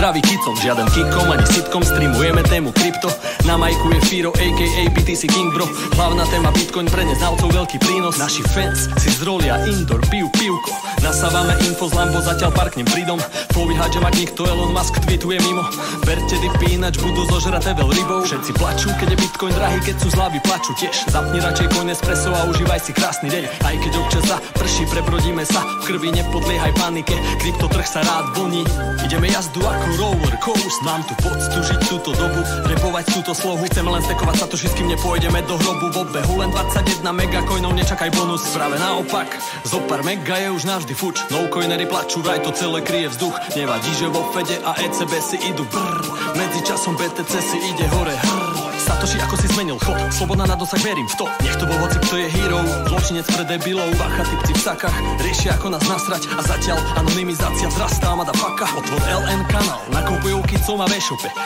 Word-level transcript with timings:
Zdravý 0.00 0.24
kicom 0.24 0.56
Žiaden 0.56 0.88
kikom 0.96 1.28
ani 1.28 1.44
sitkom, 1.44 1.84
streamujeme 1.84 2.40
tému 2.40 2.72
krypto 2.72 3.12
Na 3.50 3.58
majku 3.58 3.90
je 3.90 4.00
Firo, 4.06 4.30
aka 4.30 4.82
BTC 4.94 5.26
King 5.26 5.50
bro. 5.50 5.66
Hlavná 5.98 6.22
téma 6.30 6.54
Bitcoin 6.54 6.86
pre 6.86 7.02
neznalcov 7.02 7.50
veľký 7.50 7.82
prínos. 7.82 8.14
Naši 8.14 8.46
fans 8.46 8.86
si 9.02 9.10
zrolia 9.10 9.58
indoor, 9.66 9.98
pijú 10.06 10.30
pivko. 10.38 10.70
Nasávame 11.02 11.58
info 11.66 11.90
z 11.90 11.98
Lambo, 11.98 12.22
zatiaľ 12.22 12.54
parknem 12.54 12.86
pridom. 12.86 13.18
Flowy 13.50 13.74
hádžem 13.74 14.06
ak 14.06 14.14
nikto 14.14 14.46
Elon 14.46 14.70
Musk 14.70 15.02
tweetuje 15.02 15.42
mimo. 15.42 15.66
Berte 16.06 16.38
dipy, 16.38 16.78
ináč 16.78 17.02
budú 17.02 17.26
zožraté 17.26 17.74
veľ 17.74 17.90
rybou. 17.90 18.22
Všetci 18.22 18.54
plačú, 18.54 18.86
keď 19.02 19.18
je 19.18 19.18
Bitcoin 19.18 19.54
drahý, 19.58 19.82
keď 19.82 19.96
sú 19.98 20.14
zlavy 20.14 20.38
plačú 20.46 20.70
tiež. 20.78 21.10
Zapni 21.10 21.42
radšej 21.42 21.74
coin 21.74 21.90
espresso 21.90 22.30
a 22.30 22.46
užívaj 22.46 22.78
si 22.86 22.94
krásny 22.94 23.34
deň. 23.34 23.66
Aj 23.66 23.74
keď 23.74 23.92
občas 23.98 24.30
sa 24.30 24.38
prší, 24.60 24.86
prebrodíme 24.92 25.42
sa 25.42 25.64
V 25.82 25.90
krvi 25.90 26.14
nepodliehaj 26.14 26.72
panike, 26.78 27.16
kryptotrh 27.42 27.88
sa 27.88 28.04
rád 28.04 28.36
vlní 28.36 28.62
Ideme 29.02 29.32
jazdu 29.32 29.64
ako 29.64 29.86
roller 29.98 30.36
coast 30.44 30.78
Mám 30.84 31.02
tu 31.08 31.16
poctu 31.24 31.58
žiť 31.64 31.80
túto 31.88 32.14
dobu, 32.14 32.44
repovať 32.68 33.04
túto 33.10 33.32
slohu 33.40 33.64
Chceme 33.72 33.88
len 33.88 34.02
stekovať 34.04 34.36
sa 34.36 34.46
to, 34.46 34.56
kým 34.60 34.92
nepôjdeme 34.92 35.40
do 35.48 35.56
hrobu 35.56 35.88
V 35.88 35.96
obehu 36.04 36.34
len 36.44 36.52
21 36.52 37.00
megacoinov, 37.08 37.72
nečakaj 37.72 38.12
bonus 38.12 38.44
Práve 38.52 38.76
naopak, 38.76 39.32
zo 39.64 39.80
pár 39.88 40.04
mega 40.04 40.36
je 40.36 40.52
už 40.52 40.68
navždy 40.68 40.92
fuč 40.92 41.24
No 41.32 41.48
coinery 41.48 41.88
plačú, 41.88 42.20
vraj 42.20 42.44
to 42.44 42.52
celé 42.52 42.84
kryje 42.84 43.16
vzduch. 43.16 43.36
Nevadí, 43.56 43.90
že 43.96 44.12
vo 44.12 44.28
Fede 44.36 44.60
a 44.60 44.76
ECB 44.76 45.12
si 45.24 45.36
idú 45.48 45.64
brr 45.72 46.04
Medzi 46.36 46.60
časom 46.68 46.94
BTC 47.00 47.32
si 47.40 47.58
ide 47.72 47.86
hore 47.88 48.12
hrr 48.12 48.39
Satoshi, 48.90 49.22
ako 49.22 49.38
si 49.38 49.46
zmenil 49.54 49.78
chod. 49.78 49.94
Sloboda 50.10 50.50
na 50.50 50.58
dosah, 50.58 50.82
verím 50.82 51.06
v 51.06 51.14
to. 51.14 51.30
Nech 51.46 51.54
to 51.54 51.62
bol 51.62 51.78
hoci, 51.78 52.02
kto 52.10 52.26
je 52.26 52.26
hero. 52.26 52.58
Zločinec 52.90 53.22
pre 53.22 53.46
debilov. 53.46 53.86
Bacha, 53.94 54.26
typci 54.26 54.50
v 54.50 54.60
sakách 54.66 54.96
Riešia, 55.22 55.54
ako 55.54 55.78
nás 55.78 55.84
nasrať. 55.86 56.26
A 56.34 56.42
zatiaľ 56.42 56.82
anonymizácia 56.98 57.70
vzrastá 57.70 58.18
Madafaka 58.18 58.66
Otvor 58.74 58.98
LN 58.98 59.46
kanál 59.46 59.78
Nakupujú 59.94 60.42
kicom 60.42 60.82
a 60.82 60.90
v 60.90 60.98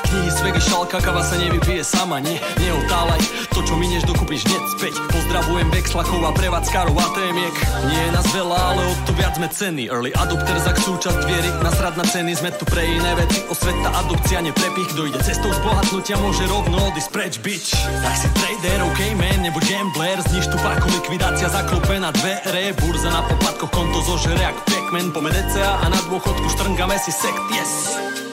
Knihy 0.08 0.30
z 0.32 0.38
Vegy, 0.40 0.62
šalka, 0.64 1.04
kava 1.04 1.20
sa 1.20 1.36
nevypije 1.36 1.84
sama. 1.84 2.16
Nie, 2.24 2.40
neotálaj 2.56 3.20
To, 3.52 3.60
čo 3.60 3.76
minieš, 3.76 4.08
dokupíš 4.08 4.48
hneď 4.48 4.64
späť. 4.80 4.94
Pozdravujem 5.12 5.68
Vexlakov 5.68 6.24
a 6.24 6.32
prevádzkarov 6.32 6.96
a 6.96 7.06
témiek. 7.12 7.54
Nie 7.92 8.08
je 8.08 8.10
nás 8.16 8.26
veľa, 8.32 8.56
ale 8.56 8.82
od 8.88 8.98
to 9.04 9.12
viac 9.20 9.36
sme 9.36 9.52
ceny. 9.52 9.92
Early 9.92 10.16
adopter 10.16 10.56
za 10.64 10.72
súčasť 10.72 11.20
viery. 11.28 11.50
Nasrad 11.60 11.96
na 12.00 12.08
ceny, 12.08 12.32
sme 12.36 12.50
tu 12.56 12.64
pre 12.64 12.88
iné 12.88 13.12
veci 13.20 13.44
Osveta, 13.52 13.92
adopcia, 14.00 14.40
neprepich. 14.40 14.88
Kto 14.96 15.12
ide 15.12 15.20
cestou 15.20 15.52
zbohatnutia, 15.52 16.16
môže 16.20 16.44
rovno 16.48 16.76
odísť 16.92 17.10
preč, 17.10 17.33
bitch 17.38 17.74
Tak 18.02 18.14
si 18.16 18.28
trader, 18.34 18.82
ok 18.82 19.00
man, 19.16 19.42
nebo 19.42 19.60
gambler. 19.60 20.22
Zniž 20.22 20.46
tu 20.46 20.56
parku, 20.58 20.88
likvidácia 20.90 21.48
zaklope 21.48 22.00
na 22.00 22.10
dvere. 22.10 22.72
Burza 22.80 23.10
na 23.10 23.22
popadkoch, 23.22 23.70
konto 23.70 24.00
zožere 24.02 24.42
jak 24.42 24.56
Pac-Man. 24.64 25.12
Pome 25.12 25.30
DCA 25.30 25.82
a 25.82 25.88
na 25.88 26.00
dôchodku 26.10 26.48
štrngame 26.54 26.98
si 26.98 27.12
sekt, 27.12 27.42
yes 27.52 28.23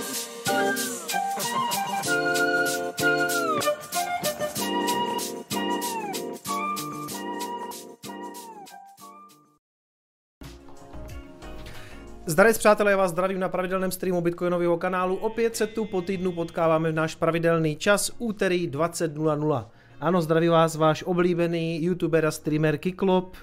Zdarec 12.26 12.58
přátelé, 12.58 12.92
já 12.92 12.98
vás 12.98 13.12
zdravím 13.12 13.40
na 13.40 13.50
pravidelném 13.50 13.92
streamu 13.92 14.22
Bitcoinového 14.22 14.78
kanálu. 14.78 15.16
Opět 15.16 15.56
se 15.56 15.68
tu 15.68 15.86
po 15.86 16.02
týdnu 16.02 16.32
potkáváme 16.32 16.92
v 16.92 16.96
náš 16.96 17.16
pravidelný 17.16 17.76
čas 17.76 18.12
úterý 18.18 18.70
20.00. 18.70 19.66
Ano, 20.02 20.22
zdraví 20.22 20.48
vás 20.48 20.76
váš 20.76 21.04
oblíbený 21.04 21.84
youtuber 21.84 22.26
a 22.26 22.32
streamer 22.32 22.78
Kiklop 22.78 23.36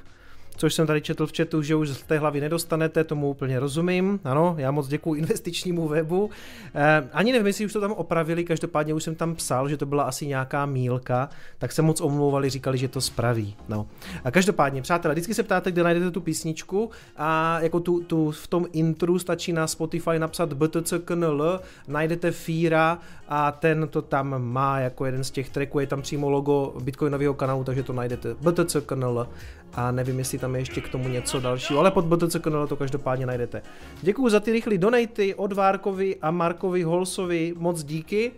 což 0.59 0.75
jsem 0.75 0.87
tady 0.87 1.01
četl 1.01 1.27
v 1.27 1.37
chatu, 1.37 1.63
že 1.63 1.75
už 1.75 1.89
z 1.89 2.03
té 2.03 2.19
hlavy 2.19 2.41
nedostanete, 2.41 3.05
tomu 3.05 3.31
úplně 3.31 3.61
rozumím. 3.61 4.21
Ano, 4.25 4.55
já 4.59 4.71
moc 4.71 4.89
děkuji 4.89 5.15
investičnímu 5.15 5.89
webu. 5.89 6.31
Eh, 6.75 7.09
ani 7.13 7.33
nevím, 7.33 7.47
jestli 7.47 7.65
už 7.65 7.73
to 7.73 7.81
tam 7.81 7.93
opravili, 7.93 8.45
každopádně 8.45 8.95
už 8.95 9.03
jsem 9.03 9.15
tam 9.15 9.35
psal, 9.35 9.69
že 9.69 9.77
to 9.77 9.87
byla 9.87 10.03
asi 10.03 10.27
nějaká 10.27 10.67
mílka, 10.67 11.29
tak 11.59 11.73
se 11.73 11.83
moc 11.83 12.01
omlouvali, 12.01 12.51
říkali, 12.51 12.79
že 12.79 12.89
to 12.89 13.01
spraví. 13.01 13.57
No. 13.69 13.87
A 14.25 14.31
každopádně, 14.31 14.83
přátelé, 14.83 15.15
vždycky 15.15 15.35
se 15.35 15.43
ptáte, 15.43 15.73
kde 15.73 15.83
najdete 15.83 16.11
tu 16.11 16.21
písničku 16.21 16.91
a 17.17 17.61
jako 17.61 17.81
tu, 17.81 18.01
tu 18.01 18.31
v 18.31 18.47
tom 18.47 18.67
intru 18.73 19.19
stačí 19.19 19.53
na 19.53 19.67
Spotify 19.67 20.19
napsat 20.19 20.53
btcknl, 20.53 21.61
najdete 21.89 22.31
Fíra 22.31 22.99
a 23.29 23.53
ten 23.53 23.89
to 23.91 24.03
tam 24.03 24.43
má 24.43 24.81
jako 24.81 25.07
jeden 25.07 25.25
z 25.25 25.31
těch 25.31 25.51
tracků, 25.51 25.81
je 25.81 25.87
tam 25.87 26.03
přímo 26.03 26.31
logo 26.31 26.75
Bitcoinového 26.83 27.35
kanálu, 27.35 27.65
takže 27.65 27.83
to 27.83 27.93
najdete 27.93 28.35
btcknl 28.35 29.27
a 29.75 29.91
nevím, 29.91 30.19
jestli 30.19 30.39
tam 30.39 30.48
je 30.55 30.61
ještě 30.61 30.81
k 30.81 30.89
tomu 30.89 31.09
něco 31.09 31.41
dalšího, 31.41 31.81
ale 31.81 31.91
pod 31.91 32.05
BTC 32.05 32.37
kanál 32.41 32.67
to 32.67 32.77
každopádně 32.77 33.27
najdete. 33.27 33.63
Děkuji 34.03 34.29
za 34.29 34.41
ty 34.41 34.53
rychlé 34.53 34.79
donaty 34.79 35.35
od 35.35 35.53
Várkovi 35.53 36.17
a 36.23 36.31
Markovi 36.31 36.83
Holsovi, 36.83 37.55
moc 37.57 37.85
díky. 37.85 38.33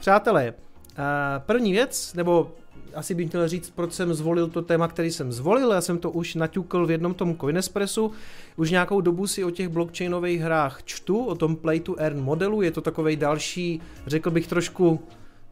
Přátelé, 0.00 0.54
první 1.38 1.72
věc, 1.72 2.14
nebo 2.14 2.52
asi 2.94 3.14
bych 3.14 3.28
chtěl 3.28 3.48
říct, 3.48 3.70
proč 3.70 3.92
jsem 3.92 4.14
zvolil 4.14 4.48
to 4.48 4.62
téma, 4.62 4.88
který 4.88 5.10
jsem 5.10 5.32
zvolil. 5.32 5.72
Já 5.72 5.80
jsem 5.80 5.98
to 5.98 6.10
už 6.10 6.34
naťukl 6.34 6.86
v 6.86 6.90
jednom 6.90 7.14
tom 7.14 7.36
Coinespressu. 7.36 8.12
Už 8.56 8.70
nějakou 8.70 9.00
dobu 9.00 9.26
si 9.26 9.44
o 9.44 9.50
těch 9.50 9.68
blockchainových 9.68 10.40
hrách 10.40 10.82
čtu, 10.84 11.24
o 11.24 11.34
tom 11.34 11.56
Play 11.56 11.80
to 11.80 12.00
Earn 12.00 12.20
modelu. 12.20 12.62
Je 12.62 12.70
to 12.70 12.80
takový 12.80 13.16
další, 13.16 13.80
řekl 14.06 14.30
bych 14.30 14.46
trošku 14.46 15.00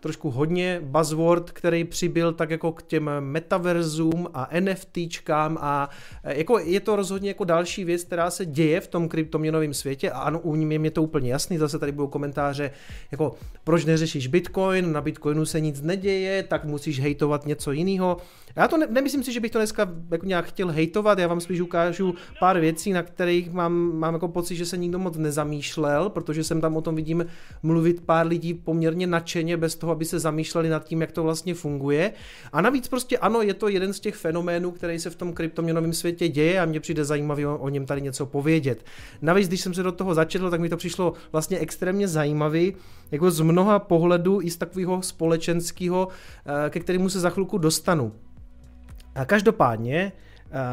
trošku 0.05 0.31
hodně 0.31 0.81
buzzword, 0.85 1.51
který 1.51 1.85
přibyl 1.85 2.33
tak 2.33 2.51
jako 2.51 2.73
k 2.73 2.83
těm 2.83 3.11
metaverzům 3.21 4.29
a 4.35 4.49
NFTčkám 4.61 5.59
a 5.61 5.91
e, 6.25 6.39
jako 6.39 6.59
je 6.59 6.81
to 6.81 6.97
rozhodně 6.97 7.31
jako 7.31 7.45
další 7.45 7.85
věc, 7.85 8.05
která 8.05 8.31
se 8.31 8.47
děje 8.47 8.81
v 8.81 8.87
tom 8.87 9.09
kryptoměnovém 9.09 9.75
světě 9.75 10.11
a 10.11 10.19
ano, 10.19 10.41
u 10.41 10.57
mě 10.57 10.77
je 10.83 10.91
to 10.91 11.03
úplně 11.03 11.33
jasný, 11.33 11.59
zase 11.59 11.79
tady 11.79 11.93
budou 11.93 12.09
komentáře 12.09 12.71
jako 13.13 13.35
proč 13.65 13.85
neřešíš 13.85 14.27
Bitcoin, 14.27 14.93
na 14.93 15.01
Bitcoinu 15.01 15.47
se 15.47 15.61
nic 15.61 15.81
neděje, 15.81 16.43
tak 16.43 16.65
musíš 16.65 17.01
hejtovat 17.01 17.47
něco 17.47 17.73
jiného. 17.73 18.17
Já 18.57 18.69
to 18.69 18.77
ne, 18.77 18.87
nemyslím 18.91 19.23
si, 19.23 19.33
že 19.33 19.41
bych 19.41 19.51
to 19.51 19.59
dneska 19.59 19.89
jako 20.11 20.27
nějak 20.27 20.45
chtěl 20.45 20.69
hejtovat, 20.69 21.19
já 21.19 21.27
vám 21.27 21.41
spíš 21.41 21.61
ukážu 21.61 22.15
pár 22.41 22.61
věcí, 22.61 22.93
na 22.93 23.03
kterých 23.03 23.53
mám, 23.53 23.73
mám 23.73 24.15
jako 24.15 24.29
pocit, 24.29 24.57
že 24.57 24.67
se 24.67 24.77
nikdo 24.77 24.99
moc 24.99 25.17
nezamýšlel, 25.17 26.09
protože 26.11 26.45
jsem 26.45 26.61
tam 26.61 26.77
o 26.77 26.81
tom 26.81 26.95
vidím 26.95 27.27
mluvit 27.63 28.01
pár 28.07 28.27
lidí 28.27 28.55
poměrně 28.55 29.07
nadšeně, 29.07 29.57
bez 29.57 29.75
toho, 29.75 29.93
aby 29.93 30.05
se 30.05 30.19
zamýšleli 30.19 30.69
nad 30.69 30.85
tím, 30.85 31.01
jak 31.01 31.13
to 31.13 31.23
vlastně 31.23 31.55
funguje. 31.55 32.13
A 32.53 32.61
navíc 32.61 32.89
prostě 32.89 33.19
ano, 33.19 33.43
je 33.43 33.55
to 33.55 33.69
jeden 33.69 33.93
z 33.93 34.01
těch 34.01 34.15
fenoménů, 34.15 34.71
který 34.71 34.99
se 34.99 35.11
v 35.11 35.17
tom 35.17 35.33
kryptoměnovém 35.33 35.93
světě 35.93 36.29
děje 36.29 36.61
a 36.61 36.65
mně 36.65 36.81
přijde 36.81 37.05
zajímavý 37.05 37.47
o, 37.47 37.59
o 37.59 37.69
něm 37.69 37.87
tady 37.87 38.03
něco 38.03 38.27
povědět. 38.27 38.85
Navíc, 39.23 39.49
když 39.49 39.61
jsem 39.61 39.75
se 39.75 39.83
do 39.83 39.93
toho 39.93 40.15
začetl, 40.15 40.51
tak 40.51 40.61
mi 40.61 40.69
to 40.69 40.77
přišlo 40.77 41.13
vlastně 41.33 41.59
extrémně 41.59 42.09
zajímavý, 42.09 42.77
jako 43.11 43.31
z 43.31 43.41
mnoha 43.41 43.79
pohledů 43.79 44.41
i 44.43 44.51
z 44.51 44.57
takového 44.57 45.03
společenského, 45.03 46.09
eh, 46.67 46.71
ke 46.71 46.81
kterému 46.81 47.09
se 47.09 47.21
za 47.21 47.31
chvilku 47.31 47.59
dostanu. 47.59 48.13
Každopádně, 49.27 50.13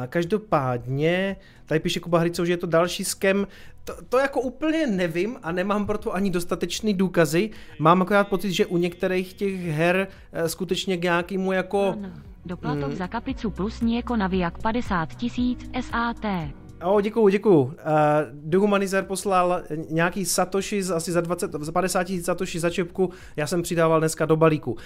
každopádně, 0.09 1.35
tady 1.65 1.79
píše 1.79 1.99
Kuba 1.99 2.19
Hricou, 2.19 2.45
že 2.45 2.53
je 2.53 2.57
to 2.57 2.67
další 2.67 3.03
skem, 3.03 3.47
to, 3.83 3.93
to 4.09 4.17
jako 4.17 4.41
úplně 4.41 4.87
nevím 4.87 5.37
a 5.43 5.51
nemám 5.51 5.85
proto 5.85 6.13
ani 6.13 6.29
dostatečný 6.29 6.93
důkazy. 6.93 7.49
Mám 7.79 8.01
akorát 8.01 8.27
pocit, 8.27 8.51
že 8.51 8.65
u 8.65 8.77
některých 8.77 9.33
těch 9.33 9.61
her 9.61 10.07
eh, 10.33 10.49
skutečně 10.49 10.97
k 10.97 11.03
nějakému 11.03 11.51
jako... 11.51 11.95
Doplatok 12.45 12.87
hmm. 12.87 12.95
za 12.95 13.07
kapicu 13.07 13.51
plus 13.51 13.81
něko 13.81 14.15
navijak 14.15 14.61
50 14.61 15.15
tisíc 15.15 15.69
SAT. 15.81 16.25
O, 16.83 17.01
děkuju, 17.01 17.27
děkuju. 17.27 17.59
Uh, 17.61 17.71
Dehumanizer 18.31 19.03
poslal 19.03 19.61
nějaký 19.89 20.25
Satoshi 20.25 20.83
asi 20.95 21.11
za, 21.11 21.21
20, 21.21 21.51
za 21.59 21.71
50 21.71 22.03
tisíc 22.03 22.25
Satoshi 22.25 22.59
za 22.59 22.69
čepku, 22.69 23.09
já 23.35 23.47
jsem 23.47 23.61
přidával 23.61 23.99
dneska 23.99 24.25
do 24.25 24.35
balíku. 24.35 24.71
Uh, 24.71 24.77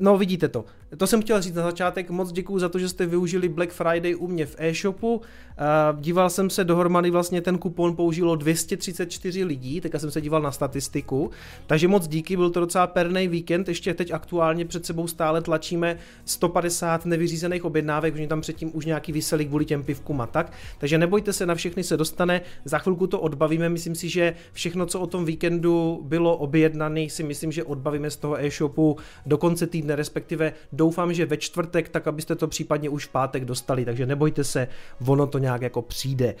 no 0.00 0.18
vidíte 0.18 0.48
to. 0.48 0.64
To 0.96 1.06
jsem 1.06 1.22
chtěl 1.22 1.42
říct 1.42 1.54
na 1.54 1.62
začátek, 1.62 2.10
moc 2.10 2.32
děkuju 2.32 2.58
za 2.58 2.68
to, 2.68 2.78
že 2.78 2.88
jste 2.88 3.06
využili 3.06 3.48
Black 3.48 3.70
Friday 3.70 4.14
u 4.14 4.28
mě 4.28 4.46
v 4.46 4.56
e-shopu. 4.58 5.16
Uh, 5.16 6.00
díval 6.00 6.30
jsem 6.30 6.50
se 6.50 6.64
dohromady, 6.64 7.10
vlastně 7.10 7.40
ten 7.40 7.58
kupon 7.58 7.96
použilo 7.96 8.36
234 8.36 9.44
lidí, 9.44 9.80
teďka 9.80 9.98
jsem 9.98 10.10
se 10.10 10.20
díval 10.20 10.42
na 10.42 10.52
statistiku, 10.52 11.30
takže 11.66 11.88
moc 11.88 12.08
díky, 12.08 12.36
byl 12.36 12.50
to 12.50 12.60
docela 12.60 12.86
perný 12.86 13.28
víkend, 13.28 13.68
ještě 13.68 13.94
teď 13.94 14.10
aktuálně 14.10 14.64
před 14.64 14.86
sebou 14.86 15.06
stále 15.06 15.42
tlačíme 15.42 15.96
150 16.24 17.06
nevyřízených 17.06 17.64
objednávek, 17.64 18.12
protože 18.12 18.26
tam 18.26 18.40
předtím 18.40 18.70
už 18.74 18.84
nějaký 18.84 19.12
vysely 19.12 19.46
kvůli 19.46 19.64
těm 19.64 19.82
pivkům 19.82 20.20
a 20.20 20.26
tak, 20.26 20.52
takže 20.78 20.98
nebo 20.98 21.17
nebojte 21.18 21.32
se, 21.32 21.46
na 21.46 21.54
všechny 21.54 21.84
se 21.84 21.96
dostane, 21.96 22.40
za 22.64 22.78
chvilku 22.78 23.06
to 23.06 23.20
odbavíme, 23.20 23.68
myslím 23.68 23.94
si, 23.94 24.08
že 24.08 24.34
všechno, 24.52 24.86
co 24.86 25.00
o 25.00 25.06
tom 25.06 25.24
víkendu 25.24 26.00
bylo 26.02 26.36
objednané, 26.36 27.10
si 27.10 27.22
myslím, 27.22 27.52
že 27.52 27.64
odbavíme 27.64 28.10
z 28.10 28.16
toho 28.16 28.44
e-shopu 28.44 28.96
do 29.26 29.38
konce 29.38 29.66
týdne, 29.66 29.96
respektive 29.96 30.52
doufám, 30.72 31.14
že 31.14 31.26
ve 31.26 31.36
čtvrtek, 31.36 31.88
tak 31.88 32.06
abyste 32.06 32.34
to 32.34 32.48
případně 32.48 32.88
už 32.88 33.06
v 33.06 33.08
pátek 33.08 33.44
dostali, 33.44 33.84
takže 33.84 34.06
nebojte 34.06 34.44
se, 34.44 34.68
ono 35.06 35.26
to 35.26 35.38
nějak 35.38 35.62
jako 35.62 35.82
přijde. 35.82 36.34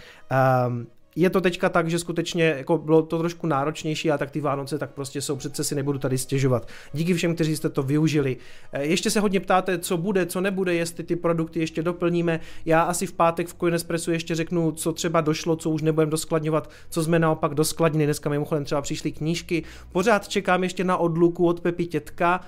Um, 0.66 0.86
je 1.20 1.30
to 1.30 1.40
teďka 1.40 1.68
tak, 1.68 1.90
že 1.90 1.98
skutečně 1.98 2.44
jako 2.44 2.78
bylo 2.78 3.02
to 3.02 3.18
trošku 3.18 3.46
náročnější 3.46 4.10
a 4.10 4.18
tak 4.18 4.30
ty 4.30 4.40
Vánoce 4.40 4.78
tak 4.78 4.90
prostě 4.90 5.20
jsou, 5.20 5.36
přece 5.36 5.64
si 5.64 5.74
nebudu 5.74 5.98
tady 5.98 6.18
stěžovat. 6.18 6.68
Díky 6.92 7.14
všem, 7.14 7.34
kteří 7.34 7.56
jste 7.56 7.68
to 7.68 7.82
využili. 7.82 8.36
Eh, 8.72 8.84
ještě 8.84 9.10
se 9.10 9.20
hodně 9.20 9.40
ptáte, 9.40 9.78
co 9.78 9.96
bude, 9.96 10.26
co 10.26 10.40
nebude, 10.40 10.74
jestli 10.74 11.04
ty 11.04 11.16
produkty 11.16 11.60
ještě 11.60 11.82
doplníme. 11.82 12.40
Já 12.64 12.82
asi 12.82 13.06
v 13.06 13.12
pátek 13.12 13.48
v 13.48 13.54
Coinespressu 13.54 14.10
ještě 14.10 14.34
řeknu, 14.34 14.72
co 14.72 14.92
třeba 14.92 15.20
došlo, 15.20 15.56
co 15.56 15.70
už 15.70 15.82
nebudeme 15.82 16.10
doskladňovat, 16.10 16.70
co 16.90 17.04
jsme 17.04 17.18
naopak 17.18 17.54
doskladnili. 17.54 18.06
Dneska 18.06 18.30
mimochodem 18.30 18.64
třeba 18.64 18.82
přišly 18.82 19.12
knížky. 19.12 19.62
Pořád 19.92 20.28
čekám 20.28 20.62
ještě 20.62 20.84
na 20.84 20.96
odluku 20.96 21.46
od 21.46 21.60
Pepi 21.60 21.86
Tětka. 21.86 22.40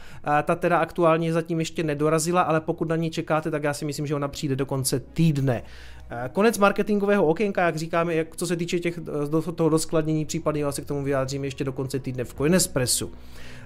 Ta 0.43 0.55
teda 0.55 0.79
aktuálně 0.79 1.33
zatím 1.33 1.59
ještě 1.59 1.83
nedorazila, 1.83 2.43
ale 2.43 2.61
pokud 2.61 2.89
na 2.89 2.97
ní 2.97 3.11
čekáte, 3.11 3.51
tak 3.51 3.65
já 3.65 3.75
si 3.75 3.85
myslím, 3.85 4.07
že 4.07 4.15
ona 4.15 4.29
přijde 4.29 4.57
do 4.57 4.67
konce 4.67 5.01
týdne. 5.01 5.63
Eh, 6.11 6.31
konec 6.33 6.59
marketingového 6.59 7.27
okénka, 7.27 7.67
jak 7.67 7.77
říkáme, 7.77 8.15
jak 8.15 8.37
co 8.37 8.47
se 8.47 8.57
týče 8.57 8.79
těch, 8.79 8.99
eh, 8.99 9.29
do, 9.29 9.43
toho 9.43 9.69
doskladnění, 9.69 10.25
případně 10.25 10.73
se 10.73 10.83
k 10.83 10.87
tomu 10.87 11.03
vyjádřím 11.03 11.45
ještě 11.45 11.65
do 11.65 11.73
konce 11.73 11.99
týdne 11.99 12.25
v 12.25 12.35
Coinespressu. 12.35 13.12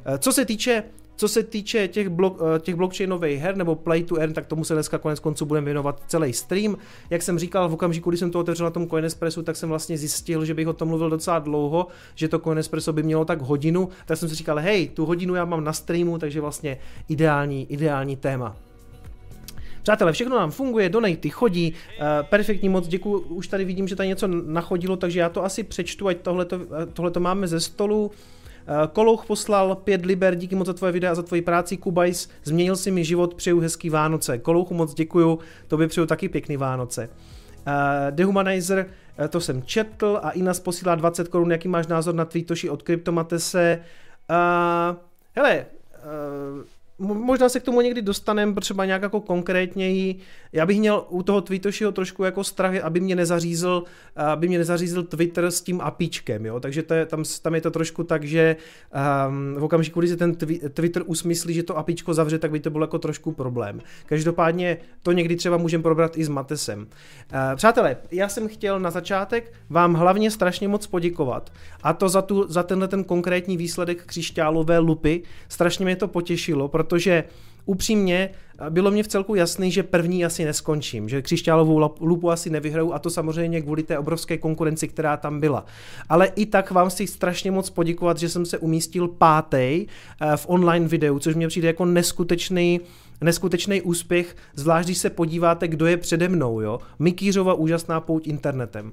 Eh, 0.05 0.19
co 0.19 0.33
se 0.33 0.45
týče 0.45 0.83
co 1.17 1.29
se 1.29 1.43
týče 1.43 1.89
těch, 1.89 2.09
blok, 2.09 2.39
těch 2.61 2.75
blockchainových 2.75 3.41
her 3.41 3.57
nebo 3.57 3.75
play 3.75 4.03
to 4.03 4.17
earn, 4.17 4.33
tak 4.33 4.47
tomu 4.47 4.65
se 4.65 4.75
dneska 4.75 4.99
konec 4.99 5.21
konců 5.21 5.47
budeme 5.47 5.65
věnovat 5.65 6.03
celý 6.07 6.33
stream. 6.33 6.77
Jak 7.11 7.23
jsem 7.23 7.39
říkal, 7.39 7.69
v 7.69 7.75
okamžiku, 7.75 8.11
kdy 8.11 8.19
jsem 8.19 8.31
to 8.31 8.41
otevřel 8.41 8.65
na 8.65 8.71
tom 8.71 8.89
Coinespressu, 8.89 9.43
tak 9.43 9.57
jsem 9.57 9.69
vlastně 9.69 9.99
zjistil, 9.99 10.45
že 10.45 10.55
bych 10.55 10.69
o 10.69 10.73
tom 10.73 10.89
mluvil 10.89 11.11
docela 11.11 11.39
dlouho, 11.39 11.87
že 12.15 12.29
to 12.29 12.39
Coinespresso 12.39 12.93
by 12.93 13.03
mělo 13.03 13.25
tak 13.25 13.43
hodinu, 13.43 13.89
tak 14.07 14.19
jsem 14.19 14.29
si 14.29 14.35
říkal, 14.35 14.59
hej, 14.59 14.89
tu 14.89 15.07
hodinu 15.07 15.35
já 15.35 15.45
mám 15.45 15.65
na 15.65 15.73
streamu, 15.73 16.19
takže 16.19 16.41
vlastně 16.41 16.79
ideální, 17.09 17.73
ideální 17.73 18.17
téma. 18.17 18.57
Přátelé, 19.85 20.13
všechno 20.13 20.37
nám 20.37 20.51
funguje, 20.51 20.89
donaty 20.89 21.31
chodí, 21.31 21.73
uh, 21.73 22.07
perfektní 22.29 22.69
moc, 22.69 22.89
děkuji, 22.89 23.19
už 23.19 23.49
tady 23.49 23.65
vidím, 23.65 23.89
že 23.89 23.97
tady 23.97 24.09
něco 24.09 24.27
nachodilo, 24.29 24.97
takže 24.97 25.21
já 25.21 25.29
to 25.29 25.45
asi 25.45 25.63
přečtu, 25.63 26.09
ať 26.09 26.17
tohle 26.93 27.11
to 27.11 27.21
máme 27.21 27.49
ze 27.49 27.61
stolu. 27.61 28.07
Uh, 28.07 28.13
Kolouch 28.93 29.27
poslal 29.27 29.75
pět 29.75 30.07
liber, 30.07 30.35
díky 30.35 30.55
moc 30.55 30.67
za 30.67 30.73
tvoje 30.73 30.93
videa 30.93 31.13
a 31.13 31.15
za 31.15 31.23
tvoji 31.23 31.43
práci, 31.43 31.77
Kubajs, 31.77 32.29
změnil 32.45 32.77
si 32.77 32.91
mi 32.91 33.05
život, 33.05 33.35
přeju 33.35 33.61
hezký 33.61 33.91
Vánoce. 33.91 34.39
Kolouchu 34.39 34.75
moc 34.75 34.95
děkuju, 34.95 35.39
by 35.77 35.87
přeju 35.87 36.07
taky 36.07 36.29
pěkný 36.29 36.57
Vánoce. 36.57 37.09
Dehumanizer, 38.11 38.87
to 39.29 39.41
jsem 39.41 39.63
četl 39.63 40.21
a 40.23 40.31
Inas 40.31 40.61
posílá 40.61 40.95
20 40.95 41.29
korun, 41.29 41.51
jaký 41.51 41.69
máš 41.69 41.87
názor 41.87 42.15
na 42.15 42.25
tweetoši 42.25 42.71
od 42.71 42.83
Kryptomatese. 42.83 43.81
Uh, 44.31 44.97
hele, 45.37 45.67
uh, 46.05 46.65
možná 46.99 47.49
se 47.49 47.61
k 47.61 47.63
tomu 47.63 47.81
někdy 47.81 48.03
dostaneme, 48.03 48.55
třeba 48.55 48.85
nějak 48.85 49.03
jako 49.03 49.21
konkrétněji. 49.21 50.17
Já 50.53 50.67
bych 50.67 50.79
měl 50.79 51.05
u 51.09 51.23
toho 51.23 51.41
Twitoshiho 51.41 51.93
trošku 51.93 52.25
jako 52.25 52.45
strach, 52.45 52.75
aby 52.83 53.01
mě 53.01 53.17
nezařízl, 53.17 53.85
aby 54.17 54.49
mě 54.49 54.59
nezařízl 54.59 55.03
Twitter 55.03 55.45
s 55.45 55.61
tím 55.61 55.81
apíčkem, 55.81 56.47
jo? 56.47 56.61
takže 56.61 56.83
to 56.83 56.95
je, 56.95 57.07
tam, 57.07 57.25
tam 57.43 57.55
je 57.55 57.61
to 57.61 57.71
trošku 57.71 58.05
tak, 58.05 58.25
že 58.25 58.57
um, 59.27 59.55
v 59.59 59.65
okamžiku, 59.65 60.01
kdy 60.01 60.09
se 60.09 60.17
ten 60.17 60.35
Twitter 60.75 61.03
usmyslí, 61.07 61.55
že 61.55 61.63
to 61.63 61.79
apíčko 61.79 62.15
zavře, 62.15 62.39
tak 62.39 62.51
by 62.51 62.61
to 62.61 62.71
byl 62.71 62.81
jako 62.81 62.99
trošku 62.99 63.33
problém. 63.33 63.81
Každopádně 64.07 64.77
to 65.03 65.13
někdy 65.13 65.37
třeba 65.37 65.57
můžeme 65.57 65.83
probrat 65.83 66.19
i 66.19 66.25
s 66.25 66.29
Matesem. 66.29 66.81
Uh, 66.81 66.87
přátelé, 67.57 67.97
já 68.11 68.29
jsem 68.29 68.49
chtěl 68.49 68.81
na 68.81 68.91
začátek 68.91 69.53
vám 69.71 69.95
hlavně 69.95 70.31
strašně 70.31 70.69
moc 70.69 70.87
poděkovat 70.87 71.53
a 71.83 71.93
to 71.93 72.09
za, 72.09 72.23
tu, 72.23 72.45
za 72.49 72.63
tenhle 72.63 72.89
ten 72.89 73.05
konkrétní 73.05 73.57
výsledek 73.57 74.05
křišťálové 74.05 74.79
lupy. 74.79 75.23
Strašně 75.49 75.85
mě 75.85 75.97
to 75.97 76.09
potěšilo, 76.09 76.69
protože 76.85 77.25
upřímně 77.67 78.31
bylo 78.71 78.91
mě 78.91 79.03
v 79.03 79.09
celku 79.09 79.35
jasný, 79.35 79.71
že 79.71 79.83
první 79.83 80.25
asi 80.25 80.45
neskončím, 80.45 81.09
že 81.09 81.23
křišťálovou 81.23 81.91
lupu 82.01 82.31
asi 82.31 82.51
nevyhraju 82.51 82.93
a 82.93 82.99
to 82.99 83.11
samozřejmě 83.11 83.63
kvůli 83.63 83.83
té 83.83 83.99
obrovské 83.99 84.39
konkurenci, 84.39 84.89
která 84.89 85.17
tam 85.17 85.41
byla. 85.41 85.67
Ale 86.09 86.27
i 86.27 86.47
tak 86.47 86.71
vám 86.71 86.89
chci 86.89 87.07
strašně 87.07 87.51
moc 87.51 87.71
poděkovat, 87.71 88.19
že 88.19 88.29
jsem 88.29 88.47
se 88.47 88.59
umístil 88.59 89.09
pátý 89.09 89.57
eh, 89.57 89.87
v 90.37 90.47
online 90.49 90.89
videu, 90.89 91.19
což 91.19 91.35
mě 91.35 91.49
přijde 91.49 91.69
jako 91.69 91.85
neskutečný 91.85 92.81
neskutečný 93.25 93.83
úspěch, 93.83 94.37
zvlášť 94.55 94.87
když 94.87 94.99
se 94.99 95.11
podíváte, 95.11 95.69
kdo 95.69 95.87
je 95.87 95.97
přede 95.97 96.29
mnou. 96.29 96.61
Jo? 96.61 96.81
Mikýřova 96.99 97.55
úžasná 97.55 98.01
pouť 98.01 98.27
internetem. 98.27 98.93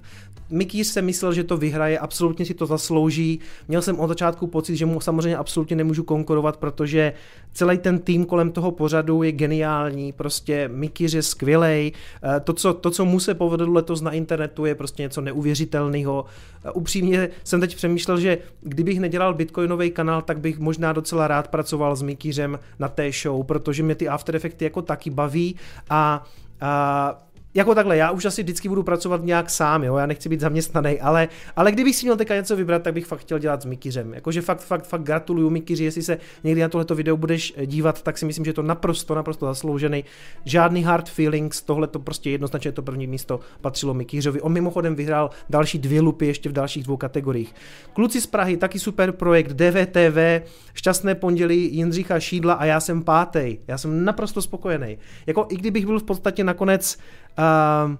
Mikýř 0.51 0.87
se 0.87 1.01
myslel, 1.01 1.33
že 1.33 1.43
to 1.43 1.57
vyhraje, 1.57 1.99
absolutně 1.99 2.45
si 2.45 2.53
to 2.53 2.65
zaslouží. 2.65 3.39
Měl 3.67 3.81
jsem 3.81 3.99
od 3.99 4.07
začátku 4.07 4.47
pocit, 4.47 4.75
že 4.75 4.85
mu 4.85 5.01
samozřejmě 5.01 5.37
absolutně 5.37 5.75
nemůžu 5.75 6.03
konkurovat, 6.03 6.57
protože 6.57 7.13
celý 7.53 7.77
ten 7.77 7.99
tým 7.99 8.25
kolem 8.25 8.51
toho 8.51 8.71
pořadu 8.71 9.23
je 9.23 9.31
geniální, 9.31 10.11
prostě 10.11 10.69
Mikýř 10.73 11.13
je 11.13 11.23
skvělej. 11.23 11.91
Eh, 12.23 12.39
to 12.39 12.53
co, 12.53 12.73
to, 12.73 12.91
co 12.91 13.05
mu 13.05 13.19
se 13.19 13.33
povedlo 13.33 13.73
letos 13.73 14.01
na 14.01 14.11
internetu, 14.11 14.65
je 14.65 14.75
prostě 14.75 15.03
něco 15.03 15.21
neuvěřitelného. 15.21 16.25
Eh, 16.65 16.71
upřímně 16.71 17.29
jsem 17.43 17.59
teď 17.59 17.75
přemýšlel, 17.75 18.19
že 18.19 18.37
kdybych 18.61 18.99
nedělal 18.99 19.33
bitcoinový 19.33 19.91
kanál, 19.91 20.21
tak 20.21 20.39
bych 20.39 20.59
možná 20.59 20.93
docela 20.93 21.27
rád 21.27 21.47
pracoval 21.47 21.95
s 21.95 22.01
Mikýřem 22.01 22.59
na 22.79 22.87
té 22.87 23.11
show, 23.11 23.43
protože 23.43 23.83
mě 23.83 23.95
ty 23.95 24.07
After 24.21 24.35
Effects 24.35 24.61
jako 24.61 24.81
taky 24.81 25.09
baví 25.09 25.55
a, 25.89 26.23
a 26.61 27.23
jako 27.53 27.75
takhle, 27.75 27.97
já 27.97 28.11
už 28.11 28.25
asi 28.25 28.43
vždycky 28.43 28.69
budu 28.69 28.83
pracovat 28.83 29.23
nějak 29.23 29.49
sám, 29.49 29.83
jo, 29.83 29.95
já 29.95 30.05
nechci 30.05 30.29
být 30.29 30.39
zaměstnaný, 30.39 30.99
ale, 30.99 31.27
ale 31.55 31.71
kdybych 31.71 31.95
si 31.95 32.05
měl 32.05 32.17
teďka 32.17 32.35
něco 32.35 32.55
vybrat, 32.55 32.83
tak 32.83 32.93
bych 32.93 33.05
fakt 33.05 33.19
chtěl 33.19 33.39
dělat 33.39 33.61
s 33.61 33.65
Mikýřem. 33.65 34.13
Jakože 34.13 34.41
fakt, 34.41 34.61
fakt, 34.61 34.85
fakt 34.85 35.03
gratuluju 35.03 35.49
Mikýři, 35.49 35.83
jestli 35.83 36.01
se 36.01 36.17
někdy 36.43 36.61
na 36.61 36.69
tohleto 36.69 36.95
video 36.95 37.17
budeš 37.17 37.53
dívat, 37.65 38.01
tak 38.01 38.17
si 38.17 38.25
myslím, 38.25 38.45
že 38.45 38.49
je 38.49 38.53
to 38.53 38.63
naprosto, 38.63 39.15
naprosto 39.15 39.45
zasloužený. 39.45 40.03
Žádný 40.45 40.83
hard 40.83 41.09
feelings, 41.09 41.61
tohle 41.61 41.87
to 41.87 41.99
prostě 41.99 42.29
jednoznačně 42.29 42.71
to 42.71 42.81
první 42.81 43.07
místo 43.07 43.39
patřilo 43.61 43.93
Mikýřovi. 43.93 44.41
On 44.41 44.53
mimochodem 44.53 44.95
vyhrál 44.95 45.29
další 45.49 45.79
dvě 45.79 46.01
lupy 46.01 46.27
ještě 46.27 46.49
v 46.49 46.53
dalších 46.53 46.83
dvou 46.83 46.97
kategoriích. 46.97 47.55
Kluci 47.93 48.21
z 48.21 48.27
Prahy, 48.27 48.57
taky 48.57 48.79
super 48.79 49.11
projekt, 49.11 49.53
DVTV, 49.53 50.47
šťastné 50.73 51.15
pondělí 51.15 51.75
Jindřicha 51.75 52.19
Šídla 52.19 52.53
a 52.53 52.65
já 52.65 52.79
jsem 52.79 53.03
pátý. 53.03 53.57
Já 53.67 53.77
jsem 53.77 54.05
naprosto 54.05 54.41
spokojený. 54.41 54.97
Jako 55.27 55.47
i 55.49 55.55
kdybych 55.57 55.85
byl 55.85 55.99
v 55.99 56.03
podstatě 56.03 56.43
nakonec 56.43 56.97
Uh, 57.37 57.95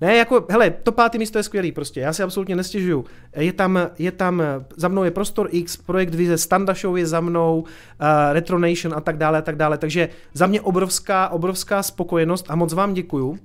ne, 0.00 0.16
jako, 0.16 0.46
hele, 0.50 0.70
to 0.70 0.92
pátý 0.92 1.18
místo 1.18 1.38
je 1.38 1.42
skvělý 1.42 1.72
prostě, 1.72 2.00
já 2.00 2.12
si 2.12 2.22
absolutně 2.22 2.56
nestěžuju. 2.56 3.04
Je 3.36 3.52
tam, 3.52 3.78
je 3.98 4.12
tam, 4.12 4.42
za 4.76 4.88
mnou 4.88 5.04
je 5.04 5.10
Prostor 5.10 5.48
X, 5.50 5.76
Projekt 5.76 6.14
Vize, 6.14 6.38
Standa 6.38 6.74
Show 6.74 6.96
je 6.96 7.06
za 7.06 7.20
mnou, 7.20 7.60
uh, 7.60 7.66
Retro 8.32 8.58
Nation 8.58 8.94
a 8.94 9.00
tak 9.00 9.16
dále, 9.18 9.38
a 9.38 9.42
tak 9.42 9.56
dále, 9.56 9.78
takže 9.78 10.08
za 10.32 10.46
mě 10.46 10.60
obrovská, 10.60 11.28
obrovská 11.28 11.82
spokojenost 11.82 12.46
a 12.48 12.56
moc 12.56 12.72
vám 12.72 12.94
děkuju. 12.94 13.38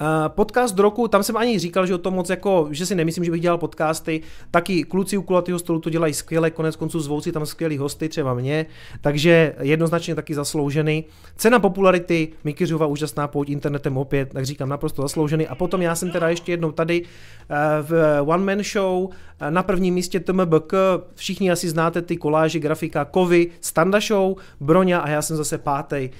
Uh, 0.00 0.28
podcast 0.28 0.78
roku, 0.78 1.08
tam 1.08 1.22
jsem 1.22 1.36
ani 1.36 1.58
říkal, 1.58 1.86
že 1.86 1.94
o 1.94 1.98
tom 1.98 2.14
moc 2.14 2.30
jako, 2.30 2.68
že 2.70 2.86
si 2.86 2.94
nemyslím, 2.94 3.24
že 3.24 3.30
bych 3.30 3.40
dělal 3.40 3.58
podcasty, 3.58 4.20
taky 4.50 4.84
kluci 4.84 5.16
u 5.16 5.22
kulatého 5.22 5.58
stolu 5.58 5.80
to 5.80 5.90
dělají 5.90 6.14
skvěle, 6.14 6.50
konec 6.50 6.76
konců 6.76 7.00
zvouci 7.00 7.32
tam 7.32 7.46
skvělý 7.46 7.78
hosty, 7.78 8.08
třeba 8.08 8.34
mě, 8.34 8.66
takže 9.00 9.54
jednoznačně 9.60 10.14
taky 10.14 10.34
zasloužený. 10.34 11.04
Cena 11.36 11.58
popularity, 11.58 12.28
Mikyřova 12.44 12.86
úžasná 12.86 13.28
pouť 13.28 13.48
internetem 13.48 13.96
opět, 13.96 14.32
tak 14.32 14.44
říkám 14.44 14.68
naprosto 14.68 15.02
zasloužený. 15.02 15.46
A 15.46 15.54
potom 15.54 15.82
já 15.82 15.94
jsem 15.94 16.10
teda 16.10 16.28
ještě 16.28 16.52
jednou 16.52 16.72
tady 16.72 17.02
uh, 17.02 17.08
v 17.82 18.20
One 18.22 18.44
Man 18.44 18.64
Show, 18.64 19.04
uh, 19.04 19.10
na 19.50 19.62
prvním 19.62 19.94
místě 19.94 20.20
TMBK, 20.20 20.72
všichni 21.14 21.50
asi 21.50 21.68
znáte 21.68 22.02
ty 22.02 22.16
koláže, 22.16 22.58
grafika, 22.58 23.04
Kovy, 23.04 23.50
Standa 23.60 24.00
Show, 24.00 24.36
Broňa 24.60 24.98
a 24.98 25.08
já 25.08 25.22
jsem 25.22 25.36
zase 25.36 25.58
pátý 25.58 26.10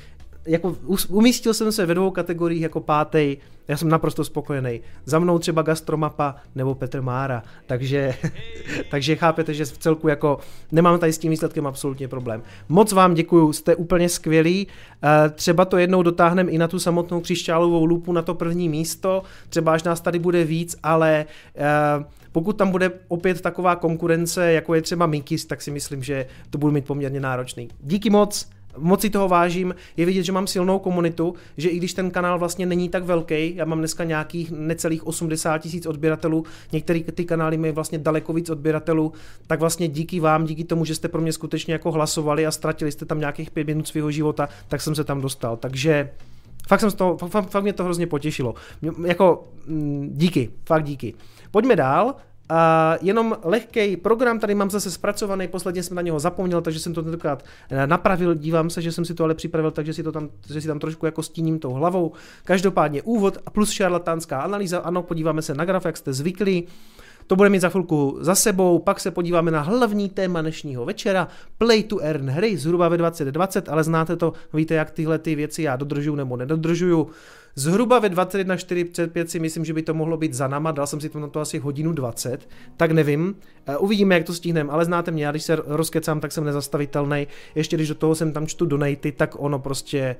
jako 0.46 0.76
umístil 1.08 1.54
jsem 1.54 1.72
se 1.72 1.86
ve 1.86 1.94
dvou 1.94 2.10
kategoriích 2.10 2.62
jako 2.62 2.80
pátý, 2.80 3.36
já 3.68 3.76
jsem 3.76 3.88
naprosto 3.88 4.24
spokojený. 4.24 4.80
Za 5.04 5.18
mnou 5.18 5.38
třeba 5.38 5.62
Gastromapa 5.62 6.36
nebo 6.54 6.74
Petr 6.74 7.02
Mára, 7.02 7.42
takže, 7.66 8.14
takže 8.90 9.16
chápete, 9.16 9.54
že 9.54 9.64
v 9.64 9.78
celku 9.78 10.08
jako 10.08 10.38
nemám 10.72 10.98
tady 10.98 11.12
s 11.12 11.18
tím 11.18 11.30
výsledkem 11.30 11.66
absolutně 11.66 12.08
problém. 12.08 12.42
Moc 12.68 12.92
vám 12.92 13.14
děkuju, 13.14 13.52
jste 13.52 13.76
úplně 13.76 14.08
skvělí, 14.08 14.66
eh, 15.02 15.30
třeba 15.30 15.64
to 15.64 15.78
jednou 15.78 16.02
dotáhneme 16.02 16.50
i 16.50 16.58
na 16.58 16.68
tu 16.68 16.78
samotnou 16.78 17.20
křišťálovou 17.20 17.84
lupu, 17.84 18.12
na 18.12 18.22
to 18.22 18.34
první 18.34 18.68
místo, 18.68 19.22
třeba 19.48 19.72
až 19.72 19.82
nás 19.82 20.00
tady 20.00 20.18
bude 20.18 20.44
víc, 20.44 20.76
ale 20.82 21.26
eh, 21.56 22.04
pokud 22.32 22.52
tam 22.52 22.70
bude 22.70 22.90
opět 23.08 23.40
taková 23.40 23.76
konkurence, 23.76 24.52
jako 24.52 24.74
je 24.74 24.82
třeba 24.82 25.06
Mikis, 25.06 25.44
tak 25.44 25.62
si 25.62 25.70
myslím, 25.70 26.02
že 26.02 26.26
to 26.50 26.58
budu 26.58 26.72
mít 26.72 26.86
poměrně 26.86 27.20
náročný. 27.20 27.68
Díky 27.80 28.10
moc, 28.10 28.48
moc 28.78 29.00
si 29.00 29.10
toho 29.10 29.28
vážím, 29.28 29.74
je 29.96 30.06
vidět, 30.06 30.22
že 30.22 30.32
mám 30.32 30.46
silnou 30.46 30.78
komunitu, 30.78 31.34
že 31.56 31.68
i 31.68 31.76
když 31.76 31.94
ten 31.94 32.10
kanál 32.10 32.38
vlastně 32.38 32.66
není 32.66 32.88
tak 32.88 33.04
velký, 33.04 33.56
já 33.56 33.64
mám 33.64 33.78
dneska 33.78 34.04
nějakých 34.04 34.50
necelých 34.50 35.06
80 35.06 35.58
tisíc 35.58 35.86
odběratelů, 35.86 36.44
některé 36.72 37.00
ty 37.00 37.24
kanály 37.24 37.56
mají 37.56 37.72
vlastně 37.72 37.98
daleko 37.98 38.32
víc 38.32 38.50
odběratelů, 38.50 39.12
tak 39.46 39.60
vlastně 39.60 39.88
díky 39.88 40.20
vám, 40.20 40.44
díky 40.44 40.64
tomu, 40.64 40.84
že 40.84 40.94
jste 40.94 41.08
pro 41.08 41.20
mě 41.20 41.32
skutečně 41.32 41.72
jako 41.72 41.92
hlasovali 41.92 42.46
a 42.46 42.50
ztratili 42.50 42.92
jste 42.92 43.04
tam 43.04 43.20
nějakých 43.20 43.50
pět 43.50 43.66
minut 43.66 43.88
svého 43.88 44.10
života, 44.10 44.48
tak 44.68 44.80
jsem 44.80 44.94
se 44.94 45.04
tam 45.04 45.20
dostal. 45.20 45.56
Takže 45.56 46.10
fakt, 46.68 46.80
jsem 46.80 46.90
z 46.90 46.94
toho, 46.94 47.16
fakt, 47.16 47.50
fakt 47.50 47.62
mě 47.62 47.72
to 47.72 47.84
hrozně 47.84 48.06
potěšilo. 48.06 48.54
Jako 49.06 49.48
mm, 49.66 50.10
díky, 50.12 50.50
fakt 50.66 50.84
díky. 50.84 51.14
Pojďme 51.50 51.76
dál. 51.76 52.14
A 52.48 52.96
jenom 53.00 53.36
lehký 53.42 53.96
program, 53.96 54.38
tady 54.38 54.54
mám 54.54 54.70
zase 54.70 54.90
zpracovaný, 54.90 55.48
posledně 55.48 55.82
jsem 55.82 55.94
na 55.94 56.02
něho 56.02 56.20
zapomněl, 56.20 56.62
takže 56.62 56.80
jsem 56.80 56.94
to 56.94 57.02
tentokrát 57.02 57.44
eh, 57.70 57.86
napravil, 57.86 58.34
dívám 58.34 58.70
se, 58.70 58.82
že 58.82 58.92
jsem 58.92 59.04
si 59.04 59.14
to 59.14 59.24
ale 59.24 59.34
připravil, 59.34 59.70
takže 59.70 59.94
si 59.94 60.02
to 60.02 60.12
tam, 60.12 60.28
že 60.48 60.60
si 60.60 60.66
tam 60.66 60.78
trošku 60.78 61.06
jako 61.06 61.22
stíním 61.22 61.58
tou 61.58 61.72
hlavou. 61.72 62.12
Každopádně 62.44 63.02
úvod 63.02 63.38
plus 63.52 63.70
šarlatánská 63.70 64.40
analýza, 64.40 64.78
ano, 64.78 65.02
podíváme 65.02 65.42
se 65.42 65.54
na 65.54 65.64
graf, 65.64 65.84
jak 65.84 65.96
jste 65.96 66.12
zvyklí. 66.12 66.66
To 67.26 67.36
bude 67.36 67.48
mít 67.48 67.60
za 67.60 67.68
chvilku 67.68 68.18
za 68.20 68.34
sebou, 68.34 68.78
pak 68.78 69.00
se 69.00 69.10
podíváme 69.10 69.50
na 69.50 69.60
hlavní 69.60 70.08
téma 70.08 70.40
dnešního 70.40 70.84
večera, 70.84 71.28
Play 71.58 71.82
to 71.82 71.98
Earn 71.98 72.30
hry, 72.30 72.56
zhruba 72.56 72.88
ve 72.88 72.96
2020, 72.96 73.68
ale 73.68 73.84
znáte 73.84 74.16
to, 74.16 74.32
víte, 74.52 74.74
jak 74.74 74.90
tyhle 74.90 75.18
ty 75.18 75.34
věci 75.34 75.62
já 75.62 75.76
dodržuju 75.76 76.16
nebo 76.16 76.36
nedodržuju. 76.36 77.10
Zhruba 77.56 77.98
ve 77.98 78.08
21.45 78.08 79.24
si 79.24 79.38
myslím, 79.38 79.64
že 79.64 79.72
by 79.72 79.82
to 79.82 79.94
mohlo 79.94 80.16
být 80.16 80.34
za 80.34 80.48
náma, 80.48 80.72
dal 80.72 80.86
jsem 80.86 81.00
si 81.00 81.08
to 81.08 81.20
na 81.20 81.28
to 81.28 81.40
asi 81.40 81.58
hodinu 81.58 81.92
20, 81.92 82.48
tak 82.76 82.90
nevím, 82.90 83.36
eh, 83.66 83.76
uvidíme, 83.76 84.14
jak 84.14 84.24
to 84.24 84.34
stihneme, 84.34 84.72
ale 84.72 84.84
znáte 84.84 85.10
mě, 85.10 85.24
já 85.24 85.30
když 85.30 85.42
se 85.42 85.58
rozkecám, 85.66 86.20
tak 86.20 86.32
jsem 86.32 86.44
nezastavitelný, 86.44 87.26
ještě 87.54 87.76
když 87.76 87.88
do 87.88 87.94
toho 87.94 88.14
jsem 88.14 88.32
tam 88.32 88.46
čtu 88.46 88.66
donaty, 88.66 89.12
tak 89.12 89.34
ono 89.38 89.58
prostě, 89.58 90.16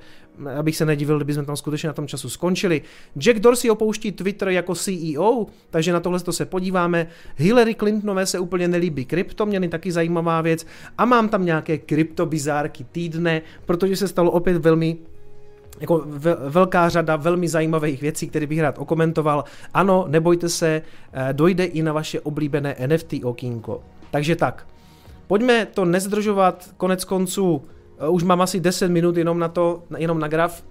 abych 0.57 0.77
se 0.77 0.85
nedivil, 0.85 1.17
kdyby 1.17 1.33
jsme 1.33 1.45
tam 1.45 1.57
skutečně 1.57 1.87
na 1.87 1.93
tom 1.93 2.07
času 2.07 2.29
skončili. 2.29 2.81
Jack 3.19 3.39
Dorsey 3.39 3.71
opouští 3.71 4.11
Twitter 4.11 4.49
jako 4.49 4.75
CEO, 4.75 5.47
takže 5.69 5.93
na 5.93 5.99
tohle 5.99 6.19
to 6.19 6.33
se 6.33 6.45
podíváme. 6.45 7.07
Hillary 7.35 7.75
Clintonové 7.75 8.25
se 8.25 8.39
úplně 8.39 8.67
nelíbí 8.67 9.05
kryptoměny, 9.05 9.69
taky 9.69 9.91
zajímavá 9.91 10.41
věc. 10.41 10.65
A 10.97 11.05
mám 11.05 11.29
tam 11.29 11.45
nějaké 11.45 11.77
kryptobizárky 11.77 12.83
týdne, 12.91 13.41
protože 13.65 13.95
se 13.95 14.07
stalo 14.07 14.31
opět 14.31 14.57
velmi 14.57 14.97
jako 15.79 16.03
velká 16.49 16.89
řada 16.89 17.15
velmi 17.15 17.47
zajímavých 17.47 18.01
věcí, 18.01 18.29
které 18.29 18.47
bych 18.47 18.59
rád 18.59 18.79
okomentoval. 18.79 19.43
Ano, 19.73 20.05
nebojte 20.07 20.49
se, 20.49 20.81
eh, 21.13 21.33
dojde 21.33 21.65
i 21.65 21.81
na 21.81 21.93
vaše 21.93 22.19
oblíbené 22.19 22.75
NFT 22.79 23.13
okýnko. 23.23 23.83
Takže 24.11 24.35
tak, 24.35 24.67
pojďme 25.27 25.65
to 25.65 25.85
nezdržovat, 25.85 26.69
konec 26.77 27.05
konců 27.05 27.61
eh, 27.99 28.09
už 28.09 28.23
mám 28.23 28.41
asi 28.41 28.59
10 28.59 28.91
minut 28.91 29.17
jenom 29.17 29.39
na 29.39 29.47
to, 29.47 29.83
jenom 29.97 30.19
na 30.19 30.27
graf. 30.27 30.63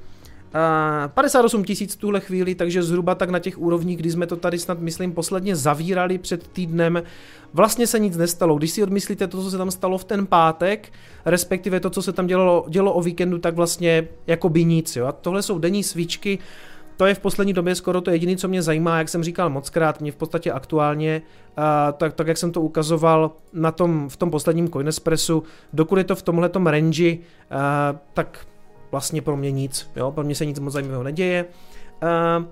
58 1.08 1.64
tisíc 1.64 1.94
v 1.94 1.98
tuhle 1.98 2.20
chvíli, 2.20 2.54
takže 2.54 2.82
zhruba 2.82 3.14
tak 3.14 3.30
na 3.30 3.38
těch 3.38 3.58
úrovních, 3.58 3.96
kdy 3.96 4.10
jsme 4.10 4.26
to 4.26 4.36
tady 4.36 4.58
snad, 4.58 4.80
myslím, 4.80 5.12
posledně 5.12 5.56
zavírali 5.56 6.18
před 6.18 6.48
týdnem, 6.48 7.02
vlastně 7.52 7.86
se 7.86 7.98
nic 7.98 8.16
nestalo. 8.16 8.58
Když 8.58 8.70
si 8.70 8.82
odmyslíte 8.82 9.26
to, 9.26 9.42
co 9.42 9.50
se 9.50 9.58
tam 9.58 9.70
stalo 9.70 9.98
v 9.98 10.04
ten 10.04 10.26
pátek, 10.26 10.92
respektive 11.24 11.80
to, 11.80 11.90
co 11.90 12.02
se 12.02 12.12
tam 12.12 12.26
dělalo, 12.26 12.66
dělo 12.68 12.92
o 12.92 13.02
víkendu, 13.02 13.38
tak 13.38 13.54
vlastně 13.54 14.08
jako 14.26 14.48
by 14.48 14.64
nic. 14.64 14.96
Jo? 14.96 15.06
A 15.06 15.12
tohle 15.12 15.42
jsou 15.42 15.58
denní 15.58 15.82
svíčky, 15.82 16.38
to 16.96 17.06
je 17.06 17.14
v 17.14 17.18
poslední 17.18 17.52
době 17.52 17.74
skoro 17.74 18.00
to 18.00 18.10
jediné, 18.10 18.36
co 18.36 18.48
mě 18.48 18.62
zajímá, 18.62 18.98
jak 18.98 19.08
jsem 19.08 19.24
říkal 19.24 19.50
mockrát, 19.50 20.00
mě 20.00 20.12
v 20.12 20.16
podstatě 20.16 20.52
aktuálně, 20.52 21.22
uh, 21.58 21.64
tak, 21.92 22.12
tak 22.12 22.26
jak 22.26 22.38
jsem 22.38 22.52
to 22.52 22.60
ukazoval 22.60 23.32
na 23.52 23.72
tom, 23.72 24.08
v 24.08 24.16
tom 24.16 24.30
posledním 24.30 24.70
Coinespressu, 24.70 25.42
dokud 25.72 25.96
je 25.96 26.04
to 26.04 26.16
v 26.16 26.22
tomhletom 26.22 26.66
range, 26.66 27.12
uh, 27.12 27.18
tak 28.14 28.46
vlastně 28.94 29.22
pro 29.22 29.36
mě 29.36 29.50
nic, 29.50 29.90
jo, 29.96 30.12
pro 30.12 30.24
mě 30.24 30.34
se 30.34 30.46
nic 30.46 30.58
moc 30.58 30.72
zajímavého 30.72 31.02
neděje. 31.02 31.44
Uh, 32.02 32.44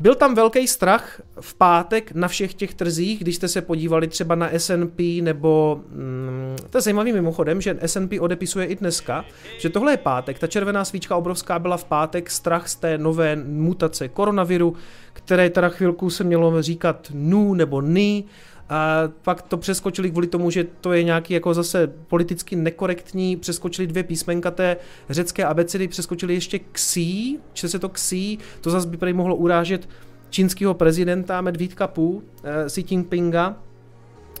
byl 0.00 0.14
tam 0.14 0.34
velký 0.34 0.68
strach 0.68 1.22
v 1.40 1.54
pátek 1.54 2.12
na 2.12 2.28
všech 2.28 2.54
těch 2.54 2.74
trzích, 2.74 3.20
když 3.20 3.36
jste 3.36 3.48
se 3.48 3.62
podívali 3.62 4.08
třeba 4.08 4.34
na 4.34 4.48
S&P 4.52 5.22
nebo, 5.22 5.80
mm, 5.88 6.56
to 6.70 6.78
je 6.78 6.82
zajímavý 6.82 7.12
mimochodem, 7.12 7.60
že 7.60 7.78
S&P 7.80 8.20
odepisuje 8.20 8.66
i 8.66 8.76
dneska, 8.76 9.24
že 9.58 9.68
tohle 9.68 9.92
je 9.92 9.96
pátek, 9.96 10.38
ta 10.38 10.46
červená 10.46 10.84
svíčka 10.84 11.16
obrovská 11.16 11.58
byla 11.58 11.76
v 11.76 11.84
pátek, 11.84 12.30
strach 12.30 12.68
z 12.68 12.76
té 12.76 12.98
nové 12.98 13.36
mutace 13.36 14.08
koronaviru, 14.08 14.74
které 15.12 15.50
teda 15.50 15.68
chvilku 15.68 16.10
se 16.10 16.24
mělo 16.24 16.62
říkat 16.62 17.08
nu 17.14 17.54
nebo 17.54 17.80
ni, 17.80 18.24
a 18.72 19.08
pak 19.22 19.42
to 19.42 19.56
přeskočili 19.56 20.10
kvůli 20.10 20.26
tomu, 20.26 20.50
že 20.50 20.64
to 20.80 20.92
je 20.92 21.02
nějaký 21.02 21.34
jako 21.34 21.54
zase 21.54 21.86
politicky 21.86 22.56
nekorektní, 22.56 23.36
přeskočili 23.36 23.86
dvě 23.86 24.02
písmenka 24.02 24.50
té 24.50 24.76
řecké 25.10 25.44
abecedy, 25.44 25.88
přeskočili 25.88 26.34
ještě 26.34 26.58
ksí, 26.58 27.38
či 27.52 27.68
se 27.68 27.78
to 27.78 27.88
ksí, 27.88 28.38
to 28.60 28.70
zase 28.70 28.88
by 28.88 28.96
prý 28.96 29.12
mohlo 29.12 29.36
urážet 29.36 29.88
čínského 30.30 30.74
prezidenta 30.74 31.40
Medvídka 31.40 31.86
Pu, 31.86 32.22
eh, 32.44 32.66
Xi 32.66 32.84
Jinpinga. 32.88 33.56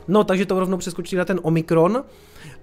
No, 0.08 0.24
takže 0.24 0.46
to 0.46 0.60
rovnou 0.60 0.76
přeskočili 0.76 1.18
na 1.18 1.24
ten 1.24 1.40
Omikron. 1.42 2.04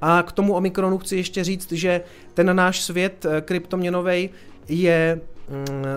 A 0.02 0.24
k 0.24 0.32
tomu 0.32 0.54
Omikronu 0.54 0.98
chci 0.98 1.16
ještě 1.16 1.44
říct, 1.44 1.72
že 1.72 2.02
ten 2.34 2.56
náš 2.56 2.82
svět 2.82 3.26
eh, 3.26 3.42
kryptoměnový 3.42 4.30
je 4.68 5.22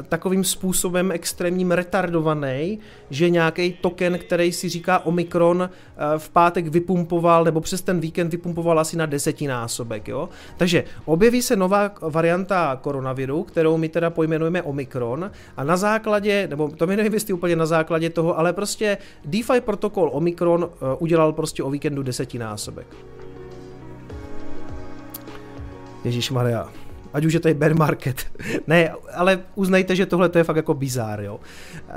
takovým 0.09 0.45
způsobem 0.45 1.13
extrémním 1.13 1.71
retardovaný, 1.71 2.79
že 3.11 3.31
nějaký 3.31 3.73
token, 3.73 4.19
který 4.19 4.53
si 4.53 4.69
říká 4.69 5.07
Omikron, 5.07 5.71
eh, 5.71 6.19
v 6.19 6.31
pátek 6.31 6.67
vypumpoval, 6.67 7.45
nebo 7.45 7.61
přes 7.61 7.83
ten 7.83 8.01
víkend 8.01 8.29
vypumpoval 8.29 8.81
asi 8.81 8.97
na 8.97 9.07
desetinásobek. 9.07 10.09
Jo? 10.09 10.29
Takže 10.57 10.85
objeví 11.05 11.43
se 11.43 11.57
nová 11.57 11.91
varianta 12.01 12.79
koronaviru, 12.83 13.43
kterou 13.43 13.77
my 13.77 13.89
teda 13.89 14.11
pojmenujeme 14.11 14.63
Omikron 14.63 15.31
a 15.57 15.65
na 15.65 15.77
základě, 15.77 16.47
nebo 16.51 16.69
to 16.69 16.87
mi 16.87 16.97
nevím, 16.97 17.15
jestli 17.15 17.33
úplně 17.33 17.57
na 17.57 17.67
základě 17.67 18.11
toho, 18.11 18.39
ale 18.39 18.53
prostě 18.53 18.99
DeFi 19.25 19.61
protokol 19.61 20.11
Omikron 20.13 20.71
eh, 20.73 20.97
udělal 20.99 21.33
prostě 21.33 21.63
o 21.63 21.71
víkendu 21.71 22.03
desetinásobek. 22.03 22.87
Ježíš 26.05 26.31
Maria 26.31 26.69
ať 27.13 27.25
už 27.25 27.33
je 27.33 27.41
to 27.41 27.49
i 27.49 27.55
bear 27.55 27.75
market. 27.75 28.27
ne, 28.67 28.93
ale 29.15 29.41
uznejte, 29.55 29.97
že 29.97 30.07
tohle 30.07 30.29
to 30.29 30.39
je 30.39 30.45
fakt 30.45 30.57
jako 30.57 30.75
bizár, 30.75 31.21
jo. 31.21 31.41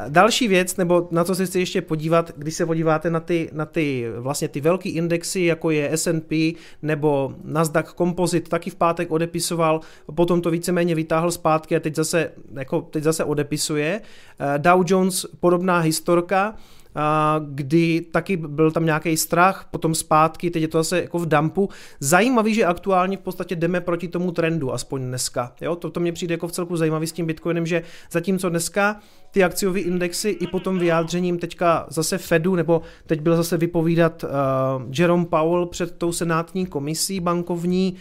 Další 0.09 0.47
věc, 0.47 0.77
nebo 0.77 1.07
na 1.11 1.23
co 1.23 1.35
se 1.35 1.45
chci 1.45 1.59
ještě 1.59 1.81
podívat, 1.81 2.31
když 2.37 2.55
se 2.55 2.65
podíváte 2.65 3.09
na 3.09 3.19
ty, 3.19 3.49
na 3.53 3.65
ty 3.65 4.05
vlastně 4.19 4.47
ty 4.47 4.61
velký 4.61 4.89
indexy, 4.89 5.41
jako 5.41 5.71
je 5.71 5.97
S&P 5.97 6.55
nebo 6.81 7.33
Nasdaq 7.43 7.93
Composite, 7.97 8.49
taky 8.49 8.69
v 8.69 8.75
pátek 8.75 9.11
odepisoval, 9.11 9.81
potom 10.15 10.41
to 10.41 10.51
víceméně 10.51 10.95
vytáhl 10.95 11.31
zpátky 11.31 11.75
a 11.75 11.79
teď 11.79 11.95
zase, 11.95 12.31
jako 12.53 12.81
teď 12.81 13.03
zase 13.03 13.23
odepisuje. 13.23 14.01
Dow 14.57 14.83
Jones 14.85 15.25
podobná 15.39 15.79
historka, 15.79 16.55
kdy 17.45 18.01
taky 18.11 18.37
byl 18.37 18.71
tam 18.71 18.85
nějaký 18.85 19.17
strach, 19.17 19.67
potom 19.71 19.95
zpátky, 19.95 20.51
teď 20.51 20.61
je 20.61 20.67
to 20.67 20.77
zase 20.77 21.01
jako 21.01 21.19
v 21.19 21.25
dumpu. 21.25 21.69
Zajímavý, 21.99 22.53
že 22.53 22.65
aktuálně 22.65 23.17
v 23.17 23.19
podstatě 23.19 23.55
jdeme 23.55 23.81
proti 23.81 24.07
tomu 24.07 24.31
trendu, 24.31 24.73
aspoň 24.73 25.01
dneska. 25.01 25.53
Jo? 25.61 25.75
To, 25.75 25.89
to 25.89 25.99
mě 25.99 26.11
přijde 26.11 26.33
jako 26.33 26.47
v 26.47 26.51
celku 26.51 26.77
zajímavý 26.77 27.07
s 27.07 27.11
tím 27.11 27.25
Bitcoinem, 27.25 27.65
že 27.65 27.83
zatímco 28.11 28.49
dneska 28.49 28.99
ty 29.31 29.43
akciové 29.43 29.79
indexy 29.79 30.29
i 30.29 30.47
potom 30.47 30.79
vyjádřením 30.79 31.39
teďka 31.39 31.85
zase 31.89 32.17
Fedu, 32.17 32.55
nebo 32.55 32.81
teď 33.05 33.21
byl 33.21 33.35
zase 33.35 33.57
vypovídat 33.57 34.23
uh, 34.23 34.29
Jerome 34.99 35.25
Powell 35.25 35.65
před 35.65 35.97
tou 35.97 36.11
senátní 36.11 36.65
komisí 36.65 37.19
bankovní, 37.19 37.93
uh, 37.93 37.99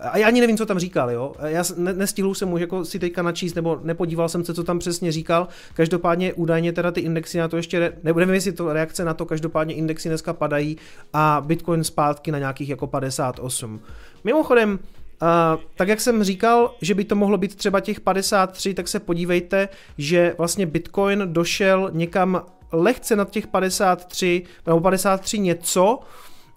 a 0.00 0.18
já 0.18 0.26
ani 0.26 0.40
nevím, 0.40 0.56
co 0.56 0.66
tam 0.66 0.78
říkal, 0.78 1.10
jo. 1.10 1.32
Já 1.42 1.62
ne, 1.76 1.92
nestihl 1.92 2.34
jsem 2.34 2.48
mu 2.48 2.58
jako 2.58 2.84
si 2.84 2.98
teďka 2.98 3.22
načíst, 3.22 3.54
nebo 3.54 3.80
nepodíval 3.82 4.28
jsem 4.28 4.44
se, 4.44 4.54
co 4.54 4.64
tam 4.64 4.78
přesně 4.78 5.12
říkal. 5.12 5.48
Každopádně 5.74 6.34
údajně 6.34 6.72
teda 6.72 6.90
ty 6.90 7.00
indexy 7.00 7.38
na 7.38 7.48
to 7.48 7.56
ještě, 7.56 7.92
nebo 8.02 8.20
nevím, 8.20 8.34
jestli 8.34 8.52
to 8.52 8.72
reakce 8.72 9.04
na 9.04 9.14
to, 9.14 9.26
každopádně 9.26 9.74
indexy 9.74 10.08
dneska 10.08 10.32
padají 10.32 10.76
a 11.12 11.42
Bitcoin 11.46 11.84
zpátky 11.84 12.32
na 12.32 12.38
nějakých 12.38 12.68
jako 12.68 12.86
58. 12.86 13.80
Mimochodem, 14.24 14.78
Uh, 15.22 15.62
tak 15.76 15.88
jak 15.88 16.00
jsem 16.00 16.24
říkal, 16.24 16.74
že 16.80 16.94
by 16.94 17.04
to 17.04 17.14
mohlo 17.14 17.38
být 17.38 17.54
třeba 17.54 17.80
těch 17.80 18.00
53, 18.00 18.74
tak 18.74 18.88
se 18.88 19.00
podívejte, 19.00 19.68
že 19.98 20.34
vlastně 20.38 20.66
Bitcoin 20.66 21.22
došel 21.24 21.90
někam 21.92 22.42
lehce 22.72 23.16
nad 23.16 23.30
těch 23.30 23.46
53, 23.46 24.42
nebo 24.66 24.80
53 24.80 25.38
něco, 25.38 25.98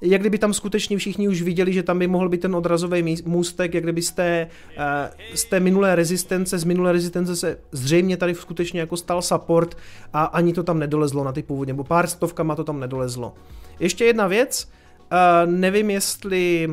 jak 0.04 0.22
kdyby 0.22 0.38
tam 0.38 0.54
skutečně 0.54 0.98
všichni 0.98 1.28
už 1.28 1.42
viděli, 1.42 1.74
že 1.74 1.84
tam 1.84 2.00
by 2.00 2.08
mohl 2.08 2.30
být 2.30 2.42
ten 2.42 2.56
odrazový 2.56 3.16
můstek, 3.26 3.74
jak 3.74 3.84
kdyby 3.84 4.02
z 4.02 4.12
té, 4.12 4.48
eh, 4.78 5.10
z 5.34 5.46
té 5.46 5.60
minulé 5.60 5.96
rezistence, 5.96 6.58
z 6.58 6.64
minulé 6.64 6.92
rezistence 6.92 7.36
se 7.36 7.58
zřejmě 7.72 8.18
tady 8.18 8.36
skutečně 8.36 8.80
jako 8.80 8.98
stal 8.98 9.22
support 9.22 9.78
a 10.14 10.24
ani 10.24 10.54
to 10.54 10.64
tam 10.64 10.80
nedolezlo 10.80 11.24
na 11.24 11.32
ty 11.32 11.44
původně, 11.44 11.74
nebo 11.74 11.84
pár 11.84 12.08
stovkama 12.08 12.56
to 12.56 12.64
tam 12.64 12.80
nedolezlo. 12.80 13.34
Ještě 13.80 14.06
jedna 14.06 14.28
věc, 14.28 14.70
eh, 15.12 15.48
nevím 15.48 15.90
jestli 15.90 16.70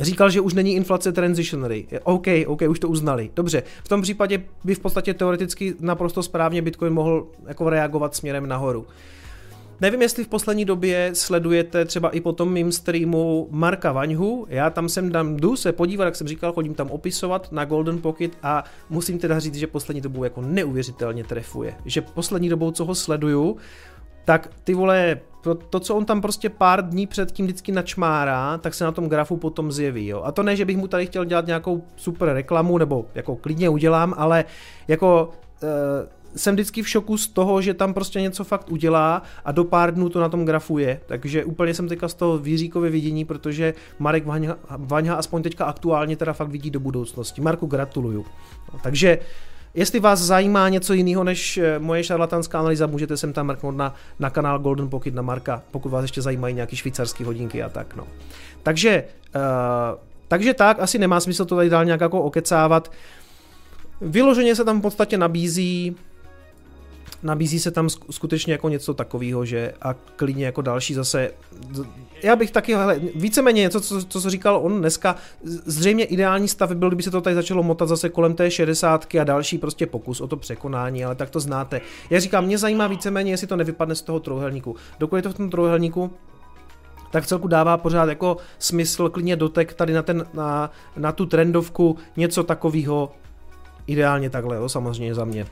Říkal, 0.00 0.30
že 0.30 0.40
už 0.40 0.54
není 0.54 0.74
inflace 0.74 1.12
transitionary. 1.12 1.86
OK, 2.02 2.26
OK, 2.46 2.62
už 2.68 2.78
to 2.78 2.88
uznali. 2.88 3.30
Dobře, 3.36 3.62
v 3.84 3.88
tom 3.88 4.02
případě 4.02 4.42
by 4.64 4.74
v 4.74 4.80
podstatě 4.80 5.14
teoreticky 5.14 5.74
naprosto 5.80 6.22
správně 6.22 6.62
Bitcoin 6.62 6.92
mohl 6.92 7.26
jako 7.46 7.70
reagovat 7.70 8.14
směrem 8.14 8.46
nahoru. 8.46 8.86
Nevím, 9.80 10.02
jestli 10.02 10.24
v 10.24 10.28
poslední 10.28 10.64
době 10.64 11.10
sledujete 11.12 11.84
třeba 11.84 12.10
i 12.10 12.20
po 12.20 12.32
tom 12.32 12.52
mým 12.52 12.72
streamu 12.72 13.48
Marka 13.50 13.92
Vaňhu, 13.92 14.46
já 14.48 14.70
tam 14.70 14.88
jsem 14.88 15.10
tam 15.10 15.36
jdu 15.36 15.56
se 15.56 15.72
podívat, 15.72 16.04
jak 16.04 16.16
jsem 16.16 16.28
říkal, 16.28 16.52
chodím 16.52 16.74
tam 16.74 16.90
opisovat 16.90 17.52
na 17.52 17.64
Golden 17.64 18.00
Pocket 18.00 18.38
a 18.42 18.64
musím 18.90 19.18
teda 19.18 19.38
říct, 19.38 19.54
že 19.54 19.66
poslední 19.66 20.00
dobou 20.00 20.24
jako 20.24 20.40
neuvěřitelně 20.40 21.24
trefuje. 21.24 21.74
Že 21.84 22.00
poslední 22.00 22.48
dobou, 22.48 22.70
co 22.70 22.84
ho 22.84 22.94
sleduju, 22.94 23.56
tak 24.24 24.50
ty 24.64 24.74
vole, 24.74 25.20
to, 25.40 25.54
to, 25.54 25.80
co 25.80 25.94
on 25.94 26.04
tam 26.04 26.20
prostě 26.20 26.50
pár 26.50 26.88
dní 26.88 27.06
předtím 27.06 27.46
vždycky 27.46 27.72
načmárá, 27.72 28.58
tak 28.58 28.74
se 28.74 28.84
na 28.84 28.92
tom 28.92 29.08
grafu 29.08 29.36
potom 29.36 29.72
zjeví. 29.72 30.06
Jo. 30.06 30.22
A 30.24 30.32
to 30.32 30.42
ne, 30.42 30.56
že 30.56 30.64
bych 30.64 30.76
mu 30.76 30.88
tady 30.88 31.06
chtěl 31.06 31.24
dělat 31.24 31.46
nějakou 31.46 31.84
super 31.96 32.28
reklamu, 32.28 32.78
nebo 32.78 33.06
jako 33.14 33.36
klidně 33.36 33.68
udělám, 33.68 34.14
ale 34.16 34.44
jako 34.88 35.30
uh, 35.62 35.68
jsem 36.36 36.54
vždycky 36.54 36.82
v 36.82 36.88
šoku 36.88 37.18
z 37.18 37.28
toho, 37.28 37.62
že 37.62 37.74
tam 37.74 37.94
prostě 37.94 38.20
něco 38.20 38.44
fakt 38.44 38.70
udělá 38.70 39.22
a 39.44 39.52
do 39.52 39.64
pár 39.64 39.94
dnů 39.94 40.08
to 40.08 40.20
na 40.20 40.28
tom 40.28 40.44
grafu 40.44 40.78
je. 40.78 41.00
Takže 41.06 41.44
úplně 41.44 41.74
jsem 41.74 41.88
teďka 41.88 42.08
z 42.08 42.14
toho 42.14 42.38
výříkově 42.38 42.90
vidění, 42.90 43.24
protože 43.24 43.74
Marek 43.98 44.26
Vaňha, 44.26 44.56
Vaňha 44.78 45.14
aspoň 45.14 45.42
teďka 45.42 45.64
aktuálně 45.64 46.16
teda 46.16 46.32
fakt 46.32 46.48
vidí 46.48 46.70
do 46.70 46.80
budoucnosti. 46.80 47.40
Marku, 47.40 47.66
gratuluju. 47.66 48.24
No, 48.72 48.80
takže 48.82 49.18
Jestli 49.76 50.00
vás 50.00 50.20
zajímá 50.20 50.68
něco 50.68 50.94
jiného 50.94 51.24
než 51.24 51.58
eh, 51.58 51.78
moje 51.78 52.04
šarlatanská 52.04 52.58
analýza, 52.60 52.86
můžete 52.86 53.16
sem 53.16 53.32
tam 53.32 53.46
mrknout 53.46 53.76
na, 53.76 53.94
na 54.18 54.30
kanál 54.30 54.58
Golden 54.58 54.88
Pocket 54.88 55.14
na 55.14 55.22
Marka, 55.22 55.62
pokud 55.70 55.88
vás 55.88 56.02
ještě 56.02 56.22
zajímají 56.22 56.54
nějaký 56.54 56.76
švýcarský 56.76 57.24
hodinky 57.24 57.62
a 57.62 57.68
tak. 57.68 57.96
No. 57.96 58.06
Takže, 58.62 59.04
uh, 59.36 59.42
takže 60.28 60.54
tak, 60.54 60.80
asi 60.80 60.98
nemá 60.98 61.20
smysl 61.20 61.44
to 61.44 61.56
tady 61.56 61.70
dál 61.70 61.84
nějak 61.84 62.00
jako 62.00 62.22
okecávat. 62.22 62.92
Vyloženě 64.00 64.54
se 64.56 64.64
tam 64.64 64.78
v 64.78 64.82
podstatě 64.82 65.18
nabízí 65.18 65.96
nabízí 67.24 67.58
se 67.58 67.70
tam 67.70 67.88
skutečně 68.10 68.52
jako 68.52 68.68
něco 68.68 68.94
takového, 68.94 69.44
že 69.44 69.72
a 69.82 69.94
klidně 69.94 70.46
jako 70.46 70.62
další 70.62 70.94
zase, 70.94 71.30
já 72.22 72.36
bych 72.36 72.50
taky, 72.50 72.74
hele, 72.74 73.00
víceméně 73.14 73.60
něco, 73.60 73.80
co, 73.80 74.04
co, 74.04 74.20
co 74.20 74.30
říkal 74.30 74.60
on 74.62 74.78
dneska, 74.78 75.16
zřejmě 75.42 76.04
ideální 76.04 76.48
stav 76.48 76.72
byl, 76.72 76.88
kdyby 76.88 77.02
se 77.02 77.10
to 77.10 77.20
tady 77.20 77.34
začalo 77.34 77.62
motat 77.62 77.86
zase 77.86 78.08
kolem 78.08 78.34
té 78.34 78.50
60 78.50 79.14
a 79.20 79.24
další 79.24 79.58
prostě 79.58 79.86
pokus 79.86 80.20
o 80.20 80.26
to 80.26 80.36
překonání, 80.36 81.04
ale 81.04 81.14
tak 81.14 81.30
to 81.30 81.40
znáte. 81.40 81.80
Já 82.10 82.20
říkám, 82.20 82.44
mě 82.44 82.58
zajímá 82.58 82.86
víceméně, 82.86 83.30
jestli 83.30 83.46
to 83.46 83.56
nevypadne 83.56 83.94
z 83.94 84.02
toho 84.02 84.20
trojuhelníku. 84.20 84.76
Dokud 84.98 85.16
je 85.16 85.22
to 85.22 85.30
v 85.30 85.34
tom 85.34 85.50
trojuhelníku, 85.50 86.10
tak 87.10 87.26
celku 87.26 87.48
dává 87.48 87.76
pořád 87.76 88.08
jako 88.08 88.36
smysl 88.58 89.08
klidně 89.08 89.36
dotek 89.36 89.74
tady 89.74 89.92
na, 89.92 90.02
ten, 90.02 90.26
na, 90.34 90.70
na 90.96 91.12
tu 91.12 91.26
trendovku, 91.26 91.96
něco 92.16 92.42
takového, 92.42 93.12
ideálně 93.86 94.30
takhle, 94.30 94.56
jo, 94.56 94.68
samozřejmě 94.68 95.14
za 95.14 95.24
mě. 95.24 95.46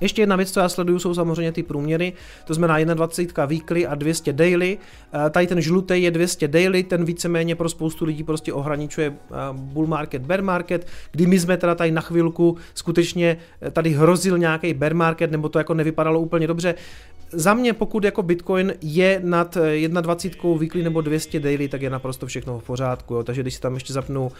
Ještě 0.00 0.22
jedna 0.22 0.36
věc, 0.36 0.50
co 0.50 0.60
já 0.60 0.68
sleduju, 0.68 0.98
jsou 0.98 1.14
samozřejmě 1.14 1.52
ty 1.52 1.62
průměry, 1.62 2.12
to 2.44 2.54
znamená 2.54 2.94
21 2.94 3.44
weekly 3.44 3.86
a 3.86 3.94
200 3.94 4.32
daily. 4.32 4.78
Eh, 5.26 5.30
tady 5.30 5.46
ten 5.46 5.60
žlutý 5.60 6.02
je 6.02 6.10
200 6.10 6.48
daily, 6.48 6.82
ten 6.82 7.04
víceméně 7.04 7.54
pro 7.54 7.68
spoustu 7.68 8.04
lidí 8.04 8.24
prostě 8.24 8.52
ohraničuje 8.52 9.12
eh, 9.12 9.34
bull 9.52 9.86
market, 9.86 10.22
bear 10.22 10.42
market, 10.42 10.86
kdy 11.12 11.26
my 11.26 11.40
jsme 11.40 11.56
teda 11.56 11.74
tady 11.74 11.90
na 11.90 12.00
chvilku 12.00 12.56
skutečně 12.74 13.36
eh, 13.62 13.70
tady 13.70 13.90
hrozil 13.90 14.38
nějaký 14.38 14.74
bear 14.74 14.94
market, 14.94 15.30
nebo 15.30 15.48
to 15.48 15.58
jako 15.58 15.74
nevypadalo 15.74 16.20
úplně 16.20 16.46
dobře. 16.46 16.74
Za 17.32 17.54
mě, 17.54 17.72
pokud 17.72 18.04
jako 18.04 18.22
Bitcoin 18.22 18.74
je 18.82 19.20
nad 19.24 19.56
21 20.00 20.58
weekly 20.58 20.82
nebo 20.82 21.00
200 21.00 21.40
daily, 21.40 21.68
tak 21.68 21.82
je 21.82 21.90
naprosto 21.90 22.26
všechno 22.26 22.58
v 22.58 22.64
pořádku. 22.64 23.14
Jo. 23.14 23.22
Takže 23.22 23.42
když 23.42 23.54
si 23.54 23.60
tam 23.60 23.74
ještě 23.74 23.92
zapnu 23.92 24.32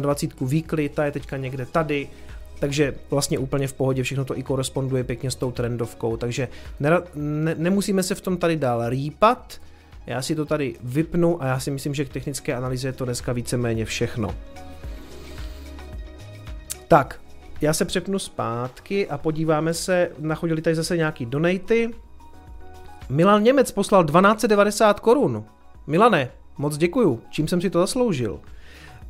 21 0.00 0.48
weekly, 0.48 0.88
ta 0.88 1.04
je 1.04 1.12
teďka 1.12 1.36
někde 1.36 1.66
tady, 1.66 2.08
takže 2.58 2.94
vlastně 3.10 3.38
úplně 3.38 3.68
v 3.68 3.72
pohodě, 3.72 4.02
všechno 4.02 4.24
to 4.24 4.38
i 4.38 4.42
koresponduje 4.42 5.04
pěkně 5.04 5.30
s 5.30 5.34
tou 5.34 5.52
trendovkou, 5.52 6.16
takže 6.16 6.48
ne, 6.80 6.90
ne, 7.14 7.54
nemusíme 7.58 8.02
se 8.02 8.14
v 8.14 8.20
tom 8.20 8.36
tady 8.36 8.56
dál 8.56 8.88
rýpat, 8.88 9.60
já 10.06 10.22
si 10.22 10.34
to 10.34 10.44
tady 10.46 10.74
vypnu 10.82 11.42
a 11.42 11.46
já 11.46 11.60
si 11.60 11.70
myslím, 11.70 11.94
že 11.94 12.04
k 12.04 12.12
technické 12.12 12.54
analýze 12.54 12.88
je 12.88 12.92
to 12.92 13.04
dneska 13.04 13.32
víceméně 13.32 13.84
všechno. 13.84 14.34
Tak, 16.88 17.20
já 17.60 17.72
se 17.72 17.84
přepnu 17.84 18.18
zpátky 18.18 19.08
a 19.08 19.18
podíváme 19.18 19.74
se, 19.74 20.10
nachodili 20.18 20.62
tady 20.62 20.76
zase 20.76 20.96
nějaký 20.96 21.26
donaty. 21.26 21.90
Milan 23.08 23.42
Němec 23.42 23.72
poslal 23.72 24.04
1290 24.04 25.00
korun. 25.00 25.44
Milane, 25.86 26.30
moc 26.58 26.76
děkuju, 26.76 27.22
čím 27.30 27.48
jsem 27.48 27.60
si 27.60 27.70
to 27.70 27.80
zasloužil. 27.80 28.40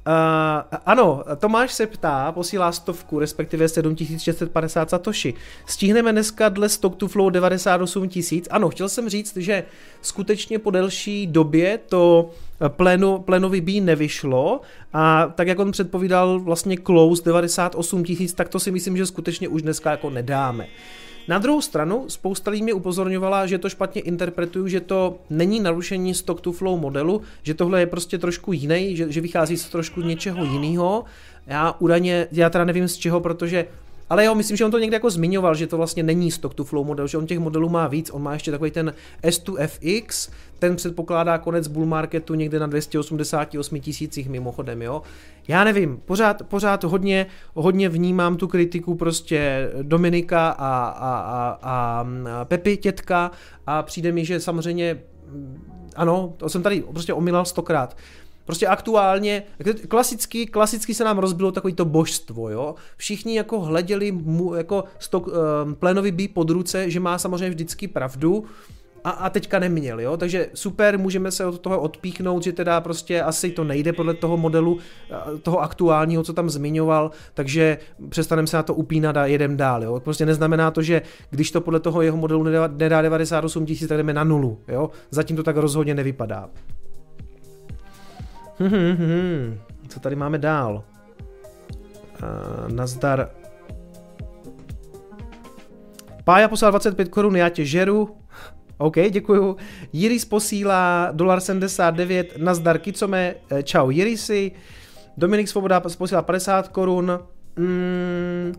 Uh, 0.06 0.78
ano, 0.87 1.25
Tomáš 1.38 1.73
se 1.73 1.87
ptá, 1.87 2.32
posílá 2.32 2.73
stovku, 2.73 3.18
respektive 3.18 3.68
7650 3.68 4.90
satoshi. 4.90 5.34
Stihneme 5.66 6.12
dneska 6.12 6.49
dle 6.49 6.68
Stock 6.68 6.96
to 6.96 7.08
Flow 7.08 7.30
98 7.30 8.08
tisíc? 8.08 8.49
Ano, 8.50 8.68
chtěl 8.68 8.88
jsem 8.88 9.08
říct, 9.08 9.37
že 9.37 9.64
skutečně 10.02 10.58
po 10.58 10.70
delší 10.70 11.26
době 11.26 11.78
to 11.88 12.30
plénu, 12.68 13.18
plénový 13.18 13.61
B 13.61 13.72
nevyšlo 13.81 14.61
a 14.92 15.33
tak 15.35 15.48
jak 15.48 15.59
on 15.59 15.72
předpovídal 15.72 16.40
vlastně 16.40 16.76
close 16.76 17.22
98 17.24 18.05
tisíc, 18.05 18.35
tak 18.35 18.48
to 18.48 18.61
si 18.61 18.70
myslím, 18.70 18.96
že 18.96 19.07
skutečně 19.07 19.48
už 19.48 19.62
dneska 19.62 19.90
jako 19.90 20.11
nedáme. 20.11 20.64
Uh, 20.64 20.70
na 21.28 21.38
druhou 21.38 21.60
stranu, 21.60 22.04
spousta 22.08 22.50
lidí 22.50 22.62
mě 22.62 22.74
upozorňovala, 22.74 23.46
že 23.46 23.58
to 23.58 23.68
špatně 23.68 24.02
interpretuju, 24.02 24.68
že 24.68 24.80
to 24.80 25.18
není 25.30 25.60
narušení 25.60 26.14
stock 26.14 26.40
to 26.40 26.52
flow 26.52 26.80
modelu, 26.80 27.22
že 27.42 27.54
tohle 27.54 27.80
je 27.80 27.87
prostě 27.87 28.18
trošku 28.18 28.52
jiný, 28.52 28.96
že, 28.96 29.12
že 29.12 29.20
vychází 29.20 29.56
z 29.56 29.68
trošku 29.68 30.00
něčeho 30.00 30.44
jiného. 30.44 31.04
Já 31.46 31.74
údajně, 31.78 32.26
já 32.32 32.50
teda 32.50 32.64
nevím 32.64 32.88
z 32.88 32.96
čeho, 32.96 33.20
protože 33.20 33.66
ale 34.14 34.24
jo, 34.24 34.35
myslím, 34.35 34.57
že 34.57 34.64
on 34.64 34.70
to 34.70 34.79
někde 34.79 34.96
jako 34.96 35.11
zmiňoval, 35.11 35.55
že 35.55 35.66
to 35.66 35.77
vlastně 35.77 36.03
není 36.03 36.31
stock 36.31 36.55
to 36.55 36.64
flow 36.64 36.87
model, 36.87 37.07
že 37.07 37.18
on 37.18 37.27
těch 37.27 37.38
modelů 37.38 37.68
má 37.68 37.88
víc, 37.88 38.11
on 38.11 38.22
má 38.22 38.33
ještě 38.33 38.50
takový 38.50 38.70
ten 38.70 38.94
S2FX, 39.22 40.33
ten 40.59 40.77
předpokládá 40.77 41.38
konec 41.38 41.68
bull 41.68 41.87
marketu 41.87 42.35
někde 42.35 42.59
na 42.59 42.66
288 42.66 43.81
tisících 43.81 44.29
mimochodem, 44.29 44.83
jo. 44.83 45.03
Já 45.48 45.64
nevím, 45.64 46.00
pořád, 46.05 46.42
pořád 46.42 46.85
hodně, 46.85 47.27
hodně 47.55 47.88
vnímám 47.88 48.37
tu 48.37 48.48
kritiku 48.48 48.94
prostě 48.94 49.70
Dominika 49.83 50.48
a, 50.48 50.87
a, 50.87 51.18
a, 51.18 51.59
a, 51.62 52.44
Pepi 52.44 52.77
tětka 52.77 53.31
a 53.66 53.83
přijde 53.83 54.12
mi, 54.12 54.24
že 54.24 54.40
samozřejmě 54.40 54.98
ano, 55.96 56.35
to 56.37 56.48
jsem 56.48 56.62
tady 56.62 56.81
prostě 56.81 57.12
omylal 57.12 57.44
stokrát. 57.44 57.96
Prostě 58.44 58.66
aktuálně, 58.66 59.42
klasicky, 59.88 60.46
klasicky 60.46 60.94
se 60.94 61.04
nám 61.04 61.18
rozbilo 61.18 61.52
takový 61.52 61.74
to 61.74 61.85
božstvo, 61.85 62.50
jo. 62.50 62.74
Všichni 62.96 63.37
jako 63.37 63.61
hleděli 63.61 64.12
mu, 64.12 64.54
jako 64.54 64.85
stok, 64.98 65.26
um, 65.26 65.33
ehm, 65.35 65.74
plénovi 65.74 66.12
bí 66.12 66.28
pod 66.28 66.50
ruce, 66.50 66.90
že 66.90 67.00
má 67.00 67.18
samozřejmě 67.18 67.50
vždycky 67.50 67.88
pravdu, 67.88 68.44
a, 69.04 69.11
a 69.11 69.30
teďka 69.30 69.59
neměl, 69.59 70.00
jo, 70.00 70.16
takže 70.16 70.48
super, 70.54 70.98
můžeme 70.98 71.30
se 71.30 71.46
od 71.46 71.59
toho 71.59 71.80
odpíchnout, 71.80 72.42
že 72.42 72.52
teda 72.52 72.80
prostě 72.80 73.22
asi 73.22 73.50
to 73.50 73.64
nejde 73.64 73.92
podle 73.92 74.14
toho 74.14 74.37
modelu, 74.37 74.78
toho 75.42 75.61
aktuálního, 75.61 76.22
co 76.22 76.33
tam 76.33 76.50
zmiňoval, 76.50 77.11
takže 77.35 77.78
přestaneme 78.09 78.48
se 78.48 78.57
na 78.57 78.62
to 78.62 78.74
upínat 78.74 79.16
a 79.16 79.26
jedem 79.26 79.57
dál, 79.57 79.85
jo, 79.85 80.00
prostě 80.00 80.26
neznamená 80.26 80.70
to, 80.70 80.83
že 80.83 81.02
když 81.30 81.50
to 81.50 81.61
podle 81.61 81.80
toho 81.80 82.02
jeho 82.02 82.16
modelu 82.16 82.42
nedá, 82.42 82.66
nedá 82.66 83.02
98 83.02 83.66
tisíc, 83.66 83.88
tak 83.88 83.96
jdeme 83.96 84.12
na 84.12 84.24
nulu, 84.24 84.61
jo, 84.68 84.90
zatím 85.11 85.37
to 85.37 85.42
tak 85.42 85.57
rozhodně 85.57 85.94
nevypadá. 85.94 86.50
Hmm, 88.58 88.96
hmm. 88.96 89.58
Co 89.88 90.00
tady 90.00 90.16
máme 90.16 90.38
dál? 90.38 90.84
Uh, 92.22 92.72
nazdar. 92.72 93.30
Pája 96.24 96.48
poslal 96.48 96.70
25 96.70 97.08
korun, 97.08 97.36
já 97.36 97.48
tě 97.48 97.64
žeru. 97.64 98.16
OK, 98.78 98.96
děkuju. 99.10 99.56
Jiris 99.92 100.24
posílá 100.24 101.08
dolar 101.12 101.40
79, 101.40 102.34
nazdar 102.38 102.78
Kicome, 102.78 103.34
eh, 103.50 103.62
čau 103.62 103.90
Jirisi. 103.90 104.52
Dominik 105.16 105.48
Svoboda 105.48 105.80
posílá 105.80 106.22
50 106.22 106.68
korun. 106.68 107.20
Mm, 107.56 108.52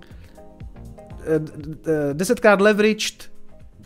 10krát 2.13 2.62
leveraged. 2.62 3.31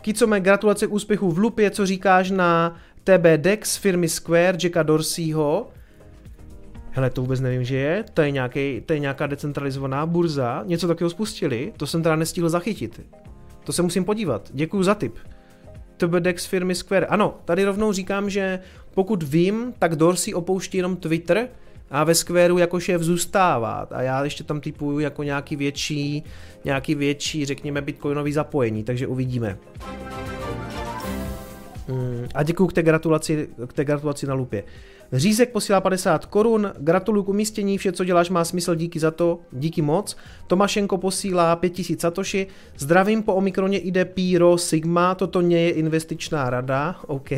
Kicome, 0.02 0.40
gratulace 0.40 0.86
k 0.86 0.92
úspěchu 0.92 1.30
v 1.30 1.38
Lupě, 1.38 1.70
co 1.70 1.86
říkáš 1.86 2.30
na 2.30 2.76
TB 3.04 3.36
Dex 3.36 3.76
firmy 3.76 4.08
Square, 4.08 4.58
Jacka 4.62 4.82
Dorseyho. 4.82 5.68
Hele, 6.92 7.10
to 7.10 7.20
vůbec 7.20 7.40
nevím, 7.40 7.64
že 7.64 7.76
je. 7.76 8.04
To 8.14 8.22
je, 8.22 8.30
nějaký, 8.30 8.80
to 8.86 8.92
je 8.92 8.98
nějaká 8.98 9.26
decentralizovaná 9.26 10.06
burza. 10.06 10.62
Něco 10.66 10.88
takového 10.88 11.10
spustili. 11.10 11.72
To 11.76 11.86
jsem 11.86 12.02
teda 12.02 12.16
nestihl 12.16 12.48
zachytit. 12.48 13.00
To 13.64 13.72
se 13.72 13.82
musím 13.82 14.04
podívat. 14.04 14.50
Děkuji 14.52 14.82
za 14.82 14.94
tip. 14.94 15.18
TBDEX 15.96 16.46
firmy 16.46 16.74
Square. 16.74 17.06
Ano, 17.06 17.34
tady 17.44 17.64
rovnou 17.64 17.92
říkám, 17.92 18.30
že 18.30 18.60
pokud 18.94 19.22
vím, 19.22 19.74
tak 19.78 19.96
Dorsey 19.96 20.34
opouští 20.34 20.78
jenom 20.78 20.96
Twitter 20.96 21.48
a 21.90 22.04
ve 22.04 22.14
Squareu 22.14 22.58
jako 22.58 22.80
šéf 22.80 23.02
zůstává. 23.02 23.88
A 23.90 24.02
já 24.02 24.24
ještě 24.24 24.44
tam 24.44 24.60
typuju 24.60 24.98
jako 24.98 25.22
nějaký 25.22 25.56
větší, 25.56 26.24
nějaký 26.64 26.94
větší, 26.94 27.44
řekněme, 27.44 27.82
bitcoinový 27.82 28.32
zapojení, 28.32 28.84
takže 28.84 29.06
uvidíme. 29.06 29.58
Hmm, 31.88 32.26
a 32.34 32.42
děkuji 32.42 32.66
k 32.66 32.72
té 32.72 32.82
gratulaci, 32.82 33.48
k 33.66 33.72
té 33.72 33.84
gratulaci 33.84 34.26
na 34.26 34.34
lupě. 34.34 34.64
Řízek 35.12 35.52
posílá 35.52 35.80
50 35.80 36.26
korun, 36.26 36.72
gratuluju 36.78 37.24
k 37.24 37.28
umístění, 37.28 37.78
vše, 37.78 37.92
co 37.92 38.04
děláš, 38.04 38.30
má 38.30 38.44
smysl, 38.44 38.74
díky 38.74 39.00
za 39.00 39.10
to, 39.10 39.38
díky 39.52 39.82
moc. 39.82 40.16
Tomašenko 40.46 40.98
posílá 40.98 41.56
5000 41.56 42.00
satoshi, 42.00 42.46
zdravím 42.78 43.22
po 43.22 43.34
Omikroně 43.34 43.78
ide 43.78 44.04
Piro 44.04 44.58
Sigma, 44.58 45.14
toto 45.14 45.40
nie 45.40 45.60
je 45.60 45.70
investičná 45.70 46.50
rada, 46.50 46.96
OK. 47.06 47.30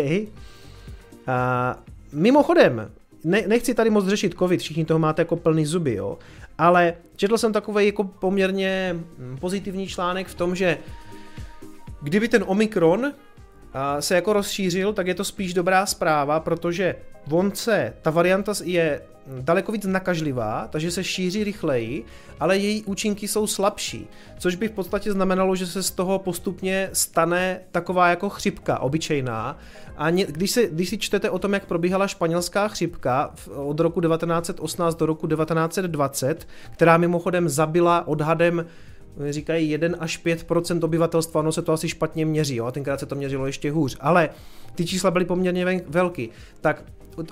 A, 1.27 1.79
mimochodem, 2.13 2.91
ne, 3.25 3.43
nechci 3.47 3.75
tady 3.75 3.91
moc 3.91 4.09
řešit 4.09 4.35
covid, 4.39 4.61
všichni 4.61 4.85
toho 4.85 4.99
máte 4.99 5.23
jako 5.23 5.37
plný 5.37 5.67
zuby, 5.67 5.95
jo, 5.95 6.19
ale 6.59 6.95
četl 7.17 7.39
jsem 7.39 7.53
takový 7.53 7.87
jako 7.87 8.05
poměrně 8.05 8.97
pozitivní 9.41 9.87
článek 9.87 10.27
v 10.27 10.35
tom, 10.35 10.57
že 10.57 10.79
kdyby 12.03 12.29
ten 12.29 12.45
Omikron 12.47 13.13
se 14.01 14.15
jako 14.15 14.33
rozšířil, 14.33 14.93
tak 14.93 15.07
je 15.07 15.15
to 15.15 15.25
spíš 15.25 15.55
dobrá 15.55 15.87
zpráva, 15.87 16.41
protože 16.41 16.95
vonce, 17.27 17.95
ta 18.03 18.11
varianta 18.11 18.53
je 18.65 19.01
daleko 19.41 19.73
víc 19.73 19.87
nakažlivá, 19.87 20.69
takže 20.71 20.91
se 20.91 21.05
šíří 21.05 21.45
rychleji, 21.45 22.05
ale 22.41 22.59
její 22.59 22.85
účinky 22.85 23.29
jsou 23.29 23.47
slabší, 23.47 24.09
což 24.39 24.55
by 24.55 24.69
v 24.69 24.73
podstatě 24.73 25.13
znamenalo, 25.13 25.57
že 25.57 25.67
se 25.67 25.83
z 25.83 25.91
toho 25.91 26.19
postupně 26.19 26.91
stane 26.93 27.61
taková 27.73 28.09
jako 28.09 28.29
chřipka 28.29 28.79
obyčejná. 28.79 29.59
A 29.97 30.11
když, 30.11 30.51
se, 30.51 30.67
když 30.67 30.89
si 30.89 30.99
čtete 30.99 31.31
o 31.31 31.39
tom, 31.39 31.53
jak 31.53 31.67
probíhala 31.67 32.07
španělská 32.07 32.69
chřipka 32.69 33.35
od 33.55 33.81
roku 33.81 34.01
1918 34.01 34.95
do 34.95 35.07
roku 35.07 35.27
1920, 35.29 36.49
která 36.73 36.97
mimochodem 36.97 37.49
zabila 37.49 38.09
odhadem 38.09 38.67
říkají 39.31 39.71
1 39.71 39.99
až 40.01 40.25
5% 40.25 40.85
obyvatelstva, 40.85 41.41
ono 41.41 41.53
se 41.53 41.63
to 41.63 41.73
asi 41.73 41.89
špatně 41.89 42.27
měří, 42.27 42.57
jo? 42.57 42.65
a 42.65 42.71
tenkrát 42.71 43.01
se 43.01 43.07
to 43.07 43.15
měřilo 43.15 43.47
ještě 43.47 43.71
hůř, 43.71 43.97
ale 44.01 44.31
ty 44.75 44.87
čísla 44.87 45.11
byly 45.11 45.25
poměrně 45.25 45.83
velký. 45.89 46.31
Tak 46.61 46.85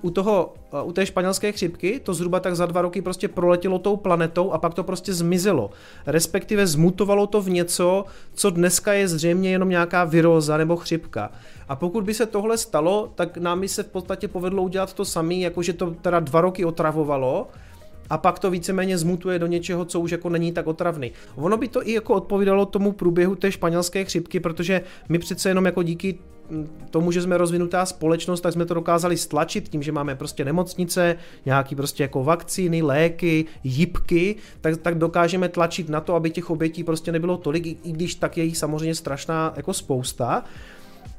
u, 0.03 0.11
toho, 0.11 0.55
u 0.85 0.93
té 0.93 1.07
španělské 1.07 1.53
chřipky 1.53 2.01
to 2.01 2.15
zhruba 2.15 2.41
tak 2.41 2.57
za 2.57 2.67
dva 2.67 2.83
roky 2.83 3.03
prostě 3.03 3.29
proletělo 3.29 3.79
tou 3.79 3.97
planetou 3.97 4.53
a 4.53 4.59
pak 4.59 4.75
to 4.75 4.85
prostě 4.85 5.15
zmizelo. 5.15 5.71
Respektive 6.07 6.67
zmutovalo 6.67 7.27
to 7.27 7.43
v 7.43 7.51
něco, 7.51 8.05
co 8.35 8.51
dneska 8.51 8.93
je 8.93 9.09
zřejmě 9.09 9.51
jenom 9.51 9.69
nějaká 9.69 10.05
viróza 10.05 10.57
nebo 10.57 10.77
chřipka. 10.77 11.31
A 11.69 11.77
pokud 11.77 12.05
by 12.05 12.15
se 12.15 12.27
tohle 12.27 12.59
stalo, 12.59 13.13
tak 13.15 13.37
nám 13.37 13.61
by 13.61 13.69
se 13.69 13.83
v 13.83 13.87
podstatě 13.87 14.29
povedlo 14.29 14.63
udělat 14.63 14.93
to 14.93 15.05
samé, 15.05 15.35
jakože 15.35 15.73
to 15.73 15.91
teda 15.91 16.21
dva 16.21 16.41
roky 16.41 16.65
otravovalo, 16.65 17.49
a 18.11 18.19
pak 18.19 18.39
to 18.39 18.51
víceméně 18.51 18.99
zmutuje 18.99 19.39
do 19.39 19.47
něčeho, 19.47 19.85
co 19.85 20.01
už 20.01 20.11
jako 20.11 20.29
není 20.29 20.53
tak 20.53 20.67
otravný. 20.67 21.13
Ono 21.37 21.57
by 21.57 21.69
to 21.69 21.89
i 21.89 21.93
jako 21.93 22.15
odpovídalo 22.15 22.67
tomu 22.67 22.93
průběhu 22.93 23.35
té 23.35 23.53
španělské 23.53 24.05
chřipky, 24.05 24.41
protože 24.41 24.83
my 25.09 25.19
přece 25.19 25.49
jenom 25.49 25.65
jako 25.67 25.83
díky 25.83 26.19
tomu, 26.91 27.13
že 27.13 27.23
jsme 27.23 27.39
rozvinutá 27.39 27.87
společnost, 27.87 28.41
tak 28.41 28.53
jsme 28.53 28.67
to 28.67 28.75
dokázali 28.75 29.17
stlačit 29.17 29.69
tím, 29.69 29.83
že 29.83 29.93
máme 29.93 30.15
prostě 30.15 30.45
nemocnice, 30.45 31.17
nějaký 31.47 31.75
prostě 31.77 32.03
jako 32.03 32.25
vakcíny, 32.25 32.83
léky, 32.83 33.45
jipky, 33.65 34.37
tak, 34.61 34.77
tak 34.77 34.99
dokážeme 34.99 35.49
tlačit 35.49 35.89
na 35.89 36.01
to, 36.01 36.15
aby 36.15 36.31
těch 36.31 36.51
obětí 36.51 36.85
prostě 36.85 37.13
nebylo 37.13 37.37
tolik, 37.37 37.67
i, 37.67 37.77
i 37.85 37.93
když 37.93 38.15
tak 38.15 38.37
je 38.37 38.45
jich 38.45 38.59
samozřejmě 38.59 38.95
strašná 38.95 39.53
jako 39.57 39.73
spousta. 39.75 40.45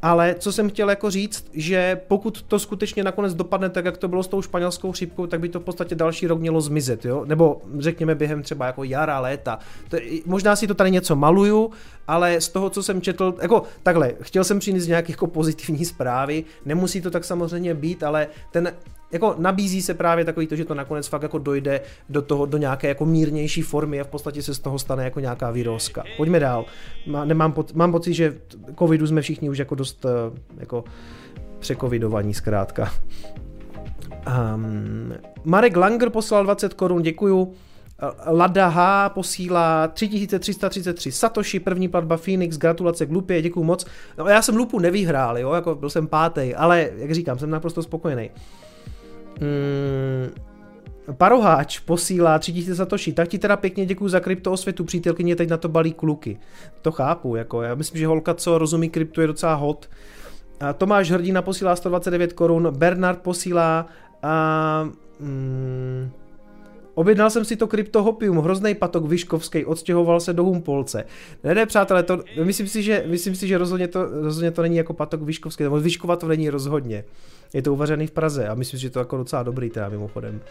Ale 0.01 0.35
co 0.39 0.51
jsem 0.51 0.69
chtěl 0.69 0.89
jako 0.89 1.11
říct, 1.11 1.45
že 1.53 2.01
pokud 2.07 2.41
to 2.41 2.59
skutečně 2.59 3.03
nakonec 3.03 3.33
dopadne 3.33 3.69
tak, 3.69 3.85
jak 3.85 3.97
to 3.97 4.07
bylo 4.07 4.23
s 4.23 4.27
tou 4.27 4.41
španělskou 4.41 4.91
chřipkou, 4.91 5.27
tak 5.27 5.39
by 5.39 5.49
to 5.49 5.59
v 5.59 5.63
podstatě 5.63 5.95
další 5.95 6.27
rok 6.27 6.39
mělo 6.39 6.61
zmizet, 6.61 7.05
jo? 7.05 7.25
Nebo 7.25 7.61
řekněme 7.79 8.15
během 8.15 8.43
třeba 8.43 8.65
jako 8.65 8.83
jara, 8.83 9.19
léta. 9.19 9.59
To, 9.89 9.97
možná 10.25 10.55
si 10.55 10.67
to 10.67 10.73
tady 10.73 10.91
něco 10.91 11.15
maluju, 11.15 11.71
ale 12.07 12.41
z 12.41 12.49
toho, 12.49 12.69
co 12.69 12.83
jsem 12.83 13.01
četl, 13.01 13.35
jako 13.41 13.63
takhle, 13.83 14.13
chtěl 14.21 14.43
jsem 14.43 14.59
přinést 14.59 14.87
nějaké 14.87 15.11
jako 15.11 15.27
pozitivní 15.27 15.85
zprávy, 15.85 16.43
nemusí 16.65 17.01
to 17.01 17.11
tak 17.11 17.23
samozřejmě 17.23 17.73
být, 17.73 18.03
ale 18.03 18.27
ten 18.51 18.73
jako 19.11 19.35
nabízí 19.37 19.81
se 19.81 19.93
právě 19.93 20.25
takový 20.25 20.47
to, 20.47 20.55
že 20.55 20.65
to 20.65 20.75
nakonec 20.75 21.07
fakt 21.07 21.21
jako 21.21 21.37
dojde 21.37 21.81
do 22.09 22.21
toho, 22.21 22.45
do 22.45 22.57
nějaké 22.57 22.87
jako 22.87 23.05
mírnější 23.05 23.61
formy 23.61 24.01
a 24.01 24.03
v 24.03 24.07
podstatě 24.07 24.43
se 24.43 24.53
z 24.53 24.59
toho 24.59 24.79
stane 24.79 25.03
jako 25.03 25.19
nějaká 25.19 25.51
výrozka. 25.51 26.03
Pojďme 26.17 26.39
dál. 26.39 26.65
Má, 27.07 27.25
nemám 27.25 27.51
po, 27.51 27.65
mám 27.73 27.91
pocit, 27.91 28.13
že 28.13 28.37
covidu 28.79 29.07
jsme 29.07 29.21
všichni 29.21 29.49
už 29.49 29.57
jako 29.57 29.75
dost 29.75 30.05
eh, 30.05 30.39
jako 30.57 30.83
přecovidovaní 31.59 32.33
zkrátka. 32.33 32.91
Um, 34.55 35.13
Marek 35.43 35.77
Langer 35.77 36.09
poslal 36.09 36.43
20 36.43 36.73
korun, 36.73 37.01
děkuju. 37.01 37.53
Lada 38.27 38.67
H 38.67 39.09
posílá 39.09 39.87
3333 39.87 41.11
Satoshi, 41.11 41.59
první 41.59 41.87
platba 41.87 42.17
Phoenix, 42.17 42.57
gratulace 42.57 43.05
k 43.05 43.11
Lupě, 43.11 43.41
děkuju 43.41 43.63
moc. 43.65 43.85
No, 44.17 44.27
já 44.27 44.41
jsem 44.41 44.55
Lupu 44.55 44.79
nevyhrál, 44.79 45.37
jo, 45.37 45.53
jako 45.53 45.75
byl 45.75 45.89
jsem 45.89 46.07
pátý, 46.07 46.55
ale 46.55 46.89
jak 46.95 47.11
říkám, 47.11 47.39
jsem 47.39 47.49
naprosto 47.49 47.83
spokojený. 47.83 48.29
Mm, 49.39 50.41
Paroháč 51.17 51.79
posílá 51.79 52.39
3000 52.39 52.75
satoshi, 52.75 53.13
tak 53.13 53.27
ti 53.27 53.39
teda 53.39 53.57
pěkně 53.57 53.85
děkuji 53.85 54.07
za 54.07 54.19
kryptoosvětu, 54.19 54.83
přítelkyně 54.83 55.35
teď 55.35 55.49
na 55.49 55.57
to 55.57 55.69
balí 55.69 55.93
kluky. 55.93 56.39
To 56.81 56.91
chápu, 56.91 57.35
jako 57.35 57.61
já 57.61 57.75
myslím, 57.75 57.99
že 57.99 58.07
holka, 58.07 58.33
co 58.33 58.57
rozumí 58.57 58.89
kryptu, 58.89 59.21
je 59.21 59.27
docela 59.27 59.53
hot. 59.53 59.89
A 60.59 60.73
Tomáš 60.73 61.11
Hrdina 61.11 61.41
posílá 61.41 61.75
129 61.75 62.33
korun, 62.33 62.67
Bernard 62.77 63.19
posílá 63.19 63.87
a, 64.23 64.89
mm, 65.19 66.09
Objednal 66.93 67.29
jsem 67.29 67.45
si 67.45 67.55
to 67.55 67.67
kryptohopium, 67.67 68.37
hrozný 68.37 68.75
patok 68.75 69.05
Vyškovský, 69.05 69.65
odstěhoval 69.65 70.19
se 70.19 70.33
do 70.33 70.43
Humpolce. 70.43 71.03
Ne, 71.43 71.55
ne, 71.55 71.65
přátelé, 71.65 72.03
to, 72.03 72.23
myslím 72.43 72.67
si, 72.67 72.83
že, 72.83 73.03
myslím 73.07 73.35
si, 73.35 73.47
že 73.47 73.57
rozhodně, 73.57 73.87
to, 73.87 74.05
rozhodně 74.05 74.51
to 74.51 74.61
není 74.61 74.77
jako 74.77 74.93
patok 74.93 75.21
Vyškovský, 75.21 75.63
nebo 75.63 75.79
Vyškova 75.79 76.15
to 76.15 76.27
není 76.27 76.49
rozhodně. 76.49 77.03
Je 77.53 77.61
to 77.61 77.73
uvařený 77.73 78.07
v 78.07 78.11
Praze 78.11 78.47
a 78.47 78.55
myslím, 78.55 78.79
že 78.79 78.89
to 78.89 78.99
je 78.99 79.01
jako 79.01 79.17
docela 79.17 79.43
dobrý 79.43 79.69
teda 79.69 79.89
mimochodem. 79.89 80.41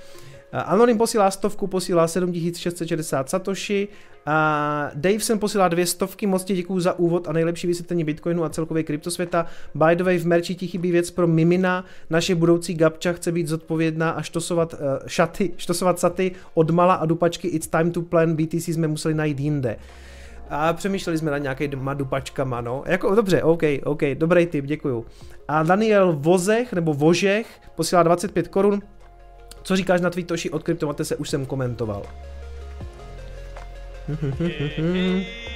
Anonym 0.53 0.99
posílá 0.99 1.31
stovku, 1.31 1.67
posílá 1.67 2.09
7660 2.09 3.31
satoshi. 3.31 3.89
A 4.27 4.91
Dave 4.95 5.21
sem 5.21 5.39
posílá 5.39 5.69
dvě 5.69 5.87
stovky, 5.87 6.27
moc 6.27 6.45
ti 6.45 6.55
děkuju 6.55 6.81
za 6.81 6.99
úvod 6.99 7.29
a 7.29 7.33
nejlepší 7.33 7.67
vysvětlení 7.67 8.05
Bitcoinu 8.05 8.45
a 8.45 8.49
celkově 8.49 8.83
kryptosvěta. 8.83 9.47
By 9.75 9.97
the 9.97 10.05
way, 10.05 10.19
v 10.19 10.27
merči 10.27 10.55
ti 10.55 10.67
chybí 10.67 10.91
věc 10.91 11.11
pro 11.11 11.27
Mimina, 11.27 11.85
naše 12.11 12.35
budoucí 12.35 12.75
Gabča 12.75 13.13
chce 13.13 13.33
být 13.33 13.49
zodpovědná 13.49 14.11
a 14.11 14.23
štosovat, 14.23 14.75
uh, 14.75 14.79
šaty, 15.07 15.51
štosovat 15.57 15.99
saty 15.99 16.33
od 16.55 16.71
mala 16.71 16.95
a 16.95 17.07
dupačky 17.07 17.49
It's 17.49 17.67
time 17.67 17.93
to 17.93 18.03
plan 18.03 18.37
BTC 18.37 18.69
jsme 18.69 18.89
museli 18.89 19.15
najít 19.15 19.41
jinde. 19.41 19.77
A 20.51 20.73
přemýšleli 20.73 21.19
jsme 21.19 21.31
nad 21.31 21.39
nějakýma 21.39 21.95
dupačkama, 21.95 22.61
no. 22.61 22.83
Jako, 22.87 23.15
dobře, 23.15 23.43
OK, 23.43 23.63
OK, 23.85 24.03
dobrý 24.15 24.47
tip, 24.47 24.65
děkuju. 24.65 25.07
A 25.49 25.63
Daniel 25.63 26.13
Vozech, 26.13 26.73
nebo 26.73 26.95
Vožech, 26.95 27.47
posílá 27.75 28.03
25 28.03 28.49
korun. 28.49 28.83
Co 29.63 29.77
říkáš 29.77 30.01
na 30.01 30.11
Twitoši 30.11 30.51
od 30.51 30.69
se 31.03 31.17
už 31.17 31.31
jsem 31.31 31.47
komentoval. 31.47 32.03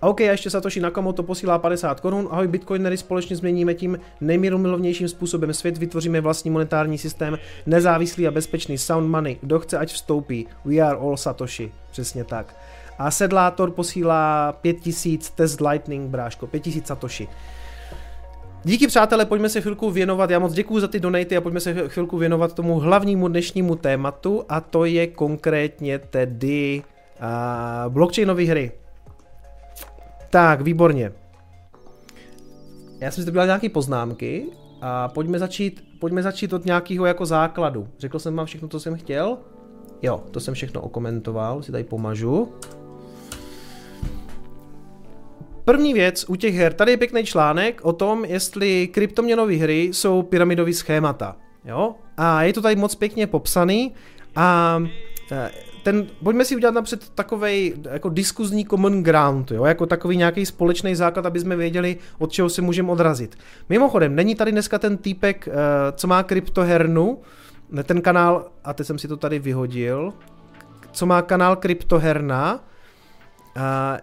OK, 0.00 0.20
a 0.20 0.30
ještě 0.30 0.50
Satoshi 0.50 0.80
Nakamoto 0.80 1.22
posílá 1.22 1.58
50 1.58 2.00
korun. 2.00 2.28
Ahoj 2.30 2.48
Bitcoinery, 2.48 2.96
společně 2.96 3.36
změníme 3.36 3.74
tím 3.74 3.98
nejmírumilovnějším 4.20 5.08
způsobem 5.08 5.54
svět, 5.54 5.78
vytvoříme 5.78 6.20
vlastní 6.20 6.50
monetární 6.50 6.98
systém, 6.98 7.38
nezávislý 7.66 8.28
a 8.28 8.30
bezpečný 8.30 8.78
sound 8.78 9.10
money. 9.10 9.36
Kdo 9.40 9.60
chce, 9.60 9.78
ať 9.78 9.92
vstoupí. 9.92 10.46
We 10.64 10.76
are 10.76 10.98
all 10.98 11.16
Satoshi. 11.16 11.72
Přesně 11.90 12.24
tak. 12.24 12.56
A 12.98 13.10
Sedlátor 13.10 13.70
posílá 13.70 14.52
5000 14.52 15.30
test 15.30 15.60
Lightning, 15.60 16.10
bráško, 16.10 16.46
5000 16.46 16.86
Satoshi. 16.86 17.28
Díky 18.64 18.86
přátelé, 18.86 19.24
pojďme 19.26 19.48
se 19.48 19.60
chvilku 19.60 19.90
věnovat, 19.90 20.30
já 20.30 20.38
moc 20.38 20.52
děkuji 20.52 20.80
za 20.80 20.88
ty 20.88 21.00
donaty 21.00 21.36
a 21.36 21.40
pojďme 21.40 21.60
se 21.60 21.88
chvilku 21.88 22.18
věnovat 22.18 22.52
tomu 22.52 22.78
hlavnímu 22.78 23.28
dnešnímu 23.28 23.76
tématu 23.76 24.44
a 24.48 24.60
to 24.60 24.84
je 24.84 25.06
konkrétně 25.06 25.98
tedy 25.98 26.82
uh, 27.20 27.92
blockchainové 27.92 28.42
hry. 28.42 28.72
Tak, 30.30 30.60
výborně. 30.60 31.12
Já 33.00 33.10
jsem 33.10 33.24
si 33.24 33.32
to 33.32 33.44
nějaké 33.44 33.68
poznámky 33.68 34.46
a 34.80 35.08
pojďme 35.08 35.38
začít, 35.38 35.84
pojďme 36.00 36.22
začít 36.22 36.52
od 36.52 36.64
nějakého 36.64 37.06
jako 37.06 37.26
základu. 37.26 37.88
Řekl 37.98 38.18
jsem 38.18 38.36
vám 38.36 38.46
všechno, 38.46 38.68
co 38.68 38.80
jsem 38.80 38.96
chtěl? 38.96 39.38
Jo, 40.02 40.22
to 40.30 40.40
jsem 40.40 40.54
všechno 40.54 40.80
okomentoval, 40.80 41.62
si 41.62 41.72
tady 41.72 41.84
pomažu. 41.84 42.52
První 45.64 45.94
věc 45.94 46.24
u 46.28 46.36
těch 46.36 46.54
her, 46.54 46.72
tady 46.72 46.90
je 46.90 46.96
pěkný 46.96 47.24
článek 47.24 47.80
o 47.84 47.92
tom, 47.92 48.24
jestli 48.24 48.88
kryptoměnové 48.88 49.54
hry 49.54 49.82
jsou 49.82 50.22
pyramidové 50.22 50.72
schémata. 50.72 51.36
Jo? 51.64 51.94
A 52.16 52.42
je 52.42 52.52
to 52.52 52.62
tady 52.62 52.76
moc 52.76 52.94
pěkně 52.94 53.26
popsaný 53.26 53.94
a 54.36 54.78
e, 55.32 55.50
ten, 55.82 56.06
pojďme 56.22 56.44
si 56.44 56.56
udělat 56.56 56.74
napřed 56.74 57.08
takový 57.08 57.74
jako 57.90 58.08
diskuzní 58.08 58.66
common 58.66 59.02
ground, 59.02 59.50
jo? 59.50 59.64
jako 59.64 59.86
takový 59.86 60.16
nějaký 60.16 60.46
společný 60.46 60.94
základ, 60.94 61.26
aby 61.26 61.40
jsme 61.40 61.56
věděli, 61.56 61.96
od 62.18 62.32
čeho 62.32 62.48
se 62.48 62.62
můžeme 62.62 62.92
odrazit. 62.92 63.36
Mimochodem, 63.68 64.14
není 64.14 64.34
tady 64.34 64.52
dneska 64.52 64.78
ten 64.78 64.96
týpek, 64.96 65.48
e, 65.48 65.52
co 65.92 66.06
má 66.06 66.22
kryptohernu, 66.22 67.18
ten 67.84 68.00
kanál, 68.00 68.46
a 68.64 68.72
teď 68.72 68.86
jsem 68.86 68.98
si 68.98 69.08
to 69.08 69.16
tady 69.16 69.38
vyhodil, 69.38 70.12
co 70.92 71.06
má 71.06 71.22
kanál 71.22 71.56
Kryptoherna, 71.56 72.64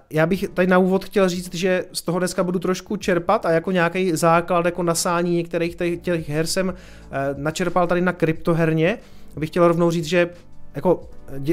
já 0.09 0.25
bych 0.25 0.49
tady 0.53 0.67
na 0.67 0.77
úvod 0.77 1.05
chtěl 1.05 1.29
říct, 1.29 1.53
že 1.55 1.85
z 1.93 2.01
toho 2.01 2.19
dneska 2.19 2.43
budu 2.43 2.59
trošku 2.59 2.97
čerpat 2.97 3.45
a 3.45 3.51
jako 3.51 3.71
nějaký 3.71 4.15
základ, 4.15 4.65
jako 4.65 4.83
nasání 4.83 5.35
některých 5.35 5.75
těch 6.01 6.29
her 6.29 6.47
jsem 6.47 6.73
eh, 6.73 7.35
načerpal 7.37 7.87
tady 7.87 8.01
na 8.01 8.13
kryptoherně. 8.13 8.97
Bych 9.35 9.49
chtěl 9.49 9.67
rovnou 9.67 9.91
říct, 9.91 10.05
že 10.05 10.29
jako 10.75 11.09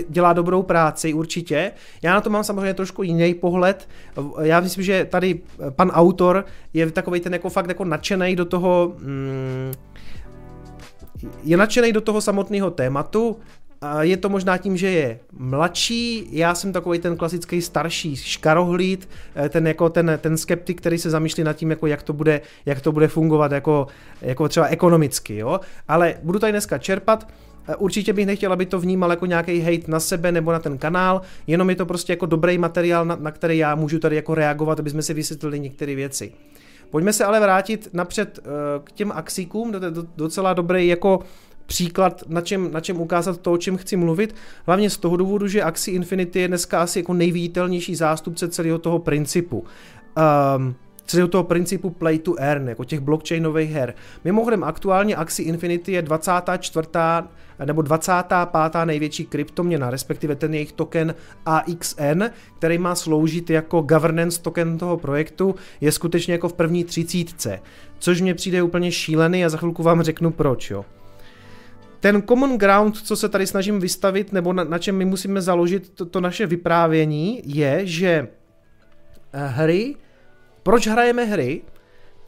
dělá 0.08 0.32
dobrou 0.32 0.62
práci 0.62 1.14
určitě. 1.14 1.72
Já 2.02 2.14
na 2.14 2.20
to 2.20 2.30
mám 2.30 2.44
samozřejmě 2.44 2.74
trošku 2.74 3.02
jiný 3.02 3.34
pohled. 3.34 3.88
Já 4.40 4.60
myslím, 4.60 4.84
že 4.84 5.04
tady 5.04 5.40
pan 5.70 5.90
autor 5.90 6.44
je 6.72 6.90
takový 6.90 7.20
ten 7.20 7.32
jako 7.32 7.50
fakt 7.50 7.68
jako 7.68 7.84
nadšený 7.84 8.36
do 8.36 8.44
toho, 8.44 8.92
mm, 8.98 9.72
je 11.42 11.56
nadšený 11.56 11.92
do 11.92 12.00
toho 12.00 12.20
samotného 12.20 12.70
tématu, 12.70 13.36
je 14.00 14.16
to 14.16 14.28
možná 14.28 14.56
tím, 14.56 14.76
že 14.76 14.90
je 14.90 15.20
mladší, 15.32 16.28
já 16.30 16.54
jsem 16.54 16.72
takový 16.72 16.98
ten 16.98 17.16
klasický 17.16 17.62
starší 17.62 18.16
škarohlíd, 18.16 19.08
eh, 19.36 19.48
ten, 19.48 19.66
jako 19.66 19.88
ten, 19.88 20.18
ten 20.22 20.36
skeptik, 20.36 20.80
který 20.80 20.98
se 20.98 21.10
zamýšlí 21.10 21.44
nad 21.44 21.52
tím, 21.52 21.70
jako 21.70 21.86
jak, 21.86 22.02
to 22.02 22.12
bude, 22.12 22.40
jak 22.66 22.80
to 22.80 22.92
bude 22.92 23.08
fungovat 23.08 23.52
jako, 23.52 23.86
jako 24.22 24.48
třeba 24.48 24.66
ekonomicky. 24.66 25.36
Jo? 25.36 25.60
Ale 25.88 26.14
budu 26.22 26.38
tady 26.38 26.52
dneska 26.52 26.78
čerpat, 26.78 27.28
eh, 27.68 27.76
Určitě 27.76 28.12
bych 28.12 28.26
nechtěl, 28.26 28.52
aby 28.52 28.66
to 28.66 28.80
vnímal 28.80 29.10
jako 29.10 29.26
nějaký 29.26 29.60
hate 29.60 29.90
na 29.90 30.00
sebe 30.00 30.32
nebo 30.32 30.52
na 30.52 30.58
ten 30.58 30.78
kanál, 30.78 31.20
jenom 31.46 31.70
je 31.70 31.76
to 31.76 31.86
prostě 31.86 32.12
jako 32.12 32.26
dobrý 32.26 32.58
materiál, 32.58 33.04
na, 33.04 33.16
na 33.16 33.30
který 33.30 33.58
já 33.58 33.74
můžu 33.74 33.98
tady 33.98 34.16
jako 34.16 34.34
reagovat, 34.34 34.80
aby 34.80 34.90
jsme 34.90 35.02
si 35.02 35.14
vysvětlili 35.14 35.60
některé 35.60 35.94
věci. 35.94 36.32
Pojďme 36.90 37.12
se 37.12 37.24
ale 37.24 37.40
vrátit 37.40 37.88
napřed 37.92 38.38
uh, 38.38 38.44
k 38.84 38.92
těm 38.92 39.12
axíkům, 39.12 39.72
to 39.72 39.84
je 39.84 39.92
docela 40.16 40.52
dobrý 40.52 40.88
jako 40.88 41.20
příklad, 41.68 42.22
na 42.28 42.40
čem, 42.40 42.72
na 42.72 42.80
čem 42.80 43.00
ukázat 43.00 43.40
to, 43.40 43.52
o 43.52 43.58
čem 43.58 43.76
chci 43.76 43.96
mluvit. 43.96 44.34
Hlavně 44.66 44.90
z 44.90 44.96
toho 44.96 45.16
důvodu, 45.16 45.48
že 45.48 45.62
Axie 45.62 45.94
Infinity 45.94 46.40
je 46.40 46.48
dneska 46.48 46.82
asi 46.82 46.98
jako 46.98 47.14
nejviditelnější 47.14 47.94
zástupce 47.94 48.48
celého 48.48 48.78
toho 48.78 48.98
principu. 48.98 49.64
Um, 50.56 50.74
celého 51.06 51.28
toho 51.28 51.44
principu 51.44 51.90
play 51.90 52.18
to 52.18 52.34
earn, 52.38 52.68
jako 52.68 52.84
těch 52.84 53.00
blockchainových 53.00 53.70
her. 53.70 53.94
Mimochodem 54.24 54.64
aktuálně 54.64 55.16
Axie 55.16 55.48
Infinity 55.48 55.92
je 55.92 56.02
24. 56.02 56.88
nebo 57.64 57.82
25. 57.82 58.84
největší 58.84 59.24
kryptoměna, 59.24 59.90
respektive 59.90 60.36
ten 60.36 60.54
jejich 60.54 60.72
token 60.72 61.14
AXN, 61.46 62.22
který 62.58 62.78
má 62.78 62.94
sloužit 62.94 63.50
jako 63.50 63.80
governance 63.80 64.42
token 64.42 64.78
toho 64.78 64.96
projektu, 64.96 65.54
je 65.80 65.92
skutečně 65.92 66.32
jako 66.32 66.48
v 66.48 66.52
první 66.52 66.84
třicítce, 66.84 67.60
což 67.98 68.20
mně 68.20 68.34
přijde 68.34 68.62
úplně 68.62 68.92
šílený 68.92 69.44
a 69.44 69.48
za 69.48 69.56
chvilku 69.56 69.82
vám 69.82 70.02
řeknu 70.02 70.30
proč, 70.30 70.70
jo. 70.70 70.84
Ten 72.00 72.22
common 72.22 72.58
ground, 72.58 72.96
co 72.96 73.16
se 73.16 73.28
tady 73.28 73.46
snažím 73.46 73.80
vystavit, 73.80 74.32
nebo 74.32 74.52
na, 74.52 74.64
na 74.64 74.78
čem 74.78 74.96
my 74.96 75.04
musíme 75.04 75.42
založit 75.42 75.88
to, 75.94 76.06
to 76.06 76.20
naše 76.20 76.46
vyprávění, 76.46 77.42
je, 77.44 77.86
že 77.86 78.28
eh, 79.32 79.46
hry, 79.46 79.94
proč 80.62 80.86
hrajeme 80.86 81.24
hry? 81.24 81.62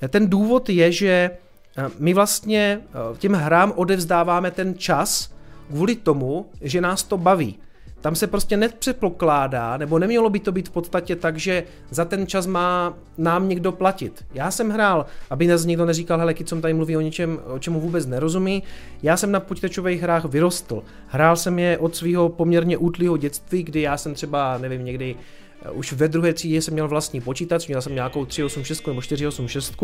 Ten 0.09 0.31
důvod 0.31 0.69
je, 0.69 0.93
že 0.93 1.11
eh, 1.11 1.91
my 1.99 2.15
vlastně 2.15 2.81
eh, 2.85 3.19
těm 3.19 3.33
hrám 3.33 3.73
odevzdáváme 3.77 4.51
ten 4.51 4.75
čas 4.79 5.35
kvůli 5.69 5.97
tomu, 5.97 6.51
že 6.61 6.81
nás 6.81 7.03
to 7.03 7.19
baví. 7.19 7.59
Tam 8.01 8.15
se 8.15 8.27
prostě 8.27 8.57
nepřepokládá, 8.57 9.77
nebo 9.77 9.99
nemělo 9.99 10.31
by 10.31 10.41
to 10.41 10.53
být 10.53 10.69
v 10.69 10.73
podstatě 10.73 11.17
tak, 11.17 11.37
že 11.37 11.65
za 11.91 12.05
ten 12.05 12.27
čas 12.27 12.47
má 12.47 12.95
nám 13.19 13.49
někdo 13.49 13.73
platit. 13.73 14.25
Já 14.35 14.51
jsem 14.51 14.71
hrál, 14.71 15.07
aby 15.31 15.47
nás 15.47 15.65
někdo 15.65 15.87
neříkal, 15.87 16.19
hele, 16.19 16.35
Kicom 16.35 16.61
tady 16.61 16.75
mluví 16.75 16.97
o 16.97 17.01
něčem, 17.01 17.39
o 17.45 17.59
čemu 17.59 17.81
vůbec 17.81 18.07
nerozumí. 18.07 18.63
Já 19.03 19.17
jsem 19.17 19.33
na 19.33 19.41
počítačových 19.41 20.03
hrách 20.03 20.25
vyrostl. 20.25 20.83
Hrál 21.07 21.37
jsem 21.37 21.59
je 21.59 21.79
od 21.79 21.97
svého 21.97 22.29
poměrně 22.29 22.77
útlého 22.77 23.17
dětství, 23.17 23.63
kdy 23.63 23.81
já 23.81 23.97
jsem 23.97 24.15
třeba, 24.15 24.59
nevím, 24.59 24.85
někdy 24.85 25.17
eh, 25.63 25.71
už 25.71 25.93
ve 25.93 26.09
druhé 26.09 26.33
třídě 26.33 26.63
jsem 26.63 26.75
měl 26.75 26.89
vlastní 26.89 27.21
počítač, 27.21 27.69
měl 27.69 27.83
jsem 27.83 27.95
nějakou 27.95 28.25
386 28.25 28.87
nebo 28.87 29.03
486 29.03 29.75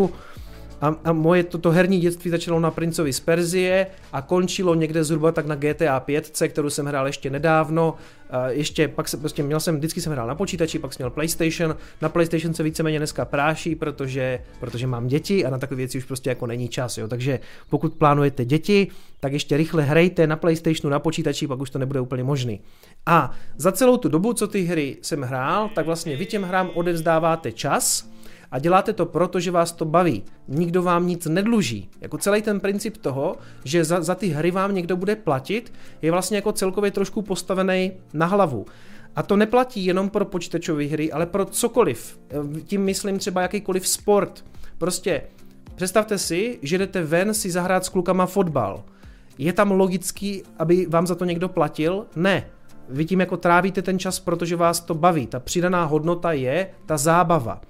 a, 0.80 0.94
a 1.04 1.12
moje 1.12 1.44
toto 1.44 1.70
herní 1.70 2.00
dětství 2.00 2.30
začalo 2.30 2.60
na 2.60 2.70
Princovi 2.70 3.12
z 3.12 3.20
Perzie 3.20 3.86
a 4.12 4.22
končilo 4.22 4.74
někde 4.74 5.04
zhruba 5.04 5.32
tak 5.32 5.46
na 5.46 5.54
GTA 5.54 6.00
5, 6.00 6.42
kterou 6.48 6.70
jsem 6.70 6.86
hrál 6.86 7.06
ještě 7.06 7.30
nedávno. 7.30 7.94
A 8.30 8.48
ještě 8.48 8.88
pak 8.88 9.08
se 9.08 9.16
prostě 9.16 9.42
měl 9.42 9.60
jsem, 9.60 9.76
vždycky 9.76 10.00
jsem 10.00 10.12
hrál 10.12 10.26
na 10.26 10.34
počítači, 10.34 10.78
pak 10.78 10.92
jsem 10.92 11.04
měl 11.04 11.10
PlayStation. 11.10 11.76
Na 12.00 12.08
PlayStation 12.08 12.54
se 12.54 12.62
víceméně 12.62 12.98
dneska 12.98 13.24
práší, 13.24 13.74
protože, 13.74 14.40
protože 14.60 14.86
mám 14.86 15.06
děti 15.06 15.44
a 15.44 15.50
na 15.50 15.58
takové 15.58 15.76
věci 15.76 15.98
už 15.98 16.04
prostě 16.04 16.30
jako 16.30 16.46
není 16.46 16.68
čas. 16.68 16.98
Jo. 16.98 17.08
Takže 17.08 17.40
pokud 17.70 17.94
plánujete 17.94 18.44
děti, 18.44 18.88
tak 19.20 19.32
ještě 19.32 19.56
rychle 19.56 19.82
hrajte 19.82 20.26
na 20.26 20.36
PlayStationu, 20.36 20.90
na 20.90 20.98
počítači, 20.98 21.46
pak 21.46 21.60
už 21.60 21.70
to 21.70 21.78
nebude 21.78 22.00
úplně 22.00 22.24
možný. 22.24 22.60
A 23.06 23.32
za 23.56 23.72
celou 23.72 23.96
tu 23.96 24.08
dobu, 24.08 24.32
co 24.32 24.46
ty 24.46 24.62
hry 24.62 24.96
jsem 25.02 25.22
hrál, 25.22 25.70
tak 25.74 25.86
vlastně 25.86 26.16
vy 26.16 26.26
těm 26.26 26.42
hrám 26.42 26.70
odevzdáváte 26.74 27.52
čas, 27.52 28.10
a 28.50 28.58
děláte 28.58 28.92
to 28.92 29.06
proto, 29.06 29.40
že 29.40 29.50
vás 29.50 29.72
to 29.72 29.84
baví. 29.84 30.24
Nikdo 30.48 30.82
vám 30.82 31.06
nic 31.06 31.26
nedluží. 31.26 31.88
Jako 32.00 32.18
celý 32.18 32.42
ten 32.42 32.60
princip 32.60 32.96
toho, 32.96 33.36
že 33.64 33.84
za, 33.84 34.02
za 34.02 34.14
ty 34.14 34.28
hry 34.28 34.50
vám 34.50 34.74
někdo 34.74 34.96
bude 34.96 35.16
platit, 35.16 35.72
je 36.02 36.10
vlastně 36.10 36.38
jako 36.38 36.52
celkově 36.52 36.90
trošku 36.90 37.22
postavený 37.22 37.92
na 38.14 38.26
hlavu. 38.26 38.66
A 39.16 39.22
to 39.22 39.36
neplatí 39.36 39.84
jenom 39.84 40.10
pro 40.10 40.24
počítačové 40.24 40.84
hry, 40.84 41.12
ale 41.12 41.26
pro 41.26 41.44
cokoliv. 41.44 42.20
Tím 42.64 42.84
myslím 42.84 43.18
třeba 43.18 43.42
jakýkoliv 43.42 43.88
sport. 43.88 44.44
Prostě 44.78 45.22
představte 45.74 46.18
si, 46.18 46.58
že 46.62 46.78
jdete 46.78 47.02
ven 47.02 47.34
si 47.34 47.50
zahrát 47.50 47.84
s 47.84 47.88
klukama 47.88 48.26
fotbal. 48.26 48.84
Je 49.38 49.52
tam 49.52 49.70
logický, 49.70 50.42
aby 50.58 50.86
vám 50.86 51.06
za 51.06 51.14
to 51.14 51.24
někdo 51.24 51.48
platil? 51.48 52.06
Ne. 52.16 52.46
Vy 52.88 53.04
tím 53.04 53.20
jako 53.20 53.36
trávíte 53.36 53.82
ten 53.82 53.98
čas, 53.98 54.20
protože 54.20 54.56
vás 54.56 54.80
to 54.80 54.94
baví. 54.94 55.26
Ta 55.26 55.40
přidaná 55.40 55.84
hodnota 55.84 56.32
je 56.32 56.70
ta 56.86 56.96
zábava. 56.96 57.60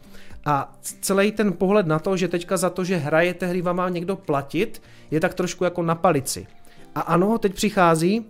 A 0.46 0.72
celý 1.00 1.32
ten 1.32 1.52
pohled 1.52 1.86
na 1.86 1.98
to, 1.98 2.16
že 2.16 2.28
teďka 2.28 2.56
za 2.56 2.70
to, 2.70 2.84
že 2.84 2.96
hrajete 2.96 3.46
hry, 3.46 3.62
vám 3.62 3.76
má 3.76 3.88
někdo 3.88 4.16
platit, 4.16 4.82
je 5.10 5.20
tak 5.20 5.34
trošku 5.34 5.64
jako 5.64 5.82
na 5.82 5.94
palici. 5.94 6.46
A 6.94 7.00
ano, 7.00 7.38
teď 7.38 7.54
přichází 7.54 8.26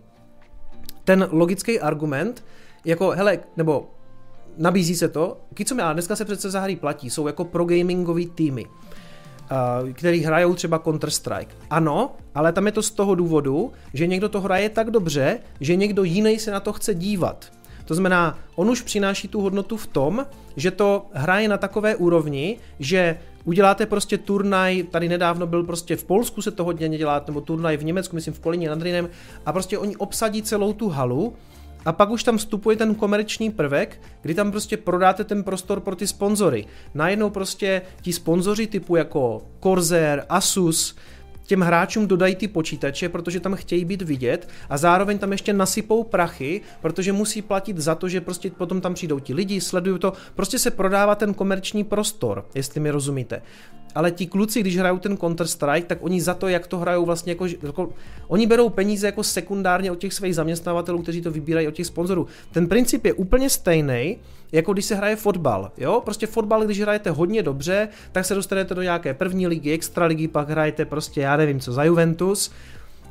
ten 1.04 1.28
logický 1.30 1.80
argument, 1.80 2.44
jako 2.84 3.10
hele, 3.10 3.38
nebo 3.56 3.90
nabízí 4.56 4.96
se 4.96 5.08
to, 5.08 5.40
co 5.64 5.74
já, 5.78 5.92
dneska 5.92 6.16
se 6.16 6.24
přece 6.24 6.50
za 6.50 6.60
hry 6.60 6.76
platí, 6.76 7.10
jsou 7.10 7.26
jako 7.26 7.44
pro 7.44 7.64
gamingový 7.64 8.26
týmy, 8.26 8.66
který 9.92 10.20
hrajou 10.20 10.54
třeba 10.54 10.78
Counter-Strike. 10.78 11.48
Ano, 11.70 12.16
ale 12.34 12.52
tam 12.52 12.66
je 12.66 12.72
to 12.72 12.82
z 12.82 12.90
toho 12.90 13.14
důvodu, 13.14 13.72
že 13.94 14.06
někdo 14.06 14.28
to 14.28 14.40
hraje 14.40 14.68
tak 14.68 14.90
dobře, 14.90 15.38
že 15.60 15.76
někdo 15.76 16.04
jiný 16.04 16.38
se 16.38 16.50
na 16.50 16.60
to 16.60 16.72
chce 16.72 16.94
dívat. 16.94 17.52
To 17.86 17.94
znamená, 17.94 18.38
on 18.54 18.70
už 18.70 18.82
přináší 18.82 19.28
tu 19.28 19.40
hodnotu 19.40 19.76
v 19.76 19.86
tom, 19.86 20.26
že 20.56 20.70
to 20.70 21.06
hraje 21.12 21.48
na 21.48 21.58
takové 21.58 21.96
úrovni, 21.96 22.58
že 22.78 23.18
uděláte 23.44 23.86
prostě 23.86 24.18
turnaj, 24.18 24.82
tady 24.82 25.08
nedávno 25.08 25.46
byl 25.46 25.64
prostě 25.64 25.96
v 25.96 26.04
Polsku 26.04 26.42
se 26.42 26.50
to 26.50 26.64
hodně 26.64 26.88
dělá, 26.88 27.24
nebo 27.26 27.40
turnaj 27.40 27.76
v 27.76 27.84
Německu, 27.84 28.16
myslím 28.16 28.34
v 28.34 28.40
Kolíně 28.40 28.68
nad 28.68 28.82
Rýnem, 28.82 29.08
a 29.46 29.52
prostě 29.52 29.78
oni 29.78 29.96
obsadí 29.96 30.42
celou 30.42 30.72
tu 30.72 30.88
halu 30.88 31.34
a 31.84 31.92
pak 31.92 32.10
už 32.10 32.22
tam 32.22 32.38
vstupuje 32.38 32.76
ten 32.76 32.94
komerční 32.94 33.50
prvek, 33.50 34.00
kdy 34.22 34.34
tam 34.34 34.50
prostě 34.50 34.76
prodáte 34.76 35.24
ten 35.24 35.44
prostor 35.44 35.80
pro 35.80 35.96
ty 35.96 36.06
sponzory. 36.06 36.66
Najednou 36.94 37.30
prostě 37.30 37.82
ti 38.02 38.12
sponzoři 38.12 38.66
typu 38.66 38.96
jako 38.96 39.42
Corsair, 39.62 40.22
Asus, 40.28 40.96
těm 41.46 41.60
hráčům 41.60 42.06
dodají 42.06 42.34
ty 42.34 42.48
počítače, 42.48 43.08
protože 43.08 43.40
tam 43.40 43.54
chtějí 43.54 43.84
být 43.84 44.02
vidět 44.02 44.48
a 44.68 44.78
zároveň 44.78 45.18
tam 45.18 45.32
ještě 45.32 45.52
nasypou 45.52 46.04
prachy, 46.04 46.60
protože 46.80 47.12
musí 47.12 47.42
platit 47.42 47.78
za 47.78 47.94
to, 47.94 48.08
že 48.08 48.20
prostě 48.20 48.50
potom 48.50 48.80
tam 48.80 48.94
přijdou 48.94 49.18
ti 49.18 49.34
lidi, 49.34 49.60
sledují 49.60 49.98
to, 49.98 50.12
prostě 50.34 50.58
se 50.58 50.70
prodává 50.70 51.14
ten 51.14 51.34
komerční 51.34 51.84
prostor, 51.84 52.46
jestli 52.54 52.80
mi 52.80 52.90
rozumíte 52.90 53.42
ale 53.96 54.10
ti 54.10 54.26
kluci, 54.26 54.60
když 54.60 54.76
hrajou 54.76 54.98
ten 54.98 55.14
Counter-Strike, 55.14 55.82
tak 55.82 55.98
oni 56.00 56.20
za 56.20 56.34
to, 56.34 56.48
jak 56.48 56.66
to 56.66 56.78
hrajou 56.78 57.04
vlastně 57.04 57.32
jako, 57.32 57.46
jako 57.62 57.90
oni 58.28 58.46
berou 58.46 58.68
peníze 58.68 59.06
jako 59.06 59.22
sekundárně 59.22 59.90
od 59.90 59.98
těch 59.98 60.14
svých 60.14 60.34
zaměstnavatelů, 60.34 61.02
kteří 61.02 61.20
to 61.22 61.30
vybírají 61.30 61.68
od 61.68 61.74
těch 61.74 61.86
sponzorů. 61.86 62.26
Ten 62.52 62.68
princip 62.68 63.04
je 63.04 63.12
úplně 63.12 63.50
stejný, 63.50 64.18
jako 64.52 64.72
když 64.72 64.84
se 64.84 64.94
hraje 64.94 65.16
fotbal, 65.16 65.72
jo? 65.76 66.02
Prostě 66.04 66.26
fotbal, 66.26 66.64
když 66.64 66.80
hrajete 66.80 67.10
hodně 67.10 67.42
dobře, 67.42 67.88
tak 68.12 68.24
se 68.24 68.34
dostanete 68.34 68.74
do 68.74 68.82
nějaké 68.82 69.14
první 69.14 69.46
ligy, 69.46 69.72
extra 69.72 70.06
ligy, 70.06 70.28
pak 70.28 70.48
hrajete 70.48 70.84
prostě, 70.84 71.20
já 71.20 71.36
nevím 71.36 71.60
co, 71.60 71.72
za 71.72 71.84
Juventus. 71.84 72.50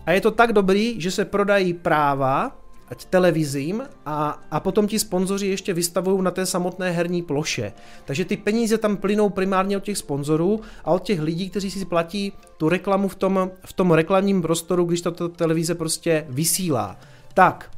A 0.05 0.11
je 0.11 0.21
to 0.21 0.31
tak 0.31 0.53
dobrý, 0.53 1.01
že 1.01 1.11
se 1.11 1.25
prodají 1.25 1.73
práva, 1.73 2.51
ať 2.89 3.05
televizím 3.05 3.83
a, 4.05 4.41
a 4.51 4.59
potom 4.59 4.87
ti 4.87 4.99
sponzoři 4.99 5.47
ještě 5.47 5.73
vystavují 5.73 6.21
na 6.21 6.31
té 6.31 6.45
samotné 6.45 6.91
herní 6.91 7.21
ploše. 7.21 7.73
Takže 8.05 8.25
ty 8.25 8.37
peníze 8.37 8.77
tam 8.77 8.97
plynou 8.97 9.29
primárně 9.29 9.77
od 9.77 9.83
těch 9.83 9.97
sponzorů 9.97 10.61
a 10.83 10.91
od 10.91 11.03
těch 11.03 11.21
lidí, 11.21 11.49
kteří 11.49 11.71
si 11.71 11.85
platí 11.85 12.33
tu 12.57 12.69
reklamu 12.69 13.07
v 13.07 13.15
tom, 13.15 13.51
v 13.65 13.73
tom 13.73 13.91
reklamním 13.91 14.41
prostoru, 14.41 14.85
když 14.85 15.01
tato 15.01 15.29
televize 15.29 15.75
prostě 15.75 16.25
vysílá. 16.29 16.99
Tak, 17.33 17.71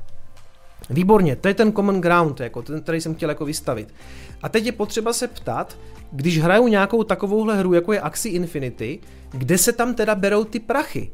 výborně, 0.90 1.36
to 1.36 1.48
je 1.48 1.54
ten 1.54 1.74
common 1.74 2.02
ground, 2.02 2.40
jako 2.40 2.62
ten, 2.62 2.82
který 2.82 3.02
jsem 3.02 3.16
chtěl 3.16 3.30
jako 3.30 3.46
vystavit. 3.46 3.94
A 4.42 4.50
teď 4.50 4.66
je 4.66 4.72
potřeba 4.72 5.14
se 5.14 5.28
ptat, 5.28 5.78
když 6.12 6.40
hraju 6.40 6.68
nějakou 6.68 7.04
takovouhle 7.04 7.58
hru, 7.58 7.74
jako 7.74 7.94
je 7.94 8.02
Axie 8.02 8.36
Infinity, 8.36 9.00
kde 9.32 9.58
se 9.58 9.72
tam 9.72 9.94
teda 9.94 10.16
berou 10.16 10.44
ty 10.44 10.60
prachy? 10.60 11.12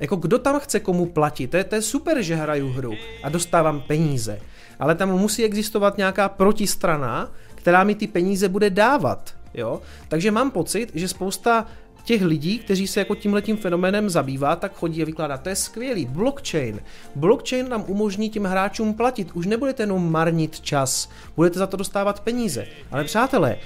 Jako 0.00 0.16
kdo 0.16 0.38
tam 0.38 0.60
chce 0.60 0.80
komu 0.80 1.06
platit? 1.06 1.46
To 1.46 1.56
je, 1.56 1.64
to 1.64 1.74
je 1.74 1.82
super, 1.82 2.22
že 2.22 2.34
hraju 2.34 2.68
hru 2.68 2.94
a 3.22 3.28
dostávám 3.28 3.80
peníze. 3.80 4.38
Ale 4.78 4.94
tam 4.94 5.18
musí 5.18 5.44
existovat 5.44 5.96
nějaká 5.96 6.28
protistrana, 6.28 7.32
která 7.54 7.84
mi 7.84 7.94
ty 7.94 8.06
peníze 8.06 8.48
bude 8.48 8.70
dávat. 8.70 9.34
Jo? 9.54 9.80
Takže 10.08 10.30
mám 10.30 10.50
pocit, 10.50 10.90
že 10.94 11.08
spousta 11.08 11.66
těch 12.04 12.22
lidí, 12.22 12.58
kteří 12.58 12.86
se 12.86 13.00
jako 13.00 13.14
tímhletím 13.14 13.56
fenoménem 13.56 14.10
zabývá, 14.10 14.56
tak 14.56 14.74
chodí 14.74 15.02
a 15.02 15.04
vykládá, 15.04 15.38
to 15.38 15.48
je 15.48 15.56
skvělý, 15.56 16.06
blockchain. 16.06 16.80
Blockchain 17.14 17.68
nám 17.68 17.84
umožní 17.86 18.30
těm 18.30 18.44
hráčům 18.44 18.94
platit, 18.94 19.30
už 19.34 19.46
nebudete 19.46 19.82
jenom 19.82 20.12
marnit 20.12 20.60
čas, 20.60 21.08
budete 21.36 21.58
za 21.58 21.66
to 21.66 21.76
dostávat 21.76 22.20
peníze. 22.20 22.66
Ale 22.90 23.04
přátelé, 23.04 23.56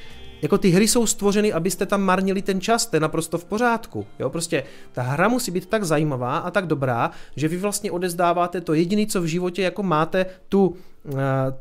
jako 0.43 0.59
ty 0.59 0.69
hry 0.71 0.89
jsou 0.89 1.07
stvořeny, 1.07 1.53
abyste 1.53 1.87
tam 1.87 2.03
marnili 2.03 2.43
ten 2.43 2.61
čas, 2.61 2.87
to 2.87 2.97
je 2.97 3.01
naprosto 3.01 3.39
v 3.39 3.45
pořádku. 3.45 4.07
Jo? 4.19 4.31
Prostě 4.31 4.65
ta 4.93 5.03
hra 5.03 5.29
musí 5.29 5.51
být 5.51 5.67
tak 5.67 5.85
zajímavá 5.85 6.39
a 6.39 6.51
tak 6.51 6.67
dobrá, 6.67 7.11
že 7.37 7.49
vy 7.49 7.57
vlastně 7.57 7.91
odezdáváte 7.91 8.61
to 8.61 8.75
jediné, 8.75 9.07
co 9.07 9.21
v 9.21 9.27
životě 9.27 9.63
jako 9.63 9.83
máte, 9.83 10.27
tu, 10.49 10.67
uh, 10.67 10.77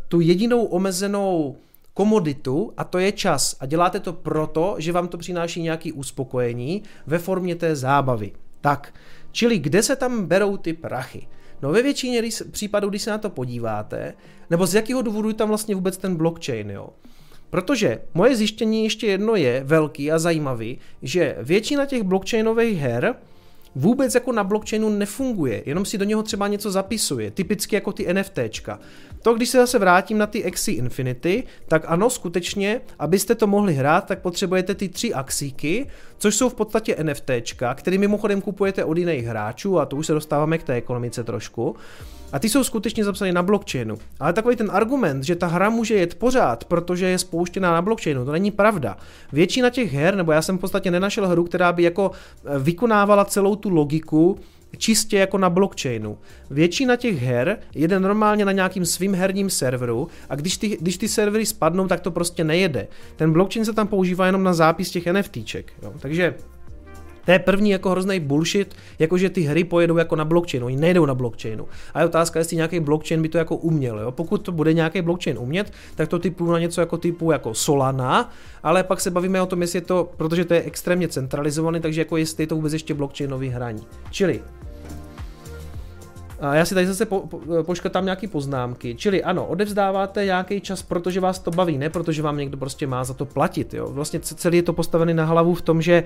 tu 0.07 0.21
jedinou 0.21 0.63
omezenou 0.63 1.55
komoditu 1.95 2.73
a 2.77 2.83
to 2.83 2.99
je 2.99 3.11
čas. 3.11 3.55
A 3.59 3.65
děláte 3.65 3.99
to 3.99 4.13
proto, 4.13 4.75
že 4.77 4.91
vám 4.91 5.07
to 5.07 5.17
přináší 5.17 5.61
nějaký 5.61 5.91
uspokojení 5.91 6.83
ve 7.07 7.19
formě 7.19 7.55
té 7.55 7.75
zábavy. 7.75 8.31
Tak, 8.61 8.93
čili 9.31 9.59
kde 9.59 9.83
se 9.83 9.95
tam 9.95 10.25
berou 10.25 10.57
ty 10.57 10.73
prachy? 10.73 11.27
No 11.61 11.71
ve 11.71 11.81
většině 11.81 12.21
případů, 12.51 12.89
když 12.89 13.01
se 13.01 13.09
na 13.09 13.17
to 13.17 13.29
podíváte, 13.29 14.13
nebo 14.49 14.65
z 14.65 14.75
jakého 14.75 15.01
důvodu 15.01 15.27
je 15.27 15.33
tam 15.33 15.47
vlastně 15.47 15.75
vůbec 15.75 15.97
ten 15.97 16.15
blockchain, 16.15 16.69
jo? 16.69 16.89
Protože 17.49 18.01
moje 18.13 18.35
zjištění 18.35 18.83
ještě 18.83 19.07
jedno 19.07 19.35
je 19.35 19.63
velký 19.63 20.11
a 20.11 20.19
zajímavý, 20.19 20.79
že 21.01 21.37
většina 21.39 21.85
těch 21.85 22.03
blockchainových 22.03 22.79
her 22.79 23.15
vůbec 23.75 24.15
jako 24.15 24.31
na 24.31 24.43
blockchainu 24.43 24.89
nefunguje, 24.89 25.63
jenom 25.65 25.85
si 25.85 25.97
do 25.97 26.05
něho 26.05 26.23
třeba 26.23 26.47
něco 26.47 26.71
zapisuje, 26.71 27.31
typicky 27.31 27.75
jako 27.75 27.91
ty 27.91 28.13
NFTčka. 28.13 28.79
To, 29.25 29.33
když 29.33 29.49
se 29.49 29.57
zase 29.57 29.79
vrátím 29.79 30.17
na 30.17 30.27
ty 30.27 30.45
Axie 30.45 30.77
Infinity, 30.77 31.43
tak 31.67 31.83
ano, 31.87 32.09
skutečně, 32.09 32.81
abyste 32.99 33.35
to 33.35 33.47
mohli 33.47 33.73
hrát, 33.73 34.05
tak 34.05 34.21
potřebujete 34.21 34.75
ty 34.75 34.89
tři 34.89 35.13
axíky, 35.13 35.87
což 36.17 36.35
jsou 36.35 36.49
v 36.49 36.53
podstatě 36.53 36.95
NFTčka, 37.03 37.73
který 37.73 37.97
mimochodem 37.97 38.41
kupujete 38.41 38.83
od 38.83 38.97
jiných 38.97 39.25
hráčů 39.25 39.79
a 39.79 39.85
to 39.85 39.95
už 39.95 40.07
se 40.07 40.13
dostáváme 40.13 40.57
k 40.57 40.63
té 40.63 40.73
ekonomice 40.73 41.23
trošku. 41.23 41.75
A 42.31 42.39
ty 42.39 42.49
jsou 42.49 42.63
skutečně 42.63 43.03
zapsané 43.03 43.33
na 43.33 43.43
blockchainu. 43.43 43.97
Ale 44.19 44.33
takový 44.33 44.55
ten 44.55 44.69
argument, 44.71 45.23
že 45.23 45.35
ta 45.35 45.47
hra 45.47 45.69
může 45.69 45.95
jet 45.95 46.15
pořád, 46.15 46.65
protože 46.65 47.05
je 47.05 47.17
spouštěná 47.17 47.73
na 47.73 47.81
blockchainu, 47.81 48.25
to 48.25 48.31
není 48.31 48.51
pravda. 48.51 48.97
Většina 49.31 49.69
těch 49.69 49.93
her, 49.93 50.15
nebo 50.15 50.31
já 50.31 50.41
jsem 50.41 50.57
v 50.57 50.61
podstatě 50.61 50.91
nenašel 50.91 51.27
hru, 51.27 51.43
která 51.43 51.73
by 51.73 51.83
jako 51.83 52.11
eh, 52.11 52.59
vykonávala 52.59 53.25
celou 53.25 53.55
tu 53.55 53.69
logiku, 53.69 54.39
čistě 54.77 55.17
jako 55.17 55.37
na 55.37 55.49
blockchainu. 55.49 56.17
Většina 56.49 56.95
těch 56.95 57.21
her 57.21 57.57
jede 57.75 57.99
normálně 57.99 58.45
na 58.45 58.51
nějakým 58.51 58.85
svým 58.85 59.13
herním 59.13 59.49
serveru 59.49 60.07
a 60.29 60.35
když 60.35 60.57
ty, 60.57 60.77
když 60.81 60.97
ty 60.97 61.07
servery 61.07 61.45
spadnou, 61.45 61.87
tak 61.87 61.99
to 61.99 62.11
prostě 62.11 62.43
nejede. 62.43 62.87
Ten 63.15 63.33
blockchain 63.33 63.65
se 63.65 63.73
tam 63.73 63.87
používá 63.87 64.25
jenom 64.25 64.43
na 64.43 64.53
zápis 64.53 64.91
těch 64.91 65.05
NFTček. 65.05 65.73
Jo. 65.83 65.93
Takže 65.99 66.35
to 67.25 67.31
je 67.31 67.39
první 67.39 67.69
jako 67.69 67.89
hrozný 67.89 68.19
bullshit, 68.19 68.75
jakože 68.99 69.29
ty 69.29 69.41
hry 69.41 69.63
pojedou 69.63 69.97
jako 69.97 70.15
na 70.15 70.25
blockchainu, 70.25 70.65
oni 70.65 70.75
nejdou 70.75 71.05
na 71.05 71.15
blockchainu. 71.15 71.67
A 71.93 71.99
je 71.99 72.05
otázka, 72.05 72.39
jestli 72.39 72.55
nějaký 72.55 72.79
blockchain 72.79 73.21
by 73.21 73.29
to 73.29 73.37
jako 73.37 73.55
uměl. 73.55 73.99
Jo? 73.99 74.11
Pokud 74.11 74.37
to 74.37 74.51
bude 74.51 74.73
nějaký 74.73 75.01
blockchain 75.01 75.37
umět, 75.39 75.73
tak 75.95 76.09
to 76.09 76.19
typu 76.19 76.51
na 76.51 76.59
něco 76.59 76.81
jako 76.81 76.97
typu 76.97 77.31
jako 77.31 77.53
Solana, 77.53 78.31
ale 78.63 78.83
pak 78.83 79.01
se 79.01 79.11
bavíme 79.11 79.41
o 79.41 79.45
tom, 79.45 79.61
jestli 79.61 79.77
je 79.77 79.81
to, 79.81 80.11
protože 80.17 80.45
to 80.45 80.53
je 80.53 80.63
extrémně 80.63 81.07
centralizovaný, 81.07 81.79
takže 81.79 82.01
jako 82.01 82.17
jestli 82.17 82.43
je 82.43 82.47
to 82.47 82.55
vůbec 82.55 82.73
ještě 82.73 82.93
blockchainový 82.93 83.49
hraní. 83.49 83.83
Čili 84.11 84.41
já 86.53 86.65
si 86.65 86.73
tady 86.73 86.87
zase 86.87 87.05
po, 87.05 87.19
po, 87.19 87.39
poškrtám 87.63 88.05
nějaký 88.05 88.27
poznámky. 88.27 88.95
Čili 88.95 89.23
ano, 89.23 89.45
odevzdáváte 89.45 90.25
nějaký 90.25 90.61
čas, 90.61 90.83
protože 90.83 91.19
vás 91.19 91.39
to 91.39 91.51
baví, 91.51 91.77
ne 91.77 91.89
protože 91.89 92.21
vám 92.21 92.37
někdo 92.37 92.57
prostě 92.57 92.87
má 92.87 93.03
za 93.03 93.13
to 93.13 93.25
platit. 93.25 93.73
Jo? 93.73 93.87
Vlastně 93.89 94.19
celý 94.19 94.57
je 94.57 94.63
to 94.63 94.73
postavený 94.73 95.13
na 95.13 95.25
hlavu 95.25 95.53
v 95.53 95.61
tom, 95.61 95.81
že 95.81 96.03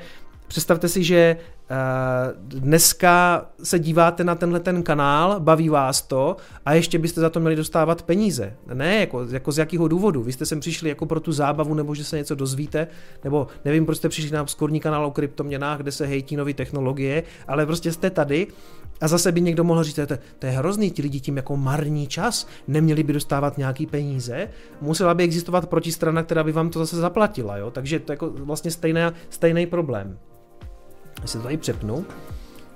Představte 0.50 0.88
si, 0.88 1.04
že 1.04 1.38
uh, 1.72 2.60
dneska 2.60 3.46
se 3.64 3.80
díváte 3.80 4.24
na 4.24 4.36
tenhle 4.36 4.60
ten 4.60 4.84
kanál, 4.84 5.40
baví 5.40 5.70
vás 5.70 6.02
to 6.02 6.38
a 6.66 6.74
ještě 6.74 7.00
byste 7.00 7.22
za 7.22 7.30
to 7.30 7.40
měli 7.40 7.56
dostávat 7.56 8.02
peníze. 8.02 8.54
Ne, 8.74 8.96
jako, 8.96 9.26
jako 9.32 9.52
z 9.52 9.58
jakého 9.58 9.88
důvodu. 9.88 10.24
Vy 10.24 10.32
jste 10.32 10.46
sem 10.46 10.60
přišli 10.60 10.90
jako 10.90 11.06
pro 11.06 11.20
tu 11.20 11.32
zábavu, 11.32 11.74
nebo 11.74 11.96
že 11.96 12.04
se 12.04 12.18
něco 12.18 12.36
dozvíte, 12.36 12.88
nebo 13.24 13.48
nevím, 13.66 13.86
proč 13.86 13.98
jste 13.98 14.10
přišli 14.10 14.32
na 14.32 14.48
skorní 14.48 14.80
kanál 14.80 15.06
o 15.06 15.12
kryptoměnách, 15.12 15.80
kde 15.80 15.92
se 15.92 16.06
hejtí 16.06 16.36
nové 16.36 16.54
technologie, 16.54 17.24
ale 17.48 17.66
prostě 17.66 17.92
jste 17.92 18.10
tady 18.10 18.48
a 19.02 19.08
zase 19.08 19.32
by 19.32 19.42
někdo 19.42 19.64
mohl 19.64 19.84
říct, 19.84 19.96
to, 19.96 20.18
to 20.40 20.46
je 20.46 20.52
hrozný, 20.52 20.92
ti 20.92 21.02
lidi 21.02 21.20
tím 21.20 21.38
jako 21.38 21.58
marní 21.58 22.08
čas, 22.08 22.48
neměli 22.68 23.04
by 23.04 23.14
dostávat 23.14 23.58
nějaký 23.58 23.86
peníze, 23.86 24.50
musela 24.82 25.14
by 25.14 25.24
existovat 25.24 25.70
protistrana, 25.70 26.24
která 26.24 26.44
by 26.44 26.52
vám 26.52 26.70
to 26.70 26.80
zase 26.80 26.96
zaplatila, 26.96 27.58
jo? 27.58 27.72
takže 27.72 28.00
to 28.00 28.12
je 28.12 28.14
jako 28.14 28.30
vlastně 28.30 28.72
stejný, 28.72 29.02
stejný 29.30 29.66
problém. 29.66 30.20
Jestli 31.22 31.40
to 31.40 31.44
tady 31.44 31.58
přepnu. 31.58 32.06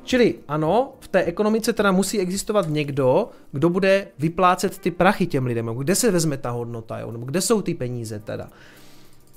Čili 0.04 0.36
ano, 0.48 0.94
v 1.00 1.08
té 1.08 1.24
ekonomice 1.24 1.74
teda 1.74 1.92
musí 1.92 2.20
existovat 2.20 2.70
někdo, 2.70 3.30
kdo 3.52 3.70
bude 3.70 4.08
vyplácet 4.20 4.78
ty 4.78 4.92
prachy 4.92 5.28
těm 5.28 5.46
lidem, 5.46 5.66
kde 5.66 5.96
se 5.96 6.12
vezme 6.12 6.38
ta 6.38 6.50
hodnota, 6.50 7.00
jo? 7.00 7.12
nebo 7.12 7.26
kde 7.26 7.42
jsou 7.42 7.62
ty 7.62 7.74
peníze 7.74 8.20
teda. 8.20 8.50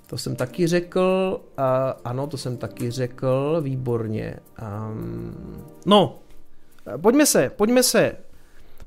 To 0.07 0.19
jsem 0.19 0.37
taky 0.37 0.67
řekl, 0.67 1.41
uh, 1.59 1.65
ano, 2.05 2.27
to 2.27 2.37
jsem 2.37 2.57
taky 2.57 2.91
řekl, 2.91 3.61
výborně. 3.61 4.37
Um, 4.91 5.65
no, 5.87 6.19
pojďme 6.97 7.27
se, 7.27 7.51
pojďme 7.57 7.83
se, 7.83 8.13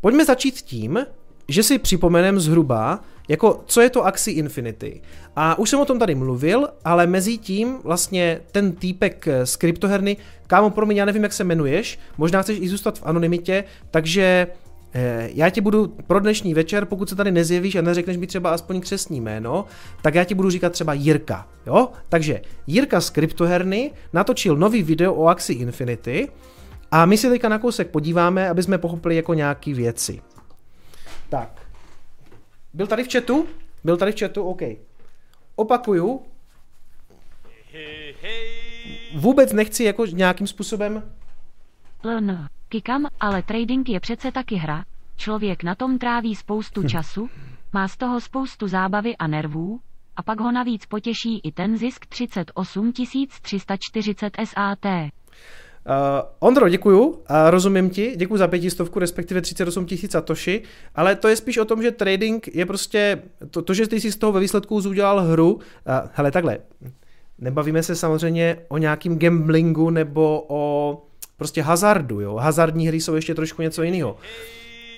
pojďme 0.01 0.25
začít 0.25 0.55
tím, 0.55 1.05
že 1.47 1.63
si 1.63 1.77
připomenem 1.77 2.39
zhruba, 2.39 2.99
jako 3.27 3.63
co 3.65 3.81
je 3.81 3.89
to 3.89 4.05
Axie 4.05 4.37
Infinity. 4.37 5.01
A 5.35 5.59
už 5.59 5.69
jsem 5.69 5.79
o 5.79 5.85
tom 5.85 5.99
tady 5.99 6.15
mluvil, 6.15 6.67
ale 6.85 7.07
mezi 7.07 7.37
tím 7.37 7.77
vlastně 7.83 8.41
ten 8.51 8.71
týpek 8.71 9.27
z 9.43 9.55
kryptoherny, 9.55 10.17
kámo, 10.47 10.69
promiň, 10.69 10.97
já 10.97 11.05
nevím, 11.05 11.23
jak 11.23 11.33
se 11.33 11.43
jmenuješ, 11.43 11.99
možná 12.17 12.41
chceš 12.41 12.59
i 12.61 12.69
zůstat 12.69 12.99
v 12.99 13.05
anonymitě, 13.05 13.63
takže 13.91 14.47
eh, 14.93 15.29
já 15.33 15.49
ti 15.49 15.61
budu 15.61 15.87
pro 15.87 16.19
dnešní 16.19 16.53
večer, 16.53 16.85
pokud 16.85 17.09
se 17.09 17.15
tady 17.15 17.31
nezjevíš 17.31 17.75
a 17.75 17.81
neřekneš 17.81 18.17
mi 18.17 18.27
třeba 18.27 18.49
aspoň 18.49 18.81
křesní 18.81 19.21
jméno, 19.21 19.65
tak 20.01 20.15
já 20.15 20.23
ti 20.23 20.35
budu 20.35 20.49
říkat 20.49 20.71
třeba 20.71 20.93
Jirka, 20.93 21.47
jo? 21.67 21.89
Takže 22.09 22.41
Jirka 22.67 23.01
z 23.01 23.09
kryptoherny 23.09 23.91
natočil 24.13 24.55
nový 24.55 24.83
video 24.83 25.13
o 25.13 25.27
Axie 25.27 25.59
Infinity 25.59 26.27
a 26.91 27.05
my 27.05 27.17
si 27.17 27.29
teďka 27.29 27.49
na 27.49 27.59
kousek 27.59 27.91
podíváme, 27.91 28.49
aby 28.49 28.63
jsme 28.63 28.77
pochopili 28.77 29.15
jako 29.15 29.33
nějaký 29.33 29.73
věci. 29.73 30.21
Tak. 31.29 31.67
Byl 32.73 32.87
tady 32.87 33.03
v 33.03 33.11
chatu? 33.11 33.47
Byl 33.83 33.97
tady 33.97 34.11
v 34.11 34.19
chatu? 34.19 34.43
OK. 34.43 34.61
Opakuju. 35.55 36.21
Vůbec 39.15 39.53
nechci 39.53 39.83
jako 39.83 40.05
nějakým 40.05 40.47
způsobem... 40.47 41.11
LN. 42.03 42.47
Kikam, 42.69 43.07
ale 43.19 43.43
trading 43.43 43.89
je 43.89 43.99
přece 43.99 44.31
taky 44.31 44.55
hra. 44.55 44.85
Člověk 45.15 45.63
na 45.63 45.75
tom 45.75 45.97
tráví 45.97 46.35
spoustu 46.35 46.81
hm. 46.81 46.87
času, 46.87 47.29
má 47.73 47.87
z 47.87 47.97
toho 47.97 48.21
spoustu 48.21 48.67
zábavy 48.67 49.17
a 49.17 49.27
nervů, 49.27 49.79
a 50.15 50.23
pak 50.23 50.39
ho 50.39 50.51
navíc 50.51 50.85
potěší 50.85 51.39
i 51.43 51.51
ten 51.51 51.77
zisk 51.77 52.05
38 52.05 52.93
340 53.41 54.37
SAT. 54.43 54.85
Uh, 55.85 55.93
Ondro, 56.39 56.69
děkuju, 56.69 57.07
uh, 57.07 57.15
rozumím 57.49 57.89
ti, 57.89 58.13
děkuji 58.15 58.37
za 58.37 58.47
pětistovku, 58.47 58.99
respektive 58.99 59.41
38 59.41 59.85
tisíc 59.85 60.11
satoshi, 60.11 60.61
ale 60.95 61.15
to 61.15 61.27
je 61.27 61.35
spíš 61.35 61.57
o 61.57 61.65
tom, 61.65 61.81
že 61.81 61.91
trading 61.91 62.55
je 62.55 62.65
prostě, 62.65 63.21
to, 63.51 63.61
to 63.61 63.73
že 63.73 63.87
ty 63.87 64.01
si 64.01 64.11
z 64.11 64.15
toho 64.17 64.31
ve 64.31 64.39
výsledku 64.39 64.75
udělal 64.75 65.21
hru, 65.21 65.53
uh, 65.53 65.61
hele 66.13 66.31
takhle, 66.31 66.57
nebavíme 67.37 67.83
se 67.83 67.95
samozřejmě 67.95 68.57
o 68.67 68.77
nějakým 68.77 69.19
gamblingu 69.19 69.89
nebo 69.89 70.45
o 70.47 71.03
prostě 71.37 71.61
hazardu, 71.61 72.21
jo, 72.21 72.35
hazardní 72.35 72.87
hry 72.87 73.01
jsou 73.01 73.15
ještě 73.15 73.35
trošku 73.35 73.61
něco 73.61 73.83
jiného. 73.83 74.17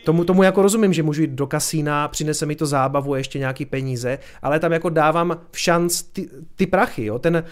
Tomu, 0.04 0.24
tomu 0.24 0.44
jako 0.44 0.62
rozumím, 0.62 0.94
že 0.94 1.04
můžu 1.04 1.22
jít 1.22 1.32
do 1.32 1.48
kasína, 1.48 2.08
přinese 2.08 2.46
mi 2.46 2.56
to 2.56 2.66
zábavu 2.66 3.16
ještě 3.16 3.40
nějaký 3.40 3.66
peníze, 3.66 4.20
ale 4.42 4.60
tam 4.60 4.72
jako 4.72 4.90
dávám 4.90 5.38
v 5.52 5.60
šanc 5.60 6.02
ty, 6.02 6.30
ty 6.56 6.66
prachy, 6.66 7.06
jo, 7.06 7.20
ten, 7.20 7.44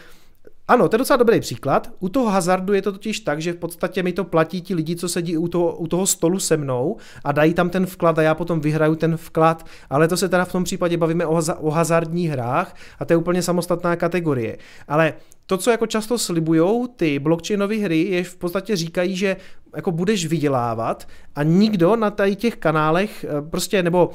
ano, 0.70 0.90
to 0.90 0.96
je 0.96 0.98
docela 0.98 1.18
dobrý 1.18 1.40
příklad. 1.40 1.92
U 2.00 2.10
toho 2.10 2.30
hazardu 2.30 2.74
je 2.74 2.82
to 2.82 2.92
totiž 2.92 3.20
tak, 3.20 3.42
že 3.42 3.54
v 3.54 3.56
podstatě 3.56 4.04
mi 4.04 4.14
to 4.14 4.24
platí 4.24 4.62
ti 4.62 4.76
lidi, 4.76 4.96
co 4.96 5.10
sedí 5.10 5.38
u 5.38 5.48
toho, 5.48 5.76
u 5.76 5.88
toho 5.88 6.08
stolu 6.08 6.40
se 6.40 6.58
mnou 6.58 6.98
a 7.24 7.32
dají 7.32 7.54
tam 7.54 7.70
ten 7.70 7.86
vklad 7.86 8.20
a 8.20 8.22
já 8.22 8.36
potom 8.36 8.62
vyhraju 8.62 8.96
ten 8.96 9.18
vklad, 9.18 9.66
ale 9.90 10.08
to 10.08 10.18
se 10.18 10.30
teda 10.30 10.46
v 10.46 10.52
tom 10.52 10.64
případě 10.64 10.98
bavíme 10.98 11.26
o, 11.26 11.42
o 11.60 11.70
hazardních 11.70 12.30
hrách 12.30 12.76
a 13.00 13.06
to 13.06 13.14
je 13.14 13.18
úplně 13.18 13.42
samostatná 13.42 13.96
kategorie. 13.96 14.58
Ale 14.88 15.14
to, 15.46 15.58
co 15.58 15.72
jako 15.72 15.88
často 15.88 16.18
slibujou 16.18 16.88
ty 16.88 17.20
blockchainové 17.20 17.76
hry, 17.76 18.02
je 18.02 18.24
v 18.24 18.36
podstatě 18.36 18.76
říkají, 18.76 19.16
že 19.16 19.38
jako 19.76 19.92
budeš 19.92 20.26
vydělávat 20.26 21.08
a 21.36 21.44
nikdo 21.44 21.96
na 21.96 22.12
tady 22.12 22.36
těch 22.36 22.56
kanálech 22.56 23.26
eh, 23.30 23.42
prostě, 23.42 23.84
nebo 23.84 24.12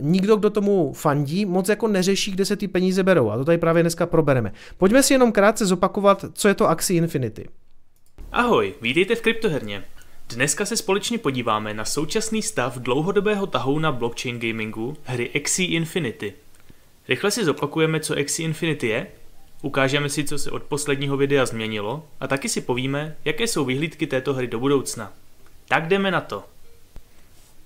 nikdo, 0.00 0.36
kdo 0.36 0.50
tomu 0.50 0.92
fandí, 0.92 1.46
moc 1.46 1.68
jako 1.68 1.88
neřeší, 1.88 2.30
kde 2.30 2.44
se 2.44 2.56
ty 2.56 2.68
peníze 2.68 3.02
berou. 3.02 3.30
A 3.30 3.36
to 3.36 3.44
tady 3.44 3.58
právě 3.58 3.82
dneska 3.82 4.06
probereme. 4.06 4.52
Pojďme 4.78 5.02
si 5.02 5.14
jenom 5.14 5.32
krátce 5.32 5.66
zopakovat, 5.66 6.24
co 6.32 6.48
je 6.48 6.54
to 6.54 6.68
Axie 6.68 6.98
Infinity. 6.98 7.48
Ahoj, 8.32 8.74
vítejte 8.82 9.14
v 9.14 9.22
kryptoherně. 9.22 9.84
Dneska 10.28 10.64
se 10.64 10.76
společně 10.76 11.18
podíváme 11.18 11.74
na 11.74 11.84
současný 11.84 12.42
stav 12.42 12.78
dlouhodobého 12.78 13.46
tahu 13.46 13.78
na 13.78 13.92
blockchain 13.92 14.38
gamingu 14.38 14.96
hry 15.04 15.30
Axie 15.36 15.68
Infinity. 15.68 16.34
Rychle 17.08 17.30
si 17.30 17.44
zopakujeme, 17.44 18.00
co 18.00 18.18
Axie 18.18 18.46
Infinity 18.46 18.86
je 18.86 19.06
Ukážeme 19.62 20.08
si, 20.08 20.24
co 20.24 20.38
se 20.38 20.50
od 20.50 20.62
posledního 20.62 21.16
videa 21.16 21.46
změnilo 21.46 22.06
a 22.20 22.26
taky 22.26 22.48
si 22.48 22.60
povíme, 22.60 23.16
jaké 23.24 23.46
jsou 23.46 23.64
vyhlídky 23.64 24.06
této 24.06 24.34
hry 24.34 24.46
do 24.46 24.58
budoucna. 24.58 25.12
Tak 25.68 25.88
jdeme 25.88 26.10
na 26.10 26.20
to. 26.20 26.44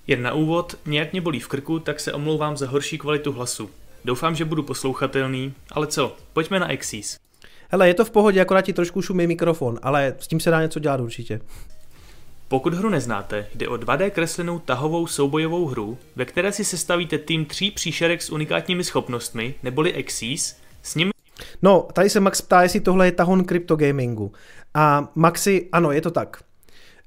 Jen 0.07 0.21
na 0.21 0.33
úvod, 0.33 0.75
nějak 0.85 1.11
mě 1.11 1.21
bolí 1.21 1.39
v 1.39 1.47
krku, 1.47 1.79
tak 1.79 1.99
se 1.99 2.13
omlouvám 2.13 2.57
za 2.57 2.67
horší 2.67 2.97
kvalitu 2.97 3.31
hlasu. 3.31 3.69
Doufám, 4.05 4.35
že 4.35 4.45
budu 4.45 4.63
poslouchatelný, 4.63 5.53
ale 5.71 5.87
co, 5.87 6.15
pojďme 6.33 6.59
na 6.59 6.65
Axis. 6.65 7.17
Hele, 7.69 7.87
je 7.87 7.93
to 7.93 8.05
v 8.05 8.11
pohodě, 8.11 8.41
akorát 8.41 8.61
ti 8.61 8.73
trošku 8.73 9.01
šumí 9.01 9.27
mikrofon, 9.27 9.79
ale 9.81 10.15
s 10.19 10.27
tím 10.27 10.39
se 10.39 10.49
dá 10.49 10.61
něco 10.61 10.79
dělat 10.79 10.99
určitě. 10.99 11.39
Pokud 12.47 12.73
hru 12.73 12.89
neznáte, 12.89 13.47
jde 13.55 13.67
o 13.67 13.73
2D 13.73 14.09
kreslenou 14.09 14.59
tahovou 14.59 15.07
soubojovou 15.07 15.65
hru, 15.67 15.97
ve 16.15 16.25
které 16.25 16.51
si 16.51 16.65
sestavíte 16.65 17.17
tým 17.17 17.45
tří 17.45 17.71
příšerek 17.71 18.21
s 18.21 18.29
unikátními 18.29 18.83
schopnostmi, 18.83 19.55
neboli 19.63 19.95
Axis, 19.95 20.57
s 20.83 20.95
nimi 20.95 21.11
No, 21.61 21.87
tady 21.93 22.09
se 22.09 22.19
Max 22.19 22.41
ptá, 22.41 22.63
jestli 22.63 22.79
tohle 22.79 23.07
je 23.07 23.11
tahon 23.11 23.43
kryptogamingu. 23.43 24.31
A 24.73 25.11
Maxi, 25.15 25.69
ano, 25.71 25.91
je 25.91 26.01
to 26.01 26.11
tak. 26.11 26.43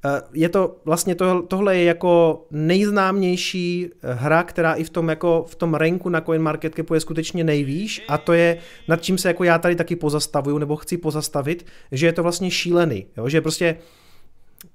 Eh, 0.05 0.23
je 0.33 0.49
to 0.49 0.77
vlastně 0.85 1.15
to, 1.15 1.43
tohle 1.43 1.77
je 1.77 1.85
jako 1.85 2.45
nejznámější 2.51 3.89
eh, 4.03 4.15
hra, 4.15 4.43
která 4.43 4.75
i 4.75 4.85
v 4.85 4.91
tom 4.91 5.09
jako 5.09 5.45
v 5.49 5.55
tom 5.55 5.75
ranku 5.75 6.09
na 6.09 6.21
CoinMarketCapu 6.21 6.95
je 6.95 7.01
skutečně 7.01 7.45
nejvýš 7.45 8.03
a 8.09 8.19
to 8.19 8.33
je 8.33 8.59
nad 8.89 9.03
čím 9.03 9.19
se 9.19 9.29
jako 9.29 9.45
já 9.45 9.59
tady 9.59 9.77
taky 9.77 9.97
pozastavuju 9.97 10.59
nebo 10.59 10.77
chci 10.77 10.97
pozastavit, 10.97 11.67
že 11.93 12.07
je 12.07 12.13
to 12.13 12.23
vlastně 12.23 12.51
šílený, 12.51 13.07
jo? 13.17 13.29
že 13.29 13.41
prostě 13.41 13.77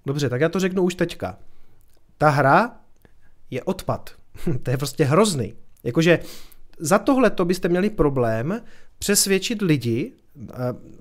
dobře, 0.06 0.30
tak 0.30 0.42
já 0.42 0.50
to 0.50 0.60
řeknu 0.60 0.84
už 0.84 0.96
teďka. 0.96 1.38
Ta 2.18 2.30
hra 2.30 2.76
je 3.52 3.64
odpad. 3.64 4.12
to 4.64 4.72
je 4.72 4.78
prostě 4.78 5.04
hrozný. 5.04 5.54
Jakože 5.84 6.20
za 6.80 7.00
tohle 7.00 7.30
to 7.30 7.46
byste 7.46 7.70
měli 7.70 7.90
problém 7.90 8.62
přesvědčit 9.00 9.62
lidi, 9.62 10.14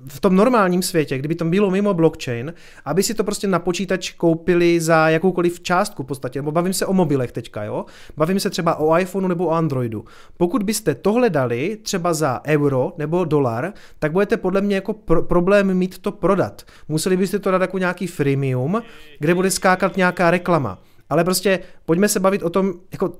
v 0.08 0.20
tom 0.20 0.36
normálním 0.36 0.82
světě, 0.82 1.18
kdyby 1.18 1.34
to 1.34 1.44
bylo 1.44 1.70
mimo 1.70 1.94
blockchain, 1.94 2.54
aby 2.84 3.02
si 3.02 3.14
to 3.14 3.24
prostě 3.24 3.46
na 3.46 3.58
počítač 3.58 4.10
koupili 4.10 4.80
za 4.80 5.08
jakoukoliv 5.08 5.60
částku 5.60 6.02
v 6.02 6.06
podstatě, 6.06 6.38
nebo 6.38 6.52
bavím 6.52 6.72
se 6.72 6.86
o 6.86 6.92
mobilech 6.92 7.32
teďka, 7.32 7.64
jo? 7.64 7.84
Bavím 8.16 8.40
se 8.40 8.50
třeba 8.50 8.74
o 8.74 8.98
iPhoneu 8.98 9.28
nebo 9.28 9.46
o 9.46 9.50
Androidu. 9.50 10.04
Pokud 10.36 10.62
byste 10.62 10.94
tohle 10.94 11.30
dali 11.30 11.78
třeba 11.82 12.14
za 12.14 12.40
euro 12.46 12.92
nebo 12.98 13.24
dolar, 13.24 13.72
tak 13.98 14.12
budete 14.12 14.36
podle 14.36 14.60
mě 14.60 14.74
jako 14.74 14.92
pro- 14.92 15.22
problém 15.22 15.74
mít 15.74 15.98
to 15.98 16.12
prodat. 16.12 16.62
Museli 16.88 17.16
byste 17.16 17.38
to 17.38 17.50
dát 17.50 17.60
jako 17.60 17.78
nějaký 17.78 18.06
freemium, 18.06 18.82
kde 19.18 19.34
bude 19.34 19.50
skákat 19.50 19.96
nějaká 19.96 20.30
reklama. 20.30 20.78
Ale 21.10 21.24
prostě 21.24 21.58
pojďme 21.84 22.08
se 22.08 22.20
bavit 22.20 22.42
o 22.42 22.50
tom, 22.50 22.72
jako 22.92 23.12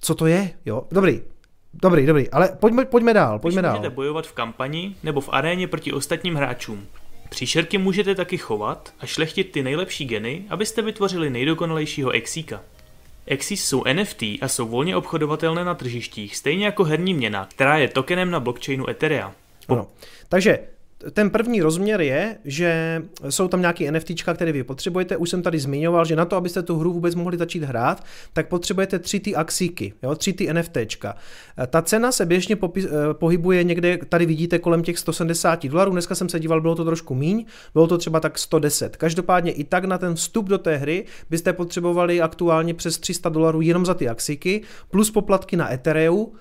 co 0.00 0.14
to 0.14 0.26
je, 0.26 0.50
jo? 0.66 0.82
Dobrý, 0.90 1.22
Dobrý, 1.82 2.06
dobrý, 2.06 2.30
ale 2.30 2.48
pojďme, 2.60 2.84
pojďme 2.84 3.14
dál, 3.14 3.38
pojďme 3.38 3.60
Když 3.62 3.62
dál. 3.62 3.76
můžete 3.76 3.94
bojovat 3.94 4.26
v 4.26 4.32
kampani 4.32 4.96
nebo 5.02 5.20
v 5.20 5.28
aréně 5.32 5.68
proti 5.68 5.92
ostatním 5.92 6.34
hráčům. 6.34 6.86
Příšerky 7.28 7.78
můžete 7.78 8.14
taky 8.14 8.38
chovat 8.38 8.92
a 9.00 9.06
šlechtit 9.06 9.52
ty 9.52 9.62
nejlepší 9.62 10.04
geny, 10.04 10.42
abyste 10.48 10.82
vytvořili 10.82 11.30
nejdokonalejšího 11.30 12.10
exíka. 12.10 12.60
Exis 13.26 13.64
jsou 13.64 13.84
NFT 13.92 14.22
a 14.22 14.48
jsou 14.48 14.68
volně 14.68 14.96
obchodovatelné 14.96 15.64
na 15.64 15.74
tržištích, 15.74 16.36
stejně 16.36 16.64
jako 16.64 16.84
herní 16.84 17.14
měna, 17.14 17.48
která 17.50 17.78
je 17.78 17.88
tokenem 17.88 18.30
na 18.30 18.40
blockchainu 18.40 18.90
Etherea. 18.90 19.32
Ano. 19.68 19.86
Takže 20.28 20.58
ten 21.12 21.30
první 21.30 21.62
rozměr 21.62 22.00
je, 22.00 22.36
že 22.44 23.02
jsou 23.28 23.48
tam 23.48 23.60
nějaké 23.60 23.92
NFT, 23.92 24.10
které 24.34 24.52
vy 24.52 24.64
potřebujete. 24.64 25.16
Už 25.16 25.30
jsem 25.30 25.42
tady 25.42 25.58
zmiňoval, 25.58 26.04
že 26.04 26.16
na 26.16 26.24
to, 26.24 26.36
abyste 26.36 26.62
tu 26.62 26.78
hru 26.78 26.92
vůbec 26.92 27.14
mohli 27.14 27.38
začít 27.38 27.62
hrát, 27.62 28.04
tak 28.32 28.48
potřebujete 28.48 28.98
tři 28.98 29.20
ty 29.20 29.34
axíky, 29.34 29.92
jo, 30.02 30.14
tři 30.14 30.32
ty 30.32 30.54
NFTčka. 30.54 31.16
Ta 31.66 31.82
cena 31.82 32.12
se 32.12 32.26
běžně 32.26 32.56
eh, 32.76 32.90
pohybuje 33.12 33.64
někde, 33.64 33.98
tady 34.08 34.26
vidíte, 34.26 34.58
kolem 34.58 34.82
těch 34.82 34.98
170 34.98 35.66
dolarů. 35.66 35.92
Dneska 35.92 36.14
jsem 36.14 36.28
se 36.28 36.40
díval, 36.40 36.60
bylo 36.60 36.74
to 36.74 36.84
trošku 36.84 37.14
míň, 37.14 37.44
bylo 37.72 37.86
to 37.86 37.98
třeba 37.98 38.20
tak 38.20 38.38
110. 38.38 38.96
Každopádně 38.96 39.52
i 39.52 39.64
tak 39.64 39.84
na 39.84 39.98
ten 39.98 40.14
vstup 40.14 40.48
do 40.48 40.58
té 40.58 40.76
hry 40.76 41.04
byste 41.30 41.52
potřebovali 41.52 42.20
aktuálně 42.20 42.74
přes 42.74 42.98
300 42.98 43.28
dolarů 43.28 43.60
jenom 43.60 43.86
za 43.86 43.94
ty 43.94 44.08
axíky, 44.08 44.62
plus 44.90 45.10
poplatky 45.10 45.56
na 45.56 45.72
Ethereu, 45.72 46.32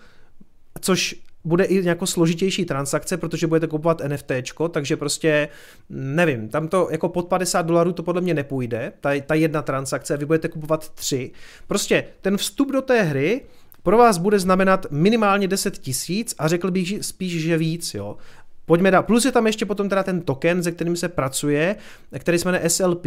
což 0.81 1.15
bude 1.43 1.63
i 1.63 1.85
jako 1.85 2.07
složitější 2.07 2.65
transakce, 2.65 3.17
protože 3.17 3.47
budete 3.47 3.67
kupovat 3.67 4.01
NFT, 4.07 4.31
takže 4.71 4.97
prostě 4.97 5.49
nevím, 5.89 6.49
tam 6.49 6.67
to 6.67 6.87
jako 6.91 7.09
pod 7.09 7.27
50 7.27 7.61
dolarů 7.61 7.91
to 7.91 8.03
podle 8.03 8.21
mě 8.21 8.33
nepůjde, 8.33 8.93
ta, 9.01 9.09
ta 9.25 9.33
jedna 9.33 9.61
transakce, 9.61 10.17
vy 10.17 10.25
budete 10.25 10.47
kupovat 10.47 10.89
tři. 10.89 11.31
Prostě 11.67 12.05
ten 12.21 12.37
vstup 12.37 12.71
do 12.71 12.81
té 12.81 13.01
hry 13.01 13.41
pro 13.83 13.97
vás 13.97 14.17
bude 14.17 14.39
znamenat 14.39 14.85
minimálně 14.91 15.47
10 15.47 15.77
tisíc 15.77 16.35
a 16.37 16.47
řekl 16.47 16.71
bych 16.71 16.87
že 16.87 17.03
spíš, 17.03 17.41
že 17.41 17.57
víc, 17.57 17.93
jo. 17.93 18.17
Pojďme 18.65 18.91
dál. 18.91 19.03
Plus 19.03 19.25
je 19.25 19.31
tam 19.31 19.47
ještě 19.47 19.65
potom 19.65 19.89
teda 19.89 20.03
ten 20.03 20.21
token, 20.21 20.63
se 20.63 20.71
kterým 20.71 20.95
se 20.95 21.09
pracuje, 21.09 21.75
který 22.19 22.39
se 22.39 22.47
jmenuje 22.47 22.69
SLP 22.69 23.05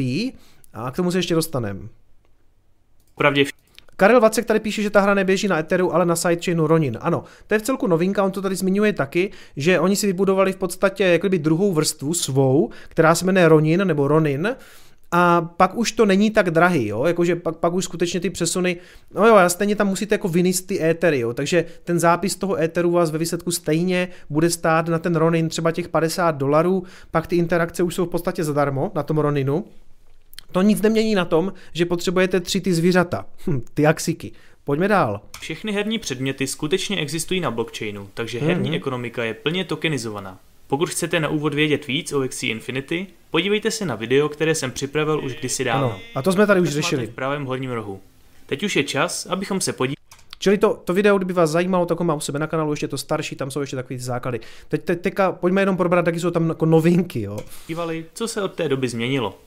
a 0.72 0.90
k 0.90 0.96
tomu 0.96 1.10
se 1.10 1.18
ještě 1.18 1.34
dostaneme. 1.34 1.80
Pravdě 3.14 3.44
Karel 3.96 4.20
Vacek 4.20 4.44
tady 4.44 4.60
píše, 4.60 4.82
že 4.82 4.90
ta 4.90 5.00
hra 5.00 5.14
neběží 5.14 5.48
na 5.48 5.58
Etheru, 5.58 5.94
ale 5.94 6.06
na 6.06 6.16
sidechainu 6.16 6.66
Ronin. 6.66 6.98
Ano, 7.00 7.24
to 7.46 7.54
je 7.54 7.58
v 7.58 7.62
celku 7.62 7.86
novinka, 7.86 8.24
on 8.24 8.30
to 8.30 8.42
tady 8.42 8.56
zmiňuje 8.56 8.92
taky, 8.92 9.30
že 9.56 9.80
oni 9.80 9.96
si 9.96 10.06
vybudovali 10.06 10.52
v 10.52 10.56
podstatě 10.56 11.04
jakoby 11.04 11.38
druhou 11.38 11.72
vrstvu 11.72 12.14
svou, 12.14 12.70
která 12.88 13.14
se 13.14 13.24
jmenuje 13.24 13.48
Ronin 13.48 13.86
nebo 13.86 14.08
Ronin, 14.08 14.56
a 15.12 15.40
pak 15.56 15.76
už 15.76 15.92
to 15.92 16.06
není 16.06 16.30
tak 16.30 16.50
drahý, 16.50 16.86
jo? 16.86 17.04
jakože 17.04 17.36
pak, 17.36 17.56
pak 17.56 17.72
už 17.72 17.84
skutečně 17.84 18.20
ty 18.20 18.30
přesuny, 18.30 18.76
no 19.14 19.26
jo, 19.26 19.34
a 19.34 19.48
stejně 19.48 19.76
tam 19.76 19.88
musíte 19.88 20.14
jako 20.14 20.28
vyníst 20.28 20.66
ty 20.66 20.84
étery, 20.84 21.20
jo? 21.20 21.34
takže 21.34 21.64
ten 21.84 21.98
zápis 21.98 22.36
toho 22.36 22.60
éteru 22.60 22.90
vás 22.90 23.10
ve 23.10 23.18
výsledku 23.18 23.50
stejně 23.50 24.08
bude 24.30 24.50
stát 24.50 24.88
na 24.88 24.98
ten 24.98 25.16
Ronin 25.16 25.48
třeba 25.48 25.72
těch 25.72 25.88
50 25.88 26.30
dolarů, 26.30 26.84
pak 27.10 27.26
ty 27.26 27.36
interakce 27.36 27.82
už 27.82 27.94
jsou 27.94 28.06
v 28.06 28.08
podstatě 28.08 28.44
zadarmo 28.44 28.92
na 28.94 29.02
tom 29.02 29.18
Roninu, 29.18 29.64
to 30.52 30.62
nic 30.62 30.82
nemění 30.82 31.14
na 31.14 31.24
tom, 31.24 31.52
že 31.72 31.86
potřebujete 31.86 32.40
tři 32.40 32.60
ty 32.60 32.74
zvířata, 32.74 33.26
hm, 33.46 33.60
ty 33.74 33.86
axiky. 33.86 34.32
Pojďme 34.64 34.88
dál. 34.88 35.20
Všechny 35.40 35.72
herní 35.72 35.98
předměty 35.98 36.46
skutečně 36.46 36.96
existují 36.96 37.40
na 37.40 37.50
blockchainu, 37.50 38.08
takže 38.14 38.38
herní 38.38 38.70
mm-hmm. 38.70 38.76
ekonomika 38.76 39.24
je 39.24 39.34
plně 39.34 39.64
tokenizovaná. 39.64 40.38
Pokud 40.66 40.90
chcete 40.90 41.20
na 41.20 41.28
úvod 41.28 41.54
vědět 41.54 41.86
víc 41.86 42.12
o 42.12 42.20
Axie 42.20 42.50
Infinity, 42.50 43.06
podívejte 43.30 43.70
se 43.70 43.86
na 43.86 43.94
video, 43.94 44.28
které 44.28 44.54
jsem 44.54 44.70
připravil 44.70 45.24
už 45.24 45.34
kdysi 45.34 45.64
dávno. 45.64 45.86
Ano, 45.86 46.00
a 46.14 46.22
to 46.22 46.32
jsme 46.32 46.46
tady 46.46 46.60
už 46.60 46.68
řešili. 46.68 47.06
v 47.06 47.10
pravém 47.10 47.44
horním 47.44 47.70
rohu. 47.70 48.00
Teď 48.46 48.62
už 48.62 48.76
je 48.76 48.84
čas, 48.84 49.26
abychom 49.26 49.60
se 49.60 49.72
podívali. 49.72 49.96
Čili 50.38 50.58
to, 50.58 50.82
to 50.84 50.94
video, 50.94 51.16
kdyby 51.16 51.32
vás 51.32 51.50
zajímalo, 51.50 51.86
tak 51.86 51.98
ho 51.98 52.04
mám 52.04 52.16
u 52.16 52.20
sebe 52.20 52.38
na 52.38 52.46
kanálu, 52.46 52.72
ještě 52.72 52.88
to 52.88 52.98
starší, 52.98 53.36
tam 53.36 53.50
jsou 53.50 53.60
ještě 53.60 53.76
takové 53.76 53.98
základy. 53.98 54.40
Teď, 54.68 54.84
teď 54.84 55.00
teďka 55.00 55.32
pojďme 55.32 55.62
jenom 55.62 55.76
probrat, 55.76 56.06
jaké 56.06 56.20
jsou 56.20 56.30
tam 56.30 56.48
jako 56.48 56.66
novinky. 56.66 57.20
Jo. 57.20 57.38
Dívali, 57.68 58.04
co 58.14 58.28
se 58.28 58.42
od 58.42 58.54
té 58.54 58.68
doby 58.68 58.88
změnilo. 58.88 59.38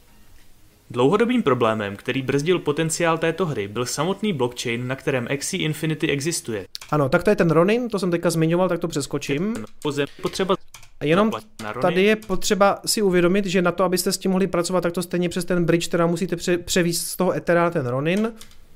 Dlouhodobým 0.92 1.44
problémem, 1.44 1.96
který 1.96 2.22
brzdil 2.22 2.60
potenciál 2.60 3.18
této 3.18 3.46
hry, 3.46 3.68
byl 3.68 3.86
samotný 3.86 4.34
blockchain, 4.34 4.88
na 4.88 4.96
kterém 4.96 5.28
Axie 5.32 5.64
Infinity 5.64 6.10
existuje. 6.10 6.66
Ano, 6.92 7.10
tak 7.10 7.24
to 7.24 7.30
je 7.30 7.36
ten 7.36 7.52
Ronin, 7.52 7.90
to 7.90 8.00
jsem 8.00 8.12
teďka 8.12 8.30
zmiňoval, 8.30 8.70
tak 8.70 8.80
to 8.80 8.88
přeskočím. 8.88 9.56
Pozem, 9.82 10.08
potřeba 10.22 10.56
Jenom 11.04 11.32
tady 11.82 12.04
je 12.04 12.16
potřeba 12.16 12.80
si 12.86 13.02
uvědomit, 13.02 13.46
že 13.46 13.62
na 13.62 13.72
to, 13.72 13.84
abyste 13.84 14.12
s 14.12 14.18
tím 14.18 14.32
mohli 14.32 14.48
pracovat, 14.48 14.82
tak 14.82 14.94
to 14.94 15.02
stejně 15.04 15.30
přes 15.30 15.46
ten 15.46 15.66
bridge, 15.66 15.88
teda 15.88 16.08
musíte 16.08 16.36
pře- 16.36 16.58
převíst 16.58 17.08
z 17.08 17.16
toho 17.16 17.32
Ethera 17.36 17.64
na 17.64 17.70
ten 17.70 17.88
Ronin. 17.88 18.34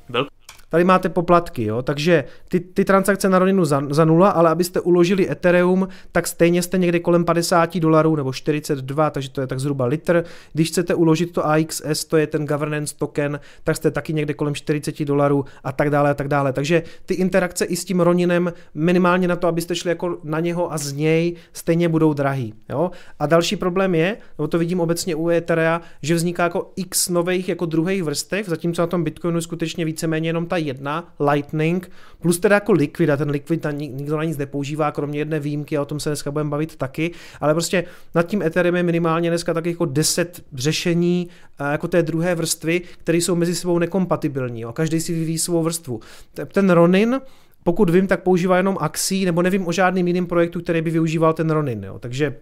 Velk- 0.10 0.28
Tady 0.74 0.84
máte 0.84 1.10
poplatky, 1.10 1.64
jo? 1.64 1.82
takže 1.82 2.24
ty, 2.50 2.60
ty 2.60 2.86
transakce 2.86 3.30
na 3.30 3.40
Roninu 3.40 3.66
za, 3.66 3.82
za 3.90 4.06
nula, 4.06 4.30
ale 4.30 4.50
abyste 4.50 4.80
uložili 4.82 5.32
Ethereum, 5.32 5.88
tak 6.12 6.28
stejně 6.28 6.62
jste 6.62 6.78
někde 6.78 7.00
kolem 7.00 7.26
50 7.26 7.78
dolarů 7.78 8.16
nebo 8.16 8.34
42, 8.34 9.10
takže 9.10 9.30
to 9.30 9.42
je 9.42 9.48
tak 9.48 9.60
zhruba 9.60 9.86
litr. 9.86 10.24
Když 10.54 10.68
chcete 10.68 10.96
uložit 10.96 11.32
to 11.32 11.46
AXS, 11.46 12.06
to 12.06 12.18
je 12.18 12.28
ten 12.28 12.46
governance 12.46 12.96
token, 12.98 13.40
tak 13.64 13.76
jste 13.76 13.92
taky 13.92 14.14
někde 14.14 14.34
kolem 14.34 14.56
40 14.56 15.06
dolarů 15.06 15.46
a 15.64 15.72
tak 15.72 15.90
dále 15.90 16.10
a 16.10 16.14
tak 16.14 16.28
dále. 16.28 16.54
Takže 16.54 16.84
ty 17.06 17.14
interakce 17.14 17.66
i 17.66 17.76
s 17.76 17.86
tím 17.86 18.00
Roninem 18.00 18.54
minimálně 18.74 19.28
na 19.28 19.36
to, 19.36 19.48
abyste 19.48 19.76
šli 19.76 19.90
jako 19.90 20.18
na 20.24 20.40
něho 20.40 20.74
a 20.74 20.78
z 20.78 20.94
něj, 20.94 21.36
stejně 21.54 21.90
budou 21.90 22.14
drahý. 22.14 22.54
Jo? 22.70 22.92
A 23.20 23.26
další 23.26 23.56
problém 23.56 23.96
je, 23.96 24.18
nebo 24.38 24.48
to 24.48 24.58
vidím 24.58 24.80
obecně 24.80 25.16
u 25.16 25.30
Etherea, 25.30 25.82
že 26.02 26.16
vzniká 26.16 26.44
jako 26.44 26.72
x 26.76 27.10
nových 27.10 27.50
jako 27.50 27.66
druhých 27.66 28.04
vrstev, 28.04 28.48
zatímco 28.48 28.82
na 28.82 28.88
tom 28.88 29.04
Bitcoinu 29.04 29.42
skutečně 29.42 29.86
víceméně 29.86 30.30
jenom 30.30 30.46
ta 30.46 30.63
jedna, 30.64 31.14
Lightning, 31.32 31.92
plus 32.22 32.40
teda 32.40 32.56
jako 32.56 32.72
Liquid, 32.72 33.10
a 33.10 33.18
ten 33.18 33.30
Liquid 33.30 33.66
nikdo 33.72 34.18
na 34.18 34.24
nic 34.24 34.38
nepoužívá, 34.38 34.92
kromě 34.92 35.20
jedné 35.20 35.40
výjimky, 35.40 35.78
a 35.78 35.82
o 35.82 35.86
tom 35.86 36.00
se 36.00 36.10
dneska 36.10 36.32
budeme 36.32 36.50
bavit 36.50 36.76
taky, 36.76 37.12
ale 37.42 37.54
prostě 37.54 37.84
nad 38.16 38.24
tím 38.24 38.42
Ethereum 38.42 38.76
je 38.76 38.84
minimálně 38.84 39.30
dneska 39.30 39.54
taky 39.54 39.70
jako 39.70 39.86
10 39.86 40.44
řešení 40.54 41.30
jako 41.72 41.88
té 41.88 42.04
druhé 42.04 42.36
vrstvy, 42.36 42.82
které 42.98 43.18
jsou 43.18 43.36
mezi 43.36 43.56
sebou 43.56 43.80
nekompatibilní. 43.80 44.62
Jo. 44.62 44.74
Každý 44.74 45.00
si 45.00 45.14
vyvíjí 45.14 45.38
svou 45.38 45.64
vrstvu. 45.64 46.00
Ten 46.48 46.70
Ronin, 46.70 47.22
pokud 47.64 47.90
vím, 47.90 48.08
tak 48.08 48.24
používá 48.24 48.58
jenom 48.58 48.78
Axie, 48.80 49.26
nebo 49.26 49.42
nevím 49.42 49.68
o 49.68 49.72
žádným 49.72 50.08
jiným 50.08 50.26
projektu, 50.26 50.62
který 50.62 50.82
by 50.82 50.90
využíval 50.90 51.34
ten 51.34 51.50
Ronin. 51.50 51.84
Jo. 51.84 52.00
Takže 52.00 52.36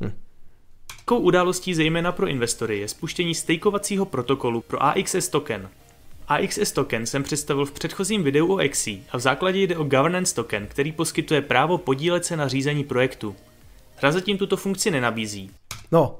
Hm. 0.00 0.12
Událostí 1.10 1.74
zejména 1.74 2.12
pro 2.12 2.26
investory 2.26 2.78
je 2.78 2.88
spuštění 2.88 3.34
stejkovacího 3.34 4.04
protokolu 4.04 4.60
pro 4.60 4.82
AXS 4.82 5.28
token, 5.28 5.68
AXS 6.28 6.72
token 6.72 7.06
jsem 7.06 7.22
představil 7.22 7.66
v 7.66 7.72
předchozím 7.72 8.22
videu 8.22 8.52
o 8.52 8.58
Axie 8.58 9.00
a 9.10 9.16
v 9.16 9.20
základě 9.20 9.58
jde 9.58 9.76
o 9.76 9.84
governance 9.84 10.34
token, 10.34 10.66
který 10.66 10.92
poskytuje 10.92 11.42
právo 11.42 11.78
podílet 11.78 12.24
se 12.24 12.36
na 12.36 12.48
řízení 12.48 12.84
projektu. 12.84 13.36
Hra 13.96 14.12
zatím 14.12 14.38
tuto 14.38 14.56
funkci 14.56 14.90
nenabízí. 14.90 15.50
No, 15.92 16.18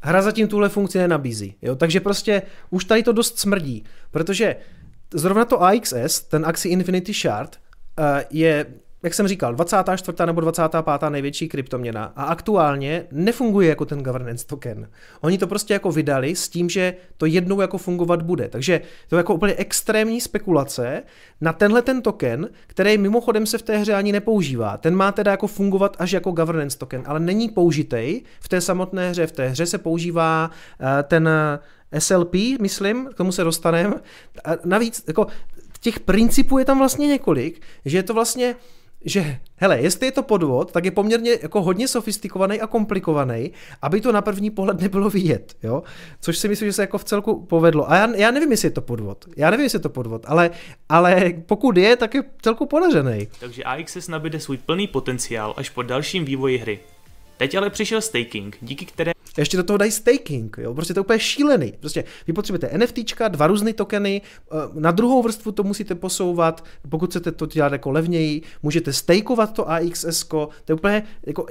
hra 0.00 0.22
zatím 0.22 0.48
tuhle 0.48 0.68
funkci 0.68 0.98
nenabízí, 0.98 1.54
jo? 1.62 1.76
takže 1.76 2.00
prostě 2.00 2.42
už 2.70 2.84
tady 2.84 3.02
to 3.02 3.12
dost 3.12 3.38
smrdí, 3.38 3.84
protože 4.10 4.56
zrovna 5.14 5.44
to 5.44 5.62
AXS, 5.62 6.20
ten 6.20 6.46
Axie 6.46 6.72
Infinity 6.72 7.12
Shard, 7.12 7.56
eh, 7.98 8.24
je 8.30 8.66
jak 9.02 9.14
jsem 9.14 9.28
říkal, 9.28 9.54
24. 9.54 10.16
nebo 10.26 10.40
25. 10.40 11.10
největší 11.10 11.48
kryptoměna 11.48 12.12
a 12.16 12.24
aktuálně 12.24 13.06
nefunguje 13.12 13.68
jako 13.68 13.84
ten 13.84 14.02
governance 14.02 14.46
token. 14.46 14.88
Oni 15.20 15.38
to 15.38 15.46
prostě 15.46 15.72
jako 15.72 15.92
vydali 15.92 16.36
s 16.36 16.48
tím, 16.48 16.68
že 16.68 16.94
to 17.16 17.26
jednou 17.26 17.60
jako 17.60 17.78
fungovat 17.78 18.22
bude. 18.22 18.48
Takže 18.48 18.80
to 19.08 19.16
je 19.16 19.18
jako 19.18 19.34
úplně 19.34 19.54
extrémní 19.54 20.20
spekulace 20.20 21.02
na 21.40 21.52
tenhle 21.52 21.82
ten 21.82 22.02
token, 22.02 22.48
který 22.66 22.98
mimochodem 22.98 23.46
se 23.46 23.58
v 23.58 23.62
té 23.62 23.78
hře 23.78 23.94
ani 23.94 24.12
nepoužívá. 24.12 24.76
Ten 24.76 24.96
má 24.96 25.12
teda 25.12 25.30
jako 25.30 25.46
fungovat 25.46 25.96
až 25.98 26.12
jako 26.12 26.30
governance 26.30 26.78
token, 26.78 27.02
ale 27.06 27.20
není 27.20 27.48
použitej 27.48 28.22
v 28.40 28.48
té 28.48 28.60
samotné 28.60 29.10
hře. 29.10 29.26
V 29.26 29.32
té 29.32 29.48
hře 29.48 29.66
se 29.66 29.78
používá 29.78 30.50
eh, 30.80 31.02
ten 31.02 31.28
SLP, 31.98 32.34
myslím, 32.60 33.06
k 33.06 33.14
tomu 33.14 33.32
se 33.32 33.44
dostaneme. 33.44 33.94
Navíc, 34.64 35.04
jako 35.06 35.26
těch 35.80 36.00
principů 36.00 36.58
je 36.58 36.64
tam 36.64 36.78
vlastně 36.78 37.06
několik, 37.06 37.62
že 37.84 37.98
je 37.98 38.02
to 38.02 38.14
vlastně 38.14 38.54
že, 39.06 39.38
hele, 39.56 39.80
jestli 39.80 40.06
je 40.06 40.12
to 40.12 40.22
podvod, 40.22 40.72
tak 40.72 40.84
je 40.84 40.90
poměrně 40.90 41.38
jako 41.42 41.62
hodně 41.62 41.88
sofistikovaný 41.88 42.60
a 42.60 42.66
komplikovaný, 42.66 43.52
aby 43.82 44.00
to 44.00 44.12
na 44.12 44.22
první 44.22 44.50
pohled 44.50 44.80
nebylo 44.80 45.10
vidět, 45.10 45.56
jo? 45.62 45.82
Což 46.20 46.38
si 46.38 46.48
myslím, 46.48 46.68
že 46.68 46.72
se 46.72 46.82
jako 46.82 46.98
v 46.98 47.04
celku 47.04 47.46
povedlo. 47.46 47.90
A 47.90 47.96
já, 47.96 48.16
já 48.16 48.30
nevím, 48.30 48.50
jestli 48.50 48.66
je 48.66 48.70
to 48.70 48.80
podvod. 48.80 49.24
Já 49.36 49.50
nevím, 49.50 49.64
jestli 49.64 49.76
je 49.76 49.80
to 49.80 49.88
podvod, 49.88 50.22
ale, 50.26 50.50
ale 50.88 51.32
pokud 51.46 51.76
je, 51.76 51.96
tak 51.96 52.14
je 52.14 52.24
celku 52.42 52.66
podařený. 52.66 53.28
Takže 53.40 53.64
AXS 53.64 54.08
nabíde 54.08 54.40
svůj 54.40 54.56
plný 54.56 54.86
potenciál 54.86 55.54
až 55.56 55.70
po 55.70 55.82
dalším 55.82 56.24
vývoji 56.24 56.58
hry. 56.58 56.80
Teď 57.36 57.54
ale 57.54 57.70
přišel 57.70 58.00
staking, 58.00 58.56
díky 58.60 58.86
které 58.86 59.12
ještě 59.40 59.56
do 59.56 59.62
toho 59.62 59.76
dají 59.76 59.90
staking, 59.90 60.56
jo, 60.58 60.74
prostě 60.74 60.94
to 60.94 61.00
je 61.00 61.02
úplně 61.02 61.18
šílený. 61.18 61.72
Prostě 61.80 62.04
vy 62.26 62.32
potřebujete 62.32 62.78
NFTčka, 62.78 63.28
dva 63.28 63.46
různé 63.46 63.72
tokeny, 63.72 64.22
eh, 64.22 64.56
na 64.74 64.90
druhou 64.90 65.22
vrstvu 65.22 65.52
to 65.52 65.62
musíte 65.62 65.94
posouvat, 65.94 66.64
pokud 66.88 67.10
chcete 67.10 67.32
to 67.32 67.46
dělat 67.46 67.72
jako 67.72 67.90
levněji, 67.90 68.42
můžete 68.62 68.92
stakeovat 68.92 69.52
to 69.52 69.70
AXS, 69.70 70.24
to 70.24 70.50
je 70.68 70.74
úplně 70.74 71.02
jako, 71.26 71.46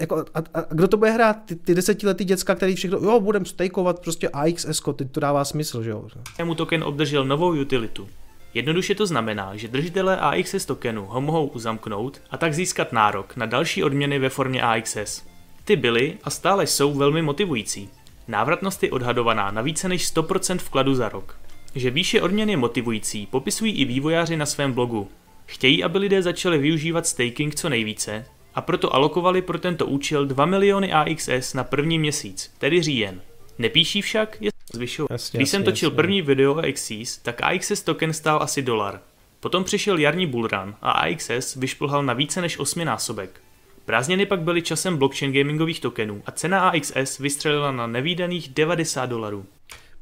jako 0.00 0.16
a, 0.16 0.22
a, 0.34 0.60
a, 0.60 0.64
kdo 0.70 0.88
to 0.88 0.96
bude 0.96 1.10
hrát, 1.10 1.36
ty, 1.46 1.56
ty 1.56 1.74
desetiletý 1.74 2.24
děcka, 2.24 2.54
který 2.54 2.74
všechno, 2.74 2.98
jo, 2.98 3.20
budem 3.20 3.44
stakeovat 3.44 4.00
prostě 4.00 4.28
AXS, 4.28 4.82
teď 4.96 5.10
to 5.10 5.20
dává 5.20 5.44
smysl, 5.44 5.82
že 5.82 5.90
jo. 5.90 6.08
Mu 6.44 6.54
token 6.54 6.84
obdržel 6.84 7.24
novou 7.24 7.60
utilitu. 7.60 8.08
Jednoduše 8.54 8.94
to 8.94 9.06
znamená, 9.06 9.56
že 9.56 9.68
držitelé 9.68 10.16
AXS 10.16 10.66
tokenu 10.66 11.06
ho 11.06 11.20
mohou 11.20 11.46
uzamknout 11.46 12.22
a 12.30 12.36
tak 12.36 12.54
získat 12.54 12.92
nárok 12.92 13.36
na 13.36 13.46
další 13.46 13.84
odměny 13.84 14.18
ve 14.18 14.28
formě 14.28 14.62
AXS. 14.62 15.35
Ty 15.66 15.76
byly 15.76 16.18
a 16.24 16.30
stále 16.30 16.66
jsou 16.66 16.94
velmi 16.94 17.22
motivující. 17.22 17.88
Návratnost 18.28 18.82
je 18.82 18.90
odhadovaná 18.90 19.50
na 19.50 19.62
více 19.62 19.88
než 19.88 20.14
100% 20.14 20.58
vkladu 20.58 20.94
za 20.94 21.08
rok. 21.08 21.38
Že 21.74 21.90
výše 21.90 22.22
odměn 22.22 22.50
je 22.50 22.56
motivující, 22.56 23.26
popisují 23.26 23.72
i 23.72 23.84
vývojáři 23.84 24.36
na 24.36 24.46
svém 24.46 24.72
blogu. 24.72 25.08
Chtějí, 25.46 25.84
aby 25.84 25.98
lidé 25.98 26.22
začali 26.22 26.58
využívat 26.58 27.06
staking 27.06 27.54
co 27.54 27.68
nejvíce 27.68 28.24
a 28.54 28.60
proto 28.60 28.94
alokovali 28.94 29.42
pro 29.42 29.58
tento 29.58 29.86
účel 29.86 30.26
2 30.26 30.46
miliony 30.46 30.92
AXS 30.92 31.54
na 31.54 31.64
první 31.64 31.98
měsíc, 31.98 32.54
tedy 32.58 32.82
říjen. 32.82 33.20
Nepíší 33.58 34.02
však, 34.02 34.36
je 34.40 34.50
zvyšovat. 34.72 35.10
Jasně, 35.10 35.38
Když 35.38 35.48
jsem 35.48 35.64
točil 35.64 35.86
jasně. 35.88 35.96
první 35.96 36.22
video 36.22 36.54
o 36.54 36.58
AXS, 36.58 37.18
tak 37.22 37.42
AXS 37.42 37.82
token 37.82 38.12
stál 38.12 38.42
asi 38.42 38.62
dolar. 38.62 39.00
Potom 39.40 39.64
přišel 39.64 39.98
jarní 39.98 40.26
bullrun 40.26 40.74
a 40.82 40.90
AXS 40.90 41.54
vyšplhal 41.54 42.02
na 42.02 42.12
více 42.12 42.40
než 42.40 42.58
osminásobek. 42.58 43.40
Prázdniny 43.86 44.26
pak 44.26 44.40
byly 44.40 44.62
časem 44.62 44.96
blockchain 44.96 45.32
gamingových 45.32 45.80
tokenů 45.80 46.22
a 46.26 46.30
cena 46.30 46.68
AXS 46.68 47.18
vystřelila 47.18 47.72
na 47.72 47.86
nevýdaných 47.86 48.48
90 48.48 49.06
dolarů. 49.06 49.46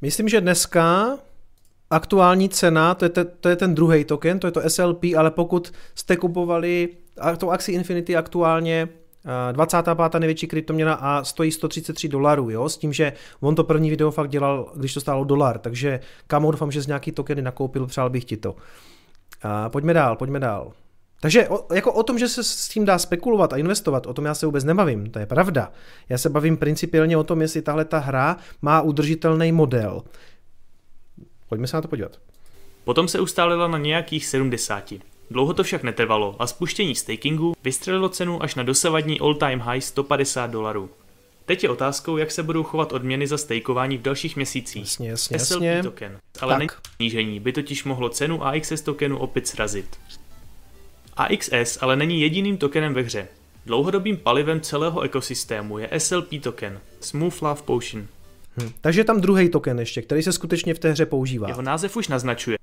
Myslím, 0.00 0.28
že 0.28 0.40
dneska 0.40 1.18
aktuální 1.90 2.48
cena, 2.48 2.94
to 2.94 3.04
je, 3.04 3.08
te, 3.08 3.24
to 3.24 3.48
je 3.48 3.56
ten 3.56 3.74
druhý 3.74 4.04
token, 4.04 4.38
to 4.38 4.46
je 4.46 4.50
to 4.50 4.70
SLP, 4.70 5.04
ale 5.16 5.30
pokud 5.30 5.72
jste 5.94 6.16
kupovali 6.16 6.88
to 7.38 7.50
Axie 7.50 7.76
Infinity 7.76 8.16
aktuálně 8.16 8.88
25. 9.52 10.14
Eh, 10.14 10.18
největší 10.18 10.46
kryptoměna 10.46 10.94
a 10.94 11.24
stojí 11.24 11.52
133 11.52 12.08
dolarů, 12.08 12.50
jo, 12.50 12.68
s 12.68 12.76
tím, 12.76 12.92
že 12.92 13.12
on 13.40 13.54
to 13.54 13.64
první 13.64 13.90
video 13.90 14.10
fakt 14.10 14.30
dělal, 14.30 14.72
když 14.76 14.94
to 14.94 15.00
stálo 15.00 15.24
dolar, 15.24 15.58
takže 15.58 16.00
kamo 16.26 16.50
doufám, 16.50 16.72
že 16.72 16.82
z 16.82 16.86
nějaký 16.86 17.12
tokeny 17.12 17.42
nakoupil, 17.42 17.86
přál 17.86 18.10
bych 18.10 18.24
ti 18.24 18.36
to. 18.36 18.56
A 19.42 19.68
pojďme 19.68 19.94
dál, 19.94 20.16
pojďme 20.16 20.40
dál. 20.40 20.72
Takže 21.24 21.48
o, 21.48 21.74
jako 21.74 21.92
o 21.92 22.02
tom, 22.02 22.18
že 22.18 22.28
se 22.28 22.44
s 22.44 22.68
tím 22.68 22.84
dá 22.84 22.98
spekulovat 22.98 23.52
a 23.52 23.56
investovat, 23.56 24.06
o 24.06 24.14
tom 24.14 24.24
já 24.24 24.34
se 24.34 24.46
vůbec 24.46 24.64
nebavím, 24.64 25.10
to 25.10 25.18
je 25.18 25.26
pravda. 25.26 25.72
Já 26.08 26.18
se 26.18 26.28
bavím 26.28 26.56
principiálně 26.56 27.16
o 27.16 27.24
tom, 27.24 27.42
jestli 27.42 27.62
tahle 27.62 27.84
ta 27.84 27.98
hra 27.98 28.36
má 28.62 28.80
udržitelný 28.80 29.52
model. 29.52 30.02
Pojďme 31.48 31.66
se 31.66 31.76
na 31.76 31.80
to 31.80 31.88
podívat. 31.88 32.18
Potom 32.84 33.08
se 33.08 33.20
ustálila 33.20 33.68
na 33.68 33.78
nějakých 33.78 34.26
70. 34.26 34.94
Dlouho 35.30 35.54
to 35.54 35.62
však 35.62 35.82
netrvalo 35.82 36.36
a 36.38 36.46
spuštění 36.46 36.94
stakingu 36.94 37.54
vystřelilo 37.64 38.08
cenu 38.08 38.42
až 38.42 38.54
na 38.54 38.62
dosavadní 38.62 39.20
all-time 39.20 39.60
high 39.60 39.80
150 39.80 40.50
dolarů. 40.50 40.90
Teď 41.46 41.62
je 41.62 41.70
otázkou, 41.70 42.16
jak 42.16 42.30
se 42.30 42.42
budou 42.42 42.62
chovat 42.62 42.92
odměny 42.92 43.26
za 43.26 43.38
stejkování 43.38 43.98
v 43.98 44.02
dalších 44.02 44.36
měsících. 44.36 44.82
Jasně, 44.82 45.08
jasně, 45.08 45.38
SLP 45.38 45.62
jasně. 45.62 45.82
token. 45.82 46.18
Ale 46.40 46.66
snížení 46.96 47.40
by 47.40 47.52
totiž 47.52 47.84
mohlo 47.84 48.08
cenu 48.08 48.44
AXS 48.44 48.80
tokenu 48.80 49.18
opět 49.18 49.46
srazit. 49.46 49.98
AXS 51.16 51.78
ale 51.80 51.96
není 51.96 52.20
jediným 52.20 52.56
tokenem 52.56 52.94
ve 52.94 53.02
hře. 53.02 53.28
Dlouhodobým 53.66 54.16
palivem 54.16 54.60
celého 54.60 55.00
ekosystému 55.00 55.78
je 55.78 55.88
SLP 55.98 56.28
token, 56.42 56.80
Smooth 57.00 57.42
Love 57.42 57.62
Potion. 57.64 58.06
Hm. 58.62 58.70
Takže 58.80 59.00
je 59.00 59.04
tam 59.04 59.20
druhý 59.20 59.48
token 59.48 59.78
ještě, 59.78 60.02
který 60.02 60.22
se 60.22 60.32
skutečně 60.32 60.74
v 60.74 60.78
té 60.78 60.90
hře 60.90 61.06
používá. 61.06 61.48
Jeho 61.48 61.62
název 61.62 61.96
už 61.96 62.08
naznačuje. 62.08 62.58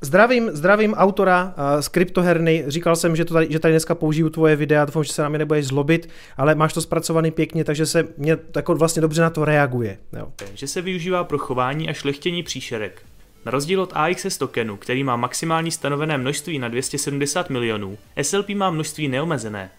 Zdravím, 0.00 0.50
zdravím 0.52 0.94
autora 0.94 1.44
uh, 1.44 1.80
z 1.80 1.88
kryptoherny. 1.88 2.64
Říkal 2.66 2.96
jsem, 2.96 3.16
že, 3.16 3.24
to 3.24 3.34
tady, 3.34 3.46
že 3.50 3.58
tady 3.58 3.72
dneska 3.72 3.94
použiju 3.94 4.30
tvoje 4.30 4.56
videa, 4.56 4.84
doufám, 4.84 5.04
že 5.04 5.12
se 5.12 5.22
na 5.22 5.28
mě 5.28 5.38
nebudeš 5.38 5.66
zlobit, 5.66 6.08
ale 6.36 6.54
máš 6.54 6.72
to 6.72 6.80
zpracovaný 6.80 7.30
pěkně, 7.30 7.64
takže 7.64 7.86
se 7.86 8.08
mě 8.16 8.38
jako 8.56 8.74
vlastně 8.74 9.02
dobře 9.02 9.22
na 9.22 9.30
to 9.30 9.44
reaguje. 9.44 9.98
Jo. 10.18 10.32
Že 10.54 10.66
se 10.68 10.82
využívá 10.82 11.24
pro 11.24 11.38
chování 11.38 11.88
a 11.88 11.92
šlechtění 11.92 12.42
příšerek. 12.42 13.02
Na 13.46 13.52
rozdíl 13.52 13.82
od 13.82 13.92
AXS 13.94 14.38
tokenu, 14.38 14.76
který 14.76 15.04
má 15.04 15.16
maximální 15.16 15.70
stanovené 15.70 16.18
množství 16.18 16.58
na 16.58 16.68
270 16.68 17.50
milionů, 17.50 17.98
SLP 18.22 18.48
má 18.48 18.70
množství 18.70 19.08
neomezené. 19.08 19.70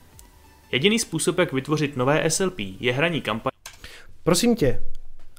Jediný 0.72 1.00
způsob, 1.00 1.38
jak 1.38 1.54
vytvořit 1.54 1.98
nové 1.98 2.30
SLP, 2.30 2.60
je 2.60 2.94
hraní 2.94 3.22
kampaně. 3.22 3.52
Prosím 4.24 4.56
tě, 4.56 4.84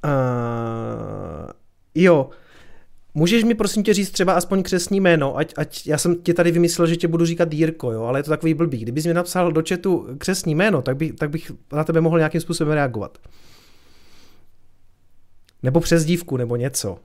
uh, 0.05 0.11
jo, 1.95 2.31
Můžeš 3.15 3.45
mi 3.45 3.55
prosím 3.55 3.83
tě 3.83 3.95
říct 3.95 4.11
třeba 4.11 4.33
aspoň 4.33 4.63
křesní 4.63 5.01
jméno, 5.01 5.37
ať, 5.37 5.55
ať 5.57 5.87
já 5.87 5.99
jsem 5.99 6.23
ti 6.23 6.35
tady 6.35 6.51
vymyslel, 6.51 6.87
že 6.87 6.97
tě 6.97 7.09
budu 7.09 7.25
říkat 7.25 7.53
Jirko, 7.53 7.93
jo, 7.93 8.03
ale 8.03 8.19
je 8.19 8.23
to 8.23 8.31
takový 8.31 8.55
blbý. 8.55 8.79
Kdybys 8.79 9.07
mi 9.07 9.15
napsal 9.15 9.53
do 9.53 9.63
chatu 9.69 10.09
křesní 10.19 10.55
jméno, 10.55 10.83
tak 10.83 10.97
bych, 10.97 11.13
tak 11.13 11.31
bych 11.31 11.53
na 11.73 11.85
tebe 11.85 12.01
mohl 12.01 12.19
nějakým 12.19 12.41
způsobem 12.41 12.75
reagovat. 12.75 13.19
Nebo 15.63 15.81
přes 15.81 16.05
dívku, 16.05 16.37
nebo 16.37 16.57
něco. 16.57 16.99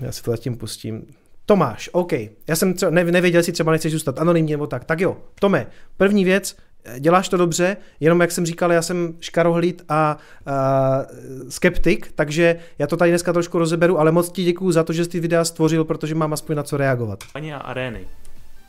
Já 0.00 0.12
si 0.12 0.22
to 0.22 0.30
zatím 0.30 0.56
pustím. 0.56 1.06
Tomáš, 1.46 1.90
OK. 1.92 2.12
Já 2.46 2.56
jsem 2.56 2.74
třeba 2.74 2.90
nevěděl, 2.90 3.38
jestli 3.38 3.52
třeba 3.52 3.72
nechceš 3.72 3.92
zůstat 3.92 4.18
anonymní 4.18 4.52
nebo 4.52 4.66
tak. 4.66 4.84
Tak 4.84 5.00
jo, 5.00 5.16
Tome, 5.40 5.66
první 5.96 6.24
věc, 6.24 6.56
děláš 6.98 7.28
to 7.28 7.36
dobře, 7.36 7.76
jenom 8.00 8.20
jak 8.20 8.30
jsem 8.30 8.46
říkal, 8.46 8.72
já 8.72 8.82
jsem 8.82 9.14
škarohlíd 9.20 9.84
a, 9.88 10.18
a 10.46 11.02
skeptik, 11.48 12.12
takže 12.14 12.56
já 12.78 12.86
to 12.86 12.96
tady 12.96 13.10
dneska 13.10 13.32
trošku 13.32 13.58
rozeberu, 13.58 13.98
ale 13.98 14.12
moc 14.12 14.32
ti 14.32 14.44
děkuju 14.44 14.72
za 14.72 14.84
to, 14.84 14.92
že 14.92 15.04
jsi 15.04 15.10
ty 15.10 15.20
videa 15.20 15.44
stvořil, 15.44 15.84
protože 15.84 16.14
mám 16.14 16.32
aspoň 16.32 16.56
na 16.56 16.62
co 16.62 16.76
reagovat. 16.76 17.24
Ani 17.34 17.54
a 17.54 17.58
arény. 17.58 18.06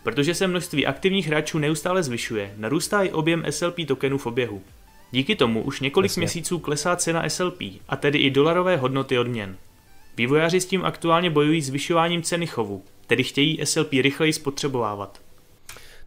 Protože 0.04 0.36
se 0.36 0.48
množství 0.48 0.86
aktivních 0.86 1.28
hráčů 1.28 1.60
neustále 1.60 2.04
zvyšuje, 2.04 2.54
narůstá 2.58 3.02
i 3.02 3.12
objem 3.12 3.44
SLP 3.50 3.76
tokenů 3.88 4.18
v 4.18 4.26
oběhu. 4.26 4.62
Díky 5.12 5.36
tomu 5.36 5.62
už 5.62 5.80
několik 5.80 6.12
Jasně. 6.12 6.20
měsíců 6.20 6.60
klesá 6.60 6.96
cena 6.96 7.30
SLP, 7.30 7.62
a 7.90 7.96
tedy 7.96 8.20
i 8.20 8.30
dolarové 8.30 8.78
hodnoty 8.78 9.18
odměn. 9.18 9.56
Vývojáři 10.18 10.62
s 10.62 10.66
tím 10.66 10.86
aktuálně 10.86 11.30
bojují 11.30 11.62
zvyšováním 11.62 12.22
ceny 12.22 12.48
chovu, 12.48 12.84
tedy 13.08 13.24
chtějí 13.24 13.60
SLP 13.64 13.92
rychleji 13.92 14.34
spotřebovávat. 14.34 15.20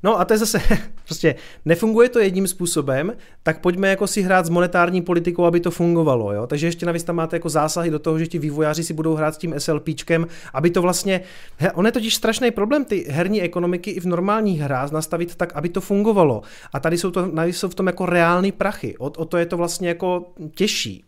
No 0.02 0.20
a 0.20 0.24
to 0.24 0.34
je 0.34 0.38
zase, 0.38 0.60
prostě 1.04 1.34
nefunguje 1.64 2.08
to 2.08 2.18
jedním 2.18 2.46
způsobem, 2.46 3.12
tak 3.42 3.60
pojďme 3.60 3.88
jako 3.88 4.06
si 4.06 4.22
hrát 4.22 4.46
s 4.46 4.48
monetární 4.48 5.02
politikou, 5.02 5.44
aby 5.44 5.60
to 5.60 5.70
fungovalo, 5.70 6.32
jo. 6.32 6.46
Takže 6.46 6.66
ještě 6.66 6.86
navíc 6.86 7.04
tam 7.04 7.16
máte 7.16 7.36
jako 7.36 7.48
zásahy 7.48 7.90
do 7.90 7.98
toho, 7.98 8.18
že 8.18 8.26
ti 8.26 8.38
vývojáři 8.38 8.84
si 8.84 8.94
budou 8.94 9.14
hrát 9.14 9.34
s 9.34 9.38
tím 9.38 9.54
SLPčkem, 9.58 10.26
aby 10.54 10.70
to 10.70 10.82
vlastně, 10.82 11.20
he, 11.56 11.72
on 11.72 11.86
je 11.86 11.92
totiž 11.92 12.14
strašný 12.14 12.50
problém 12.50 12.84
ty 12.84 13.06
herní 13.08 13.42
ekonomiky 13.42 13.90
i 13.90 14.00
v 14.00 14.06
normálních 14.06 14.60
hrách 14.60 14.90
nastavit 14.90 15.34
tak, 15.34 15.52
aby 15.52 15.68
to 15.68 15.80
fungovalo. 15.80 16.42
A 16.72 16.80
tady 16.80 16.98
jsou 16.98 17.10
to, 17.10 17.26
navíc 17.26 17.56
jsou 17.56 17.68
v 17.68 17.74
tom 17.74 17.86
jako 17.86 18.06
reální 18.06 18.52
prachy, 18.52 18.98
o, 18.98 19.04
o 19.04 19.24
to 19.24 19.36
je 19.36 19.46
to 19.46 19.56
vlastně 19.56 19.88
jako 19.88 20.32
těžší. 20.54 21.04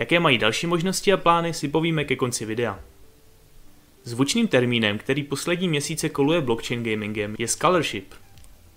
Jaké 0.00 0.20
mají 0.20 0.38
další 0.38 0.66
možnosti 0.66 1.12
a 1.12 1.16
plány, 1.16 1.54
si 1.54 1.68
povíme 1.68 2.04
ke 2.04 2.16
konci 2.16 2.44
videa. 2.44 2.80
Zvučným 4.04 4.48
termínem, 4.48 4.98
který 4.98 5.22
poslední 5.22 5.68
měsíce 5.68 6.08
koluje 6.08 6.40
blockchain 6.40 6.82
gamingem, 6.82 7.34
je 7.38 7.48
scholarship. 7.48 8.14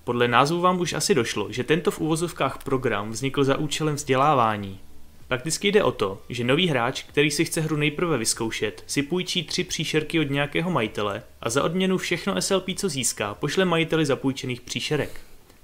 Podle 0.03 0.27
názvu 0.27 0.61
vám 0.61 0.79
už 0.79 0.93
asi 0.93 1.15
došlo, 1.15 1.51
že 1.51 1.63
tento 1.63 1.91
v 1.91 1.99
uvozovkách 1.99 2.63
program 2.63 3.11
vznikl 3.11 3.43
za 3.43 3.57
účelem 3.57 3.95
vzdělávání. 3.95 4.79
Prakticky 5.27 5.67
jde 5.67 5.83
o 5.83 5.91
to, 5.91 6.21
že 6.29 6.43
nový 6.43 6.67
hráč, 6.67 7.03
který 7.03 7.31
si 7.31 7.45
chce 7.45 7.61
hru 7.61 7.77
nejprve 7.77 8.17
vyzkoušet, 8.17 8.83
si 8.87 9.03
půjčí 9.03 9.43
tři 9.43 9.63
příšerky 9.63 10.19
od 10.19 10.29
nějakého 10.29 10.71
majitele 10.71 11.23
a 11.41 11.49
za 11.49 11.63
odměnu 11.63 11.97
všechno 11.97 12.41
SLP, 12.41 12.65
co 12.75 12.89
získá, 12.89 13.33
pošle 13.33 13.65
majiteli 13.65 14.05
zapůjčených 14.05 14.61
příšerek. 14.61 15.21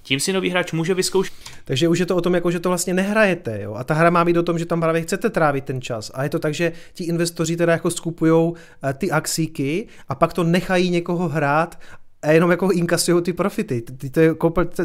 Tím 0.10 0.20
si 0.20 0.34
nový 0.34 0.50
hráč 0.50 0.72
může 0.72 0.94
vyzkoušet. 0.94 1.34
Takže 1.66 1.88
už 1.88 2.00
je 2.00 2.06
to 2.06 2.16
o 2.16 2.22
tom, 2.22 2.34
jako, 2.34 2.52
že 2.52 2.60
to 2.60 2.70
vlastně 2.70 2.94
nehrajete. 2.94 3.62
Jo? 3.62 3.74
A 3.74 3.84
ta 3.84 3.94
hra 3.94 4.10
má 4.10 4.26
být 4.26 4.38
o 4.38 4.44
tom, 4.44 4.60
že 4.60 4.66
tam 4.66 4.82
právě 4.82 5.02
chcete 5.02 5.30
trávit 5.30 5.66
ten 5.66 5.82
čas. 5.82 6.12
A 6.14 6.24
je 6.24 6.30
to 6.30 6.40
tak, 6.40 6.54
že 6.54 6.72
ti 6.94 7.04
investoři 7.04 7.58
teda 7.58 7.74
jako 7.74 7.92
skupují 7.92 8.54
eh, 8.84 8.94
ty 8.94 9.12
axíky 9.12 9.88
a 10.08 10.16
pak 10.16 10.34
to 10.34 10.44
nechají 10.44 10.90
někoho 10.90 11.30
hrát 11.30 11.80
a 12.22 12.32
jenom 12.32 12.52
jako 12.52 12.72
inkasují 12.72 13.24
ty 13.24 13.34
profity. 13.34 13.82
Ty 13.82 14.10
to 14.10 14.20
je 14.20 14.36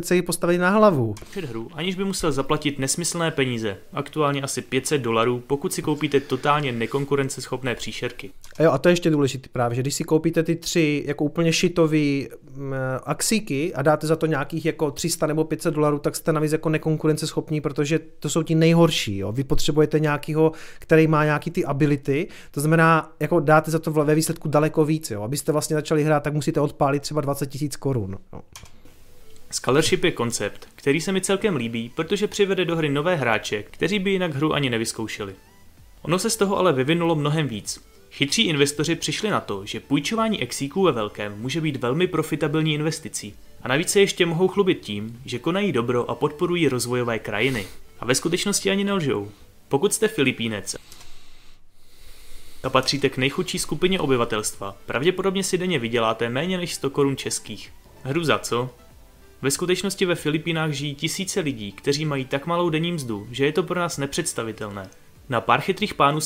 celý 0.01 0.22
postavený 0.22 0.59
na 0.59 0.70
hlavu. 0.70 1.14
Před 1.30 1.45
hru, 1.45 1.68
aniž 1.74 1.95
by 1.95 2.05
musel 2.05 2.32
zaplatit 2.32 2.78
nesmyslné 2.78 3.30
peníze, 3.30 3.76
aktuálně 3.93 4.43
asi 4.43 4.62
500 4.62 5.03
dolarů, 5.03 5.43
pokud 5.47 5.72
si 5.72 5.82
koupíte 5.82 6.20
totálně 6.20 6.72
nekonkurenceschopné 6.72 7.74
příšerky. 7.74 8.30
A 8.59 8.62
jo, 8.62 8.70
a 8.70 8.78
to 8.78 8.89
je 8.89 8.93
ještě 8.93 9.11
důležité 9.11 9.49
právě, 9.53 9.76
že 9.76 9.82
když 9.82 9.95
si 9.95 10.05
koupíte 10.05 10.43
ty 10.43 10.57
tři 10.57 11.05
jako 11.07 11.24
úplně 11.24 11.53
šitový 11.53 12.28
mm, 12.57 12.74
axíky 13.05 13.74
a 13.74 13.82
dáte 13.82 14.07
za 14.07 14.16
to 14.16 14.26
nějakých 14.26 14.64
jako 14.64 14.91
300 14.91 15.26
nebo 15.26 15.45
500 15.45 15.74
dolarů, 15.74 15.99
tak 15.99 16.16
jste 16.16 16.32
navíc 16.32 16.53
jako 16.53 16.68
nekonkurenceschopní, 16.68 17.61
protože 17.61 17.99
to 17.99 18.28
jsou 18.28 18.43
ti 18.43 18.55
nejhorší. 18.55 19.18
Jo. 19.18 19.32
Vy 19.32 19.45
potřebujete 19.45 20.01
nějakýho, 20.01 20.53
který 20.78 21.07
má 21.07 21.24
nějaký 21.24 21.51
ty 21.51 21.64
ability, 21.64 22.28
to 22.51 22.61
znamená, 22.61 23.12
jako 23.20 23.41
dáte 23.41 23.70
za 23.70 23.78
to 23.78 23.91
ve 23.91 24.14
výsledku 24.14 24.49
daleko 24.49 24.85
víc. 24.85 25.11
Jo. 25.11 25.22
Abyste 25.22 25.53
vlastně 25.53 25.76
začali 25.76 26.05
hrát, 26.05 26.22
tak 26.22 26.35
musíte 26.35 26.61
odpálit 26.61 27.03
třeba 27.03 27.24
20 27.25 27.47
tisíc 27.47 27.77
korun. 27.77 28.18
No. 28.33 28.43
Scholarship 29.51 30.05
je 30.05 30.12
koncept, 30.12 30.68
který 30.75 31.01
se 31.01 31.12
mi 31.12 31.20
celkem 31.20 31.57
líbí, 31.57 31.93
protože 31.95 32.27
přivede 32.27 32.64
do 32.64 32.77
hry 32.77 32.89
nové 32.89 33.16
hráče, 33.16 33.62
kteří 33.62 33.99
by 33.99 34.11
jinak 34.11 34.35
hru 34.35 34.55
ani 34.55 34.70
nevyzkoušeli. 34.70 35.35
Ono 36.03 36.18
se 36.18 36.31
z 36.31 36.37
toho 36.37 36.59
ale 36.59 36.72
vyvinulo 36.72 37.14
mnohem 37.14 37.49
víc. 37.49 37.85
Chytří 38.11 38.43
investoři 38.43 38.95
přišli 38.95 39.31
na 39.31 39.41
to, 39.41 39.66
že 39.66 39.81
půjčování 39.81 40.43
exíků 40.43 40.83
ve 40.83 40.93
velkém 40.93 41.41
může 41.41 41.61
být 41.61 41.77
velmi 41.77 42.07
profitabilní 42.07 42.75
investicí. 42.75 43.35
A 43.62 43.68
navíc 43.68 43.89
se 43.89 44.01
ještě 44.01 44.27
mohou 44.27 44.49
chlubit 44.49 44.81
tím, 44.81 45.20
že 45.25 45.39
konají 45.39 45.72
dobro 45.72 46.11
a 46.11 46.14
podporují 46.14 46.68
rozvojové 46.68 47.18
krajiny. 47.18 47.66
A 48.01 48.05
ve 48.05 48.14
skutečnosti 48.14 48.70
ani 48.70 48.85
nelžou. 48.85 49.31
Pokud 49.68 49.93
jste 49.93 50.09
Filipínec 50.09 50.77
a 52.64 52.70
patříte 52.70 53.08
k 53.08 53.16
nejchudší 53.16 53.58
skupině 53.58 54.00
obyvatelstva, 54.00 54.76
pravděpodobně 54.86 55.44
si 55.44 55.58
denně 55.58 55.78
vyděláte 55.78 56.28
méně 56.28 56.58
než 56.58 56.74
100 56.74 56.90
korun 56.90 57.16
českých. 57.16 57.72
Hru 58.02 58.24
za 58.24 58.38
co? 58.38 58.70
Ve 59.42 59.50
skutečnosti 59.50 60.06
ve 60.06 60.14
Filipínách 60.14 60.70
žijí 60.70 60.94
tisíce 60.94 61.40
lidí, 61.40 61.72
kteří 61.72 62.04
mají 62.04 62.24
tak 62.24 62.46
malou 62.46 62.70
denní 62.70 62.92
mzdu, 62.92 63.26
že 63.30 63.46
je 63.46 63.52
to 63.52 63.62
pro 63.62 63.80
nás 63.80 63.98
nepředstavitelné. 63.98 64.88
Na 65.28 65.40
pár 65.40 65.60
chytrých 65.60 65.94
pánů 65.94 66.18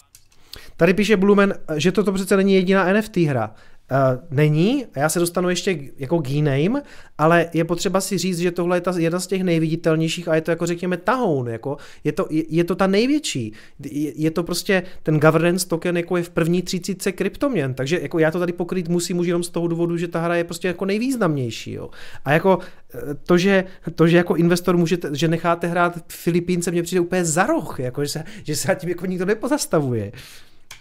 Tady 0.77 0.95
píše 0.95 1.17
Blumen, 1.17 1.55
že 1.77 1.93
toto 1.93 2.13
přece 2.13 2.37
není 2.37 2.55
jediná 2.55 2.93
NFT 2.93 3.17
hra. 3.17 3.55
Uh, 3.91 4.21
není, 4.31 4.85
já 4.97 5.09
se 5.09 5.19
dostanu 5.19 5.49
ještě 5.49 5.79
jako 5.99 6.23
k 6.23 6.29
jiným, 6.29 6.83
ale 7.19 7.51
je 7.55 7.65
potřeba 7.65 8.01
si 8.01 8.19
říct, 8.19 8.39
že 8.39 8.51
tohle 8.51 8.77
je 8.77 8.81
ta, 8.81 8.95
jedna 8.97 9.21
z 9.21 9.27
těch 9.27 9.43
nejviditelnějších 9.43 10.29
a 10.29 10.35
je 10.35 10.41
to 10.41 10.51
jako 10.51 10.67
řekněme 10.67 10.97
tahoun, 10.97 11.49
jako 11.49 11.77
je 12.05 12.13
to, 12.13 12.27
je, 12.31 12.45
je 12.49 12.65
to 12.65 12.75
ta 12.75 12.87
největší. 12.87 13.53
Je, 13.91 14.13
je, 14.17 14.31
to 14.31 14.43
prostě 14.43 14.83
ten 15.03 15.21
governance 15.21 15.69
token 15.69 15.97
jako 15.97 16.17
je 16.17 16.23
v 16.23 16.31
první 16.31 16.63
třicítce 16.63 17.13
kryptoměn, 17.13 17.75
takže 17.75 18.01
jako 18.03 18.19
já 18.19 18.31
to 18.31 18.39
tady 18.39 18.53
pokryt 18.53 18.89
musím 18.89 19.19
už 19.19 19.27
jenom 19.27 19.43
z 19.43 19.51
toho 19.51 19.69
důvodu, 19.69 19.97
že 19.97 20.09
ta 20.09 20.21
hra 20.21 20.37
je 20.37 20.45
prostě 20.45 20.69
jako 20.69 20.85
nejvýznamnější. 20.85 21.73
Jo. 21.73 21.91
A 22.25 22.33
jako 22.33 22.59
eh, 22.95 23.15
to, 23.15 23.39
že, 23.39 23.65
to, 23.95 24.07
že 24.07 24.17
jako 24.17 24.37
investor 24.37 24.77
můžete, 24.77 25.11
že 25.13 25.29
necháte 25.29 25.67
hrát 25.67 25.99
Filipínce, 26.09 26.71
mně 26.71 26.83
přijde 26.83 27.01
úplně 27.01 27.25
za 27.25 27.47
roh, 27.47 27.81
jako, 27.81 28.05
že, 28.05 28.09
se, 28.09 28.25
že 28.43 28.57
se 28.57 28.77
tím 28.81 28.89
jako 28.89 29.07
nikdo 29.07 29.25
nepozastavuje. 29.25 30.13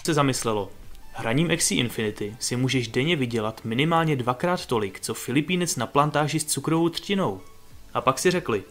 Se 0.06 0.14
zamyslelo, 0.14 0.70
Hraním 1.20 1.52
Axie 1.52 1.80
Infinity 1.80 2.36
si 2.40 2.56
můžeš 2.56 2.88
denně 2.88 3.16
vydělat 3.16 3.62
minimálně 3.66 4.16
dvakrát 4.16 4.66
tolik, 4.66 5.00
co 5.00 5.14
Filipínec 5.14 5.76
na 5.76 5.88
plantáži 5.88 6.40
s 6.40 6.46
cukrovou 6.46 6.90
třtinou. 6.90 7.42
A 7.94 8.02
pak 8.02 8.20
si 8.20 8.32
řekli, 8.32 8.64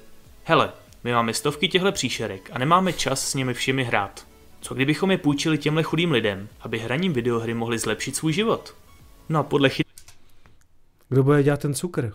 hele, 0.44 0.72
my 1.04 1.12
máme 1.12 1.34
stovky 1.34 1.68
těchto 1.68 1.92
příšerek 1.92 2.50
a 2.52 2.58
nemáme 2.58 2.92
čas 2.92 3.28
s 3.28 3.34
nimi 3.34 3.54
všemi 3.54 3.84
hrát. 3.84 4.26
Co 4.60 4.74
kdybychom 4.74 5.10
je 5.10 5.18
půjčili 5.18 5.58
těmhle 5.58 5.82
chudým 5.82 6.12
lidem, 6.12 6.48
aby 6.60 6.78
hraním 6.78 7.12
videohry 7.12 7.54
mohli 7.54 7.78
zlepšit 7.78 8.16
svůj 8.16 8.32
život? 8.32 8.74
No 9.28 9.40
a 9.40 9.42
podle 9.42 9.68
chyt... 9.68 9.86
Kdo 11.08 11.22
bude 11.22 11.42
dělat 11.42 11.60
ten 11.60 11.74
cukr? 11.74 12.12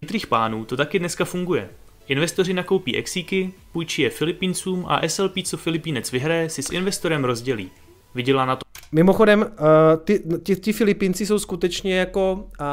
Chytrých 0.00 0.26
pánů 0.26 0.64
to 0.64 0.76
taky 0.76 0.98
dneska 0.98 1.24
funguje. 1.24 1.70
Investoři 2.08 2.52
nakoupí 2.52 2.96
exíky, 2.96 3.52
půjčí 3.72 4.02
je 4.02 4.10
Filipíncům 4.10 4.84
a 4.88 5.08
SLP, 5.08 5.34
co 5.44 5.56
Filipínec 5.56 6.12
vyhraje, 6.12 6.50
si 6.50 6.62
s 6.62 6.70
investorem 6.70 7.24
rozdělí. 7.24 7.70
Vydělá 8.14 8.44
na 8.44 8.56
to 8.56 8.65
Mimochodem, 8.92 9.40
uh, 9.40 9.46
ty, 10.04 10.22
ty, 10.42 10.56
ty 10.56 10.72
Filipínci 10.72 11.26
jsou 11.26 11.38
skutečně 11.38 11.98
jako, 11.98 12.32
uh, 12.32 12.66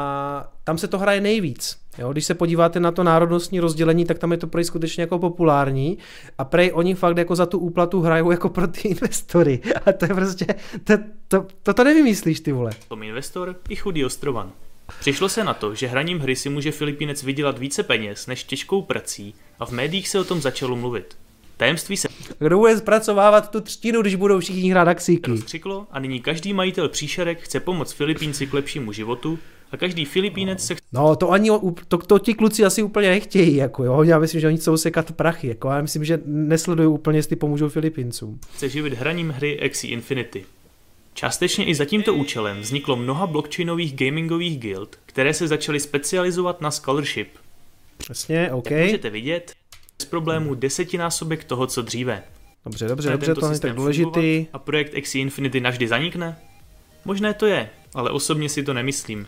tam 0.64 0.78
se 0.78 0.88
to 0.88 0.98
hraje 0.98 1.20
nejvíc. 1.20 1.78
Jo? 1.98 2.12
Když 2.12 2.24
se 2.24 2.34
podíváte 2.34 2.80
na 2.80 2.92
to 2.92 3.04
národnostní 3.04 3.60
rozdělení, 3.60 4.04
tak 4.04 4.18
tam 4.18 4.32
je 4.32 4.38
to 4.38 4.46
prej 4.46 4.64
skutečně 4.64 5.02
jako 5.02 5.18
populární 5.18 5.98
a 6.38 6.44
prej 6.44 6.70
oni 6.74 6.94
fakt 6.94 7.18
jako 7.18 7.36
za 7.36 7.46
tu 7.46 7.58
úplatu 7.58 8.00
hrajou 8.00 8.30
jako 8.30 8.48
pro 8.48 8.66
ty 8.66 8.80
investory. 8.88 9.60
A 9.86 9.92
to 9.92 10.04
je 10.04 10.14
prostě, 10.14 10.46
to, 10.84 10.94
to, 11.28 11.46
to, 11.62 11.74
to 11.74 11.84
nevymyslíš 11.84 12.40
ty 12.40 12.52
vole. 12.52 12.70
Tom 12.88 13.02
investor 13.02 13.56
i 13.68 13.76
chudý 13.76 14.04
ostrovan. 14.04 14.52
Přišlo 15.00 15.28
se 15.28 15.44
na 15.44 15.54
to, 15.54 15.74
že 15.74 15.86
hraním 15.86 16.18
hry 16.18 16.36
si 16.36 16.48
může 16.48 16.72
Filipínec 16.72 17.22
vydělat 17.22 17.58
více 17.58 17.82
peněz 17.82 18.26
než 18.26 18.44
těžkou 18.44 18.82
prací 18.82 19.34
a 19.60 19.66
v 19.66 19.70
médiích 19.70 20.08
se 20.08 20.20
o 20.20 20.24
tom 20.24 20.40
začalo 20.40 20.76
mluvit. 20.76 21.16
Tajemství 21.56 21.96
se 21.96 22.08
Kdo 22.38 22.58
bude 22.58 22.78
zpracovávat 22.78 23.50
tu 23.50 23.60
třtinu, 23.60 24.02
když 24.02 24.14
budou 24.14 24.40
všichni 24.40 24.70
hrát 24.70 24.88
axíky? 24.88 25.30
rozkřiklo 25.30 25.86
a 25.90 25.98
nyní 25.98 26.20
každý 26.20 26.52
majitel 26.52 26.88
příšerek 26.88 27.40
chce 27.40 27.60
pomoct 27.60 27.92
Filipínci 27.92 28.46
k 28.46 28.54
lepšímu 28.54 28.92
životu 28.92 29.38
a 29.72 29.76
každý 29.76 30.04
Filipínec 30.04 30.66
se 30.66 30.76
No 30.92 31.16
to 31.16 31.30
ani, 31.30 31.50
to, 31.88 31.98
to 31.98 32.18
ti 32.18 32.34
kluci 32.34 32.64
asi 32.64 32.82
úplně 32.82 33.10
nechtějí, 33.10 33.56
jako 33.56 33.84
jo, 33.84 34.02
já 34.02 34.18
myslím, 34.18 34.40
že 34.40 34.46
oni 34.46 34.56
chcou 34.56 34.76
sekat 34.76 35.12
prachy, 35.12 35.48
jako 35.48 35.68
já 35.68 35.82
myslím, 35.82 36.04
že 36.04 36.20
nesledují 36.24 36.88
úplně, 36.88 37.18
jestli 37.18 37.36
pomůžou 37.36 37.68
Filipíncům. 37.68 38.40
chce 38.54 38.68
živit 38.68 38.92
hraním 38.92 39.30
hry 39.30 39.60
Axie 39.60 39.92
Infinity. 39.92 40.44
Částečně 41.14 41.64
i 41.64 41.74
za 41.74 41.84
tímto 41.84 42.14
účelem 42.14 42.60
vzniklo 42.60 42.96
mnoha 42.96 43.26
blockchainových 43.26 43.96
gamingových 43.96 44.58
guild, 44.58 44.98
které 45.06 45.34
se 45.34 45.48
začaly 45.48 45.80
specializovat 45.80 46.60
na 46.60 46.70
scholarship. 46.70 47.28
Jasně, 48.08 48.52
OK. 48.52 48.70
Jak 48.70 48.84
můžete 48.84 49.10
vidět, 49.10 49.52
problémů 50.14 50.54
desetinásobek 50.54 51.44
toho, 51.44 51.66
co 51.66 51.82
dříve. 51.82 52.22
Dobře, 52.64 52.88
dobře, 52.88 53.10
dobře, 53.10 53.34
to 53.34 53.48
systém 53.48 53.70
tak 53.70 53.76
důležitý. 53.76 54.46
A 54.52 54.58
projekt 54.58 54.94
Axie 54.94 55.22
Infinity 55.22 55.60
navždy 55.60 55.88
zanikne? 55.88 56.38
Možné 57.04 57.34
to 57.34 57.46
je, 57.46 57.70
ale 57.94 58.10
osobně 58.10 58.48
si 58.48 58.62
to 58.62 58.74
nemyslím. 58.74 59.26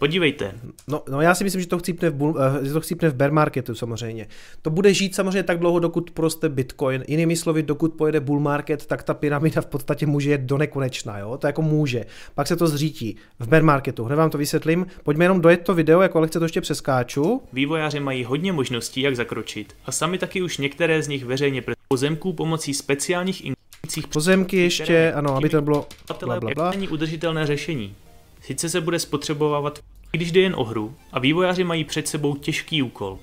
Podívejte, 0.00 0.52
No, 0.88 1.02
no 1.10 1.20
já 1.20 1.34
si 1.34 1.44
myslím, 1.44 1.60
že 1.60 1.68
to 1.68 1.78
chcípne 1.78 2.10
v, 2.10 2.14
bull, 2.14 2.36
eh, 2.62 2.64
že 2.64 2.72
to 2.72 2.80
chcípne 2.80 3.08
v 3.08 3.14
bear 3.14 3.32
marketu 3.32 3.74
samozřejmě. 3.74 4.26
To 4.62 4.70
bude 4.70 4.94
žít 4.94 5.14
samozřejmě 5.14 5.42
tak 5.42 5.58
dlouho, 5.58 5.78
dokud 5.78 6.10
proste 6.10 6.48
Bitcoin. 6.48 7.04
Jinými 7.08 7.36
slovy, 7.36 7.62
dokud 7.62 7.94
pojede 7.94 8.20
bull 8.20 8.40
market, 8.40 8.86
tak 8.86 9.02
ta 9.02 9.14
pyramida 9.14 9.60
v 9.60 9.66
podstatě 9.66 10.06
může 10.06 10.30
jet 10.30 10.40
do 10.40 10.58
nekonečna, 10.58 11.18
jo? 11.18 11.38
To 11.38 11.46
jako 11.46 11.62
může. 11.62 12.04
Pak 12.34 12.46
se 12.46 12.56
to 12.56 12.66
zřítí 12.66 13.16
v 13.38 13.48
bear 13.48 13.62
marketu. 13.62 14.04
Hned 14.04 14.16
vám 14.16 14.30
to 14.30 14.38
vysvětlím. 14.38 14.86
Pojďme 15.02 15.24
jenom 15.24 15.40
dojet 15.40 15.60
to 15.60 15.74
video, 15.74 16.00
jako 16.00 16.20
lehce 16.20 16.38
to 16.38 16.44
ještě 16.44 16.60
přeskáču. 16.60 17.42
vývojáři 17.52 18.00
mají 18.00 18.24
hodně 18.24 18.52
možností, 18.52 19.00
jak 19.00 19.16
zakročit 19.16 19.72
a 19.86 19.92
sami 19.92 20.18
taky 20.18 20.42
už 20.42 20.58
některé 20.58 21.02
z 21.02 21.08
nich 21.08 21.24
veřejně 21.24 21.62
pre 21.62 21.74
pozemků 21.88 22.32
pomocí 22.32 22.74
speciálních 22.74 23.44
injekcích 23.44 24.08
Pozemky 24.08 24.56
ještě, 24.56 25.12
ano, 25.12 25.36
aby 25.36 25.48
to 25.48 25.62
bylo 25.62 25.86
bla, 26.24 26.40
bla, 26.40 26.50
bla. 26.54 26.70
není 26.70 26.88
udržitelné 26.88 27.46
řešení. 27.46 27.94
Sice 28.42 28.68
se 28.68 28.80
bude 28.80 28.98
spotřebovávat, 28.98 29.78
když 30.12 30.32
jde 30.32 30.40
jen 30.40 30.54
o 30.56 30.64
hru 30.64 30.94
a 31.12 31.18
vývojáři 31.18 31.64
mají 31.64 31.84
před 31.84 32.08
sebou 32.08 32.34
těžký 32.34 32.82
úkol. 32.82 33.18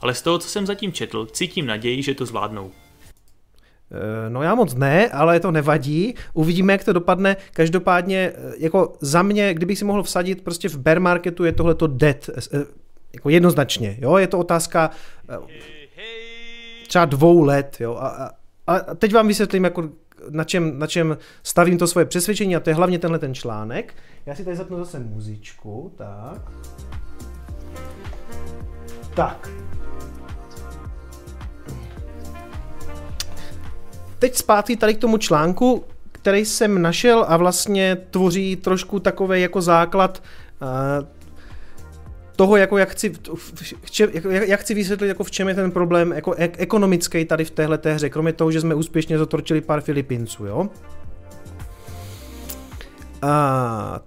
Ale 0.00 0.14
z 0.14 0.22
toho, 0.22 0.38
co 0.38 0.48
jsem 0.48 0.66
zatím 0.66 0.92
četl, 0.92 1.26
cítím 1.26 1.66
naději, 1.66 2.02
že 2.02 2.14
to 2.14 2.26
zvládnou. 2.26 2.70
Eh, 3.92 4.30
No 4.30 4.42
já 4.42 4.54
moc 4.54 4.74
ne, 4.74 5.08
ale 5.08 5.40
to 5.40 5.50
nevadí. 5.50 6.14
Uvidíme, 6.34 6.72
jak 6.72 6.84
to 6.84 6.92
dopadne. 6.92 7.36
Každopádně, 7.52 8.32
eh, 8.34 8.52
jako 8.58 8.92
za 9.00 9.22
mě, 9.22 9.54
kdybych 9.54 9.78
si 9.78 9.84
mohl 9.84 10.02
vsadit, 10.02 10.42
prostě 10.44 10.68
v 10.68 10.76
bear 10.78 11.00
marketu 11.00 11.44
je 11.44 11.52
tohle 11.52 11.74
to 11.74 11.86
dead. 11.86 12.30
eh, 12.54 12.58
Jako 13.14 13.30
jednoznačně, 13.30 13.96
jo, 14.00 14.16
je 14.16 14.26
to 14.26 14.38
otázka 14.38 14.90
třeba 16.88 17.04
dvou 17.04 17.42
let, 17.42 17.76
jo. 17.80 17.96
A, 17.96 18.08
a, 18.08 18.30
a 18.76 18.94
teď 18.94 19.14
vám 19.14 19.28
vysvětlím, 19.28 19.64
jako 19.64 19.88
na 20.30 20.44
čem, 20.44 20.78
na 20.78 20.86
čem 20.86 21.18
stavím 21.42 21.78
to 21.78 21.86
svoje 21.86 22.04
přesvědčení 22.06 22.56
a 22.56 22.60
to 22.60 22.70
je 22.70 22.74
hlavně 22.74 22.98
tenhle 22.98 23.18
ten 23.18 23.34
článek. 23.34 23.94
Já 24.26 24.34
si 24.34 24.44
tady 24.44 24.56
zapnu 24.56 24.78
zase 24.78 24.98
muzičku, 24.98 25.92
tak. 25.96 26.52
Tak. 29.14 29.50
Teď 34.18 34.36
zpátky 34.36 34.76
tady 34.76 34.94
k 34.94 34.98
tomu 34.98 35.18
článku, 35.18 35.84
který 36.12 36.44
jsem 36.44 36.82
našel 36.82 37.24
a 37.28 37.36
vlastně 37.36 37.96
tvoří 38.10 38.56
trošku 38.56 39.00
takový 39.00 39.42
jako 39.42 39.62
základ 39.62 40.22
uh, 40.62 41.08
toho, 42.36 42.56
jako 42.56 42.78
jak 42.78 42.88
chci, 42.88 43.12
v 43.82 43.90
čem, 43.90 44.10
jak, 44.12 44.48
jak 44.48 44.60
chci 44.60 44.74
vysvětlit, 44.74 45.08
jako 45.08 45.24
v 45.24 45.30
čem 45.30 45.48
je 45.48 45.54
ten 45.54 45.70
problém 45.70 46.12
jako 46.12 46.32
ek, 46.32 46.54
ekonomický 46.58 47.24
tady 47.24 47.44
v 47.44 47.50
téhle 47.50 47.78
hře, 47.84 48.10
kromě 48.10 48.32
toho, 48.32 48.52
že 48.52 48.60
jsme 48.60 48.74
úspěšně 48.74 49.18
zatorčili 49.18 49.60
pár 49.60 49.80
Filipinců, 49.80 50.46
jo? 50.46 50.68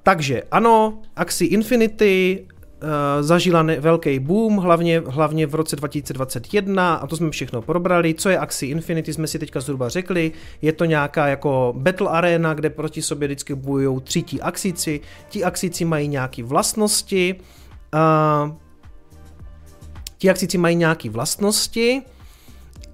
Takže 0.03 0.43
ano, 0.51 0.99
Axie 1.16 1.49
Infinity 1.49 2.45
uh, 2.84 2.89
zažila 3.22 3.64
ne, 3.64 3.80
velký 3.80 4.20
boom, 4.20 4.57
hlavně, 4.57 4.99
hlavně 5.05 5.47
v 5.47 5.55
roce 5.55 5.76
2021 5.76 6.95
a 6.95 7.07
to 7.07 7.18
jsme 7.18 7.30
všechno 7.30 7.61
probrali. 7.61 8.14
Co 8.14 8.30
je 8.30 8.38
Axie 8.38 8.72
Infinity, 8.72 9.14
jsme 9.14 9.28
si 9.28 9.39
teďka 9.39 9.59
zhruba 9.59 9.89
řekli. 9.89 10.32
Je 10.61 10.74
to 10.74 10.86
nějaká 10.86 11.28
jako 11.28 11.74
battle 11.78 12.09
arena, 12.09 12.53
kde 12.53 12.70
proti 12.70 13.01
sobě 13.01 13.28
vždycky 13.28 13.55
bojují 13.55 14.01
tři 14.01 14.24
axici. 14.41 15.01
Ti 15.30 15.43
axici 15.43 15.86
mají 15.86 16.07
nějaké 16.07 16.43
vlastnosti. 16.43 17.36
Uh, 17.93 18.51
ti 20.18 20.30
axici 20.30 20.57
mají 20.57 20.76
nějaké 20.76 21.09
vlastnosti 21.09 22.01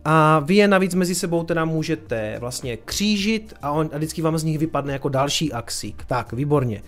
a 0.05 0.39
vy 0.39 0.55
je 0.55 0.67
navíc 0.67 0.95
mezi 0.95 1.15
sebou 1.15 1.43
teda 1.43 1.65
můžete 1.65 2.37
vlastně 2.39 2.77
křížit 2.77 3.53
a, 3.61 3.71
on, 3.71 3.89
a 3.93 3.97
vždycky 3.97 4.21
vám 4.21 4.37
z 4.37 4.43
nich 4.43 4.57
vypadne 4.57 4.93
jako 4.93 5.09
další 5.09 5.53
axík. 5.53 6.05
Tak, 6.05 6.33
výborně. 6.33 6.81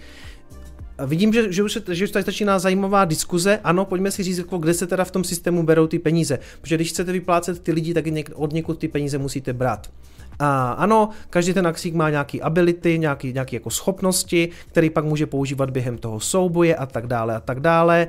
Vidím, 1.05 1.33
že, 1.33 1.53
že, 1.53 1.63
už, 1.63 1.77
že 1.91 2.03
už 2.03 2.11
tady 2.11 2.25
začíná 2.25 2.59
zajímavá 2.59 3.05
diskuze. 3.05 3.59
Ano, 3.63 3.85
pojďme 3.85 4.11
si 4.11 4.23
říct, 4.23 4.37
jako 4.37 4.57
kde 4.57 4.73
se 4.73 4.87
teda 4.87 5.05
v 5.05 5.11
tom 5.11 5.23
systému 5.23 5.63
berou 5.63 5.87
ty 5.87 5.99
peníze. 5.99 6.39
Protože 6.61 6.75
když 6.75 6.89
chcete 6.89 7.11
vyplácet 7.11 7.59
ty 7.59 7.71
lidi, 7.71 7.93
tak 7.93 8.05
něk, 8.05 8.31
od 8.35 8.53
někud 8.53 8.79
ty 8.79 8.87
peníze 8.87 9.17
musíte 9.17 9.53
brát. 9.53 9.91
A 10.39 10.71
ano, 10.71 11.09
každý 11.29 11.53
ten 11.53 11.67
axík 11.67 11.93
má 11.93 12.09
nějaký 12.09 12.41
ability, 12.41 12.99
nějaký, 12.99 13.33
nějaký 13.33 13.55
jako 13.55 13.69
schopnosti, 13.69 14.49
který 14.67 14.89
pak 14.89 15.05
může 15.05 15.25
používat 15.25 15.69
během 15.69 15.97
toho 15.97 16.19
souboje 16.19 16.75
a 16.75 16.85
tak 16.85 17.07
dále 17.07 17.35
a 17.35 17.39
tak 17.39 17.59
dále. 17.59 18.07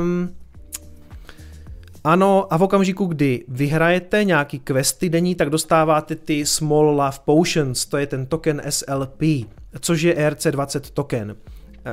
Um, 0.00 0.30
ano, 2.04 2.46
a 2.50 2.56
v 2.56 2.62
okamžiku, 2.62 3.06
kdy 3.06 3.44
vyhrajete 3.48 4.24
nějaký 4.24 4.58
questy 4.58 5.08
denní, 5.08 5.34
tak 5.34 5.50
dostáváte 5.50 6.16
ty 6.16 6.46
Small 6.46 6.86
Love 6.90 7.18
Potions, 7.24 7.86
to 7.86 7.96
je 7.96 8.06
ten 8.06 8.26
token 8.26 8.62
SLP, 8.68 9.22
což 9.80 10.02
je 10.02 10.14
ERC20 10.14 10.80
token. 10.94 11.36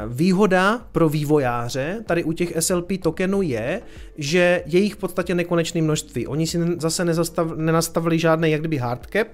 Výhoda 0.07 0.81
pro 0.91 1.09
vývojáře 1.09 2.03
tady 2.05 2.23
u 2.23 2.31
těch 2.31 2.53
SLP 2.59 2.91
tokenů 3.01 3.41
je, 3.41 3.81
že 4.17 4.63
je 4.65 4.79
jich 4.79 4.93
v 4.93 4.97
podstatě 4.97 5.35
nekonečné 5.35 5.81
množství. 5.81 6.27
Oni 6.27 6.47
si 6.47 6.59
zase 6.79 7.05
nezastav, 7.05 7.47
nenastavili 7.55 8.19
žádný 8.19 8.51
jak 8.51 8.61
kdyby 8.61 8.77
hardcap, 8.77 9.27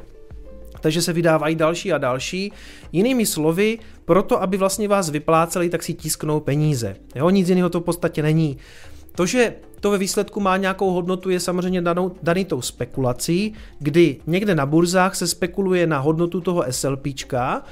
takže 0.82 1.02
se 1.02 1.14
vydávají 1.14 1.56
další 1.56 1.94
a 1.94 1.98
další. 1.98 2.52
Jinými 2.92 3.26
slovy, 3.26 3.80
proto, 4.06 4.42
aby 4.42 4.58
vlastně 4.58 4.88
vás 4.88 5.10
vypláceli, 5.10 5.70
tak 5.70 5.84
si 5.84 5.94
tisknou 5.94 6.40
peníze. 6.40 6.96
Jo, 7.16 7.30
nic 7.30 7.50
jiného 7.50 7.70
to 7.70 7.80
v 7.80 7.84
podstatě 7.84 8.24
není. 8.24 8.58
To, 9.16 9.26
že 9.26 9.54
to 9.80 9.92
ve 9.92 9.98
výsledku 9.98 10.40
má 10.40 10.58
nějakou 10.58 10.92
hodnotu, 10.92 11.30
je 11.30 11.40
samozřejmě 11.40 11.82
danou, 11.82 12.12
daný 12.24 12.46
tou 12.46 12.62
spekulací, 12.62 13.54
kdy 13.80 14.18
někde 14.28 14.56
na 14.56 14.66
burzách 14.66 15.16
se 15.16 15.28
spekuluje 15.28 15.88
na 15.88 16.00
hodnotu 16.00 16.42
toho 16.42 16.66
SLPčka 16.70 17.64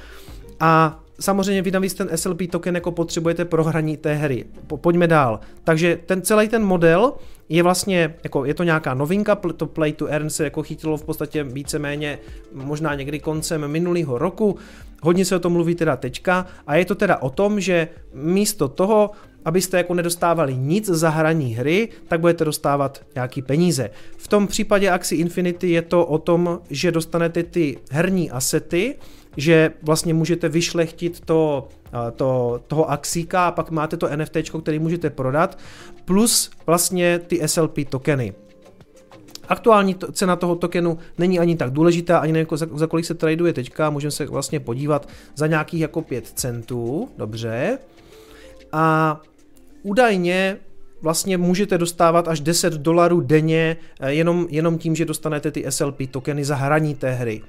a 0.60 1.00
samozřejmě 1.20 1.62
vy 1.62 1.70
navíc 1.70 1.94
ten 1.94 2.10
SLP 2.14 2.42
token 2.50 2.74
jako 2.74 2.92
potřebujete 2.92 3.44
pro 3.44 3.64
hraní 3.64 3.96
té 3.96 4.14
hry. 4.14 4.44
Po, 4.66 4.76
pojďme 4.76 5.06
dál. 5.06 5.40
Takže 5.64 5.98
ten 6.06 6.22
celý 6.22 6.48
ten 6.48 6.64
model 6.64 7.12
je 7.48 7.62
vlastně, 7.62 8.14
jako 8.24 8.44
je 8.44 8.54
to 8.54 8.64
nějaká 8.64 8.94
novinka, 8.94 9.34
to 9.34 9.66
Play 9.66 9.92
to 9.92 10.06
Earn 10.06 10.30
se 10.30 10.44
jako 10.44 10.62
chytilo 10.62 10.96
v 10.96 11.04
podstatě 11.04 11.44
víceméně 11.44 12.18
možná 12.52 12.94
někdy 12.94 13.20
koncem 13.20 13.68
minulého 13.68 14.18
roku, 14.18 14.56
hodně 15.02 15.24
se 15.24 15.36
o 15.36 15.38
tom 15.38 15.52
mluví 15.52 15.74
teda 15.74 15.96
teďka 15.96 16.46
a 16.66 16.76
je 16.76 16.84
to 16.84 16.94
teda 16.94 17.16
o 17.16 17.30
tom, 17.30 17.60
že 17.60 17.88
místo 18.14 18.68
toho, 18.68 19.10
abyste 19.44 19.76
jako 19.76 19.94
nedostávali 19.94 20.54
nic 20.56 20.86
za 20.86 21.08
hraní 21.08 21.54
hry, 21.54 21.88
tak 22.08 22.20
budete 22.20 22.44
dostávat 22.44 23.02
nějaký 23.14 23.42
peníze. 23.42 23.90
V 24.16 24.28
tom 24.28 24.46
případě 24.46 24.90
Axie 24.90 25.20
Infinity 25.20 25.70
je 25.70 25.82
to 25.82 26.06
o 26.06 26.18
tom, 26.18 26.60
že 26.70 26.92
dostanete 26.92 27.42
ty 27.42 27.78
herní 27.90 28.30
asety, 28.30 28.94
že 29.36 29.72
vlastně 29.82 30.14
můžete 30.14 30.48
vyšlechtit 30.48 31.20
to, 31.20 31.68
to, 32.16 32.60
toho 32.66 32.90
Axíka 32.90 33.46
a 33.46 33.50
pak 33.50 33.70
máte 33.70 33.96
to 33.96 34.16
NFT, 34.16 34.36
který 34.62 34.78
můžete 34.78 35.10
prodat, 35.10 35.58
plus 36.04 36.50
vlastně 36.66 37.18
ty 37.18 37.48
SLP 37.48 37.78
tokeny. 37.88 38.34
Aktuální 39.48 39.94
to, 39.94 40.12
cena 40.12 40.36
toho 40.36 40.56
tokenu 40.56 40.98
není 41.18 41.38
ani 41.38 41.56
tak 41.56 41.70
důležitá, 41.70 42.18
ani 42.18 42.32
nevím, 42.32 42.46
za, 42.52 42.66
za 42.74 42.86
kolik 42.86 43.04
se 43.04 43.14
traduje 43.14 43.52
teďka, 43.52 43.90
můžeme 43.90 44.10
se 44.10 44.26
vlastně 44.26 44.60
podívat 44.60 45.08
za 45.34 45.46
nějakých 45.46 45.80
jako 45.80 46.02
5 46.02 46.26
centů, 46.26 47.08
dobře. 47.16 47.78
A 48.72 49.20
údajně 49.82 50.56
vlastně 51.02 51.38
můžete 51.38 51.78
dostávat 51.78 52.28
až 52.28 52.40
10 52.40 52.72
dolarů 52.72 53.20
denně 53.20 53.76
eh, 54.00 54.12
jenom, 54.12 54.46
jenom 54.50 54.78
tím, 54.78 54.96
že 54.96 55.04
dostanete 55.04 55.50
ty 55.50 55.64
SLP 55.68 55.96
tokeny 56.10 56.44
za 56.44 56.54
hraní 56.54 56.94
té 56.94 57.12
hry. 57.12 57.42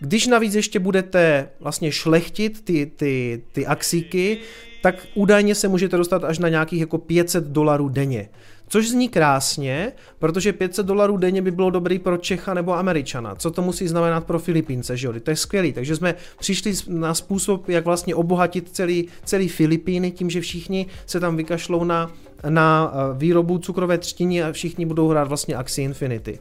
Když 0.00 0.26
navíc 0.26 0.54
ještě 0.54 0.78
budete 0.78 1.48
vlastně 1.60 1.92
šlechtit 1.92 2.64
ty, 2.64 2.86
ty, 2.96 3.42
ty 3.52 3.66
axíky, 3.66 4.38
tak 4.82 5.06
údajně 5.14 5.54
se 5.54 5.68
můžete 5.68 5.96
dostat 5.96 6.24
až 6.24 6.38
na 6.38 6.48
nějakých 6.48 6.80
jako 6.80 6.98
500 6.98 7.44
dolarů 7.44 7.88
denně. 7.88 8.28
Což 8.72 8.88
zní 8.88 9.08
krásně, 9.08 9.92
protože 10.18 10.52
500 10.52 10.86
dolarů 10.86 11.16
denně 11.16 11.42
by 11.42 11.50
bylo 11.50 11.70
dobrý 11.70 11.98
pro 11.98 12.16
Čecha 12.16 12.54
nebo 12.54 12.74
Američana. 12.74 13.34
Co 13.34 13.50
to 13.50 13.62
musí 13.62 13.88
znamenat 13.88 14.24
pro 14.24 14.38
Filipínce, 14.38 14.96
že 14.96 15.06
jo? 15.06 15.12
To 15.22 15.30
je 15.30 15.36
skvělý. 15.36 15.72
Takže 15.72 15.96
jsme 15.96 16.14
přišli 16.38 16.72
na 16.88 17.14
způsob, 17.14 17.68
jak 17.68 17.84
vlastně 17.84 18.14
obohatit 18.14 18.68
celý, 18.72 19.08
celý 19.24 19.48
Filipíny 19.48 20.10
tím, 20.10 20.30
že 20.30 20.40
všichni 20.40 20.86
se 21.06 21.20
tam 21.20 21.36
vykašlou 21.36 21.84
na, 21.84 22.10
na 22.48 22.92
eh, 22.94 23.18
výrobu 23.18 23.58
cukrové 23.58 23.98
třtiny 23.98 24.42
a 24.42 24.52
všichni 24.52 24.86
budou 24.86 25.08
hrát 25.08 25.28
vlastně 25.28 25.54
Axie 25.54 25.84
Infinity. 25.84 26.38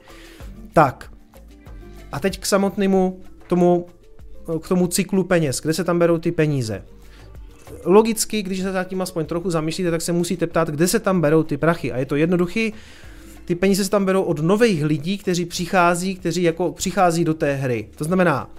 Tak. 0.74 1.12
A 2.12 2.20
teď 2.20 2.40
k 2.40 2.46
samotnému 2.46 3.20
tomu, 3.48 3.86
k 4.62 4.68
tomu 4.68 4.88
cyklu 4.88 5.24
peněz, 5.24 5.62
kde 5.62 5.74
se 5.74 5.84
tam 5.84 6.00
berou 6.00 6.18
ty 6.18 6.32
peníze 6.32 6.84
logicky, 7.84 8.43
když 8.43 8.59
se 8.59 8.86
tím 8.86 9.01
aspoň 9.01 9.26
trochu 9.26 9.49
zamýšlíte, 9.49 9.91
tak 9.91 10.01
se 10.01 10.12
musíte 10.12 10.47
ptát, 10.47 10.70
kde 10.70 10.88
se 10.88 10.99
tam 10.99 11.22
berou 11.22 11.43
ty 11.43 11.57
prachy. 11.57 11.91
A 11.91 11.97
je 11.97 12.05
to 12.05 12.16
jednoduchý, 12.16 12.74
ty 13.45 13.55
peníze 13.55 13.84
se 13.84 13.89
tam 13.89 14.05
berou 14.05 14.24
od 14.24 14.39
nových 14.39 14.86
lidí, 14.86 15.18
kteří 15.18 15.45
přichází, 15.45 16.16
kteří 16.16 16.43
jako 16.43 16.72
přichází 16.72 17.26
do 17.26 17.34
té 17.34 17.53
hry. 17.53 17.89
To 17.95 18.03
znamená, 18.03 18.49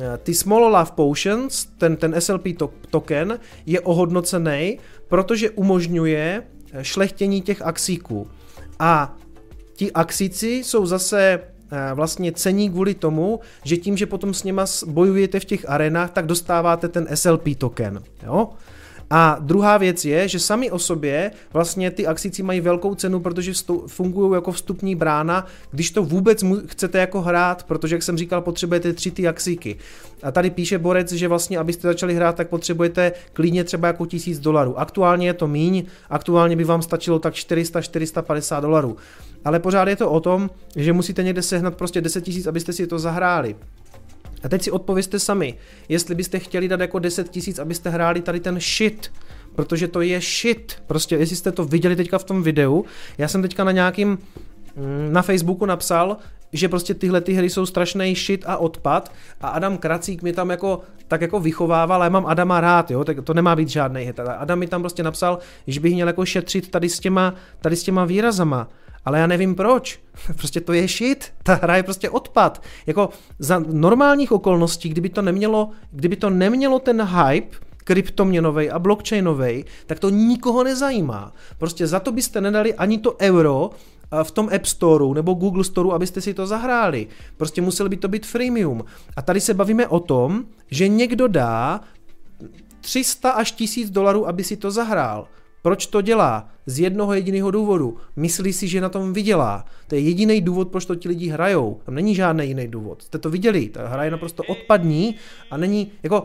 eh, 0.00 0.18
ty 0.22 0.34
Small 0.34 0.64
Love 0.64 0.90
Potions, 0.94 1.64
ten, 1.78 1.96
ten 1.96 2.14
SLP 2.20 2.56
to, 2.56 2.70
token, 2.90 3.38
je 3.66 3.80
ohodnocený, 3.80 4.78
protože 5.08 5.50
umožňuje 5.50 6.42
eh, 6.72 6.84
šlechtění 6.84 7.42
těch 7.42 7.62
axíků. 7.62 8.28
A 8.78 9.16
ti 9.74 9.92
axíci 9.92 10.48
jsou 10.48 10.86
zase 10.86 11.40
vlastně 11.94 12.32
cení 12.32 12.70
kvůli 12.70 12.94
tomu, 12.94 13.40
že 13.64 13.76
tím, 13.76 13.96
že 13.96 14.06
potom 14.06 14.34
s 14.34 14.44
něma 14.44 14.64
bojujete 14.86 15.40
v 15.40 15.44
těch 15.44 15.68
arenách, 15.68 16.10
tak 16.10 16.26
dostáváte 16.26 16.88
ten 16.88 17.08
SLP 17.14 17.44
token. 17.58 18.02
Jo? 18.22 18.48
A 19.12 19.36
druhá 19.40 19.78
věc 19.78 20.04
je, 20.04 20.28
že 20.28 20.38
sami 20.38 20.70
o 20.70 20.78
sobě 20.78 21.30
vlastně 21.52 21.90
ty 21.90 22.06
akcici 22.06 22.42
mají 22.42 22.60
velkou 22.60 22.94
cenu, 22.94 23.20
protože 23.20 23.52
fungují 23.86 24.34
jako 24.34 24.52
vstupní 24.52 24.94
brána, 24.94 25.46
když 25.70 25.90
to 25.90 26.04
vůbec 26.04 26.44
chcete 26.66 26.98
jako 26.98 27.20
hrát, 27.20 27.62
protože 27.62 27.94
jak 27.94 28.02
jsem 28.02 28.18
říkal, 28.18 28.40
potřebujete 28.40 28.92
tři 28.92 29.10
ty 29.10 29.28
axíky. 29.28 29.76
A 30.22 30.30
tady 30.30 30.50
píše 30.50 30.78
Borec, 30.78 31.12
že 31.12 31.28
vlastně 31.28 31.58
abyste 31.58 31.88
začali 31.88 32.14
hrát, 32.14 32.36
tak 32.36 32.48
potřebujete 32.48 33.12
klidně 33.32 33.64
třeba 33.64 33.88
jako 33.88 34.06
tisíc 34.06 34.38
dolarů. 34.38 34.78
Aktuálně 34.78 35.26
je 35.26 35.34
to 35.34 35.48
míň, 35.48 35.84
aktuálně 36.10 36.56
by 36.56 36.64
vám 36.64 36.82
stačilo 36.82 37.18
tak 37.18 37.34
400-450 37.34 38.60
dolarů. 38.60 38.96
Ale 39.44 39.60
pořád 39.60 39.88
je 39.88 39.96
to 39.96 40.10
o 40.10 40.20
tom, 40.20 40.50
že 40.76 40.92
musíte 40.92 41.22
někde 41.22 41.42
sehnat 41.42 41.74
prostě 41.74 42.00
10 42.00 42.24
tisíc, 42.24 42.46
abyste 42.46 42.72
si 42.72 42.86
to 42.86 42.98
zahráli. 42.98 43.56
A 44.42 44.48
teď 44.48 44.62
si 44.62 44.70
odpověste 44.70 45.18
sami, 45.18 45.54
jestli 45.88 46.14
byste 46.14 46.38
chtěli 46.38 46.68
dát 46.68 46.80
jako 46.80 46.98
10 46.98 47.28
tisíc, 47.28 47.58
abyste 47.58 47.90
hráli 47.90 48.20
tady 48.20 48.40
ten 48.40 48.60
shit, 48.60 49.12
protože 49.54 49.88
to 49.88 50.00
je 50.00 50.20
shit. 50.20 50.82
Prostě, 50.86 51.16
jestli 51.16 51.36
jste 51.36 51.52
to 51.52 51.64
viděli 51.64 51.96
teďka 51.96 52.18
v 52.18 52.24
tom 52.24 52.42
videu, 52.42 52.84
já 53.18 53.28
jsem 53.28 53.42
teďka 53.42 53.64
na 53.64 53.72
nějakým 53.72 54.08
mm, 54.76 55.12
na 55.12 55.22
Facebooku 55.22 55.66
napsal, 55.66 56.16
že 56.52 56.68
prostě 56.68 56.94
tyhle 56.94 57.20
ty 57.20 57.32
hry 57.32 57.50
jsou 57.50 57.66
strašný 57.66 58.14
shit 58.14 58.44
a 58.46 58.56
odpad 58.56 59.12
a 59.40 59.48
Adam 59.48 59.78
Kracík 59.78 60.22
mi 60.22 60.32
tam 60.32 60.50
jako 60.50 60.80
tak 61.08 61.20
jako 61.20 61.40
vychovával, 61.40 61.96
ale 61.96 62.06
já 62.06 62.10
mám 62.10 62.26
Adama 62.26 62.60
rád, 62.60 62.90
jo, 62.90 63.04
tak 63.04 63.16
to 63.24 63.34
nemá 63.34 63.56
být 63.56 63.68
žádný 63.68 64.02
hit. 64.02 64.20
Adam 64.20 64.58
mi 64.58 64.66
tam 64.66 64.82
prostě 64.82 65.02
napsal, 65.02 65.38
že 65.66 65.80
bych 65.80 65.94
měl 65.94 66.06
jako 66.06 66.24
šetřit 66.24 66.70
tady 66.70 66.88
s 66.88 67.00
těma, 67.00 67.34
tady 67.60 67.76
s 67.76 67.82
těma 67.82 68.04
výrazama 68.04 68.68
ale 69.04 69.18
já 69.18 69.26
nevím 69.26 69.54
proč. 69.54 70.00
Prostě 70.36 70.60
to 70.60 70.72
je 70.72 70.88
shit, 70.88 71.32
ta 71.42 71.54
hra 71.54 71.76
je 71.76 71.82
prostě 71.82 72.10
odpad. 72.10 72.62
Jako 72.86 73.08
za 73.38 73.58
normálních 73.58 74.32
okolností, 74.32 74.88
kdyby 74.88 75.08
to 75.08 75.22
nemělo, 75.22 75.70
kdyby 75.90 76.16
to 76.16 76.30
nemělo 76.30 76.78
ten 76.78 77.02
hype, 77.02 77.56
kryptoměnovej 77.84 78.70
a 78.72 78.78
blockchainovej, 78.78 79.64
tak 79.86 79.98
to 79.98 80.10
nikoho 80.10 80.64
nezajímá. 80.64 81.32
Prostě 81.58 81.86
za 81.86 82.00
to 82.00 82.12
byste 82.12 82.40
nedali 82.40 82.74
ani 82.74 82.98
to 82.98 83.16
euro 83.20 83.70
v 84.22 84.30
tom 84.30 84.48
App 84.54 84.66
Storeu 84.66 85.14
nebo 85.14 85.34
Google 85.34 85.64
Storeu, 85.64 85.92
abyste 85.92 86.20
si 86.20 86.34
to 86.34 86.46
zahráli. 86.46 87.06
Prostě 87.36 87.62
musel 87.62 87.88
by 87.88 87.96
to 87.96 88.08
být 88.08 88.26
freemium. 88.26 88.84
A 89.16 89.22
tady 89.22 89.40
se 89.40 89.54
bavíme 89.54 89.88
o 89.88 90.00
tom, 90.00 90.44
že 90.70 90.88
někdo 90.88 91.28
dá 91.28 91.80
300 92.80 93.30
až 93.30 93.52
1000 93.52 93.90
dolarů, 93.90 94.28
aby 94.28 94.44
si 94.44 94.56
to 94.56 94.70
zahrál. 94.70 95.28
Proč 95.62 95.86
to 95.86 96.00
dělá? 96.00 96.48
Z 96.66 96.80
jednoho 96.80 97.14
jediného 97.14 97.50
důvodu. 97.50 97.96
Myslí 98.16 98.52
si, 98.52 98.68
že 98.68 98.80
na 98.80 98.88
tom 98.88 99.12
vydělá. 99.12 99.64
To 99.86 99.94
je 99.94 100.00
jediný 100.00 100.40
důvod, 100.40 100.68
proč 100.68 100.84
to 100.84 100.94
ti 100.94 101.08
lidi 101.08 101.28
hrajou. 101.28 101.80
Tam 101.84 101.94
není 101.94 102.14
žádný 102.14 102.48
jiný 102.48 102.68
důvod. 102.68 103.02
Jste 103.02 103.18
to 103.18 103.30
viděli, 103.30 103.68
ta 103.68 103.88
hra 103.88 104.04
je 104.04 104.10
naprosto 104.10 104.42
odpadní 104.42 105.14
a 105.50 105.56
není, 105.56 105.92
jako, 106.02 106.24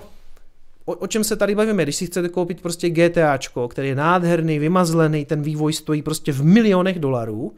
o, 0.85 0.93
o 0.93 1.07
čem 1.07 1.23
se 1.23 1.35
tady 1.35 1.55
bavíme, 1.55 1.83
když 1.83 1.95
si 1.95 2.05
chcete 2.05 2.29
koupit 2.29 2.61
prostě 2.61 2.89
GTAčko, 2.89 3.67
který 3.67 3.87
je 3.87 3.95
nádherný, 3.95 4.59
vymazlený, 4.59 5.25
ten 5.25 5.41
vývoj 5.41 5.73
stojí 5.73 6.01
prostě 6.01 6.31
v 6.31 6.43
milionech 6.43 6.99
dolarů, 6.99 7.53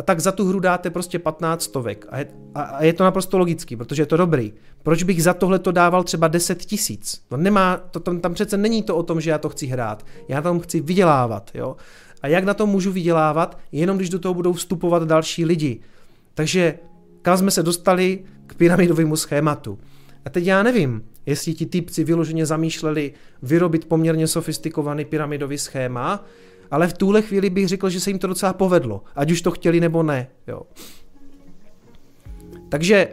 a 0.00 0.02
tak 0.02 0.20
za 0.20 0.32
tu 0.32 0.48
hru 0.48 0.60
dáte 0.60 0.90
prostě 0.90 1.18
15 1.18 1.62
stovek. 1.62 2.06
A 2.10 2.18
je, 2.18 2.26
a, 2.54 2.62
a 2.62 2.84
je 2.84 2.92
to 2.92 3.04
naprosto 3.04 3.38
logický, 3.38 3.76
protože 3.76 4.02
je 4.02 4.06
to 4.06 4.16
dobrý. 4.16 4.52
Proč 4.82 5.02
bych 5.02 5.22
za 5.22 5.34
tohle 5.34 5.58
to 5.58 5.72
dával 5.72 6.04
třeba 6.04 6.28
10 6.28 6.64
tisíc? 6.64 7.22
No 7.30 7.36
nemá, 7.36 7.76
to, 7.76 8.00
tam, 8.00 8.20
tam 8.20 8.34
přece 8.34 8.56
není 8.56 8.82
to 8.82 8.96
o 8.96 9.02
tom, 9.02 9.20
že 9.20 9.30
já 9.30 9.38
to 9.38 9.48
chci 9.48 9.66
hrát. 9.66 10.06
Já 10.28 10.42
tam 10.42 10.60
chci 10.60 10.80
vydělávat, 10.80 11.50
jo. 11.54 11.76
A 12.22 12.28
jak 12.28 12.44
na 12.44 12.54
tom 12.54 12.70
můžu 12.70 12.92
vydělávat? 12.92 13.58
Jenom 13.72 13.96
když 13.96 14.10
do 14.10 14.18
toho 14.18 14.34
budou 14.34 14.52
vstupovat 14.52 15.02
další 15.02 15.44
lidi. 15.44 15.80
Takže 16.34 16.78
kam 17.22 17.38
jsme 17.38 17.50
se 17.50 17.62
dostali 17.62 18.24
k 18.46 18.54
pyramidovému 18.54 19.16
schématu. 19.16 19.78
A 20.24 20.30
teď 20.30 20.44
já 20.44 20.62
nevím, 20.62 21.02
jestli 21.26 21.54
ti 21.54 21.66
typci 21.66 22.04
vyloženě 22.04 22.46
zamýšleli 22.46 23.12
vyrobit 23.42 23.84
poměrně 23.84 24.26
sofistikovaný 24.26 25.04
pyramidový 25.04 25.58
schéma, 25.58 26.24
ale 26.70 26.88
v 26.88 26.92
tuhle 26.92 27.22
chvíli 27.22 27.50
bych 27.50 27.68
řekl, 27.68 27.90
že 27.90 28.00
se 28.00 28.10
jim 28.10 28.18
to 28.18 28.26
docela 28.26 28.52
povedlo, 28.52 29.02
ať 29.16 29.30
už 29.30 29.42
to 29.42 29.50
chtěli 29.50 29.80
nebo 29.80 30.02
ne. 30.02 30.28
Jo. 30.46 30.62
Takže 32.68 33.08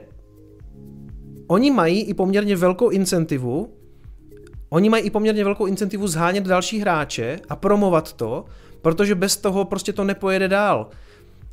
oni 1.48 1.72
mají 1.72 2.02
i 2.02 2.14
poměrně 2.14 2.56
velkou 2.56 2.90
incentivu, 2.90 3.74
oni 4.70 4.90
mají 4.90 5.04
i 5.04 5.10
poměrně 5.10 5.44
velkou 5.44 5.66
incentivu 5.66 6.08
zhánět 6.08 6.44
další 6.44 6.80
hráče 6.80 7.40
a 7.50 7.56
promovat 7.56 8.14
to, 8.14 8.46
protože 8.82 9.16
bez 9.16 9.38
toho 9.38 9.66
prostě 9.66 9.94
to 9.94 10.04
nepojede 10.04 10.48
dál. 10.48 10.90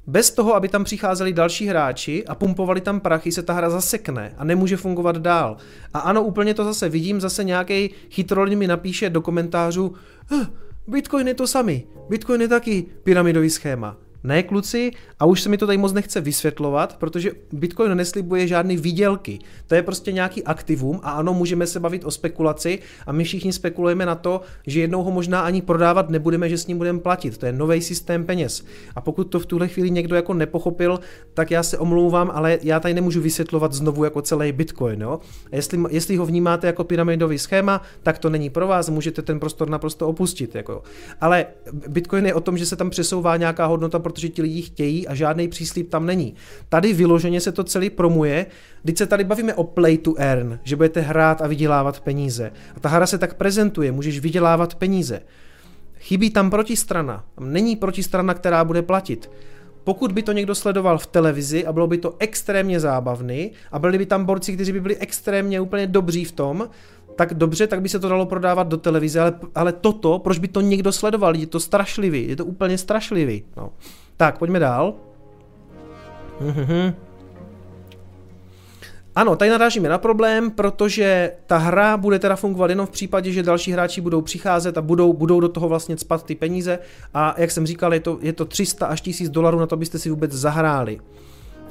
Bez 0.06 0.30
toho, 0.30 0.54
aby 0.54 0.68
tam 0.68 0.84
přicházeli 0.84 1.32
další 1.32 1.66
hráči 1.66 2.24
a 2.26 2.34
pumpovali 2.34 2.80
tam 2.80 3.00
prachy, 3.00 3.32
se 3.32 3.42
ta 3.42 3.52
hra 3.52 3.70
zasekne 3.70 4.34
a 4.36 4.44
nemůže 4.44 4.76
fungovat 4.76 5.16
dál. 5.16 5.56
A 5.94 5.98
ano, 5.98 6.22
úplně 6.22 6.54
to 6.54 6.64
zase 6.64 6.88
vidím, 6.88 7.20
zase 7.20 7.44
nějaký 7.44 7.90
chytrolin 8.10 8.58
mi 8.58 8.66
napíše 8.66 9.10
do 9.10 9.20
komentářů, 9.20 9.94
hm, 10.30 10.46
Bitcoin 10.86 11.28
je 11.28 11.34
to 11.34 11.46
samý. 11.46 11.86
Bitcoin 12.08 12.40
je 12.40 12.48
taky 12.48 12.86
pyramidový 13.02 13.50
schéma. 13.50 13.96
Ne, 14.24 14.42
kluci, 14.42 14.90
a 15.18 15.26
už 15.26 15.40
se 15.40 15.48
mi 15.48 15.58
to 15.58 15.66
tady 15.66 15.78
moc 15.78 15.92
nechce 15.92 16.20
vysvětlovat, 16.20 16.96
protože 16.96 17.30
Bitcoin 17.52 17.94
neslibuje 17.94 18.48
žádný 18.48 18.76
výdělky. 18.76 19.38
To 19.66 19.74
je 19.74 19.82
prostě 19.82 20.12
nějaký 20.12 20.44
aktivum 20.44 21.00
a 21.02 21.10
ano, 21.10 21.34
můžeme 21.34 21.66
se 21.66 21.80
bavit 21.80 22.04
o 22.04 22.10
spekulaci 22.10 22.78
a 23.06 23.12
my 23.12 23.24
všichni 23.24 23.52
spekulujeme 23.52 24.06
na 24.06 24.14
to, 24.14 24.40
že 24.66 24.80
jednou 24.80 25.02
ho 25.02 25.10
možná 25.10 25.40
ani 25.40 25.62
prodávat 25.62 26.10
nebudeme, 26.10 26.48
že 26.48 26.58
s 26.58 26.66
ním 26.66 26.78
budeme 26.78 26.98
platit. 26.98 27.38
To 27.38 27.46
je 27.46 27.52
nový 27.52 27.80
systém 27.80 28.24
peněz. 28.24 28.64
A 28.96 29.00
pokud 29.00 29.24
to 29.24 29.40
v 29.40 29.46
tuhle 29.46 29.68
chvíli 29.68 29.90
někdo 29.90 30.16
jako 30.16 30.34
nepochopil, 30.34 31.00
tak 31.34 31.50
já 31.50 31.62
se 31.62 31.78
omlouvám, 31.78 32.30
ale 32.34 32.58
já 32.62 32.80
tady 32.80 32.94
nemůžu 32.94 33.20
vysvětlovat 33.20 33.72
znovu 33.72 34.04
jako 34.04 34.22
celý 34.22 34.52
Bitcoin. 34.52 35.00
Jo? 35.00 35.20
A 35.52 35.56
jestli, 35.56 35.78
jestli 35.90 36.16
ho 36.16 36.26
vnímáte 36.26 36.66
jako 36.66 36.84
pyramidový 36.84 37.38
schéma, 37.38 37.82
tak 38.02 38.18
to 38.18 38.30
není 38.30 38.50
pro 38.50 38.66
vás, 38.66 38.88
můžete 38.88 39.22
ten 39.22 39.40
prostor 39.40 39.68
naprosto 39.68 40.08
opustit. 40.08 40.54
Jako. 40.54 40.82
Ale 41.20 41.46
Bitcoin 41.88 42.26
je 42.26 42.34
o 42.34 42.40
tom, 42.40 42.58
že 42.58 42.66
se 42.66 42.76
tam 42.76 42.90
přesouvá 42.90 43.36
nějaká 43.36 43.66
hodnota, 43.66 43.98
protože 44.14 44.28
ti 44.28 44.42
lidi 44.42 44.62
chtějí 44.62 45.08
a 45.08 45.14
žádný 45.14 45.48
příslip 45.48 45.90
tam 45.90 46.06
není. 46.06 46.34
Tady 46.68 46.92
vyloženě 46.92 47.40
se 47.40 47.52
to 47.52 47.64
celý 47.64 47.90
promuje, 47.90 48.46
když 48.82 48.98
se 48.98 49.06
tady 49.06 49.24
bavíme 49.24 49.54
o 49.54 49.64
play 49.64 49.98
to 49.98 50.14
earn, 50.16 50.58
že 50.62 50.76
budete 50.76 51.00
hrát 51.00 51.42
a 51.42 51.46
vydělávat 51.46 52.00
peníze. 52.00 52.52
A 52.76 52.80
ta 52.80 52.88
hra 52.88 53.06
se 53.06 53.18
tak 53.18 53.34
prezentuje, 53.34 53.92
můžeš 53.92 54.18
vydělávat 54.18 54.74
peníze. 54.74 55.20
Chybí 55.98 56.30
tam 56.30 56.50
protistrana. 56.50 57.24
Tam 57.34 57.52
není 57.52 57.76
protistrana, 57.76 58.34
která 58.34 58.64
bude 58.64 58.82
platit. 58.82 59.30
Pokud 59.84 60.12
by 60.12 60.22
to 60.22 60.32
někdo 60.32 60.54
sledoval 60.54 60.98
v 60.98 61.06
televizi 61.06 61.66
a 61.66 61.72
bylo 61.72 61.86
by 61.86 61.98
to 61.98 62.14
extrémně 62.18 62.80
zábavný 62.80 63.52
a 63.72 63.78
byli 63.78 63.98
by 63.98 64.06
tam 64.06 64.24
borci, 64.24 64.54
kteří 64.54 64.72
by 64.72 64.80
byli 64.80 64.96
extrémně 64.96 65.60
úplně 65.60 65.86
dobří 65.86 66.24
v 66.24 66.32
tom, 66.32 66.68
tak 67.16 67.34
dobře, 67.34 67.66
tak 67.66 67.82
by 67.82 67.88
se 67.88 67.98
to 67.98 68.08
dalo 68.08 68.26
prodávat 68.26 68.68
do 68.68 68.76
televize, 68.76 69.20
ale, 69.20 69.32
ale 69.54 69.72
toto, 69.72 70.18
proč 70.18 70.38
by 70.38 70.48
to 70.48 70.60
někdo 70.60 70.92
sledoval? 70.92 71.36
Je 71.36 71.46
to 71.46 71.60
strašlivý, 71.60 72.28
je 72.28 72.36
to 72.36 72.44
úplně 72.44 72.78
strašlivý. 72.78 73.44
No. 73.56 73.72
Tak, 74.16 74.38
pojďme 74.38 74.58
dál. 74.58 74.94
Ano, 79.16 79.36
tady 79.36 79.50
narážíme 79.50 79.88
na 79.88 79.98
problém, 79.98 80.50
protože 80.50 81.32
ta 81.46 81.58
hra 81.58 81.96
bude 81.96 82.18
teda 82.18 82.36
fungovat 82.36 82.70
jenom 82.70 82.86
v 82.86 82.90
případě, 82.90 83.32
že 83.32 83.42
další 83.42 83.72
hráči 83.72 84.00
budou 84.00 84.20
přicházet 84.20 84.78
a 84.78 84.82
budou, 84.82 85.12
budou 85.12 85.40
do 85.40 85.48
toho 85.48 85.68
vlastně 85.68 85.96
spat 85.98 86.24
ty 86.24 86.34
peníze 86.34 86.78
a 87.14 87.34
jak 87.38 87.50
jsem 87.50 87.66
říkal, 87.66 87.94
je 87.94 88.00
to, 88.00 88.18
je 88.20 88.32
to 88.32 88.44
300 88.44 88.86
až 88.86 89.00
1000 89.00 89.30
dolarů 89.30 89.58
na 89.58 89.66
to, 89.66 89.74
abyste 89.74 89.98
si 89.98 90.10
vůbec 90.10 90.32
zahráli. 90.32 91.00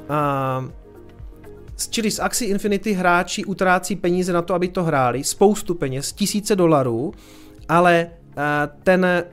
A, 0.08 0.64
čili 1.90 2.10
z 2.10 2.18
Axie 2.18 2.50
Infinity 2.50 2.92
hráči 2.92 3.44
utrácí 3.44 3.96
peníze 3.96 4.32
na 4.32 4.42
to, 4.42 4.54
aby 4.54 4.68
to 4.68 4.82
hráli, 4.82 5.24
spoustu 5.24 5.74
peněz, 5.74 6.12
tisíce 6.12 6.56
dolarů, 6.56 7.12
ale 7.68 8.10
ten 8.82 9.24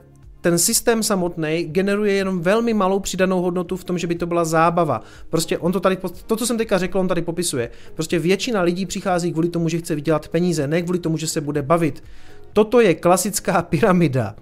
ten 0.42 0.58
systém 0.58 1.02
samotný 1.02 1.64
generuje 1.64 2.12
jenom 2.12 2.40
velmi 2.40 2.74
malou 2.74 3.00
přidanou 3.00 3.42
hodnotu 3.42 3.76
v 3.76 3.84
tom, 3.84 3.98
že 3.98 4.06
by 4.06 4.14
to 4.14 4.26
byla 4.26 4.44
zábava. 4.44 5.02
Prostě 5.30 5.58
on 5.58 5.72
to 5.72 5.80
tady, 5.80 5.98
to, 6.26 6.36
co 6.36 6.46
jsem 6.46 6.58
teďka 6.58 6.78
řekl, 6.78 6.98
on 6.98 7.08
tady 7.08 7.22
popisuje. 7.22 7.70
Prostě 7.94 8.18
většina 8.18 8.62
lidí 8.62 8.86
přichází 8.86 9.32
kvůli 9.32 9.48
tomu, 9.48 9.68
že 9.68 9.78
chce 9.78 9.94
vydělat 9.94 10.28
peníze, 10.28 10.66
ne 10.66 10.82
kvůli 10.82 10.98
tomu, 10.98 11.16
že 11.16 11.26
se 11.26 11.40
bude 11.40 11.62
bavit. 11.62 12.02
Toto 12.52 12.80
je 12.80 12.94
klasická 12.94 13.62
pyramida. 13.62 14.34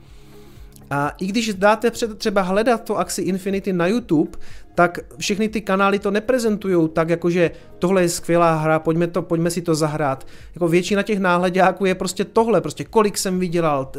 A 0.91 1.09
i 1.09 1.26
když 1.26 1.55
dáte 1.55 1.91
třeba 2.16 2.43
hledat 2.43 2.84
to 2.84 2.99
Axi 2.99 3.22
Infinity 3.22 3.72
na 3.72 3.86
YouTube, 3.86 4.38
tak 4.74 4.99
všechny 5.18 5.49
ty 5.49 5.61
kanály 5.61 5.99
to 5.99 6.11
neprezentují 6.11 6.88
tak, 6.88 7.09
jakože 7.09 7.51
tohle 7.78 8.03
je 8.03 8.09
skvělá 8.09 8.55
hra, 8.55 8.78
pojďme, 8.78 9.07
to, 9.07 9.22
pojďme 9.22 9.51
si 9.51 9.62
to 9.62 9.74
zahrát. 9.74 10.26
Jako 10.55 10.68
většina 10.68 11.03
těch 11.03 11.18
náhledáků 11.18 11.84
je 11.84 11.95
prostě 11.95 12.24
tohle, 12.24 12.61
prostě 12.61 12.84
kolik 12.84 13.18
jsem 13.18 13.38
vydělal, 13.38 13.93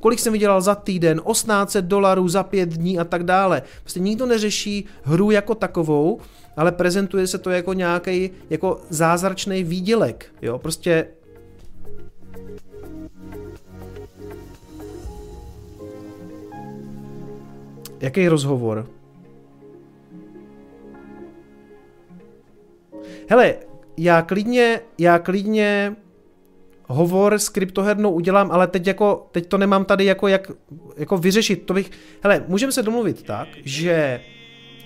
kolik 0.00 0.18
jsem 0.18 0.32
vydělal 0.32 0.60
za 0.60 0.74
týden, 0.74 1.20
18 1.24 1.76
dolarů 1.76 2.28
za 2.28 2.42
pět 2.42 2.68
dní 2.68 2.98
a 2.98 3.04
tak 3.04 3.24
dále. 3.24 3.62
Prostě 3.82 4.00
nikdo 4.00 4.26
neřeší 4.26 4.84
hru 5.02 5.30
jako 5.30 5.54
takovou, 5.54 6.20
ale 6.56 6.72
prezentuje 6.72 7.26
se 7.26 7.38
to 7.38 7.50
jako 7.50 7.72
nějaký 7.72 8.30
jako 8.50 8.80
zázračný 8.90 9.64
výdělek. 9.64 10.26
Jo? 10.42 10.58
Prostě 10.58 11.06
Jaký 18.00 18.28
rozhovor? 18.28 18.86
Hele, 23.28 23.54
já 23.96 24.22
klidně, 24.22 24.80
já 24.98 25.18
klidně 25.18 25.96
hovor 26.86 27.38
s 27.38 27.48
kryptohernou 27.48 28.10
udělám, 28.10 28.50
ale 28.50 28.66
teď 28.66 28.86
jako, 28.86 29.28
teď 29.32 29.46
to 29.46 29.58
nemám 29.58 29.84
tady 29.84 30.04
jako 30.04 30.28
jak, 30.28 30.50
jako 30.96 31.18
vyřešit, 31.18 31.66
to 31.66 31.74
bych, 31.74 31.90
hele, 32.22 32.44
můžeme 32.48 32.72
se 32.72 32.82
domluvit 32.82 33.22
tak, 33.22 33.48
že 33.64 34.20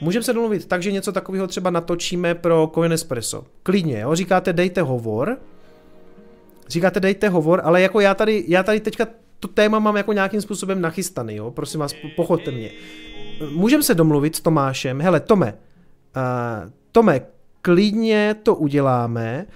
Můžeme 0.00 0.22
se 0.22 0.32
domluvit 0.32 0.66
tak, 0.66 0.82
že 0.82 0.92
něco 0.92 1.12
takového 1.12 1.46
třeba 1.46 1.70
natočíme 1.70 2.34
pro 2.34 2.70
Coin 2.74 2.92
Espresso. 2.92 3.44
Klidně, 3.62 4.00
jo? 4.00 4.14
říkáte 4.14 4.52
dejte 4.52 4.82
hovor, 4.82 5.38
říkáte 6.68 7.00
dejte 7.00 7.28
hovor, 7.28 7.60
ale 7.64 7.82
jako 7.82 8.00
já 8.00 8.14
tady, 8.14 8.44
já 8.48 8.62
tady 8.62 8.80
teďka 8.80 9.06
to 9.40 9.48
téma 9.48 9.78
mám 9.78 9.96
jako 9.96 10.12
nějakým 10.12 10.40
způsobem 10.40 10.80
nachystaný, 10.80 11.36
jo? 11.36 11.50
prosím 11.50 11.80
vás, 11.80 11.94
pochoďte 12.16 12.50
mě. 12.50 12.70
Můžeme 13.50 13.82
se 13.82 13.94
domluvit 13.94 14.36
s 14.36 14.40
Tomášem, 14.40 15.00
hele 15.00 15.20
Tome, 15.20 15.54
uh, 16.16 16.70
Tome, 16.92 17.20
klidně 17.62 18.36
to 18.42 18.54
uděláme. 18.54 19.46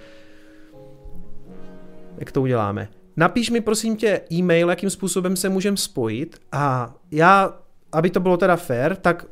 Jak 2.17 2.31
to 2.31 2.41
uděláme? 2.41 2.87
Napiš 3.17 3.49
mi 3.49 3.61
prosím 3.61 3.97
tě 3.97 4.21
e-mail, 4.31 4.69
jakým 4.69 4.89
způsobem 4.89 5.35
se 5.35 5.49
můžeme 5.49 5.77
spojit 5.77 6.37
a 6.51 6.95
já, 7.11 7.59
aby 7.91 8.09
to 8.09 8.19
bylo 8.19 8.37
teda 8.37 8.55
fair, 8.55 8.95
tak 8.95 9.25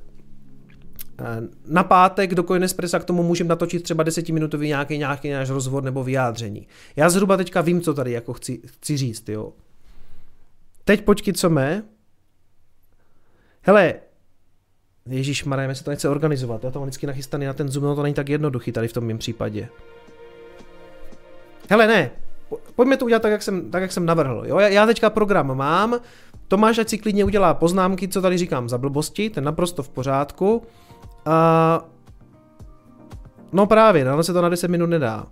na 1.68 1.84
pátek 1.84 2.36
do 2.36 2.44
Coinespressa 2.44 3.00
k 3.00 3.06
tomu 3.06 3.24
můžeme 3.24 3.48
natočit 3.48 3.84
třeba 3.84 4.04
desetiminutový 4.04 4.68
nějaký, 4.68 4.98
nějaký 4.98 5.30
náš 5.30 5.50
rozhovor 5.50 5.84
nebo 5.84 6.04
vyjádření. 6.04 6.68
Já 6.96 7.10
zhruba 7.10 7.38
teďka 7.38 7.62
vím, 7.62 7.82
co 7.82 7.94
tady 7.94 8.12
jako 8.12 8.34
chci, 8.34 8.62
chci 8.66 8.98
říct, 8.98 9.30
jo. 9.30 9.54
Teď 10.84 11.02
počkej, 11.02 11.34
co 11.34 11.50
mé. 11.50 11.84
Hele, 13.62 13.94
Ježíš 15.06 15.44
Maré, 15.44 15.76
se 15.76 15.84
to 15.84 15.90
nechce 15.90 16.10
organizovat. 16.10 16.64
Já 16.64 16.72
to 16.72 16.80
mám 16.80 16.88
vždycky 16.88 17.08
nachystaný 17.08 17.46
na 17.46 17.54
ten 17.54 17.70
Zoom, 17.70 17.86
no 17.86 17.96
to 17.96 18.04
není 18.04 18.16
tak 18.16 18.30
jednoduchý 18.30 18.72
tady 18.72 18.88
v 18.88 18.94
tom 18.94 19.04
mém 19.04 19.18
případě. 19.18 19.70
Hele, 21.70 21.88
ne, 21.88 22.12
pojďme 22.76 22.98
to 22.98 23.06
udělat 23.06 23.22
tak, 23.22 23.32
jak 23.32 23.42
jsem, 23.42 23.72
tak, 23.72 23.82
jak 23.82 23.92
jsem 23.92 24.06
navrhl. 24.06 24.44
Jo? 24.48 24.60
Já, 24.60 24.86
teďka 24.86 25.10
program 25.10 25.58
mám, 25.58 26.00
Tomáš 26.48 26.78
ať 26.78 26.90
si 26.90 26.98
klidně 26.98 27.26
udělá 27.26 27.54
poznámky, 27.54 28.08
co 28.08 28.22
tady 28.22 28.38
říkám 28.38 28.70
za 28.70 28.78
blbosti, 28.78 29.30
ten 29.30 29.44
naprosto 29.44 29.84
v 29.84 29.90
pořádku. 29.90 30.64
A... 31.26 31.86
No 33.52 33.66
právě, 33.66 34.10
ale 34.10 34.24
se 34.24 34.34
to 34.34 34.42
na 34.42 34.50
10 34.50 34.68
minut 34.68 34.88
nedá. 34.88 35.28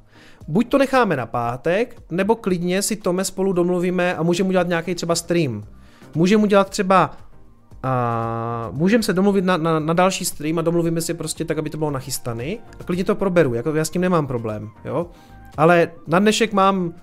Buď 0.47 0.67
to 0.69 0.77
necháme 0.77 1.15
na 1.15 1.25
pátek, 1.25 2.01
nebo 2.11 2.35
klidně 2.35 2.81
si 2.81 2.95
Tome 2.95 3.25
spolu 3.25 3.53
domluvíme 3.53 4.15
a 4.15 4.23
můžeme 4.23 4.49
udělat 4.49 4.67
nějaký 4.67 4.95
třeba 4.95 5.15
stream. 5.15 5.63
můžeme 6.15 6.43
udělat 6.43 6.69
třeba 6.69 7.17
a 7.83 8.69
můžeme 8.71 9.03
se 9.03 9.13
domluvit 9.13 9.45
na, 9.45 9.57
na, 9.57 9.79
na, 9.79 9.93
další 9.93 10.25
stream 10.25 10.59
a 10.59 10.61
domluvíme 10.61 11.01
si 11.01 11.13
prostě 11.13 11.45
tak, 11.45 11.57
aby 11.57 11.69
to 11.69 11.77
bylo 11.77 11.91
nachystaný 11.91 12.59
a 12.79 12.83
klidně 12.83 13.03
to 13.03 13.15
proberu, 13.15 13.53
jako 13.53 13.75
já 13.75 13.85
s 13.85 13.89
tím 13.89 14.01
nemám 14.01 14.27
problém, 14.27 14.69
jo. 14.85 15.07
Ale 15.57 15.91
na 16.07 16.19
dnešek 16.19 16.53
mám 16.53 16.93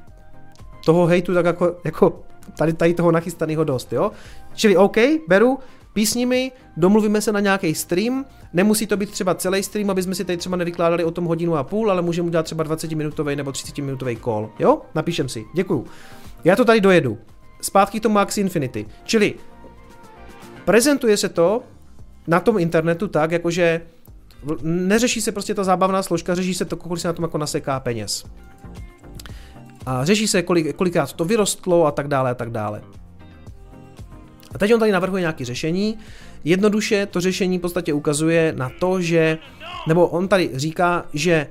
toho 0.84 1.06
hejtu 1.06 1.34
tak 1.34 1.46
jako, 1.46 1.76
jako 1.84 2.22
tady, 2.58 2.72
tady 2.72 2.94
toho 2.94 3.12
nachystaného 3.12 3.64
dost, 3.64 3.92
jo. 3.92 4.10
Čili 4.54 4.76
OK, 4.76 4.96
beru, 5.28 5.58
písnimi, 5.98 6.52
domluvíme 6.76 7.20
se 7.20 7.32
na 7.32 7.40
nějaký 7.40 7.74
stream, 7.74 8.24
nemusí 8.52 8.86
to 8.86 8.96
být 8.96 9.10
třeba 9.10 9.34
celý 9.34 9.62
stream, 9.62 9.90
aby 9.90 10.02
jsme 10.02 10.14
si 10.14 10.24
tady 10.24 10.36
třeba 10.36 10.56
nevykládali 10.56 11.04
o 11.04 11.10
tom 11.10 11.24
hodinu 11.24 11.56
a 11.56 11.64
půl, 11.64 11.90
ale 11.90 12.02
můžeme 12.02 12.28
udělat 12.28 12.42
třeba 12.42 12.64
20 12.64 12.92
minutový 12.92 13.36
nebo 13.36 13.52
30 13.52 13.78
minutový 13.78 14.16
call, 14.16 14.50
jo? 14.58 14.82
Napíšem 14.94 15.28
si, 15.28 15.44
děkuju. 15.54 15.86
Já 16.44 16.56
to 16.56 16.64
tady 16.64 16.80
dojedu. 16.80 17.18
Zpátky 17.60 18.00
tomu 18.00 18.14
Max 18.14 18.38
Infinity. 18.38 18.86
Čili 19.04 19.34
prezentuje 20.64 21.16
se 21.16 21.28
to 21.28 21.62
na 22.26 22.40
tom 22.40 22.58
internetu 22.58 23.08
tak, 23.08 23.30
jakože 23.30 23.80
neřeší 24.62 25.20
se 25.20 25.32
prostě 25.32 25.54
ta 25.54 25.64
zábavná 25.64 26.02
složka, 26.02 26.34
řeší 26.34 26.54
se 26.54 26.64
to, 26.64 26.76
kolik 26.76 27.00
se 27.00 27.08
na 27.08 27.14
tom 27.14 27.22
jako 27.22 27.38
naseká 27.38 27.80
peněz. 27.80 28.24
A 29.86 30.04
řeší 30.04 30.28
se, 30.28 30.42
kolik, 30.42 30.76
kolikrát 30.76 31.12
to 31.12 31.24
vyrostlo 31.24 31.86
a 31.86 31.90
tak 31.90 32.08
dále 32.08 32.30
a 32.30 32.34
tak 32.34 32.50
dále. 32.50 32.82
A 34.54 34.58
teď 34.58 34.74
on 34.74 34.80
tady 34.80 34.92
navrhuje 34.92 35.20
nějaké 35.20 35.44
řešení. 35.44 35.98
Jednoduše 36.44 37.06
to 37.06 37.20
řešení 37.20 37.58
v 37.58 37.60
podstatě 37.60 37.92
ukazuje 37.92 38.54
na 38.56 38.70
to, 38.80 39.00
že, 39.00 39.38
nebo 39.88 40.06
on 40.06 40.28
tady 40.28 40.50
říká, 40.54 41.06
že 41.12 41.46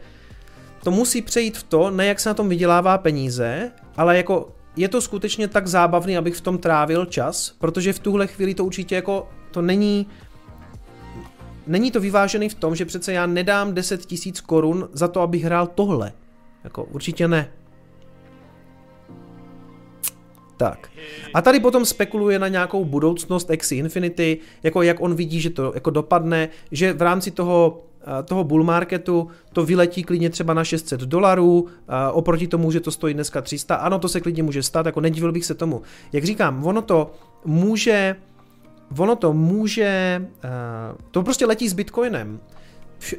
to 0.83 0.91
musí 0.91 1.21
přejít 1.21 1.57
v 1.57 1.63
to, 1.63 1.91
ne 1.91 2.05
jak 2.05 2.19
se 2.19 2.29
na 2.29 2.33
tom 2.33 2.49
vydělává 2.49 2.97
peníze, 2.97 3.71
ale 3.97 4.17
jako 4.17 4.55
je 4.75 4.87
to 4.87 5.01
skutečně 5.01 5.47
tak 5.47 5.67
zábavný, 5.67 6.17
abych 6.17 6.35
v 6.35 6.41
tom 6.41 6.57
trávil 6.57 7.05
čas, 7.05 7.55
protože 7.59 7.93
v 7.93 7.99
tuhle 7.99 8.27
chvíli 8.27 8.53
to 8.53 8.65
určitě 8.65 8.95
jako, 8.95 9.29
to 9.51 9.61
není, 9.61 10.07
není 11.67 11.91
to 11.91 11.99
vyvážený 11.99 12.49
v 12.49 12.53
tom, 12.53 12.75
že 12.75 12.85
přece 12.85 13.13
já 13.13 13.25
nedám 13.25 13.73
10 13.73 14.05
tisíc 14.05 14.41
korun 14.41 14.89
za 14.93 15.07
to, 15.07 15.21
abych 15.21 15.43
hrál 15.43 15.67
tohle. 15.67 16.13
Jako 16.63 16.83
určitě 16.83 17.27
ne. 17.27 17.51
Tak. 20.57 20.89
A 21.33 21.41
tady 21.41 21.59
potom 21.59 21.85
spekuluje 21.85 22.39
na 22.39 22.47
nějakou 22.47 22.85
budoucnost 22.85 23.51
Axie 23.51 23.79
Infinity, 23.79 24.37
jako 24.63 24.81
jak 24.81 25.01
on 25.01 25.15
vidí, 25.15 25.41
že 25.41 25.49
to 25.49 25.71
jako 25.75 25.89
dopadne, 25.89 26.49
že 26.71 26.93
v 26.93 27.01
rámci 27.01 27.31
toho 27.31 27.83
eh, 28.01 28.23
toho 28.23 28.43
bull 28.43 28.63
marketu 28.63 29.27
to 29.53 29.65
vyletí 29.65 30.03
klidně 30.03 30.29
třeba 30.29 30.53
na 30.53 30.63
600 30.63 31.01
dolarů, 31.01 31.67
eh, 31.67 32.11
oproti 32.11 32.47
tomu, 32.47 32.71
že 32.71 32.79
to 32.79 32.91
stojí 32.91 33.13
dneska 33.13 33.41
300. 33.41 33.75
Ano, 33.75 33.99
to 33.99 34.09
se 34.09 34.21
klidně 34.21 34.43
může 34.43 34.63
stát, 34.63 34.85
jako 34.85 35.01
nedivil 35.01 35.31
bych 35.31 35.45
se 35.45 35.53
tomu. 35.53 35.81
Jak 36.13 36.23
říkám, 36.23 36.65
ono 36.65 36.81
to 36.81 37.11
může, 37.45 38.15
ono 38.97 39.15
to 39.15 39.33
může, 39.33 40.21
eh, 40.43 40.49
to 41.11 41.23
prostě 41.23 41.45
letí 41.45 41.69
s 41.69 41.73
Bitcoinem 41.73 42.39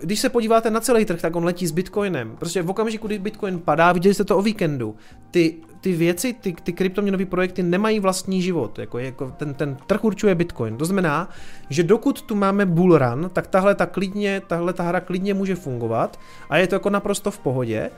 když 0.03 0.21
se 0.21 0.29
podíváte 0.29 0.71
na 0.71 0.81
celý 0.81 1.05
trh, 1.05 1.21
tak 1.21 1.37
on 1.37 1.45
letí 1.45 1.67
s 1.67 1.71
Bitcoinem. 1.71 2.37
Prostě 2.39 2.63
v 2.63 2.71
okamžiku, 2.71 3.07
kdy 3.07 3.19
Bitcoin 3.19 3.59
padá, 3.59 3.93
viděli 3.93 4.15
jste 4.15 4.25
to 4.25 4.39
o 4.39 4.43
víkendu. 4.43 4.97
Ty, 5.31 5.57
ty 5.81 5.93
věci, 5.93 6.33
ty, 6.33 6.53
ty 6.63 6.73
kryptoměnové 6.73 7.27
projekty 7.27 7.63
nemají 7.63 8.01
vlastní 8.01 8.43
život. 8.43 8.79
Jako, 8.79 8.99
jako 8.99 9.31
ten, 9.37 9.55
ten 9.55 9.77
trh 9.87 10.05
určuje 10.05 10.35
Bitcoin. 10.35 10.77
To 10.77 10.85
znamená, 10.85 11.31
že 11.71 11.83
dokud 11.83 12.23
tu 12.23 12.35
máme 12.35 12.67
bull 12.67 12.99
run, 12.99 13.31
tak 13.33 13.47
tahle 13.47 13.75
ta, 13.75 13.87
klidně, 13.87 14.43
tahle 14.47 14.73
ta 14.73 14.83
hra 14.83 15.01
klidně 15.01 15.35
může 15.35 15.55
fungovat 15.55 16.21
a 16.51 16.57
je 16.57 16.67
to 16.67 16.75
jako 16.75 16.91
naprosto 16.91 17.31
v 17.31 17.39
pohodě. 17.39 17.91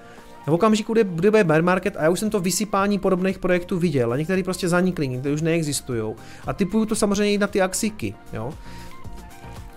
V 0.47 0.53
okamžiku, 0.53 0.93
kdy, 0.93 1.05
kdy 1.05 1.31
bude 1.31 1.45
bear 1.45 1.62
market, 1.62 1.97
a 1.97 2.03
já 2.03 2.11
už 2.11 2.20
jsem 2.20 2.31
to 2.31 2.41
vysypání 2.41 2.99
podobných 2.99 3.39
projektů 3.39 3.78
viděl, 3.78 4.12
a 4.12 4.16
některý 4.16 4.43
prostě 4.43 4.68
zanikly, 4.68 5.09
některé 5.09 5.35
už 5.35 5.43
neexistují. 5.43 6.14
A 6.47 6.53
typuju 6.53 6.87
to 6.87 6.95
samozřejmě 6.95 7.35
i 7.35 7.39
na 7.39 7.47
ty 7.47 7.62
axiky, 7.62 8.14
jo. 8.33 8.55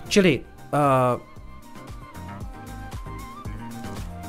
Čili 0.08 0.39
uh, 0.74 1.22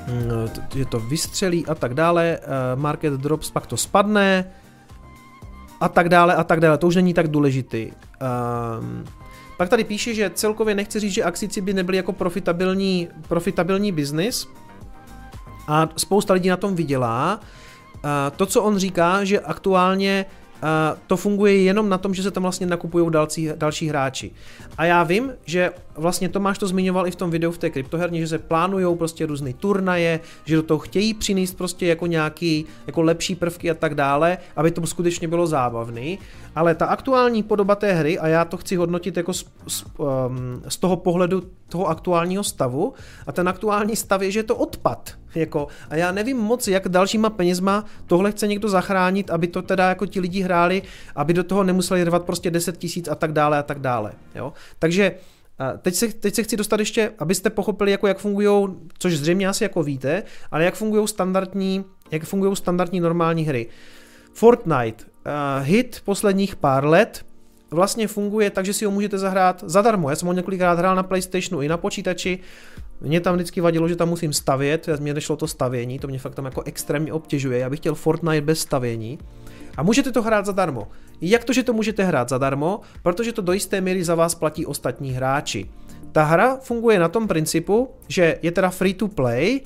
Mm, 0.09 0.51
že 0.75 0.85
to 0.85 1.01
vystřelí 1.01 1.67
a 1.67 1.75
tak 1.75 1.95
dále, 1.95 2.39
eh, 2.43 2.47
market 2.77 3.13
drops, 3.13 3.51
pak 3.51 3.67
to 3.67 3.77
spadne 3.77 4.45
a 5.81 5.89
tak 5.89 6.09
dále 6.09 6.35
a 6.35 6.45
tak 6.45 6.61
dále, 6.61 6.79
to 6.79 6.87
už 6.87 6.97
není 6.97 7.15
tak 7.15 7.29
důležitý. 7.29 7.91
Um, 7.91 9.05
pak 9.57 9.69
tady 9.69 9.85
píše, 9.85 10.15
že 10.15 10.31
celkově 10.35 10.75
nechci 10.75 11.01
říct, 11.01 11.13
že 11.13 11.25
akcici 11.25 11.61
by 11.61 11.75
nebyly 11.75 11.97
jako 11.97 12.13
profitabilní, 12.13 13.09
profitabilní 13.29 13.93
biznis 13.93 14.49
a 15.69 15.89
spousta 15.97 16.35
lidí 16.35 16.49
na 16.49 16.57
tom 16.57 16.75
vydělá. 16.75 17.41
Uh, 17.41 18.11
to, 18.37 18.47
co 18.47 18.63
on 18.63 18.79
říká, 18.79 19.25
že 19.25 19.41
aktuálně 19.41 20.27
to 21.07 21.17
funguje 21.17 21.63
jenom 21.63 21.89
na 21.89 21.99
tom, 21.99 22.15
že 22.15 22.23
se 22.23 22.31
tam 22.31 22.43
vlastně 22.43 22.67
nakupují 22.67 23.11
další, 23.11 23.51
další 23.57 23.89
hráči. 23.89 24.31
A 24.79 24.85
já 24.85 25.03
vím, 25.03 25.33
že 25.45 25.71
vlastně 25.97 26.29
Tomáš 26.29 26.59
to 26.59 26.67
zmiňoval 26.67 27.07
i 27.07 27.11
v 27.11 27.17
tom 27.17 27.31
videu 27.31 27.51
v 27.51 27.59
té 27.59 27.71
kryptoherně, 27.71 28.21
že 28.21 28.27
se 28.27 28.39
plánují 28.39 28.97
prostě 28.97 29.27
různé 29.27 29.53
turnaje, 29.53 30.21
že 30.45 30.57
do 30.57 30.63
toho 30.63 30.79
chtějí 30.79 31.15
přinést 31.15 31.55
prostě 31.55 31.87
jako 31.87 32.07
nějaký 32.07 32.67
jako 32.87 33.03
lepší 33.03 33.35
prvky 33.35 33.71
a 33.71 33.75
tak 33.75 33.95
dále, 33.95 34.39
aby 34.57 34.71
to 34.71 34.87
skutečně 34.87 35.29
bylo 35.29 35.47
zábavný. 35.47 36.19
Ale 36.55 36.75
ta 36.75 36.87
aktuální 36.87 37.43
podoba 37.43 37.75
té 37.75 37.93
hry, 37.93 38.19
a 38.19 38.29
já 38.29 38.45
to 38.45 38.57
chci 38.57 38.77
hodnotit 38.77 39.17
jako 39.17 39.33
z, 39.33 39.47
z, 39.69 39.85
um, 39.99 40.63
z 40.69 40.77
toho 40.77 40.97
pohledu 40.97 41.43
toho 41.69 41.89
aktuálního 41.89 42.45
stavu, 42.45 42.95
a 43.27 43.33
ten 43.33 43.49
aktuální 43.49 43.97
stav 43.97 44.23
je, 44.23 44.31
že 44.31 44.39
je 44.39 44.45
to 44.45 44.57
odpad. 44.57 45.15
Jako, 45.35 45.67
a 45.91 45.97
já 45.97 46.13
nevím 46.13 46.37
moc, 46.37 46.69
jak 46.69 46.89
dalšíma 46.89 47.31
penězma 47.31 47.85
tohle 48.07 48.33
chce 48.33 48.47
někdo 48.47 48.69
zachránit, 48.69 49.31
aby 49.31 49.47
to 49.47 49.63
teda 49.63 49.89
jako 49.89 50.07
ti 50.07 50.21
lidi 50.21 50.41
hráli, 50.41 50.83
aby 51.17 51.35
do 51.35 51.45
toho 51.45 51.65
nemuseli 51.65 52.05
rvat 52.05 52.25
prostě 52.25 52.51
10 52.51 52.77
tisíc 52.77 53.09
a 53.09 53.15
tak 53.15 53.33
dále 53.33 53.59
a 53.59 53.63
tak 53.63 53.79
dále. 53.79 54.13
Jo? 54.35 54.53
Takže 54.79 55.15
Teď 55.83 55.95
se, 55.95 56.09
teď 56.09 56.35
se 56.35 56.43
chci 56.43 56.57
dostat 56.57 56.81
ještě, 56.81 57.13
abyste 57.19 57.51
pochopili, 57.51 57.91
jako 57.91 58.07
jak 58.07 58.19
fungují, 58.19 58.69
což 58.99 59.17
zřejmě 59.17 59.49
asi 59.49 59.65
jako 59.65 59.83
víte, 59.83 60.23
ale 60.51 60.65
jak 60.65 60.75
fungují 60.75 61.09
standardní, 61.09 61.85
jak 62.11 62.25
fungují 62.25 62.57
standardní 62.57 63.01
normální 63.01 63.45
hry. 63.45 63.67
Fortnite, 64.33 65.05
uh, 65.05 65.67
hit 65.67 66.03
posledních 66.05 66.57
pár 66.57 66.85
let, 66.85 67.25
vlastně 67.71 68.09
funguje 68.09 68.51
tak, 68.51 68.65
že 68.65 68.73
si 68.73 68.85
ho 68.85 68.91
můžete 68.91 69.19
zahrát 69.19 69.65
zadarmo. 69.67 70.11
Já 70.11 70.17
jsem 70.17 70.27
ho 70.27 70.33
několikrát 70.33 70.79
hrál 70.79 70.97
na 70.97 71.03
PlayStationu 71.03 71.63
i 71.63 71.69
na 71.69 71.77
počítači. 71.77 72.39
Mě 73.01 73.21
tam 73.21 73.35
vždycky 73.35 73.61
vadilo, 73.61 73.89
že 73.89 73.97
tam 73.97 74.09
musím 74.09 74.33
stavět, 74.33 74.89
mě 75.01 75.15
nešlo 75.15 75.37
to 75.37 75.47
stavění, 75.47 75.99
to 75.99 76.09
mě 76.09 76.19
fakt 76.19 76.35
tam 76.35 76.45
jako 76.45 76.63
extrémně 76.63 77.13
obtěžuje. 77.13 77.59
Já 77.59 77.71
bych 77.71 77.79
chtěl 77.81 77.95
Fortnite 77.95 78.41
bez 78.41 78.61
stavění. 78.61 79.19
A 79.77 79.83
můžete 79.83 80.13
to 80.13 80.23
hrát 80.23 80.47
zadarmo. 80.47 80.89
Jak 81.27 81.45
to, 81.45 81.53
že 81.53 81.63
to 81.63 81.73
můžete 81.73 82.05
hrát 82.05 82.29
zadarmo? 82.29 82.81
Protože 83.03 83.33
to 83.33 83.43
do 83.43 83.53
jisté 83.53 83.81
míry 83.81 84.05
za 84.05 84.15
vás 84.15 84.35
platí 84.35 84.67
ostatní 84.67 85.13
hráči. 85.13 85.71
Ta 86.13 86.25
hra 86.25 86.57
funguje 86.57 86.99
na 86.99 87.09
tom 87.09 87.29
principu, 87.29 87.91
že 88.09 88.39
je 88.43 88.53
teda 88.53 88.71
free 88.71 88.95
to 88.95 89.09
play, 89.09 89.61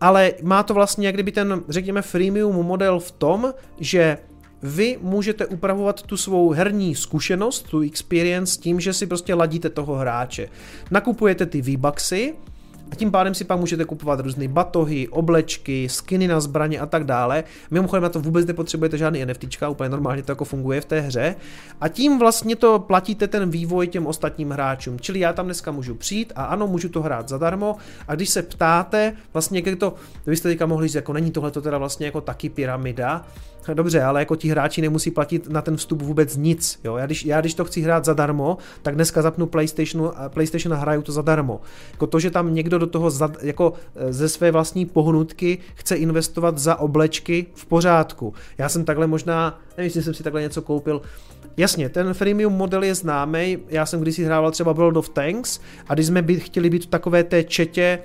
ale 0.00 0.32
má 0.42 0.62
to 0.62 0.74
vlastně 0.74 1.06
jak 1.06 1.14
kdyby 1.14 1.32
ten, 1.32 1.62
řekněme, 1.68 2.02
freemium 2.02 2.66
model 2.66 3.00
v 3.00 3.10
tom, 3.10 3.54
že 3.80 4.18
vy 4.62 4.98
můžete 5.00 5.46
upravovat 5.46 6.02
tu 6.02 6.16
svou 6.16 6.50
herní 6.50 6.94
zkušenost, 6.94 7.62
tu 7.62 7.80
experience 7.80 8.60
tím, 8.60 8.80
že 8.80 8.92
si 8.92 9.06
prostě 9.06 9.34
ladíte 9.34 9.70
toho 9.70 9.94
hráče. 9.94 10.48
Nakupujete 10.90 11.46
ty 11.46 11.62
V-Bucksy, 11.62 12.34
a 12.90 12.94
tím 12.94 13.10
pádem 13.10 13.34
si 13.34 13.44
pak 13.44 13.60
můžete 13.60 13.84
kupovat 13.84 14.20
různé 14.20 14.48
batohy, 14.48 15.08
oblečky, 15.08 15.88
skiny 15.88 16.28
na 16.28 16.40
zbraně 16.40 16.80
a 16.80 16.86
tak 16.86 17.04
dále. 17.04 17.44
Mimochodem 17.70 18.02
na 18.02 18.08
to 18.08 18.20
vůbec 18.20 18.46
nepotřebujete 18.46 18.98
žádný 18.98 19.24
NFT, 19.24 19.44
úplně 19.68 19.88
normálně 19.88 20.22
to 20.22 20.32
jako 20.32 20.44
funguje 20.44 20.80
v 20.80 20.84
té 20.84 21.00
hře. 21.00 21.36
A 21.80 21.88
tím 21.88 22.18
vlastně 22.18 22.56
to 22.56 22.78
platíte 22.78 23.28
ten 23.28 23.50
vývoj 23.50 23.86
těm 23.86 24.06
ostatním 24.06 24.50
hráčům. 24.50 25.00
Čili 25.00 25.18
já 25.18 25.32
tam 25.32 25.46
dneska 25.46 25.70
můžu 25.70 25.94
přijít 25.94 26.32
a 26.36 26.44
ano, 26.44 26.66
můžu 26.66 26.88
to 26.88 27.02
hrát 27.02 27.28
zadarmo. 27.28 27.76
A 28.08 28.14
když 28.14 28.30
se 28.30 28.42
ptáte, 28.42 29.16
vlastně 29.32 29.62
jak 29.66 29.78
to, 29.78 29.94
vy 30.26 30.36
jste 30.36 30.48
teďka 30.48 30.66
mohli 30.66 30.88
říct, 30.88 30.94
jako 30.94 31.12
není 31.12 31.30
tohle 31.30 31.50
to 31.50 31.62
teda 31.62 31.78
vlastně 31.78 32.06
jako 32.06 32.20
taky 32.20 32.48
pyramida, 32.48 33.24
Dobře, 33.74 34.02
ale 34.02 34.20
jako 34.20 34.36
ti 34.36 34.48
hráči 34.48 34.82
nemusí 34.82 35.10
platit 35.10 35.48
na 35.48 35.62
ten 35.62 35.76
vstup 35.76 36.02
vůbec 36.02 36.36
nic. 36.36 36.80
Jo? 36.84 36.96
Já, 36.96 37.06
když, 37.06 37.24
já 37.24 37.40
když 37.40 37.54
to 37.54 37.64
chci 37.64 37.80
hrát 37.80 38.04
zadarmo, 38.04 38.58
tak 38.82 38.94
dneska 38.94 39.22
zapnu 39.22 39.46
PlayStation, 39.46 40.12
PlayStation 40.28 40.74
a 40.74 40.76
hraju 40.76 41.02
to 41.02 41.12
zadarmo. 41.12 41.60
Jako 41.92 42.06
to, 42.06 42.20
že 42.20 42.30
tam 42.30 42.54
někdo 42.54 42.78
do 42.78 42.86
toho 42.86 43.10
za, 43.10 43.32
jako 43.42 43.72
e, 43.96 44.12
ze 44.12 44.28
své 44.28 44.50
vlastní 44.50 44.86
pohnutky 44.86 45.58
chce 45.74 45.96
investovat 45.96 46.58
za 46.58 46.76
oblečky 46.76 47.46
v 47.54 47.66
pořádku. 47.66 48.34
Já 48.58 48.68
jsem 48.68 48.84
takhle 48.84 49.06
možná, 49.06 49.58
nevím, 49.76 49.86
jestli 49.86 50.02
jsem 50.02 50.14
si 50.14 50.22
takhle 50.22 50.42
něco 50.42 50.62
koupil, 50.62 51.02
Jasně, 51.56 51.88
ten 51.88 52.14
freemium 52.14 52.52
model 52.52 52.82
je 52.82 52.94
známý. 52.94 53.58
Já 53.68 53.86
jsem 53.86 54.00
kdysi 54.00 54.24
hrával 54.24 54.50
třeba 54.50 54.72
World 54.72 54.96
of 54.96 55.08
Tanks 55.08 55.60
a 55.88 55.94
když 55.94 56.06
jsme 56.06 56.22
by, 56.22 56.40
chtěli 56.40 56.70
být 56.70 56.84
v 56.84 56.86
takové 56.86 57.24
té 57.24 57.44
četě, 57.44 57.98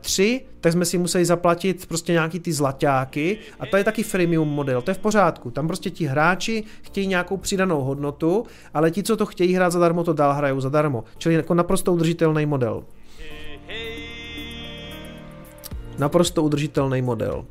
tři, 0.00 0.44
tak 0.60 0.72
jsme 0.72 0.84
si 0.84 0.98
museli 0.98 1.24
zaplatit 1.24 1.86
prostě 1.86 2.12
nějaký 2.12 2.40
ty 2.40 2.52
zlaťáky 2.52 3.38
a 3.60 3.66
to 3.66 3.76
je 3.76 3.84
taky 3.84 4.02
freemium 4.02 4.48
model, 4.48 4.82
to 4.82 4.90
je 4.90 4.94
v 4.94 4.98
pořádku. 4.98 5.50
Tam 5.50 5.66
prostě 5.66 5.90
ti 5.90 6.06
hráči 6.06 6.64
chtějí 6.82 7.06
nějakou 7.06 7.36
přidanou 7.36 7.80
hodnotu, 7.80 8.46
ale 8.74 8.90
ti, 8.90 9.02
co 9.02 9.16
to 9.16 9.26
chtějí 9.26 9.54
hrát 9.54 9.70
zadarmo, 9.70 10.04
to 10.04 10.12
dál 10.12 10.34
hrajou 10.34 10.60
zadarmo. 10.60 11.04
Čili 11.18 11.34
jako 11.34 11.54
naprosto 11.54 11.92
udržitelný 11.92 12.46
model. 12.46 12.84
Naprosto 15.98 16.42
udržitelný 16.42 17.02
model. 17.02 17.44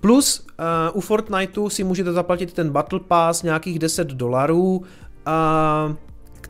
Plus 0.00 0.46
uh, 0.92 0.96
u 0.96 1.00
Fortniteu 1.00 1.68
si 1.68 1.84
můžete 1.84 2.12
zaplatit 2.12 2.52
ten 2.52 2.70
Battle 2.70 3.00
Pass 3.00 3.42
nějakých 3.42 3.78
10 3.78 4.08
dolarů, 4.08 4.76
uh, 4.76 5.96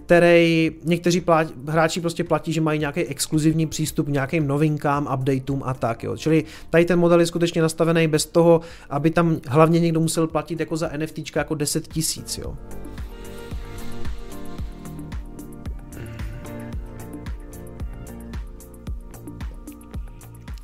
který 0.06 0.72
někteří 0.84 1.20
plát, 1.20 1.46
hráči 1.68 2.00
prostě 2.00 2.24
platí, 2.24 2.52
že 2.52 2.60
mají 2.60 2.80
nějaký 2.80 3.00
exkluzivní 3.00 3.66
přístup 3.66 4.06
k 4.06 4.10
nějakým 4.10 4.46
novinkám, 4.46 5.08
updateům 5.14 5.62
a 5.64 5.74
tak. 5.74 6.02
Jo. 6.02 6.16
Čili 6.16 6.44
tady 6.70 6.84
ten 6.84 6.98
model 6.98 7.20
je 7.20 7.26
skutečně 7.26 7.62
nastavený 7.62 8.08
bez 8.08 8.26
toho, 8.26 8.60
aby 8.90 9.10
tam 9.10 9.40
hlavně 9.48 9.80
někdo 9.80 10.00
musel 10.00 10.26
platit 10.26 10.60
jako 10.60 10.76
za 10.76 10.90
NFT 10.96 11.36
jako 11.36 11.54
10 11.54 11.88
tisíc. 11.88 12.40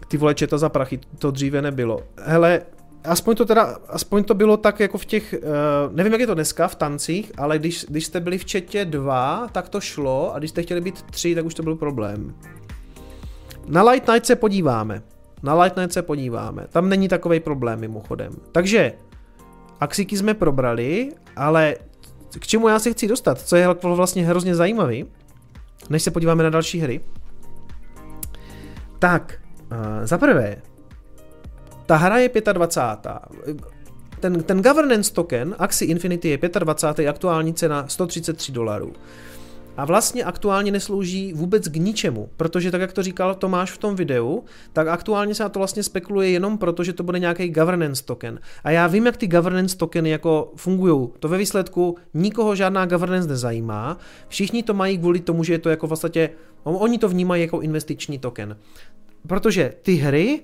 Ty 0.08 0.16
vole, 0.16 0.34
četa 0.34 0.58
za 0.58 0.68
prachy, 0.68 1.00
to 1.18 1.30
dříve 1.30 1.62
nebylo. 1.62 2.02
Hele, 2.16 2.60
aspoň 3.04 3.36
to 3.36 3.44
teda, 3.44 3.78
aspoň 3.88 4.24
to 4.24 4.34
bylo 4.34 4.56
tak 4.56 4.80
jako 4.80 4.98
v 4.98 5.04
těch, 5.04 5.34
uh, 5.42 5.96
nevím 5.96 6.12
jak 6.12 6.20
je 6.20 6.26
to 6.26 6.34
dneska 6.34 6.68
v 6.68 6.74
tancích, 6.74 7.32
ale 7.36 7.58
když, 7.58 7.86
když 7.88 8.06
jste 8.06 8.20
byli 8.20 8.38
v 8.38 8.44
četě 8.44 8.84
dva, 8.84 9.48
tak 9.52 9.68
to 9.68 9.80
šlo 9.80 10.34
a 10.34 10.38
když 10.38 10.50
jste 10.50 10.62
chtěli 10.62 10.80
být 10.80 11.02
tři, 11.02 11.34
tak 11.34 11.44
už 11.44 11.54
to 11.54 11.62
byl 11.62 11.76
problém. 11.76 12.34
Na 13.66 13.82
Light 13.82 14.08
Night 14.08 14.26
se 14.26 14.36
podíváme. 14.36 15.02
Na 15.42 15.62
Light 15.62 15.76
Night 15.76 15.92
se 15.92 16.02
podíváme. 16.02 16.66
Tam 16.70 16.88
není 16.88 17.08
takový 17.08 17.40
problém 17.40 17.80
mimochodem. 17.80 18.32
Takže 18.52 18.92
Axíky 19.80 20.16
jsme 20.16 20.34
probrali, 20.34 21.12
ale 21.36 21.76
k 22.38 22.46
čemu 22.46 22.68
já 22.68 22.78
se 22.78 22.92
chci 22.92 23.08
dostat, 23.08 23.40
co 23.40 23.56
je 23.56 23.68
vlastně 23.82 24.26
hrozně 24.26 24.54
zajímavý, 24.54 25.06
než 25.90 26.02
se 26.02 26.10
podíváme 26.10 26.42
na 26.42 26.50
další 26.50 26.80
hry. 26.80 27.00
Tak, 28.98 29.40
uh, 29.72 30.06
za 30.06 30.18
prvé, 30.18 30.56
ta 31.90 31.96
hra 31.96 32.18
je 32.18 32.30
25. 32.52 33.12
Ten, 34.20 34.42
ten 34.42 34.62
governance 34.62 35.12
token 35.12 35.54
Axie 35.58 35.90
Infinity 35.90 36.28
je 36.28 36.38
25. 36.58 37.08
aktuální 37.08 37.54
cena 37.54 37.88
133 37.88 38.52
dolarů. 38.52 38.92
A 39.76 39.84
vlastně 39.84 40.24
aktuálně 40.24 40.72
neslouží 40.72 41.32
vůbec 41.32 41.68
k 41.68 41.76
ničemu, 41.76 42.28
protože 42.36 42.70
tak, 42.70 42.80
jak 42.80 42.92
to 42.92 43.02
říkal 43.02 43.34
Tomáš 43.34 43.70
v 43.70 43.78
tom 43.78 43.96
videu, 43.96 44.44
tak 44.72 44.88
aktuálně 44.88 45.34
se 45.34 45.42
na 45.42 45.48
to 45.48 45.58
vlastně 45.58 45.82
spekuluje 45.82 46.30
jenom 46.30 46.58
proto, 46.58 46.84
že 46.84 46.92
to 46.92 47.02
bude 47.02 47.18
nějaký 47.18 47.48
governance 47.48 48.04
token. 48.04 48.40
A 48.64 48.70
já 48.70 48.86
vím, 48.86 49.06
jak 49.06 49.16
ty 49.16 49.26
governance 49.26 49.76
tokeny 49.76 50.10
jako 50.10 50.52
fungují. 50.56 51.08
To 51.20 51.28
ve 51.28 51.38
výsledku 51.38 51.96
nikoho 52.14 52.54
žádná 52.56 52.86
governance 52.86 53.28
nezajímá. 53.28 53.98
Všichni 54.28 54.62
to 54.62 54.74
mají 54.74 54.98
kvůli 54.98 55.20
tomu, 55.20 55.44
že 55.44 55.52
je 55.52 55.58
to 55.58 55.68
jako 55.68 55.86
vlastně, 55.86 56.30
oni 56.64 56.98
to 56.98 57.08
vnímají 57.08 57.42
jako 57.42 57.60
investiční 57.60 58.18
token. 58.18 58.56
Protože 59.26 59.74
ty 59.82 59.94
hry, 59.94 60.42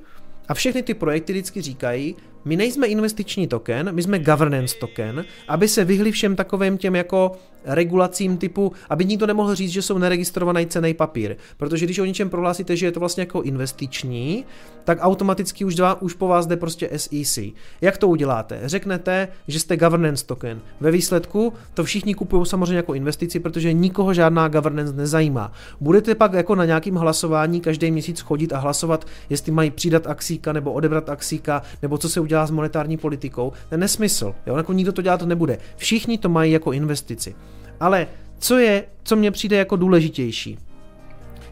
a 0.49 0.55
všechny 0.55 0.83
ty 0.83 0.95
projekty 0.95 1.33
vždycky 1.33 1.63
říkají, 1.63 2.17
my 2.47 2.57
nejsme 2.57 2.87
investiční 2.87 3.47
token, 3.47 3.95
my 3.95 4.03
jsme 4.03 4.19
governance 4.19 4.77
token, 4.81 5.25
aby 5.49 5.69
se 5.69 5.85
vyhli 5.85 6.13
všem 6.13 6.37
takovým 6.37 6.79
těm 6.79 6.97
jako 6.97 7.33
regulacím 7.67 8.37
typu, 8.37 8.73
aby 8.91 9.05
nikdo 9.05 9.27
nemohl 9.27 9.55
říct, 9.55 9.71
že 9.71 9.83
jsou 9.83 9.99
neregistrovaný 9.99 10.67
cený 10.67 10.95
papír. 10.95 11.37
Protože 11.57 11.87
když 11.87 11.99
o 11.99 12.05
něčem 12.05 12.31
prohlásíte, 12.31 12.77
že 12.77 12.87
je 12.87 12.93
to 12.93 13.01
vlastně 13.01 13.23
jako 13.23 13.43
investiční, 13.43 14.45
tak 14.85 14.99
automaticky 15.01 15.65
už, 15.65 15.75
dva, 15.75 16.03
už 16.03 16.15
po 16.15 16.29
vás 16.29 16.47
jde 16.47 16.57
prostě 16.57 16.91
SEC. 16.97 17.39
Jak 17.81 17.99
to 17.99 18.09
uděláte? 18.09 18.61
Řeknete, 18.65 19.29
že 19.49 19.61
jste 19.61 19.77
governance 19.77 20.27
token. 20.27 20.61
Ve 20.81 20.91
výsledku 20.91 21.53
to 21.75 21.85
všichni 21.85 22.15
kupují 22.15 22.47
samozřejmě 22.47 22.77
jako 22.77 22.95
investici, 22.95 23.41
protože 23.41 23.73
nikoho 23.73 24.15
žádná 24.15 24.49
governance 24.49 24.93
nezajímá. 24.93 25.53
Budete 25.81 26.15
pak 26.15 26.33
jako 26.33 26.55
na 26.55 26.65
nějakým 26.65 26.95
hlasování 26.95 27.61
každý 27.61 27.91
měsíc 27.91 28.21
chodit 28.21 28.53
a 28.53 28.59
hlasovat, 28.59 29.07
jestli 29.31 29.53
mají 29.53 29.71
přidat 29.71 30.07
axíka 30.07 30.53
nebo 30.53 30.73
odebrat 30.73 31.11
axíka, 31.11 31.63
nebo 31.83 31.99
co 31.99 32.09
se 32.09 32.21
udělá 32.21 32.36
dělá 32.37 32.47
s 32.47 32.51
monetární 32.51 32.97
politikou, 32.97 33.53
to 33.69 33.75
je 33.75 33.79
nesmysl. 33.79 34.35
Jo? 34.47 34.57
Jako 34.57 34.73
nikdo 34.73 34.93
to 34.93 35.03
dělat 35.03 35.23
nebude. 35.23 35.59
Všichni 35.77 36.19
to 36.19 36.29
mají 36.29 36.53
jako 36.53 36.73
investici. 36.73 37.35
Ale 37.81 38.07
co 38.39 38.59
je, 38.59 38.85
co 39.03 39.17
mně 39.17 39.31
přijde 39.31 39.57
jako 39.57 39.77
důležitější? 39.77 40.59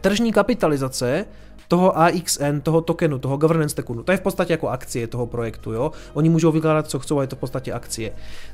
Tržní 0.01 0.33
kapitalizace 0.33 1.25
toho 1.67 1.97
AXN, 1.97 2.59
toho 2.63 2.81
tokenu, 2.81 3.19
toho 3.19 3.37
governance 3.37 3.75
tokenu, 3.75 4.03
to 4.03 4.11
je 4.11 4.17
v 4.17 4.21
podstatě 4.21 4.53
jako 4.53 4.69
akcie 4.69 5.07
toho 5.07 5.25
projektu, 5.25 5.73
jo? 5.73 5.91
Oni 6.13 6.29
můžou 6.29 6.51
vykládat, 6.51 6.87
co 6.87 6.99
chcou, 6.99 7.19
a 7.19 7.21
je 7.21 7.27
to 7.27 7.35
v 7.35 7.39
podstatě 7.39 7.73
akcie. 7.73 8.11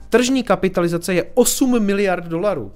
Tržní 0.10 0.44
kapitalizace 0.44 1.14
je 1.14 1.24
8 1.34 1.80
miliard 1.84 2.26
dolarů. 2.26 2.72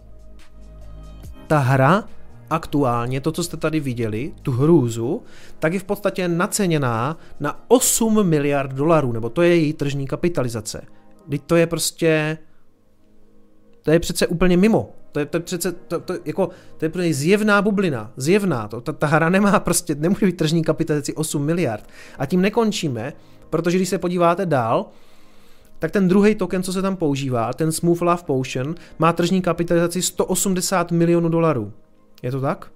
Ta 1.48 1.60
hra 1.60 2.04
aktuálně 2.50 3.22
to, 3.22 3.32
co 3.32 3.44
jste 3.44 3.58
tady 3.58 3.80
viděli, 3.80 4.34
tu 4.42 4.52
hrůzu, 4.52 5.24
tak 5.60 5.74
je 5.74 5.80
v 5.80 5.84
podstatě 5.84 6.28
naceněná 6.28 7.18
na 7.40 7.64
8 7.68 8.28
miliard 8.28 8.74
dolarů, 8.74 9.12
nebo 9.12 9.30
to 9.30 9.42
je 9.42 9.56
její 9.56 9.74
tržní 9.74 10.08
kapitalizace. 10.08 10.82
Teď 11.30 11.42
to 11.46 11.56
je 11.56 11.68
prostě... 11.68 12.38
To 13.84 13.92
je 13.92 14.00
přece 14.00 14.28
úplně 14.28 14.58
mimo. 14.58 14.90
To 15.12 15.20
je, 15.20 15.26
to 15.26 15.38
je 15.38 15.42
přece, 15.42 15.72
to, 15.72 16.00
to, 16.00 16.14
jako, 16.26 16.50
to 16.78 16.86
je 16.86 16.90
prostě 16.90 17.14
zjevná 17.14 17.62
bublina, 17.62 18.12
zjevná. 18.18 18.68
To, 18.68 18.82
ta, 18.82 18.94
ta 18.94 19.08
hra 19.08 19.30
nemá 19.30 19.60
prostě, 19.60 19.96
nemůže 19.96 20.26
být 20.26 20.38
tržní 20.38 20.64
kapitalizaci 20.64 21.14
8 21.14 21.46
miliard. 21.46 21.90
A 22.18 22.26
tím 22.26 22.42
nekončíme, 22.42 23.14
protože 23.50 23.78
když 23.78 23.90
se 23.90 23.98
podíváte 23.98 24.46
dál, 24.46 24.86
tak 25.80 25.92
ten 25.92 26.08
druhý 26.08 26.36
token, 26.36 26.64
co 26.64 26.74
se 26.74 26.82
tam 26.82 26.96
používá, 26.96 27.54
ten 27.54 27.72
Smooth 27.72 28.02
Love 28.02 28.24
Potion, 28.26 28.76
má 29.00 29.14
tržní 29.14 29.42
kapitalizaci 29.42 30.02
180 30.02 30.92
milionů 30.92 31.30
dolarů. 31.30 31.74
Je 32.24 32.32
to 32.32 32.42
tak? 32.42 32.72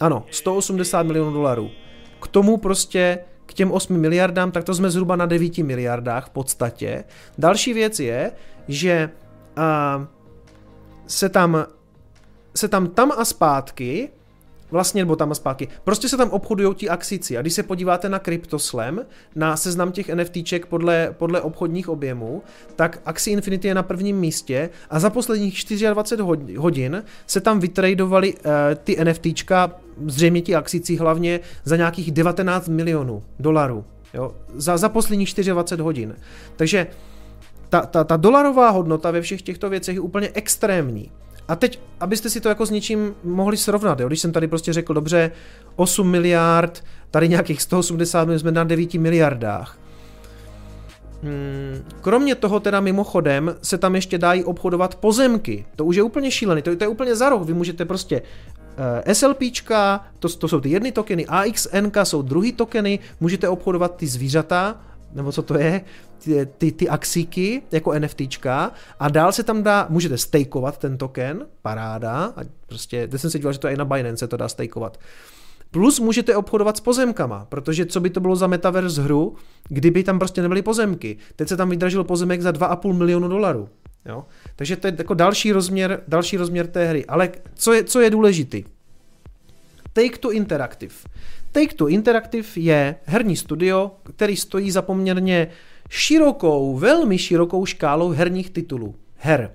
Ano, 0.00 0.24
180 0.30 1.02
milionů 1.02 1.32
dolarů. 1.32 1.70
K 2.22 2.26
tomu 2.26 2.56
prostě 2.56 3.18
k 3.46 3.54
těm 3.54 3.72
8 3.72 3.96
miliardám, 3.96 4.50
tak 4.50 4.64
to 4.64 4.74
jsme 4.74 4.90
zhruba 4.90 5.16
na 5.16 5.26
9 5.26 5.58
miliardách 5.58 6.26
v 6.26 6.30
podstatě. 6.30 7.04
Další 7.38 7.72
věc 7.72 8.00
je, 8.00 8.32
že 8.68 9.10
uh, 9.58 10.04
se 11.06 11.28
tam 11.28 11.66
se 12.56 12.68
tam 12.68 12.86
tam 12.86 13.12
a 13.12 13.24
zpátky 13.24 14.08
Vlastně, 14.74 15.02
nebo 15.02 15.16
tam 15.16 15.30
a 15.30 15.34
zpátky. 15.34 15.68
Prostě 15.84 16.08
se 16.08 16.16
tam 16.16 16.30
obchodují 16.30 16.74
ti 16.74 16.88
axici. 16.88 17.38
A 17.38 17.40
když 17.40 17.52
se 17.52 17.62
podíváte 17.62 18.08
na 18.08 18.18
CryptoSlam, 18.18 19.00
na 19.34 19.56
seznam 19.56 19.92
těch 19.92 20.14
NFTček 20.14 20.66
podle, 20.66 21.14
podle 21.18 21.40
obchodních 21.40 21.88
objemů, 21.88 22.42
tak 22.76 23.00
Axie 23.04 23.32
Infinity 23.32 23.68
je 23.68 23.74
na 23.74 23.82
prvním 23.82 24.16
místě 24.16 24.70
a 24.90 24.98
za 24.98 25.10
posledních 25.10 25.64
24 25.92 26.56
hodin 26.56 27.04
se 27.26 27.40
tam 27.40 27.60
vytradovali 27.60 28.34
uh, 28.34 28.40
ty 28.84 29.04
NFTčka, 29.04 29.70
zřejmě 30.06 30.42
ti 30.42 30.54
axici 30.54 30.96
hlavně, 30.96 31.40
za 31.64 31.76
nějakých 31.76 32.12
19 32.12 32.68
milionů 32.68 33.22
dolarů. 33.38 33.84
Jo? 34.14 34.34
Za, 34.54 34.76
za 34.76 34.88
posledních 34.88 35.34
24 35.34 35.82
hodin. 35.82 36.16
Takže 36.56 36.86
ta, 37.68 37.86
ta, 37.86 38.04
ta 38.04 38.16
dolarová 38.16 38.70
hodnota 38.70 39.10
ve 39.10 39.22
všech 39.22 39.42
těchto 39.42 39.70
věcech 39.70 39.94
je 39.94 40.00
úplně 40.00 40.30
extrémní. 40.34 41.10
A 41.48 41.56
teď, 41.56 41.80
abyste 42.00 42.30
si 42.30 42.40
to 42.40 42.48
jako 42.48 42.66
s 42.66 42.70
něčím 42.70 43.14
mohli 43.24 43.56
srovnat, 43.56 44.00
jo? 44.00 44.08
když 44.08 44.20
jsem 44.20 44.32
tady 44.32 44.48
prostě 44.48 44.72
řekl, 44.72 44.94
dobře, 44.94 45.30
8 45.76 46.10
miliard, 46.10 46.84
tady 47.10 47.28
nějakých 47.28 47.62
180 47.62 48.24
milionů, 48.24 48.38
jsme 48.38 48.52
na 48.52 48.64
9 48.64 48.94
miliardách. 48.94 49.78
Hmm, 51.22 51.84
kromě 52.00 52.34
toho 52.34 52.60
teda 52.60 52.80
mimochodem 52.80 53.54
se 53.62 53.78
tam 53.78 53.94
ještě 53.94 54.18
dají 54.18 54.44
obchodovat 54.44 54.94
pozemky. 54.94 55.66
To 55.76 55.84
už 55.84 55.96
je 55.96 56.02
úplně 56.02 56.30
šílený, 56.30 56.62
to, 56.62 56.76
to 56.76 56.84
je 56.84 56.88
úplně 56.88 57.16
za 57.16 57.28
roh. 57.28 57.46
Vy 57.46 57.54
můžete 57.54 57.84
prostě 57.84 58.22
eh, 59.06 59.14
SLPčka, 59.14 60.04
to, 60.18 60.28
to 60.28 60.48
jsou 60.48 60.60
ty 60.60 60.68
jedny 60.70 60.92
tokeny, 60.92 61.26
AXN 61.26 61.90
jsou 62.02 62.22
druhý 62.22 62.52
tokeny, 62.52 62.98
můžete 63.20 63.48
obchodovat 63.48 63.96
ty 63.96 64.06
zvířata, 64.06 64.80
nebo 65.14 65.32
co 65.32 65.42
to 65.42 65.58
je, 65.58 65.80
ty, 66.18 66.46
ty, 66.46 66.72
ty 66.72 66.88
axíky 66.88 67.62
jako 67.72 67.92
NFTčka 67.98 68.72
a 68.98 69.08
dál 69.08 69.32
se 69.32 69.42
tam 69.42 69.62
dá, 69.62 69.86
můžete 69.90 70.18
stakeovat 70.18 70.78
ten 70.78 70.98
token, 70.98 71.46
paráda, 71.62 72.32
a 72.36 72.40
prostě, 72.66 73.08
teď 73.08 73.20
jsem 73.20 73.30
se 73.30 73.38
díval, 73.38 73.52
že 73.52 73.58
to 73.58 73.68
i 73.68 73.76
na 73.76 73.84
Binance 73.84 74.16
se 74.16 74.28
to 74.28 74.36
dá 74.36 74.48
stakeovat. 74.48 74.98
Plus 75.70 76.00
můžete 76.00 76.36
obchodovat 76.36 76.76
s 76.76 76.80
pozemkama, 76.80 77.46
protože 77.48 77.86
co 77.86 78.00
by 78.00 78.10
to 78.10 78.20
bylo 78.20 78.36
za 78.36 78.46
metaverse 78.46 79.02
hru, 79.02 79.36
kdyby 79.68 80.04
tam 80.04 80.18
prostě 80.18 80.42
nebyly 80.42 80.62
pozemky. 80.62 81.16
Teď 81.36 81.48
se 81.48 81.56
tam 81.56 81.70
vydražil 81.70 82.04
pozemek 82.04 82.42
za 82.42 82.50
2,5 82.50 82.92
milionu 82.92 83.28
dolarů. 83.28 83.68
Jo? 84.06 84.24
Takže 84.56 84.76
to 84.76 84.86
je 84.86 84.94
jako 84.98 85.14
další 85.14 85.52
rozměr, 85.52 86.02
další 86.08 86.36
rozměr 86.36 86.66
té 86.66 86.86
hry. 86.86 87.06
Ale 87.06 87.30
co 87.54 87.72
je, 87.72 87.84
co 87.84 88.00
je 88.00 88.10
důležitý? 88.10 88.64
Take 89.92 90.18
to 90.18 90.32
Interactive. 90.32 90.94
Take 91.54 91.74
to 91.74 91.88
Interactive 91.88 92.48
je 92.56 92.96
herní 93.04 93.36
studio, 93.36 93.90
který 94.02 94.36
stojí 94.36 94.70
za 94.70 94.82
poměrně 94.82 95.48
širokou, 95.88 96.76
velmi 96.76 97.18
širokou 97.18 97.66
škálou 97.66 98.10
herních 98.10 98.50
titulů. 98.50 98.94
Her. 99.16 99.50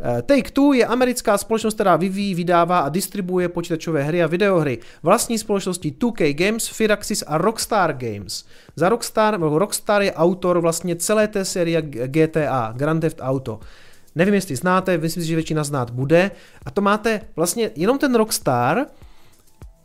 Eh, 0.00 0.22
Take-Two 0.22 0.72
je 0.72 0.86
americká 0.86 1.38
společnost, 1.38 1.74
která 1.74 1.96
vyvíjí, 1.96 2.34
vydává 2.34 2.78
a 2.78 2.88
distribuje 2.88 3.48
počítačové 3.48 4.02
hry 4.02 4.22
a 4.22 4.26
videohry. 4.26 4.78
Vlastní 5.02 5.38
společnosti 5.38 5.90
2K 5.90 6.34
Games, 6.34 6.68
Firaxis 6.68 7.24
a 7.26 7.38
Rockstar 7.38 7.92
Games. 7.92 8.44
Za 8.76 8.88
Rockstar, 8.88 9.40
Rockstar 9.40 10.02
je 10.02 10.12
autor 10.12 10.60
vlastně 10.60 10.96
celé 10.96 11.28
té 11.28 11.44
série 11.44 11.82
GTA, 11.82 12.72
Grand 12.76 13.00
Theft 13.00 13.18
Auto. 13.20 13.60
Nevím, 14.14 14.34
jestli 14.34 14.56
znáte, 14.56 14.98
myslím 14.98 15.22
si, 15.22 15.28
že 15.28 15.34
většina 15.34 15.64
znát 15.64 15.90
bude. 15.90 16.30
A 16.66 16.70
to 16.70 16.80
máte 16.80 17.20
vlastně 17.36 17.70
jenom 17.76 17.98
ten 17.98 18.14
Rockstar, 18.14 18.86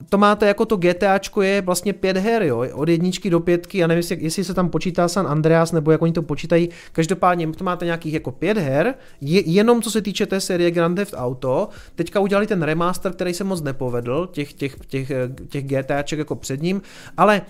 to 0.10 0.18
máte 0.18 0.48
jako 0.48 0.66
to 0.66 0.78
GTAčko 0.78 1.42
je 1.42 1.62
vlastně 1.62 1.94
pět 1.94 2.18
her, 2.18 2.44
jo, 2.44 2.66
od 2.74 2.90
jedničky 2.90 3.30
do 3.30 3.40
pětky, 3.40 3.78
já 3.78 3.88
nevím, 3.88 4.04
jestli, 4.18 4.44
se 4.44 4.54
tam 4.54 4.70
počítá 4.70 5.08
San 5.08 5.28
Andreas, 5.28 5.72
nebo 5.72 5.92
jak 5.92 6.02
oni 6.02 6.14
to 6.14 6.22
počítají, 6.22 6.70
každopádně 6.92 7.48
to 7.48 7.64
máte 7.64 7.86
nějakých 7.86 8.14
jako 8.14 8.32
pět 8.32 8.58
her, 8.58 8.94
je, 9.22 9.50
jenom 9.50 9.82
co 9.82 9.92
se 9.92 10.02
týče 10.02 10.26
té 10.26 10.40
série 10.40 10.72
Grand 10.72 10.96
Theft 10.96 11.14
Auto, 11.18 11.70
teďka 11.96 12.20
udělali 12.20 12.48
ten 12.48 12.64
remaster, 12.64 13.12
který 13.12 13.34
se 13.34 13.44
moc 13.44 13.62
nepovedl, 13.62 14.30
těch, 14.32 14.54
těch, 14.54 14.76
těch, 14.88 15.12
těch 15.50 15.66
GTAček 15.66 16.20
jako 16.20 16.36
před 16.36 16.62
ním, 16.62 16.82
ale 17.18 17.42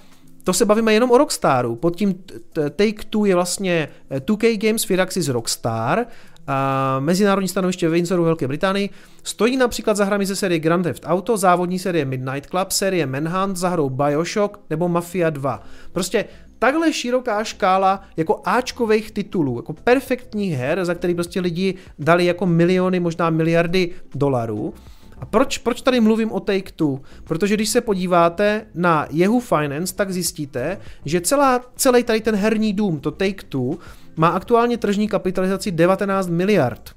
to 0.43 0.53
se 0.53 0.65
bavíme 0.65 0.93
jenom 0.93 1.11
o 1.11 1.17
Rockstaru. 1.17 1.75
Pod 1.75 1.95
tím 1.95 2.23
Take-Two 2.53 3.25
je 3.25 3.35
vlastně 3.35 3.87
2K 4.11 4.67
Games, 4.67 4.83
Firaxis 4.83 5.27
Rockstar, 5.27 6.05
a 6.47 6.99
mezinárodní 6.99 7.47
stanoviště 7.47 7.89
Windsoru 7.89 8.23
Velké 8.23 8.47
Británii. 8.47 8.89
Stojí 9.25 9.57
například 9.57 9.97
za 9.97 10.05
hrami 10.05 10.25
ze 10.25 10.35
série 10.35 10.59
Grand 10.59 10.83
Theft 10.83 11.03
Auto, 11.05 11.37
závodní 11.37 11.79
série 11.79 12.05
Midnight 12.05 12.49
Club, 12.49 12.71
série 12.71 13.05
Manhunt, 13.05 13.57
za 13.57 13.69
hrou 13.69 13.89
Bioshock 13.89 14.59
nebo 14.69 14.87
Mafia 14.89 15.29
2. 15.29 15.63
Prostě 15.91 16.25
takhle 16.59 16.93
široká 16.93 17.43
škála 17.43 18.01
jako 18.17 18.41
Ačkových 18.45 19.11
titulů, 19.11 19.55
jako 19.55 19.73
perfektních 19.73 20.53
her, 20.53 20.85
za 20.85 20.93
který 20.93 21.15
prostě 21.15 21.39
lidi 21.39 21.75
dali 21.99 22.25
jako 22.25 22.45
miliony, 22.45 22.99
možná 22.99 23.29
miliardy 23.29 23.91
dolarů. 24.15 24.73
A 25.19 25.25
proč, 25.25 25.57
proč 25.57 25.81
tady 25.81 25.99
mluvím 25.99 26.31
o 26.31 26.39
Take-Two? 26.39 26.99
Protože 27.23 27.55
když 27.55 27.69
se 27.69 27.81
podíváte 27.81 28.65
na 28.73 29.07
Yahoo 29.11 29.39
Finance, 29.39 29.95
tak 29.95 30.11
zjistíte, 30.11 30.77
že 31.05 31.21
celá, 31.21 31.61
celý 31.75 32.03
tady 32.03 32.21
ten 32.21 32.35
herní 32.35 32.73
dům, 32.73 32.99
to 32.99 33.11
Take-Two, 33.11 33.77
má 34.15 34.27
aktuálně 34.27 34.77
tržní 34.77 35.07
kapitalizaci 35.07 35.71
19 35.71 36.27
miliard. 36.27 36.94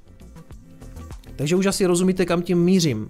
Takže 1.39 1.55
už 1.55 1.65
asi 1.65 1.85
rozumíte, 1.85 2.25
kam 2.25 2.41
tím 2.41 2.63
mířím. 2.63 3.09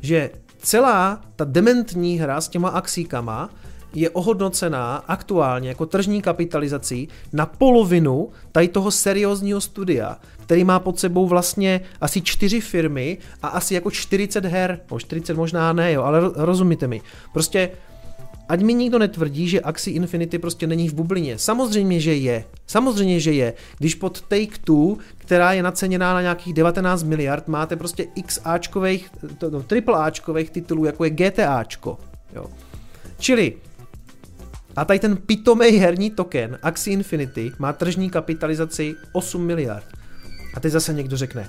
Že 0.00 0.30
celá 0.58 1.20
ta 1.36 1.44
dementní 1.44 2.18
hra 2.18 2.40
s 2.40 2.48
těma 2.48 2.68
axíkama 2.68 3.50
je 3.94 4.10
ohodnocená 4.10 4.96
aktuálně 4.96 5.68
jako 5.68 5.86
tržní 5.86 6.22
kapitalizací 6.22 7.08
na 7.32 7.46
polovinu 7.46 8.30
tady 8.52 8.68
toho 8.68 8.90
seriózního 8.90 9.60
studia, 9.60 10.18
který 10.42 10.64
má 10.64 10.80
pod 10.80 10.98
sebou 10.98 11.26
vlastně 11.26 11.80
asi 12.00 12.22
čtyři 12.22 12.60
firmy 12.60 13.18
a 13.42 13.48
asi 13.48 13.74
jako 13.74 13.90
40 13.90 14.44
her, 14.44 14.80
o 14.90 15.00
40 15.00 15.36
možná 15.36 15.72
ne, 15.72 15.92
jo, 15.92 16.02
ale 16.02 16.20
rozumíte 16.34 16.86
mi. 16.86 17.00
Prostě 17.32 17.70
Ať 18.48 18.62
mi 18.62 18.74
nikdo 18.74 18.98
netvrdí, 18.98 19.48
že 19.48 19.60
Axie 19.60 19.94
Infinity 19.94 20.38
prostě 20.38 20.66
není 20.66 20.88
v 20.88 20.94
bublině. 20.94 21.38
Samozřejmě, 21.38 22.00
že 22.00 22.14
je. 22.14 22.44
Samozřejmě, 22.66 23.20
že 23.20 23.32
je. 23.32 23.54
Když 23.78 23.94
pod 23.94 24.24
Take-Two, 24.28 24.96
která 25.18 25.52
je 25.52 25.62
naceněná 25.62 26.14
na 26.14 26.22
nějakých 26.22 26.54
19 26.54 27.02
miliard, 27.02 27.48
máte 27.48 27.76
prostě 27.76 28.06
x 28.14 28.40
Ačkových, 28.44 29.10
no, 29.50 29.62
triple 29.62 29.98
Ačkových 29.98 30.50
titulů, 30.50 30.84
jako 30.84 31.04
je 31.04 31.10
GTAčko. 31.10 31.98
Jo. 32.34 32.46
Čili 33.18 33.54
a 34.76 34.84
tady 34.84 34.98
ten 34.98 35.16
pitomý 35.16 35.68
herní 35.70 36.10
token 36.10 36.58
Axie 36.62 36.94
Infinity 36.94 37.52
má 37.58 37.72
tržní 37.72 38.10
kapitalizaci 38.10 38.94
8 39.12 39.46
miliard. 39.46 39.86
A 40.54 40.60
teď 40.60 40.72
zase 40.72 40.92
někdo 40.92 41.16
řekne, 41.16 41.48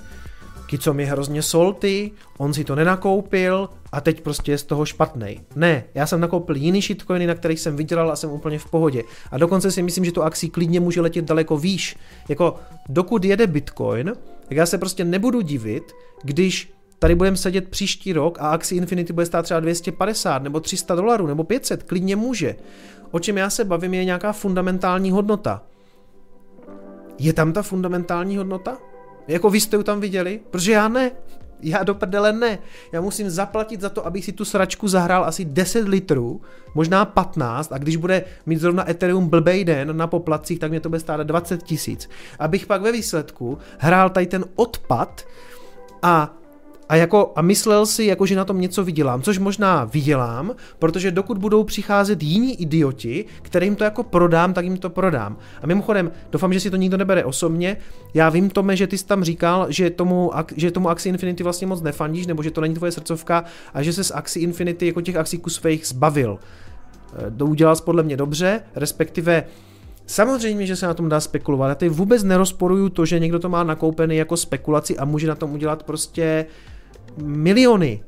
Kicom 0.74 1.00
je 1.00 1.06
hrozně 1.06 1.42
solty, 1.42 2.10
on 2.38 2.54
si 2.54 2.64
to 2.64 2.74
nenakoupil 2.74 3.68
a 3.92 4.00
teď 4.00 4.20
prostě 4.20 4.52
je 4.52 4.58
z 4.58 4.62
toho 4.62 4.84
špatný. 4.84 5.40
Ne, 5.56 5.84
já 5.94 6.06
jsem 6.06 6.20
nakoupil 6.20 6.56
jiný 6.56 6.82
shitcoiny, 6.82 7.26
na 7.26 7.34
kterých 7.34 7.60
jsem 7.60 7.76
vydělal 7.76 8.10
a 8.10 8.16
jsem 8.16 8.30
úplně 8.30 8.58
v 8.58 8.70
pohodě. 8.70 9.02
A 9.30 9.38
dokonce 9.38 9.70
si 9.70 9.82
myslím, 9.82 10.04
že 10.04 10.12
to 10.12 10.22
akcí 10.22 10.50
klidně 10.50 10.80
může 10.80 11.00
letět 11.00 11.24
daleko 11.24 11.56
výš. 11.56 11.96
Jako 12.28 12.56
dokud 12.88 13.24
jede 13.24 13.46
Bitcoin, 13.46 14.12
tak 14.48 14.56
já 14.56 14.66
se 14.66 14.78
prostě 14.78 15.04
nebudu 15.04 15.40
divit, 15.40 15.92
když 16.22 16.72
tady 16.98 17.14
budeme 17.14 17.36
sedět 17.36 17.68
příští 17.68 18.12
rok 18.12 18.38
a 18.40 18.48
akci 18.48 18.76
Infinity 18.76 19.12
bude 19.12 19.26
stát 19.26 19.42
třeba 19.42 19.60
250 19.60 20.42
nebo 20.42 20.60
300 20.60 20.94
dolarů 20.94 21.26
nebo 21.26 21.44
500, 21.44 21.82
klidně 21.82 22.16
může. 22.16 22.56
O 23.10 23.18
čem 23.18 23.38
já 23.38 23.50
se 23.50 23.64
bavím 23.64 23.94
je 23.94 24.04
nějaká 24.04 24.32
fundamentální 24.32 25.10
hodnota. 25.10 25.62
Je 27.18 27.32
tam 27.32 27.52
ta 27.52 27.62
fundamentální 27.62 28.36
hodnota? 28.36 28.78
Jako 29.28 29.50
vy 29.50 29.60
jste 29.60 29.76
ju 29.76 29.82
tam 29.82 30.00
viděli? 30.00 30.40
Protože 30.50 30.72
já 30.72 30.88
ne. 30.88 31.10
Já 31.60 31.82
do 31.82 31.94
prdele 31.94 32.32
ne. 32.32 32.58
Já 32.92 33.00
musím 33.00 33.30
zaplatit 33.30 33.80
za 33.80 33.88
to, 33.88 34.06
abych 34.06 34.24
si 34.24 34.32
tu 34.32 34.44
sračku 34.44 34.88
zahrál 34.88 35.24
asi 35.24 35.44
10 35.44 35.88
litrů, 35.88 36.40
možná 36.74 37.04
15 37.04 37.72
a 37.72 37.78
když 37.78 37.96
bude 37.96 38.24
mít 38.46 38.60
zrovna 38.60 38.90
Ethereum 38.90 39.28
blbej 39.28 39.64
den 39.64 39.96
na 39.96 40.06
poplacích, 40.06 40.58
tak 40.58 40.70
mě 40.70 40.80
to 40.80 40.88
bude 40.88 41.00
stát 41.00 41.20
20 41.20 41.62
tisíc. 41.62 42.08
Abych 42.38 42.66
pak 42.66 42.82
ve 42.82 42.92
výsledku 42.92 43.58
hrál 43.78 44.10
tady 44.10 44.26
ten 44.26 44.44
odpad 44.54 45.26
a 46.02 46.36
a, 46.88 46.96
jako, 46.96 47.32
a 47.36 47.42
myslel 47.42 47.86
si, 47.86 48.04
jako, 48.04 48.26
že 48.26 48.36
na 48.36 48.44
tom 48.44 48.60
něco 48.60 48.84
vydělám, 48.84 49.22
což 49.22 49.38
možná 49.38 49.84
vydělám, 49.84 50.54
protože 50.78 51.10
dokud 51.10 51.38
budou 51.38 51.64
přicházet 51.64 52.22
jiní 52.22 52.62
idioti, 52.62 53.24
kterým 53.42 53.76
to 53.76 53.84
jako 53.84 54.02
prodám, 54.02 54.54
tak 54.54 54.64
jim 54.64 54.76
to 54.76 54.90
prodám. 54.90 55.36
A 55.62 55.66
mimochodem, 55.66 56.12
doufám, 56.32 56.52
že 56.52 56.60
si 56.60 56.70
to 56.70 56.76
nikdo 56.76 56.96
nebere 56.96 57.24
osobně. 57.24 57.76
Já 58.14 58.28
vím, 58.28 58.50
Tome, 58.50 58.76
že 58.76 58.86
ty 58.86 58.98
jsi 58.98 59.06
tam 59.06 59.24
říkal, 59.24 59.66
že 59.68 59.90
tomu, 59.90 60.30
že 60.56 60.70
tomu 60.70 60.90
Axie 60.90 61.12
Infinity 61.12 61.42
vlastně 61.42 61.66
moc 61.66 61.82
nefandíš, 61.82 62.26
nebo 62.26 62.42
že 62.42 62.50
to 62.50 62.60
není 62.60 62.74
tvoje 62.74 62.92
srdcovka 62.92 63.44
a 63.74 63.82
že 63.82 63.92
se 63.92 64.04
z 64.04 64.10
Axie 64.10 64.44
Infinity 64.44 64.86
jako 64.86 65.00
těch 65.00 65.16
axíků 65.16 65.50
svých 65.50 65.86
zbavil. 65.86 66.38
E, 67.26 67.30
to 67.30 67.46
udělal 67.46 67.76
podle 67.76 68.02
mě 68.02 68.16
dobře, 68.16 68.60
respektive 68.74 69.44
Samozřejmě, 70.06 70.66
že 70.66 70.76
se 70.76 70.86
na 70.86 70.94
tom 70.94 71.08
dá 71.08 71.20
spekulovat. 71.20 71.68
Já 71.68 71.74
tady 71.74 71.88
vůbec 71.88 72.22
nerozporuju 72.22 72.88
to, 72.88 73.06
že 73.06 73.18
někdo 73.18 73.38
to 73.38 73.48
má 73.48 73.64
nakoupený 73.64 74.16
jako 74.16 74.36
spekulaci 74.36 74.96
a 74.96 75.04
může 75.04 75.26
na 75.26 75.34
tom 75.34 75.52
udělat 75.52 75.82
prostě 75.82 76.46
miliony. 77.22 78.02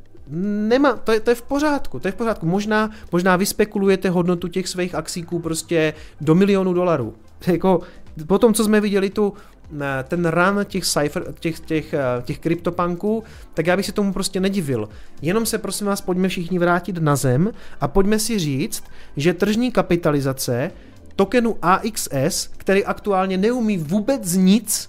Nemá, 0.69 0.97
to 0.97 1.13
je, 1.13 1.21
to 1.21 1.31
je 1.31 1.35
v 1.35 1.43
pořádku, 1.43 2.01
to 2.01 2.09
je 2.09 2.13
v 2.13 2.15
pořádku. 2.15 2.47
Možná, 2.47 2.91
možná 3.13 3.37
vy 3.37 3.47
spekulujete 3.47 4.11
hodnotu 4.11 4.49
těch 4.49 4.69
svých 4.69 4.95
axíků 4.95 5.39
prostě 5.39 5.95
do 6.21 6.35
milionu 6.35 6.73
dolarů. 6.73 7.15
Jako, 7.47 7.81
po 8.27 8.39
tom, 8.39 8.55
co 8.55 8.65
jsme 8.65 8.81
viděli 8.81 9.11
tu, 9.11 9.33
eh, 9.81 10.05
ten 10.09 10.27
run 10.27 10.65
těch, 10.65 10.85
cypher, 10.85 11.35
těch, 11.41 11.61
těch, 11.61 11.95
eh, 11.95 12.23
těch 12.23 12.39
kryptopanků, 12.39 13.25
tak 13.55 13.67
já 13.67 13.77
bych 13.77 13.87
si 13.87 13.93
tomu 13.93 14.13
prostě 14.13 14.41
nedivil. 14.41 14.89
Jenom 15.23 15.47
se 15.47 15.59
prosím 15.59 15.87
vás 15.87 16.01
pojďme 16.01 16.29
všichni 16.29 16.59
vrátit 16.59 16.99
na 16.99 17.17
zem 17.17 17.53
a 17.81 17.89
pojďme 17.89 18.19
si 18.19 18.39
říct, 18.39 18.85
že 19.17 19.35
tržní 19.35 19.73
kapitalizace 19.73 20.71
tokenu 21.17 21.57
AXS, 21.63 22.49
který 22.57 22.85
aktuálně 22.85 23.39
neumí 23.39 23.79
vůbec 23.79 24.35
nic, 24.35 24.89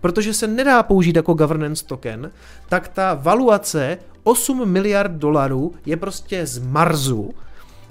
protože 0.00 0.34
se 0.34 0.46
nedá 0.46 0.82
použít 0.82 1.16
jako 1.16 1.34
governance 1.34 1.84
token, 1.84 2.30
tak 2.68 2.88
ta 2.88 3.14
valuace 3.14 3.98
8 4.24 4.68
miliard 4.68 5.12
dolarů 5.12 5.74
je 5.86 5.96
prostě 5.96 6.46
z 6.46 6.58
Marzu, 6.58 7.30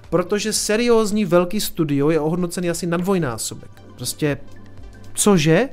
protože 0.10 0.54
seriózní 0.54 1.26
velký 1.26 1.62
studio 1.62 2.10
je 2.10 2.20
ohodnocený 2.20 2.70
asi 2.70 2.88
na 2.88 2.98
dvojnásobek. 2.98 3.72
Prostě, 3.96 4.38
cože? 5.14 5.70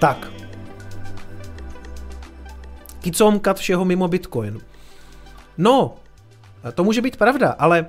Tak. 0.00 0.32
Kicom 3.00 3.40
kat 3.40 3.58
všeho 3.58 3.84
mimo 3.84 4.08
Bitcoin. 4.08 4.60
No, 5.58 5.94
to 6.74 6.84
může 6.84 7.02
být 7.02 7.16
pravda, 7.16 7.50
ale 7.58 7.86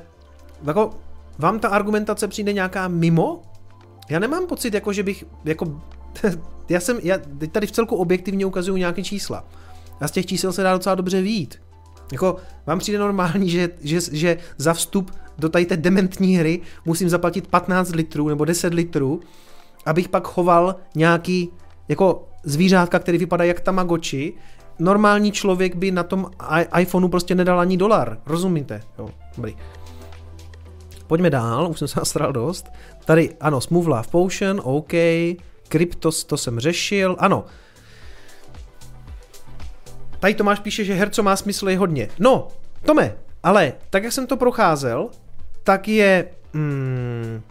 jako 0.68 1.03
vám 1.38 1.60
ta 1.60 1.70
argumentace 1.70 2.28
přijde 2.28 2.54
nějaká 2.54 2.88
mimo? 2.88 3.42
Já 4.10 4.20
nemám 4.20 4.48
pocit, 4.48 4.74
jako 4.74 4.94
že 4.94 5.04
bych, 5.04 5.24
jako, 5.46 5.82
já 6.70 6.80
jsem, 6.80 7.00
já 7.04 7.18
teď 7.38 7.52
tady 7.52 7.68
v 7.68 7.72
celku 7.72 7.96
objektivně 7.96 8.46
ukazuju 8.46 8.78
nějaké 8.78 9.04
čísla. 9.04 9.46
A 10.00 10.08
z 10.08 10.12
těch 10.12 10.26
čísel 10.26 10.54
se 10.54 10.64
dá 10.64 10.74
docela 10.74 10.96
dobře 10.96 11.22
vít. 11.22 11.62
Jako, 12.12 12.36
vám 12.66 12.80
přijde 12.80 13.00
normální, 13.00 13.50
že, 13.50 13.70
že, 13.82 14.00
že 14.12 14.38
za 14.58 14.74
vstup 14.74 15.12
do 15.38 15.50
tady 15.50 15.66
té 15.66 15.78
dementní 15.78 16.38
hry 16.38 16.62
musím 16.86 17.10
zaplatit 17.10 17.48
15 17.48 17.96
litrů 17.96 18.30
nebo 18.30 18.46
10 18.46 18.74
litrů, 18.74 19.20
abych 19.86 20.10
pak 20.10 20.28
choval 20.28 20.76
nějaký 20.96 21.50
jako 21.88 22.28
zvířátka, 22.44 23.00
který 23.00 23.18
vypadá 23.18 23.44
jak 23.44 23.60
Tamagotchi. 23.60 24.34
Normální 24.80 25.32
člověk 25.32 25.76
by 25.76 25.92
na 25.92 26.04
tom 26.04 26.26
iPhoneu 26.80 27.08
prostě 27.08 27.36
nedal 27.36 27.60
ani 27.60 27.78
dolar, 27.78 28.18
rozumíte? 28.26 28.82
Jo, 29.00 29.10
dobrý. 29.38 29.56
Pojďme 31.14 31.30
dál, 31.30 31.70
už 31.70 31.80
jsem 31.80 31.88
se 31.88 32.00
nastral 32.00 32.34
dost. 32.34 32.72
Tady, 33.06 33.36
ano, 33.40 33.62
Smooth 33.62 33.88
Love 33.88 34.08
Potion, 34.12 34.62
OK. 34.64 34.94
Kryptos, 35.68 36.24
to 36.24 36.38
jsem 36.38 36.60
řešil, 36.60 37.16
ano. 37.20 37.46
Tady 40.20 40.34
Tomáš 40.34 40.60
píše, 40.60 40.84
že 40.86 40.94
herco 40.94 41.24
má 41.24 41.36
smysl 41.36 41.70
je 41.70 41.78
hodně. 41.78 42.08
No, 42.20 42.48
Tome, 42.86 43.16
ale 43.44 43.74
tak, 43.90 44.04
jak 44.04 44.14
jsem 44.14 44.28
to 44.28 44.38
procházel, 44.38 45.10
tak 45.64 45.88
je... 45.88 46.30
Hmm, 46.54 47.42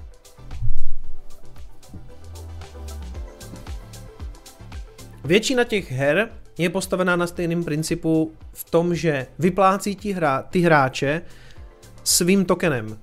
Většina 5.25 5.65
těch 5.65 5.93
her 5.93 6.29
je 6.59 6.71
postavená 6.71 7.17
na 7.17 7.27
stejném 7.27 7.65
principu 7.65 8.33
v 8.53 8.71
tom, 8.71 8.95
že 8.95 9.27
vyplácí 9.39 9.97
ti 9.97 10.13
hra, 10.13 10.43
ty 10.43 10.61
hráče 10.61 11.23
svým 12.05 12.45
tokenem. 12.45 12.99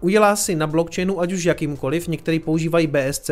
Udělá 0.00 0.36
si 0.36 0.54
na 0.54 0.66
blockchainu, 0.66 1.20
ať 1.20 1.32
už 1.32 1.44
jakýmkoliv, 1.44 2.08
některý 2.08 2.38
používají 2.38 2.86
BSC, 2.86 3.30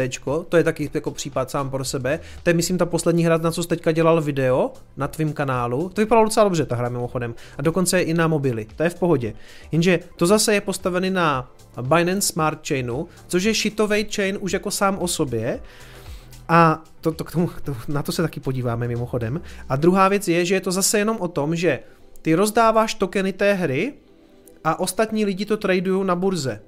to 0.49 0.57
je 0.57 0.65
taky 0.65 0.91
jako 0.95 1.11
případ 1.11 1.51
sám 1.51 1.71
pro 1.71 1.85
sebe. 1.85 2.21
To 2.43 2.51
je, 2.51 2.55
myslím, 2.55 2.79
ta 2.79 2.87
poslední 2.87 3.25
hra, 3.25 3.39
na 3.39 3.51
co 3.51 3.63
jsi 3.63 3.69
teďka 3.69 3.93
dělal 3.93 4.23
video 4.23 4.73
na 4.97 5.09
tvém 5.09 5.33
kanálu. 5.33 5.89
To 5.89 6.01
vypadalo 6.01 6.25
docela 6.25 6.45
dobře, 6.45 6.67
ta 6.67 6.77
hra 6.77 6.89
mimochodem. 6.89 7.35
A 7.59 7.63
dokonce 7.63 7.99
je 7.99 8.03
i 8.03 8.15
na 8.15 8.29
mobily, 8.29 8.67
to 8.77 8.83
je 8.83 8.91
v 8.91 8.95
pohodě. 8.95 9.35
Jenže 9.73 10.01
to 10.17 10.27
zase 10.27 10.55
je 10.55 10.61
postavený 10.61 11.11
na 11.11 11.51
Binance 11.83 12.33
Smart 12.33 12.69
Chainu, 12.69 13.09
což 13.29 13.45
je 13.45 13.55
shitový 13.55 14.07
chain 14.15 14.39
už 14.41 14.53
jako 14.53 14.71
sám 14.71 14.99
o 14.99 15.09
sobě. 15.09 15.61
A 16.49 16.83
to, 17.01 17.13
to, 17.13 17.25
k 17.25 17.33
tomu, 17.33 17.51
to, 17.65 17.77
na 17.89 18.03
to 18.03 18.13
se 18.13 18.23
taky 18.23 18.41
podíváme 18.41 18.89
mimochodem. 18.89 19.41
A 19.69 19.77
druhá 19.77 20.09
věc 20.09 20.29
je, 20.29 20.45
že 20.45 20.55
je 20.55 20.61
to 20.61 20.73
zase 20.73 20.99
jenom 20.99 21.17
o 21.21 21.29
tom, 21.29 21.57
že 21.57 21.81
ty 22.23 22.35
rozdáváš 22.35 22.95
tokeny 22.95 23.33
té 23.33 23.53
hry 23.53 23.93
a 24.65 24.81
ostatní 24.81 25.25
lidi 25.25 25.45
to 25.45 25.57
tradují 25.57 26.07
na 26.07 26.17
burze. 26.17 26.63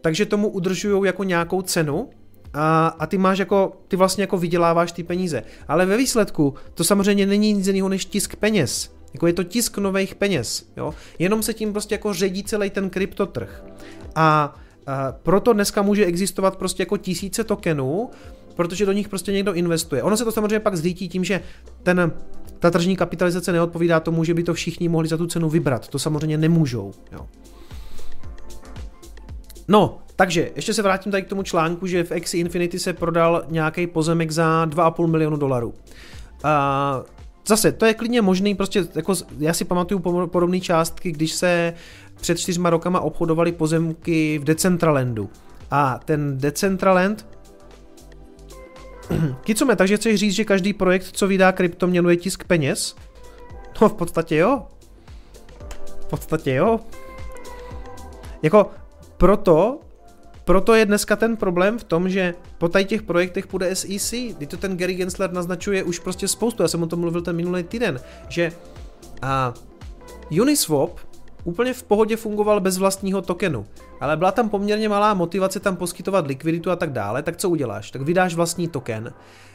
Takže 0.00 0.26
tomu 0.26 0.48
udržují 0.48 1.06
jako 1.06 1.24
nějakou 1.24 1.62
cenu 1.62 2.10
a, 2.54 2.86
a 2.86 3.06
ty 3.06 3.18
máš 3.18 3.38
jako, 3.38 3.72
ty 3.88 3.96
vlastně 3.96 4.22
jako 4.22 4.38
vyděláváš 4.38 4.92
ty 4.92 5.02
peníze. 5.02 5.42
Ale 5.68 5.86
ve 5.86 5.96
výsledku 5.96 6.54
to 6.74 6.84
samozřejmě 6.84 7.26
není 7.26 7.52
nic 7.52 7.66
jiného 7.66 7.88
než 7.88 8.04
tisk 8.04 8.36
peněz. 8.36 8.94
Jako 9.14 9.26
je 9.26 9.32
to 9.32 9.44
tisk 9.44 9.78
nových 9.78 10.14
peněz, 10.14 10.68
jo. 10.76 10.94
Jenom 11.18 11.42
se 11.42 11.54
tím 11.54 11.72
prostě 11.72 11.94
jako 11.94 12.12
ředí 12.12 12.44
celý 12.44 12.70
ten 12.70 12.90
kryptotrh. 12.90 13.64
A, 14.14 14.54
a 14.86 15.12
proto 15.12 15.52
dneska 15.52 15.82
může 15.82 16.04
existovat 16.04 16.56
prostě 16.56 16.82
jako 16.82 16.96
tisíce 16.96 17.44
tokenů, 17.44 18.10
protože 18.54 18.86
do 18.86 18.92
nich 18.92 19.08
prostě 19.08 19.32
někdo 19.32 19.52
investuje. 19.52 20.02
Ono 20.02 20.16
se 20.16 20.24
to 20.24 20.32
samozřejmě 20.32 20.60
pak 20.60 20.76
zlítí 20.76 21.08
tím, 21.08 21.24
že 21.24 21.40
ten, 21.82 22.12
ta 22.58 22.70
tržní 22.70 22.96
kapitalizace 22.96 23.52
neodpovídá 23.52 24.00
tomu, 24.00 24.24
že 24.24 24.34
by 24.34 24.42
to 24.42 24.54
všichni 24.54 24.88
mohli 24.88 25.08
za 25.08 25.16
tu 25.16 25.26
cenu 25.26 25.48
vybrat. 25.48 25.88
To 25.88 25.98
samozřejmě 25.98 26.38
nemůžou. 26.38 26.92
Jo. 27.12 27.26
No, 29.68 29.98
takže 30.16 30.50
ještě 30.56 30.74
se 30.74 30.82
vrátím 30.82 31.12
tady 31.12 31.22
k 31.22 31.28
tomu 31.28 31.42
článku, 31.42 31.86
že 31.86 32.04
v 32.04 32.12
Axie 32.12 32.40
Infinity 32.40 32.78
se 32.78 32.92
prodal 32.92 33.44
nějaký 33.48 33.86
pozemek 33.86 34.30
za 34.30 34.66
2,5 34.66 35.06
milionu 35.06 35.36
dolarů. 35.36 35.74
A 36.44 37.02
zase, 37.46 37.72
to 37.72 37.86
je 37.86 37.94
klidně 37.94 38.22
možný, 38.22 38.54
prostě 38.54 38.86
jako 38.94 39.14
já 39.38 39.52
si 39.52 39.64
pamatuju 39.64 40.00
podobné 40.26 40.60
částky, 40.60 41.12
když 41.12 41.32
se 41.32 41.74
před 42.20 42.38
čtyřma 42.38 42.70
rokama 42.70 43.00
obchodovaly 43.00 43.52
pozemky 43.52 44.38
v 44.38 44.44
Decentralandu. 44.44 45.30
A 45.70 46.00
ten 46.04 46.38
Decentraland 46.38 47.26
Kicume, 49.40 49.76
takže 49.76 49.96
chceš 49.96 50.20
říct, 50.20 50.34
že 50.34 50.44
každý 50.44 50.72
projekt, 50.72 51.06
co 51.12 51.26
vydá 51.26 51.52
kryptoměnu, 51.52 52.10
je 52.10 52.16
tisk 52.16 52.44
peněz? 52.44 52.96
No 53.80 53.88
v 53.88 53.94
podstatě 53.94 54.36
jo. 54.36 54.66
V 56.00 56.06
podstatě 56.06 56.54
jo. 56.54 56.80
Jako 58.42 58.70
proto, 59.16 59.80
proto 60.44 60.74
je 60.74 60.86
dneska 60.86 61.16
ten 61.16 61.36
problém 61.36 61.78
v 61.78 61.84
tom, 61.84 62.08
že 62.08 62.34
po 62.58 62.68
tady 62.68 62.84
těch 62.84 63.02
projektech 63.02 63.46
půjde 63.46 63.76
SEC, 63.76 64.14
kdy 64.36 64.46
to 64.46 64.56
ten 64.56 64.76
Gary 64.76 64.94
Gensler 64.94 65.32
naznačuje 65.32 65.82
už 65.82 65.98
prostě 65.98 66.28
spoustu, 66.28 66.62
já 66.62 66.68
jsem 66.68 66.82
o 66.82 66.86
tom 66.86 67.00
mluvil 67.00 67.22
ten 67.22 67.36
minulý 67.36 67.62
týden, 67.62 68.00
že 68.28 68.52
a 69.22 69.54
Uniswap 70.42 70.90
úplně 71.44 71.74
v 71.74 71.82
pohodě 71.82 72.16
fungoval 72.16 72.60
bez 72.60 72.78
vlastního 72.78 73.22
tokenu, 73.22 73.66
ale 74.00 74.16
byla 74.16 74.32
tam 74.32 74.48
poměrně 74.48 74.88
malá 74.88 75.14
motivace 75.14 75.60
tam 75.60 75.76
poskytovat 75.76 76.26
likviditu 76.26 76.70
a 76.70 76.76
tak 76.76 76.92
dále, 76.92 77.22
tak 77.22 77.36
co 77.36 77.50
uděláš? 77.50 77.90
Tak 77.90 78.02
vydáš 78.02 78.34
vlastní 78.34 78.68
token. 78.68 79.12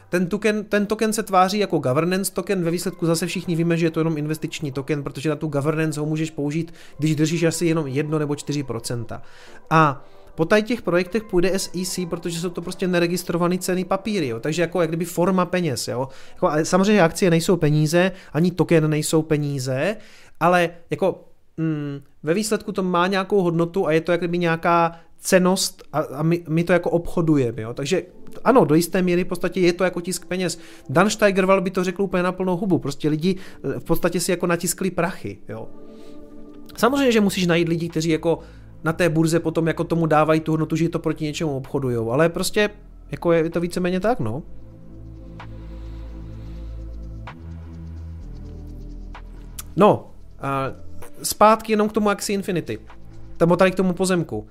Ten 0.09 0.27
token, 0.27 0.63
ten 0.63 0.85
token 0.85 1.13
se 1.13 1.23
tváří 1.23 1.59
jako 1.59 1.77
governance 1.77 2.33
token, 2.33 2.63
ve 2.63 2.71
výsledku 2.71 3.05
zase 3.05 3.27
všichni 3.27 3.55
víme, 3.55 3.77
že 3.77 3.85
je 3.85 3.91
to 3.91 3.99
jenom 3.99 4.17
investiční 4.17 4.71
token, 4.71 5.03
protože 5.03 5.29
na 5.29 5.35
tu 5.35 5.47
governance 5.47 5.99
ho 5.99 6.05
můžeš 6.05 6.31
použít, 6.31 6.73
když 6.97 7.15
držíš 7.15 7.43
asi 7.43 7.65
jenom 7.65 7.87
1 7.87 8.19
nebo 8.19 8.33
4%. 8.33 9.21
A 9.69 10.05
po 10.35 10.45
tady 10.45 10.63
těch 10.63 10.81
projektech 10.81 11.23
půjde 11.23 11.59
SEC, 11.59 11.99
protože 12.09 12.39
jsou 12.39 12.49
to 12.49 12.61
prostě 12.61 12.87
neregistrované 12.87 13.57
ceny 13.57 13.85
papíry, 13.85 14.27
jo. 14.27 14.39
takže 14.39 14.61
jako 14.61 14.81
jak 14.81 14.89
kdyby 14.89 15.05
forma 15.05 15.45
peněz. 15.45 15.87
Jo. 15.87 16.07
Jako, 16.33 16.51
samozřejmě 16.63 17.01
akcie 17.01 17.31
nejsou 17.31 17.57
peníze, 17.57 18.11
ani 18.33 18.51
token 18.51 18.89
nejsou 18.89 19.21
peníze, 19.21 19.95
ale 20.39 20.69
jako 20.89 21.28
mm, 21.59 22.01
ve 22.23 22.33
výsledku 22.33 22.71
to 22.71 22.83
má 22.83 23.07
nějakou 23.07 23.41
hodnotu 23.41 23.87
a 23.87 23.91
je 23.91 24.01
to 24.01 24.11
jak 24.11 24.21
kdyby 24.21 24.37
nějaká 24.37 24.99
cenost 25.19 25.83
a, 25.93 25.99
a 25.99 26.23
my, 26.23 26.43
my 26.49 26.63
to 26.63 26.73
jako 26.73 26.89
obchodujeme. 26.89 27.61
Jo. 27.61 27.73
Takže 27.73 28.03
ano, 28.43 28.65
do 28.65 28.75
jisté 28.75 29.01
míry 29.01 29.23
v 29.23 29.27
podstatě 29.27 29.59
je 29.59 29.73
to 29.73 29.83
jako 29.83 30.01
tisk 30.01 30.25
peněz. 30.25 30.59
Dan 30.89 31.09
Steigerwald 31.09 31.63
by 31.63 31.71
to 31.71 31.83
řekl 31.83 32.01
úplně 32.01 32.23
na 32.23 32.31
plnou 32.31 32.57
hubu. 32.57 32.79
Prostě 32.79 33.09
lidi 33.09 33.35
eh, 33.35 33.79
v 33.79 33.83
podstatě 33.83 34.19
si 34.19 34.31
jako 34.31 34.47
natiskli 34.47 34.91
prachy. 34.91 35.37
Jo. 35.49 35.67
Samozřejmě, 36.77 37.11
že 37.11 37.21
musíš 37.21 37.47
najít 37.47 37.69
lidi, 37.69 37.89
kteří 37.89 38.09
jako 38.09 38.39
na 38.83 38.93
té 38.93 39.09
burze 39.09 39.39
potom 39.39 39.67
jako 39.67 39.83
tomu 39.83 40.05
dávají 40.05 40.39
tu 40.39 40.51
hodnotu, 40.51 40.75
že 40.75 40.89
to 40.89 40.99
proti 40.99 41.25
něčemu 41.25 41.57
obchodujou, 41.57 42.11
ale 42.11 42.29
prostě 42.29 42.69
jako 43.11 43.31
je 43.31 43.49
to 43.49 43.59
víceméně 43.59 43.99
tak, 43.99 44.19
no. 44.19 44.43
No, 49.75 50.11
zpátky 51.23 51.73
jenom 51.73 51.89
k 51.89 51.93
tomu 51.93 52.09
Axie 52.09 52.35
Infinity. 52.35 52.79
Nebo 53.39 53.55
tady 53.55 53.71
k 53.71 53.75
tomu 53.75 53.93
pozemku 53.93 54.47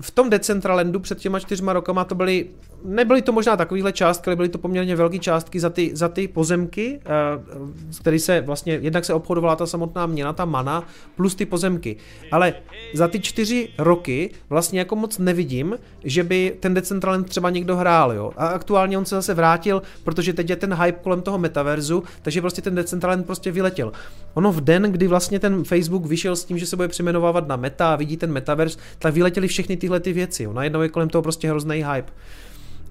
v 0.00 0.10
tom 0.10 0.30
Decentralandu 0.30 1.00
před 1.00 1.18
těma 1.18 1.40
čtyřma 1.40 1.72
rokama 1.72 2.04
to 2.04 2.14
byly, 2.14 2.46
nebyly 2.84 3.22
to 3.22 3.32
možná 3.32 3.56
takovýhle 3.56 3.92
částky, 3.92 4.26
ale 4.26 4.36
byly 4.36 4.48
to 4.48 4.58
poměrně 4.58 4.96
velké 4.96 5.18
částky 5.18 5.60
za 5.60 5.70
ty, 5.70 5.90
za 5.94 6.08
ty 6.08 6.28
pozemky, 6.28 7.00
eh, 7.00 8.00
který 8.00 8.18
se 8.18 8.40
vlastně, 8.40 8.78
jednak 8.82 9.04
se 9.04 9.14
obchodovala 9.14 9.56
ta 9.56 9.66
samotná 9.66 10.06
měna, 10.06 10.32
ta 10.32 10.44
mana, 10.44 10.84
plus 11.16 11.34
ty 11.34 11.46
pozemky. 11.46 11.96
Ale 12.32 12.54
za 12.94 13.08
ty 13.08 13.20
čtyři 13.20 13.68
roky 13.78 14.30
vlastně 14.48 14.78
jako 14.78 14.96
moc 14.96 15.18
nevidím, 15.18 15.78
že 16.08 16.24
by 16.24 16.56
ten 16.60 16.74
Decentraland 16.74 17.28
třeba 17.28 17.50
někdo 17.50 17.76
hrál, 17.76 18.12
jo. 18.12 18.32
A 18.36 18.46
aktuálně 18.46 18.98
on 18.98 19.04
se 19.04 19.14
zase 19.14 19.34
vrátil, 19.34 19.82
protože 20.04 20.32
teď 20.32 20.50
je 20.50 20.56
ten 20.56 20.74
hype 20.74 20.98
kolem 21.02 21.22
toho 21.22 21.38
metaverzu, 21.38 22.02
takže 22.22 22.40
prostě 22.40 22.62
ten 22.62 22.74
Decentraland 22.74 23.26
prostě 23.26 23.50
vyletěl. 23.50 23.92
Ono 24.34 24.52
v 24.52 24.60
den, 24.60 24.82
kdy 24.82 25.06
vlastně 25.06 25.40
ten 25.40 25.64
Facebook 25.64 26.06
vyšel 26.06 26.36
s 26.36 26.44
tím, 26.44 26.58
že 26.58 26.66
se 26.66 26.76
bude 26.76 26.88
přejmenovávat 26.88 27.48
na 27.48 27.56
Meta 27.56 27.92
a 27.92 27.96
vidí 27.96 28.16
ten 28.16 28.32
metaverse, 28.32 28.78
tak 28.98 29.14
vyletěly 29.14 29.48
všechny 29.48 29.76
tyhle 29.76 30.00
ty 30.00 30.12
věci. 30.12 30.42
Jo. 30.42 30.52
Najednou 30.52 30.82
je 30.82 30.88
kolem 30.88 31.08
toho 31.08 31.22
prostě 31.22 31.48
hrozný 31.48 31.84
hype. 31.92 32.12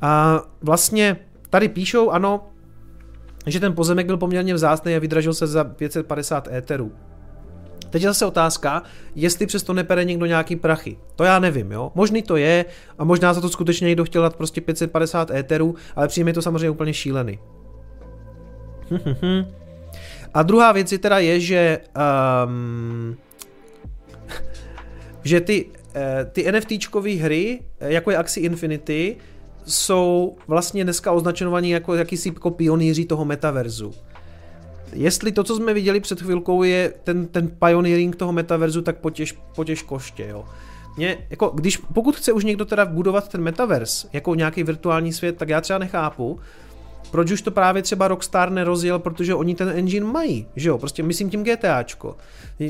A 0.02 0.42
vlastně 0.62 1.18
tady 1.50 1.70
píšou, 1.70 2.10
ano, 2.10 2.50
že 3.46 3.60
ten 3.60 3.74
pozemek 3.74 4.06
byl 4.06 4.18
poměrně 4.18 4.54
vzácný 4.54 4.96
a 4.96 5.00
vydražil 5.00 5.34
se 5.34 5.48
za 5.48 5.64
550 5.64 6.48
éterů. 6.48 6.92
Teď 7.90 8.02
je 8.02 8.10
zase 8.10 8.26
otázka, 8.26 8.84
jestli 9.16 9.46
přesto 9.46 9.74
nepere 9.74 10.06
někdo 10.06 10.26
nějaký 10.26 10.56
prachy. 10.56 10.98
To 11.16 11.24
já 11.24 11.40
nevím, 11.40 11.72
jo. 11.72 11.92
Možný 11.96 12.22
to 12.22 12.36
je 12.36 12.66
a 12.98 13.04
možná 13.04 13.34
za 13.34 13.42
to 13.42 13.50
skutečně 13.50 13.88
někdo 13.88 14.06
chtěl 14.06 14.22
dát 14.22 14.36
prostě 14.36 14.62
550 14.62 15.32
éterů, 15.32 15.76
ale 15.96 16.08
přijme 16.08 16.34
to 16.34 16.42
samozřejmě 16.42 16.70
úplně 16.70 16.94
šílený. 16.94 17.40
A 20.34 20.44
druhá 20.44 20.72
věc 20.72 20.92
je 20.92 20.98
teda 20.98 21.20
je, 21.20 21.40
že 21.40 21.80
um, 22.46 23.18
že 25.24 25.42
ty, 25.42 25.66
uh, 25.66 25.72
ty 26.32 26.52
NFTčkové 26.52 27.12
hry, 27.12 27.60
eh, 27.80 27.94
jako 27.94 28.12
je 28.12 28.18
Axie 28.18 28.46
Infinity, 28.46 29.16
jsou 29.66 30.38
vlastně 30.48 30.84
dneska 30.84 31.12
označovaní 31.12 31.70
jako 31.70 31.96
jakýsi 31.96 32.30
jako 32.30 32.52
pionýři 32.52 33.06
toho 33.06 33.26
metaverzu. 33.26 33.94
Jestli 34.94 35.32
to, 35.32 35.44
co 35.44 35.56
jsme 35.56 35.74
viděli 35.74 36.00
před 36.00 36.22
chvilkou, 36.22 36.64
je 36.64 36.94
ten, 37.04 37.28
ten 37.28 37.48
pioneering 37.66 38.16
toho 38.16 38.34
metaverzu, 38.34 38.82
tak 38.82 38.98
potěž, 38.98 39.38
potěž 39.56 39.82
koště, 39.82 40.28
jo. 40.28 40.46
Mě, 40.98 41.18
jako, 41.30 41.52
když, 41.56 41.78
pokud 41.78 42.16
chce 42.16 42.32
už 42.32 42.44
někdo 42.44 42.66
teda 42.66 42.86
budovat 42.86 43.28
ten 43.28 43.42
metavers 43.42 44.06
jako 44.14 44.36
nějaký 44.36 44.64
virtuální 44.64 45.14
svět, 45.14 45.38
tak 45.38 45.50
já 45.50 45.62
třeba 45.62 45.80
nechápu, 45.80 46.40
proč 47.12 47.32
už 47.32 47.42
to 47.42 47.52
právě 47.52 47.82
třeba 47.82 48.08
Rockstar 48.08 48.52
nerozjel, 48.52 49.00
protože 49.00 49.36
oni 49.36 49.56
ten 49.56 49.70
engine 49.70 50.06
mají, 50.06 50.48
že 50.56 50.70
jo, 50.70 50.78
prostě 50.78 51.04
myslím 51.04 51.30
tím 51.30 51.44
GTAčko. 51.44 52.16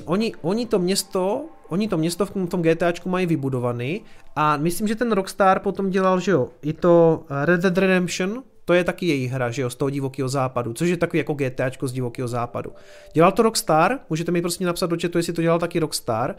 Oni, 0.05 0.33
oni 0.41 0.65
to 0.65 0.79
město, 0.79 1.45
oni 1.69 1.87
to 1.87 1.97
město 1.97 2.25
v 2.25 2.31
tom 2.31 2.61
GTAčku 2.61 3.09
mají 3.09 3.25
vybudovaný 3.25 4.01
a 4.35 4.57
myslím, 4.57 4.87
že 4.87 4.95
ten 4.95 5.11
Rockstar 5.11 5.59
potom 5.59 5.89
dělal, 5.89 6.19
že 6.19 6.31
jo, 6.31 6.49
i 6.61 6.73
to 6.73 7.23
Red 7.29 7.61
Dead 7.61 7.77
Redemption, 7.77 8.43
to 8.67 8.73
je 8.73 8.83
taky 8.83 9.05
její 9.05 9.27
hra, 9.27 9.51
že 9.51 9.61
jo, 9.61 9.69
z 9.69 9.75
toho 9.75 9.89
divokého 9.89 10.29
západu, 10.29 10.73
což 10.73 10.89
je 10.89 10.97
takový 10.97 11.17
jako 11.17 11.33
GTAčko 11.33 11.87
z 11.87 11.91
divokého 11.91 12.27
západu. 12.27 12.71
Dělal 13.13 13.31
to 13.31 13.43
Rockstar, 13.43 13.99
můžete 14.09 14.31
mi 14.31 14.41
prostě 14.41 14.65
napsat 14.65 14.89
do 14.89 14.97
chatu, 15.01 15.17
jestli 15.17 15.33
to 15.33 15.41
dělal 15.41 15.59
taky 15.59 15.79
Rockstar. 15.79 16.35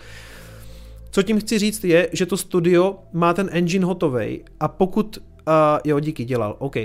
Co 1.11 1.23
tím 1.23 1.41
chci 1.41 1.59
říct 1.59 1.85
je, 1.85 2.09
že 2.13 2.27
to 2.27 2.37
studio 2.37 2.99
má 3.13 3.35
ten 3.35 3.49
engine 3.53 3.87
hotový 3.87 4.41
a 4.61 4.69
pokud, 4.69 5.19
uh, 5.19 5.53
jo 5.85 6.01
díky, 6.01 6.25
dělal, 6.25 6.57
OK. 6.59 6.77
Uh, 6.77 6.83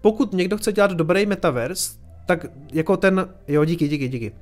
pokud 0.00 0.32
někdo 0.32 0.56
chce 0.56 0.72
dělat 0.72 0.90
dobrý 0.90 1.26
metaverse, 1.26 1.92
tak 2.26 2.46
jako 2.72 2.96
ten, 2.96 3.28
jo 3.48 3.64
díky, 3.64 3.88
díky, 3.88 4.08
díky. 4.08 4.32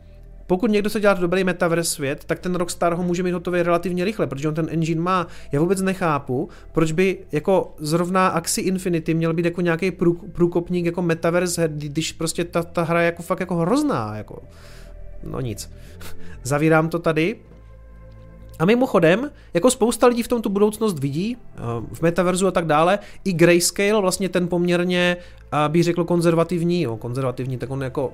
Pokud 0.49 0.71
někdo 0.71 0.91
chce 0.91 1.01
dělat 1.01 1.21
dobrý 1.21 1.45
metaverse 1.45 1.91
svět, 1.91 2.25
tak 2.25 2.39
ten 2.39 2.55
Rockstar 2.55 2.95
ho 2.95 3.03
může 3.03 3.23
mít 3.23 3.33
hotový 3.33 3.63
relativně 3.63 4.05
rychle, 4.05 4.27
protože 4.27 4.49
on 4.49 4.55
ten 4.55 4.69
engine 4.71 5.01
má. 5.01 5.27
Já 5.53 5.61
vůbec 5.61 5.83
nechápu, 5.83 6.49
proč 6.73 6.93
by 6.93 7.19
jako 7.33 7.75
zrovna 7.79 8.29
Axie 8.29 8.67
Infinity 8.67 9.15
měl 9.15 9.35
být 9.35 9.45
jako 9.45 9.61
nějaký 9.61 9.91
prů, 9.91 10.15
průkopník 10.15 10.87
jako 10.87 11.03
metaverse, 11.03 11.69
když 11.69 12.13
prostě 12.13 12.45
ta, 12.45 12.63
ta 12.63 12.83
hra 12.83 13.01
je 13.01 13.07
jako 13.07 13.23
fakt 13.23 13.41
jako 13.41 13.57
hrozná. 13.57 14.17
Jako. 14.17 14.43
No 15.25 15.41
nic. 15.41 15.71
Zavírám 16.43 16.89
to 16.89 16.99
tady. 16.99 17.37
A 18.59 18.65
mimochodem, 18.65 19.31
jako 19.55 19.71
spousta 19.71 20.07
lidí 20.07 20.23
v 20.23 20.29
tom 20.29 20.43
tu 20.43 20.49
budoucnost 20.49 20.99
vidí, 20.99 21.37
v 21.93 22.03
metaverzu 22.03 22.47
a 22.47 22.51
tak 22.51 22.67
dále, 22.67 22.99
i 23.25 23.33
Grayscale, 23.33 24.01
vlastně 24.01 24.29
ten 24.29 24.49
poměrně, 24.49 25.17
bych 25.69 25.85
řekl, 25.85 26.05
konzervativní, 26.05 26.83
jo, 26.83 26.97
konzervativní, 26.97 27.59
tak 27.59 27.71
on 27.71 27.83
jako 27.83 28.13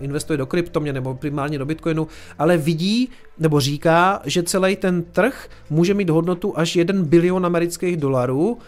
investuje 0.00 0.36
do 0.36 0.46
kryptomě 0.46 0.92
nebo 0.92 1.14
primárně 1.14 1.58
do 1.58 1.66
bitcoinu, 1.66 2.08
ale 2.38 2.56
vidí 2.56 3.08
nebo 3.38 3.60
říká, 3.60 4.22
že 4.24 4.42
celý 4.42 4.76
ten 4.76 5.02
trh 5.02 5.48
může 5.70 5.94
mít 5.94 6.10
hodnotu 6.10 6.58
až 6.58 6.76
1 6.76 7.02
bilion 7.02 7.46
amerických 7.46 7.96
dolarů 7.96 8.58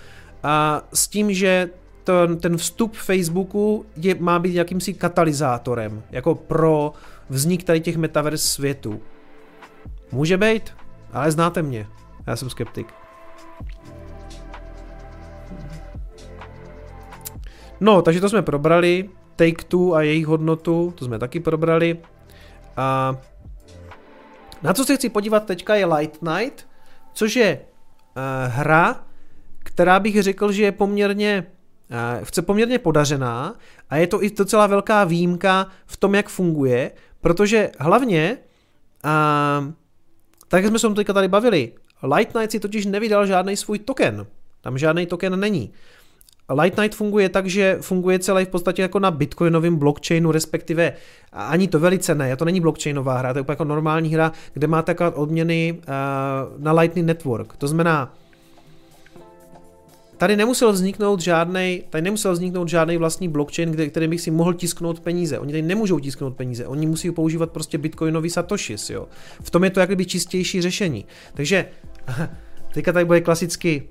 a 0.42 0.82
s 0.94 1.08
tím, 1.08 1.32
že 1.34 1.70
ten, 2.04 2.38
ten 2.38 2.56
vstup 2.56 2.96
Facebooku 2.96 3.86
je, 3.96 4.14
má 4.20 4.38
být 4.38 4.54
jakýmsi 4.54 4.94
katalyzátorem, 4.94 6.02
jako 6.10 6.34
pro 6.34 6.92
vznik 7.30 7.64
tady 7.64 7.80
těch 7.80 7.96
metaverse 7.96 8.48
světů. 8.48 9.00
Může 10.12 10.36
být, 10.36 10.62
ale 11.12 11.30
znáte 11.30 11.62
mě. 11.62 11.86
Já 12.26 12.36
jsem 12.36 12.50
skeptik. 12.50 12.86
No, 17.80 18.02
takže 18.02 18.20
to 18.20 18.28
jsme 18.28 18.42
probrali. 18.42 19.08
Take-Two 19.38 19.94
a 19.94 20.02
jejich 20.02 20.26
hodnotu, 20.26 20.92
to 20.96 21.04
jsme 21.04 21.18
taky 21.18 21.40
probrali. 21.40 21.98
A 22.76 23.16
na 24.62 24.74
co 24.74 24.84
se 24.84 24.96
chci 24.96 25.08
podívat 25.08 25.46
teďka 25.46 25.74
je 25.74 25.86
Light 25.86 26.22
Night, 26.22 26.66
což 27.12 27.36
je 27.36 27.60
uh, 27.60 28.22
hra, 28.52 29.06
která 29.58 30.00
bych 30.00 30.22
řekl, 30.22 30.52
že 30.52 30.62
je 30.62 30.72
poměrně 30.72 31.46
uh, 32.38 32.44
poměrně 32.44 32.78
podařená 32.78 33.54
a 33.90 33.96
je 33.96 34.06
to 34.06 34.24
i 34.24 34.30
docela 34.30 34.66
velká 34.66 35.04
výjimka 35.04 35.66
v 35.86 35.96
tom, 35.96 36.14
jak 36.14 36.28
funguje, 36.28 36.90
protože 37.20 37.70
hlavně, 37.78 38.38
uh, 39.04 39.72
tak 40.48 40.66
jsme 40.66 40.78
se 40.78 40.88
teďka 40.88 41.12
tady 41.12 41.28
bavili, 41.28 41.72
Light 42.02 42.34
Night 42.34 42.50
si 42.50 42.60
totiž 42.60 42.86
nevydal 42.86 43.26
žádný 43.26 43.56
svůj 43.56 43.78
token. 43.78 44.26
Tam 44.60 44.78
žádný 44.78 45.06
token 45.06 45.40
není. 45.40 45.72
Light 46.54 46.78
Night 46.78 46.94
funguje 46.94 47.28
tak, 47.28 47.46
že 47.46 47.78
funguje 47.80 48.18
celý 48.18 48.44
v 48.44 48.48
podstatě 48.48 48.82
jako 48.82 48.98
na 48.98 49.10
bitcoinovém 49.10 49.76
blockchainu, 49.76 50.32
respektive 50.32 50.92
ani 51.32 51.68
to 51.68 51.78
velice 51.78 52.14
ne, 52.14 52.36
to 52.36 52.44
není 52.44 52.60
blockchainová 52.60 53.18
hra, 53.18 53.32
to 53.32 53.38
je 53.38 53.42
úplně 53.42 53.52
jako 53.52 53.64
normální 53.64 54.08
hra, 54.08 54.32
kde 54.52 54.66
máte 54.66 54.90
jako 54.90 55.12
odměny 55.12 55.78
uh, 55.78 56.62
na 56.62 56.72
Lightning 56.72 57.06
Network. 57.06 57.56
To 57.56 57.68
znamená, 57.68 58.14
tady 60.16 60.36
nemusel 60.36 60.72
vzniknout 60.72 61.20
žádný, 61.20 61.82
tady 61.90 62.02
nemusel 62.02 62.32
vzniknout 62.32 62.68
žádný 62.68 62.96
vlastní 62.96 63.28
blockchain, 63.28 63.70
kde, 63.70 63.88
který 63.88 64.08
bych 64.08 64.20
si 64.20 64.30
mohl 64.30 64.54
tisknout 64.54 65.00
peníze. 65.00 65.38
Oni 65.38 65.52
tady 65.52 65.62
nemůžou 65.62 65.98
tisknout 65.98 66.36
peníze, 66.36 66.66
oni 66.66 66.86
musí 66.86 67.10
používat 67.10 67.50
prostě 67.50 67.78
bitcoinový 67.78 68.30
satoshis, 68.30 68.90
jo. 68.90 69.08
V 69.42 69.50
tom 69.50 69.64
je 69.64 69.70
to 69.70 69.80
jakoby 69.80 70.06
čistější 70.06 70.62
řešení. 70.62 71.04
Takže 71.34 71.66
teďka 72.72 72.92
tady 72.92 73.04
bude 73.04 73.20
klasicky 73.20 73.88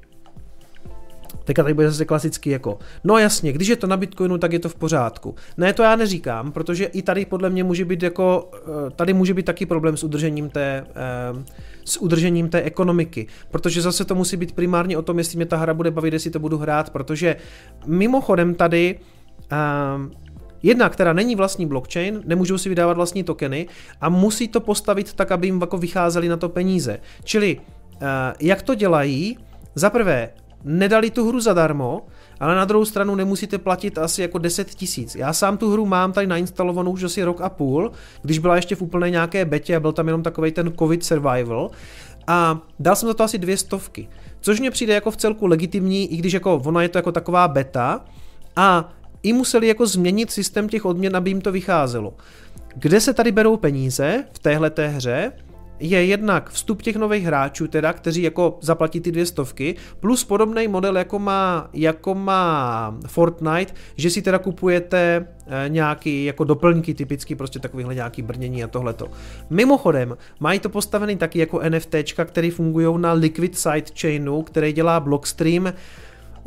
Teďka 1.47 1.63
tady 1.63 1.73
bude 1.73 1.91
zase 1.91 2.05
klasicky 2.05 2.49
jako, 2.49 2.79
no 3.03 3.17
jasně, 3.17 3.53
když 3.53 3.67
je 3.67 3.75
to 3.75 3.87
na 3.87 3.97
Bitcoinu, 3.97 4.37
tak 4.37 4.53
je 4.53 4.59
to 4.59 4.69
v 4.69 4.75
pořádku. 4.75 5.35
Ne, 5.57 5.73
to 5.73 5.83
já 5.83 5.95
neříkám, 5.95 6.51
protože 6.51 6.85
i 6.85 7.01
tady 7.01 7.25
podle 7.25 7.49
mě 7.49 7.63
může 7.63 7.85
být 7.85 8.03
jako, 8.03 8.51
eh, 8.55 8.89
tady 8.95 9.13
může 9.13 9.33
být 9.33 9.45
taky 9.45 9.65
problém 9.65 9.97
s 9.97 10.03
udržením 10.03 10.49
té, 10.49 10.85
eh, 10.89 11.43
s 11.85 11.97
udržením 11.97 12.49
té 12.49 12.61
ekonomiky, 12.61 13.27
protože 13.51 13.81
zase 13.81 14.05
to 14.05 14.15
musí 14.15 14.37
být 14.37 14.51
primárně 14.51 14.97
o 14.97 15.01
tom, 15.01 15.17
jestli 15.17 15.35
mě 15.35 15.45
ta 15.45 15.57
hra 15.57 15.73
bude 15.73 15.91
bavit, 15.91 16.13
jestli 16.13 16.31
to 16.31 16.39
budu 16.39 16.57
hrát, 16.57 16.89
protože 16.89 17.35
mimochodem 17.85 18.55
tady 18.55 18.99
eh, 19.51 20.27
Jedna, 20.63 20.89
která 20.89 21.13
není 21.13 21.35
vlastní 21.35 21.65
blockchain, 21.65 22.21
nemůžou 22.25 22.57
si 22.57 22.69
vydávat 22.69 22.97
vlastní 22.97 23.23
tokeny 23.23 23.67
a 24.01 24.09
musí 24.09 24.47
to 24.47 24.59
postavit 24.59 25.13
tak, 25.13 25.31
aby 25.31 25.47
jim 25.47 25.61
jako 25.61 25.77
vycházely 25.77 26.29
na 26.29 26.37
to 26.37 26.49
peníze. 26.49 26.99
Čili 27.23 27.61
jak 28.39 28.61
to 28.61 28.75
dělají? 28.75 29.37
Za 29.75 29.89
prvé, 29.89 30.29
nedali 30.63 31.11
tu 31.11 31.27
hru 31.27 31.39
zadarmo, 31.39 32.01
ale 32.39 32.55
na 32.55 32.65
druhou 32.65 32.85
stranu 32.85 33.15
nemusíte 33.15 33.57
platit 33.57 33.97
asi 33.97 34.21
jako 34.21 34.37
10 34.37 34.69
tisíc. 34.69 35.15
Já 35.15 35.33
sám 35.33 35.57
tu 35.57 35.71
hru 35.71 35.85
mám 35.85 36.13
tady 36.13 36.27
nainstalovanou 36.27 36.91
už 36.91 37.03
asi 37.03 37.23
rok 37.23 37.41
a 37.41 37.49
půl, 37.49 37.91
když 38.21 38.39
byla 38.39 38.55
ještě 38.55 38.75
v 38.75 38.81
úplné 38.81 39.09
nějaké 39.09 39.45
betě 39.45 39.75
a 39.75 39.79
byl 39.79 39.91
tam 39.91 40.07
jenom 40.07 40.23
takový 40.23 40.51
ten 40.51 40.73
covid 40.79 41.05
survival 41.05 41.69
a 42.27 42.59
dal 42.79 42.95
jsem 42.95 43.07
za 43.07 43.13
to 43.13 43.23
asi 43.23 43.37
dvě 43.37 43.57
stovky, 43.57 44.09
což 44.39 44.59
mně 44.59 44.71
přijde 44.71 44.93
jako 44.93 45.11
v 45.11 45.17
celku 45.17 45.47
legitimní, 45.47 46.13
i 46.13 46.17
když 46.17 46.33
jako 46.33 46.61
ona 46.65 46.81
je 46.81 46.89
to 46.89 46.97
jako 46.97 47.11
taková 47.11 47.47
beta 47.47 48.05
a 48.55 48.93
i 49.23 49.33
museli 49.33 49.67
jako 49.67 49.87
změnit 49.87 50.31
systém 50.31 50.69
těch 50.69 50.85
odměn, 50.85 51.15
aby 51.15 51.29
jim 51.29 51.41
to 51.41 51.51
vycházelo. 51.51 52.13
Kde 52.75 53.01
se 53.01 53.13
tady 53.13 53.31
berou 53.31 53.57
peníze 53.57 54.23
v 54.33 54.39
téhle 54.39 54.69
té 54.69 54.87
hře? 54.87 55.31
Je 55.79 56.05
jednak 56.05 56.49
vstup 56.49 56.81
těch 56.81 56.95
nových 56.95 57.25
hráčů, 57.25 57.67
teda, 57.67 57.93
kteří 57.93 58.21
jako 58.21 58.57
zaplatí 58.61 58.99
ty 58.99 59.11
dvě 59.11 59.25
stovky, 59.25 59.75
plus 59.99 60.23
podobný 60.23 60.67
model, 60.67 60.97
jako 60.97 61.19
má, 61.19 61.69
jako 61.73 62.15
má 62.15 62.95
Fortnite, 63.07 63.73
že 63.95 64.09
si 64.09 64.21
teda 64.21 64.39
kupujete 64.39 65.27
e, 65.47 65.69
nějaký 65.69 66.25
jako 66.25 66.43
doplňky, 66.43 66.93
typicky 66.93 67.35
prostě 67.35 67.59
takovýhle 67.59 67.95
nějaký 67.95 68.21
brnění 68.21 68.63
a 68.63 68.67
tohleto. 68.67 69.07
Mimochodem, 69.49 70.17
mají 70.39 70.59
to 70.59 70.69
postavený 70.69 71.15
taky 71.15 71.39
jako 71.39 71.61
NFTčka, 71.69 72.25
které 72.25 72.51
fungují 72.51 73.01
na 73.01 73.13
Liquid 73.13 73.57
Sidechainu, 73.57 74.41
který 74.41 74.73
dělá 74.73 74.99
Blockstream, 74.99 75.73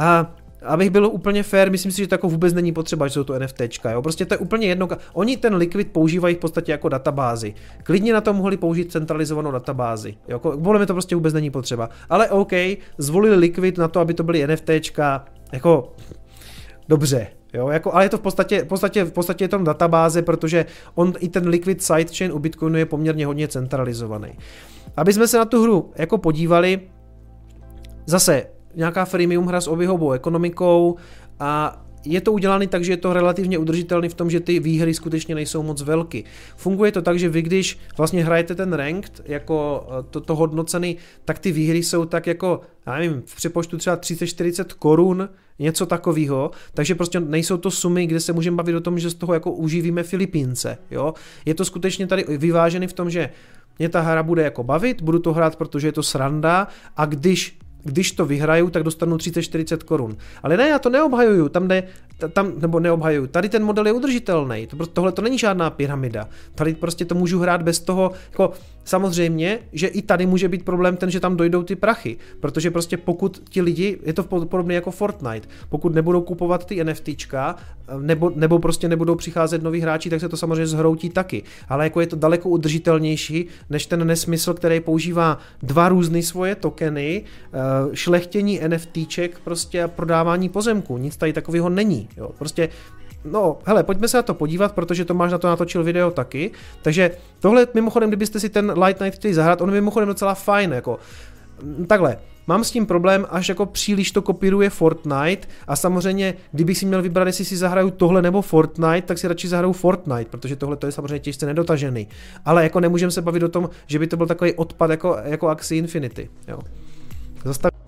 a 0.00 0.34
abych 0.62 0.90
byl 0.90 1.06
úplně 1.06 1.42
fair, 1.42 1.70
myslím 1.70 1.92
si, 1.92 2.02
že 2.02 2.08
to 2.08 2.14
jako 2.14 2.28
vůbec 2.28 2.54
není 2.54 2.72
potřeba, 2.72 3.06
že 3.06 3.14
jsou 3.14 3.24
to 3.24 3.38
NFTčka, 3.38 3.90
jo. 3.90 4.02
Prostě 4.02 4.24
to 4.24 4.34
je 4.34 4.38
úplně 4.38 4.66
jedno. 4.66 4.88
Oni 5.12 5.36
ten 5.36 5.54
Liquid 5.54 5.92
používají 5.92 6.34
v 6.34 6.38
podstatě 6.38 6.72
jako 6.72 6.88
databázi. 6.88 7.54
Klidně 7.82 8.12
na 8.12 8.20
to 8.20 8.32
mohli 8.32 8.56
použít 8.56 8.92
centralizovanou 8.92 9.50
databázi. 9.50 10.14
Jo. 10.28 10.38
Podle 10.38 10.78
mě 10.78 10.86
to 10.86 10.94
prostě 10.94 11.14
vůbec 11.14 11.34
není 11.34 11.50
potřeba. 11.50 11.88
Ale 12.08 12.30
OK, 12.30 12.52
zvolili 12.98 13.36
Liquid 13.36 13.78
na 13.78 13.88
to, 13.88 14.00
aby 14.00 14.14
to 14.14 14.22
byly 14.22 14.46
NFTčka, 14.46 15.24
jako 15.52 15.92
dobře, 16.88 17.26
Jo, 17.54 17.68
jako, 17.68 17.94
ale 17.94 18.04
je 18.04 18.08
to 18.08 18.18
v 18.18 18.20
podstatě, 18.20 18.62
v 18.62 18.66
podstatě, 18.66 19.04
v 19.04 19.12
podstatě 19.12 19.44
je 19.44 19.48
to 19.48 19.58
databáze, 19.58 20.22
protože 20.22 20.66
on 20.94 21.12
i 21.18 21.28
ten 21.28 21.48
liquid 21.48 21.82
sidechain 21.82 22.32
u 22.32 22.38
Bitcoinu 22.38 22.78
je 22.78 22.86
poměrně 22.86 23.26
hodně 23.26 23.48
centralizovaný. 23.48 24.38
Aby 24.96 25.12
jsme 25.12 25.28
se 25.28 25.38
na 25.38 25.44
tu 25.44 25.62
hru 25.62 25.92
jako 25.96 26.18
podívali, 26.18 26.80
zase 28.06 28.46
nějaká 28.74 29.04
freemium 29.04 29.46
hra 29.46 29.60
s 29.60 29.68
oběhovou 29.68 30.12
ekonomikou 30.12 30.96
a 31.40 31.82
je 32.04 32.20
to 32.20 32.32
udělané 32.32 32.66
tak, 32.66 32.84
že 32.84 32.92
je 32.92 32.96
to 32.96 33.12
relativně 33.12 33.58
udržitelný 33.58 34.08
v 34.08 34.14
tom, 34.14 34.30
že 34.30 34.40
ty 34.40 34.60
výhry 34.60 34.94
skutečně 34.94 35.34
nejsou 35.34 35.62
moc 35.62 35.82
velké. 35.82 36.22
Funguje 36.56 36.92
to 36.92 37.02
tak, 37.02 37.18
že 37.18 37.28
vy 37.28 37.42
když 37.42 37.78
vlastně 37.96 38.24
hrajete 38.24 38.54
ten 38.54 38.72
ranked, 38.72 39.22
jako 39.24 39.86
eh, 40.16 40.20
to, 40.20 40.36
hodnocený, 40.36 40.96
tak 41.24 41.38
ty 41.38 41.52
výhry 41.52 41.82
jsou 41.82 42.04
tak 42.04 42.26
jako, 42.26 42.60
já 42.86 42.98
nevím, 42.98 43.22
v 43.26 43.36
přepočtu 43.36 43.78
třeba 43.78 43.96
30-40 43.96 44.64
korun, 44.78 45.28
něco 45.58 45.86
takového, 45.86 46.50
takže 46.74 46.94
prostě 46.94 47.20
nejsou 47.20 47.56
to 47.56 47.70
sumy, 47.70 48.06
kde 48.06 48.20
se 48.20 48.32
můžeme 48.32 48.56
bavit 48.56 48.74
o 48.74 48.80
tom, 48.80 48.98
že 48.98 49.10
z 49.10 49.14
toho 49.14 49.34
jako 49.34 49.52
uživíme 49.52 50.02
Filipínce, 50.02 50.78
jo. 50.90 51.14
Je 51.44 51.54
to 51.54 51.64
skutečně 51.64 52.06
tady 52.06 52.24
vyvážený 52.28 52.86
v 52.86 52.92
tom, 52.92 53.10
že 53.10 53.30
mě 53.78 53.88
ta 53.88 54.00
hra 54.00 54.22
bude 54.22 54.42
jako 54.42 54.64
bavit, 54.64 55.02
budu 55.02 55.18
to 55.18 55.32
hrát, 55.32 55.56
protože 55.56 55.88
je 55.88 55.92
to 55.92 56.02
sranda 56.02 56.68
a 56.96 57.04
když 57.04 57.58
když 57.84 58.12
to 58.12 58.26
vyhraju, 58.26 58.70
tak 58.70 58.82
dostanu 58.82 59.16
30-40 59.16 59.78
korun. 59.78 60.16
Ale 60.42 60.56
ne, 60.56 60.68
já 60.68 60.78
to 60.78 60.90
neobhajuju, 60.90 61.48
tam 61.48 61.68
jde, 61.68 61.82
tam, 62.28 62.52
nebo 62.60 62.80
neobhajuju, 62.80 63.26
tady 63.26 63.48
ten 63.48 63.64
model 63.64 63.86
je 63.86 63.92
udržitelný, 63.92 64.66
to, 64.66 64.86
tohle 64.86 65.12
to 65.12 65.22
není 65.22 65.38
žádná 65.38 65.70
pyramida, 65.70 66.28
tady 66.54 66.74
prostě 66.74 67.04
to 67.04 67.14
můžu 67.14 67.38
hrát 67.38 67.62
bez 67.62 67.80
toho, 67.80 68.12
jako 68.30 68.52
samozřejmě, 68.84 69.58
že 69.72 69.86
i 69.86 70.02
tady 70.02 70.26
může 70.26 70.48
být 70.48 70.64
problém 70.64 70.96
ten, 70.96 71.10
že 71.10 71.20
tam 71.20 71.36
dojdou 71.36 71.62
ty 71.62 71.76
prachy, 71.76 72.16
protože 72.40 72.70
prostě 72.70 72.96
pokud 72.96 73.42
ti 73.48 73.62
lidi, 73.62 73.98
je 74.02 74.12
to 74.12 74.22
podobné 74.22 74.74
jako 74.74 74.90
Fortnite, 74.90 75.48
pokud 75.68 75.94
nebudou 75.94 76.20
kupovat 76.20 76.64
ty 76.66 76.84
NFTčka, 76.84 77.56
nebo, 77.98 78.32
nebo 78.34 78.58
prostě 78.58 78.88
nebudou 78.88 79.14
přicházet 79.14 79.62
noví 79.62 79.80
hráči, 79.80 80.10
tak 80.10 80.20
se 80.20 80.28
to 80.28 80.36
samozřejmě 80.36 80.66
zhroutí 80.66 81.10
taky, 81.10 81.42
ale 81.68 81.84
jako 81.84 82.00
je 82.00 82.06
to 82.06 82.16
daleko 82.16 82.48
udržitelnější, 82.48 83.46
než 83.70 83.86
ten 83.86 84.06
nesmysl, 84.06 84.54
který 84.54 84.80
používá 84.80 85.38
dva 85.62 85.88
různé 85.88 86.22
svoje 86.22 86.54
tokeny, 86.54 87.24
Eh, 87.52 87.96
šlechtění 87.96 88.60
NFTček 88.68 89.40
prostě 89.44 89.82
a 89.82 89.88
prodávání 89.88 90.48
pozemku. 90.48 90.98
Nic 90.98 91.16
tady 91.16 91.32
takového 91.32 91.68
není. 91.68 92.08
Jo. 92.16 92.30
Prostě 92.38 92.68
No, 93.24 93.58
hele, 93.66 93.82
pojďme 93.82 94.08
se 94.08 94.16
na 94.16 94.22
to 94.22 94.34
podívat, 94.34 94.72
protože 94.72 95.04
to 95.04 95.14
máš 95.14 95.32
na 95.32 95.38
to 95.38 95.48
natočil 95.48 95.84
video 95.84 96.10
taky. 96.10 96.50
Takže 96.82 97.10
tohle, 97.40 97.66
mimochodem, 97.74 98.10
kdybyste 98.10 98.40
si 98.40 98.48
ten 98.48 98.72
Light 98.84 99.00
Night 99.00 99.14
chtěli 99.18 99.34
zahrát, 99.34 99.60
on 99.60 99.68
je 99.68 99.74
mimochodem 99.74 100.08
docela 100.08 100.34
fajn, 100.34 100.72
jako 100.72 100.98
mm, 101.62 101.86
takhle, 101.86 102.16
Mám 102.46 102.64
s 102.64 102.70
tím 102.70 102.86
problém, 102.86 103.26
až 103.30 103.48
jako 103.48 103.66
příliš 103.66 104.12
to 104.12 104.22
kopíruje 104.22 104.70
Fortnite 104.70 105.48
a 105.66 105.76
samozřejmě, 105.76 106.34
kdybych 106.52 106.78
si 106.78 106.86
měl 106.86 107.02
vybrat, 107.02 107.26
jestli 107.26 107.44
si 107.44 107.56
zahraju 107.56 107.90
tohle 107.90 108.22
nebo 108.22 108.42
Fortnite, 108.42 109.02
tak 109.02 109.18
si 109.18 109.28
radši 109.28 109.48
zahraju 109.48 109.72
Fortnite, 109.72 110.30
protože 110.30 110.56
tohle 110.56 110.76
to 110.76 110.86
je 110.86 110.92
samozřejmě 110.92 111.18
těžce 111.18 111.46
nedotažený. 111.46 112.08
Ale 112.44 112.62
jako 112.62 112.80
nemůžeme 112.80 113.12
se 113.12 113.22
bavit 113.22 113.42
o 113.42 113.48
tom, 113.48 113.70
že 113.86 113.98
by 113.98 114.06
to 114.06 114.16
byl 114.16 114.26
takový 114.26 114.52
odpad 114.54 114.90
jako, 114.90 115.18
jako 115.24 115.48
Axie 115.48 115.78
Infinity. 115.78 116.30
Jo. 116.48 116.58
Zastav... 117.44 117.79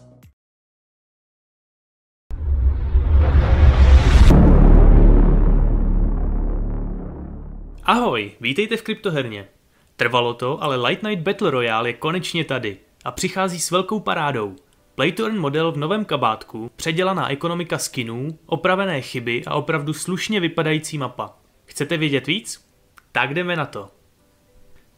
Ahoj, 7.92 8.32
vítejte 8.40 8.76
v 8.76 8.82
kryptoherně. 8.82 9.48
Trvalo 9.96 10.34
to, 10.34 10.62
ale 10.62 10.88
Light 10.88 11.02
Night 11.02 11.22
Battle 11.22 11.50
Royale 11.50 11.88
je 11.88 11.92
konečně 11.92 12.44
tady 12.44 12.78
a 13.04 13.10
přichází 13.10 13.60
s 13.60 13.70
velkou 13.70 14.00
parádou. 14.00 14.56
Play 14.94 15.12
to 15.12 15.24
earn 15.24 15.38
model 15.38 15.72
v 15.72 15.76
novém 15.76 16.04
kabátku, 16.04 16.70
předělaná 16.76 17.30
ekonomika 17.30 17.78
skinů, 17.78 18.38
opravené 18.46 19.00
chyby 19.00 19.42
a 19.46 19.54
opravdu 19.54 19.92
slušně 19.92 20.40
vypadající 20.40 20.98
mapa. 20.98 21.38
Chcete 21.64 21.96
vědět 21.96 22.26
víc? 22.26 22.68
Tak 23.12 23.34
jdeme 23.34 23.56
na 23.56 23.66
to. 23.66 23.90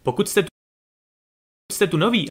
Pokud 0.03 0.29
jste 0.29 0.43
tu, 0.43 0.49
jste 1.73 1.87
tu 1.87 1.97
noví 1.97 2.27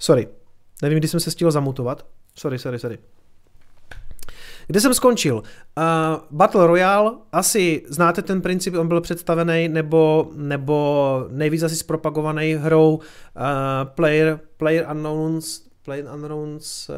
Sorry. 0.00 0.28
Nevím, 0.82 0.98
kdy 0.98 1.08
jsem 1.08 1.20
se 1.20 1.30
stihl 1.30 1.50
zamutovat. 1.50 2.06
Sorry, 2.34 2.58
sorry, 2.58 2.78
sorry. 2.78 2.98
Kde 4.66 4.80
jsem 4.80 4.94
skončil? 4.94 5.36
Uh, 5.36 5.42
Battle 6.30 6.66
Royale, 6.66 7.12
asi 7.32 7.82
znáte 7.88 8.22
ten 8.22 8.42
princip, 8.42 8.74
on 8.74 8.88
byl 8.88 9.00
představený, 9.00 9.68
nebo, 9.68 10.30
nebo 10.34 11.26
nejvíc 11.30 11.62
asi 11.62 11.76
zpropagovaný 11.76 12.54
hrou 12.54 12.94
uh, 12.96 13.02
Player, 13.84 14.40
Player 14.56 14.86
Unknowns, 14.92 15.62
Player 15.82 16.04
Unknowns 16.14 16.88
uh, 16.88 16.94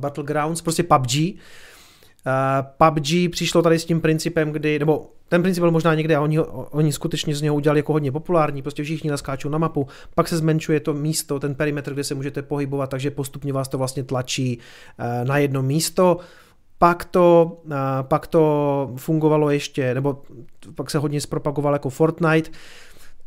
Battlegrounds, 0.00 0.60
prostě 0.60 0.82
PUBG. 0.82 1.40
Uh, 2.26 2.66
PUBG 2.88 3.30
přišlo 3.30 3.62
tady 3.62 3.78
s 3.78 3.84
tím 3.84 4.00
principem, 4.00 4.52
kdy, 4.52 4.78
nebo 4.78 5.10
ten 5.28 5.42
princip 5.42 5.60
byl 5.60 5.70
možná 5.70 5.94
někde 5.94 6.16
a 6.16 6.20
oni, 6.20 6.40
oni 6.70 6.92
skutečně 6.92 7.34
z 7.34 7.42
něho 7.42 7.56
udělali 7.56 7.78
jako 7.78 7.92
hodně 7.92 8.12
populární, 8.12 8.62
prostě 8.62 8.82
všichni 8.82 9.10
naskáčou 9.10 9.48
na 9.48 9.58
mapu, 9.58 9.86
pak 10.14 10.28
se 10.28 10.36
zmenšuje 10.36 10.80
to 10.80 10.94
místo, 10.94 11.40
ten 11.40 11.54
perimetr, 11.54 11.92
kde 11.92 12.04
se 12.04 12.14
můžete 12.14 12.42
pohybovat, 12.42 12.90
takže 12.90 13.10
postupně 13.10 13.52
vás 13.52 13.68
to 13.68 13.78
vlastně 13.78 14.02
tlačí 14.04 14.58
uh, 14.58 15.28
na 15.28 15.38
jedno 15.38 15.62
místo. 15.62 16.18
Pak 16.78 17.04
to, 17.04 17.58
uh, 17.64 17.72
pak 18.02 18.26
to 18.26 18.92
fungovalo 18.96 19.50
ještě, 19.50 19.94
nebo 19.94 20.22
pak 20.74 20.90
se 20.90 20.98
hodně 20.98 21.20
zpropagoval 21.20 21.72
jako 21.72 21.90
Fortnite. 21.90 22.50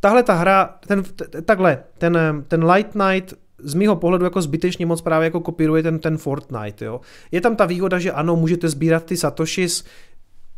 Tahle 0.00 0.22
ta 0.22 0.34
hra, 0.34 0.74
ten, 0.86 1.02
takhle, 1.44 1.78
ten, 1.98 2.44
ten 2.48 2.70
Light 2.70 2.94
Night 2.94 3.34
z 3.58 3.74
mýho 3.74 3.96
pohledu 3.96 4.24
jako 4.24 4.42
zbytečně 4.42 4.86
moc 4.86 5.00
právě 5.00 5.24
jako 5.24 5.40
kopíruje 5.40 5.82
ten, 5.82 5.98
ten 5.98 6.18
Fortnite. 6.18 6.84
Jo. 6.84 7.00
Je 7.32 7.40
tam 7.40 7.56
ta 7.56 7.66
výhoda, 7.66 7.98
že 7.98 8.12
ano, 8.12 8.36
můžete 8.36 8.68
sbírat 8.68 9.04
ty 9.04 9.16
satoshis, 9.16 9.84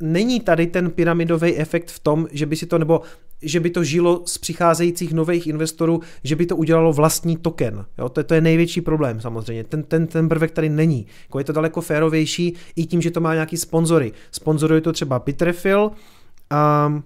není 0.00 0.40
tady 0.40 0.66
ten 0.66 0.90
pyramidový 0.90 1.56
efekt 1.56 1.90
v 1.90 1.98
tom, 1.98 2.28
že 2.32 2.46
by 2.46 2.56
si 2.56 2.66
to, 2.66 2.78
nebo 2.78 3.00
že 3.42 3.60
by 3.60 3.70
to 3.70 3.84
žilo 3.84 4.22
z 4.26 4.38
přicházejících 4.38 5.12
nových 5.12 5.46
investorů, 5.46 6.00
že 6.24 6.36
by 6.36 6.46
to 6.46 6.56
udělalo 6.56 6.92
vlastní 6.92 7.36
token. 7.36 7.84
Jo? 7.98 8.08
To, 8.08 8.24
to 8.24 8.34
je 8.34 8.40
největší 8.40 8.80
problém 8.80 9.20
samozřejmě. 9.20 9.64
Ten, 9.64 9.82
ten, 9.82 10.06
ten 10.06 10.28
prvek 10.28 10.50
tady 10.50 10.68
není. 10.68 11.06
Jako 11.22 11.38
je 11.38 11.44
to 11.44 11.52
daleko 11.52 11.80
férovější 11.80 12.54
i 12.76 12.86
tím, 12.86 13.02
že 13.02 13.10
to 13.10 13.20
má 13.20 13.34
nějaký 13.34 13.56
sponzory. 13.56 14.12
Sponzoruje 14.30 14.80
to 14.80 14.92
třeba 14.92 15.18
Bitrefill, 15.18 15.90
um, 16.86 17.02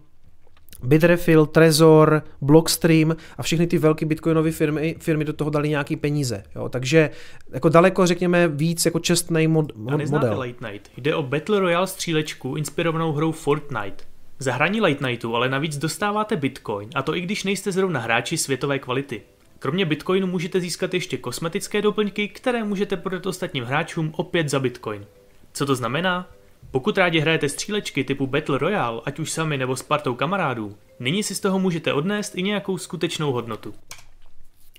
Bitrefill, 0.83 1.47
Trezor, 1.47 2.23
Blockstream 2.41 3.17
a 3.39 3.43
všechny 3.43 3.67
ty 3.67 3.79
velké 3.79 4.07
bitcoinové 4.07 4.51
firmy, 4.51 4.97
firmy 4.99 5.25
do 5.25 5.33
toho 5.33 5.51
dali 5.51 5.69
nějaký 5.69 5.97
peníze. 5.97 6.45
Jo? 6.55 6.69
Takže 6.69 7.11
jako 7.53 7.69
daleko, 7.69 8.07
řekněme, 8.07 8.49
víc 8.49 8.85
jako 8.85 8.99
čestný 8.99 9.47
mod, 9.47 9.77
mod, 9.77 10.11
model. 10.11 10.39
Late 10.39 10.73
Night. 10.73 10.91
Jde 10.97 11.15
o 11.15 11.23
Battle 11.23 11.61
Royale 11.61 11.87
střílečku 11.87 12.57
inspirovanou 12.57 13.13
hrou 13.13 13.33
Fortnite. 13.33 14.05
Za 14.39 14.53
hraní 14.53 14.81
Late 14.81 15.07
Nightu 15.07 15.37
ale 15.37 15.49
navíc 15.49 15.79
dostáváte 15.79 16.37
Bitcoin, 16.37 16.89
a 16.95 17.03
to 17.03 17.17
i 17.17 17.21
když 17.21 17.45
nejste 17.45 17.73
zrovna 17.73 18.01
hráči 18.01 18.39
světové 18.39 18.79
kvality. 18.79 19.23
Kromě 19.59 19.85
Bitcoinu 19.85 20.27
můžete 20.27 20.61
získat 20.61 20.95
ještě 20.95 21.17
kosmetické 21.17 21.83
doplňky, 21.83 22.29
které 22.29 22.65
můžete 22.65 22.97
prodat 22.97 23.27
ostatním 23.27 23.65
hráčům 23.65 24.13
opět 24.17 24.49
za 24.49 24.61
Bitcoin. 24.61 25.07
Co 25.53 25.67
to 25.67 25.75
znamená? 25.75 26.29
Pokud 26.71 26.99
rádi 26.99 27.21
hrajete 27.21 27.49
střílečky 27.49 28.05
typu 28.05 28.27
Battle 28.27 28.59
Royale, 28.59 29.01
ať 29.05 29.19
už 29.19 29.31
sami 29.31 29.59
nebo 29.59 29.77
s 29.77 29.83
partou 29.83 30.15
kamarádů, 30.15 30.77
nyní 31.01 31.23
si 31.23 31.35
z 31.35 31.41
toho 31.41 31.59
můžete 31.59 31.93
odnést 31.93 32.37
i 32.37 32.43
nějakou 32.43 32.79
skutečnou 32.79 33.33
hodnotu. 33.33 33.75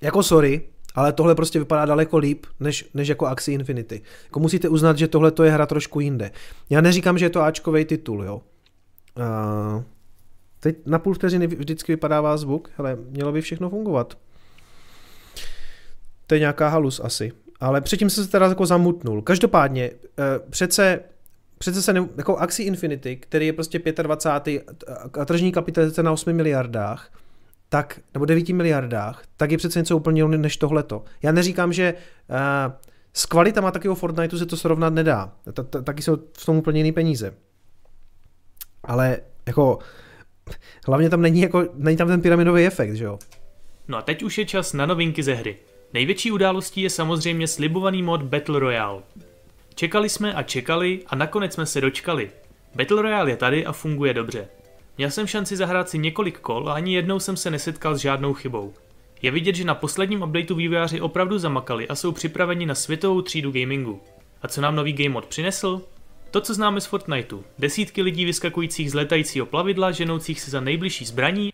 Jako 0.02 0.22
sorry, 0.22 0.62
ale 0.94 1.12
tohle 1.12 1.34
prostě 1.34 1.58
vypadá 1.58 1.84
daleko 1.84 2.18
líp, 2.18 2.46
než, 2.60 2.90
než 2.94 3.08
jako 3.08 3.26
Axie 3.26 3.54
Infinity. 3.54 4.02
Jako 4.24 4.40
musíte 4.40 4.68
uznat, 4.68 4.98
že 4.98 5.08
tohle 5.08 5.30
to 5.30 5.44
je 5.44 5.50
hra 5.50 5.66
trošku 5.66 6.00
jinde. 6.00 6.30
Já 6.70 6.80
neříkám, 6.80 7.18
že 7.18 7.24
je 7.24 7.30
to 7.30 7.40
Ačkový 7.40 7.84
titul, 7.84 8.24
jo. 8.24 8.42
Uh, 9.16 9.82
teď 10.60 10.76
na 10.86 10.98
půl 10.98 11.14
vteřiny 11.14 11.46
vždycky 11.46 11.92
vypadává 11.92 12.36
zvuk, 12.36 12.70
ale 12.78 12.96
mělo 13.10 13.32
by 13.32 13.40
všechno 13.40 13.70
fungovat. 13.70 14.18
To 16.26 16.34
je 16.34 16.38
nějaká 16.38 16.68
halus 16.68 17.00
asi. 17.04 17.32
Ale 17.60 17.80
předtím 17.80 18.10
jsem 18.10 18.24
se 18.24 18.30
teda 18.30 18.46
jako 18.46 18.66
zamutnul. 18.66 19.22
Každopádně, 19.22 19.90
uh, 19.90 20.50
přece 20.50 21.00
přece 21.64 21.82
se 21.82 21.92
ne, 21.92 22.08
jako 22.16 22.36
Axie 22.36 22.66
Infinity, 22.66 23.16
který 23.16 23.46
je 23.46 23.52
prostě 23.52 23.78
25. 24.02 24.62
a 25.20 25.24
tržní 25.24 25.52
kapitalizace 25.52 26.02
na 26.02 26.12
8 26.12 26.32
miliardách, 26.32 27.12
tak, 27.68 28.00
nebo 28.14 28.24
9 28.24 28.48
miliardách, 28.48 29.22
tak 29.36 29.50
je 29.50 29.58
přece 29.58 29.78
něco 29.78 29.96
úplně 29.96 30.22
jiného 30.22 30.42
než 30.42 30.56
tohleto. 30.56 31.04
Já 31.22 31.32
neříkám, 31.32 31.72
že 31.72 31.94
uh, 32.28 32.72
s 33.12 33.26
kvalitama 33.26 33.70
takového 33.70 33.94
Fortniteu 33.94 34.38
se 34.38 34.46
to 34.46 34.56
srovnat 34.56 34.94
nedá. 34.94 35.32
Taky 35.84 36.02
jsou 36.02 36.16
v 36.38 36.46
tom 36.46 36.56
úplně 36.56 36.80
jiný 36.80 36.92
peníze. 36.92 37.34
Ale 38.82 39.18
jako 39.46 39.78
hlavně 40.86 41.10
tam 41.10 41.22
není, 41.22 41.40
jako, 41.40 41.68
není 41.74 41.96
tam 41.96 42.08
ten 42.08 42.20
pyramidový 42.20 42.66
efekt, 42.66 42.94
že 42.94 43.04
jo? 43.04 43.18
No 43.88 43.98
a 43.98 44.02
teď 44.02 44.22
už 44.22 44.38
je 44.38 44.46
čas 44.46 44.72
na 44.72 44.86
novinky 44.86 45.22
ze 45.22 45.34
hry. 45.34 45.56
Největší 45.92 46.30
událostí 46.32 46.82
je 46.82 46.90
samozřejmě 46.90 47.48
slibovaný 47.48 48.02
mod 48.02 48.22
Battle 48.22 48.58
Royale. 48.58 49.02
Čekali 49.74 50.08
jsme 50.08 50.34
a 50.34 50.42
čekali 50.42 51.00
a 51.06 51.16
nakonec 51.16 51.54
jsme 51.54 51.66
se 51.66 51.80
dočkali. 51.80 52.30
Battle 52.74 53.02
Royale 53.02 53.30
je 53.30 53.36
tady 53.36 53.66
a 53.66 53.72
funguje 53.72 54.14
dobře. 54.14 54.48
Měl 54.98 55.10
jsem 55.10 55.26
šanci 55.26 55.56
zahrát 55.56 55.88
si 55.88 55.98
několik 55.98 56.40
kol 56.40 56.68
a 56.68 56.74
ani 56.74 56.94
jednou 56.94 57.20
jsem 57.20 57.36
se 57.36 57.50
nesetkal 57.50 57.94
s 57.94 58.00
žádnou 58.00 58.34
chybou. 58.34 58.72
Je 59.22 59.30
vidět, 59.30 59.54
že 59.54 59.64
na 59.64 59.74
posledním 59.74 60.22
updateu 60.22 60.54
vývojáři 60.54 61.00
opravdu 61.00 61.38
zamakali 61.38 61.88
a 61.88 61.94
jsou 61.94 62.12
připraveni 62.12 62.66
na 62.66 62.74
světovou 62.74 63.22
třídu 63.22 63.52
gamingu. 63.52 64.00
A 64.42 64.48
co 64.48 64.60
nám 64.60 64.76
nový 64.76 64.92
game 64.92 65.08
mod 65.08 65.26
přinesl? 65.26 65.82
To, 66.30 66.40
co 66.40 66.54
známe 66.54 66.80
z 66.80 66.86
Fortniteu. 66.86 67.42
Desítky 67.58 68.02
lidí 68.02 68.24
vyskakujících 68.24 68.90
z 68.90 68.94
letajícího 68.94 69.46
plavidla, 69.46 69.90
ženoucích 69.90 70.40
se 70.40 70.50
za 70.50 70.60
nejbližší 70.60 71.04
zbraní 71.04 71.52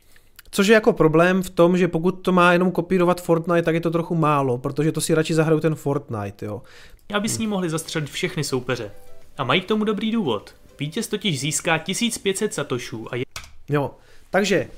Což 0.50 0.66
je 0.66 0.74
jako 0.74 0.92
problém 0.92 1.42
v 1.42 1.50
tom, 1.50 1.78
že 1.78 1.88
pokud 1.88 2.12
to 2.12 2.32
má 2.32 2.52
jenom 2.52 2.72
kopírovat 2.72 3.20
Fortnite, 3.20 3.62
tak 3.62 3.74
je 3.74 3.80
to 3.80 3.90
trochu 3.90 4.14
málo, 4.14 4.58
protože 4.58 4.92
to 4.92 5.00
si 5.00 5.14
radši 5.14 5.34
zahrajou 5.34 5.60
ten 5.60 5.74
Fortnite, 5.74 6.46
jo. 6.46 6.62
Aby 7.12 7.28
s 7.28 7.38
ní 7.38 7.46
mohli 7.46 7.70
zastřelit 7.70 8.10
všechny 8.10 8.44
soupeře. 8.44 8.90
A 9.38 9.44
mají 9.44 9.60
k 9.60 9.68
tomu 9.68 9.84
dobrý 9.84 10.10
důvod. 10.10 10.54
Vítěz 10.78 11.08
totiž 11.08 11.40
získá 11.40 11.78
1500 11.78 12.54
satošů 12.54 13.12
a 13.12 13.16
je... 13.16 13.24
Jo, 13.68 13.90
takže 14.30 14.68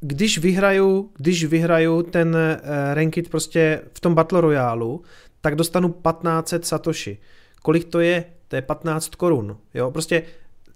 když 0.00 0.38
vyhraju, 0.38 1.10
když 1.16 1.44
vyhraju 1.44 2.02
ten 2.02 2.36
uh, 2.36 2.94
ranked 2.94 3.28
prostě 3.28 3.80
v 3.94 4.00
tom 4.00 4.14
Battle 4.14 4.40
Royale, 4.40 4.98
tak 5.40 5.56
dostanu 5.56 5.88
1500 5.88 6.66
satoshi. 6.66 7.18
Kolik 7.62 7.84
to 7.84 8.00
je? 8.00 8.24
To 8.48 8.56
je 8.56 8.62
15 8.62 9.14
korun. 9.14 9.56
Jo, 9.74 9.90
prostě 9.90 10.22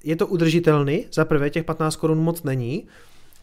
je 0.04 0.16
to 0.16 0.26
udržitelný, 0.26 1.06
za 1.12 1.24
prvé 1.24 1.50
těch 1.50 1.64
15 1.64 1.96
korun 1.96 2.18
moc 2.18 2.42
není 2.42 2.88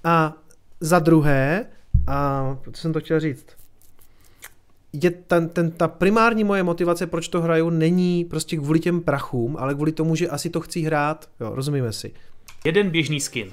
a 0.03 0.37
za 0.79 0.99
druhé, 0.99 1.65
a 2.07 2.57
co 2.71 2.81
jsem 2.81 2.93
to 2.93 2.99
chtěl 2.99 3.19
říct, 3.19 3.45
je 4.93 5.11
ten, 5.11 5.49
ten, 5.49 5.71
ta 5.71 5.87
primární 5.87 6.43
moje 6.43 6.63
motivace, 6.63 7.07
proč 7.07 7.27
to 7.27 7.41
hraju, 7.41 7.69
není 7.69 8.25
prostě 8.25 8.57
kvůli 8.57 8.79
těm 8.79 9.01
prachům, 9.01 9.57
ale 9.59 9.73
kvůli 9.73 9.91
tomu, 9.91 10.15
že 10.15 10.27
asi 10.27 10.49
to 10.49 10.59
chci 10.59 10.81
hrát. 10.81 11.29
Jo, 11.39 11.51
rozumíme 11.53 11.93
si. 11.93 12.13
Jeden 12.65 12.89
běžný 12.89 13.19
skin. 13.19 13.51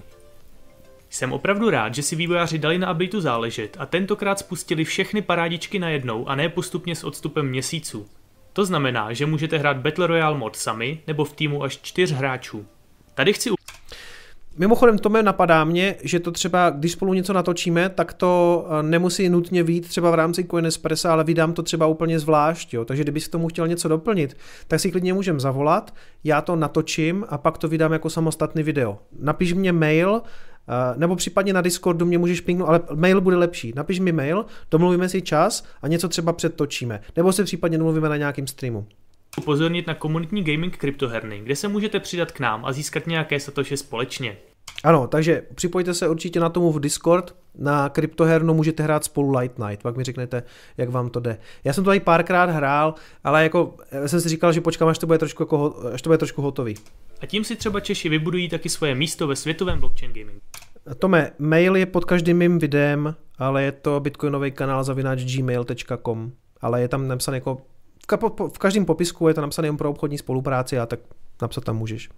Jsem 1.11 1.33
opravdu 1.33 1.71
rád, 1.71 1.95
že 1.95 2.03
si 2.03 2.17
vývojáři 2.17 2.59
dali 2.59 2.79
na 2.79 2.93
updateu 2.93 3.21
záležet 3.21 3.77
a 3.81 3.87
tentokrát 3.87 4.39
spustili 4.39 4.85
všechny 4.85 5.23
parádičky 5.23 5.79
najednou 5.79 6.29
a 6.29 6.35
ne 6.35 6.49
postupně 6.49 6.97
s 6.97 7.05
odstupem 7.05 7.49
měsíců. 7.49 8.07
To 8.53 8.65
znamená, 8.65 9.13
že 9.13 9.27
můžete 9.27 9.59
hrát 9.59 9.77
Battle 9.77 10.07
Royale 10.07 10.39
mod 10.39 10.57
sami 10.57 11.01
nebo 11.07 11.25
v 11.25 11.33
týmu 11.33 11.63
až 11.63 11.79
čtyř 11.83 12.13
hráčů. 12.13 12.67
Tady 13.15 13.33
chci 13.33 13.51
Mimochodem, 14.57 14.99
to 14.99 15.09
mě 15.09 15.23
napadá 15.23 15.65
mě, 15.65 15.97
že 16.03 16.21
to 16.21 16.31
třeba, 16.31 16.71
když 16.71 16.93
spolu 16.93 17.15
něco 17.15 17.33
natočíme, 17.33 17.89
tak 17.89 18.13
to 18.13 18.67
eh, 18.69 18.83
nemusí 18.83 19.29
nutně 19.29 19.63
vít 19.63 19.89
třeba 19.89 20.11
v 20.11 20.15
rámci 20.15 20.45
Coinespressa, 20.45 21.13
ale 21.13 21.25
vydám 21.25 21.53
to 21.53 21.63
třeba 21.63 21.87
úplně 21.87 22.19
zvlášť. 22.19 22.75
Jo? 22.75 22.85
Takže 22.85 23.03
kdyby 23.03 23.21
si 23.21 23.31
tomu 23.31 23.49
chtěl 23.49 23.69
něco 23.69 23.89
doplnit, 23.89 24.37
tak 24.69 24.81
si 24.81 24.91
klidně 24.91 25.13
můžem 25.13 25.41
zavolat, 25.41 25.95
já 26.25 26.41
to 26.41 26.57
natočím 26.57 27.25
a 27.29 27.39
pak 27.39 27.59
to 27.59 27.69
vydám 27.69 27.93
jako 27.93 28.11
samostatný 28.11 28.63
video. 28.63 28.99
Napiš 29.19 29.53
mě 29.53 29.73
mail, 29.73 30.23
eh, 30.23 30.99
nebo 30.99 31.17
případně 31.17 31.53
na 31.53 31.61
Discordu 31.61 32.07
mě 32.07 32.19
můžeš 32.19 32.41
pingnout, 32.41 32.69
ale 32.69 32.81
mail 32.95 33.21
bude 33.21 33.37
lepší. 33.37 33.73
Napiš 33.77 34.01
mi 34.01 34.13
mail, 34.13 34.47
domluvíme 34.71 35.09
si 35.09 35.23
čas 35.23 35.65
a 35.83 35.89
něco 35.89 36.09
třeba 36.09 36.33
předtočíme. 36.33 37.01
Nebo 37.17 37.33
se 37.33 37.45
případně 37.45 37.79
domluvíme 37.79 38.09
na 38.09 38.17
nějakým 38.17 38.47
streamu 38.47 38.87
upozornit 39.39 39.87
na 39.87 39.95
komunitní 39.95 40.45
gaming 40.45 40.77
kryptoherny, 40.77 41.41
kde 41.41 41.57
se 41.57 41.69
můžete 41.69 42.01
přidat 42.01 42.33
k 42.33 42.41
nám 42.41 42.65
a 42.65 42.73
získat 42.73 43.07
nějaké 43.07 43.41
satoše 43.41 43.77
společně. 43.77 44.37
Ano, 44.85 45.07
takže 45.07 45.43
připojte 45.55 45.95
se 45.95 46.09
určitě 46.09 46.41
na 46.41 46.49
tomu 46.49 46.73
v 46.73 46.81
Discord, 46.81 47.35
na 47.59 47.89
kryptohernu 47.89 48.55
můžete 48.55 48.83
hrát 48.83 49.05
spolu 49.05 49.39
Light 49.39 49.59
Night, 49.59 49.83
pak 49.83 49.97
mi 49.97 50.05
řeknete, 50.05 50.43
jak 50.77 50.89
vám 50.89 51.11
to 51.11 51.21
jde. 51.21 51.39
Já 51.65 51.73
jsem 51.73 51.85
to 51.85 51.91
tady 51.91 52.01
párkrát 52.01 52.51
hrál, 52.51 52.95
ale 53.25 53.43
jako 53.43 53.75
jsem 54.07 54.21
si 54.21 54.29
říkal, 54.29 54.53
že 54.53 54.61
počkám, 54.61 54.89
až 54.89 54.99
to 54.99 55.07
bude 55.07 55.19
trošku, 55.19 55.43
jako, 55.43 55.77
až 55.93 56.03
to 56.03 56.09
bude 56.09 56.19
trošku 56.19 56.43
hotový. 56.43 56.75
A 57.21 57.27
tím 57.27 57.45
si 57.45 57.57
třeba 57.57 57.81
Češi 57.81 58.09
vybudují 58.09 58.49
taky 58.49 58.69
svoje 58.69 58.95
místo 58.95 59.27
ve 59.27 59.37
světovém 59.37 59.81
blockchain 59.81 60.13
gamingu. 60.13 60.41
Tome, 60.99 61.33
mail 61.39 61.77
je 61.77 61.87
pod 61.87 62.05
každým 62.05 62.39
mým 62.39 62.59
videem, 62.59 63.15
ale 63.39 63.63
je 63.63 63.73
to 63.73 64.01
bitcoinový 64.01 64.51
kanál 64.51 64.85
zavináč 64.85 65.37
gmail.com, 65.37 66.33
ale 66.61 66.81
je 66.81 66.89
tam 66.89 67.09
napsané 67.09 67.37
jako 67.37 67.59
v 68.53 68.59
každém 68.59 68.85
popisku 68.85 69.29
je 69.29 69.35
to 69.35 69.41
napsané 69.41 69.69
jen 69.69 69.77
pro 69.77 69.91
obchodní 69.91 70.19
spolupráci 70.19 70.79
a 70.79 70.87
tak 70.87 71.01
napsat 71.43 71.65
tam 71.65 71.77
můžeš. 71.77 72.09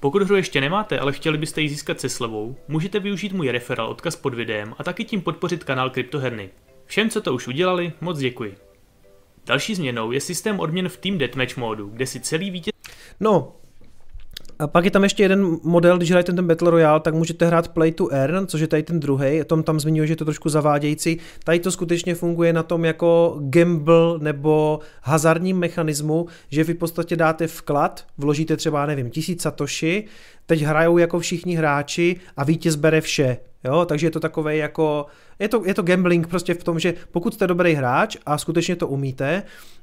Pokud 0.00 0.22
hru 0.22 0.36
ještě 0.36 0.60
nemáte, 0.60 0.98
ale 0.98 1.12
chtěli 1.12 1.38
byste 1.38 1.60
ji 1.60 1.68
získat 1.68 2.00
se 2.00 2.08
slevou, 2.08 2.56
můžete 2.68 3.00
využít 3.00 3.32
můj 3.32 3.50
referál 3.50 3.88
odkaz 3.88 4.16
pod 4.16 4.34
videem 4.34 4.74
a 4.78 4.84
taky 4.84 5.04
tím 5.04 5.20
podpořit 5.20 5.64
kanál 5.64 5.90
Kryptoherny. 5.90 6.50
Všem, 6.86 7.10
co 7.10 7.20
to 7.20 7.34
už 7.34 7.48
udělali, 7.48 7.92
moc 8.00 8.18
děkuji. 8.18 8.54
Další 9.46 9.74
změnou 9.74 10.12
je 10.12 10.20
systém 10.20 10.60
odměn 10.60 10.88
v 10.88 10.96
Team 10.96 11.18
Deathmatch 11.18 11.56
módu, 11.56 11.88
kde 11.88 12.06
si 12.06 12.20
celý 12.20 12.50
vítěz... 12.50 12.72
No, 13.20 13.52
a 14.62 14.66
pak 14.66 14.84
je 14.84 14.90
tam 14.90 15.02
ještě 15.02 15.22
jeden 15.22 15.56
model, 15.62 15.96
když 15.96 16.10
hrajete 16.10 16.32
ten 16.32 16.46
Battle 16.46 16.70
Royale, 16.70 17.00
tak 17.00 17.14
můžete 17.14 17.46
hrát 17.46 17.68
Play 17.68 17.92
to 17.92 18.08
Earn, 18.08 18.46
což 18.46 18.60
je 18.60 18.66
tady 18.66 18.82
ten 18.82 19.00
druhý. 19.00 19.40
Tom 19.46 19.62
tam 19.62 19.80
zmiňuje, 19.80 20.06
že 20.06 20.12
je 20.12 20.16
to 20.16 20.24
trošku 20.24 20.48
zavádějící. 20.48 21.18
Tady 21.44 21.60
to 21.60 21.70
skutečně 21.70 22.14
funguje 22.14 22.52
na 22.52 22.62
tom 22.62 22.84
jako 22.84 23.36
gamble 23.40 24.18
nebo 24.18 24.80
hazardním 25.02 25.58
mechanismu, 25.58 26.26
že 26.50 26.64
vy 26.64 26.74
v 26.74 26.78
podstatě 26.78 27.16
dáte 27.16 27.46
vklad, 27.46 28.06
vložíte 28.18 28.56
třeba, 28.56 28.86
nevím, 28.86 29.10
tisíc 29.10 29.42
satoshi, 29.42 30.04
teď 30.46 30.62
hrajou 30.62 30.98
jako 30.98 31.20
všichni 31.20 31.54
hráči 31.54 32.16
a 32.36 32.44
vítěz 32.44 32.76
bere 32.76 33.00
vše. 33.00 33.38
Jo, 33.64 33.84
takže 33.84 34.06
je 34.06 34.10
to 34.10 34.20
takové 34.20 34.56
jako, 34.56 35.06
je 35.38 35.48
to, 35.48 35.62
je 35.64 35.74
to 35.74 35.82
gambling 35.82 36.26
prostě 36.26 36.54
v 36.54 36.64
tom, 36.64 36.78
že 36.78 36.94
pokud 37.10 37.34
jste 37.34 37.46
dobrý 37.46 37.74
hráč 37.74 38.16
a 38.26 38.38
skutečně 38.38 38.76
to 38.76 38.88
umíte 38.88 39.42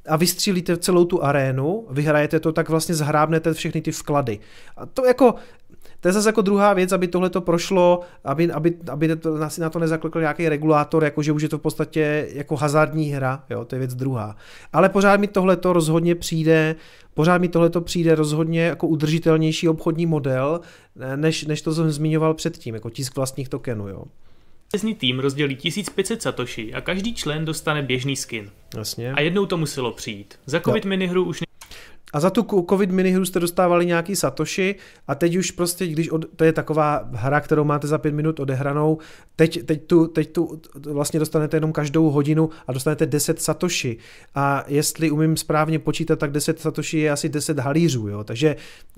a 0.10 0.15
vystřílíte 0.15 0.77
celou 0.77 1.06
tu 1.06 1.23
arénu, 1.23 1.88
vyhrajete 1.89 2.39
to, 2.39 2.51
tak 2.51 2.69
vlastně 2.69 2.95
zhrábnete 2.95 3.53
všechny 3.53 3.81
ty 3.81 3.91
vklady. 3.91 4.39
A 4.77 4.85
to 4.85 5.06
jako, 5.06 5.35
to 5.99 6.07
je 6.07 6.13
zase 6.13 6.30
jako 6.30 6.41
druhá 6.41 6.73
věc, 6.73 6.91
aby 6.91 7.07
tohle 7.07 7.30
to 7.30 7.41
prošlo, 7.41 7.99
aby, 8.23 8.51
aby, 8.51 8.77
aby 8.91 9.15
to, 9.15 9.38
na 9.59 9.69
to 9.69 9.80
nezaklekl 9.80 10.19
nějaký 10.19 10.49
regulátor, 10.49 11.03
jako 11.03 11.23
že 11.23 11.31
už 11.31 11.41
je 11.41 11.49
to 11.49 11.57
v 11.57 11.61
podstatě 11.61 12.27
jako 12.34 12.55
hazardní 12.55 13.09
hra, 13.09 13.43
jo, 13.49 13.65
to 13.65 13.76
je 13.76 13.80
věc 13.80 13.95
druhá. 13.95 14.35
Ale 14.73 14.89
pořád 14.89 15.19
mi 15.19 15.27
tohle 15.27 15.57
to 15.57 15.73
rozhodně 15.73 16.15
přijde, 16.15 16.76
pořád 17.13 17.38
mi 17.38 17.47
tohle 17.47 17.69
to 17.69 17.81
přijde 17.81 18.15
rozhodně 18.15 18.61
jako 18.61 18.88
udržitelnější 18.88 19.69
obchodní 19.69 20.05
model, 20.05 20.61
než, 21.15 21.45
než 21.45 21.61
to 21.61 21.73
jsem 21.73 21.91
zmiňoval 21.91 22.34
předtím, 22.34 22.73
jako 22.73 22.89
tisk 22.89 23.15
vlastních 23.15 23.49
tokenů, 23.49 23.88
jo. 23.88 24.03
Vítězný 24.73 24.95
tým 24.95 25.19
rozdělí 25.19 25.55
1500 25.55 26.21
satoshi 26.21 26.73
a 26.73 26.81
každý 26.81 27.13
člen 27.13 27.45
dostane 27.45 27.81
běžný 27.81 28.15
skin. 28.15 28.49
Jasně. 28.77 29.13
A 29.13 29.21
jednou 29.21 29.45
to 29.45 29.57
muselo 29.57 29.91
přijít. 29.91 30.39
Za 30.45 30.59
covid 30.59 30.85
jo. 30.85 30.89
minihru 30.89 31.23
už 31.23 31.41
a 32.14 32.19
za 32.19 32.30
tu 32.30 32.65
covid 32.69 32.91
minihru 32.91 33.26
jste 33.26 33.40
dostávali 33.40 33.86
nějaký 33.86 34.15
satoshi 34.15 34.76
a 35.07 35.15
teď 35.15 35.36
už 35.36 35.52
prostě, 35.52 35.88
když 35.88 36.10
od, 36.10 36.26
to 36.36 36.44
je 36.44 36.53
taková 36.53 37.10
hra, 37.14 37.41
kterou 37.41 37.64
máte 37.64 37.88
za 37.88 37.98
pět 37.98 38.14
minut 38.14 38.40
odehranou, 38.40 38.98
teď, 39.36 39.65
teď, 39.65 39.84
tu, 39.84 40.07
teď 40.07 40.31
tu 40.31 40.61
vlastně 40.86 41.19
dostanete 41.19 41.57
jenom 41.57 41.72
každou 41.72 42.10
hodinu 42.10 42.49
a 42.68 42.73
dostanete 42.73 43.06
10 43.06 43.41
satoshi. 43.41 43.98
A 44.36 44.64
jestli 44.68 45.11
umím 45.11 45.38
správně 45.38 45.80
počítat, 45.80 46.19
tak 46.19 46.31
10 46.31 46.60
satoshi 46.60 46.99
je 46.99 47.11
asi 47.11 47.30
10 47.30 47.60
halířů, 47.60 48.07
jo. 48.07 48.23
Takže 48.23 48.56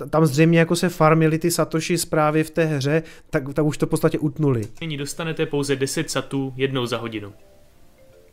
tam 0.09 0.25
zřejmě 0.25 0.59
jako 0.59 0.75
se 0.75 0.89
farmili 0.89 1.39
ty 1.39 1.51
satoshi 1.51 1.97
zprávy 1.97 2.43
v 2.43 2.49
té 2.49 2.65
hře, 2.65 3.03
tak, 3.29 3.53
tak 3.53 3.65
už 3.65 3.77
to 3.77 3.85
v 3.85 3.89
podstatě 3.89 4.19
utnuli. 4.19 4.61
Nyní 4.81 4.97
dostanete 4.97 5.45
pouze 5.45 5.75
10 5.75 6.11
satů 6.11 6.53
jednou 6.55 6.85
za 6.85 6.97
hodinu. 6.97 7.33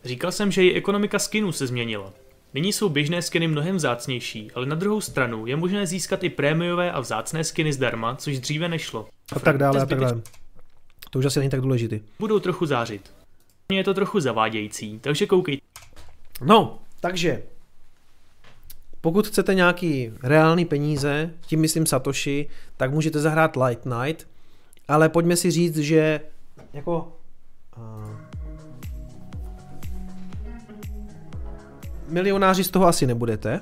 Říkal 0.05 0.33
jsem, 0.33 0.53
že 0.53 0.65
i 0.65 0.75
ekonomika 0.75 1.19
skinů 1.19 1.53
se 1.53 1.67
změnila. 1.67 2.13
Nyní 2.55 2.73
jsou 2.73 2.89
běžné 2.89 3.23
skiny 3.23 3.49
mnohem 3.49 3.77
vzácnější, 3.77 4.51
ale 4.55 4.67
na 4.67 4.75
druhou 4.75 5.01
stranu 5.01 5.47
je 5.47 5.57
možné 5.57 5.87
získat 5.87 6.25
i 6.25 6.31
prémiové 6.31 6.93
a 6.93 7.01
vzácné 7.01 7.45
skiny 7.45 7.73
zdarma, 7.73 8.17
což 8.17 8.39
dříve 8.39 8.69
nešlo. 8.69 9.09
A 9.37 9.41
tak 9.41 9.59
dále, 9.59 9.81
a 9.83 9.87
tak 9.87 10.01
dále. 10.01 10.23
To 11.11 11.19
už 11.19 11.25
asi 11.25 11.39
není 11.39 11.51
tak 11.51 11.61
důležité. 11.61 12.01
Budou 12.19 12.39
trochu 12.39 12.67
zářit. 12.67 13.13
Je 13.73 13.85
to 13.85 13.95
trochu 13.95 14.21
zavádějící, 14.21 14.99
takže 14.99 15.27
koukejte. 15.27 15.67
No, 16.45 16.79
takže 17.01 17.43
pokud 19.01 19.27
chcete 19.27 19.55
nějaký 19.55 20.13
reální 20.23 20.65
peníze, 20.65 21.31
tím 21.47 21.61
myslím 21.61 21.87
Satoshi, 21.87 22.49
tak 22.77 22.93
můžete 22.93 23.21
zahrát 23.21 23.57
Light 23.57 23.87
Night, 23.87 24.27
ale 24.89 25.09
pojďme 25.09 25.37
si 25.37 25.51
říct, 25.51 25.77
že 25.77 26.21
jako 26.73 27.13
uh, 27.77 28.28
milionáři 32.09 32.65
z 32.65 32.71
toho 32.71 32.87
asi 32.87 33.07
nebudete. 33.07 33.61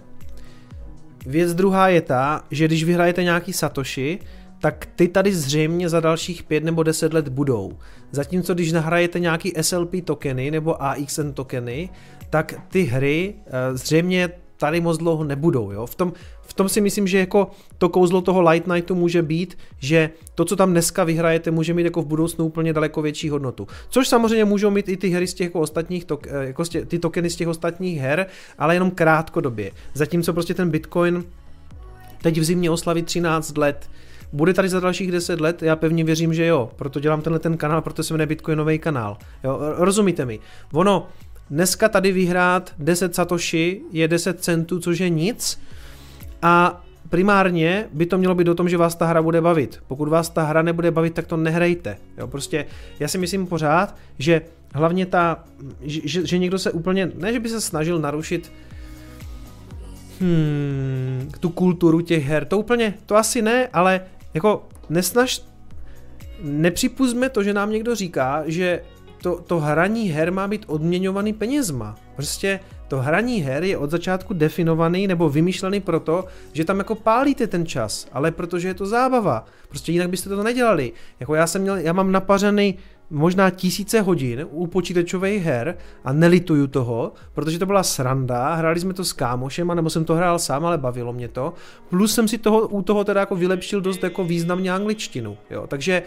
Věc 1.27 1.55
druhá 1.55 1.89
je 1.89 2.01
ta, 2.01 2.44
že 2.51 2.66
když 2.66 2.85
vyhrajete 2.85 3.23
nějaký 3.23 3.52
satoshi, 3.52 4.18
tak 4.60 4.86
ty 4.97 5.09
tady 5.09 5.35
zřejmě 5.35 5.89
za 5.89 6.01
dalších 6.01 6.43
pět 6.43 6.64
nebo 6.64 6.82
deset 6.82 7.12
let 7.12 7.28
budou. 7.28 7.78
Zatímco 8.10 8.55
když 8.55 8.73
nahrajete 8.73 9.20
nějaký 9.20 9.52
SLP 9.60 9.90
tokeny 10.05 10.51
nebo 10.51 10.82
AXN 10.82 11.31
tokeny, 11.31 11.90
tak 12.31 12.55
ty 12.68 12.82
hry 12.82 13.35
eh, 13.47 13.77
zřejmě 13.77 14.31
tady 14.56 14.80
moc 14.80 14.98
dlouho 14.98 15.24
nebudou. 15.24 15.70
Jo? 15.70 15.86
V, 15.86 15.94
tom, 15.94 16.12
v 16.42 16.54
tom 16.54 16.68
si 16.68 16.80
myslím, 16.80 17.06
že 17.06 17.18
jako 17.18 17.50
to 17.78 17.88
kouzlo 17.88 18.20
toho 18.20 18.40
Light 18.50 18.66
Nightu 18.66 18.94
může 18.94 19.22
být, 19.22 19.58
že 19.78 20.10
to, 20.34 20.44
co 20.44 20.56
tam 20.56 20.70
dneska 20.70 21.04
vyhrajete, 21.04 21.50
může 21.50 21.74
mít 21.74 21.84
jako 21.84 22.02
v 22.02 22.06
budoucnu 22.06 22.44
úplně 22.44 22.72
daleko 22.72 23.02
větší 23.02 23.28
hodnotu. 23.28 23.66
Což 23.88 24.08
samozřejmě 24.08 24.44
můžou 24.44 24.70
mít 24.70 24.88
i 24.88 24.96
ty 24.96 25.08
hry 25.08 25.26
z 25.26 25.34
těch 25.34 25.44
jako 25.44 25.60
ostatních, 25.60 26.04
tok, 26.04 26.26
eh, 26.26 26.46
jako 26.46 26.64
tě, 26.64 26.84
ty 26.84 26.98
tokeny 26.98 27.30
z 27.30 27.36
těch 27.36 27.48
ostatních 27.48 27.98
her, 27.98 28.26
ale 28.58 28.74
jenom 28.74 28.90
krátkodobě. 28.90 29.70
Zatímco 29.94 30.32
prostě 30.32 30.54
ten 30.54 30.70
Bitcoin 30.70 31.24
teď 32.22 32.38
v 32.38 32.44
zimě 32.44 32.70
oslaví 32.70 33.02
13 33.02 33.58
let, 33.58 33.90
bude 34.32 34.54
tady 34.54 34.68
za 34.68 34.80
dalších 34.80 35.12
10 35.12 35.40
let? 35.40 35.62
Já 35.62 35.76
pevně 35.76 36.04
věřím, 36.04 36.34
že 36.34 36.46
jo. 36.46 36.70
Proto 36.76 37.00
dělám 37.00 37.22
tenhle 37.22 37.38
ten 37.38 37.56
kanál, 37.56 37.82
proto 37.82 38.02
se 38.02 38.14
jmenuje 38.14 38.26
Bitcoinový 38.26 38.78
kanál. 38.78 39.16
Jo, 39.44 39.58
rozumíte 39.76 40.24
mi? 40.24 40.40
Ono, 40.72 41.08
Dneska 41.51 41.89
tady 41.89 42.12
vyhrát 42.12 42.74
10 42.78 43.14
satoshi 43.14 43.81
je 43.93 44.09
10 44.09 44.40
centů, 44.40 44.81
což 44.81 44.98
je 44.98 45.09
nic. 45.09 45.60
A 46.43 46.85
primárně 47.09 47.89
by 47.93 48.06
to 48.06 48.18
mělo 48.18 48.35
být 48.35 48.48
o 48.48 48.55
tom, 48.55 48.68
že 48.68 48.77
vás 48.77 48.94
ta 48.94 49.06
hra 49.06 49.23
bude 49.23 49.40
bavit. 49.40 49.82
Pokud 49.86 50.09
vás 50.09 50.28
ta 50.28 50.43
hra 50.43 50.62
nebude 50.62 50.90
bavit, 50.90 51.14
tak 51.14 51.27
to 51.27 51.36
nehrajte. 51.36 51.97
Jo, 52.18 52.27
prostě 52.27 52.66
já 53.01 53.09
si 53.09 53.18
myslím 53.18 53.47
pořád, 53.47 53.97
že 54.18 54.43
hlavně 54.74 55.06
ta, 55.06 55.44
že, 55.81 56.27
že 56.27 56.39
někdo 56.39 56.59
se 56.59 56.73
úplně, 56.73 57.10
ne 57.16 57.32
že 57.32 57.40
by 57.40 57.48
se 57.48 57.60
snažil 57.60 57.98
narušit 57.98 58.52
hmm, 60.20 61.31
tu 61.40 61.48
kulturu 61.51 62.01
těch 62.01 62.24
her, 62.24 62.44
to 62.44 62.59
úplně, 62.59 62.94
to 63.06 63.16
asi 63.16 63.43
ne, 63.43 63.68
ale 63.73 64.01
jako 64.35 64.68
nesnaž, 64.89 65.43
nepřipuzme 66.43 67.28
to, 67.28 67.43
že 67.43 67.55
nám 67.55 67.70
někdo 67.70 67.94
říká, 67.94 68.43
že 68.47 68.82
to, 69.22 69.40
to 69.47 69.60
hraní 69.60 70.09
her 70.09 70.32
má 70.32 70.48
být 70.48 70.64
odměňovaný 70.66 71.32
penězma. 71.32 71.94
Prostě 72.14 72.60
to 72.88 73.01
hraní 73.01 73.43
her 73.43 73.64
je 73.64 73.78
od 73.78 73.90
začátku 73.90 74.34
definovaný 74.34 75.06
nebo 75.06 75.28
vymýšlený 75.28 75.80
proto, 75.80 76.24
že 76.52 76.64
tam 76.64 76.78
jako 76.78 76.94
pálíte 76.94 77.47
ten 77.47 77.66
čas, 77.66 78.06
ale 78.12 78.30
protože 78.30 78.68
je 78.68 78.74
to 78.74 78.86
zábava. 78.86 79.44
Prostě 79.68 79.93
jinak 79.93 80.10
byste 80.10 80.28
to 80.28 80.43
nedělali. 80.43 80.93
Jako 81.20 81.34
já 81.34 81.47
jsem 81.47 81.62
měl, 81.62 81.76
já 81.76 81.93
mám 81.93 82.12
napařený 82.12 82.78
možná 83.10 83.51
tisíce 83.51 84.01
hodin 84.01 84.47
u 84.51 84.66
počítačových 84.66 85.43
her 85.43 85.76
a 86.05 86.12
nelituju 86.12 86.66
toho, 86.66 87.12
protože 87.34 87.59
to 87.59 87.66
byla 87.66 87.82
sranda, 87.82 88.55
hráli 88.55 88.80
jsme 88.80 88.94
to 88.94 89.05
s 89.05 89.12
kámošem, 89.12 89.68
nebo 89.74 89.90
jsem 89.90 90.05
to 90.05 90.14
hrál 90.14 90.38
sám, 90.38 90.66
ale 90.66 90.78
bavilo 90.78 91.12
mě 91.12 91.28
to. 91.28 91.55
Plus 91.90 92.14
jsem 92.14 92.28
si 92.28 92.38
toho, 92.38 92.68
u 92.68 92.82
toho 92.82 93.05
teda 93.05 93.20
jako 93.20 93.36
vylepšil 93.36 93.80
dost 93.80 94.02
jako 94.02 94.24
významně 94.24 94.72
angličtinu, 94.72 95.36
jo. 95.51 95.66
Takže 95.66 96.02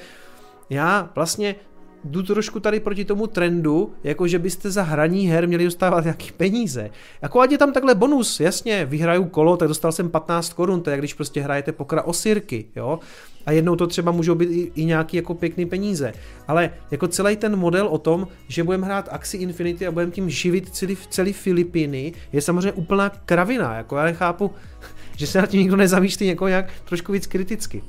já 0.69 1.09
vlastně 1.15 1.55
jdu 2.03 2.23
trošku 2.23 2.59
tady 2.59 2.79
proti 2.79 3.05
tomu 3.05 3.27
trendu, 3.27 3.93
jako 4.03 4.27
že 4.27 4.39
byste 4.39 4.71
za 4.71 4.83
hraní 4.83 5.27
her 5.27 5.47
měli 5.47 5.63
dostávat 5.63 6.03
nějaký 6.03 6.31
peníze. 6.31 6.89
Jako 7.21 7.39
ať 7.39 7.51
je 7.51 7.57
tam 7.57 7.73
takhle 7.73 7.95
bonus, 7.95 8.39
jasně, 8.39 8.85
vyhraju 8.85 9.25
kolo, 9.25 9.57
tak 9.57 9.67
dostal 9.67 9.91
jsem 9.91 10.09
15 10.09 10.53
korun, 10.53 10.81
to 10.81 10.89
je 10.89 10.97
když 10.97 11.13
prostě 11.13 11.41
hrajete 11.41 11.71
pokra 11.71 12.01
o 12.03 12.13
sirky, 12.13 12.65
jo. 12.75 12.99
A 13.45 13.51
jednou 13.51 13.75
to 13.75 13.87
třeba 13.87 14.11
můžou 14.11 14.35
být 14.35 14.49
i, 14.49 14.71
i 14.75 14.85
nějaký 14.85 15.17
jako 15.17 15.33
pěkný 15.33 15.65
peníze. 15.65 16.13
Ale 16.47 16.69
jako 16.91 17.07
celý 17.07 17.35
ten 17.35 17.55
model 17.55 17.87
o 17.87 17.97
tom, 17.97 18.27
že 18.47 18.63
budeme 18.63 18.85
hrát 18.85 19.09
Axi 19.11 19.37
Infinity 19.37 19.87
a 19.87 19.91
budeme 19.91 20.11
tím 20.11 20.29
živit 20.29 20.69
celý, 20.69 20.97
celý 21.09 21.33
Filipíny, 21.33 22.13
je 22.33 22.41
samozřejmě 22.41 22.71
úplná 22.71 23.09
kravina. 23.09 23.75
Jako 23.75 23.97
já 23.97 24.03
nechápu, 24.03 24.51
že 25.17 25.27
se 25.27 25.41
na 25.41 25.47
tím 25.47 25.59
nikdo 25.59 25.75
nezamýšlí 25.75 26.27
jako 26.27 26.47
nějak 26.47 26.71
trošku 26.85 27.11
víc 27.11 27.27
kriticky. 27.27 27.83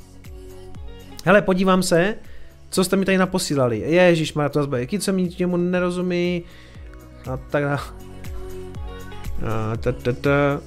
Hele, 1.24 1.42
podívám 1.42 1.82
se, 1.82 2.14
co 2.70 2.84
jste 2.84 2.97
mi 2.97 3.05
tady 3.05 3.18
naposílali? 3.18 3.78
Ježíš, 3.78 4.34
má 4.34 4.48
to 4.48 4.62
zbaví, 4.62 4.98
co 4.98 5.12
mi 5.12 5.30
němu 5.38 5.56
nerozumí. 5.56 6.44
A 7.30 7.36
tak 7.36 7.64
dále. 7.64 7.78
A 9.47 9.76
ta, 9.76 9.92
ta, 9.92 10.12
ta. 10.12 10.60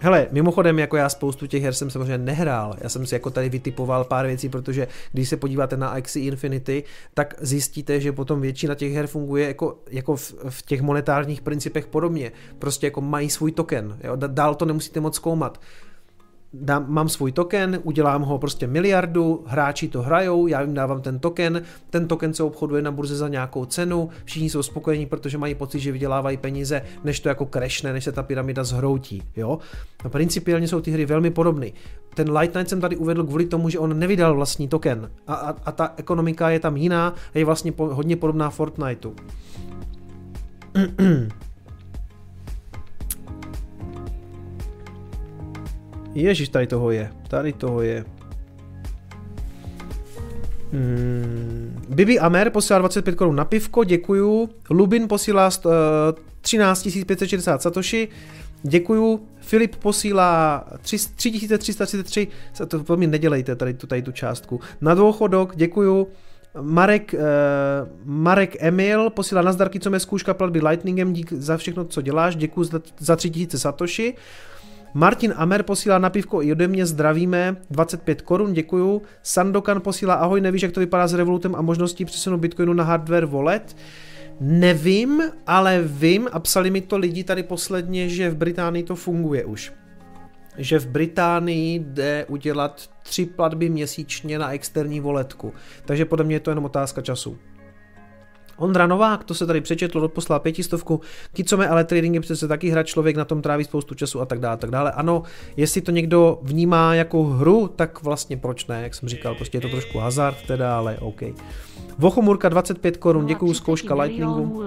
Hele, 0.00 0.28
mimochodem, 0.30 0.78
jako 0.78 0.96
já 0.96 1.08
spoustu 1.08 1.46
těch 1.46 1.62
her 1.62 1.74
jsem 1.74 1.90
samozřejmě 1.90 2.18
nehrál. 2.18 2.76
Já 2.80 2.88
jsem 2.88 3.06
si 3.06 3.14
jako 3.14 3.30
tady 3.30 3.48
vytipoval 3.48 4.04
pár 4.04 4.26
věcí, 4.26 4.48
protože 4.48 4.88
když 5.12 5.28
se 5.28 5.36
podíváte 5.36 5.76
na 5.76 5.88
Axie 5.88 6.26
Infinity, 6.26 6.84
tak 7.14 7.34
zjistíte, 7.40 8.00
že 8.00 8.12
potom 8.12 8.40
většina 8.40 8.74
těch 8.74 8.92
her 8.92 9.06
funguje 9.06 9.46
jako, 9.46 9.78
jako 9.90 10.16
v, 10.16 10.34
v 10.48 10.62
těch 10.62 10.82
monetárních 10.82 11.40
principech 11.40 11.86
podobně. 11.86 12.32
Prostě 12.58 12.86
jako 12.86 13.00
mají 13.00 13.30
svůj 13.30 13.52
token. 13.52 13.98
Jo? 14.04 14.16
Dál 14.16 14.54
to 14.54 14.64
nemusíte 14.64 15.00
moc 15.00 15.16
zkoumat 15.16 15.60
dám, 16.52 16.84
mám 16.88 17.08
svůj 17.08 17.32
token, 17.32 17.80
udělám 17.82 18.22
ho 18.22 18.38
prostě 18.38 18.66
miliardu, 18.66 19.44
hráči 19.46 19.88
to 19.88 20.02
hrajou, 20.02 20.46
já 20.46 20.60
jim 20.60 20.74
dávám 20.74 21.02
ten 21.02 21.18
token, 21.18 21.62
ten 21.90 22.08
token 22.08 22.34
se 22.34 22.42
obchoduje 22.42 22.82
na 22.82 22.90
burze 22.90 23.16
za 23.16 23.28
nějakou 23.28 23.64
cenu, 23.64 24.08
všichni 24.24 24.50
jsou 24.50 24.62
spokojení, 24.62 25.06
protože 25.06 25.38
mají 25.38 25.54
pocit, 25.54 25.80
že 25.80 25.92
vydělávají 25.92 26.36
peníze, 26.36 26.82
než 27.04 27.20
to 27.20 27.28
jako 27.28 27.46
crashne, 27.46 27.92
než 27.92 28.04
se 28.04 28.12
ta 28.12 28.22
pyramida 28.22 28.64
zhroutí, 28.64 29.22
jo. 29.36 29.58
A 30.04 30.08
principiálně 30.08 30.68
jsou 30.68 30.80
ty 30.80 30.90
hry 30.90 31.06
velmi 31.06 31.30
podobné. 31.30 31.66
Ten 32.14 32.38
Light 32.38 32.52
Knight 32.52 32.68
jsem 32.68 32.80
tady 32.80 32.96
uvedl 32.96 33.24
kvůli 33.24 33.46
tomu, 33.46 33.68
že 33.68 33.78
on 33.78 33.98
nevydal 33.98 34.34
vlastní 34.34 34.68
token 34.68 35.10
a, 35.26 35.34
a, 35.34 35.56
a 35.64 35.72
ta 35.72 35.94
ekonomika 35.96 36.50
je 36.50 36.60
tam 36.60 36.76
jiná 36.76 37.14
a 37.34 37.38
je 37.38 37.44
vlastně 37.44 37.72
po, 37.72 37.94
hodně 37.94 38.16
podobná 38.16 38.50
Fortniteu. 38.50 39.14
Ježíš, 46.22 46.48
tady 46.48 46.66
toho 46.66 46.90
je. 46.90 47.10
Tady 47.28 47.52
toho 47.52 47.82
je. 47.82 48.04
Hmm. 50.72 51.82
Bibi 51.88 52.18
Amer 52.18 52.50
posílá 52.50 52.78
25 52.78 53.14
korun 53.14 53.36
na 53.36 53.44
pivko, 53.44 53.84
děkuju. 53.84 54.48
Lubin 54.70 55.08
posílá 55.08 55.50
uh, 55.64 55.72
13 56.40 56.88
560 57.06 57.62
satoshi, 57.62 58.08
děkuju. 58.62 59.26
Filip 59.40 59.76
posílá 59.76 60.64
3333, 60.82 62.28
to 62.84 62.96
mi 62.96 63.06
nedělejte 63.06 63.56
tady 63.56 63.74
tu, 63.74 63.86
tady 63.86 64.02
tu 64.02 64.12
částku. 64.12 64.60
Na 64.80 64.94
dvouchodok, 64.94 65.56
děkuju. 65.56 66.08
Marek, 66.60 67.14
uh, 67.14 67.20
Marek 68.04 68.56
Emil 68.60 69.10
posílá 69.10 69.42
na 69.42 69.52
zdarky, 69.52 69.80
co 69.80 69.90
mě 69.90 70.00
zkouška 70.00 70.34
platby 70.34 70.60
Lightningem, 70.60 71.12
dík 71.12 71.32
za 71.32 71.56
všechno, 71.56 71.84
co 71.84 72.02
děláš, 72.02 72.36
děkuji 72.36 72.64
za, 72.64 72.80
za 72.98 73.16
3000 73.16 73.58
satoshi. 73.58 74.14
Martin 74.98 75.34
Amer 75.36 75.62
posílá 75.62 75.98
napívko 75.98 76.42
i 76.42 76.52
ode 76.52 76.68
mě, 76.68 76.86
zdravíme, 76.86 77.56
25 77.70 78.22
korun, 78.22 78.52
děkuju. 78.52 79.02
Sandokan 79.22 79.80
posílá 79.80 80.14
ahoj, 80.14 80.40
nevíš, 80.40 80.62
jak 80.62 80.72
to 80.72 80.80
vypadá 80.80 81.08
s 81.08 81.14
Revolutem 81.14 81.54
a 81.54 81.62
možností 81.62 82.04
přesunu 82.04 82.38
Bitcoinu 82.38 82.72
na 82.72 82.84
hardware 82.84 83.26
wallet. 83.26 83.76
Nevím, 84.40 85.22
ale 85.46 85.82
vím 85.82 86.28
a 86.32 86.40
psali 86.40 86.70
mi 86.70 86.80
to 86.80 86.96
lidi 86.96 87.24
tady 87.24 87.42
posledně, 87.42 88.08
že 88.08 88.30
v 88.30 88.36
Británii 88.36 88.82
to 88.82 88.96
funguje 88.96 89.44
už. 89.44 89.72
Že 90.56 90.78
v 90.78 90.86
Británii 90.86 91.78
jde 91.78 92.26
udělat 92.28 92.90
tři 93.02 93.26
platby 93.26 93.68
měsíčně 93.68 94.38
na 94.38 94.52
externí 94.52 95.00
voletku. 95.00 95.52
Takže 95.84 96.04
podle 96.04 96.24
mě 96.24 96.36
je 96.36 96.40
to 96.40 96.50
jenom 96.50 96.64
otázka 96.64 97.00
času. 97.00 97.38
Ondra 98.58 98.86
Novák, 98.86 99.24
to 99.24 99.34
se 99.34 99.46
tady 99.46 99.60
přečetl, 99.60 100.08
poslal 100.08 100.40
pětistovku, 100.40 101.00
Kicome, 101.32 101.68
ale 101.68 101.84
trading 101.84 102.14
je 102.14 102.20
přece 102.20 102.48
taky 102.48 102.70
hra, 102.70 102.82
člověk 102.82 103.16
na 103.16 103.24
tom 103.24 103.42
tráví 103.42 103.64
spoustu 103.64 103.94
času 103.94 104.20
a 104.20 104.26
tak 104.26 104.40
dále, 104.40 104.56
tak 104.56 104.70
dále. 104.70 104.92
Ano, 104.92 105.22
jestli 105.56 105.80
to 105.80 105.90
někdo 105.90 106.38
vnímá 106.42 106.94
jako 106.94 107.24
hru, 107.24 107.68
tak 107.76 108.02
vlastně 108.02 108.36
proč 108.36 108.66
ne, 108.66 108.82
jak 108.82 108.94
jsem 108.94 109.08
říkal, 109.08 109.34
prostě 109.34 109.56
je 109.56 109.62
to 109.62 109.68
trošku 109.68 109.98
hazard 109.98 110.36
teda, 110.46 110.78
ale 110.78 110.98
OK. 110.98 111.20
Vochomurka 111.98 112.48
25 112.48 112.96
korun, 112.96 113.26
děkuju 113.26 113.54
zkouška 113.54 113.94
Lightningu. 113.94 114.62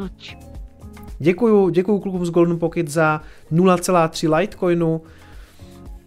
Děkuju, 1.20 1.70
děkuju 1.70 2.00
klukům 2.00 2.26
z 2.26 2.30
Golden 2.30 2.60
Pocket 2.60 2.88
za 2.88 3.22
0,3 3.52 4.38
Litecoinu. 4.38 5.02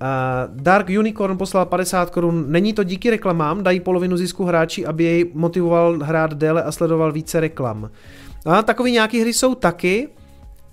Uh, 0.03 0.63
Dark 0.63 0.89
Unicorn 0.89 1.39
poslal 1.39 1.67
50 1.67 2.11
korun. 2.11 2.45
Není 2.49 2.73
to 2.73 2.85
díky 2.85 3.11
reklamám, 3.11 3.63
dají 3.63 3.81
polovinu 3.81 4.17
zisku 4.17 4.45
hráči, 4.45 4.87
aby 4.87 5.05
jej 5.05 5.31
motivoval 5.35 5.99
hrát 6.03 6.35
déle 6.35 6.63
a 6.63 6.73
sledoval 6.73 7.13
více 7.13 7.41
reklam. 7.41 7.91
A 8.47 8.63
takový 8.63 8.93
nějaký 8.93 9.21
hry 9.21 9.33
jsou 9.33 9.55
taky, 9.55 10.09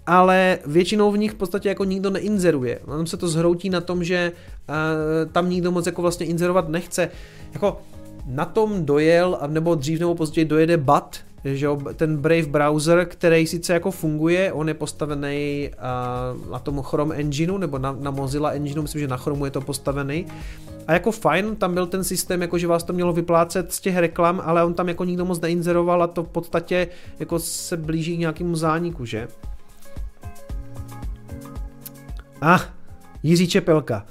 ale 0.08 0.60
většinou 0.66 1.12
v 1.12 1.18
nich 1.18 1.32
v 1.32 1.36
podstatě 1.36 1.70
jako 1.70 1.84
nikdo 1.84 2.10
neinzeruje. 2.10 2.80
Tam 2.86 3.08
se 3.08 3.18
to 3.18 3.28
zhroutí 3.28 3.70
na 3.70 3.82
tom, 3.82 4.04
že 4.04 4.32
uh, 4.70 5.32
tam 5.32 5.50
nikdo 5.50 5.72
moc 5.72 5.86
jako 5.86 6.02
vlastně 6.02 6.26
inzerovat 6.26 6.70
nechce. 6.70 7.10
Jako 7.54 7.82
na 8.26 8.46
tom 8.46 8.86
dojel, 8.86 9.40
nebo 9.48 9.76
dřív 9.76 10.00
nebo 10.00 10.16
později 10.16 10.46
dojede 10.46 10.78
BAT, 10.78 11.18
že 11.46 11.68
ten 11.96 12.18
Brave 12.18 12.48
browser, 12.48 13.06
který 13.06 13.48
sice 13.48 13.74
jako 13.74 13.92
funguje, 13.92 14.54
on 14.54 14.68
je 14.68 14.74
postavený 14.74 15.70
na 16.52 16.60
tom 16.60 16.82
Chrome 16.82 17.16
engineu, 17.16 17.58
nebo 17.58 17.78
na, 17.78 17.96
na 18.00 18.12
Mozilla 18.12 18.52
engineu, 18.52 18.82
myslím, 18.82 19.02
že 19.02 19.08
na 19.08 19.18
Chrome 19.18 19.48
je 19.48 19.52
to 19.52 19.62
postavený. 19.62 20.26
A 20.88 20.94
jako 20.94 21.12
fajn, 21.12 21.56
tam 21.56 21.74
byl 21.74 21.88
ten 21.88 22.04
systém, 22.04 22.42
jako 22.42 22.58
že 22.58 22.68
vás 22.68 22.84
to 22.84 22.94
mělo 22.94 23.14
vyplácet 23.14 23.74
z 23.74 23.80
těch 23.80 23.98
reklam, 23.98 24.42
ale 24.46 24.64
on 24.64 24.74
tam 24.74 24.88
jako 24.88 25.06
nikdo 25.06 25.26
moc 25.26 25.42
neinzeroval 25.42 26.04
a 26.04 26.08
to 26.08 26.24
v 26.24 26.28
podstatě 26.28 26.88
jako 27.20 27.40
se 27.40 27.78
blíží 27.78 28.16
k 28.16 28.20
nějakému 28.20 28.56
zániku, 28.56 29.06
že? 29.06 29.28
Ah, 32.42 32.62
Jiří 33.24 33.48
Čepelka. 33.48 34.06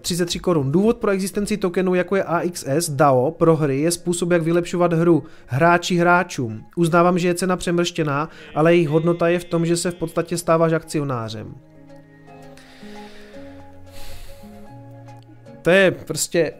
33 0.00 0.38
korun. 0.38 0.72
Důvod 0.72 0.96
pro 0.96 1.10
existenci 1.10 1.56
tokenu 1.56 1.94
jako 1.94 2.16
je 2.16 2.22
AXS 2.22 2.90
DAO 2.90 3.30
pro 3.30 3.56
hry 3.56 3.80
je 3.80 3.90
způsob, 3.90 4.30
jak 4.30 4.42
vylepšovat 4.42 4.92
hru 4.92 5.22
hráči 5.46 5.96
hráčům. 5.96 6.64
Uznávám, 6.76 7.18
že 7.18 7.28
je 7.28 7.34
cena 7.34 7.56
přemrštěná, 7.56 8.28
ale 8.54 8.74
jejich 8.74 8.88
hodnota 8.88 9.28
je 9.28 9.38
v 9.38 9.44
tom, 9.44 9.66
že 9.66 9.76
se 9.76 9.90
v 9.90 9.94
podstatě 9.94 10.38
stáváš 10.38 10.72
akcionářem. 10.72 11.54
To 15.62 15.70
je 15.70 15.90
prostě 15.90 16.52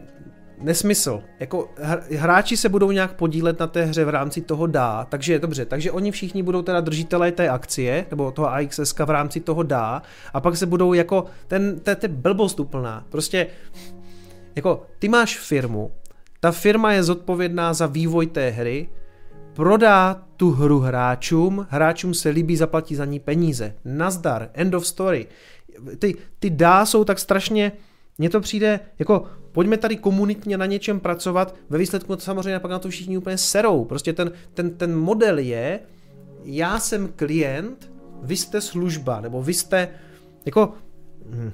nesmysl. 0.61 1.23
Jako 1.41 1.69
hráči 2.19 2.57
se 2.57 2.69
budou 2.69 2.91
nějak 2.91 3.13
podílet 3.13 3.61
na 3.61 3.67
té 3.67 3.85
hře 3.85 4.05
v 4.05 4.09
rámci 4.09 4.41
toho 4.41 4.67
dá, 4.67 5.07
takže 5.09 5.39
dobře, 5.39 5.65
takže 5.65 5.93
oni 5.93 6.11
všichni 6.11 6.43
budou 6.43 6.63
teda 6.63 6.81
držitelé 6.81 7.33
té 7.33 7.49
akcie, 7.49 8.07
nebo 8.11 8.31
toho 8.31 8.53
AXS 8.53 8.95
v 9.05 9.11
rámci 9.11 9.41
toho 9.41 9.63
dá, 9.63 10.03
a 10.35 10.41
pak 10.41 10.57
se 10.57 10.67
budou 10.67 10.93
jako, 10.93 11.25
ten, 11.47 11.81
to 11.81 11.91
je 11.91 12.09
blbost 12.09 12.61
úplná, 12.61 13.05
prostě, 13.11 13.47
jako 14.57 14.83
ty 14.99 15.09
máš 15.09 15.39
firmu, 15.39 15.91
ta 16.41 16.53
firma 16.53 16.93
je 16.93 17.03
zodpovědná 17.03 17.75
za 17.75 17.87
vývoj 17.87 18.27
té 18.27 18.51
hry, 18.51 18.89
prodá 19.53 20.23
tu 20.37 20.51
hru 20.51 20.81
hráčům, 20.81 21.67
hráčům 21.71 22.15
se 22.15 22.29
líbí, 22.29 22.57
zaplatí 22.57 22.95
za 22.95 23.05
ní 23.05 23.21
peníze. 23.21 23.75
Nazdar, 23.85 24.49
end 24.55 24.75
of 24.75 24.87
story. 24.87 25.27
Ty, 25.99 26.15
ty 26.39 26.51
dá 26.51 26.87
jsou 26.87 27.05
tak 27.05 27.19
strašně, 27.19 27.73
mně 28.19 28.31
to 28.31 28.41
přijde 28.41 28.81
jako 28.99 29.25
pojďme 29.53 29.77
tady 29.77 29.97
komunitně 29.97 30.59
na 30.59 30.67
něčem 30.67 31.01
pracovat, 31.01 31.55
ve 31.71 31.79
výsledku 31.79 32.17
to 32.17 32.23
samozřejmě 32.23 32.61
pak 32.61 32.71
na 32.71 32.79
to 32.79 32.89
všichni 32.89 33.19
úplně 33.19 33.39
serou. 33.39 33.85
Prostě 33.85 34.13
ten, 34.13 34.33
ten, 34.55 34.71
ten 34.71 34.97
model 34.97 35.39
je, 35.39 35.81
já 36.45 36.79
jsem 36.79 37.09
klient, 37.17 37.93
vy 38.23 38.37
jste 38.37 38.61
služba, 38.61 39.21
nebo 39.21 39.43
vy 39.43 39.55
jste 39.55 39.89
jako 40.45 40.73
hm, 41.31 41.53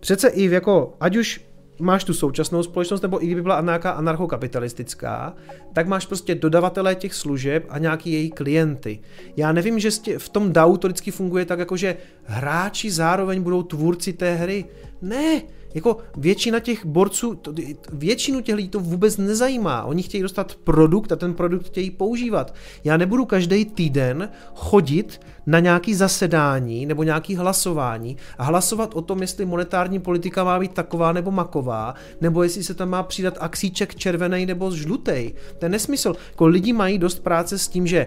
přece 0.00 0.28
i 0.28 0.50
jako, 0.50 0.96
ať 1.00 1.16
už 1.16 1.50
máš 1.80 2.04
tu 2.04 2.14
současnou 2.14 2.62
společnost, 2.62 3.02
nebo 3.02 3.24
i 3.24 3.26
kdyby 3.26 3.42
byla 3.42 3.60
nějaká 3.60 3.90
anarchokapitalistická, 3.90 5.34
tak 5.72 5.86
máš 5.86 6.06
prostě 6.06 6.34
dodavatele 6.34 6.94
těch 6.94 7.14
služeb 7.14 7.66
a 7.68 7.78
nějaký 7.78 8.12
její 8.12 8.30
klienty. 8.30 9.00
Já 9.36 9.52
nevím, 9.52 9.78
že 9.78 9.90
v 10.18 10.28
tom 10.28 10.52
DAO 10.52 10.76
to 10.76 10.88
vždycky 10.88 11.10
funguje 11.10 11.44
tak, 11.44 11.58
jako 11.58 11.76
že 11.76 11.96
hráči 12.24 12.90
zároveň 12.90 13.42
budou 13.42 13.62
tvůrci 13.62 14.12
té 14.12 14.34
hry. 14.34 14.64
Ne, 15.02 15.42
jako 15.74 15.96
většina 16.16 16.60
těch 16.60 16.86
borců, 16.86 17.34
to, 17.34 17.52
většinu 17.92 18.40
těch 18.40 18.54
lidí 18.54 18.68
to 18.68 18.80
vůbec 18.80 19.16
nezajímá. 19.16 19.84
Oni 19.84 20.02
chtějí 20.02 20.22
dostat 20.22 20.54
produkt 20.54 21.12
a 21.12 21.16
ten 21.16 21.34
produkt 21.34 21.66
chtějí 21.66 21.90
používat. 21.90 22.54
Já 22.84 22.96
nebudu 22.96 23.24
každý 23.24 23.64
týden 23.64 24.30
chodit 24.54 25.20
na 25.46 25.60
nějaký 25.60 25.94
zasedání 25.94 26.86
nebo 26.86 27.02
nějaký 27.02 27.36
hlasování 27.36 28.16
a 28.38 28.44
hlasovat 28.44 28.94
o 28.94 29.02
tom, 29.02 29.20
jestli 29.20 29.46
monetární 29.46 30.00
politika 30.00 30.44
má 30.44 30.58
být 30.58 30.72
taková 30.72 31.12
nebo 31.12 31.30
maková, 31.30 31.94
nebo 32.20 32.42
jestli 32.42 32.64
se 32.64 32.74
tam 32.74 32.88
má 32.88 33.02
přidat 33.02 33.36
axíček 33.40 33.94
červený 33.94 34.46
nebo 34.46 34.70
žlutý. 34.70 35.32
To 35.58 35.64
je 35.64 35.68
nesmysl. 35.68 36.14
Jako 36.30 36.46
lidi 36.46 36.72
mají 36.72 36.98
dost 36.98 37.18
práce 37.18 37.58
s 37.58 37.68
tím, 37.68 37.86
že 37.86 38.06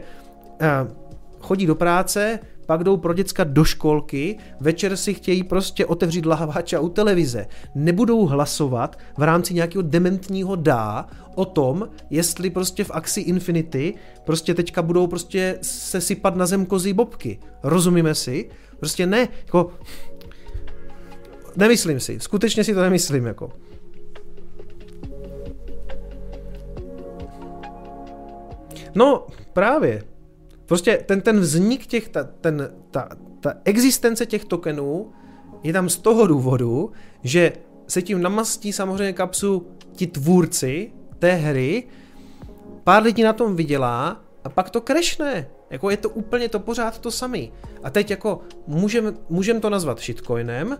uh, 0.61 0.91
chodí 1.40 1.65
do 1.65 1.76
práce, 1.76 2.40
pak 2.65 2.84
jdou 2.84 2.98
pro 2.98 3.14
děcka 3.14 3.44
do 3.44 3.64
školky, 3.64 4.38
večer 4.60 4.98
si 4.98 5.14
chtějí 5.14 5.44
prostě 5.44 5.85
otevřít 5.85 6.26
lahváča 6.26 6.80
u 6.80 6.90
televize. 6.90 7.48
Nebudou 7.76 8.26
hlasovat 8.26 8.99
v 9.18 9.23
rámci 9.23 9.53
nějakého 9.53 9.81
dementního 9.81 10.56
dá 10.56 11.07
o 11.35 11.45
tom, 11.45 11.90
jestli 12.10 12.49
prostě 12.49 12.84
v 12.84 12.91
Axi 12.91 13.22
Infinity 13.22 13.94
prostě 14.26 14.53
teďka 14.53 14.81
budou 14.81 15.07
prostě 15.07 15.57
se 15.61 16.02
sypat 16.02 16.35
na 16.35 16.45
zem 16.45 16.65
kozí 16.65 16.94
bobky. 16.94 17.40
Rozumíme 17.64 18.15
si? 18.15 18.49
Prostě 18.80 19.07
ne, 19.07 19.27
jako... 19.45 19.72
Nemyslím 21.56 21.99
si, 21.99 22.19
skutečně 22.19 22.64
si 22.64 22.73
to 22.73 22.81
nemyslím, 22.81 23.26
jako. 23.26 23.52
No, 28.95 29.27
právě. 29.53 30.12
Prostě 30.65 31.03
ten, 31.06 31.22
ten 31.22 31.40
vznik 31.40 31.85
těch, 31.85 32.10
ta, 32.10 32.23
ten, 32.23 32.72
ta, 32.91 33.10
ta 33.40 33.53
existence 33.65 34.26
těch 34.26 34.45
tokenů 34.45 35.11
je 35.64 35.73
tam 35.73 35.90
z 35.90 35.98
toho 35.98 36.27
důvodu, 36.27 36.91
že 37.23 37.53
se 37.88 38.02
tím 38.02 38.22
namastí 38.22 38.73
samozřejmě 38.73 39.14
kapsu 39.14 39.68
ti 39.91 40.07
tvůrci 40.07 40.91
té 41.19 41.34
hry, 41.34 41.84
pár 42.84 43.03
lidí 43.03 43.23
na 43.23 43.34
tom 43.34 43.56
vydělá 43.56 44.23
a 44.44 44.49
pak 44.49 44.69
to 44.69 44.81
krešne. 44.81 45.48
Jako 45.69 45.90
je 45.90 45.98
to 45.98 46.10
úplně 46.10 46.49
to 46.49 46.60
pořád 46.60 46.99
to 46.99 47.11
samý. 47.11 47.52
A 47.84 47.90
teď 47.90 48.11
jako 48.11 48.41
můžeme 48.68 49.14
můžem 49.30 49.61
to 49.61 49.69
nazvat 49.69 49.99
shitcoinem, 49.99 50.77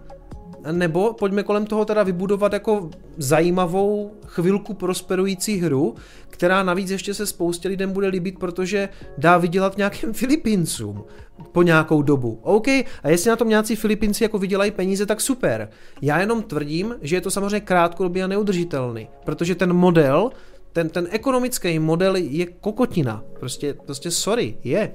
nebo 0.72 1.14
pojďme 1.14 1.44
kolem 1.44 1.66
toho 1.66 1.86
teda 1.86 2.04
vybudovat 2.04 2.54
jako 2.54 2.90
zajímavou 3.18 4.12
chvilku 4.26 4.74
prosperující 4.74 5.58
hru, 5.58 5.96
která 6.30 6.64
navíc 6.64 6.92
ještě 6.92 7.14
se 7.14 7.26
spoustě 7.26 7.68
lidem 7.68 7.92
bude 7.92 8.08
líbit, 8.08 8.40
protože 8.40 8.90
dá 9.18 9.38
vydělat 9.38 9.78
nějakým 9.78 10.14
Filipincům 10.24 11.04
po 11.52 11.64
nějakou 11.64 12.02
dobu. 12.02 12.40
OK, 12.42 12.68
a 13.04 13.10
jestli 13.10 13.30
na 13.30 13.36
tom 13.36 13.50
nějací 13.50 13.76
Filipinci 13.76 14.24
jako 14.24 14.40
vydělají 14.40 14.72
peníze, 14.72 15.06
tak 15.06 15.22
super. 15.22 15.70
Já 16.02 16.20
jenom 16.20 16.44
tvrdím, 16.44 16.96
že 17.02 17.16
je 17.16 17.22
to 17.22 17.32
samozřejmě 17.32 17.60
krátkodobě 17.60 18.24
a 18.24 18.28
neudržitelný, 18.28 19.08
protože 19.26 19.56
ten 19.56 19.74
model, 19.74 20.30
ten, 20.74 20.90
ten 20.90 21.08
ekonomický 21.12 21.80
model 21.80 22.16
je 22.16 22.46
kokotina. 22.46 23.24
Prostě, 23.40 23.74
prostě 23.86 24.12
sorry, 24.12 24.58
je. 24.64 24.92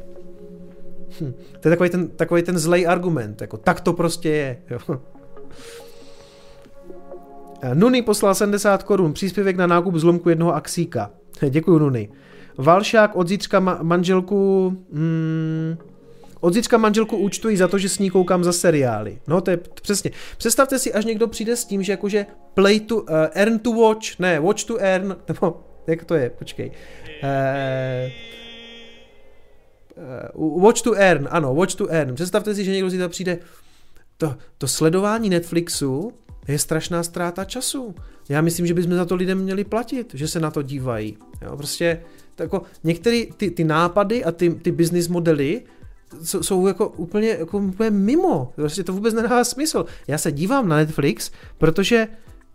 Hm. 1.20 1.34
To 1.60 1.68
je 1.68 1.70
takový 1.70 1.90
ten, 1.90 2.08
takový 2.08 2.42
ten 2.42 2.58
zlej 2.58 2.86
argument, 2.86 3.40
jako 3.40 3.56
tak 3.56 3.80
to 3.80 3.92
prostě 3.92 4.28
je. 4.28 4.62
Jo. 4.70 5.00
Nuny 7.74 8.02
poslal 8.02 8.34
70 8.34 8.82
korun, 8.82 9.12
příspěvek 9.12 9.56
na 9.56 9.66
nákup 9.66 9.94
zlomku 9.94 10.28
jednoho 10.28 10.54
axíka. 10.54 11.10
Děkuji 11.50 11.78
Nuny. 11.78 12.08
Valšák 12.58 13.16
od 13.16 13.28
zítřka 13.28 13.60
ma- 13.60 13.82
manželku... 13.82 14.68
Hmm, 14.92 15.76
od 16.40 16.54
zítřka 16.54 16.78
manželku 16.78 17.16
účtují 17.16 17.56
za 17.56 17.68
to, 17.68 17.78
že 17.78 17.88
s 17.88 17.98
ní 17.98 18.10
koukám 18.10 18.44
za 18.44 18.52
seriály. 18.52 19.18
No 19.26 19.40
to 19.40 19.50
je 19.50 19.56
přesně. 19.56 20.10
Představte 20.36 20.78
si, 20.78 20.92
až 20.92 21.04
někdo 21.04 21.28
přijde 21.28 21.56
s 21.56 21.64
tím, 21.64 21.82
že 21.82 21.92
jakože 21.92 22.26
play 22.54 22.80
to, 22.80 22.96
uh, 22.96 23.08
earn 23.32 23.58
to 23.58 23.72
watch, 23.72 24.18
ne, 24.18 24.40
watch 24.40 24.64
to 24.64 24.76
earn, 24.80 25.16
nebo 25.28 25.60
jak 25.86 26.04
to 26.04 26.14
je, 26.14 26.30
počkej. 26.30 26.70
Uh, 27.22 28.10
uh, 30.36 30.62
watch 30.62 30.82
to 30.82 30.94
earn, 30.94 31.28
ano, 31.30 31.54
watch 31.54 31.74
to 31.74 31.86
earn. 31.90 32.14
Představte 32.14 32.54
si, 32.54 32.64
že 32.64 32.70
někdo 32.70 32.90
si 32.90 32.98
to 32.98 33.08
přijde, 33.08 33.38
to, 34.18 34.36
to 34.58 34.68
sledování 34.68 35.30
Netflixu 35.30 36.12
je 36.48 36.58
strašná 36.58 37.02
ztráta 37.02 37.44
času. 37.44 37.94
Já 38.28 38.40
myslím, 38.40 38.66
že 38.66 38.74
bychom 38.74 38.94
za 38.94 39.04
to 39.04 39.14
lidem 39.14 39.38
měli 39.38 39.64
platit, 39.64 40.10
že 40.14 40.28
se 40.28 40.40
na 40.40 40.50
to 40.50 40.62
dívají. 40.62 41.16
Jo, 41.42 41.56
prostě 41.56 42.00
jako 42.38 42.62
některé 42.84 43.24
ty, 43.36 43.50
ty 43.50 43.64
nápady 43.64 44.24
a 44.24 44.32
ty, 44.32 44.50
ty 44.50 44.72
business 44.72 45.08
modely 45.08 45.62
jsou, 46.22 46.42
jsou 46.42 46.66
jako 46.66 46.88
úplně, 46.88 47.28
jako 47.28 47.58
úplně 47.58 47.90
mimo. 47.90 48.52
Prostě 48.54 48.84
to 48.84 48.92
vůbec 48.92 49.14
nedává 49.14 49.44
smysl. 49.44 49.86
Já 50.08 50.18
se 50.18 50.32
dívám 50.32 50.68
na 50.68 50.76
Netflix, 50.76 51.30
protože 51.58 52.08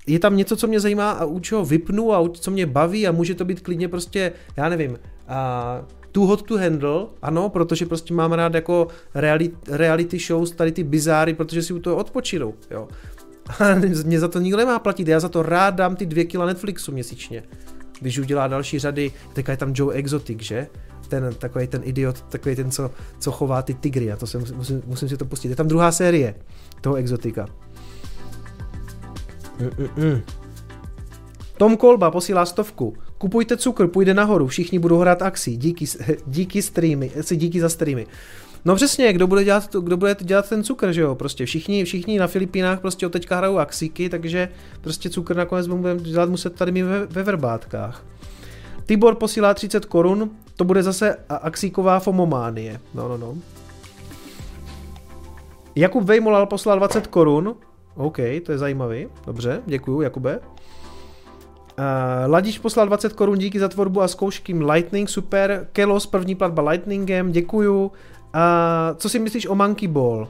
je 0.08 0.20
tam 0.20 0.38
něco, 0.38 0.56
co 0.56 0.68
mě 0.68 0.80
zajímá 0.80 1.12
a 1.12 1.26
u 1.26 1.40
čeho 1.40 1.66
vypnu 1.66 2.14
a 2.14 2.30
co 2.30 2.52
mě 2.52 2.66
baví 2.66 3.08
a 3.08 3.12
může 3.12 3.36
to 3.36 3.46
být 3.46 3.62
klidně 3.62 3.88
prostě, 3.88 4.32
já 4.58 4.70
nevím, 4.70 5.00
a 5.28 5.86
too 6.14 6.26
hot 6.26 6.42
to 6.42 6.58
handle, 6.58 7.06
ano, 7.22 7.50
protože 7.50 7.86
prostě 7.86 8.14
mám 8.14 8.34
rád 8.34 8.54
jako 8.54 8.88
reality, 9.16 9.56
reality 9.68 10.20
shows, 10.20 10.52
tady 10.52 10.72
ty 10.72 10.84
bizáry, 10.84 11.34
protože 11.34 11.62
si 11.62 11.74
u 11.74 11.80
toho 11.80 11.96
odpočinu, 11.96 12.54
jo. 12.72 12.88
A 13.60 13.76
mě 14.06 14.20
za 14.20 14.28
to 14.28 14.40
nikdo 14.40 14.58
nemá 14.58 14.80
platit, 14.80 15.08
já 15.08 15.20
za 15.20 15.30
to 15.30 15.44
rád 15.44 15.76
dám 15.76 15.96
ty 15.96 16.06
dvě 16.06 16.26
kila 16.26 16.46
Netflixu 16.46 16.92
měsíčně. 16.92 17.44
Když 18.02 18.20
udělá 18.20 18.48
další 18.48 18.80
řady, 18.80 19.12
teďka 19.34 19.52
je 19.52 19.58
tam 19.58 19.72
Joe 19.76 19.98
Exotic, 19.98 20.42
že? 20.42 20.68
Ten 21.08 21.36
takový 21.40 21.68
ten 21.68 21.82
idiot, 21.86 22.22
takový 22.22 22.56
ten, 22.56 22.72
co, 22.72 22.92
co 23.20 23.32
chová 23.32 23.62
ty 23.62 23.74
tigry, 23.74 24.12
a 24.12 24.16
to 24.16 24.28
se 24.28 24.38
musím, 24.38 24.82
musím 24.86 25.10
si 25.10 25.18
to 25.18 25.26
pustit. 25.26 25.50
Je 25.50 25.56
tam 25.56 25.68
druhá 25.68 25.92
série 25.92 26.36
toho 26.82 26.96
Exotika. 26.96 27.46
Mm-mm. 29.60 30.22
Tom 31.58 31.78
Kolba 31.78 32.12
posílá 32.12 32.46
stovku. 32.46 32.94
Kupujte 33.24 33.58
cukr, 33.58 33.88
půjde 33.88 34.14
nahoru, 34.14 34.48
všichni 34.48 34.80
budou 34.80 34.98
hrát 34.98 35.22
akcí. 35.22 35.58
Díky, 35.58 35.86
díky 36.28 36.62
streamy, 36.62 37.12
díky 37.32 37.62
za 37.62 37.70
streamy. 37.70 38.08
No 38.66 38.76
přesně, 38.76 39.14
kdo 39.14 39.28
bude 39.28 39.44
dělat, 39.44 39.76
kdo 39.82 39.98
bude 39.98 40.16
dělat 40.20 40.50
ten 40.50 40.64
cukr, 40.64 40.92
že 40.92 41.02
jo? 41.02 41.16
Prostě 41.16 41.46
všichni, 41.46 41.86
všichni 41.86 42.20
na 42.20 42.28
Filipínách 42.28 42.80
prostě 42.80 43.08
od 43.08 43.12
teďka 43.12 43.38
hrajou 43.38 43.58
axíky, 43.58 44.10
takže 44.10 44.50
prostě 44.82 45.10
cukr 45.10 45.36
nakonec 45.36 45.68
budeme 45.68 46.02
dělat 46.02 46.30
muset 46.30 46.56
tady 46.56 46.72
mi 46.72 46.84
ve, 46.84 47.06
ve 47.06 47.24
verbátkách. 47.24 48.06
Tibor 48.86 49.16
posílá 49.16 49.54
30 49.54 49.86
korun, 49.86 50.32
to 50.56 50.64
bude 50.64 50.84
zase 50.84 51.18
axíková 51.30 52.00
fomománie. 52.00 52.80
No, 52.94 53.08
no, 53.08 53.18
no. 53.18 53.38
Jakub 55.76 56.04
Vejmolal 56.04 56.46
poslal 56.46 56.78
20 56.78 57.08
korun. 57.08 57.56
OK, 57.96 58.18
to 58.46 58.52
je 58.52 58.58
zajímavý. 58.58 59.08
Dobře, 59.26 59.62
děkuju, 59.66 60.02
Jakube. 60.02 60.40
Uh, 61.78 62.32
Ladiš 62.32 62.60
poslal 62.60 62.88
20 62.88 63.14
korun 63.14 63.38
díky 63.38 63.60
za 63.60 63.68
tvorbu 63.68 64.02
a 64.02 64.08
zkoušky 64.08 64.54
Lightning, 64.54 65.10
super. 65.10 65.68
Kelos, 65.72 66.06
první 66.06 66.36
platba 66.36 66.70
Lightningem, 66.70 67.32
děkuju. 67.32 67.86
Uh, 67.86 67.92
co 68.96 69.10
si 69.10 69.20
myslíš 69.20 69.48
o 69.48 69.56
Monkey 69.56 69.88
Ball? 69.88 70.22
Uh, 70.22 70.28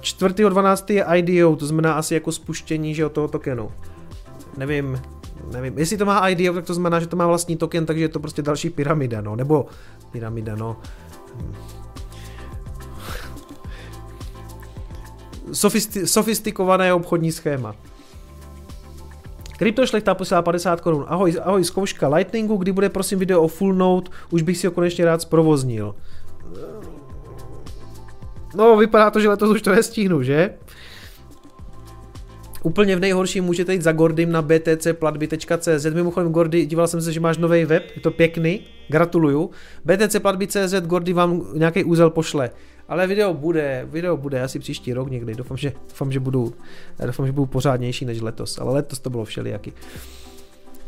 4.12. 0.00 0.94
je 0.94 1.04
IDO, 1.16 1.56
to 1.56 1.66
znamená 1.66 1.92
asi 1.92 2.14
jako 2.14 2.32
spuštění 2.32 2.94
že, 2.94 3.08
toho 3.08 3.28
tokenu. 3.28 3.72
Nevím, 4.56 5.02
nevím. 5.52 5.78
Jestli 5.78 5.96
to 5.96 6.04
má 6.04 6.28
IDO, 6.28 6.54
tak 6.54 6.64
to 6.64 6.74
znamená, 6.74 7.00
že 7.00 7.06
to 7.06 7.16
má 7.16 7.26
vlastní 7.26 7.56
token, 7.56 7.86
takže 7.86 8.04
je 8.04 8.08
to 8.08 8.20
prostě 8.20 8.42
další 8.42 8.70
pyramida, 8.70 9.20
no. 9.20 9.36
Nebo 9.36 9.66
pyramida, 10.12 10.56
no. 10.56 10.76
Sofisti- 15.52 16.04
sofistikované 16.04 16.92
obchodní 16.92 17.32
schéma. 17.32 17.74
Kryptošlechta 19.58 20.14
posílá 20.14 20.42
50 20.42 20.80
korun. 20.80 21.04
Ahoj, 21.08 21.34
ahoj, 21.42 21.64
zkouška 21.64 22.08
Lightningu, 22.08 22.56
kdy 22.56 22.72
bude 22.72 22.88
prosím 22.88 23.18
video 23.18 23.42
o 23.42 23.48
Full 23.48 23.74
Note, 23.74 24.10
už 24.30 24.42
bych 24.42 24.58
si 24.58 24.66
ho 24.66 24.72
konečně 24.72 25.04
rád 25.04 25.22
zprovoznil. 25.22 25.94
No, 28.54 28.76
vypadá 28.76 29.10
to, 29.10 29.20
že 29.20 29.28
letos 29.28 29.50
už 29.50 29.62
to 29.62 29.74
nestíhnu, 29.74 30.22
že? 30.22 30.54
Úplně 32.62 32.96
v 32.96 33.00
nejhorším 33.00 33.44
můžete 33.44 33.72
jít 33.72 33.82
za 33.82 33.92
Gordym 33.92 34.32
na 34.32 34.42
btcplatby.cz. 34.42 35.86
Mimochodem, 35.94 36.32
Gordy, 36.32 36.66
díval 36.66 36.86
jsem 36.86 37.00
se, 37.00 37.12
že 37.12 37.20
máš 37.20 37.38
nový 37.38 37.64
web, 37.64 37.82
je 37.96 38.00
to 38.00 38.10
pěkný, 38.10 38.60
gratuluju. 38.88 39.50
btcplatby.cz, 39.84 40.74
Gordy 40.80 41.12
vám 41.12 41.46
nějaký 41.54 41.84
úzel 41.84 42.10
pošle. 42.10 42.50
Ale 42.88 43.06
video 43.06 43.34
bude, 43.34 43.86
video 43.90 44.16
bude 44.16 44.42
asi 44.42 44.58
příští 44.58 44.92
rok 44.92 45.10
někdy. 45.10 45.34
Doufám, 45.34 45.56
že, 45.56 45.72
doufám, 45.88 46.12
že 46.12 46.20
budu, 46.20 46.54
doufám, 47.06 47.26
že 47.26 47.32
budu 47.32 47.46
pořádnější 47.46 48.04
než 48.04 48.20
letos. 48.20 48.58
Ale 48.58 48.72
letos 48.72 48.98
to 48.98 49.10
bylo 49.10 49.24
všelijaký. 49.24 49.72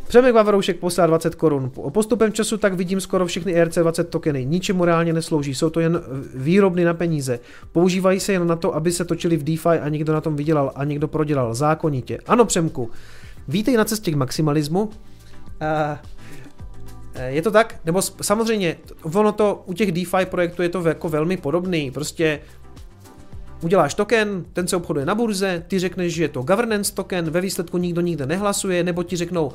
Přemek 0.09 0.35
Vavroušek 0.35 0.79
poslal 0.79 1.09
20 1.09 1.35
korun. 1.35 1.71
Postupem 1.93 2.33
času 2.33 2.57
tak 2.57 2.75
vidím 2.75 3.01
skoro 3.01 3.27
všechny 3.27 3.63
ERC20 3.63 4.05
tokeny. 4.05 4.45
Ničemu 4.45 4.85
reálně 4.85 5.13
neslouží, 5.13 5.55
jsou 5.55 5.71
to 5.71 5.81
jen 5.81 6.01
výrobny 6.35 6.85
na 6.85 6.95
peníze. 6.95 7.41
Používají 7.73 8.21
se 8.21 8.33
jen 8.33 8.47
na 8.47 8.57
to, 8.57 8.75
aby 8.75 8.93
se 8.93 9.05
točili 9.05 9.37
v 9.37 9.45
DeFi 9.45 9.69
a 9.69 9.89
někdo 9.89 10.13
na 10.13 10.21
tom 10.21 10.37
vydělal 10.37 10.73
a 10.75 10.85
někdo 10.85 11.09
prodělal. 11.09 11.55
Zákonitě. 11.55 12.19
Ano, 12.27 12.45
Přemku. 12.45 12.91
Vítej 13.49 13.77
na 13.77 13.85
cestě 13.85 14.11
k 14.11 14.15
maximalismu. 14.15 14.83
Uh, 14.83 14.91
je 17.27 17.43
to 17.43 17.51
tak? 17.51 17.81
Nebo 17.85 18.03
samozřejmě, 18.03 18.77
ono 19.03 19.33
to 19.33 19.63
u 19.67 19.73
těch 19.73 19.93
DeFi 19.93 20.27
projektů 20.27 20.63
je 20.63 20.69
to 20.69 20.89
jako 20.89 21.09
velmi 21.09 21.37
podobný. 21.37 21.91
Prostě 21.91 22.41
uděláš 23.63 23.95
token, 23.95 24.45
ten 24.53 24.69
se 24.69 24.77
obchoduje 24.77 25.07
na 25.07 25.15
burze, 25.15 25.65
ty 25.69 25.79
řekneš, 25.79 26.15
že 26.15 26.25
je 26.25 26.29
to 26.29 26.43
governance 26.43 26.95
token, 26.95 27.31
ve 27.31 27.41
výsledku 27.41 27.79
nikdo 27.79 28.01
nikde 28.01 28.27
nehlasuje, 28.27 28.85
nebo 28.85 29.03
ti 29.03 29.17
řeknou, 29.17 29.53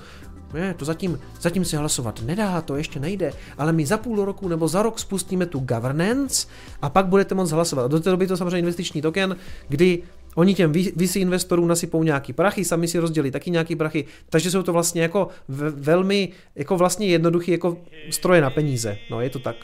ne, 0.54 0.74
to 0.74 0.86
zatím, 0.86 1.20
zatím 1.42 1.66
se 1.66 1.78
hlasovat 1.78 2.22
nedá, 2.26 2.62
to 2.62 2.76
ještě 2.76 3.00
nejde, 3.00 3.34
ale 3.58 3.72
my 3.72 3.86
za 3.86 3.98
půl 3.98 4.26
roku 4.26 4.48
nebo 4.48 4.68
za 4.68 4.82
rok 4.82 5.00
spustíme 5.00 5.46
tu 5.46 5.60
governance 5.60 6.48
a 6.82 6.90
pak 6.90 7.06
budete 7.06 7.36
moct 7.36 7.52
hlasovat. 7.52 7.86
A 7.86 7.88
do 7.88 8.00
té 8.00 8.10
doby 8.10 8.28
to 8.28 8.38
samozřejmě 8.38 8.60
investiční 8.60 9.02
token, 9.02 9.36
kdy 9.68 10.04
Oni 10.36 10.54
těm 10.54 10.74
VC 10.74 11.16
investorům 11.16 11.68
nasypou 11.68 12.04
nějaký 12.04 12.34
prachy, 12.34 12.66
sami 12.66 12.88
si 12.88 13.00
rozdělí 13.00 13.32
taky 13.32 13.52
nějaký 13.52 13.76
prachy, 13.76 14.06
takže 14.30 14.52
jsou 14.52 14.64
to 14.64 14.74
vlastně 14.74 15.02
jako 15.02 15.28
velmi, 15.76 16.30
jako 16.56 16.78
vlastně 16.78 17.08
jednoduchý 17.08 17.52
jako 17.52 17.78
stroje 18.10 18.42
na 18.42 18.50
peníze. 18.50 18.98
No, 19.12 19.22
je 19.22 19.30
to 19.30 19.40
tak. 19.40 19.56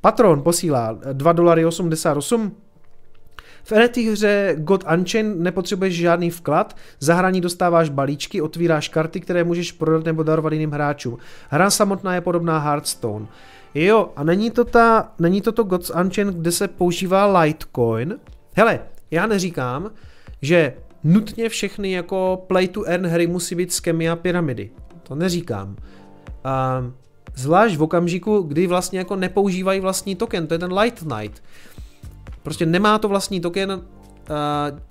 Patron 0.00 0.42
posílá 0.42 0.98
2 1.12 1.32
dolary 1.32 1.64
88. 1.64 2.56
V 3.64 3.72
NFT 3.72 3.96
hře 3.96 4.54
God 4.58 4.84
Unchained 4.96 5.38
nepotřebuješ 5.38 5.94
žádný 5.94 6.30
vklad, 6.30 6.76
za 7.00 7.14
hraní 7.14 7.40
dostáváš 7.40 7.88
balíčky, 7.88 8.42
otvíráš 8.42 8.88
karty, 8.88 9.20
které 9.20 9.44
můžeš 9.44 9.72
prodat 9.72 10.04
nebo 10.04 10.22
darovat 10.22 10.52
jiným 10.52 10.70
hráčům. 10.70 11.18
Hra 11.48 11.70
samotná 11.70 12.14
je 12.14 12.20
podobná 12.20 12.58
Hearthstone. 12.58 13.26
Jo, 13.74 14.10
a 14.16 14.24
není 14.24 14.50
to, 14.50 14.64
ta, 14.64 15.12
není 15.18 15.40
to 15.40 15.52
to 15.52 15.62
God's 15.62 15.90
Unchained, 15.90 16.34
kde 16.34 16.52
se 16.52 16.68
používá 16.68 17.40
Litecoin? 17.40 18.18
Hele, 18.56 18.80
já 19.10 19.26
neříkám, 19.26 19.90
že 20.42 20.74
nutně 21.04 21.48
všechny 21.48 21.92
jako 21.92 22.44
play 22.46 22.68
to 22.68 22.84
earn 22.84 23.06
hry 23.06 23.26
musí 23.26 23.54
být 23.54 23.72
skemy 23.72 24.10
a 24.10 24.16
pyramidy. 24.16 24.70
To 25.02 25.14
neříkám. 25.14 25.68
Um, 26.78 26.94
Zvlášť 27.34 27.76
v 27.76 27.82
okamžiku, 27.82 28.42
kdy 28.42 28.66
vlastně 28.66 28.98
jako 28.98 29.16
nepoužívají 29.16 29.80
vlastní 29.80 30.16
token, 30.16 30.46
to 30.46 30.54
je 30.54 30.58
ten 30.58 30.72
Light 30.72 31.04
Knight. 31.04 31.42
Prostě 32.42 32.66
nemá 32.66 32.98
to 32.98 33.08
vlastní 33.08 33.40
token, 33.40 33.82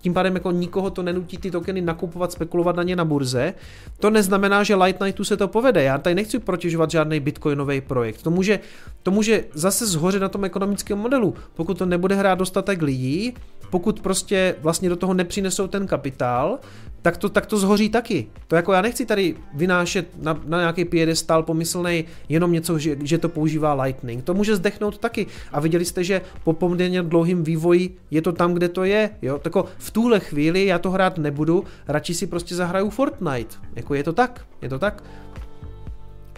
tím 0.02 0.14
pádem 0.14 0.34
jako 0.34 0.52
nikoho 0.52 0.90
to 0.90 1.04
nenutí 1.04 1.38
ty 1.38 1.52
tokeny 1.52 1.82
nakupovat, 1.82 2.32
spekulovat 2.32 2.76
na 2.76 2.84
ně 2.84 2.96
na 2.96 3.06
burze. 3.06 3.54
To 4.00 4.10
neznamená, 4.10 4.64
že 4.64 4.76
Light 4.76 5.02
Nightu 5.02 5.24
se 5.24 5.38
to 5.38 5.48
povede. 5.48 5.84
Já 5.84 5.98
tady 5.98 6.16
nechci 6.16 6.40
protěžovat 6.40 6.92
žádný 6.92 7.20
bitcoinový 7.20 7.82
projekt. 7.82 8.22
To 8.22 8.30
může, 8.30 8.60
to 9.04 9.12
může 9.12 9.46
zase 9.54 9.86
zhořet 9.88 10.22
na 10.22 10.30
tom 10.30 10.46
ekonomickém 10.46 10.98
modelu. 10.98 11.36
Pokud 11.56 11.78
to 11.78 11.86
nebude 11.86 12.16
hrát 12.16 12.40
dostatek 12.40 12.82
lidí, 12.82 13.34
pokud 13.70 14.02
prostě 14.02 14.56
vlastně 14.62 14.90
do 14.90 14.96
toho 14.96 15.14
nepřinesou 15.14 15.68
ten 15.68 15.88
kapitál, 15.88 16.60
tak 17.02 17.18
to, 17.18 17.30
tak 17.30 17.46
to 17.46 17.58
zhoří 17.58 17.90
taky. 17.90 18.28
To 18.48 18.56
jako 18.56 18.74
já 18.74 18.82
nechci 18.82 19.06
tady 19.06 19.36
vynášet 19.54 20.08
na, 20.22 20.42
na 20.46 20.60
nějaký 20.60 20.86
piedestal 20.86 21.44
pomyslný 21.44 22.06
jenom 22.30 22.52
něco, 22.52 22.80
že, 22.80 22.98
že 23.04 23.18
to 23.18 23.30
používá 23.30 23.84
Lightning. 23.84 24.24
To 24.24 24.34
může 24.34 24.56
zdechnout 24.56 24.98
taky. 24.98 25.28
A 25.52 25.60
viděli 25.60 25.86
jste, 25.86 26.04
že 26.04 26.22
po 26.44 26.54
poměrně 26.54 27.04
dlouhým 27.04 27.44
vývoji 27.44 27.98
je 28.12 28.22
to 28.22 28.32
tam, 28.32 28.54
kde 28.54 28.70
to 28.70 28.84
je. 28.84 29.10
Jo? 29.22 29.40
Tako 29.40 29.66
v 29.78 29.92
tuhle 29.92 30.20
chvíli 30.20 30.66
já 30.66 30.80
to 30.80 30.92
hrát 30.92 31.18
nebudu, 31.18 31.64
radši 31.88 32.14
si 32.14 32.28
prostě 32.28 32.56
zahraju 32.56 32.90
Fortnite. 32.90 33.56
Jako 33.76 33.96
je 33.96 34.04
to 34.04 34.14
tak, 34.14 34.46
je 34.62 34.70
to 34.70 34.80
tak. 34.80 35.04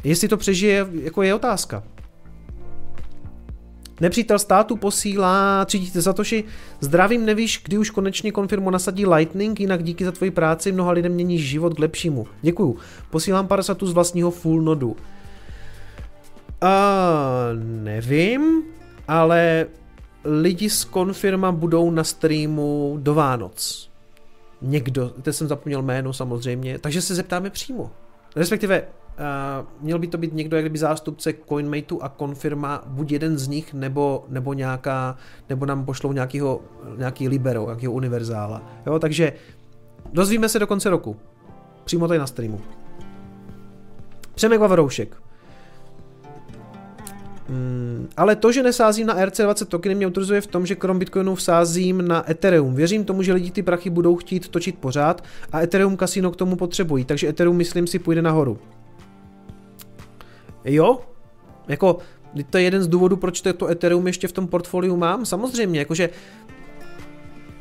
Jestli 0.03 0.27
to 0.27 0.37
přežije, 0.37 0.87
jako 0.91 1.21
je 1.21 1.35
otázka. 1.35 1.83
Nepřítel 4.02 4.40
státu 4.40 4.76
posílá, 4.76 5.65
třídíte 5.65 6.02
Satoshi, 6.02 6.44
zdravím, 6.80 7.26
nevíš, 7.26 7.61
kdy 7.64 7.78
už 7.78 7.90
konečně 7.90 8.32
konfirmu 8.32 8.69
nasadí 8.69 9.06
Lightning, 9.06 9.60
jinak 9.60 9.84
díky 9.84 10.06
za 10.06 10.11
tvoji 10.11 10.32
práci 10.32 10.72
mnoha 10.72 10.91
lidem 10.91 11.11
mění 11.11 11.40
život 11.40 11.73
k 11.73 11.80
lepšímu. 11.80 12.28
Děkuju. 12.41 12.78
Posílám 13.10 13.48
pár 13.48 13.64
satů 13.64 13.88
z 13.88 13.94
vlastního 13.94 14.32
full 14.32 14.61
nodu. 14.61 14.90
Uh, 14.90 14.98
nevím, 17.64 18.64
ale 19.07 19.68
lidi 20.26 20.69
z 20.69 20.84
konfirma 20.84 21.52
budou 21.52 21.91
na 21.91 22.03
streamu 22.03 22.98
do 23.02 23.14
Vánoc. 23.14 23.90
Někdo, 24.61 25.10
teď 25.22 25.36
jsem 25.36 25.48
zapomněl 25.48 25.82
jméno 25.82 26.14
samozřejmě, 26.14 26.80
takže 26.80 27.02
se 27.02 27.15
zeptáme 27.15 27.49
přímo. 27.49 27.91
Respektive 28.36 28.84
měl 29.81 29.99
by 29.99 30.07
to 30.07 30.18
být 30.18 30.34
někdo, 30.34 30.57
jak 30.57 30.64
kdyby 30.64 30.77
zástupce 30.77 31.34
CoinMateu 31.49 31.99
a 32.02 32.15
Confirma, 32.19 32.84
buď 32.85 33.11
jeden 33.11 33.38
z 33.38 33.48
nich, 33.48 33.73
nebo, 33.73 34.26
nebo 34.30 34.53
nějaká, 34.53 35.15
nebo 35.49 35.65
nám 35.65 35.85
pošlou 35.85 36.11
nějakýho, 36.11 36.61
nějaký 36.98 37.27
libero, 37.27 37.65
nějakého 37.65 37.93
univerzála. 37.93 38.61
Jo, 38.85 38.99
takže 38.99 39.34
dozvíme 40.14 40.49
se 40.49 40.60
do 40.60 40.68
konce 40.68 40.89
roku. 40.89 41.15
Přímo 41.84 42.07
tady 42.07 42.19
na 42.19 42.27
streamu. 42.27 42.61
Přemek 44.35 44.60
Vavroušek. 44.60 45.22
Hmm, 47.48 48.07
ale 48.18 48.35
to, 48.35 48.52
že 48.52 48.64
nesázím 48.64 49.07
na 49.07 49.26
RC20 49.26 49.65
tokeny, 49.65 49.95
mě 49.95 50.07
utrzuje 50.07 50.41
v 50.41 50.48
tom, 50.48 50.65
že 50.65 50.76
krom 50.76 50.99
Bitcoinu 50.99 51.35
vsázím 51.35 52.07
na 52.07 52.31
Ethereum. 52.31 52.76
Věřím 52.76 53.06
tomu, 53.06 53.23
že 53.23 53.34
lidi 53.34 53.52
ty 53.52 53.64
prachy 53.64 53.89
budou 53.89 54.15
chtít 54.15 54.48
točit 54.48 54.77
pořád 54.77 55.23
a 55.52 55.61
Ethereum 55.61 55.98
kasino 55.98 56.31
k 56.31 56.35
tomu 56.35 56.56
potřebují, 56.56 57.06
takže 57.06 57.27
Ethereum 57.27 57.57
myslím 57.57 57.88
si 57.88 57.99
půjde 57.99 58.22
nahoru. 58.22 58.60
Jo, 60.65 60.99
jako 61.67 61.97
to 62.49 62.57
je 62.57 62.63
jeden 62.63 62.83
z 62.83 62.88
důvodů, 62.88 63.17
proč 63.17 63.41
to, 63.41 63.53
to 63.53 63.67
Ethereum 63.67 64.07
ještě 64.07 64.27
v 64.27 64.31
tom 64.31 64.47
portfoliu 64.47 64.97
mám. 64.97 65.25
Samozřejmě, 65.25 65.79
jakože 65.79 66.09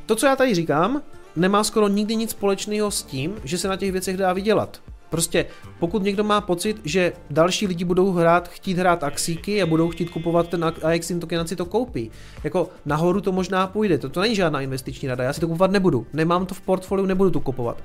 to, 0.07 0.17
co 0.17 0.27
já 0.27 0.37
tady 0.37 0.55
říkám, 0.55 1.03
nemá 1.37 1.65
skoro 1.65 1.89
nikdy 1.89 2.17
nic 2.17 2.31
společného 2.31 2.91
s 2.91 3.03
tím, 3.03 3.35
že 3.45 3.59
se 3.59 3.69
na 3.69 3.77
těch 3.77 3.93
věcech 3.93 4.17
dá 4.17 4.33
vydělat. 4.33 4.81
Prostě 5.11 5.47
pokud 5.79 6.03
někdo 6.03 6.25
má 6.25 6.41
pocit, 6.41 6.81
že 6.85 7.13
další 7.31 7.67
lidi 7.67 7.85
budou 7.85 8.13
hrát, 8.13 8.49
chtít 8.49 8.79
hrát 8.79 9.05
axíky 9.05 9.63
a 9.63 9.67
budou 9.67 9.89
chtít 9.89 10.11
kupovat 10.11 10.49
ten 10.49 10.73
AXIN 10.83 11.21
token, 11.21 11.47
si 11.47 11.57
to 11.57 11.65
koupí. 11.65 12.11
Jako 12.45 12.69
nahoru 12.87 13.21
to 13.21 13.33
možná 13.33 13.67
půjde, 13.67 13.99
to, 13.99 14.09
to 14.09 14.21
není 14.21 14.35
žádná 14.35 14.61
investiční 14.61 15.09
rada, 15.09 15.25
já 15.25 15.33
si 15.33 15.41
to 15.41 15.47
kupovat 15.47 15.71
nebudu. 15.71 16.07
Nemám 16.13 16.47
to 16.47 16.55
v 16.55 16.61
portfoliu, 16.61 17.07
nebudu 17.07 17.31
to 17.31 17.41
kupovat. 17.41 17.83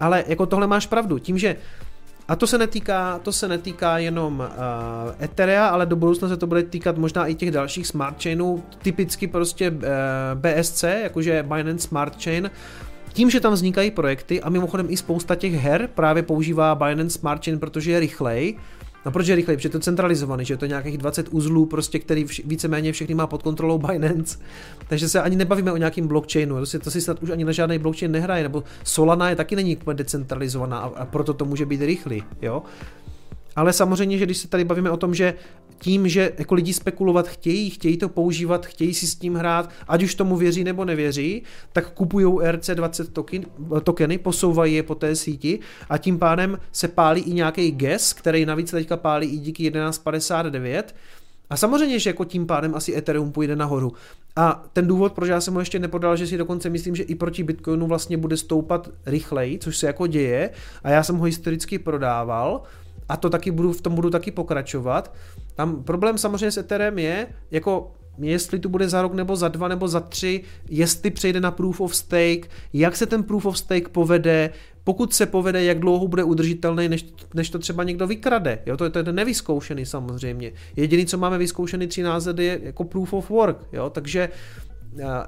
Ale 0.00 0.24
jako 0.26 0.46
tohle 0.46 0.66
máš 0.66 0.86
pravdu, 0.86 1.18
tím, 1.18 1.38
že 1.38 1.56
a 2.28 2.36
to 2.36 2.46
se 2.46 2.58
netýká, 2.58 3.18
to 3.18 3.32
se 3.32 3.48
netýká 3.48 3.98
jenom 3.98 4.38
uh, 4.38 5.24
Etherea, 5.24 5.68
ale 5.68 5.86
do 5.86 5.96
budoucna 5.96 6.28
se 6.28 6.36
to 6.36 6.46
bude 6.46 6.62
týkat 6.62 6.98
možná 6.98 7.26
i 7.26 7.34
těch 7.34 7.50
dalších 7.50 7.86
smart 7.86 8.22
chainů, 8.22 8.62
typicky 8.82 9.26
prostě 9.26 9.70
uh, 9.70 9.78
eh, 9.82 10.62
BSC, 10.62 10.82
jakože 10.82 11.42
Binance 11.42 11.88
Smart 11.88 12.22
Chain, 12.24 12.50
tím, 13.12 13.30
že 13.30 13.40
tam 13.40 13.52
vznikají 13.52 13.90
projekty 13.90 14.42
a 14.42 14.50
mimochodem 14.50 14.86
i 14.90 14.96
spousta 14.96 15.34
těch 15.34 15.54
her 15.54 15.88
právě 15.94 16.22
používá 16.22 16.74
Binance 16.74 17.18
Smart 17.18 17.44
Chain, 17.44 17.58
protože 17.58 17.92
je 17.92 18.00
rychlej, 18.00 18.56
No 19.06 19.12
proč 19.12 19.26
je 19.26 19.36
rychleji? 19.36 19.56
Protože 19.56 19.68
to 19.68 19.76
je 19.76 19.82
centralizovaný, 19.82 20.44
že 20.44 20.56
to 20.56 20.64
je 20.64 20.68
nějakých 20.68 20.98
20 20.98 21.28
uzlů, 21.30 21.66
prostě, 21.66 21.98
který 21.98 22.24
vš- 22.24 22.42
víceméně 22.46 22.92
všechny 22.92 23.14
má 23.14 23.26
pod 23.26 23.42
kontrolou 23.42 23.78
Binance. 23.78 24.38
Takže 24.88 25.08
se 25.08 25.20
ani 25.20 25.36
nebavíme 25.36 25.72
o 25.72 25.76
nějakým 25.76 26.08
blockchainu, 26.08 26.56
to 26.58 26.66
si, 26.66 26.78
to 26.78 26.90
si 26.90 27.00
snad 27.00 27.22
už 27.22 27.30
ani 27.30 27.44
na 27.44 27.52
žádný 27.52 27.78
blockchain 27.78 28.12
nehraje, 28.12 28.42
nebo 28.42 28.64
Solana 28.84 29.30
je 29.30 29.36
taky 29.36 29.56
není 29.56 29.76
úplně 29.76 29.96
decentralizovaná 29.96 30.78
a, 30.78 30.86
a 30.86 31.04
proto 31.06 31.34
to 31.34 31.44
může 31.44 31.66
být 31.66 31.82
rychlý, 31.82 32.22
jo. 32.42 32.62
Ale 33.56 33.72
samozřejmě, 33.72 34.18
že 34.18 34.24
když 34.26 34.38
se 34.38 34.48
tady 34.48 34.64
bavíme 34.64 34.90
o 34.90 34.96
tom, 34.96 35.14
že 35.14 35.34
tím, 35.78 36.08
že 36.08 36.32
jako 36.38 36.54
lidi 36.54 36.72
spekulovat 36.72 37.28
chtějí, 37.28 37.70
chtějí 37.70 37.96
to 37.96 38.08
používat, 38.08 38.66
chtějí 38.66 38.94
si 38.94 39.06
s 39.06 39.14
tím 39.14 39.34
hrát, 39.34 39.70
ať 39.88 40.02
už 40.02 40.14
tomu 40.14 40.36
věří 40.36 40.64
nebo 40.64 40.84
nevěří, 40.84 41.42
tak 41.72 41.90
kupují 41.90 42.26
RC20 42.26 43.06
token, 43.12 43.46
tokeny, 43.84 44.18
posouvají 44.18 44.74
je 44.74 44.82
po 44.82 44.94
té 44.94 45.16
síti 45.16 45.58
a 45.88 45.98
tím 45.98 46.18
pádem 46.18 46.58
se 46.72 46.88
pálí 46.88 47.20
i 47.20 47.32
nějaký 47.32 47.72
gas, 47.72 48.12
který 48.12 48.46
navíc 48.46 48.70
teďka 48.70 48.96
pálí 48.96 49.26
i 49.26 49.38
díky 49.38 49.70
1159, 49.70 50.94
a 51.50 51.56
samozřejmě, 51.56 51.98
že 51.98 52.10
jako 52.10 52.24
tím 52.24 52.46
pádem 52.46 52.74
asi 52.74 52.96
Ethereum 52.96 53.32
půjde 53.32 53.56
nahoru. 53.56 53.92
A 54.36 54.64
ten 54.72 54.86
důvod, 54.86 55.12
proč 55.12 55.28
já 55.28 55.40
jsem 55.40 55.54
ho 55.54 55.60
ještě 55.60 55.78
nepodal, 55.78 56.16
že 56.16 56.26
si 56.26 56.38
dokonce 56.38 56.70
myslím, 56.70 56.96
že 56.96 57.02
i 57.02 57.14
proti 57.14 57.42
Bitcoinu 57.42 57.86
vlastně 57.86 58.16
bude 58.16 58.36
stoupat 58.36 58.88
rychleji, 59.06 59.58
což 59.58 59.76
se 59.76 59.86
jako 59.86 60.06
děje. 60.06 60.50
A 60.82 60.90
já 60.90 61.02
jsem 61.02 61.16
ho 61.16 61.24
historicky 61.24 61.78
prodával, 61.78 62.62
a 63.08 63.16
to 63.16 63.30
taky 63.30 63.50
budu, 63.50 63.72
v 63.72 63.80
tom 63.80 63.94
budu 63.94 64.10
taky 64.10 64.30
pokračovat. 64.30 65.14
Tam 65.54 65.84
problém 65.84 66.18
samozřejmě 66.18 66.50
s 66.50 66.58
Etherem 66.58 66.98
je, 66.98 67.26
jako 67.50 67.92
jestli 68.18 68.58
tu 68.58 68.68
bude 68.68 68.88
za 68.88 69.02
rok 69.02 69.14
nebo 69.14 69.36
za 69.36 69.48
dva 69.48 69.68
nebo 69.68 69.88
za 69.88 70.00
tři, 70.00 70.40
jestli 70.70 71.10
přejde 71.10 71.40
na 71.40 71.50
proof 71.50 71.80
of 71.80 71.96
stake, 71.96 72.48
jak 72.72 72.96
se 72.96 73.06
ten 73.06 73.22
proof 73.22 73.46
of 73.46 73.58
stake 73.58 73.88
povede, 73.88 74.50
pokud 74.84 75.14
se 75.14 75.26
povede, 75.26 75.64
jak 75.64 75.78
dlouho 75.78 76.08
bude 76.08 76.24
udržitelný, 76.24 76.88
než, 76.88 77.06
než 77.34 77.50
to 77.50 77.58
třeba 77.58 77.84
někdo 77.84 78.06
vykrade. 78.06 78.58
Jo, 78.66 78.76
to, 78.76 78.84
je, 78.84 78.90
to 78.90 78.98
je 78.98 79.12
nevyzkoušený 79.12 79.86
samozřejmě. 79.86 80.52
Jediný, 80.76 81.06
co 81.06 81.18
máme 81.18 81.38
vyzkoušený 81.38 81.86
13 81.86 82.28
je 82.38 82.60
jako 82.62 82.84
proof 82.84 83.12
of 83.12 83.30
work. 83.30 83.56
Jo, 83.72 83.90
takže 83.90 84.28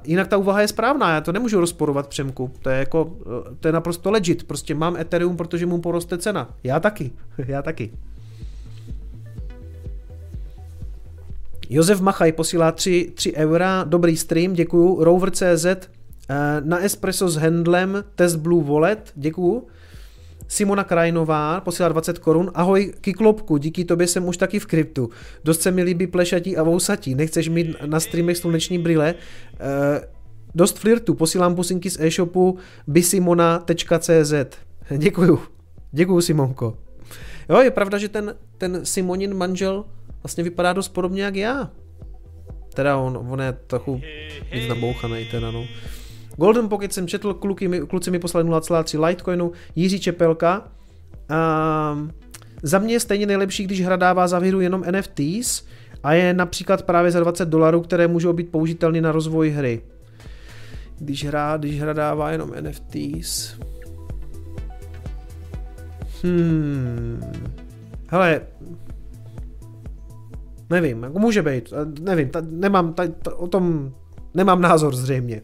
Jinak 0.04 0.28
ta 0.28 0.36
úvaha 0.36 0.60
je 0.60 0.68
správná, 0.68 1.14
já 1.14 1.20
to 1.20 1.32
nemůžu 1.32 1.60
rozporovat 1.60 2.08
Přemku, 2.08 2.50
to 2.62 2.70
je 2.70 2.78
jako, 2.78 3.16
to 3.60 3.68
je 3.68 3.72
naprosto 3.72 4.10
legit, 4.10 4.44
prostě 4.44 4.74
mám 4.74 4.96
Ethereum, 4.96 5.36
protože 5.36 5.66
mu 5.66 5.80
poroste 5.80 6.18
cena. 6.18 6.54
Já 6.64 6.80
taky, 6.80 7.10
já 7.46 7.62
taky. 7.62 7.92
Josef 11.70 12.00
Machaj 12.00 12.32
posílá 12.32 12.72
3, 12.72 13.12
3 13.14 13.34
eura, 13.34 13.84
dobrý 13.84 14.16
stream, 14.16 14.52
děkuju. 14.52 15.04
Rover.cz 15.04 15.64
eh, 15.64 15.78
na 16.60 16.78
Espresso 16.78 17.28
s 17.28 17.36
handlem, 17.36 18.04
test 18.14 18.36
Blue 18.36 18.64
Wallet, 18.64 19.12
děkuju. 19.14 19.66
Simona 20.48 20.84
Krajnová 20.84 21.60
posílá 21.60 21.88
20 21.88 22.18
korun. 22.18 22.50
Ahoj, 22.54 22.92
Kiklopku, 23.00 23.56
díky 23.56 23.84
tobě 23.84 24.06
jsem 24.06 24.28
už 24.28 24.36
taky 24.36 24.58
v 24.58 24.66
kryptu. 24.66 25.10
Dost 25.44 25.62
se 25.62 25.70
mi 25.70 25.82
líbí 25.82 26.06
plešatí 26.06 26.56
a 26.56 26.62
vousatí. 26.62 27.14
Nechceš 27.14 27.48
mít 27.48 27.76
na 27.86 28.00
streamech 28.00 28.36
sluneční 28.36 28.78
brýle? 28.78 29.14
Uh, 29.14 30.04
dost 30.54 30.78
flirtu, 30.78 31.14
posílám 31.14 31.54
pusinky 31.54 31.90
z 31.90 32.00
e-shopu 32.00 32.58
bisimona.cz. 32.86 34.34
Děkuju. 34.96 35.40
Děkuju, 35.92 36.20
Simonko. 36.20 36.78
Jo, 37.48 37.60
je 37.60 37.70
pravda, 37.70 37.98
že 37.98 38.08
ten, 38.08 38.34
ten 38.58 38.80
Simonin 38.86 39.34
manžel 39.34 39.84
vlastně 40.22 40.44
vypadá 40.44 40.72
dost 40.72 40.88
podobně 40.88 41.22
jak 41.22 41.36
já. 41.36 41.70
Teda 42.74 42.96
on, 42.96 43.26
on 43.30 43.40
je 43.40 43.52
trochu 43.52 44.00
víc 44.52 44.68
nabouchaný 44.68 45.24
teda, 45.30 45.50
no. 45.50 45.64
Golden 46.36 46.68
Pocket 46.68 46.92
jsem 46.92 47.08
četl, 47.08 47.34
kluky 47.34 47.68
mi, 47.68 47.80
kluci 47.80 48.10
mi 48.10 48.18
poslali 48.18 48.46
0,3 48.48 49.06
Litecoinu, 49.06 49.52
Jiří 49.76 50.00
Čepelka. 50.00 50.68
Um, 51.92 52.12
za 52.62 52.78
mě 52.78 52.94
je 52.94 53.00
stejně 53.00 53.26
nejlepší, 53.26 53.64
když 53.64 53.82
hra 53.82 53.96
dává 53.96 54.28
za 54.28 54.38
hru 54.38 54.60
jenom 54.60 54.84
NFTs 54.90 55.62
a 56.02 56.12
je 56.12 56.34
například 56.34 56.82
právě 56.82 57.10
za 57.10 57.20
20 57.20 57.48
dolarů, 57.48 57.80
které 57.80 58.08
můžou 58.08 58.32
být 58.32 58.50
použitelné 58.50 59.00
na 59.00 59.12
rozvoj 59.12 59.50
hry. 59.50 59.80
Když 60.98 61.24
hra, 61.24 61.56
když 61.56 61.80
hra 61.80 61.92
dává 61.92 62.30
jenom 62.30 62.52
NFTs. 62.60 63.54
Hmm. 66.22 67.20
Hele, 68.08 68.40
nevím, 70.70 71.02
jako 71.02 71.18
může 71.18 71.42
být, 71.42 71.72
nevím, 72.00 72.28
ta, 72.28 72.42
nemám, 72.50 72.92
ta, 72.94 73.06
ta, 73.06 73.34
o 73.34 73.46
tom 73.46 73.92
nemám 74.34 74.60
názor 74.60 74.96
zřejmě. 74.96 75.42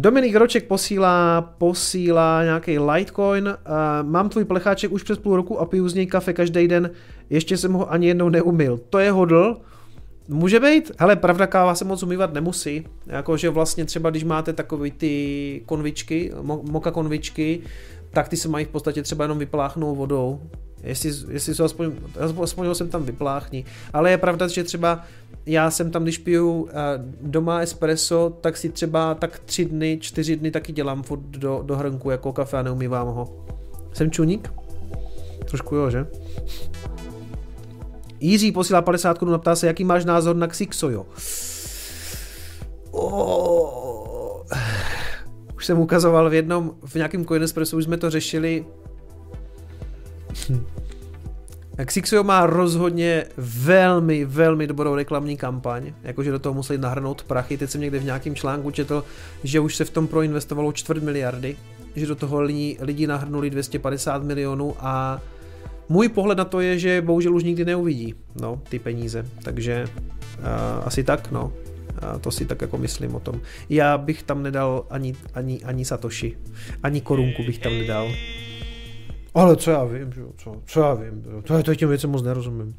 Dominik 0.00 0.34
Roček 0.34 0.66
posílá, 0.66 1.40
posílá 1.58 2.44
nějaký 2.44 2.78
Litecoin. 2.78 3.48
Uh, 3.48 3.54
mám 4.02 4.28
tvůj 4.28 4.44
plecháček 4.44 4.92
už 4.92 5.02
přes 5.02 5.18
půl 5.18 5.36
roku 5.36 5.60
a 5.60 5.66
piju 5.66 5.88
z 5.88 5.94
něj 5.94 6.06
kafe 6.06 6.32
každý 6.32 6.68
den. 6.68 6.90
Ještě 7.30 7.56
jsem 7.56 7.72
ho 7.72 7.92
ani 7.92 8.06
jednou 8.06 8.28
neumil. 8.28 8.80
To 8.90 8.98
je 8.98 9.10
hodl. 9.10 9.56
Může 10.28 10.60
být, 10.60 10.92
ale 10.98 11.16
pravda 11.16 11.46
káva 11.46 11.74
se 11.74 11.84
moc 11.84 12.02
umývat 12.02 12.32
nemusí. 12.34 12.86
Jakože 13.06 13.50
vlastně 13.50 13.84
třeba, 13.84 14.10
když 14.10 14.24
máte 14.24 14.52
takové 14.52 14.90
ty 14.90 15.62
konvičky, 15.66 16.32
moka 16.42 16.90
konvičky, 16.90 17.60
tak 18.10 18.28
ty 18.28 18.36
se 18.36 18.48
mají 18.48 18.64
v 18.64 18.68
podstatě 18.68 19.02
třeba 19.02 19.24
jenom 19.24 19.38
vypláchnout 19.38 19.98
vodou. 19.98 20.40
Jestli, 20.82 21.12
jestli 21.28 21.54
jsou 21.54 21.64
aspoň, 21.64 21.92
aspoň 22.42 22.74
jsem 22.74 22.88
tam 22.88 23.04
vypláchni. 23.04 23.64
Ale 23.92 24.10
je 24.10 24.18
pravda, 24.18 24.48
že 24.48 24.64
třeba 24.64 25.04
já 25.46 25.70
jsem 25.70 25.90
tam, 25.90 26.02
když 26.02 26.18
piju 26.18 26.68
eh, 26.70 26.74
doma 27.20 27.60
espresso, 27.60 28.36
tak 28.40 28.56
si 28.56 28.68
třeba 28.68 29.14
tak 29.14 29.38
tři 29.38 29.64
dny, 29.64 29.98
čtyři 30.00 30.36
dny 30.36 30.50
taky 30.50 30.72
dělám 30.72 31.02
furt 31.02 31.20
do, 31.20 31.62
do 31.66 31.76
hrnku 31.76 32.10
jako 32.10 32.32
kafe 32.32 32.58
a 32.58 32.62
neumývám 32.62 33.06
ho. 33.06 33.46
Jsem 33.92 34.10
čuník? 34.10 34.52
Trošku 35.48 35.76
jo, 35.76 35.90
že? 35.90 36.06
Jiří 38.20 38.52
posílá 38.52 38.82
50 38.82 39.18
korun 39.18 39.34
a 39.34 39.38
ptá 39.38 39.56
se, 39.56 39.66
jaký 39.66 39.84
máš 39.84 40.04
názor 40.04 40.36
na 40.36 40.46
Xixojo. 40.46 41.06
Oh. 42.90 44.42
Už 45.56 45.66
jsem 45.66 45.78
ukazoval 45.78 46.30
v 46.30 46.34
jednom, 46.34 46.74
v 46.84 46.94
nějakém 46.94 47.24
Coinespressu 47.24 47.76
už 47.76 47.84
jsme 47.84 47.96
to 47.96 48.10
řešili. 48.10 48.64
Xixio 51.84 52.24
má 52.24 52.46
rozhodně 52.46 53.24
velmi, 53.36 54.24
velmi 54.24 54.66
dobrou 54.66 54.94
reklamní 54.94 55.36
kampaň, 55.36 55.92
jakože 56.02 56.30
do 56.30 56.38
toho 56.38 56.54
museli 56.54 56.78
nahrnout 56.78 57.22
prachy. 57.22 57.56
Teď 57.56 57.70
jsem 57.70 57.80
někde 57.80 57.98
v 57.98 58.04
nějakém 58.04 58.34
článku 58.34 58.70
četl, 58.70 59.04
že 59.44 59.60
už 59.60 59.76
se 59.76 59.84
v 59.84 59.90
tom 59.90 60.06
proinvestovalo 60.06 60.72
čtvrt 60.72 61.02
miliardy, 61.02 61.56
že 61.96 62.06
do 62.06 62.14
toho 62.14 62.40
lidi, 62.40 62.76
lidi 62.80 63.06
nahrnuli 63.06 63.50
250 63.50 64.22
milionů 64.22 64.74
a 64.78 65.20
můj 65.88 66.08
pohled 66.08 66.38
na 66.38 66.44
to 66.44 66.60
je, 66.60 66.78
že 66.78 67.02
bohužel 67.02 67.34
už 67.34 67.44
nikdy 67.44 67.64
neuvidí 67.64 68.14
no, 68.40 68.60
ty 68.68 68.78
peníze, 68.78 69.26
takže 69.42 69.86
uh, 70.38 70.44
asi 70.84 71.04
tak, 71.04 71.30
no. 71.30 71.52
A 71.98 72.18
to 72.18 72.30
si 72.30 72.46
tak 72.46 72.60
jako 72.62 72.78
myslím 72.78 73.14
o 73.14 73.20
tom. 73.20 73.40
Já 73.68 73.98
bych 73.98 74.22
tam 74.22 74.42
nedal 74.42 74.86
ani, 74.90 75.14
ani, 75.34 75.64
ani 75.64 75.84
Satoshi, 75.84 76.36
ani 76.82 77.00
korunku 77.00 77.42
bych 77.42 77.58
tam 77.58 77.72
nedal. 77.78 78.08
Ale 79.34 79.56
co 79.56 79.70
já 79.70 79.84
vím, 79.84 80.12
že? 80.12 80.22
Co, 80.36 80.62
co 80.66 80.80
já 80.80 80.94
vím, 80.94 81.42
to, 81.46 81.62
to 81.62 81.74
těm 81.74 81.88
věcem 81.88 82.10
moc 82.10 82.22
nerozumím. 82.22 82.74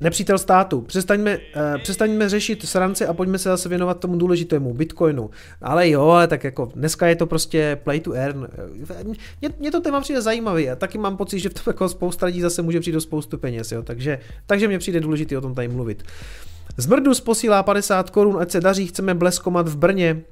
Nepřítel 0.00 0.38
státu. 0.38 0.80
Přestaňme, 0.80 1.38
uh, 1.38 1.42
přestaňme 1.82 2.28
řešit 2.28 2.68
srance 2.68 3.06
a 3.06 3.14
pojďme 3.14 3.38
se 3.38 3.48
zase 3.48 3.68
věnovat 3.68 4.00
tomu 4.00 4.16
důležitému, 4.18 4.74
Bitcoinu. 4.74 5.30
Ale 5.62 5.90
jo, 5.90 6.02
ale 6.02 6.26
tak 6.26 6.44
jako 6.44 6.70
dneska 6.74 7.06
je 7.06 7.16
to 7.16 7.26
prostě 7.26 7.78
play 7.84 8.00
to 8.00 8.12
earn. 8.12 8.48
Mě, 9.40 9.50
mě 9.58 9.70
to 9.70 9.80
téma 9.80 10.00
přijde 10.00 10.22
zajímavý 10.22 10.70
a 10.70 10.76
taky 10.76 10.98
mám 10.98 11.16
pocit, 11.16 11.38
že 11.38 11.48
v 11.48 11.54
tom 11.54 11.62
jako 11.66 11.88
spousta 11.88 12.26
lidí 12.26 12.40
zase 12.40 12.62
může 12.62 12.80
přijít 12.80 12.92
do 12.92 13.00
spoustu 13.00 13.38
peněz, 13.38 13.72
jo. 13.72 13.82
Takže, 13.82 14.18
takže 14.46 14.68
mě 14.68 14.78
přijde 14.78 15.00
důležité 15.00 15.38
o 15.38 15.40
tom 15.40 15.54
tady 15.54 15.68
mluvit. 15.68 16.02
Zmrdus 16.76 17.20
posílá 17.20 17.62
50 17.62 18.10
korun, 18.10 18.36
ať 18.40 18.50
se 18.50 18.60
daří, 18.60 18.86
chceme 18.86 19.14
bleskomat 19.14 19.68
v 19.68 19.76
Brně. 19.76 20.22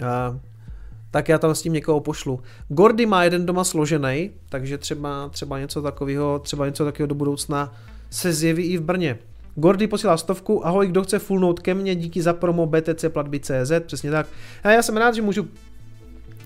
Uh, 0.00 0.36
tak 1.16 1.28
já 1.28 1.38
tam 1.38 1.54
s 1.54 1.62
tím 1.62 1.72
někoho 1.72 2.00
pošlu. 2.00 2.40
Gordy 2.68 3.06
má 3.06 3.24
jeden 3.24 3.46
doma 3.46 3.64
složený, 3.64 4.30
takže 4.48 4.78
třeba, 4.78 5.28
třeba 5.28 5.58
něco 5.58 5.82
takového, 5.82 6.38
třeba 6.38 6.66
něco 6.66 6.84
takového 6.84 7.06
do 7.06 7.14
budoucna 7.14 7.74
se 8.10 8.32
zjeví 8.32 8.64
i 8.64 8.78
v 8.78 8.82
Brně. 8.82 9.18
Gordy 9.54 9.86
posílá 9.86 10.16
stovku, 10.16 10.66
ahoj, 10.66 10.86
kdo 10.86 11.02
chce 11.02 11.18
fullnout 11.18 11.60
ke 11.60 11.74
mně, 11.74 11.94
díky 11.94 12.22
za 12.22 12.32
promo 12.32 12.66
BTC 12.66 13.04
platby 13.08 13.40
CZ, 13.40 13.72
přesně 13.86 14.10
tak. 14.10 14.26
A 14.62 14.70
já 14.70 14.82
jsem 14.82 14.96
rád, 14.96 15.14
že 15.14 15.22
můžu 15.22 15.48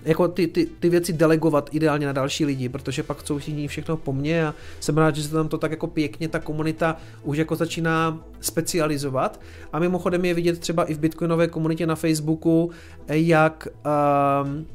jako 0.05 0.29
ty, 0.29 0.47
ty, 0.47 0.69
ty 0.81 0.89
věci 0.89 1.13
delegovat 1.13 1.71
ideálně 1.73 2.07
na 2.07 2.13
další 2.13 2.45
lidi, 2.45 2.69
protože 2.69 3.03
pak 3.03 3.27
jsou 3.27 3.39
všichni 3.39 3.69
všechno 3.69 3.97
po 3.97 4.13
mně 4.13 4.47
a 4.47 4.55
jsem 4.81 4.99
rád, 4.99 5.17
že 5.17 5.23
se 5.23 5.31
tam 5.31 5.49
to 5.49 5.59
tak 5.59 5.71
jako 5.71 5.87
pěkně 5.87 6.29
ta 6.29 6.39
komunita 6.39 6.97
už 7.23 7.39
jako 7.39 7.57
začíná 7.57 8.25
specializovat 8.41 9.41
a 9.73 9.79
mimochodem 9.79 10.25
je 10.25 10.35
vidět 10.35 10.59
třeba 10.59 10.85
i 10.85 10.95
v 10.95 10.99
bitcoinové 10.99 11.49
komunitě 11.49 11.87
na 11.87 11.95
Facebooku, 11.95 12.71
jak 13.09 13.69
um, 14.45 14.67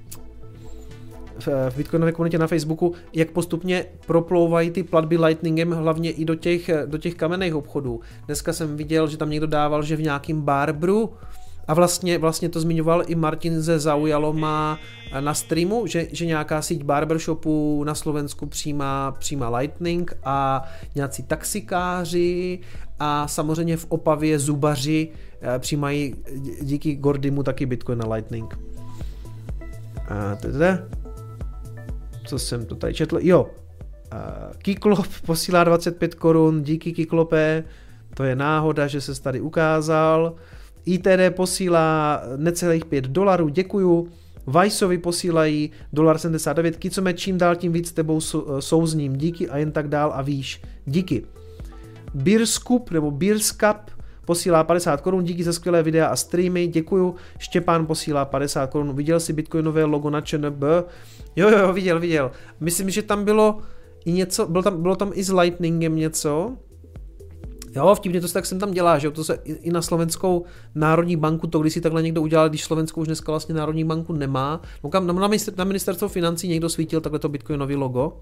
v 1.69 1.77
Bitcoinové 1.77 2.11
komunitě 2.11 2.37
na 2.37 2.47
Facebooku, 2.47 2.93
jak 3.13 3.31
postupně 3.31 3.85
proplouvají 4.07 4.71
ty 4.71 4.83
platby 4.83 5.17
Lightningem 5.17 5.71
hlavně 5.71 6.11
i 6.11 6.25
do 6.25 6.35
těch, 6.35 6.69
do 6.85 6.97
těch 6.97 7.15
kamenných 7.15 7.55
obchodů. 7.55 8.01
Dneska 8.25 8.53
jsem 8.53 8.77
viděl, 8.77 9.07
že 9.07 9.17
tam 9.17 9.29
někdo 9.29 9.47
dával, 9.47 9.83
že 9.83 9.95
v 9.95 10.01
nějakým 10.01 10.41
Barbru 10.41 11.09
a 11.67 11.73
vlastně, 11.73 12.17
vlastně 12.17 12.49
to 12.49 12.59
zmiňoval 12.59 13.03
i 13.07 13.15
Martin 13.15 13.61
ze 13.61 13.79
Zaujalo 13.79 14.33
má 14.33 14.79
na 15.19 15.33
streamu, 15.33 15.87
že, 15.87 16.07
že 16.11 16.25
nějaká 16.25 16.61
síť 16.61 16.83
barbershopů 16.83 17.83
na 17.83 17.95
Slovensku 17.95 18.45
přijímá, 18.45 19.11
přijímá 19.19 19.57
Lightning 19.57 20.13
a 20.23 20.63
nějací 20.95 21.23
taxikáři 21.23 22.59
a 22.99 23.27
samozřejmě 23.27 23.77
v 23.77 23.85
Opavě 23.89 24.39
zubaři 24.39 25.09
eh, 25.41 25.59
přijímají 25.59 26.15
díky 26.61 26.95
Gordimu 26.95 27.43
taky 27.43 27.65
Bitcoin 27.65 27.99
na 27.99 28.13
Lightning. 28.13 28.59
A 30.09 30.35
teda, 30.35 30.79
co 32.25 32.39
jsem 32.39 32.65
to 32.65 32.75
tady 32.75 32.93
četl? 32.93 33.17
Jo, 33.21 33.49
Kiklop 34.57 35.07
posílá 35.25 35.63
25 35.63 36.15
korun, 36.15 36.63
díky 36.63 36.93
Kiklope, 36.93 37.63
to 38.13 38.23
je 38.23 38.35
náhoda, 38.35 38.87
že 38.87 39.01
se 39.01 39.21
tady 39.21 39.41
ukázal. 39.41 40.33
ITD 40.85 41.35
posílá 41.35 42.21
necelých 42.37 42.85
5 42.85 43.07
dolarů, 43.07 43.49
děkuju. 43.49 44.07
Vajsovi 44.47 44.97
posílají 44.97 45.71
dolar 45.93 46.17
79, 46.17 46.77
Kicome 46.77 47.13
čím 47.13 47.37
dál 47.37 47.55
tím 47.55 47.71
víc 47.71 47.89
s 47.89 47.91
tebou 47.91 48.19
souzním, 48.59 49.15
díky 49.15 49.49
a 49.49 49.57
jen 49.57 49.71
tak 49.71 49.87
dál 49.87 50.11
a 50.15 50.21
víš, 50.21 50.61
díky. 50.85 51.25
Beerscup 52.13 52.91
nebo 52.91 53.11
Beerscup 53.11 53.77
posílá 54.25 54.63
50 54.63 55.01
korun, 55.01 55.23
díky 55.23 55.43
za 55.43 55.53
skvělé 55.53 55.83
videa 55.83 56.07
a 56.07 56.15
streamy, 56.15 56.67
děkuju. 56.67 57.15
Štěpán 57.37 57.85
posílá 57.85 58.25
50 58.25 58.67
korun, 58.67 58.95
viděl 58.95 59.19
si 59.19 59.33
bitcoinové 59.33 59.83
logo 59.83 60.09
na 60.09 60.21
ČNB? 60.21 60.63
Jo, 61.35 61.49
jo, 61.49 61.73
viděl, 61.73 61.99
viděl. 61.99 62.31
Myslím, 62.59 62.89
že 62.89 63.01
tam 63.01 63.25
bylo 63.25 63.59
i 64.05 64.11
něco, 64.11 64.47
bylo 64.47 64.63
tam, 64.63 64.81
bylo 64.81 64.95
tam 64.95 65.11
i 65.13 65.23
s 65.23 65.33
Lightningem 65.33 65.95
něco, 65.95 66.57
Jo, 67.75 67.95
vtipně 67.95 68.21
to 68.21 68.27
se 68.27 68.33
tak 68.33 68.45
jsem 68.45 68.59
tam 68.59 68.71
dělá, 68.71 68.97
že 68.99 69.11
to 69.11 69.23
se 69.23 69.39
i 69.45 69.71
na 69.71 69.81
slovenskou 69.81 70.45
národní 70.75 71.15
banku, 71.15 71.47
to 71.47 71.59
když 71.59 71.73
si 71.73 71.81
takhle 71.81 72.03
někdo 72.03 72.21
udělal, 72.21 72.49
když 72.49 72.63
Slovensko 72.63 73.01
už 73.01 73.07
dneska 73.07 73.31
vlastně 73.31 73.55
národní 73.55 73.83
banku 73.83 74.13
nemá. 74.13 74.61
No 74.83 74.89
kam, 74.89 75.07
na, 75.07 75.13
na 75.57 75.63
ministerstvo 75.63 76.07
financí 76.07 76.47
někdo 76.47 76.69
svítil 76.69 77.01
takhle 77.01 77.19
to 77.19 77.29
bitcoinový 77.29 77.75
logo. 77.75 78.17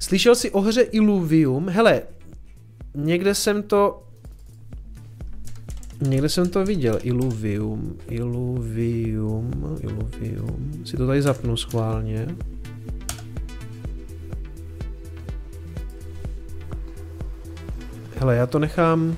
Slyšel 0.00 0.34
jsi 0.34 0.50
o 0.50 0.60
hře 0.60 0.82
Illuvium? 0.82 1.68
Hele, 1.68 2.02
někde 2.94 3.34
jsem 3.34 3.62
to 3.62 4.02
Někde 6.00 6.28
jsem 6.28 6.48
to 6.48 6.64
viděl, 6.64 6.98
Illuvium, 7.02 7.96
Illuvium, 8.08 9.50
Illuvium, 9.80 10.84
si 10.84 10.96
to 10.96 11.06
tady 11.06 11.22
zapnu 11.22 11.56
schválně. 11.56 12.36
Hele, 18.20 18.36
já 18.36 18.46
to 18.46 18.58
nechám... 18.58 19.16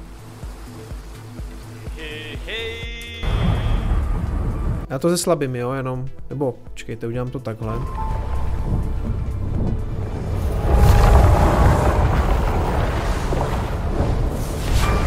Já 4.91 4.99
to 4.99 5.11
zeslabím, 5.11 5.57
jo, 5.57 5.73
jenom, 5.73 6.09
nebo, 6.31 6.55
čekejte, 6.75 7.07
udělám 7.07 7.31
to 7.31 7.39
takhle. 7.39 7.75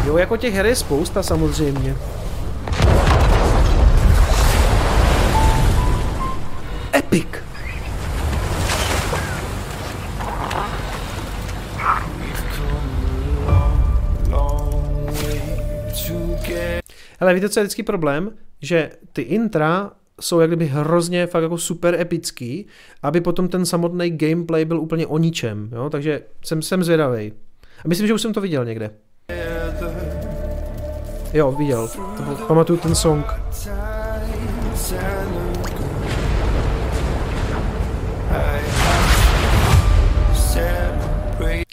Jo, 0.06 0.16
jako 0.16 0.36
těch 0.36 0.54
her 0.54 0.66
je 0.66 0.76
spousta 0.76 1.22
samozřejmě. 1.22 1.96
Epic! 6.94 7.26
Hele, 17.20 17.34
víte, 17.34 17.48
co 17.48 17.60
je 17.60 17.64
vždycky 17.64 17.82
problém? 17.82 18.30
Že 18.62 18.90
ty 19.12 19.22
intra 19.22 19.92
jsou 20.20 20.40
jak 20.40 20.50
kdyby 20.50 20.66
hrozně 20.66 21.26
fakt 21.26 21.42
jako 21.42 21.58
super 21.58 22.00
epický, 22.00 22.66
aby 23.02 23.20
potom 23.20 23.48
ten 23.48 23.66
samotný 23.66 24.10
gameplay 24.10 24.64
byl 24.64 24.80
úplně 24.80 25.06
o 25.06 25.18
ničem, 25.18 25.70
jo? 25.72 25.90
takže 25.90 26.22
jsem, 26.44 26.62
jsem 26.62 26.84
zvědavý. 26.84 27.32
A 27.84 27.88
myslím, 27.88 28.06
že 28.06 28.14
už 28.14 28.22
jsem 28.22 28.32
to 28.32 28.40
viděl 28.40 28.64
někde. 28.64 28.90
Jo, 31.32 31.52
viděl. 31.52 31.88
To 32.16 32.22
byl, 32.22 32.34
pamatuju 32.34 32.78
ten 32.78 32.94
song. 32.94 33.26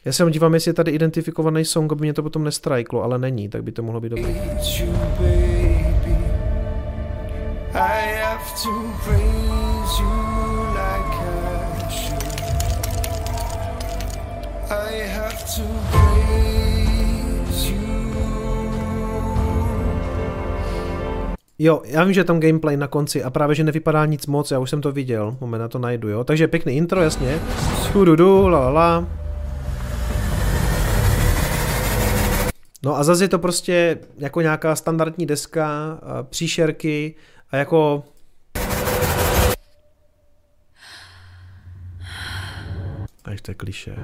Já 0.06 0.12
se 0.12 0.32
dívám, 0.32 0.54
jestli 0.54 0.70
je 0.70 0.74
tady 0.74 0.92
identifikovaný 0.92 1.66
song, 1.66 1.92
aby 1.92 2.02
mě 2.02 2.14
to 2.14 2.24
potom 2.24 2.44
nestrajklo, 2.44 3.04
ale 3.04 3.20
není, 3.20 3.50
tak 3.50 3.64
by 3.64 3.72
to 3.72 3.84
mohlo 3.84 4.02
být 4.02 4.10
dobré. 4.10 4.34
Jo, 21.60 21.82
já 21.86 22.04
vím, 22.04 22.14
že 22.14 22.24
tam 22.24 22.40
gameplay 22.40 22.78
na 22.78 22.88
konci 22.88 23.24
a 23.24 23.30
právě, 23.30 23.56
že 23.56 23.64
nevypadá 23.64 24.06
nic 24.06 24.28
moc, 24.28 24.52
já 24.52 24.60
už 24.60 24.70
jsem 24.70 24.82
to 24.82 24.92
viděl, 24.92 25.38
moment, 25.42 25.60
na 25.62 25.68
to 25.68 25.80
najdu, 25.80 26.10
jo. 26.10 26.24
Takže 26.24 26.48
pěkný 26.48 26.78
intro, 26.78 27.02
jasně. 27.02 27.40
Hududu, 27.94 28.48
la 28.48 28.60
la 28.60 28.70
la. 28.70 29.08
No 32.84 32.98
a 32.98 33.04
zase 33.04 33.24
je 33.24 33.28
to 33.28 33.40
prostě 33.40 34.00
jako 34.18 34.42
nějaká 34.42 34.76
standardní 34.76 35.26
deska, 35.26 36.00
příšerky 36.24 37.16
a 37.52 37.58
jako... 37.58 38.04
A 43.24 43.32
ještě 43.32 43.54
kliše. 43.54 43.96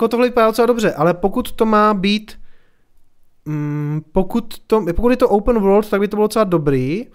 Jako 0.00 0.08
tohle 0.08 0.28
vypadá 0.28 0.46
docela 0.46 0.66
dobře, 0.66 0.92
ale 0.92 1.14
pokud 1.14 1.52
to 1.52 1.66
má 1.66 1.94
být, 1.94 2.38
mm, 3.44 4.00
pokud, 4.12 4.58
to, 4.66 4.84
pokud 4.96 5.10
je 5.10 5.16
to 5.16 5.28
open 5.28 5.58
world, 5.58 5.90
tak 5.90 6.00
by 6.00 6.08
to 6.08 6.16
bylo 6.16 6.24
docela 6.24 6.44
dobrý. 6.44 7.06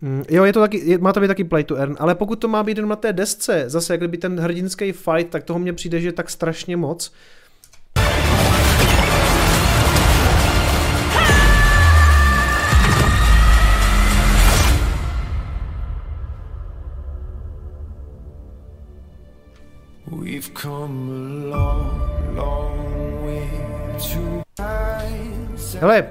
Mm, 0.00 0.24
jo, 0.30 0.44
je 0.44 0.52
to 0.52 0.60
taky, 0.60 0.78
je, 0.90 0.98
má 0.98 1.12
to 1.12 1.20
být 1.20 1.28
taky 1.28 1.44
play 1.44 1.64
to 1.64 1.76
earn, 1.76 1.96
ale 1.98 2.14
pokud 2.14 2.36
to 2.36 2.48
má 2.48 2.62
být 2.62 2.76
jenom 2.76 2.88
na 2.88 2.96
té 2.96 3.12
desce, 3.12 3.64
zase 3.66 3.92
jak 3.92 4.00
kdyby 4.00 4.18
ten 4.18 4.40
hrdinský 4.40 4.92
fight, 4.92 5.30
tak 5.30 5.44
toho 5.44 5.58
mně 5.58 5.72
přijde, 5.72 6.00
že 6.00 6.08
je 6.08 6.12
tak 6.12 6.30
strašně 6.30 6.76
moc. 6.76 7.12
We've 20.10 20.50
come 20.54 21.10
a 21.10 21.56
long, 21.56 22.36
long 22.36 23.24
way 23.24 23.50
to 23.98 24.42
Hele, 25.80 26.08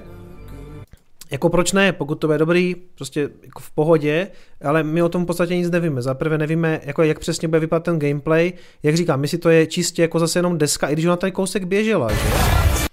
jako 1.31 1.49
proč 1.49 1.71
ne, 1.71 1.93
pokud 1.93 2.15
to 2.15 2.27
bude 2.27 2.37
dobrý, 2.37 2.75
prostě 2.75 3.29
jako 3.43 3.59
v 3.59 3.71
pohodě, 3.71 4.27
ale 4.63 4.83
my 4.83 5.01
o 5.01 5.09
tom 5.09 5.23
v 5.23 5.25
podstatě 5.25 5.55
nic 5.55 5.71
nevíme. 5.71 6.01
Za 6.01 6.13
prvé 6.13 6.37
nevíme, 6.37 6.81
jako 6.83 7.03
jak 7.03 7.19
přesně 7.19 7.47
bude 7.47 7.59
vypadat 7.59 7.83
ten 7.83 7.99
gameplay. 7.99 8.53
Jak 8.83 8.95
říkám, 8.95 9.19
my 9.19 9.27
si 9.27 9.37
to 9.37 9.49
je 9.49 9.67
čistě 9.67 10.01
jako 10.01 10.19
zase 10.19 10.39
jenom 10.39 10.57
deska, 10.57 10.87
i 10.87 10.93
když 10.93 11.05
ona 11.05 11.15
ten 11.15 11.31
kousek 11.31 11.63
běžela, 11.63 12.11
že? 12.13 12.84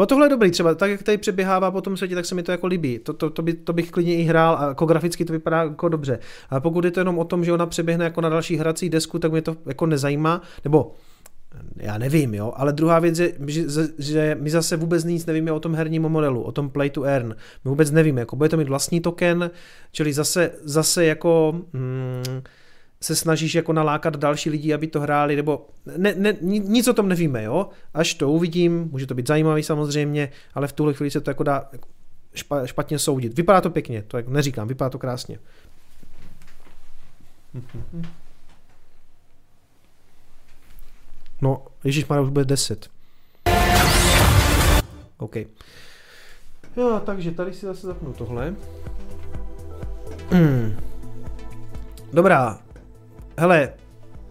Jo, 0.00 0.06
tohle 0.06 0.26
je 0.26 0.30
dobrý, 0.30 0.50
třeba 0.50 0.74
tak, 0.74 0.90
jak 0.90 1.02
tady 1.02 1.18
přeběhává 1.18 1.70
po 1.70 1.80
tom 1.80 1.96
světě, 1.96 2.14
tak 2.14 2.26
se 2.26 2.34
mi 2.34 2.42
to 2.42 2.52
jako 2.52 2.66
líbí. 2.66 2.98
To, 2.98 3.12
to, 3.12 3.30
to, 3.30 3.42
by, 3.42 3.54
to 3.54 3.72
bych 3.72 3.90
klidně 3.90 4.16
i 4.16 4.22
hrál 4.22 4.56
a 4.58 4.68
jako 4.68 4.86
graficky 4.86 5.24
to 5.24 5.32
vypadá 5.32 5.62
jako 5.62 5.88
dobře. 5.88 6.18
A 6.50 6.60
pokud 6.60 6.84
je 6.84 6.90
to 6.90 7.00
jenom 7.00 7.18
o 7.18 7.24
tom, 7.24 7.44
že 7.44 7.52
ona 7.52 7.66
přeběhne 7.66 8.04
jako 8.04 8.20
na 8.20 8.28
další 8.28 8.56
hrací 8.56 8.90
desku, 8.90 9.18
tak 9.18 9.32
mě 9.32 9.42
to 9.42 9.56
jako 9.66 9.86
nezajímá, 9.86 10.42
nebo 10.64 10.94
já 11.76 11.98
nevím, 11.98 12.34
jo, 12.34 12.52
ale 12.56 12.72
druhá 12.72 12.98
věc 12.98 13.18
je, 13.18 13.32
že, 13.46 13.64
že 13.98 14.36
my 14.40 14.50
zase 14.50 14.76
vůbec 14.76 15.04
nic 15.04 15.26
nevíme 15.26 15.52
o 15.52 15.60
tom 15.60 15.74
herním 15.74 16.02
modelu, 16.02 16.42
o 16.42 16.52
tom 16.52 16.70
play 16.70 16.90
to 16.90 17.02
earn. 17.02 17.28
My 17.64 17.68
vůbec 17.68 17.90
nevíme, 17.90 18.20
jako 18.20 18.36
bude 18.36 18.48
to 18.48 18.56
mít 18.56 18.68
vlastní 18.68 19.00
token, 19.00 19.50
čili 19.92 20.12
zase, 20.12 20.50
zase 20.62 21.04
jako... 21.04 21.60
Hmm, 21.74 22.42
se 23.02 23.16
snažíš 23.16 23.54
jako 23.54 23.72
nalákat 23.72 24.16
další 24.16 24.50
lidi, 24.50 24.74
aby 24.74 24.86
to 24.86 25.00
hráli, 25.00 25.36
nebo 25.36 25.66
ne, 25.96 26.14
ne, 26.14 26.36
nic 26.42 26.88
o 26.88 26.92
tom 26.92 27.08
nevíme, 27.08 27.42
jo? 27.42 27.68
Až 27.94 28.14
to 28.14 28.30
uvidím, 28.30 28.88
může 28.92 29.06
to 29.06 29.14
být 29.14 29.26
zajímavý 29.26 29.62
samozřejmě, 29.62 30.32
ale 30.54 30.68
v 30.68 30.72
tuhle 30.72 30.94
chvíli 30.94 31.10
se 31.10 31.20
to 31.20 31.30
jako 31.30 31.42
dá 31.42 31.70
špatně 32.64 32.98
soudit. 32.98 33.36
Vypadá 33.36 33.60
to 33.60 33.70
pěkně, 33.70 34.02
to 34.02 34.16
jak 34.16 34.28
neříkám, 34.28 34.68
vypadá 34.68 34.90
to 34.90 34.98
krásně. 34.98 35.38
No, 41.42 41.66
Ježíš 41.84 42.06
má 42.06 42.20
už 42.20 42.30
bude 42.30 42.44
10. 42.44 42.88
OK. 45.18 45.36
Jo, 46.76 47.02
takže 47.06 47.30
tady 47.30 47.52
si 47.52 47.66
zase 47.66 47.86
zapnu 47.86 48.12
tohle. 48.12 48.54
Hmm. 50.30 50.76
Dobrá, 52.12 52.58
hele, 53.38 53.72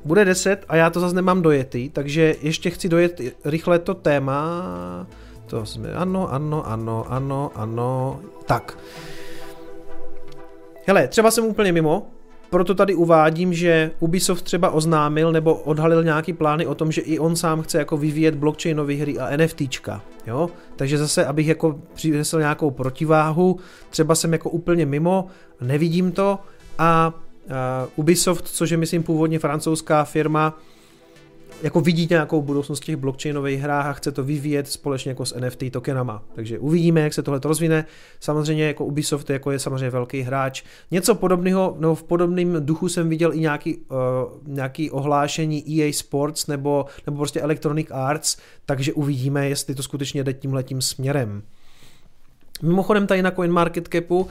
bude 0.05 0.26
10 0.26 0.65
a 0.69 0.76
já 0.76 0.89
to 0.89 0.99
zase 0.99 1.15
nemám 1.15 1.41
dojetý, 1.41 1.89
takže 1.89 2.35
ještě 2.41 2.69
chci 2.69 2.89
dojet 2.89 3.21
rychle 3.45 3.80
to 3.80 3.93
téma. 3.93 5.07
To 5.45 5.65
jsme, 5.65 5.93
ano, 5.93 6.34
ano, 6.34 6.67
ano, 6.67 7.05
ano, 7.09 7.51
ano, 7.55 8.19
tak. 8.45 8.77
Hele, 10.88 11.07
třeba 11.07 11.31
jsem 11.31 11.45
úplně 11.45 11.71
mimo, 11.71 12.07
proto 12.49 12.76
tady 12.76 12.95
uvádím, 12.95 13.53
že 13.53 13.91
Ubisoft 13.99 14.41
třeba 14.41 14.69
oznámil 14.69 15.31
nebo 15.31 15.55
odhalil 15.55 16.03
nějaký 16.03 16.34
plány 16.34 16.65
o 16.65 16.76
tom, 16.76 16.91
že 16.91 17.01
i 17.01 17.19
on 17.19 17.35
sám 17.35 17.61
chce 17.61 17.77
jako 17.77 17.97
vyvíjet 17.97 18.35
blockchainové 18.35 18.93
hry 18.93 19.19
a 19.19 19.38
NFTčka, 19.38 20.01
jo? 20.27 20.49
Takže 20.76 20.97
zase, 20.97 21.26
abych 21.26 21.47
jako 21.47 21.80
přinesl 21.93 22.39
nějakou 22.39 22.71
protiváhu, 22.71 23.59
třeba 23.89 24.15
jsem 24.15 24.34
jako 24.34 24.49
úplně 24.49 24.85
mimo, 24.85 25.27
nevidím 25.61 26.11
to 26.11 26.39
a 26.77 27.13
Ubisoft, 27.95 28.47
což 28.47 28.69
je 28.69 28.77
myslím 28.77 29.03
původně 29.03 29.39
francouzská 29.39 30.03
firma, 30.03 30.57
jako 31.63 31.81
vidí 31.81 32.07
nějakou 32.09 32.41
budoucnost 32.41 32.80
v 32.80 32.85
těch 32.85 32.95
blockchainových 32.95 33.59
hrách 33.59 33.85
a 33.85 33.93
chce 33.93 34.11
to 34.11 34.23
vyvíjet 34.23 34.67
společně 34.67 35.11
jako 35.11 35.26
s 35.26 35.39
NFT 35.39 35.63
tokenama. 35.71 36.23
Takže 36.35 36.59
uvidíme, 36.59 37.01
jak 37.01 37.13
se 37.13 37.23
tohle 37.23 37.39
rozvine. 37.43 37.85
Samozřejmě 38.19 38.67
jako 38.67 38.85
Ubisoft 38.85 39.30
jako 39.30 39.51
je 39.51 39.59
samozřejmě 39.59 39.89
velký 39.89 40.21
hráč. 40.21 40.63
Něco 40.91 41.15
podobného, 41.15 41.76
nebo 41.80 41.95
v 41.95 42.03
podobném 42.03 42.65
duchu 42.65 42.89
jsem 42.89 43.09
viděl 43.09 43.34
i 43.34 43.39
nějaký, 43.39 43.77
uh, 43.77 43.97
nějaký 44.45 44.91
ohlášení 44.91 45.81
EA 45.81 45.93
Sports 45.93 46.47
nebo, 46.47 46.85
nebo 47.05 47.17
prostě 47.17 47.41
Electronic 47.41 47.88
Arts, 47.91 48.38
takže 48.65 48.93
uvidíme, 48.93 49.49
jestli 49.49 49.76
to 49.76 49.84
skutečně 49.84 50.23
jde 50.23 50.34
tímhletím 50.34 50.81
směrem. 50.81 51.43
Mimochodem 52.61 53.07
tady 53.07 53.22
na 53.22 53.31
CoinMarketCapu 53.31 54.19
uh, 54.19 54.27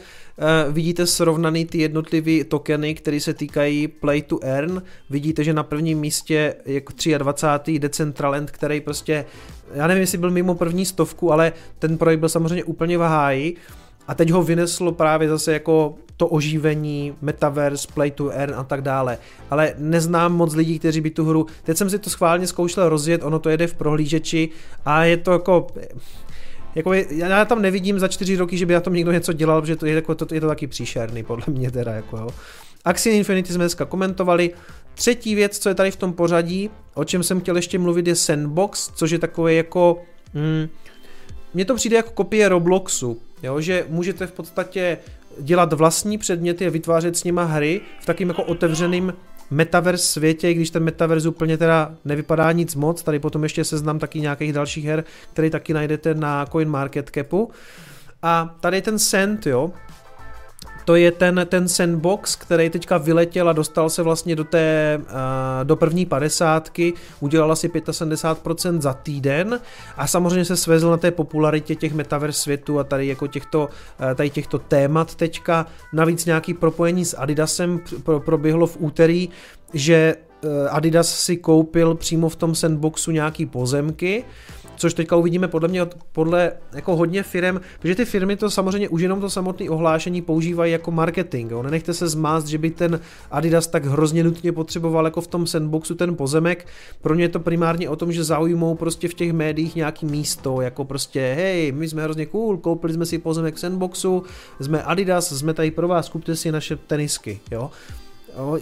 vidíte 0.72 1.06
srovnaný 1.06 1.64
ty 1.64 1.78
jednotlivé 1.78 2.44
tokeny, 2.44 2.94
které 2.94 3.20
se 3.20 3.34
týkají 3.34 3.88
Play 3.88 4.22
to 4.22 4.38
Earn. 4.42 4.82
Vidíte, 5.10 5.44
že 5.44 5.52
na 5.52 5.62
prvním 5.62 5.98
místě 5.98 6.54
je 6.66 6.82
23. 7.18 7.78
Decentraland, 7.78 8.50
který 8.50 8.80
prostě, 8.80 9.24
já 9.74 9.86
nevím, 9.86 10.00
jestli 10.00 10.18
byl 10.18 10.30
mimo 10.30 10.54
první 10.54 10.86
stovku, 10.86 11.32
ale 11.32 11.52
ten 11.78 11.98
projekt 11.98 12.18
byl 12.18 12.28
samozřejmě 12.28 12.64
úplně 12.64 12.98
v 12.98 13.00
háji. 13.00 13.56
A 14.08 14.14
teď 14.14 14.30
ho 14.30 14.42
vyneslo 14.42 14.92
právě 14.92 15.28
zase 15.28 15.52
jako 15.52 15.94
to 16.16 16.26
oživení, 16.26 17.14
Metaverse, 17.22 17.88
Play 17.94 18.10
to 18.10 18.28
Earn 18.28 18.54
a 18.54 18.64
tak 18.64 18.82
dále. 18.82 19.18
Ale 19.50 19.74
neznám 19.78 20.32
moc 20.32 20.54
lidí, 20.54 20.78
kteří 20.78 21.00
by 21.00 21.10
tu 21.10 21.24
hru... 21.24 21.46
Teď 21.64 21.76
jsem 21.76 21.90
si 21.90 21.98
to 21.98 22.10
schválně 22.10 22.46
zkoušel 22.46 22.88
rozjet, 22.88 23.24
ono 23.24 23.38
to 23.38 23.48
jede 23.48 23.66
v 23.66 23.74
prohlížeči 23.74 24.48
a 24.84 25.04
je 25.04 25.16
to 25.16 25.32
jako 25.32 25.66
jako 26.78 26.92
je, 26.92 27.06
já 27.10 27.44
tam 27.44 27.62
nevidím 27.62 27.98
za 27.98 28.08
čtyři 28.08 28.36
roky, 28.36 28.56
že 28.56 28.66
by 28.66 28.74
na 28.74 28.80
tom 28.80 28.94
někdo 28.94 29.12
něco 29.12 29.32
dělal, 29.32 29.60
protože 29.60 29.76
to 29.76 29.86
je, 29.86 29.94
jako, 29.94 30.14
to, 30.14 30.34
je 30.34 30.40
to 30.40 30.48
taky 30.48 30.66
příšerný, 30.66 31.22
podle 31.22 31.44
mě 31.46 31.70
teda, 31.70 31.92
jako 31.92 32.16
jo. 32.16 32.28
Axie 32.84 33.16
Infinity 33.16 33.52
jsme 33.52 33.64
dneska 33.64 33.84
komentovali. 33.84 34.50
Třetí 34.94 35.34
věc, 35.34 35.58
co 35.58 35.68
je 35.68 35.74
tady 35.74 35.90
v 35.90 35.96
tom 35.96 36.12
pořadí, 36.12 36.70
o 36.94 37.04
čem 37.04 37.22
jsem 37.22 37.40
chtěl 37.40 37.56
ještě 37.56 37.78
mluvit, 37.78 38.06
je 38.06 38.14
Sandbox, 38.14 38.90
což 38.94 39.10
je 39.10 39.18
takové 39.18 39.54
jako... 39.54 40.02
Mm, 40.34 40.68
mně 41.54 41.64
to 41.64 41.74
přijde 41.74 41.96
jako 41.96 42.10
kopie 42.10 42.48
Robloxu, 42.48 43.20
jo, 43.42 43.60
že 43.60 43.86
můžete 43.88 44.26
v 44.26 44.32
podstatě 44.32 44.98
dělat 45.40 45.72
vlastní 45.72 46.18
předměty 46.18 46.66
a 46.66 46.70
vytvářet 46.70 47.16
s 47.16 47.24
nima 47.24 47.44
hry 47.44 47.80
v 48.00 48.06
takým 48.06 48.28
jako 48.28 48.42
otevřeným 48.42 49.12
metaverse 49.50 50.06
světě, 50.06 50.54
když 50.54 50.70
ten 50.70 50.84
metaverz 50.84 51.26
úplně 51.26 51.58
teda 51.58 51.94
nevypadá 52.04 52.52
nic 52.52 52.74
moc, 52.74 53.02
tady 53.02 53.18
potom 53.18 53.42
ještě 53.42 53.64
seznam 53.64 53.98
taky 53.98 54.20
nějakých 54.20 54.52
dalších 54.52 54.84
her, 54.84 55.04
který 55.32 55.50
taky 55.50 55.72
najdete 55.72 56.14
na 56.14 56.46
CoinMarketCapu. 56.46 57.50
A 58.22 58.56
tady 58.60 58.82
ten 58.82 58.98
Sand, 58.98 59.46
jo, 59.46 59.72
to 60.88 60.96
je 60.96 61.12
ten, 61.12 61.46
ten 61.48 61.68
sandbox, 61.68 62.36
který 62.36 62.70
teďka 62.70 62.98
vyletěl 62.98 63.48
a 63.48 63.52
dostal 63.52 63.90
se 63.90 64.02
vlastně 64.02 64.36
do 64.36 64.44
té, 64.44 64.98
uh, 65.00 65.06
do 65.64 65.76
první 65.76 66.06
padesátky, 66.06 66.94
udělal 67.20 67.52
asi 67.52 67.68
75% 67.68 68.80
za 68.80 68.92
týden 68.92 69.60
a 69.96 70.06
samozřejmě 70.06 70.44
se 70.44 70.56
svezl 70.56 70.90
na 70.90 70.96
té 70.96 71.10
popularitě 71.10 71.74
těch 71.74 71.94
metaverse 71.94 72.40
světů 72.40 72.78
a 72.78 72.84
tady 72.84 73.06
jako 73.06 73.26
těchto, 73.26 73.68
uh, 74.00 74.14
tady 74.14 74.30
těchto 74.30 74.58
témat 74.58 75.14
teďka. 75.14 75.66
Navíc 75.92 76.24
nějaký 76.24 76.54
propojení 76.54 77.04
s 77.04 77.16
Adidasem 77.16 77.80
pro, 78.02 78.20
proběhlo 78.20 78.66
v 78.66 78.76
úterý, 78.80 79.28
že 79.74 80.16
Adidas 80.70 81.20
si 81.20 81.36
koupil 81.36 81.94
přímo 81.94 82.28
v 82.28 82.36
tom 82.36 82.54
sandboxu 82.54 83.10
nějaký 83.10 83.46
pozemky, 83.46 84.24
což 84.78 84.94
teďka 84.94 85.16
uvidíme 85.16 85.48
podle 85.48 85.68
mě 85.68 85.86
podle 86.12 86.52
jako 86.72 86.96
hodně 86.96 87.22
firm, 87.22 87.60
protože 87.78 87.94
ty 87.94 88.04
firmy 88.04 88.36
to 88.36 88.50
samozřejmě 88.50 88.88
už 88.88 89.02
jenom 89.02 89.20
to 89.20 89.30
samotné 89.30 89.70
ohlášení 89.70 90.22
používají 90.22 90.72
jako 90.72 90.90
marketing. 90.90 91.50
Jo. 91.50 91.62
Nenechte 91.62 91.94
se 91.94 92.08
zmást, 92.08 92.46
že 92.46 92.58
by 92.58 92.70
ten 92.70 93.00
Adidas 93.30 93.66
tak 93.66 93.84
hrozně 93.84 94.24
nutně 94.24 94.52
potřeboval 94.52 95.04
jako 95.04 95.20
v 95.20 95.26
tom 95.26 95.46
sandboxu 95.46 95.94
ten 95.94 96.16
pozemek. 96.16 96.66
Pro 97.02 97.14
ně 97.14 97.24
je 97.24 97.28
to 97.28 97.40
primárně 97.40 97.88
o 97.88 97.96
tom, 97.96 98.12
že 98.12 98.24
zaujmou 98.24 98.74
prostě 98.74 99.08
v 99.08 99.14
těch 99.14 99.32
médiích 99.32 99.76
nějaký 99.76 100.06
místo, 100.06 100.60
jako 100.60 100.84
prostě 100.84 101.34
hej, 101.36 101.72
my 101.72 101.88
jsme 101.88 102.02
hrozně 102.02 102.26
cool, 102.26 102.56
koupili 102.56 102.92
jsme 102.92 103.06
si 103.06 103.18
pozemek 103.18 103.54
v 103.54 103.60
sandboxu, 103.60 104.22
jsme 104.60 104.82
Adidas, 104.82 105.38
jsme 105.38 105.54
tady 105.54 105.70
pro 105.70 105.88
vás, 105.88 106.08
kupte 106.08 106.36
si 106.36 106.52
naše 106.52 106.76
tenisky, 106.76 107.40
jo. 107.50 107.70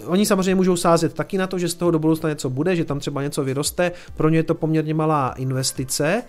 Oni 0.05 0.25
samozřejmě 0.25 0.55
můžou 0.55 0.75
sázet 0.75 1.13
taky 1.13 1.37
na 1.37 1.47
to, 1.47 1.59
že 1.59 1.67
z 1.67 1.75
toho 1.75 1.91
do 1.91 1.99
budoucna 1.99 2.29
něco 2.29 2.49
bude, 2.49 2.75
že 2.75 2.85
tam 2.85 2.99
třeba 2.99 3.21
něco 3.21 3.43
vyroste, 3.43 3.91
pro 4.15 4.29
ně 4.29 4.37
je 4.37 4.43
to 4.43 4.55
poměrně 4.55 4.93
malá 4.93 5.33
investice, 5.37 6.23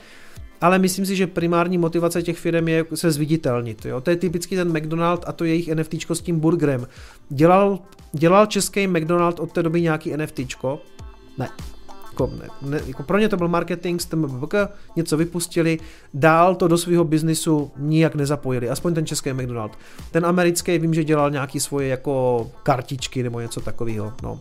ale 0.61 0.79
myslím 0.79 1.07
si, 1.07 1.17
že 1.17 1.27
primární 1.27 1.79
motivace 1.79 2.23
těch 2.23 2.39
firm 2.39 2.69
je 2.69 2.85
se 2.95 3.11
zviditelnit. 3.11 3.85
Jo? 3.85 4.01
To 4.01 4.11
je 4.11 4.17
typicky 4.17 4.57
ten 4.57 4.79
McDonald 4.79 5.25
a 5.27 5.33
to 5.33 5.45
jejich 5.45 5.75
NFT 5.75 5.95
s 6.11 6.21
tím 6.21 6.41
burgerem. 6.41 6.89
Dělal, 7.29 7.79
dělal 8.13 8.47
český 8.47 8.87
McDonald 8.87 9.41
od 9.41 9.53
té 9.53 9.63
doby 9.63 9.83
nějaký 9.83 10.17
NFT? 10.17 10.41
Ne 11.39 11.49
jako, 12.25 12.31
ne, 12.63 12.81
jako 12.87 13.03
pro 13.03 13.19
ně 13.19 13.29
to 13.29 13.37
byl 13.37 13.49
marketing, 13.49 14.01
STMBK, 14.01 14.55
něco 14.97 15.17
vypustili, 15.17 15.79
dál 16.15 16.55
to 16.55 16.69
do 16.69 16.79
svého 16.79 17.05
biznisu 17.05 17.71
nijak 17.77 18.15
nezapojili, 18.15 18.71
aspoň 18.71 18.95
ten 18.95 19.07
český 19.07 19.33
McDonald. 19.33 19.79
Ten 20.11 20.27
americký 20.27 20.79
vím, 20.79 20.95
že 20.95 21.05
dělal 21.05 21.31
nějaký 21.31 21.61
svoje 21.61 21.89
jako 21.89 22.47
kartičky 22.63 23.23
nebo 23.23 23.41
něco 23.41 23.61
takového, 23.61 24.13
no. 24.23 24.41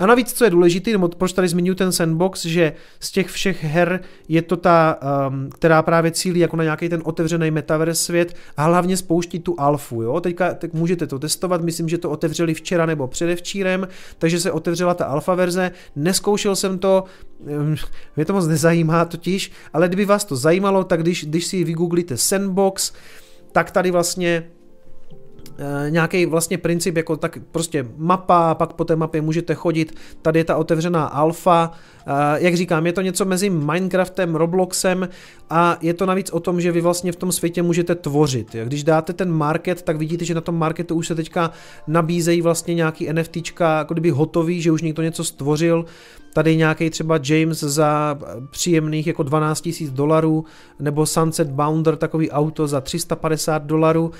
A 0.00 0.06
navíc, 0.06 0.32
co 0.32 0.44
je 0.44 0.50
důležité, 0.50 0.90
nebo 0.90 1.08
proč 1.08 1.32
tady 1.32 1.48
zmiňuji 1.48 1.74
ten 1.74 1.92
sandbox, 1.92 2.46
že 2.46 2.72
z 3.00 3.10
těch 3.10 3.28
všech 3.28 3.64
her 3.64 4.00
je 4.28 4.42
to 4.42 4.56
ta, 4.56 4.98
um, 5.28 5.50
která 5.50 5.82
právě 5.82 6.10
cílí 6.10 6.40
jako 6.40 6.56
na 6.56 6.64
nějaký 6.64 6.88
ten 6.88 7.02
otevřený 7.04 7.50
metaverse 7.50 8.04
svět 8.04 8.36
a 8.56 8.64
hlavně 8.64 8.96
spouští 8.96 9.38
tu 9.38 9.54
alfu, 9.58 10.02
jo. 10.02 10.20
Teďka 10.20 10.54
tak 10.54 10.72
můžete 10.72 11.06
to 11.06 11.18
testovat, 11.18 11.62
myslím, 11.62 11.88
že 11.88 11.98
to 11.98 12.10
otevřeli 12.10 12.54
včera 12.54 12.86
nebo 12.86 13.06
předevčírem, 13.06 13.88
takže 14.18 14.40
se 14.40 14.52
otevřela 14.52 14.94
ta 14.94 15.04
alfa 15.04 15.34
verze, 15.34 15.70
neskoušel 15.96 16.56
jsem 16.56 16.78
to, 16.78 17.04
um, 17.38 17.74
mě 18.16 18.24
to 18.24 18.32
moc 18.32 18.46
nezajímá 18.46 19.04
totiž, 19.04 19.52
ale 19.72 19.88
kdyby 19.88 20.04
vás 20.04 20.24
to 20.24 20.36
zajímalo, 20.36 20.84
tak 20.84 21.02
když, 21.02 21.24
když 21.24 21.46
si 21.46 21.64
vygooglíte 21.64 22.16
sandbox, 22.16 22.92
tak 23.52 23.70
tady 23.70 23.90
vlastně 23.90 24.50
nějaký 25.88 26.26
vlastně 26.26 26.58
princip, 26.58 26.96
jako 26.96 27.16
tak 27.16 27.38
prostě 27.52 27.86
mapa, 27.96 28.54
pak 28.54 28.72
po 28.72 28.84
té 28.84 28.96
mapě 28.96 29.20
můžete 29.20 29.54
chodit, 29.54 29.94
tady 30.22 30.40
je 30.40 30.44
ta 30.44 30.56
otevřená 30.56 31.04
alfa, 31.04 31.70
eh, 32.06 32.12
jak 32.36 32.54
říkám, 32.56 32.86
je 32.86 32.92
to 32.92 33.00
něco 33.00 33.24
mezi 33.24 33.50
Minecraftem, 33.50 34.34
Robloxem 34.34 35.08
a 35.50 35.76
je 35.80 35.94
to 35.94 36.06
navíc 36.06 36.30
o 36.30 36.40
tom, 36.40 36.60
že 36.60 36.72
vy 36.72 36.80
vlastně 36.80 37.12
v 37.12 37.16
tom 37.16 37.32
světě 37.32 37.62
můžete 37.62 37.94
tvořit. 37.94 38.56
Když 38.64 38.84
dáte 38.84 39.12
ten 39.12 39.32
market, 39.32 39.82
tak 39.82 39.96
vidíte, 39.96 40.24
že 40.24 40.34
na 40.34 40.40
tom 40.40 40.58
marketu 40.58 40.94
už 40.94 41.06
se 41.06 41.14
teďka 41.14 41.50
nabízejí 41.86 42.42
vlastně 42.42 42.74
nějaký 42.74 43.12
NFTčka, 43.12 43.78
jako 43.78 43.94
kdyby 43.94 44.10
hotový, 44.10 44.62
že 44.62 44.72
už 44.72 44.82
někdo 44.82 45.02
něco 45.02 45.24
stvořil, 45.24 45.84
tady 46.34 46.56
nějaký 46.56 46.90
třeba 46.90 47.20
James 47.24 47.60
za 47.60 48.18
příjemných 48.50 49.06
jako 49.06 49.22
12 49.22 49.68
000 49.80 49.92
dolarů, 49.94 50.44
nebo 50.78 51.06
Sunset 51.06 51.50
Bounder, 51.50 51.96
takový 51.96 52.30
auto 52.30 52.66
za 52.66 52.80
350 52.80 53.62
dolarů, 53.62 54.12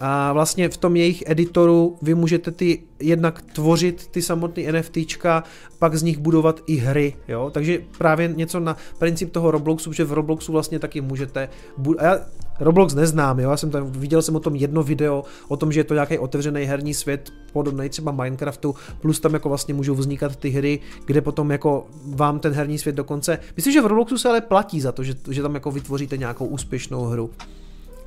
a 0.00 0.32
vlastně 0.32 0.68
v 0.68 0.76
tom 0.76 0.96
jejich 0.96 1.22
editoru 1.26 1.96
vy 2.02 2.14
můžete 2.14 2.50
ty 2.50 2.82
jednak 3.00 3.42
tvořit 3.42 4.06
ty 4.06 4.22
samotné 4.22 4.72
NFTčka, 4.72 5.44
pak 5.78 5.96
z 5.96 6.02
nich 6.02 6.18
budovat 6.18 6.60
i 6.66 6.76
hry, 6.76 7.16
jo? 7.28 7.50
Takže 7.50 7.78
právě 7.98 8.28
něco 8.28 8.60
na 8.60 8.76
princip 8.98 9.32
toho 9.32 9.50
Robloxu, 9.50 9.92
že 9.92 10.04
v 10.04 10.12
Robloxu 10.12 10.52
vlastně 10.52 10.78
taky 10.78 11.00
můžete, 11.00 11.48
bu- 11.78 11.96
já 12.02 12.18
Roblox 12.60 12.94
neznám, 12.94 13.40
jo? 13.40 13.50
já 13.50 13.56
jsem 13.56 13.70
tam, 13.70 13.92
viděl 13.92 14.22
jsem 14.22 14.36
o 14.36 14.40
tom 14.40 14.56
jedno 14.56 14.82
video, 14.82 15.24
o 15.48 15.56
tom, 15.56 15.72
že 15.72 15.80
je 15.80 15.84
to 15.84 15.94
nějaký 15.94 16.18
otevřený 16.18 16.64
herní 16.64 16.94
svět, 16.94 17.30
podobný 17.52 17.88
třeba 17.88 18.12
Minecraftu, 18.12 18.74
plus 19.00 19.20
tam 19.20 19.34
jako 19.34 19.48
vlastně 19.48 19.74
můžou 19.74 19.94
vznikat 19.94 20.36
ty 20.36 20.50
hry, 20.50 20.80
kde 21.06 21.20
potom 21.20 21.50
jako 21.50 21.86
vám 22.06 22.38
ten 22.38 22.52
herní 22.52 22.78
svět 22.78 22.96
dokonce, 22.96 23.38
myslím, 23.56 23.72
že 23.72 23.82
v 23.82 23.86
Robloxu 23.86 24.18
se 24.18 24.28
ale 24.28 24.40
platí 24.40 24.80
za 24.80 24.92
to, 24.92 25.04
že, 25.04 25.14
že 25.30 25.42
tam 25.42 25.54
jako 25.54 25.70
vytvoříte 25.70 26.16
nějakou 26.16 26.46
úspěšnou 26.46 27.04
hru. 27.04 27.30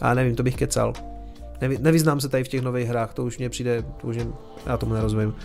A 0.01 0.13
nevím, 0.13 0.35
to 0.35 0.43
bych 0.43 0.55
kecal. 0.55 0.93
Nevy, 1.61 1.77
nevyznám 1.81 2.21
se 2.21 2.29
tady 2.29 2.43
v 2.43 2.47
těch 2.47 2.61
nových 2.61 2.87
hrách, 2.87 3.13
to 3.13 3.23
už 3.23 3.37
mě 3.37 3.49
přijde, 3.49 3.83
to 4.01 4.07
už 4.07 4.15
mě, 4.15 4.27
já 4.65 4.77
tomu 4.77 4.93
nerozumím. 4.93 5.35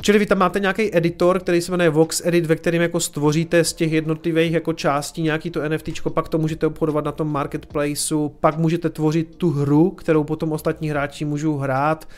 Čili 0.00 0.18
vy 0.18 0.26
tam 0.26 0.38
máte 0.38 0.60
nějaký 0.60 0.96
editor, 0.96 1.40
který 1.40 1.60
se 1.60 1.72
jmenuje 1.72 1.90
Vox 1.90 2.22
Edit, 2.24 2.46
ve 2.46 2.56
kterém 2.56 2.82
jako 2.82 3.00
stvoříte 3.00 3.64
z 3.64 3.72
těch 3.72 3.92
jednotlivých 3.92 4.52
jako 4.52 4.72
částí 4.72 5.22
nějaký 5.22 5.50
to 5.50 5.68
NFT, 5.68 5.88
pak 6.14 6.28
to 6.28 6.38
můžete 6.38 6.66
obchodovat 6.66 7.04
na 7.04 7.12
tom 7.12 7.32
marketplaceu, 7.32 8.28
pak 8.28 8.56
můžete 8.58 8.90
tvořit 8.90 9.36
tu 9.36 9.50
hru, 9.50 9.90
kterou 9.90 10.24
potom 10.24 10.52
ostatní 10.52 10.90
hráči 10.90 11.24
můžou 11.24 11.56
hrát. 11.56 12.08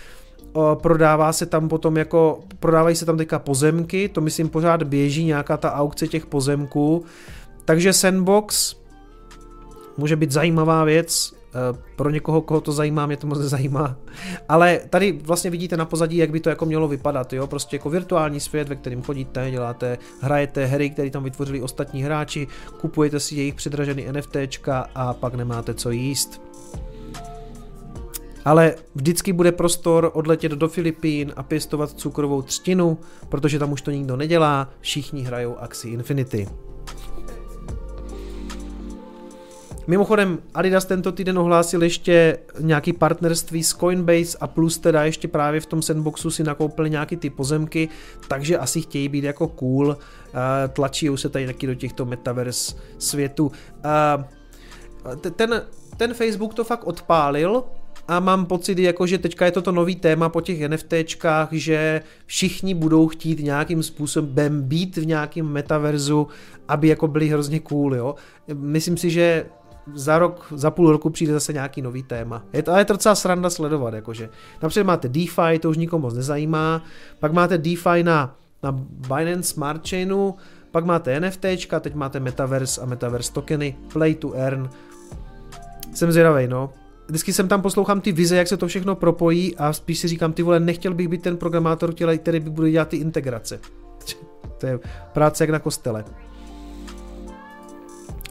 Prodává 0.75 1.33
se 1.33 1.47
tam 1.47 1.69
potom 1.69 1.97
jako, 1.97 2.41
prodávají 2.61 2.97
se 2.97 3.07
tam 3.07 3.17
teďka 3.17 3.39
pozemky, 3.39 4.09
to 4.09 4.21
myslím 4.21 4.49
pořád 4.49 4.83
běží 4.83 5.25
nějaká 5.25 5.57
ta 5.57 5.73
aukce 5.73 6.09
těch 6.09 6.27
pozemků. 6.27 7.05
Takže 7.65 7.93
Sandbox 7.93 8.77
může 9.97 10.17
být 10.17 10.33
zajímavá 10.33 10.85
věc, 10.85 11.36
pro 11.97 12.11
někoho, 12.11 12.43
koho 12.43 12.61
to 12.61 12.73
zajímá, 12.73 13.07
mě 13.07 13.17
to 13.17 13.27
moc 13.27 13.39
nezajímá. 13.39 13.97
Ale 14.49 14.81
tady 14.91 15.13
vlastně 15.13 15.51
vidíte 15.51 15.77
na 15.77 15.85
pozadí, 15.85 16.17
jak 16.17 16.31
by 16.31 16.41
to 16.41 16.49
jako 16.49 16.67
mělo 16.67 16.89
vypadat, 16.89 17.33
jo? 17.33 17.47
Prostě 17.47 17.77
jako 17.77 17.91
virtuální 17.91 18.41
svět, 18.41 18.69
ve 18.69 18.77
kterém 18.77 19.03
chodíte, 19.03 19.51
děláte, 19.51 19.99
hrajete 20.21 20.67
hry, 20.67 20.91
které 20.91 21.11
tam 21.11 21.25
vytvořili 21.25 21.63
ostatní 21.63 22.03
hráči, 22.03 22.47
kupujete 22.81 23.21
si 23.21 23.35
jejich 23.35 23.55
předražený 23.55 24.07
NFTčka 24.13 24.91
a 24.95 25.15
pak 25.15 25.35
nemáte 25.35 25.75
co 25.75 25.91
jíst. 25.91 26.43
Ale 28.45 28.75
vždycky 28.95 29.33
bude 29.33 29.53
prostor 29.53 30.11
odletět 30.15 30.53
do 30.53 30.69
Filipín 30.69 31.33
a 31.37 31.43
pěstovat 31.43 31.91
cukrovou 31.91 32.43
třtinu, 32.43 32.99
protože 33.29 33.59
tam 33.59 33.73
už 33.73 33.83
to 33.83 33.91
nikdo 33.91 34.17
nedělá, 34.17 34.71
všichni 34.81 35.23
hrajou 35.23 35.57
Axie 35.59 35.95
Infinity. 35.95 36.49
Mimochodem, 39.89 40.39
Adidas 40.55 40.85
tento 40.85 41.13
týden 41.13 41.39
ohlásil 41.39 41.83
ještě 41.83 42.39
nějaký 42.61 42.93
partnerství 42.93 43.65
s 43.65 43.75
Coinbase 43.75 44.39
a 44.41 44.47
plus 44.47 44.79
teda 44.79 45.05
ještě 45.05 45.29
právě 45.29 45.61
v 45.61 45.67
tom 45.67 45.83
sandboxu 45.83 46.31
si 46.31 46.45
nakoupili 46.45 46.91
nějaký 46.91 47.17
ty 47.17 47.31
pozemky, 47.31 47.89
takže 48.29 48.59
asi 48.59 48.83
chtějí 48.83 49.09
být 49.09 49.25
jako 49.25 49.49
cool, 49.49 49.97
tlačí 50.73 51.09
se 51.15 51.29
tady 51.29 51.47
taky 51.47 51.67
do 51.67 51.75
těchto 51.75 52.05
metaverse 52.05 52.77
světů. 52.99 53.53
Ten, 55.37 55.63
ten 55.97 56.15
Facebook 56.15 56.55
to 56.55 56.65
fakt 56.65 56.87
odpálil, 56.87 57.65
a 58.09 58.21
mám 58.21 58.47
pocit, 58.47 58.79
jako, 58.79 59.07
že 59.07 59.19
teďka 59.19 59.45
je 59.45 59.51
to 59.51 59.63
to 59.63 59.73
nový 59.73 59.97
téma 59.97 60.29
po 60.29 60.41
těch 60.41 60.69
NFTčkách, 60.69 61.49
že 61.53 62.03
všichni 62.27 62.75
budou 62.75 63.09
chtít 63.09 63.41
nějakým 63.41 63.83
způsobem 63.83 64.63
být 64.63 64.97
v 64.97 65.07
nějakém 65.07 65.47
metaverzu, 65.47 66.29
aby 66.69 66.89
jako 66.89 67.09
byli 67.09 67.29
hrozně 67.29 67.61
cool, 67.61 67.95
jo. 67.95 68.15
Myslím 68.55 68.97
si, 68.97 69.11
že 69.11 69.47
za 69.95 70.19
rok, 70.19 70.47
za 70.51 70.71
půl 70.71 70.93
roku 70.93 71.11
přijde 71.11 71.33
zase 71.33 71.53
nějaký 71.53 71.83
nový 71.83 72.03
téma. 72.03 72.45
Je 72.53 72.63
to, 72.63 72.71
ale 72.71 72.81
je 72.81 72.85
to 72.85 72.93
docela 72.93 73.15
sranda 73.15 73.51
sledovat, 73.51 73.95
jakože. 73.95 74.29
Například 74.63 74.87
máte 74.87 75.09
DeFi, 75.09 75.59
to 75.61 75.71
už 75.71 75.77
nikomu 75.77 76.03
moc 76.03 76.15
nezajímá, 76.15 76.83
pak 77.21 77.33
máte 77.33 77.59
DeFi 77.59 78.03
na, 78.03 78.37
na 78.63 78.73
Binance 79.17 79.43
Smart 79.55 79.89
Chainu, 79.89 80.35
pak 80.71 80.85
máte 80.85 81.21
NFT, 81.21 81.47
teď 81.81 81.95
máte 81.95 82.21
Metaverse 82.21 82.81
a 82.81 82.87
Metaverse 82.87 83.33
tokeny, 83.33 83.77
Play 83.93 84.15
to 84.15 84.33
Earn. 84.33 84.71
Jsem 85.95 86.13
zvědavej, 86.13 86.49
no. 86.49 86.71
Vždycky 87.09 87.33
jsem 87.33 87.49
tam 87.49 87.63
poslouchám 87.63 88.01
ty 88.01 88.13
vize, 88.13 88.37
jak 88.37 88.49
se 88.49 88.57
to 88.57 88.67
všechno 88.67 88.95
propojí 88.95 89.57
a 89.57 89.73
spíš 89.73 89.99
si 89.99 90.09
říkám, 90.09 90.33
ty 90.33 90.43
vole, 90.43 90.61
nechtěl 90.61 90.95
bych 90.95 91.09
být 91.09 91.23
ten 91.23 91.37
programátor, 91.37 91.95
který 91.95 92.41
by 92.41 92.51
bude 92.51 92.71
dělat 92.71 92.89
ty 92.89 92.97
integrace. 92.97 93.61
to 94.59 94.67
je 94.67 94.79
práce 95.13 95.45
jak 95.45 95.51
na 95.51 95.59
kostele. 95.59 96.05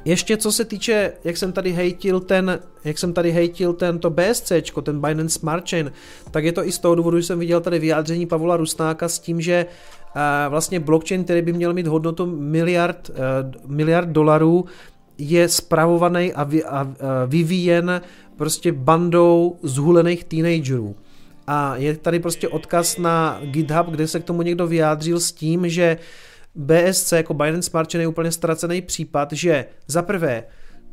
Ještě 0.06 0.38
co 0.38 0.52
se 0.52 0.66
týče, 0.66 1.14
jak 1.24 1.38
jsem 1.38 1.52
tady 1.52 1.72
hejtil 1.72 2.20
ten, 2.20 2.60
jak 2.84 2.98
jsem 2.98 3.14
tady 3.14 3.32
hejtil 3.32 3.74
tento 3.74 4.10
BSC, 4.10 4.52
ten 4.84 5.02
Binance 5.02 5.40
Smart 5.40 5.70
Chain, 5.70 5.92
tak 6.32 6.44
je 6.44 6.52
to 6.52 6.68
i 6.68 6.72
z 6.72 6.80
toho 6.80 6.96
důvodu, 6.96 7.20
že 7.20 7.24
jsem 7.24 7.40
viděl 7.40 7.62
tady 7.62 7.80
vyjádření 7.80 8.26
Pavla 8.26 8.58
Rusnáka 8.58 9.10
s 9.10 9.20
tím, 9.20 9.42
že 9.42 9.66
uh, 9.66 10.22
vlastně 10.50 10.80
blockchain, 10.80 11.24
který 11.24 11.42
by 11.42 11.54
měl 11.54 11.74
mít 11.74 11.88
hodnotu 11.88 12.26
miliard, 12.26 13.10
uh, 13.10 13.72
miliard 13.72 14.10
dolarů, 14.10 14.66
je 15.18 15.50
spravovaný 15.50 16.34
a, 16.34 16.44
vy, 16.44 16.64
a, 16.64 16.80
a 16.80 16.96
vyvíjen 17.26 18.02
prostě 18.38 18.72
bandou 18.72 19.60
zhulených 19.64 20.24
teenagerů. 20.24 20.96
A 21.48 21.76
je 21.76 21.98
tady 21.98 22.20
prostě 22.20 22.48
odkaz 22.48 22.98
na 22.98 23.40
GitHub, 23.44 23.88
kde 23.88 24.08
se 24.08 24.20
k 24.20 24.24
tomu 24.24 24.42
někdo 24.42 24.68
vyjádřil 24.68 25.20
s 25.20 25.32
tím, 25.32 25.70
že 25.70 25.98
BSC 26.56 27.12
jako 27.12 27.34
Binance 27.34 27.70
Smart 27.70 27.92
Chain 27.92 28.02
je 28.02 28.08
úplně 28.08 28.32
ztracený 28.32 28.82
případ, 28.82 29.32
že 29.32 29.66
za 29.88 30.02
prvé 30.02 30.44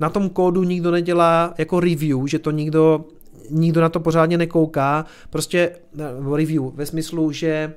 na 0.01 0.11
tom 0.11 0.29
kódu 0.29 0.63
nikdo 0.63 0.91
nedělá 0.91 1.55
jako 1.59 1.81
review, 1.81 2.27
že 2.27 2.39
to 2.39 2.51
nikdo, 2.51 3.05
nikdo 3.51 3.81
na 3.81 3.89
to 3.89 4.01
pořádně 4.01 4.39
nekouká, 4.39 5.05
prostě 5.31 5.71
review 6.37 6.63
ve 6.75 6.87
smyslu, 6.87 7.33
že 7.33 7.75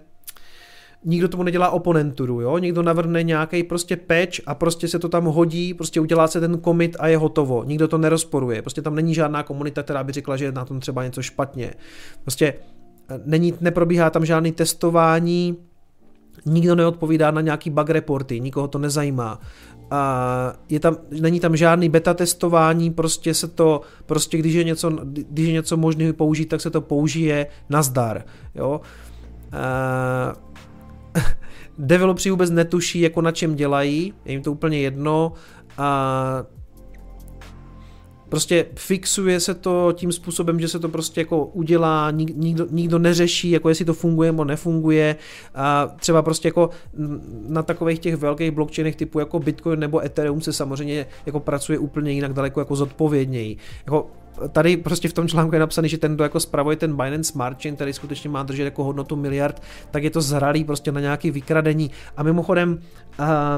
nikdo 1.06 1.28
tomu 1.28 1.44
nedělá 1.44 1.70
oponenturu, 1.70 2.42
jo? 2.42 2.58
Někdo 2.58 2.84
navrhne 2.84 3.24
nějaký 3.24 3.64
prostě 3.64 3.96
patch 3.96 4.40
a 4.46 4.56
prostě 4.56 4.88
se 4.88 5.00
to 5.00 5.10
tam 5.10 5.26
hodí, 5.26 5.74
prostě 5.74 6.00
udělá 6.02 6.28
se 6.28 6.40
ten 6.40 6.62
commit 6.62 6.98
a 7.00 7.08
je 7.08 7.18
hotovo. 7.18 7.64
Nikdo 7.64 7.88
to 7.88 7.98
nerozporuje. 7.98 8.62
Prostě 8.62 8.82
tam 8.82 8.96
není 8.96 9.14
žádná 9.14 9.44
komunita, 9.44 9.84
která 9.84 10.04
by 10.04 10.12
řekla, 10.12 10.38
že 10.38 10.46
je 10.46 10.52
na 10.52 10.66
tom 10.66 10.80
třeba 10.80 11.04
něco 11.04 11.22
špatně. 11.22 11.74
Prostě 12.22 12.54
eh, 13.10 13.22
není, 13.26 13.54
neprobíhá 13.62 14.10
tam 14.10 14.26
žádný 14.26 14.52
testování, 14.52 15.58
nikdo 16.46 16.76
neodpovídá 16.76 17.32
na 17.32 17.42
nějaký 17.42 17.70
bug 17.70 17.90
reporty, 17.90 18.40
nikoho 18.40 18.68
to 18.68 18.80
nezajímá. 18.80 19.40
A 19.92 20.54
je 20.70 20.80
tam, 20.80 20.98
není 21.22 21.40
tam 21.40 21.56
žádný 21.56 21.90
beta 21.90 22.14
testování, 22.14 22.92
prostě 22.92 23.34
se 23.34 23.48
to, 23.48 23.82
prostě 24.06 24.38
když 24.38 24.54
je 24.54 24.64
něco, 24.64 24.90
když 25.06 25.48
je 25.48 25.54
něco 25.54 25.78
možné 25.78 26.14
použít, 26.14 26.46
tak 26.46 26.62
se 26.62 26.70
to 26.70 26.82
použije 26.82 27.48
nazdar, 27.70 28.26
jo. 28.56 28.82
A 29.52 30.34
developři 31.78 32.30
vůbec 32.30 32.52
netuší, 32.52 33.02
jako 33.02 33.22
na 33.22 33.32
čem 33.32 33.56
dělají, 33.56 34.14
je 34.26 34.32
jim 34.32 34.42
to 34.42 34.52
úplně 34.52 34.80
jedno 34.80 35.34
a 35.78 36.44
prostě 38.36 38.66
fixuje 38.76 39.40
se 39.40 39.54
to 39.54 39.94
tím 39.94 40.12
způsobem, 40.12 40.60
že 40.60 40.68
se 40.68 40.80
to 40.80 40.90
prostě 40.90 41.22
jako 41.22 41.46
udělá, 41.46 42.12
nikdo, 42.12 42.68
nikdo 42.72 43.00
neřeší, 43.00 43.52
jako 43.52 43.70
jestli 43.70 43.86
to 43.86 43.94
funguje 43.94 44.32
nebo 44.32 44.44
nefunguje 44.46 45.16
a 45.56 45.88
třeba 46.00 46.22
prostě 46.22 46.48
jako 46.48 46.70
na 47.48 47.64
takových 47.64 48.00
těch 48.00 48.16
velkých 48.16 48.52
blockchainech 48.52 48.96
typu 48.96 49.20
jako 49.20 49.40
Bitcoin 49.40 49.80
nebo 49.80 50.06
Ethereum 50.06 50.42
se 50.42 50.54
samozřejmě 50.54 51.06
jako 51.26 51.40
pracuje 51.40 51.80
úplně 51.80 52.12
jinak 52.12 52.34
daleko 52.34 52.60
jako 52.60 52.76
zodpovědněji. 52.76 53.58
Jako 53.86 54.12
tady 54.52 54.78
prostě 54.78 55.08
v 55.08 55.14
tom 55.14 55.28
článku 55.28 55.56
je 55.56 55.60
napsaný, 55.60 55.90
že 55.90 55.98
ten, 55.98 56.16
kdo 56.16 56.24
jako 56.24 56.40
spravuje 56.40 56.76
ten 56.76 56.96
Binance 56.96 57.32
Smart 57.32 57.62
Chain, 57.62 57.76
který 57.76 57.94
skutečně 57.94 58.30
má 58.30 58.44
držet 58.44 58.64
jako 58.64 58.84
hodnotu 58.84 59.16
miliard, 59.16 59.62
tak 59.92 60.04
je 60.04 60.10
to 60.10 60.22
zralý 60.22 60.64
prostě 60.64 60.92
na 60.92 61.00
nějaký 61.00 61.32
vykradení. 61.32 61.92
A 62.18 62.24
mimochodem, 62.24 62.80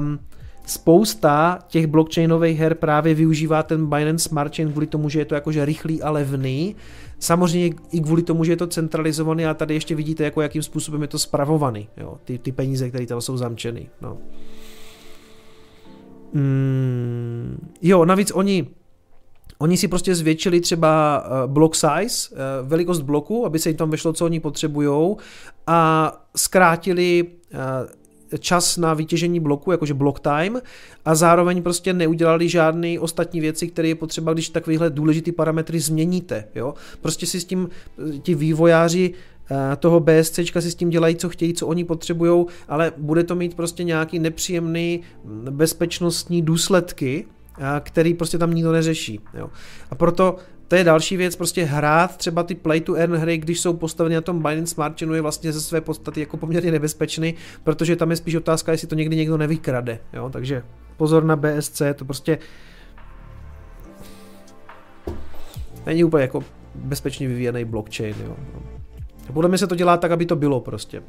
um, 0.01 0.19
spousta 0.67 1.59
těch 1.67 1.87
blockchainových 1.87 2.59
her 2.59 2.75
právě 2.75 3.13
využívá 3.13 3.63
ten 3.63 3.85
Binance 3.85 4.29
Smart 4.29 4.55
Chain 4.55 4.71
kvůli 4.71 4.87
tomu, 4.87 5.09
že 5.09 5.19
je 5.19 5.25
to 5.25 5.35
jakože 5.35 5.65
rychlý 5.65 6.01
a 6.01 6.11
levný. 6.11 6.75
Samozřejmě 7.19 7.75
i 7.91 7.99
kvůli 8.01 8.23
tomu, 8.23 8.43
že 8.43 8.51
je 8.51 8.57
to 8.57 8.67
centralizovaný, 8.67 9.45
a 9.45 9.53
tady 9.53 9.73
ještě 9.73 9.95
vidíte, 9.95 10.23
jako 10.23 10.41
jakým 10.41 10.63
způsobem 10.63 11.01
je 11.01 11.07
to 11.07 11.19
spravovaný, 11.19 11.89
jo, 11.97 12.17
ty, 12.25 12.37
ty 12.37 12.51
peníze, 12.51 12.89
které 12.89 13.05
tam 13.05 13.21
jsou 13.21 13.37
zamčeny. 13.37 13.89
No. 14.01 14.17
Mm, 16.33 17.67
jo, 17.81 18.05
navíc 18.05 18.31
oni 18.35 18.67
Oni 19.59 19.77
si 19.77 19.87
prostě 19.87 20.15
zvětšili 20.15 20.61
třeba 20.61 21.23
eh, 21.25 21.47
block 21.47 21.75
size, 21.75 22.29
eh, 22.31 22.37
velikost 22.63 23.01
bloku, 23.01 23.45
aby 23.45 23.59
se 23.59 23.69
jim 23.69 23.77
tam 23.77 23.89
vešlo, 23.89 24.13
co 24.13 24.25
oni 24.25 24.39
potřebují 24.39 25.15
a 25.67 26.11
zkrátili 26.35 27.25
eh, 27.51 27.57
čas 28.39 28.77
na 28.77 28.93
vytěžení 28.93 29.39
bloku, 29.39 29.71
jakože 29.71 29.93
block 29.93 30.19
time 30.19 30.61
a 31.05 31.15
zároveň 31.15 31.63
prostě 31.63 31.93
neudělali 31.93 32.49
žádné 32.49 32.99
ostatní 32.99 33.39
věci, 33.41 33.67
které 33.67 33.87
je 33.87 33.95
potřeba, 33.95 34.33
když 34.33 34.49
takovýhle 34.49 34.89
důležitý 34.89 35.31
parametry 35.31 35.79
změníte. 35.79 36.47
Jo? 36.55 36.73
Prostě 37.01 37.25
si 37.25 37.39
s 37.39 37.45
tím 37.45 37.69
ti 38.21 38.35
vývojáři 38.35 39.13
toho 39.79 39.99
BSC 39.99 40.39
si 40.59 40.71
s 40.71 40.75
tím 40.75 40.89
dělají, 40.89 41.15
co 41.15 41.29
chtějí, 41.29 41.53
co 41.53 41.67
oni 41.67 41.83
potřebují, 41.83 42.45
ale 42.67 42.93
bude 42.97 43.23
to 43.23 43.35
mít 43.35 43.55
prostě 43.55 43.83
nějaký 43.83 44.19
nepříjemný 44.19 45.01
bezpečnostní 45.49 46.41
důsledky, 46.41 47.25
který 47.79 48.13
prostě 48.13 48.37
tam 48.37 48.53
nikdo 48.53 48.71
neřeší. 48.71 49.19
Jo. 49.33 49.49
A 49.91 49.95
proto 49.95 50.35
to 50.67 50.75
je 50.75 50.83
další 50.83 51.17
věc, 51.17 51.35
prostě 51.35 51.63
hrát 51.63 52.17
třeba 52.17 52.43
ty 52.43 52.55
play 52.55 52.81
to 52.81 52.93
earn 52.93 53.15
hry, 53.15 53.37
když 53.37 53.59
jsou 53.59 53.73
postaveny 53.73 54.15
na 54.15 54.21
tom 54.21 54.43
Binance 54.43 54.73
Smart 54.73 54.99
Chainu 54.99 55.13
je 55.13 55.21
vlastně 55.21 55.53
ze 55.53 55.61
své 55.61 55.81
podstaty 55.81 56.19
jako 56.19 56.37
poměrně 56.37 56.71
nebezpečný, 56.71 57.35
protože 57.63 57.95
tam 57.95 58.11
je 58.11 58.17
spíš 58.17 58.35
otázka, 58.35 58.71
jestli 58.71 58.87
to 58.87 58.95
někdy 58.95 59.15
někdo 59.15 59.37
nevykrade, 59.37 59.99
jo, 60.13 60.29
takže 60.29 60.63
pozor 60.97 61.23
na 61.23 61.35
BSC, 61.35 61.81
to 61.95 62.05
prostě 62.05 62.37
není 65.85 66.03
úplně 66.03 66.21
jako 66.21 66.43
bezpečně 66.75 67.27
vyvíjený 67.27 67.65
blockchain, 67.65 68.15
jo. 68.25 68.35
Podle 69.33 69.49
mě 69.49 69.57
se 69.57 69.67
to 69.67 69.75
dělá 69.75 69.97
tak, 69.97 70.11
aby 70.11 70.25
to 70.25 70.35
bylo 70.35 70.59
prostě. 70.59 71.03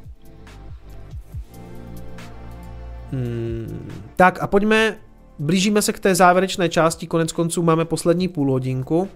Hmm, 3.11 3.91
tak 4.15 4.43
a 4.43 4.47
pojďme 4.47 4.97
blížíme 5.39 5.81
se 5.81 5.93
k 5.93 5.99
té 5.99 6.15
závěrečné 6.15 6.69
části, 6.69 7.07
konec 7.07 7.31
konců 7.31 7.63
máme 7.63 7.85
poslední 7.85 8.27
půl 8.27 8.51
hodinku. 8.51 9.09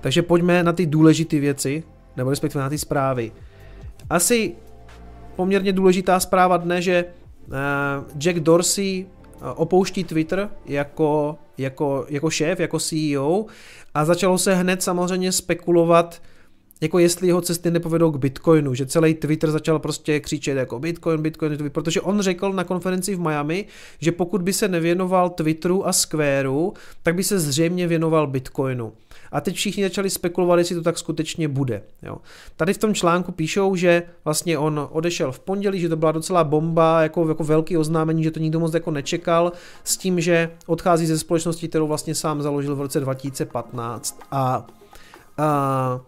Takže 0.00 0.22
pojďme 0.22 0.62
na 0.62 0.72
ty 0.72 0.86
důležité 0.86 1.40
věci, 1.40 1.82
nebo 2.16 2.30
respektive 2.30 2.64
na 2.64 2.70
ty 2.70 2.78
zprávy. 2.78 3.32
Asi 4.10 4.54
poměrně 5.36 5.72
důležitá 5.72 6.20
zpráva 6.20 6.56
dne, 6.56 6.82
že 6.82 7.04
uh, 7.04 7.54
Jack 8.18 8.40
Dorsey 8.40 9.06
eh, 9.06 9.36
opouští 9.54 10.04
Twitter 10.04 10.48
jako, 10.66 11.38
jako, 11.58 12.06
jako 12.08 12.30
šéf, 12.30 12.60
jako 12.60 12.78
CEO 12.78 13.46
a 13.94 14.04
začalo 14.04 14.38
se 14.38 14.54
hned 14.54 14.82
samozřejmě 14.82 15.32
spekulovat, 15.32 16.22
jako 16.80 16.98
jestli 16.98 17.26
jeho 17.26 17.40
cesty 17.40 17.70
nepovedou 17.70 18.10
k 18.10 18.16
Bitcoinu, 18.16 18.74
že 18.74 18.86
celý 18.86 19.14
Twitter 19.14 19.50
začal 19.50 19.78
prostě 19.78 20.20
křičet 20.20 20.56
jako 20.56 20.78
Bitcoin, 20.78 21.22
Bitcoin, 21.22 21.70
protože 21.70 22.00
on 22.00 22.20
řekl 22.20 22.52
na 22.52 22.64
konferenci 22.64 23.14
v 23.14 23.20
Miami, 23.20 23.66
že 24.00 24.12
pokud 24.12 24.42
by 24.42 24.52
se 24.52 24.68
nevěnoval 24.68 25.30
Twitteru 25.30 25.88
a 25.88 25.92
Squareu, 25.92 26.72
tak 27.02 27.14
by 27.14 27.24
se 27.24 27.38
zřejmě 27.38 27.86
věnoval 27.86 28.26
Bitcoinu. 28.26 28.92
A 29.32 29.40
teď 29.40 29.54
všichni 29.54 29.82
začali 29.82 30.10
spekulovat, 30.10 30.58
jestli 30.58 30.74
to 30.74 30.82
tak 30.82 30.98
skutečně 30.98 31.48
bude. 31.48 31.82
Jo. 32.02 32.16
Tady 32.56 32.74
v 32.74 32.78
tom 32.78 32.94
článku 32.94 33.32
píšou, 33.32 33.76
že 33.76 34.02
vlastně 34.24 34.58
on 34.58 34.88
odešel 34.92 35.32
v 35.32 35.40
pondělí, 35.40 35.80
že 35.80 35.88
to 35.88 35.96
byla 35.96 36.12
docela 36.12 36.44
bomba, 36.44 37.02
jako, 37.02 37.28
jako 37.28 37.44
velký 37.44 37.76
oznámení, 37.76 38.24
že 38.24 38.30
to 38.30 38.40
nikdo 38.40 38.60
moc 38.60 38.74
jako 38.74 38.90
nečekal, 38.90 39.52
s 39.84 39.96
tím, 39.96 40.20
že 40.20 40.50
odchází 40.66 41.06
ze 41.06 41.18
společnosti, 41.18 41.68
kterou 41.68 41.86
vlastně 41.86 42.14
sám 42.14 42.42
založil 42.42 42.76
v 42.76 42.80
roce 42.80 43.00
2015 43.00 44.20
a, 44.30 44.66
a 45.38 46.00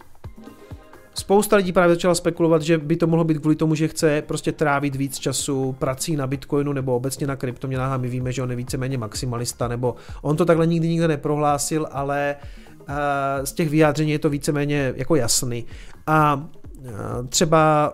Spousta 1.15 1.57
lidí 1.57 1.73
právě 1.73 1.95
začala 1.95 2.15
spekulovat, 2.15 2.63
že 2.63 2.79
by 2.79 2.97
to 2.97 3.07
mohlo 3.07 3.25
být 3.25 3.39
kvůli 3.39 3.57
tomu, 3.57 3.75
že 3.75 3.89
chce 3.89 4.23
prostě 4.27 4.53
trávit 4.53 4.97
víc 4.97 5.19
času 5.19 5.77
prací 5.79 6.17
na 6.17 6.27
Bitcoinu 6.27 6.73
nebo 6.73 6.97
obecně 6.97 7.27
na 7.27 7.37
kryptoměnách 7.37 7.93
a 7.93 7.97
my 7.97 8.09
víme, 8.09 8.33
že 8.33 8.43
on 8.43 8.51
je 8.51 8.57
víceméně 8.57 8.99
maximalista, 8.99 9.69
nebo 9.69 9.95
on 10.23 10.37
to 10.37 10.45
takhle 10.45 10.67
nikdy 10.67 10.89
nikde 10.89 11.09
neprohlásil, 11.09 11.89
ale 11.91 12.37
uh, 12.81 12.95
z 13.45 13.53
těch 13.53 13.69
vyjádření 13.69 14.11
je 14.11 14.19
to 14.19 14.31
víceméně 14.31 14.93
jako 14.97 15.17
jasný. 15.17 15.67
A 16.07 16.35
uh, 16.35 17.27
třeba 17.29 17.93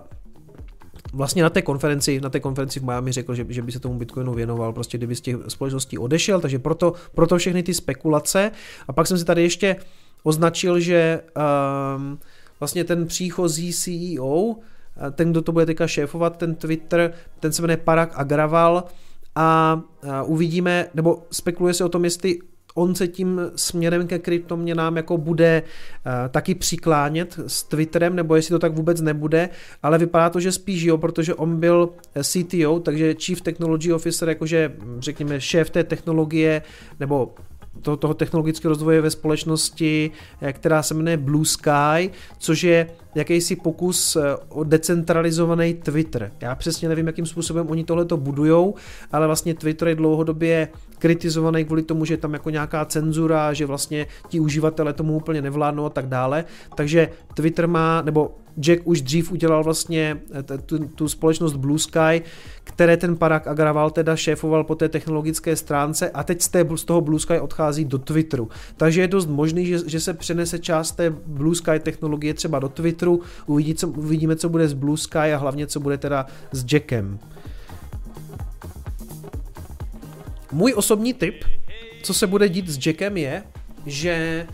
vlastně 1.12 1.42
na 1.42 1.50
té 1.50 1.62
konferenci, 1.62 2.20
na 2.20 2.30
té 2.30 2.40
konferenci 2.40 2.80
v 2.80 2.84
Miami 2.84 3.12
řekl, 3.12 3.34
že, 3.34 3.46
že 3.48 3.62
by 3.62 3.72
se 3.72 3.80
tomu 3.80 3.98
Bitcoinu 3.98 4.34
věnoval, 4.34 4.72
prostě 4.72 4.98
kdyby 4.98 5.14
z 5.14 5.20
těch 5.20 5.36
společností 5.48 5.98
odešel, 5.98 6.40
takže 6.40 6.58
proto, 6.58 6.92
proto 7.14 7.38
všechny 7.38 7.62
ty 7.62 7.74
spekulace. 7.74 8.50
A 8.88 8.92
pak 8.92 9.06
jsem 9.06 9.18
si 9.18 9.24
tady 9.24 9.42
ještě 9.42 9.76
označil, 10.22 10.80
že 10.80 11.20
um, 11.96 12.18
vlastně 12.60 12.84
ten 12.84 13.06
příchozí 13.06 13.72
CEO, 13.72 14.56
ten, 15.12 15.30
kdo 15.30 15.42
to 15.42 15.52
bude 15.52 15.66
teďka 15.66 15.86
šéfovat, 15.86 16.36
ten 16.36 16.54
Twitter, 16.54 17.12
ten 17.40 17.52
se 17.52 17.62
jmenuje 17.62 17.76
Parag 17.76 18.12
Agraval 18.14 18.84
a 19.34 19.80
uvidíme, 20.24 20.88
nebo 20.94 21.22
spekuluje 21.30 21.74
se 21.74 21.84
o 21.84 21.88
tom, 21.88 22.04
jestli 22.04 22.38
on 22.74 22.94
se 22.94 23.08
tím 23.08 23.40
směrem 23.56 24.06
ke 24.06 24.18
kryptoměnám 24.18 24.96
jako 24.96 25.18
bude 25.18 25.62
taky 26.30 26.54
přiklánět 26.54 27.38
s 27.46 27.62
Twitterem, 27.62 28.16
nebo 28.16 28.36
jestli 28.36 28.52
to 28.52 28.58
tak 28.58 28.72
vůbec 28.72 29.00
nebude, 29.00 29.48
ale 29.82 29.98
vypadá 29.98 30.30
to, 30.30 30.40
že 30.40 30.52
spíš 30.52 30.82
jo, 30.82 30.98
protože 30.98 31.34
on 31.34 31.60
byl 31.60 31.90
CTO, 32.22 32.80
takže 32.80 33.14
Chief 33.14 33.40
Technology 33.40 33.92
Officer, 33.92 34.28
jakože 34.28 34.72
řekněme 34.98 35.40
šéf 35.40 35.70
té 35.70 35.84
technologie, 35.84 36.62
nebo 37.00 37.34
toho, 37.82 37.96
toho 37.96 38.14
technologického 38.14 38.68
rozvoje 38.68 39.00
ve 39.00 39.10
společnosti, 39.10 40.10
eh, 40.40 40.52
která 40.52 40.82
se 40.82 40.94
jmenuje 40.94 41.16
Blue 41.16 41.44
Sky, 41.44 42.10
což 42.38 42.62
je 42.62 42.90
jakýsi 43.14 43.56
pokus 43.56 44.16
eh, 44.16 44.20
o 44.48 44.64
decentralizovaný 44.64 45.74
Twitter. 45.74 46.32
Já 46.40 46.54
přesně 46.54 46.88
nevím, 46.88 47.06
jakým 47.06 47.26
způsobem 47.26 47.66
oni 47.70 47.84
tohle 47.84 48.04
to 48.04 48.16
budujou, 48.16 48.74
ale 49.12 49.26
vlastně 49.26 49.54
Twitter 49.54 49.88
je 49.88 49.94
dlouhodobě 49.94 50.68
kritizovaný 51.06 51.64
kvůli 51.64 51.82
tomu, 51.82 52.04
že 52.04 52.14
je 52.14 52.18
tam 52.18 52.32
jako 52.32 52.50
nějaká 52.50 52.84
cenzura, 52.84 53.52
že 53.52 53.66
vlastně 53.66 54.06
ti 54.28 54.40
uživatelé 54.40 54.92
tomu 54.92 55.16
úplně 55.16 55.42
nevládnou 55.42 55.84
a 55.84 55.90
tak 55.90 56.06
dále. 56.06 56.44
Takže 56.74 57.08
Twitter 57.34 57.68
má, 57.68 58.02
nebo 58.02 58.34
Jack 58.60 58.80
už 58.84 59.02
dřív 59.02 59.32
udělal 59.32 59.64
vlastně 59.64 60.20
eh, 60.34 60.58
tu, 60.58 60.78
tu 60.78 61.08
společnost 61.08 61.52
Blue 61.52 61.78
Sky, 61.78 62.22
které 62.64 62.96
ten 62.96 63.16
Parag 63.16 63.46
Agraval 63.46 63.90
teda 63.90 64.16
šéfoval 64.16 64.64
po 64.64 64.74
té 64.74 64.88
technologické 64.88 65.56
stránce 65.56 66.10
a 66.10 66.24
teď 66.24 66.42
z, 66.42 66.48
té, 66.48 66.66
z 66.74 66.84
toho 66.84 67.00
Blue 67.00 67.20
Sky 67.20 67.40
odchází 67.40 67.84
do 67.84 67.98
Twitteru. 67.98 68.48
Takže 68.76 69.00
je 69.00 69.08
dost 69.08 69.26
možný, 69.26 69.66
že, 69.66 69.78
že 69.86 70.00
se 70.00 70.14
přenese 70.14 70.58
část 70.58 70.92
té 70.92 71.10
Blue 71.10 71.54
Sky 71.54 71.78
technologie 71.78 72.34
třeba 72.34 72.58
do 72.58 72.68
Twitteru, 72.68 73.20
uvidí, 73.46 73.74
co, 73.74 73.88
uvidíme, 73.88 74.36
co 74.36 74.48
bude 74.48 74.68
s 74.68 74.72
Blue 74.72 74.98
Sky 74.98 75.18
a 75.34 75.36
hlavně, 75.36 75.66
co 75.66 75.80
bude 75.80 75.98
teda 75.98 76.26
s 76.52 76.72
Jackem. 76.72 77.18
Můj 80.56 80.74
osobní 80.76 81.14
tip, 81.14 81.44
co 82.02 82.14
se 82.14 82.26
bude 82.26 82.48
dít 82.48 82.68
s 82.68 82.86
Jackem 82.86 83.16
je, 83.16 83.42
že 83.86 84.46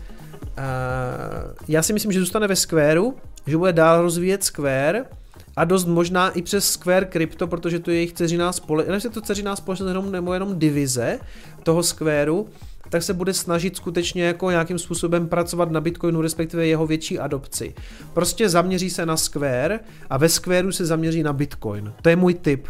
uh, 0.57 1.53
já 1.67 1.83
si 1.83 1.93
myslím, 1.93 2.11
že 2.11 2.19
zůstane 2.19 2.47
ve 2.47 2.55
Squareu, 2.55 3.13
že 3.47 3.57
bude 3.57 3.73
dál 3.73 4.01
rozvíjet 4.01 4.43
Square 4.43 5.05
a 5.55 5.65
dost 5.65 5.85
možná 5.85 6.29
i 6.29 6.41
přes 6.41 6.71
Square 6.71 7.07
Crypto, 7.11 7.47
protože 7.47 7.79
to 7.79 7.91
je 7.91 7.97
jejich 7.97 8.13
dceřiná 8.13 8.51
společnost, 8.51 9.07
to 9.13 9.21
dceřiná 9.21 9.55
společnost 9.55 9.87
jenom, 9.87 10.11
nebo 10.11 10.33
jenom 10.33 10.59
divize 10.59 11.19
toho 11.63 11.83
Squareu, 11.83 12.47
tak 12.89 13.03
se 13.03 13.13
bude 13.13 13.33
snažit 13.33 13.77
skutečně 13.77 14.23
jako 14.23 14.51
nějakým 14.51 14.79
způsobem 14.79 15.27
pracovat 15.27 15.71
na 15.71 15.81
Bitcoinu, 15.81 16.21
respektive 16.21 16.67
jeho 16.67 16.87
větší 16.87 17.19
adopci. 17.19 17.73
Prostě 18.13 18.49
zaměří 18.49 18.89
se 18.89 19.05
na 19.05 19.17
Square 19.17 19.79
a 20.09 20.17
ve 20.17 20.29
Squareu 20.29 20.71
se 20.71 20.85
zaměří 20.85 21.23
na 21.23 21.33
Bitcoin. 21.33 21.93
To 22.01 22.09
je 22.09 22.15
můj 22.15 22.33
tip. 22.33 22.67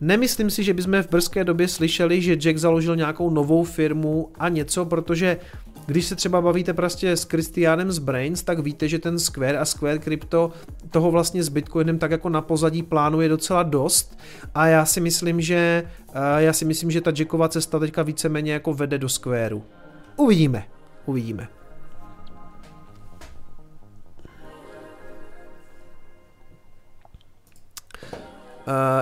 Nemyslím 0.00 0.50
si, 0.50 0.64
že 0.64 0.74
bychom 0.74 1.02
v 1.02 1.10
brzké 1.10 1.44
době 1.44 1.68
slyšeli, 1.68 2.22
že 2.22 2.36
Jack 2.36 2.58
založil 2.58 2.96
nějakou 2.96 3.30
novou 3.30 3.64
firmu 3.64 4.28
a 4.38 4.48
něco, 4.48 4.84
protože 4.84 5.38
když 5.86 6.06
se 6.06 6.16
třeba 6.16 6.40
bavíte 6.40 6.72
prostě 6.72 7.10
s 7.10 7.24
Kristiánem 7.24 7.92
z 7.92 7.98
Brains, 7.98 8.42
tak 8.42 8.58
víte, 8.58 8.88
že 8.88 8.98
ten 8.98 9.18
Square 9.18 9.58
a 9.58 9.64
Square 9.64 9.98
Crypto 9.98 10.52
toho 10.90 11.10
vlastně 11.10 11.42
s 11.42 11.48
Bitcoinem 11.48 11.98
tak 11.98 12.10
jako 12.10 12.28
na 12.28 12.40
pozadí 12.40 12.82
plánuje 12.82 13.28
docela 13.28 13.62
dost 13.62 14.18
a 14.54 14.66
já 14.66 14.84
si 14.84 15.00
myslím, 15.00 15.40
že 15.40 15.84
já 16.36 16.52
si 16.52 16.64
myslím, 16.64 16.90
že 16.90 17.00
ta 17.00 17.12
Jackova 17.18 17.48
cesta 17.48 17.78
teďka 17.78 18.02
víceméně 18.02 18.52
jako 18.52 18.74
vede 18.74 18.98
do 18.98 19.08
Squareu. 19.08 19.62
Uvidíme, 20.16 20.64
uvidíme. 21.06 21.48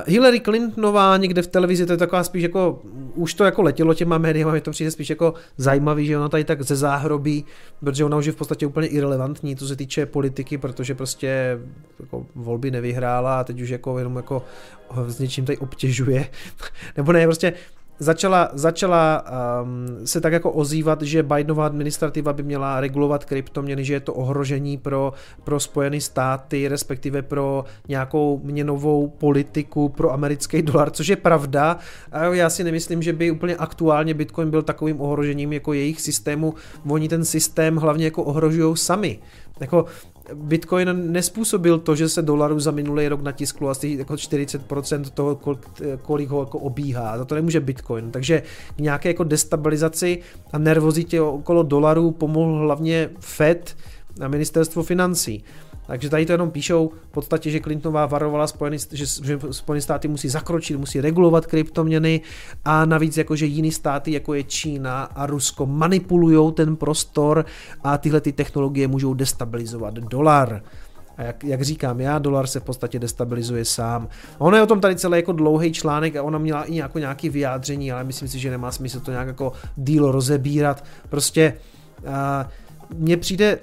Hillary 0.06 0.40
Clintonová 0.40 1.16
někde 1.16 1.42
v 1.42 1.46
televizi, 1.46 1.86
to 1.86 1.92
je 1.92 1.96
taková 1.96 2.24
spíš 2.24 2.42
jako, 2.42 2.82
už 3.14 3.34
to 3.34 3.44
jako 3.44 3.62
letělo 3.62 3.94
těma 3.94 4.18
médiama, 4.18 4.54
je 4.54 4.60
to 4.60 4.70
přijde 4.70 4.90
spíš 4.90 5.10
jako 5.10 5.34
zajímavý, 5.56 6.06
že 6.06 6.18
ona 6.18 6.28
tady 6.28 6.44
tak 6.44 6.62
ze 6.62 6.76
záhrobí, 6.76 7.44
protože 7.80 8.04
ona 8.04 8.16
už 8.16 8.26
je 8.26 8.32
v 8.32 8.36
podstatě 8.36 8.66
úplně 8.66 8.88
irrelevantní, 8.88 9.56
co 9.56 9.68
se 9.68 9.76
týče 9.76 10.06
politiky, 10.06 10.58
protože 10.58 10.94
prostě 10.94 11.58
jako 12.00 12.26
volby 12.34 12.70
nevyhrála 12.70 13.40
a 13.40 13.44
teď 13.44 13.60
už 13.60 13.68
jako 13.68 13.98
jenom 13.98 14.16
jako 14.16 14.42
s 15.06 15.18
něčím 15.18 15.44
tady 15.44 15.58
obtěžuje, 15.58 16.28
nebo 16.96 17.12
ne, 17.12 17.24
prostě 17.24 17.52
začala, 18.02 18.50
začala 18.52 19.24
um, 19.62 20.06
se 20.06 20.20
tak 20.20 20.32
jako 20.32 20.50
ozývat, 20.50 21.02
že 21.02 21.22
Bidenová 21.22 21.66
administrativa 21.66 22.32
by 22.32 22.42
měla 22.42 22.80
regulovat 22.80 23.24
kryptoměny, 23.24 23.84
že 23.84 23.94
je 23.94 24.00
to 24.00 24.14
ohrožení 24.14 24.78
pro, 24.78 25.12
pro 25.44 25.60
Spojené 25.60 26.00
státy, 26.00 26.68
respektive 26.68 27.22
pro 27.22 27.64
nějakou 27.88 28.40
měnovou 28.44 29.08
politiku, 29.08 29.88
pro 29.88 30.12
americký 30.12 30.62
dolar, 30.62 30.90
což 30.90 31.08
je 31.08 31.16
pravda. 31.16 31.78
A 32.12 32.24
já 32.24 32.50
si 32.50 32.64
nemyslím, 32.64 33.02
že 33.02 33.12
by 33.12 33.30
úplně 33.30 33.56
aktuálně 33.56 34.14
Bitcoin 34.14 34.50
byl 34.50 34.62
takovým 34.62 35.00
ohrožením 35.00 35.52
jako 35.52 35.72
jejich 35.72 36.00
systému. 36.00 36.54
Oni 36.88 37.08
ten 37.08 37.24
systém 37.24 37.76
hlavně 37.76 38.04
jako 38.04 38.22
ohrožují 38.22 38.76
sami. 38.76 39.18
Jako 39.60 39.84
Bitcoin 40.34 41.12
nespůsobil 41.12 41.78
to, 41.78 41.96
že 41.96 42.08
se 42.08 42.22
dolaru 42.22 42.60
za 42.60 42.70
minulý 42.70 43.08
rok 43.08 43.22
natisklo 43.22 43.68
asi 43.68 43.96
jako 43.98 44.14
40% 44.14 45.04
toho, 45.14 45.38
kolik 46.02 46.30
ho 46.30 46.40
jako 46.40 46.58
obíhá. 46.58 47.18
Za 47.18 47.24
to 47.24 47.34
nemůže 47.34 47.60
Bitcoin. 47.60 48.10
Takže 48.10 48.42
k 48.76 48.78
nějaké 48.78 49.08
jako 49.08 49.24
destabilizaci 49.24 50.18
a 50.52 50.58
nervozitě 50.58 51.20
okolo 51.20 51.62
dolaru 51.62 52.10
pomohl 52.10 52.58
hlavně 52.58 53.10
Fed 53.18 53.76
a 54.20 54.28
ministerstvo 54.28 54.82
financí. 54.82 55.44
Takže 55.86 56.10
tady 56.10 56.26
to 56.26 56.32
jenom 56.32 56.50
píšou 56.50 56.92
v 57.08 57.12
podstatě, 57.12 57.50
že 57.50 57.60
Clintonová 57.60 58.06
varovala, 58.06 58.46
Spojený, 58.46 58.78
že, 58.90 59.06
že 59.22 59.38
Spojené 59.50 59.80
státy 59.80 60.08
musí 60.08 60.28
zakročit, 60.28 60.76
musí 60.76 61.00
regulovat 61.00 61.46
kryptoměny 61.46 62.20
a 62.64 62.84
navíc 62.84 63.16
jakože 63.16 63.46
jiný 63.46 63.72
státy, 63.72 64.12
jako 64.12 64.34
je 64.34 64.44
Čína 64.44 65.02
a 65.02 65.26
Rusko, 65.26 65.66
manipulují 65.66 66.52
ten 66.52 66.76
prostor 66.76 67.44
a 67.84 67.98
tyhle 67.98 68.20
ty 68.20 68.32
technologie 68.32 68.88
můžou 68.88 69.14
destabilizovat 69.14 69.94
dolar. 69.94 70.62
A 71.16 71.22
jak, 71.22 71.44
jak 71.44 71.62
říkám 71.62 72.00
já, 72.00 72.18
dolar 72.18 72.46
se 72.46 72.60
v 72.60 72.64
podstatě 72.64 72.98
destabilizuje 72.98 73.64
sám. 73.64 74.08
Ono 74.38 74.56
je 74.56 74.62
o 74.62 74.66
tom 74.66 74.80
tady 74.80 74.96
celý 74.96 75.18
jako 75.18 75.32
dlouhý 75.32 75.72
článek 75.72 76.16
a 76.16 76.22
ona 76.22 76.38
měla 76.38 76.64
i 76.64 76.76
jako 76.76 76.98
nějaký 76.98 77.28
vyjádření, 77.28 77.92
ale 77.92 78.04
myslím 78.04 78.28
si, 78.28 78.38
že 78.38 78.50
nemá 78.50 78.72
smysl 78.72 79.00
to 79.00 79.10
nějak 79.10 79.26
jako 79.26 79.52
díl 79.76 80.12
rozebírat. 80.12 80.84
Prostě 81.08 81.54
uh, 82.02 82.12
mně 82.98 83.16
přijde 83.16 83.58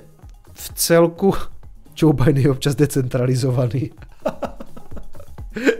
v 0.53 0.73
celku 0.73 1.33
Joe 2.01 2.13
Biden 2.13 2.43
je 2.43 2.51
občas 2.51 2.75
decentralizovaný. 2.75 3.91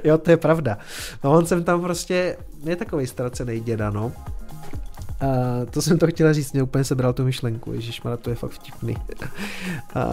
jo, 0.04 0.18
to 0.18 0.32
je 0.32 0.38
pravda. 0.38 0.78
No 1.24 1.32
on 1.32 1.46
jsem 1.46 1.64
tam 1.64 1.82
prostě, 1.82 2.38
je 2.64 2.76
takový 2.76 3.08
ztracený 3.08 3.60
děda, 3.60 3.90
no. 3.90 4.12
A 5.22 5.26
to 5.66 5.82
jsem 5.82 5.98
to 5.98 6.08
chtěla 6.08 6.34
říct, 6.34 6.54
mě 6.54 6.64
úplně 6.64 6.84
sebral 6.84 7.14
tu 7.14 7.24
myšlenku, 7.24 7.74
ježišmar, 7.74 8.18
to 8.18 8.30
je 8.30 8.36
fakt 8.36 8.52
vtipný. 8.52 8.96
A 9.96 10.06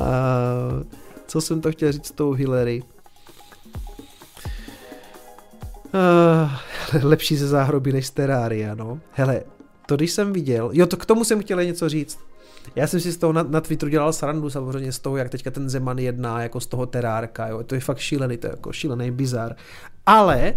co 1.27 1.41
jsem 1.41 1.61
to 1.61 1.73
chtěl 1.73 1.93
říct 1.93 2.07
s 2.07 2.11
tou 2.11 2.33
Hillary? 2.33 2.83
Uh, 5.95 6.51
lepší 7.03 7.37
ze 7.37 7.49
záhroby 7.49 7.93
než 7.93 8.07
z 8.07 8.11
terária, 8.11 8.75
no. 8.75 9.01
Hele, 9.13 9.43
to 9.87 9.97
když 9.97 10.13
jsem 10.13 10.33
viděl, 10.33 10.71
jo, 10.73 10.87
to 10.87 10.97
k 10.97 11.07
tomu 11.07 11.25
jsem 11.25 11.41
chtěl 11.41 11.65
něco 11.65 11.89
říct. 11.89 12.19
Já 12.75 12.87
jsem 12.87 13.01
si 13.01 13.13
z 13.13 13.17
toho 13.17 13.33
na, 13.33 13.43
na 13.43 13.61
Twitteru 13.61 13.91
dělal 13.91 14.13
srandu 14.13 14.51
samozřejmě 14.51 14.93
z 14.93 14.99
toho, 14.99 15.17
jak 15.17 15.31
teďka 15.31 15.51
ten 15.51 15.71
Zeman 15.71 15.99
jedná 15.99 16.43
jako 16.43 16.61
z 16.61 16.67
toho 16.67 16.87
terárka, 16.87 17.49
jo. 17.49 17.63
To 17.65 17.75
je 17.75 17.81
fakt 17.81 17.99
šílený, 17.99 18.37
to 18.37 18.47
je 18.47 18.51
jako 18.51 18.73
šílený 18.73 19.11
bizar. 19.11 19.57
Ale, 20.07 20.55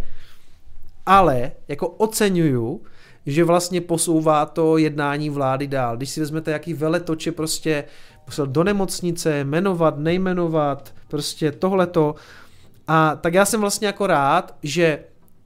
ale, 1.05 1.51
jako 1.67 1.87
oceňuju, 1.87 2.81
že 3.25 3.43
vlastně 3.43 3.81
posouvá 3.81 4.45
to 4.45 4.77
jednání 4.77 5.29
vlády 5.29 5.67
dál. 5.67 5.97
Když 5.97 6.09
si 6.09 6.19
vezmete, 6.19 6.51
jaký 6.51 6.73
veletoče 6.73 7.31
prostě 7.31 7.83
musel 8.25 8.47
do 8.47 8.63
nemocnice, 8.63 9.43
jmenovat, 9.43 9.97
nejmenovat, 9.97 10.93
prostě 11.07 11.51
tohleto. 11.51 12.15
A 12.87 13.15
tak 13.15 13.33
já 13.33 13.45
jsem 13.45 13.61
vlastně 13.61 13.87
jako 13.87 14.07
rád, 14.07 14.55
že 14.63 14.99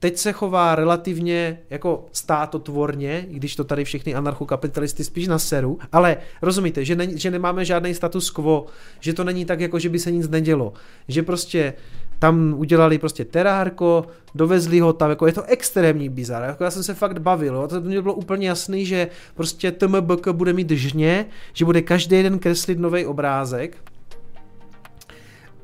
teď 0.04 0.16
se 0.16 0.32
chová 0.32 0.74
relativně 0.74 1.58
jako 1.70 2.06
státotvorně, 2.12 3.26
i 3.30 3.34
když 3.34 3.56
to 3.56 3.64
tady 3.64 3.84
všechny 3.84 4.14
anarchokapitalisty 4.14 5.04
spíš 5.04 5.28
na 5.28 5.38
seru, 5.38 5.78
ale 5.92 6.16
rozumíte, 6.42 6.84
že, 6.84 6.96
ne, 6.96 7.18
že 7.18 7.30
nemáme 7.30 7.64
žádný 7.64 7.94
status 7.94 8.30
quo, 8.30 8.66
že 9.00 9.12
to 9.12 9.24
není 9.24 9.44
tak, 9.44 9.60
jako 9.60 9.78
že 9.78 9.88
by 9.88 9.98
se 9.98 10.10
nic 10.10 10.28
nedělo, 10.28 10.72
že 11.08 11.22
prostě 11.22 11.74
tam 12.18 12.54
udělali 12.56 12.98
prostě 12.98 13.24
terárko, 13.24 14.06
dovezli 14.34 14.80
ho 14.80 14.92
tam, 14.92 15.10
jako 15.10 15.26
je 15.26 15.32
to 15.32 15.44
extrémní 15.44 16.08
bizar, 16.08 16.42
jako 16.42 16.64
já 16.64 16.70
jsem 16.70 16.82
se 16.82 16.94
fakt 16.94 17.18
bavil, 17.18 17.54
jo? 17.54 17.68
to 17.68 17.80
mě 17.80 18.02
bylo 18.02 18.14
úplně 18.14 18.48
jasný, 18.48 18.86
že 18.86 19.08
prostě 19.34 19.72
TMBK 19.72 20.28
bude 20.28 20.52
mít 20.52 20.70
žně, 20.70 21.26
že 21.52 21.64
bude 21.64 21.82
každý 21.82 22.22
den 22.22 22.38
kreslit 22.38 22.78
nový 22.78 23.06
obrázek, 23.06 23.76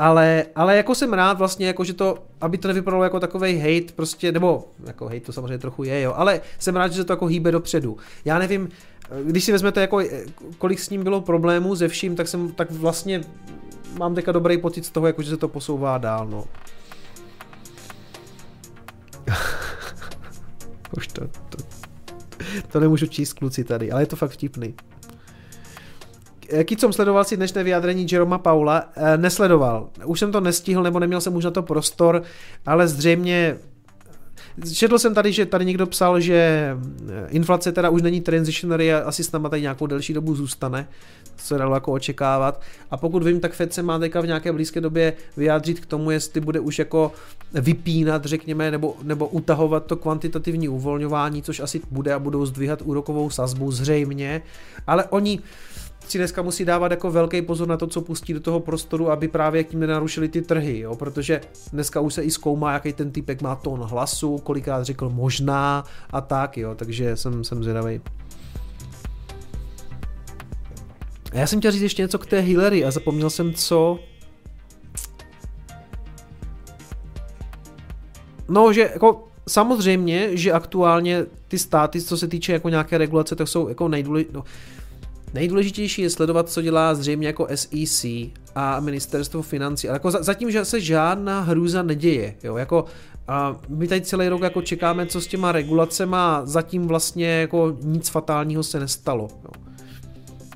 ale, 0.00 0.44
ale 0.54 0.76
jako 0.76 0.94
jsem 0.94 1.12
rád 1.12 1.38
vlastně, 1.38 1.66
jako 1.66 1.84
že 1.84 1.94
to, 1.94 2.18
aby 2.40 2.58
to 2.58 2.68
nevypadalo 2.68 3.04
jako 3.04 3.20
takový 3.20 3.58
hate 3.58 3.92
prostě, 3.96 4.32
nebo 4.32 4.68
jako 4.86 5.04
hate 5.04 5.20
to 5.20 5.32
samozřejmě 5.32 5.58
trochu 5.58 5.84
je, 5.84 6.00
jo, 6.00 6.14
ale 6.16 6.40
jsem 6.58 6.76
rád, 6.76 6.92
že 6.92 6.96
se 6.96 7.04
to 7.04 7.12
jako 7.12 7.26
hýbe 7.26 7.52
dopředu. 7.52 7.96
Já 8.24 8.38
nevím, 8.38 8.68
když 9.24 9.44
si 9.44 9.52
vezmete 9.52 9.80
jako, 9.80 10.00
kolik 10.58 10.80
s 10.80 10.90
ním 10.90 11.02
bylo 11.02 11.20
problémů 11.20 11.74
ze 11.74 11.88
vším, 11.88 12.16
tak 12.16 12.28
jsem, 12.28 12.52
tak 12.52 12.70
vlastně 12.70 13.20
mám 13.98 14.14
teďka 14.14 14.32
dobrý 14.32 14.58
pocit 14.58 14.84
z 14.84 14.90
toho, 14.90 15.06
jako 15.06 15.22
že 15.22 15.30
se 15.30 15.36
to 15.36 15.48
posouvá 15.48 15.98
dál, 15.98 16.26
no. 16.26 16.44
Už 20.96 21.06
to, 21.06 21.26
to, 21.48 21.58
to 22.68 22.80
nemůžu 22.80 23.06
číst 23.06 23.32
kluci 23.32 23.64
tady, 23.64 23.92
ale 23.92 24.02
je 24.02 24.06
to 24.06 24.16
fakt 24.16 24.30
vtipný. 24.30 24.74
Kicom 26.64 26.92
sledoval 26.92 27.24
si 27.24 27.36
dnešné 27.36 27.64
vyjádření 27.64 28.06
Jeroma 28.12 28.38
Paula? 28.38 28.84
E, 28.96 29.18
nesledoval. 29.18 29.88
Už 30.04 30.20
jsem 30.20 30.32
to 30.32 30.40
nestihl, 30.40 30.82
nebo 30.82 30.98
neměl 30.98 31.20
jsem 31.20 31.36
už 31.36 31.44
na 31.44 31.50
to 31.50 31.62
prostor, 31.62 32.22
ale 32.66 32.88
zřejmě 32.88 33.56
četl 34.74 34.98
jsem 34.98 35.14
tady, 35.14 35.32
že 35.32 35.46
tady 35.46 35.64
někdo 35.64 35.86
psal, 35.86 36.20
že 36.20 36.34
eh, 36.34 37.26
inflace 37.28 37.72
teda 37.72 37.90
už 37.90 38.02
není 38.02 38.20
transitionary 38.20 38.94
a 38.94 38.98
asi 38.98 39.24
s 39.24 39.32
náma 39.32 39.48
tady 39.48 39.62
nějakou 39.62 39.86
delší 39.86 40.12
dobu 40.12 40.34
zůstane, 40.34 40.88
co 41.36 41.58
dalo 41.58 41.74
jako 41.74 41.92
očekávat. 41.92 42.60
A 42.90 42.96
pokud 42.96 43.22
vím, 43.22 43.40
tak 43.40 43.52
Fed 43.52 43.74
se 43.74 43.82
má 43.82 43.98
teďka 43.98 44.20
v 44.20 44.26
nějaké 44.26 44.52
blízké 44.52 44.80
době 44.80 45.12
vyjádřit 45.36 45.80
k 45.80 45.86
tomu, 45.86 46.10
jestli 46.10 46.40
bude 46.40 46.60
už 46.60 46.78
jako 46.78 47.12
vypínat, 47.52 48.24
řekněme, 48.24 48.70
nebo, 48.70 48.96
nebo 49.02 49.28
utahovat 49.28 49.86
to 49.86 49.96
kvantitativní 49.96 50.68
uvolňování, 50.68 51.42
což 51.42 51.60
asi 51.60 51.80
bude 51.90 52.14
a 52.14 52.18
budou 52.18 52.46
zdvíhat 52.46 52.82
úrokovou 52.82 53.30
sazbu 53.30 53.72
zřejmě. 53.72 54.42
Ale 54.86 55.04
oni, 55.04 55.38
si 56.10 56.18
dneska 56.18 56.42
musí 56.42 56.64
dávat 56.64 56.90
jako 56.90 57.10
velký 57.10 57.42
pozor 57.42 57.68
na 57.68 57.76
to, 57.76 57.86
co 57.86 58.00
pustí 58.00 58.32
do 58.32 58.40
toho 58.40 58.60
prostoru, 58.60 59.10
aby 59.10 59.28
právě 59.28 59.64
tím 59.64 59.80
nenarušili 59.80 60.28
ty 60.28 60.42
trhy, 60.42 60.78
jo? 60.78 60.96
protože 60.96 61.40
dneska 61.72 62.00
už 62.00 62.14
se 62.14 62.22
i 62.22 62.30
zkoumá, 62.30 62.72
jaký 62.72 62.92
ten 62.92 63.10
typek 63.10 63.42
má 63.42 63.54
tón 63.54 63.80
hlasu, 63.80 64.38
kolikrát 64.38 64.82
řekl 64.82 65.08
možná 65.08 65.84
a 66.10 66.20
tak, 66.20 66.58
jo, 66.58 66.74
takže 66.74 67.16
jsem, 67.16 67.44
jsem 67.44 67.62
zvědavý. 67.62 68.00
A 71.32 71.36
já 71.36 71.46
jsem 71.46 71.58
chtěl 71.58 71.72
říct 71.72 71.82
ještě 71.82 72.02
něco 72.02 72.18
k 72.18 72.26
té 72.26 72.40
Hillary 72.40 72.84
a 72.84 72.90
zapomněl 72.90 73.30
jsem 73.30 73.54
co. 73.54 73.98
No, 78.48 78.72
že 78.72 78.90
jako 78.92 79.28
samozřejmě, 79.48 80.36
že 80.36 80.52
aktuálně 80.52 81.26
ty 81.48 81.58
státy, 81.58 82.00
co 82.02 82.16
se 82.16 82.28
týče 82.28 82.52
jako 82.52 82.68
nějaké 82.68 82.98
regulace, 82.98 83.36
tak 83.36 83.48
jsou 83.48 83.68
jako 83.68 83.88
nejdůležitější. 83.88 84.34
No, 84.34 84.44
Nejdůležitější 85.34 86.02
je 86.02 86.10
sledovat, 86.10 86.48
co 86.48 86.62
dělá 86.62 86.94
zřejmě 86.94 87.26
jako 87.26 87.46
SEC 87.54 88.06
a 88.54 88.80
ministerstvo 88.80 89.42
financí, 89.42 89.88
ale 89.88 89.96
jako 89.96 90.10
zatím, 90.10 90.50
že 90.50 90.64
se 90.64 90.80
žádná 90.80 91.40
hrůza 91.40 91.82
neděje, 91.82 92.34
jo, 92.42 92.56
jako 92.56 92.84
a 93.28 93.56
my 93.68 93.88
tady 93.88 94.00
celý 94.00 94.28
rok 94.28 94.42
jako 94.42 94.62
čekáme, 94.62 95.06
co 95.06 95.20
s 95.20 95.26
těma 95.26 95.52
regulacema, 95.52 96.42
zatím 96.44 96.86
vlastně 96.86 97.28
jako 97.28 97.76
nic 97.82 98.08
fatálního 98.08 98.62
se 98.62 98.80
nestalo, 98.80 99.28
jo. 99.44 99.50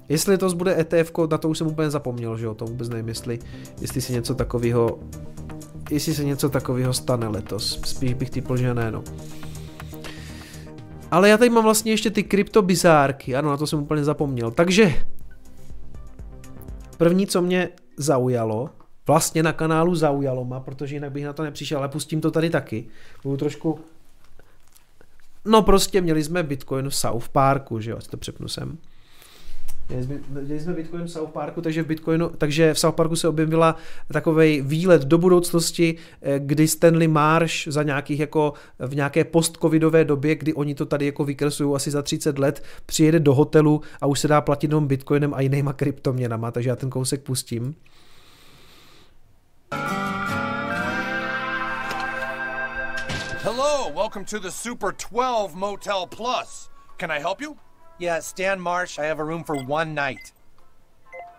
Jestli 0.08 0.38
to 0.38 0.54
bude 0.54 0.80
ETF, 0.80 1.12
na 1.30 1.38
to 1.38 1.48
už 1.48 1.58
jsem 1.58 1.66
úplně 1.66 1.90
zapomněl, 1.90 2.36
že 2.36 2.44
jo, 2.44 2.54
to 2.54 2.64
vůbec 2.64 2.88
nevím, 2.88 3.08
jestli, 3.08 3.38
jestli 3.80 4.00
se 4.00 4.12
něco 4.12 4.34
takového 4.34 4.98
jestli 5.90 6.14
se 6.14 6.24
něco 6.24 6.48
takového 6.48 6.92
stane 6.92 7.28
letos. 7.28 7.80
Spíš 7.84 8.14
bych 8.14 8.30
typl, 8.30 8.56
že 8.56 8.74
ne, 8.74 8.90
no. 8.90 9.04
Ale 11.14 11.28
já 11.28 11.38
tady 11.38 11.50
mám 11.50 11.64
vlastně 11.64 11.92
ještě 11.92 12.10
ty 12.10 12.22
kryptobizárky, 12.22 13.36
ano, 13.36 13.50
na 13.50 13.56
to 13.56 13.66
jsem 13.66 13.82
úplně 13.82 14.04
zapomněl. 14.04 14.50
Takže 14.50 14.94
první, 16.96 17.26
co 17.26 17.42
mě 17.42 17.68
zaujalo, 17.96 18.70
vlastně 19.06 19.42
na 19.42 19.52
kanálu 19.52 19.94
zaujalo 19.94 20.44
ma, 20.44 20.60
protože 20.60 20.96
jinak 20.96 21.12
bych 21.12 21.24
na 21.24 21.32
to 21.32 21.42
nepřišel, 21.42 21.78
ale 21.78 21.88
pustím 21.88 22.20
to 22.20 22.30
tady 22.30 22.50
taky. 22.50 22.88
Budu 23.24 23.36
trošku... 23.36 23.80
No 25.44 25.62
prostě 25.62 26.00
měli 26.00 26.24
jsme 26.24 26.42
Bitcoin 26.42 26.88
v 26.88 26.96
South 26.96 27.28
Parku, 27.28 27.80
že 27.80 27.90
jo, 27.90 27.98
to 28.10 28.16
přepnu 28.16 28.48
sem. 28.48 28.78
Dělali 29.88 30.60
jsme 30.60 30.72
Bitcoin 30.72 31.04
v 31.04 31.10
South 31.10 31.30
Parku, 31.30 31.60
takže 31.60 31.82
v, 31.82 31.86
Bitcoinu, 31.86 32.28
takže 32.28 32.74
v 32.74 32.78
South 32.78 32.94
Parku 32.94 33.16
se 33.16 33.28
objevila 33.28 33.76
takový 34.12 34.60
výlet 34.60 35.02
do 35.02 35.18
budoucnosti, 35.18 35.96
eh, 36.22 36.38
kdy 36.38 36.68
Stanley 36.68 37.08
Marsh 37.08 37.68
za 37.68 37.82
nějakých 37.82 38.20
jako 38.20 38.52
v 38.78 38.94
nějaké 38.94 39.24
post-covidové 39.24 40.04
době, 40.04 40.34
kdy 40.34 40.54
oni 40.54 40.74
to 40.74 40.86
tady 40.86 41.06
jako 41.06 41.24
vykresují 41.24 41.74
asi 41.74 41.90
za 41.90 42.02
30 42.02 42.38
let, 42.38 42.62
přijede 42.86 43.20
do 43.20 43.34
hotelu 43.34 43.80
a 44.00 44.06
už 44.06 44.20
se 44.20 44.28
dá 44.28 44.40
platit 44.40 44.70
jenom 44.70 44.86
Bitcoinem 44.86 45.34
a 45.34 45.40
jinýma 45.40 45.72
kryptoměnama, 45.72 46.50
takže 46.50 46.70
já 46.70 46.76
ten 46.76 46.90
kousek 46.90 47.22
pustím. 47.22 47.74
Hello, 53.42 53.92
welcome 53.94 54.24
to 54.24 54.38
the 54.38 54.50
Super 54.50 54.92
12 55.10 55.54
Motel 55.54 56.06
Plus. 56.16 56.70
Can 56.96 57.10
I 57.10 57.20
help 57.20 57.40
you? 57.40 57.56
Yeah, 57.98 58.18
Stan 58.18 58.60
Marsh, 58.60 58.98
I 58.98 59.04
have 59.04 59.20
a 59.20 59.24
room 59.24 59.44
for 59.44 59.56
one 59.56 59.94
night. 59.94 60.32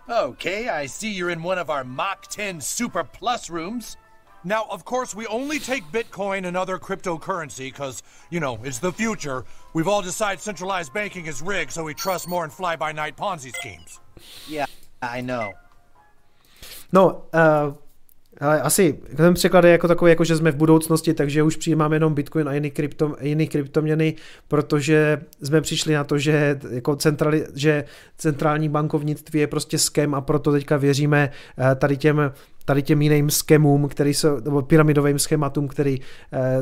Okay, 0.10 0.70
I 0.70 0.86
see 0.86 1.12
you're 1.12 1.30
in 1.30 1.44
one 1.44 1.58
of 1.58 1.70
our 1.70 1.84
Mach 1.84 2.28
10 2.28 2.62
Super 2.62 3.04
Plus 3.04 3.50
rooms. 3.50 3.98
Now, 4.44 4.68
of 4.70 4.86
course, 4.86 5.16
we 5.16 5.26
only 5.26 5.58
take 5.58 5.84
Bitcoin 5.86 6.46
and 6.46 6.56
other 6.56 6.78
cryptocurrency 6.78 7.72
because, 7.72 8.04
you 8.30 8.40
know, 8.40 8.60
it's 8.64 8.78
the 8.78 8.92
future. 8.92 9.44
We've 9.74 9.88
all 9.88 10.04
decided 10.04 10.40
centralized 10.40 10.94
banking 10.94 11.26
is 11.26 11.42
rigged, 11.42 11.72
so 11.72 11.84
we 11.84 11.96
trust 11.96 12.28
more 12.28 12.44
in 12.44 12.52
fly 12.52 12.76
by 12.76 12.92
night 12.92 13.18
Ponzi 13.18 13.54
schemes. 13.56 14.00
Yeah, 14.48 14.68
I 15.02 15.22
know. 15.22 15.54
No, 16.92 17.24
uh, 17.34 17.72
Ale 18.40 18.62
asi 18.62 19.00
ten 19.16 19.34
překlad 19.34 19.64
je 19.64 19.72
jako 19.72 19.88
takový, 19.88 20.10
jako 20.10 20.24
že 20.24 20.36
jsme 20.36 20.52
v 20.52 20.56
budoucnosti, 20.56 21.14
takže 21.14 21.44
už 21.44 21.56
přijímáme 21.56 21.96
jenom 21.96 22.14
Bitcoin 22.14 22.50
a 22.50 22.54
jiný, 22.54 22.72
krypto, 22.72 23.16
jiný 23.22 23.48
kryptoměny, 23.48 24.16
protože 24.48 25.22
jsme 25.44 25.62
přišli 25.62 25.94
na 25.94 26.04
to, 26.04 26.18
že, 26.18 26.60
jako 26.70 26.96
centrali, 26.96 27.46
že 27.56 27.84
centrální 28.18 28.70
bankovnictví 28.70 29.40
je 29.40 29.48
prostě 29.48 29.78
skem 29.78 30.16
a 30.16 30.22
proto 30.22 30.52
teďka 30.52 30.78
věříme 30.78 31.32
eh, 31.58 31.76
tady 31.76 31.98
těm 31.98 32.32
tady 32.66 32.82
těm 32.82 33.02
jiným 33.02 33.30
skemům, 33.30 33.88
který 33.88 34.14
jsou, 34.14 34.40
nebo 34.40 34.62
pyramidovým 34.62 35.20
schématům, 35.20 35.68
který 35.68 36.02
eh, 36.34 36.62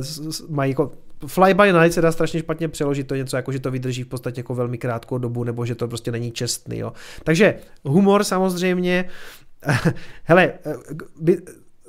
mají 0.49 0.71
jako 0.71 0.91
Fly 1.27 1.53
by 1.53 1.73
night 1.73 1.93
se 1.93 2.01
dá 2.01 2.11
strašně 2.11 2.39
špatně 2.39 2.67
přeložit, 2.67 3.07
to 3.07 3.13
je 3.13 3.17
něco 3.17 3.35
jako, 3.35 3.51
že 3.51 3.59
to 3.59 3.71
vydrží 3.71 4.03
v 4.03 4.07
podstatě 4.07 4.39
jako 4.39 4.55
velmi 4.55 4.77
krátkou 4.77 5.17
dobu, 5.17 5.43
nebo 5.43 5.65
že 5.65 5.75
to 5.75 5.87
prostě 5.87 6.11
není 6.11 6.31
čestný, 6.31 6.77
jo. 6.77 6.93
Takže 7.23 7.55
humor 7.83 8.23
samozřejmě, 8.23 9.05
hele, 10.23 10.53
eh, 10.65 11.35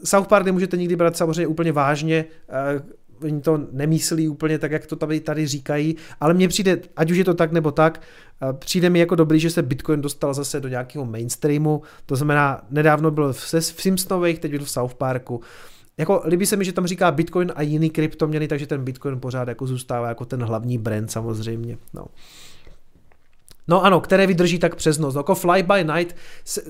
South 0.05 0.29
Park 0.29 0.47
nemůžete 0.47 0.77
nikdy 0.77 0.97
brát 0.97 1.17
samozřejmě 1.17 1.47
úplně 1.47 1.73
vážně, 1.73 2.25
uh, 2.77 2.83
oni 3.23 3.41
to 3.41 3.61
nemyslí 3.73 4.29
úplně 4.29 4.59
tak, 4.59 4.73
jak 4.73 4.87
to 4.87 4.97
tady, 4.97 5.21
tady 5.21 5.47
říkají, 5.47 5.97
ale 6.21 6.35
mně 6.35 6.49
přijde, 6.49 6.81
ať 6.97 7.11
už 7.11 7.17
je 7.17 7.25
to 7.25 7.35
tak 7.35 7.53
nebo 7.53 7.71
tak, 7.71 8.03
uh, 8.43 8.53
přijde 8.53 8.91
mi 8.91 8.99
jako 8.99 9.15
dobrý, 9.15 9.41
že 9.41 9.51
se 9.51 9.63
Bitcoin 9.63 10.01
dostal 10.01 10.35
zase 10.35 10.61
do 10.61 10.69
nějakého 10.69 11.05
mainstreamu, 11.05 11.83
to 12.07 12.17
znamená, 12.17 12.63
nedávno 12.71 13.11
byl 13.11 13.33
v, 13.33 13.55
v 13.55 13.83
Simpsonových, 13.83 14.39
teď 14.39 14.51
byl 14.51 14.65
v 14.65 14.71
South 14.71 14.95
Parku, 14.95 15.41
jako 15.99 16.23
líbí 16.27 16.47
se 16.47 16.57
mi, 16.57 16.65
že 16.65 16.73
tam 16.73 16.87
říká 16.87 17.11
Bitcoin 17.11 17.53
a 17.57 17.63
jiný 17.63 17.91
kryptoměny, 17.91 18.49
takže 18.49 18.67
ten 18.67 18.85
Bitcoin 18.85 19.21
pořád 19.21 19.49
jako 19.49 19.67
zůstává 19.67 20.09
jako 20.09 20.25
ten 20.25 20.43
hlavní 20.43 20.79
brand 20.79 21.11
samozřejmě. 21.11 21.79
No. 21.95 22.05
No 23.69 23.85
ano, 23.85 24.01
které 24.01 24.27
vydrží 24.27 24.59
tak 24.59 24.75
přes 24.75 24.99
noc. 24.99 25.15
No, 25.15 25.19
jako 25.19 25.35
Fly 25.35 25.63
by 25.63 25.85
Night, 25.85 26.17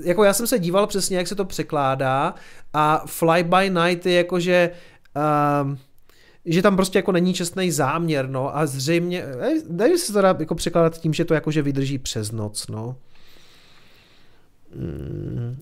jako 0.04 0.24
já 0.24 0.32
jsem 0.32 0.46
se 0.46 0.58
díval 0.58 0.86
přesně, 0.86 1.16
jak 1.16 1.28
se 1.28 1.34
to 1.34 1.44
překládá 1.44 2.34
a 2.72 3.04
Fly 3.06 3.42
by 3.42 3.70
Night 3.70 4.06
je 4.06 4.12
jako, 4.12 4.40
že 4.40 4.70
uh, 5.16 5.76
že 6.46 6.62
tam 6.62 6.76
prostě 6.76 6.98
jako 6.98 7.12
není 7.12 7.34
čestný 7.34 7.70
záměr, 7.70 8.28
no 8.28 8.56
a 8.56 8.66
zřejmě, 8.66 9.24
nevím, 9.68 9.98
se 9.98 10.12
to 10.12 10.22
dá 10.22 10.36
jako 10.38 10.54
překládat 10.54 10.98
tím, 10.98 11.14
že 11.14 11.24
to 11.24 11.34
jako, 11.34 11.50
že 11.50 11.62
vydrží 11.62 11.98
přes 11.98 12.32
noc, 12.32 12.66
no. 12.68 12.96
Hmm. 14.76 15.56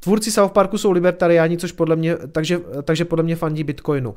Tvůrci 0.00 0.30
South 0.32 0.52
Parku 0.52 0.78
jsou 0.78 0.90
libertariáni, 0.90 1.58
což 1.58 1.72
podle 1.72 1.96
mě, 1.96 2.16
takže, 2.16 2.58
takže 2.82 3.04
podle 3.04 3.22
mě 3.22 3.36
fandí 3.36 3.64
Bitcoinu. 3.64 4.10
Uh, 4.10 4.16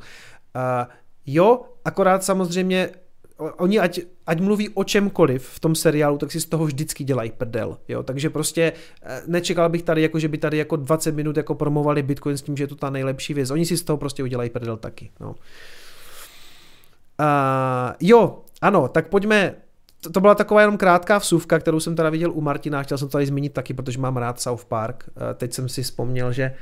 jo, 1.26 1.60
akorát 1.84 2.24
samozřejmě 2.24 2.90
oni 3.38 3.78
ať, 3.78 4.00
ať 4.26 4.40
mluví 4.40 4.68
o 4.68 4.84
čemkoliv 4.84 5.46
v 5.46 5.60
tom 5.60 5.74
seriálu, 5.74 6.18
tak 6.18 6.32
si 6.32 6.40
z 6.40 6.46
toho 6.46 6.66
vždycky 6.66 7.04
dělají 7.04 7.30
prdel, 7.30 7.78
jo, 7.88 8.02
takže 8.02 8.30
prostě 8.30 8.72
eh, 9.02 9.22
nečekal 9.26 9.68
bych 9.68 9.82
tady, 9.82 10.02
jako 10.02 10.18
že 10.18 10.28
by 10.28 10.38
tady 10.38 10.58
jako 10.58 10.76
20 10.76 11.14
minut 11.14 11.36
jako 11.36 11.54
promovali 11.54 12.02
Bitcoin 12.02 12.36
s 12.36 12.42
tím, 12.42 12.56
že 12.56 12.64
je 12.64 12.68
to 12.68 12.74
ta 12.74 12.90
nejlepší 12.90 13.34
věc, 13.34 13.50
oni 13.50 13.66
si 13.66 13.76
z 13.76 13.82
toho 13.82 13.96
prostě 13.96 14.22
udělají 14.22 14.50
prdel 14.50 14.76
taky, 14.76 15.10
no. 15.20 15.34
Uh, 17.20 17.94
jo, 18.00 18.38
ano, 18.62 18.88
tak 18.88 19.08
pojďme, 19.08 19.54
to, 20.00 20.10
to 20.10 20.20
byla 20.20 20.34
taková 20.34 20.60
jenom 20.60 20.76
krátká 20.76 21.18
vsuvka, 21.18 21.58
kterou 21.58 21.80
jsem 21.80 21.96
teda 21.96 22.10
viděl 22.10 22.32
u 22.32 22.40
Martina, 22.40 22.82
chtěl 22.82 22.98
jsem 22.98 23.08
to 23.08 23.12
tady 23.12 23.26
zmínit 23.26 23.52
taky, 23.52 23.74
protože 23.74 23.98
mám 23.98 24.16
rád 24.16 24.40
South 24.40 24.64
Park, 24.64 25.04
uh, 25.08 25.22
teď 25.34 25.52
jsem 25.52 25.68
si 25.68 25.82
vzpomněl, 25.82 26.32
že 26.32 26.54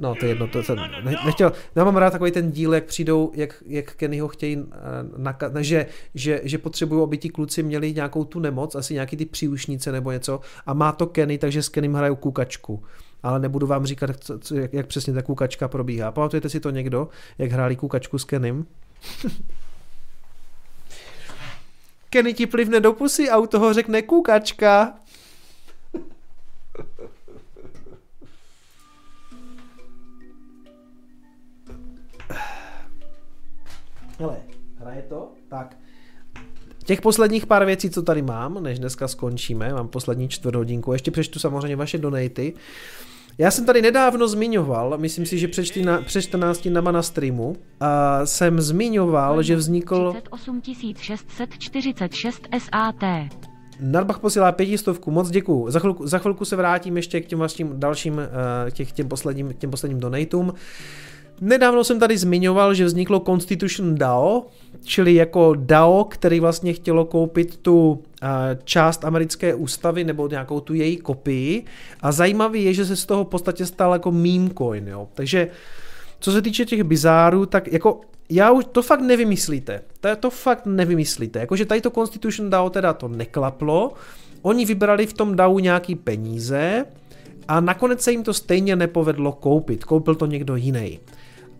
No, 0.00 0.14
to 0.14 0.24
je 0.24 0.30
jedno, 0.30 0.46
to 0.46 0.62
jsem 0.62 0.76
ne, 0.76 1.16
nechtěl, 1.24 1.52
já 1.74 1.84
mám 1.84 1.96
rád 1.96 2.10
takový 2.10 2.30
ten 2.30 2.50
díl, 2.50 2.74
jak 2.74 2.84
přijdou, 2.84 3.32
jak, 3.34 3.62
jak 3.66 3.94
Kennyho 3.94 4.28
chtějí, 4.28 4.56
eh, 4.56 4.64
naka, 5.16 5.48
ne, 5.48 5.64
že, 5.64 5.86
že, 6.14 6.40
že 6.44 6.58
potřebují, 6.58 7.02
aby 7.02 7.18
ti 7.18 7.28
kluci 7.28 7.62
měli 7.62 7.94
nějakou 7.94 8.24
tu 8.24 8.40
nemoc, 8.40 8.74
asi 8.74 8.94
nějaký 8.94 9.16
ty 9.16 9.24
příušnice 9.24 9.92
nebo 9.92 10.12
něco 10.12 10.40
a 10.66 10.74
má 10.74 10.92
to 10.92 11.06
Kenny, 11.06 11.38
takže 11.38 11.62
s 11.62 11.68
Kenným 11.68 11.94
hrajou 11.94 12.16
kukačku. 12.16 12.82
Ale 13.22 13.40
nebudu 13.40 13.66
vám 13.66 13.86
říkat, 13.86 14.10
co, 14.20 14.38
co, 14.38 14.54
jak, 14.54 14.72
jak 14.72 14.86
přesně 14.86 15.12
ta 15.12 15.22
kukačka 15.22 15.68
probíhá. 15.68 16.12
Pamatujete 16.12 16.48
si 16.48 16.60
to 16.60 16.70
někdo, 16.70 17.08
jak 17.38 17.52
hráli 17.52 17.76
kukačku 17.76 18.18
s 18.18 18.24
Kenným? 18.24 18.66
Kenny 22.10 22.34
ti 22.34 22.46
plivne 22.46 22.80
do 22.80 22.92
pusy 22.92 23.30
a 23.30 23.38
u 23.38 23.46
toho 23.46 23.72
řekne 23.72 24.02
kukačka. 24.02 24.94
Hele, 34.18 34.36
hraje 34.76 35.02
to? 35.08 35.32
Tak. 35.48 35.76
Těch 36.84 37.00
posledních 37.00 37.46
pár 37.46 37.64
věcí, 37.64 37.90
co 37.90 38.02
tady 38.02 38.22
mám, 38.22 38.62
než 38.62 38.78
dneska 38.78 39.08
skončíme, 39.08 39.72
mám 39.72 39.88
poslední 39.88 40.28
čtvrt 40.28 40.54
hodinku, 40.54 40.92
ještě 40.92 41.10
přečtu 41.10 41.38
samozřejmě 41.38 41.76
vaše 41.76 41.98
donaty. 41.98 42.54
Já 43.38 43.50
jsem 43.50 43.66
tady 43.66 43.82
nedávno 43.82 44.28
zmiňoval, 44.28 44.98
myslím 44.98 45.26
si, 45.26 45.38
že 45.38 45.48
před, 45.48 45.64
čtyna, 45.64 46.02
před 46.02 46.22
14 46.22 46.68
dnama 46.68 46.92
na 46.92 47.02
streamu, 47.02 47.56
a 47.80 48.26
jsem 48.26 48.60
zmiňoval, 48.60 49.42
že 49.42 49.56
vznikl... 49.56 50.12
38 50.12 50.62
646 50.96 52.48
SAT. 52.58 53.04
Nadbach 53.80 54.18
posílá 54.18 54.52
pětistovku, 54.52 55.10
moc 55.10 55.30
děkuju. 55.30 55.70
Za 55.70 55.80
chvilku, 55.80 56.06
za 56.06 56.18
chvilku 56.18 56.44
se 56.44 56.56
vrátím 56.56 56.96
ještě 56.96 57.20
k 57.20 57.26
těm 57.26 57.38
vlastním 57.38 57.80
dalším, 57.80 58.20
eh, 58.20 58.70
těch, 58.70 58.92
těm 58.92 59.08
posledním, 59.08 59.52
těm 59.52 59.70
posledním 59.70 60.00
donatům. 60.00 60.54
Nedávno 61.40 61.84
jsem 61.84 62.00
tady 62.00 62.18
zmiňoval, 62.18 62.74
že 62.74 62.84
vzniklo 62.84 63.20
Constitution 63.20 63.94
DAO, 63.94 64.46
čili 64.84 65.14
jako 65.14 65.54
DAO, 65.58 66.04
který 66.04 66.40
vlastně 66.40 66.72
chtělo 66.72 67.04
koupit 67.04 67.56
tu 67.56 68.02
eh, 68.22 68.26
část 68.64 69.04
americké 69.04 69.54
ústavy 69.54 70.04
nebo 70.04 70.28
nějakou 70.28 70.60
tu 70.60 70.74
její 70.74 70.96
kopii. 70.96 71.64
A 72.00 72.12
zajímavý 72.12 72.64
je, 72.64 72.74
že 72.74 72.86
se 72.86 72.96
z 72.96 73.06
toho 73.06 73.24
v 73.24 73.28
podstatě 73.28 73.66
stal 73.66 73.92
jako 73.92 74.12
meme 74.12 74.50
coin. 74.58 74.88
Jo. 74.88 75.08
Takže 75.14 75.48
co 76.20 76.32
se 76.32 76.42
týče 76.42 76.64
těch 76.64 76.82
bizárů, 76.82 77.46
tak 77.46 77.72
jako 77.72 78.00
já 78.30 78.50
už 78.50 78.64
to 78.72 78.82
fakt 78.82 79.00
nevymyslíte. 79.00 79.80
To, 80.00 80.16
to 80.16 80.30
fakt 80.30 80.66
nevymyslíte. 80.66 81.38
Jakože 81.38 81.66
tady 81.66 81.80
to 81.80 81.90
Constitution 81.90 82.50
DAO 82.50 82.70
teda 82.70 82.92
to 82.92 83.08
neklaplo. 83.08 83.92
Oni 84.42 84.64
vybrali 84.64 85.06
v 85.06 85.12
tom 85.12 85.36
DAO 85.36 85.58
nějaký 85.58 85.94
peníze 85.94 86.84
a 87.48 87.60
nakonec 87.60 88.00
se 88.02 88.10
jim 88.12 88.22
to 88.22 88.34
stejně 88.34 88.76
nepovedlo 88.76 89.32
koupit. 89.32 89.84
Koupil 89.84 90.14
to 90.14 90.26
někdo 90.26 90.56
jiný. 90.56 91.00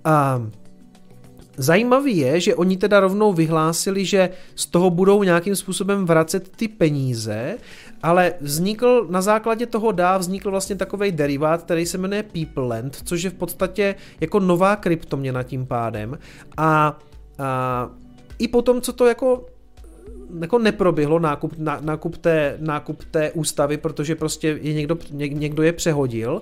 A 0.08 0.42
Zajímavý 1.58 2.16
je, 2.16 2.40
že 2.40 2.54
oni 2.54 2.76
teda 2.76 3.00
rovnou 3.00 3.32
vyhlásili, 3.32 4.04
že 4.04 4.30
z 4.54 4.66
toho 4.66 4.90
budou 4.90 5.22
nějakým 5.22 5.56
způsobem 5.56 6.06
vracet 6.06 6.56
ty 6.56 6.68
peníze, 6.68 7.58
ale 8.02 8.34
vznikl 8.40 9.06
na 9.10 9.22
základě 9.22 9.66
toho 9.66 9.92
dá 9.92 10.18
vznikl 10.18 10.50
vlastně 10.50 10.76
takový 10.76 11.12
derivát, 11.12 11.62
který 11.62 11.86
se 11.86 11.98
jmenuje 11.98 12.22
PeopleLand, 12.22 12.96
což 13.04 13.22
je 13.22 13.30
v 13.30 13.34
podstatě 13.34 13.94
jako 14.20 14.40
nová 14.40 14.76
kryptoměna 14.76 15.42
tím 15.42 15.66
pádem. 15.66 16.18
A, 16.56 16.98
a 17.38 17.90
i 18.38 18.48
potom, 18.48 18.80
co 18.80 18.92
to 18.92 19.06
jako 19.06 19.46
jako 20.40 20.58
neproběhlo 20.58 21.18
nákup, 21.18 21.52
ná, 21.58 21.78
nákup, 21.80 22.16
té, 22.16 22.56
nákup 22.60 23.04
té 23.04 23.32
ústavy, 23.32 23.76
protože 23.76 24.14
prostě 24.14 24.58
je 24.62 24.74
někdo, 24.74 24.98
někdo 25.12 25.62
je 25.62 25.72
přehodil, 25.72 26.40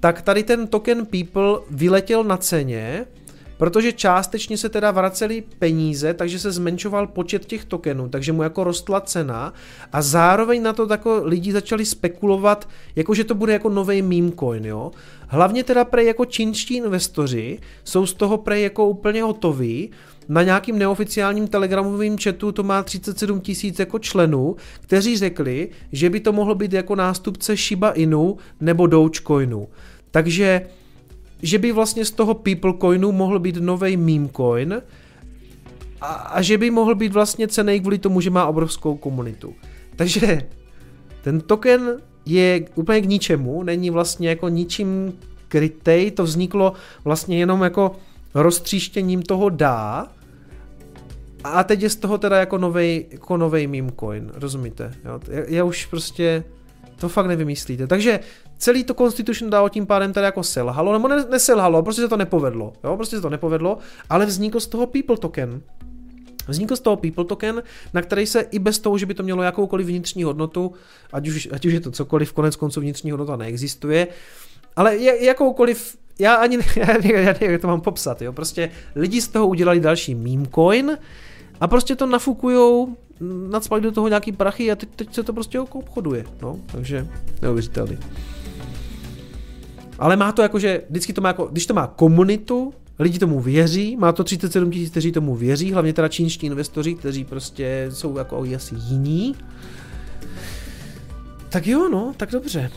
tak 0.00 0.22
tady 0.22 0.42
ten 0.42 0.66
token 0.66 1.06
People 1.06 1.58
vyletěl 1.70 2.24
na 2.24 2.36
ceně, 2.36 3.06
protože 3.58 3.92
částečně 3.92 4.58
se 4.58 4.68
teda 4.68 4.90
vracely 4.90 5.44
peníze, 5.58 6.14
takže 6.14 6.38
se 6.38 6.52
zmenšoval 6.52 7.06
počet 7.06 7.44
těch 7.44 7.64
tokenů, 7.64 8.08
takže 8.08 8.32
mu 8.32 8.42
jako 8.42 8.64
rostla 8.64 9.00
cena 9.00 9.52
a 9.92 10.02
zároveň 10.02 10.62
na 10.62 10.72
to 10.72 10.86
tako 10.86 11.20
lidi 11.24 11.52
začali 11.52 11.84
spekulovat, 11.84 12.68
jako 12.96 13.14
že 13.14 13.24
to 13.24 13.34
bude 13.34 13.52
jako 13.52 13.68
nový 13.68 14.02
meme 14.02 14.32
coin, 14.38 14.64
jo. 14.64 14.90
Hlavně 15.28 15.64
teda 15.64 15.84
prej 15.84 16.06
jako 16.06 16.24
čínští 16.24 16.76
investoři 16.76 17.58
jsou 17.84 18.06
z 18.06 18.14
toho 18.14 18.38
prej 18.38 18.62
jako 18.62 18.88
úplně 18.88 19.22
hotoví, 19.22 19.90
na 20.28 20.42
nějakým 20.42 20.78
neoficiálním 20.78 21.48
telegramovým 21.48 22.18
chatu 22.18 22.52
to 22.52 22.62
má 22.62 22.82
37 22.82 23.40
tisíc 23.40 23.78
jako 23.78 23.98
členů, 23.98 24.56
kteří 24.80 25.16
řekli, 25.16 25.68
že 25.92 26.10
by 26.10 26.20
to 26.20 26.32
mohlo 26.32 26.54
být 26.54 26.72
jako 26.72 26.96
nástupce 26.96 27.56
Shiba 27.56 27.90
Inu 27.90 28.36
nebo 28.60 28.86
Dogecoinu. 28.86 29.68
Takže 30.10 30.66
že 31.42 31.58
by 31.58 31.72
vlastně 31.72 32.04
z 32.04 32.10
toho 32.10 32.34
people 32.34 32.72
coinu 32.80 33.12
mohl 33.12 33.38
být 33.38 33.56
nový 33.56 33.96
meme 33.96 34.28
coin 34.36 34.82
a, 36.00 36.06
a 36.06 36.42
že 36.42 36.58
by 36.58 36.70
mohl 36.70 36.94
být 36.94 37.12
vlastně 37.12 37.48
cený 37.48 37.80
kvůli 37.80 37.98
tomu, 37.98 38.20
že 38.20 38.30
má 38.30 38.46
obrovskou 38.46 38.96
komunitu. 38.96 39.54
Takže 39.96 40.48
ten 41.22 41.40
token 41.40 42.00
je 42.26 42.64
úplně 42.74 43.00
k 43.00 43.04
ničemu, 43.04 43.62
není 43.62 43.90
vlastně 43.90 44.28
jako 44.28 44.48
ničím 44.48 45.12
krytej, 45.48 46.10
to 46.10 46.24
vzniklo 46.24 46.72
vlastně 47.04 47.38
jenom 47.38 47.62
jako 47.62 47.96
roztříštěním 48.34 49.22
toho 49.22 49.48
dá 49.48 50.08
a 51.44 51.64
teď 51.64 51.82
je 51.82 51.90
z 51.90 51.96
toho 51.96 52.18
teda 52.18 52.38
jako 52.38 52.58
novej, 52.58 53.06
jako 53.10 53.36
novej 53.36 53.66
meme 53.66 53.92
coin, 54.00 54.30
rozumíte? 54.34 54.94
Jo? 55.04 55.20
Já, 55.28 55.42
já 55.48 55.64
už 55.64 55.86
prostě 55.86 56.44
to 56.98 57.08
fakt 57.08 57.26
nevymyslíte. 57.26 57.86
Takže 57.86 58.20
celý 58.58 58.84
to 58.84 58.94
Constitution 58.94 59.50
DAO 59.50 59.68
tím 59.68 59.86
pádem 59.86 60.12
tady 60.12 60.24
jako 60.24 60.42
selhalo, 60.42 60.92
nebo 60.92 61.08
ne, 61.08 61.24
neselhalo, 61.30 61.82
prostě 61.82 62.02
se 62.02 62.08
to 62.08 62.16
nepovedlo, 62.16 62.72
jo, 62.84 62.96
prostě 62.96 63.16
se 63.16 63.22
to 63.22 63.30
nepovedlo, 63.30 63.78
ale 64.10 64.26
vznikl 64.26 64.60
z 64.60 64.66
toho 64.66 64.86
People 64.86 65.16
Token. 65.16 65.62
Vznikl 66.48 66.76
z 66.76 66.80
toho 66.80 66.96
People 66.96 67.24
Token, 67.24 67.62
na 67.94 68.02
který 68.02 68.26
se 68.26 68.40
i 68.40 68.58
bez 68.58 68.78
toho, 68.78 68.98
že 68.98 69.06
by 69.06 69.14
to 69.14 69.22
mělo 69.22 69.42
jakoukoliv 69.42 69.86
vnitřní 69.86 70.24
hodnotu, 70.24 70.72
ať 71.12 71.28
už, 71.28 71.48
ať 71.52 71.66
už 71.66 71.72
je 71.72 71.80
to 71.80 71.90
cokoliv, 71.90 72.32
konec 72.32 72.56
konců 72.56 72.80
vnitřní 72.80 73.10
hodnota 73.10 73.36
neexistuje, 73.36 74.06
ale 74.76 74.96
jakoukoliv, 74.96 75.96
já 76.18 76.34
ani 76.34 76.58
já 76.76 76.86
nevím, 76.86 77.50
jak 77.50 77.60
to 77.60 77.66
mám 77.66 77.80
popsat, 77.80 78.22
jo, 78.22 78.32
prostě 78.32 78.70
lidi 78.96 79.20
z 79.20 79.28
toho 79.28 79.46
udělali 79.46 79.80
další 79.80 80.14
meme 80.14 80.46
coin 80.54 80.98
a 81.60 81.68
prostě 81.68 81.96
to 81.96 82.06
nafukujou 82.06 82.96
nadspali 83.50 83.82
do 83.82 83.92
toho 83.92 84.08
nějaký 84.08 84.32
prachy 84.32 84.72
a 84.72 84.76
teď, 84.76 84.88
teď 84.96 85.14
se 85.14 85.22
to 85.22 85.32
prostě 85.32 85.58
jako 85.58 85.78
obchoduje, 85.78 86.24
no, 86.42 86.60
takže 86.66 87.06
neuvěřitelný. 87.42 87.98
Ale 89.98 90.16
má 90.16 90.32
to 90.32 90.42
jako, 90.42 90.58
že 90.58 90.82
vždycky 90.90 91.12
to 91.12 91.20
má 91.20 91.28
jako, 91.28 91.46
když 91.46 91.66
to 91.66 91.74
má 91.74 91.86
komunitu, 91.86 92.74
lidi 92.98 93.18
tomu 93.18 93.40
věří, 93.40 93.96
má 93.96 94.12
to 94.12 94.24
37 94.24 94.70
tisíc, 94.70 94.90
kteří 94.90 95.12
tomu 95.12 95.36
věří, 95.36 95.72
hlavně 95.72 95.92
teda 95.92 96.08
čínští 96.08 96.46
investoři, 96.46 96.94
kteří 96.94 97.24
prostě 97.24 97.86
jsou 97.92 98.18
jako 98.18 98.44
asi 98.56 98.74
jiní. 98.78 99.36
Tak 101.48 101.66
jo, 101.66 101.88
no, 101.88 102.14
tak 102.16 102.30
dobře. 102.30 102.70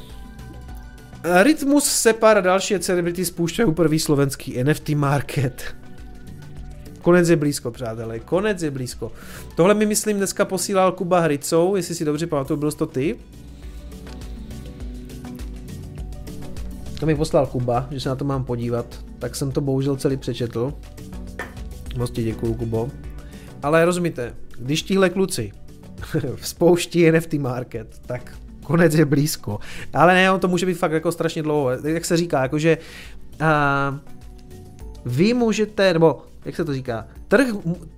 Rytmus 1.44 1.84
Separ 1.84 2.44
další 2.44 2.80
celebrity 2.80 3.26
spoušťají 3.26 3.74
první 3.74 4.00
slovenský 4.00 4.64
NFT 4.64 4.90
market. 4.90 5.76
Konec 7.02 7.30
je 7.30 7.36
blízko, 7.36 7.72
přátelé, 7.72 8.20
konec 8.20 8.64
je 8.64 8.72
blízko. 8.72 9.12
Tohle 9.56 9.74
mi 9.74 9.86
myslím 9.86 10.18
dneska 10.18 10.46
posílal 10.46 10.92
Kuba 10.92 11.20
Hricou, 11.20 11.76
jestli 11.76 11.96
si 11.96 12.06
dobře 12.06 12.28
pamatuju, 12.28 12.60
byl 12.60 12.72
to 12.72 12.86
ty. 12.86 13.18
To 17.00 17.06
mi 17.06 17.16
poslal 17.16 17.46
Kuba, 17.46 17.88
že 17.92 18.00
se 18.00 18.10
na 18.10 18.16
to 18.16 18.26
mám 18.26 18.44
podívat, 18.44 18.86
tak 19.20 19.36
jsem 19.36 19.52
to 19.52 19.62
bohužel 19.62 19.96
celý 19.96 20.18
přečetl. 20.18 20.74
Moc 21.98 22.12
ti 22.12 22.24
děkuju, 22.24 22.54
Kubo. 22.54 22.90
Ale 23.64 23.86
rozumíte, 23.86 24.36
když 24.58 24.82
tihle 24.84 25.10
kluci 25.10 25.52
spouští 26.42 27.12
NFT 27.12 27.34
market, 27.34 28.02
tak 28.06 28.38
konec 28.64 28.96
je 28.96 29.06
blízko. 29.06 29.60
Ale 29.94 30.14
ne, 30.14 30.32
on 30.32 30.40
to 30.40 30.48
může 30.48 30.66
být 30.66 30.74
fakt 30.74 30.92
jako 30.92 31.12
strašně 31.12 31.44
dlouho. 31.44 31.70
Jak 31.70 32.06
se 32.06 32.18
říká, 32.18 32.42
jakože 32.42 32.78
uh, 33.42 33.98
vy 35.06 35.34
můžete, 35.34 35.94
nebo 35.94 36.31
jak 36.46 36.56
se 36.56 36.66
to 36.66 36.74
říká, 36.74 37.08
trh, 37.28 37.48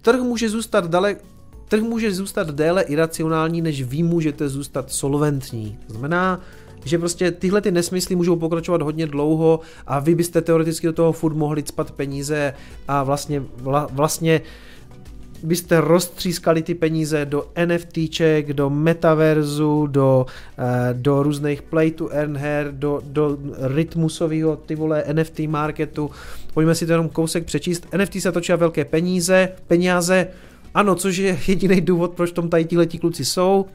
trh 0.01 0.22
může 0.22 0.49
zůstat 0.49 0.89
dalek, 0.89 1.23
trh 1.67 1.81
může 1.81 2.13
zůstat 2.13 2.49
déle 2.49 2.83
iracionální, 2.83 3.61
než 3.61 3.83
vy 3.83 4.03
můžete 4.03 4.49
zůstat 4.49 4.91
solventní. 4.91 5.77
To 5.88 5.93
znamená, 5.93 6.39
že 6.85 6.97
prostě 6.97 7.31
tyhle 7.31 7.61
ty 7.61 7.72
nesmysly 7.72 8.15
můžou 8.15 8.35
pokračovat 8.35 8.81
hodně 8.81 9.07
dlouho 9.07 9.59
a 9.88 9.99
vy 9.99 10.15
byste 10.15 10.41
teoreticky 10.41 10.88
do 10.88 10.93
toho 10.93 11.11
furt 11.11 11.35
mohli 11.35 11.63
spat 11.65 11.91
peníze 11.91 12.53
a 12.88 13.03
vlastně, 13.03 13.43
vla, 13.57 13.88
vlastně 13.91 14.41
byste 15.43 15.81
roztřískali 15.81 16.63
ty 16.63 16.75
peníze 16.75 17.25
do 17.25 17.47
NFTček, 17.65 18.53
do 18.53 18.69
metaverzu, 18.69 19.88
do, 19.88 20.25
uh, 20.57 20.65
do 20.93 21.23
různých 21.23 21.61
play 21.61 21.91
to 21.91 22.09
earn 22.09 22.38
her, 22.38 22.67
do, 22.72 23.01
do 23.03 23.38
rytmusového 23.59 24.55
ty 24.55 24.75
vole 24.75 25.03
NFT 25.13 25.39
marketu. 25.39 26.11
Pojďme 26.53 26.75
si 26.75 26.85
to 26.85 26.91
jenom 26.91 27.09
kousek 27.09 27.45
přečíst. 27.45 27.88
NFT 27.97 28.22
se 28.22 28.31
točí 28.31 28.53
velké 28.53 28.85
peníze, 28.85 29.49
peníze, 29.67 30.27
ano, 30.73 30.95
což 30.95 31.17
je 31.17 31.39
jediný 31.47 31.81
důvod, 31.81 32.11
proč 32.11 32.31
tom 32.31 32.49
tady 32.49 32.65
tíhleti 32.65 32.97
kluci 32.97 33.25
jsou. 33.25 33.65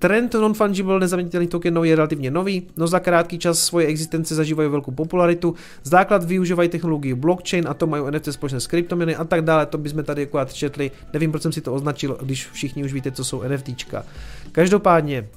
Trend 0.00 0.34
non-fungible 0.34 1.00
nezaměnitelných 1.00 1.50
tokenů 1.50 1.84
je 1.84 1.96
relativně 1.96 2.30
nový, 2.30 2.62
no 2.76 2.86
za 2.86 3.00
krátký 3.00 3.38
čas 3.38 3.58
svoje 3.58 3.86
existence 3.86 4.34
zažívají 4.34 4.68
velkou 4.68 4.90
popularitu. 4.90 5.54
Základ 5.82 6.24
využívají 6.24 6.68
technologii 6.68 7.14
blockchain 7.14 7.68
a 7.68 7.74
to 7.74 7.86
mají 7.86 8.04
NFT 8.10 8.32
společné 8.32 8.60
s 8.60 8.66
kryptoměny 8.66 9.16
a 9.16 9.24
tak 9.24 9.44
dále, 9.44 9.66
to 9.66 9.78
bychom 9.78 10.04
tady 10.04 10.22
jako 10.22 10.44
četli. 10.44 10.90
Nevím, 11.12 11.30
proč 11.30 11.42
jsem 11.42 11.52
si 11.52 11.60
to 11.60 11.74
označil, 11.74 12.18
když 12.22 12.48
všichni 12.48 12.84
už 12.84 12.92
víte, 12.92 13.10
co 13.10 13.24
jsou 13.24 13.42
NFTčka. 13.42 14.04
Každopádně, 14.52 15.28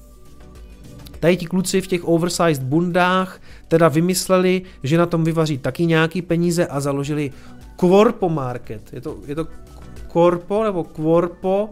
Tady 1.20 1.38
ti 1.38 1.46
kluci 1.46 1.82
v 1.82 1.88
těch 1.88 2.04
oversized 2.04 2.64
bundách 2.64 3.42
teda 3.68 3.88
vymysleli, 3.88 4.62
že 4.84 4.98
na 4.98 5.06
tom 5.06 5.24
vyvaří 5.24 5.58
taky 5.58 5.86
nějaký 5.86 6.22
peníze 6.22 6.68
a 6.68 6.80
založili 6.80 7.32
Corpo 7.80 8.30
Market. 8.30 8.94
Je 8.94 9.02
to, 9.02 9.18
je 9.26 9.36
to 9.36 9.48
Corpo 10.12 10.64
nebo 10.64 10.84
Corpo 10.84 11.70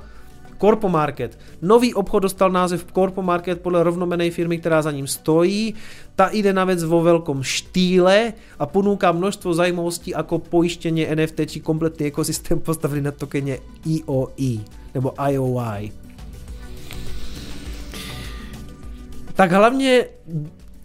Corpo 0.61 0.89
Market. 0.89 1.39
Nový 1.61 1.93
obchod 1.93 2.23
dostal 2.23 2.51
název 2.51 2.85
Corpo 2.93 3.21
Market 3.21 3.61
podle 3.61 3.83
rovnomenej 3.83 4.31
firmy, 4.31 4.57
která 4.57 4.81
za 4.81 4.91
ním 4.91 5.07
stojí. 5.07 5.73
Ta 6.15 6.29
jde 6.31 6.53
na 6.53 6.65
věc 6.65 6.83
vo 6.83 7.01
velkom 7.01 7.43
štýle 7.43 8.33
a 8.59 8.65
ponúka 8.65 9.11
množstvo 9.11 9.53
zajímavostí 9.53 10.11
jako 10.11 10.39
pojištění 10.39 11.07
NFT 11.15 11.39
či 11.45 11.59
kompletný 11.59 12.05
ekosystém 12.05 12.59
postavený 12.59 13.01
na 13.01 13.11
tokeně 13.11 13.59
EOE 13.89 14.57
nebo 14.93 15.13
IOI. 15.29 15.91
Tak 19.33 19.51
hlavně 19.51 20.05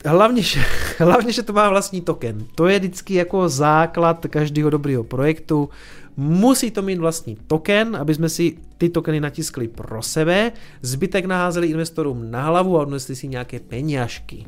Hlavně 0.06 0.42
že, 0.42 0.60
hlavně, 0.98 1.32
že 1.32 1.42
to 1.42 1.52
má 1.52 1.70
vlastní 1.70 2.00
token. 2.00 2.46
To 2.54 2.66
je 2.66 2.78
vždycky 2.78 3.14
jako 3.14 3.48
základ 3.48 4.26
každého 4.30 4.70
dobrého 4.70 5.04
projektu. 5.04 5.68
Musí 6.16 6.70
to 6.70 6.82
mít 6.82 6.98
vlastní 6.98 7.36
token, 7.46 7.96
aby 7.96 8.14
jsme 8.14 8.28
si 8.28 8.56
ty 8.78 8.88
tokeny 8.88 9.20
natiskli 9.20 9.68
pro 9.68 10.02
sebe, 10.02 10.52
zbytek 10.82 11.24
naházeli 11.24 11.66
investorům 11.66 12.30
na 12.30 12.44
hlavu 12.44 12.78
a 12.78 12.82
odnesli 12.82 13.16
si 13.16 13.28
nějaké 13.28 13.60
peněžky. 13.60 14.44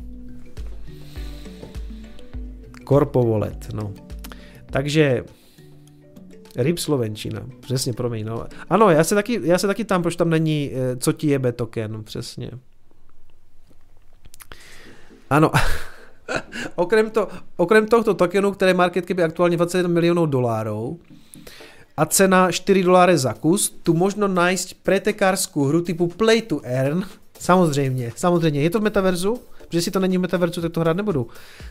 Corpo 2.87 3.23
Wallet, 3.23 3.67
no. 3.73 3.93
Takže 4.65 5.23
Ryb 6.55 6.77
Slovenčina, 6.77 7.45
přesně, 7.59 7.93
promiň, 7.93 8.25
no. 8.25 8.45
Ano, 8.69 8.89
já 8.89 9.03
se 9.03 9.15
taky, 9.15 9.39
já 9.43 9.57
se 9.57 9.67
taky 9.67 9.85
tam, 9.85 10.01
proč 10.01 10.15
tam 10.15 10.29
není, 10.29 10.71
eh, 10.73 10.97
co 10.97 11.13
ti 11.13 11.27
jebe 11.27 11.51
token, 11.51 12.03
přesně. 12.03 12.51
Ano. 15.29 15.51
okrem, 16.75 17.09
to, 17.09 17.27
okrem 17.57 17.87
tohto 17.87 18.13
tokenu, 18.13 18.51
které 18.51 18.73
market 18.73 19.05
cap 19.05 19.17
je 19.17 19.23
aktuálně 19.23 19.57
21 19.57 19.93
milionů 19.93 20.25
dolárů 20.25 20.99
a 21.97 22.05
cena 22.05 22.51
4 22.51 22.83
doláry 22.83 23.17
za 23.17 23.33
kus, 23.33 23.69
tu 23.83 23.93
možno 23.93 24.27
najít 24.27 24.73
pretekářskou 24.83 25.63
hru 25.63 25.81
typu 25.81 26.07
Play 26.07 26.41
to 26.41 26.61
Earn, 26.63 27.03
samozřejmě, 27.39 28.11
samozřejmě, 28.15 28.61
je 28.61 28.69
to 28.69 28.79
v 28.79 28.83
metaverzu, 28.83 29.39
protože 29.67 29.81
si 29.81 29.91
to 29.91 29.99
není 29.99 30.17
v 30.17 30.21
metaverzu, 30.21 30.61
tak 30.61 30.71
to 30.71 30.79
hrát 30.79 30.97
nebudu. 30.97 31.27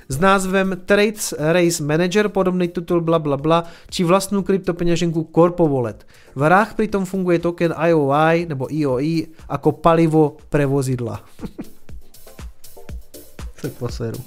S 0.09 0.19
názvem 0.19 0.81
Trades 0.85 1.35
Race 1.39 1.83
Manager, 1.83 2.29
podobný 2.29 2.69
titul 2.69 3.01
bla 3.01 3.19
bla 3.19 3.37
bla, 3.37 3.65
či 3.91 4.05
vlastní 4.05 4.45
kryptopeněženku 4.45 5.31
Corpo 5.35 5.69
Wallet. 5.69 6.07
V 6.35 6.41
hrách 6.41 6.75
přitom 6.75 7.05
funguje 7.05 7.39
token 7.39 7.75
IOI 7.87 8.47
nebo 8.49 8.75
IOI 8.75 9.27
jako 9.51 9.73
palivo 9.73 10.37
pre 10.49 10.67
vozidla. 10.67 11.25
tak 13.63 13.73
poseru. 13.73 14.19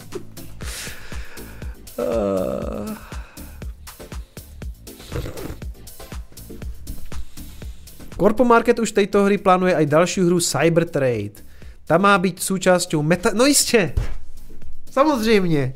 Corpo 8.19 8.45
Market 8.45 8.79
už 8.79 8.91
tejto 8.91 9.23
hry 9.25 9.37
plánuje 9.37 9.75
aj 9.75 9.85
další 9.85 10.21
hru 10.21 10.39
Cybertrade. 10.39 11.41
Ta 11.85 11.97
má 11.97 12.17
být 12.17 12.43
součástí 12.43 12.97
meta... 13.01 13.29
No 13.33 13.45
jistě! 13.45 13.93
Samozřejmě! 14.91 15.73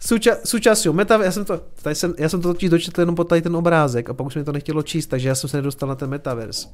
Souča- 0.00 0.38
součástí 0.44 0.88
meta... 0.88 1.24
Já 1.24 1.32
jsem 1.32 1.44
to, 1.44 1.60
tady 1.82 1.94
jsem, 1.94 2.14
já 2.18 2.28
jsem 2.28 2.40
to 2.40 2.48
totiž 2.48 2.70
dočetl 2.70 3.00
jenom 3.00 3.14
pod 3.14 3.24
tady 3.24 3.42
ten 3.42 3.56
obrázek 3.56 4.10
a 4.10 4.14
pak 4.14 4.26
už 4.26 4.34
mi 4.34 4.44
to 4.44 4.52
nechtělo 4.52 4.82
číst, 4.82 5.06
takže 5.06 5.28
já 5.28 5.34
jsem 5.34 5.50
se 5.50 5.56
nedostal 5.56 5.88
na 5.88 5.94
ten 5.94 6.10
metaverse. 6.10 6.68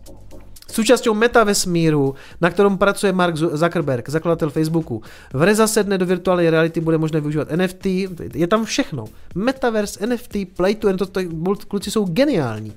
Součástí 0.72 1.10
meta 1.14 1.44
vesmíru, 1.44 2.14
na 2.40 2.50
kterém 2.50 2.78
pracuje 2.78 3.12
Mark 3.12 3.36
Zuckerberg, 3.36 4.08
zakladatel 4.08 4.50
Facebooku. 4.50 5.02
V 5.32 5.40
hře 5.40 5.54
zasedne 5.54 5.98
do 5.98 6.06
virtuální 6.06 6.50
reality 6.50 6.80
bude 6.80 6.98
možné 6.98 7.20
využívat 7.20 7.48
NFT, 7.56 7.86
je 8.34 8.46
tam 8.48 8.64
všechno. 8.64 9.04
Metaverse, 9.34 10.06
NFT, 10.06 10.36
Play 10.56 10.74
to, 10.74 10.96
to, 10.96 11.06
to, 11.06 11.20
kluci 11.68 11.90
jsou 11.90 12.04
geniální. 12.04 12.72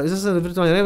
Uh, 0.00 0.08
zase 0.08 0.40
virtuálně 0.40 0.84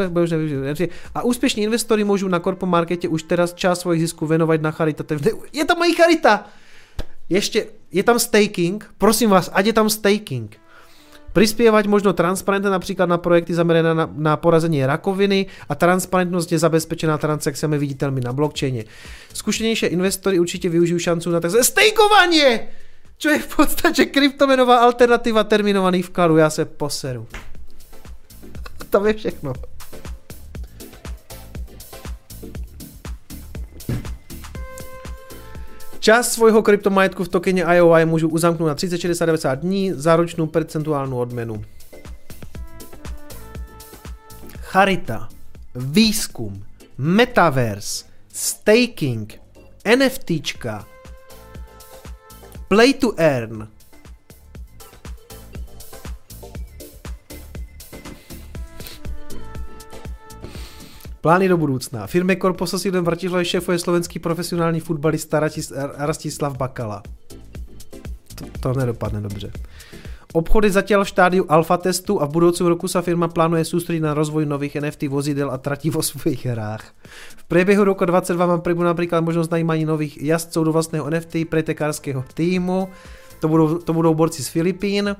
a 1.14 1.22
úspěšní 1.22 1.62
investory 1.62 2.04
můžou 2.04 2.28
na 2.28 2.38
korpo 2.38 2.66
marketě 2.66 3.08
už 3.08 3.22
teraz 3.22 3.54
část 3.54 3.80
svojich 3.80 4.02
zisků 4.02 4.26
věnovat 4.26 4.62
na 4.62 4.70
charitativné. 4.70 5.30
Je 5.52 5.64
tam 5.64 5.78
mají 5.78 5.94
charita! 5.94 6.46
Ještě, 7.28 7.66
je 7.92 8.02
tam 8.02 8.18
staking, 8.18 8.94
prosím 8.98 9.30
vás, 9.30 9.50
ať 9.52 9.66
je 9.66 9.72
tam 9.72 9.90
staking. 9.90 10.56
Prispievať 11.34 11.86
možno 11.86 12.12
transparentně 12.12 12.70
například 12.70 13.06
na 13.06 13.18
projekty 13.18 13.54
zamerané 13.54 13.94
na, 13.94 14.10
na 14.16 14.36
porazení 14.36 14.86
rakoviny 14.86 15.46
a 15.68 15.74
transparentnost 15.74 16.52
je 16.52 16.58
zabezpečená 16.58 17.18
transakcemi 17.18 17.78
viditelnými 17.78 18.20
na 18.20 18.32
blockchaině. 18.32 18.84
Zkušenější 19.34 19.86
investory 19.86 20.38
určitě 20.38 20.68
využijí 20.68 21.00
šancu 21.00 21.30
na 21.30 21.40
takzvané 21.40 21.64
stakeování, 21.64 22.60
čo 23.18 23.28
je 23.28 23.38
v 23.38 23.56
podstatě 23.56 24.06
kryptomenová 24.06 24.78
alternativa 24.78 25.44
terminovaných 25.44 26.06
vkladů. 26.06 26.36
Já 26.36 26.50
se 26.50 26.64
poseru. 26.64 27.26
Tam 28.90 29.06
je 29.06 29.12
všechno. 29.12 29.52
Část 36.04 36.32
svojho 36.32 36.62
kryptomajetku 36.62 37.24
v 37.24 37.28
tokeně 37.28 37.64
IOI 37.74 38.04
můžu 38.04 38.28
uzamknout 38.28 38.68
na 38.68 38.74
30, 38.74 38.98
60, 38.98 39.26
90 39.26 39.54
dní, 39.54 39.92
záručnou 39.94 40.46
percentuálnu 40.46 41.18
odměnu. 41.18 41.64
Charita, 44.58 45.28
výzkum, 45.74 46.64
metaverse, 46.98 48.04
staking, 48.32 49.40
NFTčka, 49.96 50.86
play 52.68 52.94
to 52.94 53.14
earn, 53.16 53.68
Plány 61.24 61.48
do 61.48 61.56
budoucna. 61.56 62.06
Firmy 62.06 62.36
Korpo 62.36 62.66
s 62.66 62.76
sídlem 62.76 63.04
Vratislav 63.04 63.46
šéfuje 63.46 63.78
slovenský 63.78 64.18
profesionální 64.18 64.80
fotbalista 64.80 65.40
Rastislav 65.96 66.56
Bakala. 66.56 67.02
To, 68.34 68.44
to 68.60 68.72
nedopadne 68.72 69.20
dobře. 69.20 69.52
Obchody 70.32 70.70
zatím 70.70 70.98
v 71.00 71.08
štádiu 71.08 71.46
alfa 71.48 71.76
testu 71.76 72.22
a 72.22 72.26
v 72.26 72.30
budoucím 72.30 72.66
roku 72.66 72.88
sa 72.88 73.00
firma 73.02 73.28
plánuje 73.28 73.64
soustředit 73.64 74.00
na 74.00 74.14
rozvoj 74.14 74.46
nových 74.46 74.76
NFT 74.76 75.02
vozidel 75.08 75.50
a 75.50 75.58
tratí 75.58 75.90
vo 75.90 76.02
svých 76.02 76.46
hrách. 76.46 76.92
V 77.36 77.44
průběhu 77.44 77.84
roku 77.84 78.04
2022 78.04 78.46
mám 78.46 78.60
pribu 78.60 78.82
například 78.82 79.20
možnost 79.20 79.50
najímání 79.50 79.84
nových 79.84 80.22
jazdců 80.22 80.64
do 80.64 80.72
vlastného 80.72 81.10
NFT 81.10 81.48
pretekářského 81.48 82.24
týmu. 82.34 82.88
To 83.44 83.48
budou, 83.48 83.78
to 83.78 83.92
budou 83.92 84.14
borci 84.14 84.42
z 84.42 84.48
Filipín 84.48 85.16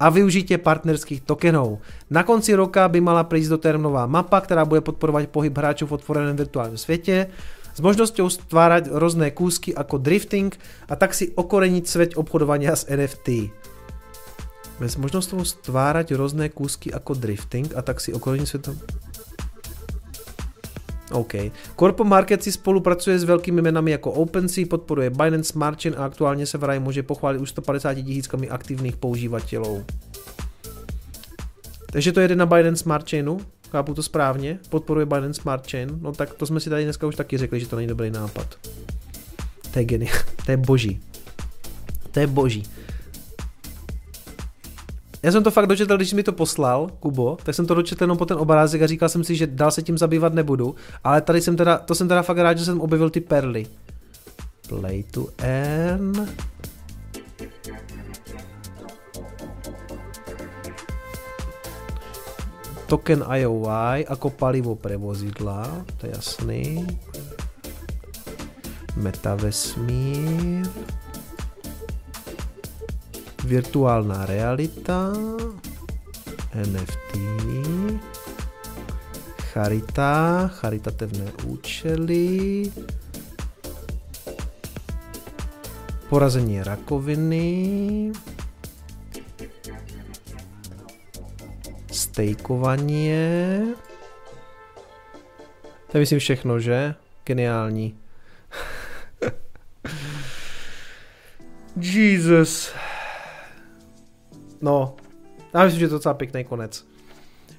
a 0.00 0.10
využitě 0.10 0.58
partnerských 0.58 1.20
tokenů. 1.20 1.78
Na 2.10 2.22
konci 2.22 2.54
roka 2.54 2.88
by 2.88 3.00
mala 3.00 3.24
přijít 3.24 3.48
do 3.48 3.58
termnová 3.58 4.06
mapa, 4.06 4.40
která 4.40 4.64
bude 4.64 4.80
podporovat 4.80 5.28
pohyb 5.28 5.58
hráčů 5.58 5.86
v 5.86 5.92
otvoreném 5.92 6.36
virtuálním 6.36 6.78
světě 6.78 7.26
s 7.74 7.80
možnosťou 7.80 8.30
stvárať 8.30 8.90
různé 8.90 9.30
kúsky 9.30 9.74
jako 9.78 9.98
drifting 9.98 10.58
a 10.88 10.96
tak 10.96 11.14
si 11.14 11.30
okoreniť 11.30 11.86
svět 11.86 12.10
obchodovania 12.18 12.76
s 12.76 12.90
NFT. 12.90 13.54
Bez 14.80 14.96
možnosťou 14.96 15.44
stvárať 15.44 16.18
různé 16.18 16.48
kúsky 16.48 16.90
jako 16.92 17.14
drifting 17.14 17.76
a 17.76 17.82
tak 17.82 18.00
si 18.00 18.10
okoreniť 18.12 18.48
svět... 18.48 18.68
OK. 21.12 21.34
Corpo 21.78 22.04
Market 22.04 22.42
si 22.42 22.52
spolupracuje 22.52 23.18
s 23.18 23.24
velkými 23.24 23.62
jmenami 23.62 23.90
jako 23.90 24.12
OpenSea, 24.12 24.66
podporuje 24.70 25.10
Binance 25.10 25.52
Smart 25.52 25.82
Chain 25.82 25.94
a 25.98 26.04
aktuálně 26.04 26.46
se 26.46 26.58
v 26.58 26.64
RAI 26.64 26.78
může 26.78 27.02
pochválit 27.02 27.38
už 27.38 27.50
150 27.50 27.94
tisíckami 27.94 28.48
aktivních 28.48 28.96
používatelů. 28.96 29.84
Takže 31.92 32.12
to 32.12 32.20
jede 32.20 32.36
na 32.36 32.46
Binance 32.46 32.82
Smart 32.82 33.10
Chainu, 33.10 33.40
chápu 33.70 33.94
to 33.94 34.02
správně, 34.02 34.58
podporuje 34.68 35.06
Binance 35.06 35.40
Smart 35.40 35.70
Chain, 35.70 35.98
no 36.00 36.12
tak 36.12 36.34
to 36.34 36.46
jsme 36.46 36.60
si 36.60 36.70
tady 36.70 36.84
dneska 36.84 37.06
už 37.06 37.16
taky 37.16 37.38
řekli, 37.38 37.60
že 37.60 37.66
to 37.66 37.76
není 37.76 37.88
dobrý 37.88 38.10
nápad. 38.10 38.54
To 39.70 39.78
je 39.78 39.84
geniální, 39.84 40.20
to 40.46 40.50
je 40.50 40.56
boží. 40.56 41.00
To 42.10 42.20
je 42.20 42.26
boží. 42.26 42.62
Já 45.22 45.32
jsem 45.32 45.42
to 45.42 45.50
fakt 45.50 45.66
dočetl, 45.66 45.96
když 45.96 46.10
jsi 46.10 46.16
mi 46.16 46.22
to 46.22 46.32
poslal, 46.32 46.90
Kubo, 47.00 47.36
tak 47.42 47.54
jsem 47.54 47.66
to 47.66 47.74
dočetl 47.74 48.04
jenom 48.04 48.18
po 48.18 48.26
ten 48.26 48.36
obrázek 48.36 48.82
a 48.82 48.86
říkal 48.86 49.08
jsem 49.08 49.24
si, 49.24 49.36
že 49.36 49.46
dál 49.46 49.70
se 49.70 49.82
tím 49.82 49.98
zabývat 49.98 50.34
nebudu, 50.34 50.74
ale 51.04 51.20
tady 51.20 51.40
jsem 51.40 51.56
teda, 51.56 51.78
to 51.78 51.94
jsem 51.94 52.08
teda 52.08 52.22
fakt 52.22 52.38
rád, 52.38 52.58
že 52.58 52.64
jsem 52.64 52.80
objevil 52.80 53.10
ty 53.10 53.20
perly. 53.20 53.66
Play 54.68 55.02
to 55.02 55.26
earn. 55.38 56.28
Token 62.86 63.24
IOI 63.34 64.06
jako 64.10 64.30
palivo 64.30 64.74
pre 64.74 64.96
vozidla, 64.96 65.84
to 65.96 66.06
je 66.06 66.12
jasný. 66.16 66.86
Metavesmír 68.96 70.66
virtuálna 73.48 74.28
realita, 74.28 75.16
NFT, 76.52 77.16
charita, 79.40 80.44
charitativné 80.52 81.32
účely, 81.48 82.68
porazení 86.08 86.62
rakoviny, 86.62 88.12
stejkování. 91.92 93.12
To 95.90 95.96
je 95.96 96.00
myslím 96.00 96.18
všechno, 96.18 96.60
že? 96.60 96.94
Geniální. 97.24 97.98
Jesus. 101.80 102.72
No, 104.60 104.96
já 105.54 105.64
myslím, 105.64 105.80
že 105.80 105.88
to 105.88 105.94
je 105.94 105.98
docela 105.98 106.14
pěkný 106.14 106.44
konec. 106.44 106.86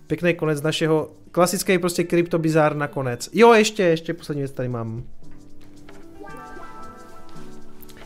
Pěkný 0.07 0.33
konec 0.33 0.61
našeho, 0.61 1.11
klasický 1.31 1.77
prostě 1.79 2.03
kryptobizár 2.03 2.75
na 2.75 2.87
konec. 2.87 3.29
Jo, 3.33 3.53
ještě, 3.53 3.83
ještě 3.83 4.13
poslední 4.13 4.41
věc 4.41 4.51
tady 4.51 4.69
mám. 4.69 5.03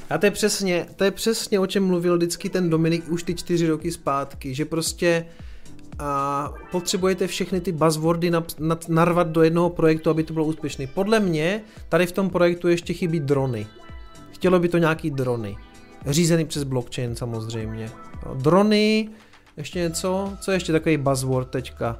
A 0.09 0.17
to 0.17 0.25
je 0.25 0.31
přesně, 0.31 0.85
to 0.95 1.03
je 1.03 1.11
přesně 1.11 1.59
o 1.59 1.67
čem 1.67 1.85
mluvil 1.85 2.17
vždycky 2.17 2.49
ten 2.49 2.69
Dominik 2.69 3.09
už 3.09 3.23
ty 3.23 3.35
čtyři 3.35 3.67
roky 3.67 3.91
zpátky, 3.91 4.53
že 4.53 4.65
prostě 4.65 5.25
a 5.99 6.53
potřebujete 6.71 7.27
všechny 7.27 7.61
ty 7.61 7.71
buzzwordy 7.71 8.31
na, 8.31 8.45
na, 8.59 8.79
narvat 8.87 9.27
do 9.27 9.43
jednoho 9.43 9.69
projektu, 9.69 10.09
aby 10.09 10.23
to 10.23 10.33
bylo 10.33 10.45
úspěšný. 10.45 10.87
Podle 10.87 11.19
mě 11.19 11.63
tady 11.89 12.05
v 12.05 12.11
tom 12.11 12.29
projektu 12.29 12.67
ještě 12.67 12.93
chybí 12.93 13.19
drony. 13.19 13.67
Chtělo 14.31 14.59
by 14.59 14.69
to 14.69 14.77
nějaký 14.77 15.11
drony. 15.11 15.57
Řízený 16.05 16.45
přes 16.45 16.63
blockchain 16.63 17.15
samozřejmě. 17.15 17.89
No, 18.25 18.35
drony, 18.35 19.09
ještě 19.57 19.79
něco, 19.79 20.33
co 20.39 20.51
je 20.51 20.55
ještě 20.55 20.71
takový 20.71 20.97
buzzword 20.97 21.49
teďka? 21.49 21.97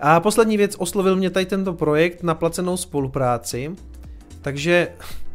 A 0.00 0.20
poslední 0.20 0.56
věc, 0.56 0.76
oslovil 0.78 1.16
mě 1.16 1.30
tady 1.30 1.46
tento 1.46 1.72
projekt 1.72 2.22
na 2.22 2.34
placenou 2.34 2.76
spolupráci, 2.76 3.76
takže 4.42 4.88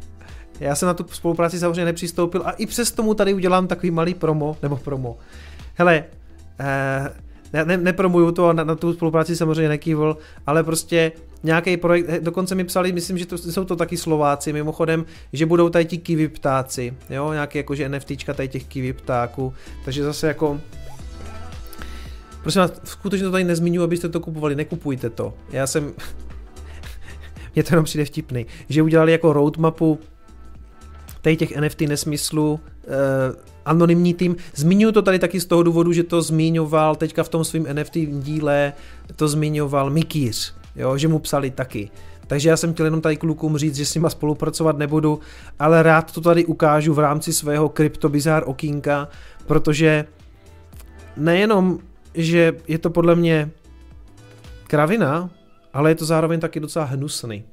já 0.60 0.76
jsem 0.76 0.88
na 0.88 0.94
tu 0.94 1.06
spolupráci 1.12 1.60
samozřejmě 1.60 1.86
nepřistoupil 1.86 2.44
a 2.46 2.52
i 2.52 2.66
přes 2.66 2.92
tomu 2.92 3.14
tady 3.14 3.34
udělám 3.34 3.68
takový 3.68 3.92
malý 3.92 4.14
promo, 4.14 4.58
nebo 4.62 4.78
promo. 4.78 5.18
Hele, 5.74 6.04
eh, 6.60 7.14
ne, 7.54 7.66
ne, 7.66 7.78
nepromuju 7.78 8.32
to, 8.32 8.54
na, 8.54 8.64
na 8.64 8.76
tu 8.76 8.94
spolupráci 8.94 9.36
samozřejmě 9.36 9.70
nekývil, 9.70 10.18
ale 10.48 10.64
prostě 10.64 11.12
nějaký 11.44 11.78
projekt, 11.78 12.22
dokonce 12.22 12.56
mi 12.56 12.64
psali, 12.64 12.92
myslím, 12.92 13.18
že 13.18 13.26
to, 13.26 13.38
jsou 13.38 13.66
to 13.66 13.76
taky 13.76 13.98
Slováci, 13.98 14.54
mimochodem, 14.54 15.06
že 15.34 15.46
budou 15.46 15.70
tady 15.70 15.86
ti 15.86 15.98
kiwi 15.98 16.28
ptáci, 16.28 16.94
jo, 17.10 17.34
nějaký 17.34 17.58
jakože 17.58 17.90
NFTčka 17.90 18.34
tady 18.34 18.48
těch 18.48 18.66
kiwi 18.66 18.94
ptáků, 18.94 19.54
takže 19.86 20.04
zase 20.04 20.28
jako 20.28 20.60
Prosím 22.42 22.62
vás, 22.62 22.72
skutečně 22.84 23.26
to 23.26 23.32
tady 23.32 23.44
nezmiňuji, 23.44 23.84
abyste 23.84 24.10
to 24.10 24.20
kupovali, 24.20 24.56
nekupujte 24.56 25.10
to. 25.10 25.34
Já 25.52 25.68
jsem, 25.68 25.94
mě 27.56 27.64
to 27.64 27.74
jenom 27.74 27.86
přijde 27.86 28.06
vtipný, 28.06 28.46
že 28.70 28.82
udělali 28.82 29.12
jako 29.12 29.34
roadmapu 29.34 30.00
tady 31.22 31.38
těch 31.38 31.58
NFT 31.58 31.82
nesmyslů, 31.82 32.60
eh, 32.84 32.88
anonymní 33.66 34.14
tým. 34.14 34.36
Zmiňuji 34.56 34.92
to 34.92 35.02
tady 35.02 35.20
taky 35.20 35.40
z 35.40 35.46
toho 35.46 35.64
důvodu, 35.64 35.94
že 35.94 36.04
to 36.04 36.22
zmiňoval 36.22 36.96
teďka 36.96 37.24
v 37.24 37.30
tom 37.30 37.44
svém 37.44 37.66
NFT 37.74 37.96
díle, 38.06 38.74
to 39.16 39.28
zmiňoval 39.28 39.90
Mikýř, 39.90 40.54
jo, 40.76 40.98
že 40.98 41.08
mu 41.08 41.20
psali 41.20 41.52
taky. 41.52 41.92
Takže 42.28 42.50
já 42.50 42.58
jsem 42.58 42.74
chtěl 42.74 42.86
jenom 42.86 43.02
tady 43.02 43.18
klukům 43.18 43.58
říct, 43.58 43.76
že 43.76 43.86
s 43.86 43.96
nima 43.96 44.10
spolupracovat 44.10 44.78
nebudu, 44.78 45.20
ale 45.60 45.84
rád 45.84 46.12
to 46.12 46.22
tady 46.22 46.46
ukážu 46.46 46.94
v 46.94 47.00
rámci 47.00 47.34
svého 47.34 47.70
kryptobizár 47.70 48.44
okýnka, 48.46 49.08
protože 49.48 50.06
nejenom, 51.18 51.80
že 52.14 52.54
je 52.68 52.78
to 52.78 52.90
podle 52.90 53.16
mě 53.16 53.52
kravina, 54.68 55.30
ale 55.74 55.92
je 55.92 55.96
to 55.96 56.06
zároveň 56.06 56.40
taky 56.40 56.60
docela 56.60 56.86
hnusný. 56.86 57.44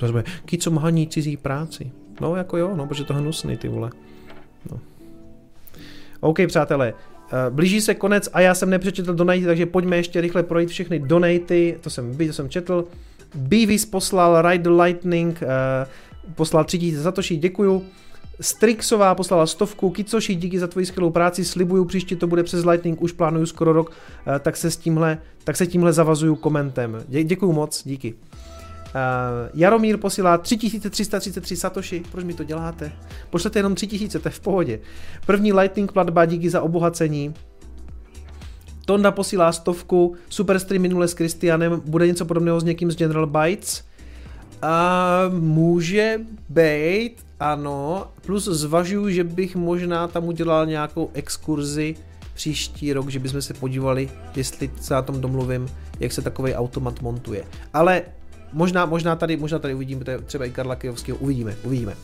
Vezme, 0.00 0.24
co 0.60 0.70
mhaní 0.70 1.08
cizí 1.08 1.36
práci. 1.36 1.92
No 2.20 2.36
jako 2.36 2.56
jo, 2.56 2.76
no, 2.76 2.86
protože 2.86 3.04
to 3.04 3.14
hnusný 3.14 3.56
ty 3.56 3.68
vole. 3.68 3.90
No. 4.70 4.80
OK, 6.20 6.38
přátelé, 6.46 6.94
blíží 7.50 7.80
se 7.80 7.94
konec 7.94 8.28
a 8.32 8.40
já 8.40 8.54
jsem 8.54 8.70
nepřečetl 8.70 9.14
donaty, 9.14 9.44
takže 9.44 9.66
pojďme 9.66 9.96
ještě 9.96 10.20
rychle 10.20 10.42
projít 10.42 10.68
všechny 10.68 10.98
donaty, 10.98 11.78
to 11.80 11.90
jsem, 11.90 12.16
to 12.16 12.32
jsem 12.32 12.48
četl. 12.48 12.84
Beavis 13.34 13.86
poslal 13.86 14.50
Ride 14.50 14.64
the 14.64 14.82
Lightning, 14.82 15.42
uh, 15.42 16.34
poslal 16.34 16.64
3000 16.64 17.02
Satoshi, 17.02 17.36
děkuju. 17.36 17.84
Strixová 18.40 19.14
poslala 19.14 19.46
stovku, 19.46 19.90
Kicoši, 19.90 20.34
díky 20.34 20.58
za 20.58 20.66
tvoji 20.66 20.86
skvělou 20.86 21.10
práci, 21.10 21.44
slibuju, 21.44 21.84
příště 21.84 22.16
to 22.16 22.26
bude 22.26 22.42
přes 22.42 22.64
Lightning, 22.64 23.02
už 23.02 23.12
plánuju 23.12 23.46
skoro 23.46 23.72
rok, 23.72 23.90
uh, 23.90 24.34
tak 24.38 24.56
se, 24.56 24.70
s 24.70 24.76
tímhle, 24.76 25.18
tak 25.44 25.56
se 25.56 25.66
tímhle 25.66 25.92
zavazuju 25.92 26.36
komentem. 26.36 27.04
Dě, 27.08 27.24
děkuju 27.24 27.52
moc, 27.52 27.82
díky. 27.84 28.14
Uh, 28.98 29.50
Jaromír 29.54 29.96
posílá 29.96 30.38
3333 30.38 31.56
satoshi, 31.56 32.02
proč 32.12 32.24
mi 32.24 32.34
to 32.34 32.44
děláte? 32.44 32.92
Pošlete 33.30 33.58
jenom 33.58 33.74
3000, 33.74 34.18
to 34.18 34.28
je 34.28 34.32
v 34.32 34.40
pohodě. 34.40 34.80
První 35.26 35.52
Lightning 35.52 35.92
platba, 35.92 36.24
díky 36.24 36.50
za 36.50 36.62
obohacení. 36.62 37.34
Tonda 38.84 39.10
posílá 39.10 39.52
stovku, 39.52 40.16
Superstream 40.28 40.82
minule 40.82 41.08
s 41.08 41.14
Kristianem, 41.14 41.82
bude 41.86 42.06
něco 42.06 42.24
podobného 42.24 42.60
s 42.60 42.64
někým 42.64 42.90
z 42.90 42.96
General 42.96 43.26
Bytes? 43.26 43.84
A 44.62 45.22
může 45.38 46.20
být, 46.48 47.12
ano, 47.40 48.06
plus 48.26 48.44
zvažuju, 48.44 49.10
že 49.10 49.24
bych 49.24 49.56
možná 49.56 50.08
tam 50.08 50.24
udělal 50.24 50.66
nějakou 50.66 51.10
exkurzi 51.14 51.96
příští 52.34 52.92
rok, 52.92 53.08
že 53.08 53.18
bychom 53.18 53.42
se 53.42 53.54
podívali, 53.54 54.10
jestli 54.36 54.70
se 54.80 54.94
na 54.94 55.02
tom 55.02 55.20
domluvím, 55.20 55.68
jak 56.00 56.12
se 56.12 56.22
takový 56.22 56.54
automat 56.54 57.02
montuje. 57.02 57.44
Ale 57.72 58.02
Možná, 58.52 58.86
možná, 58.86 59.16
tady, 59.16 59.36
možná 59.36 59.58
tady 59.58 59.74
uvidíme 59.74 60.04
třeba 60.26 60.44
i 60.44 60.50
Karla 60.50 60.76
Kijovského, 60.76 61.18
uvidíme, 61.18 61.56
uvidíme. 61.64 61.94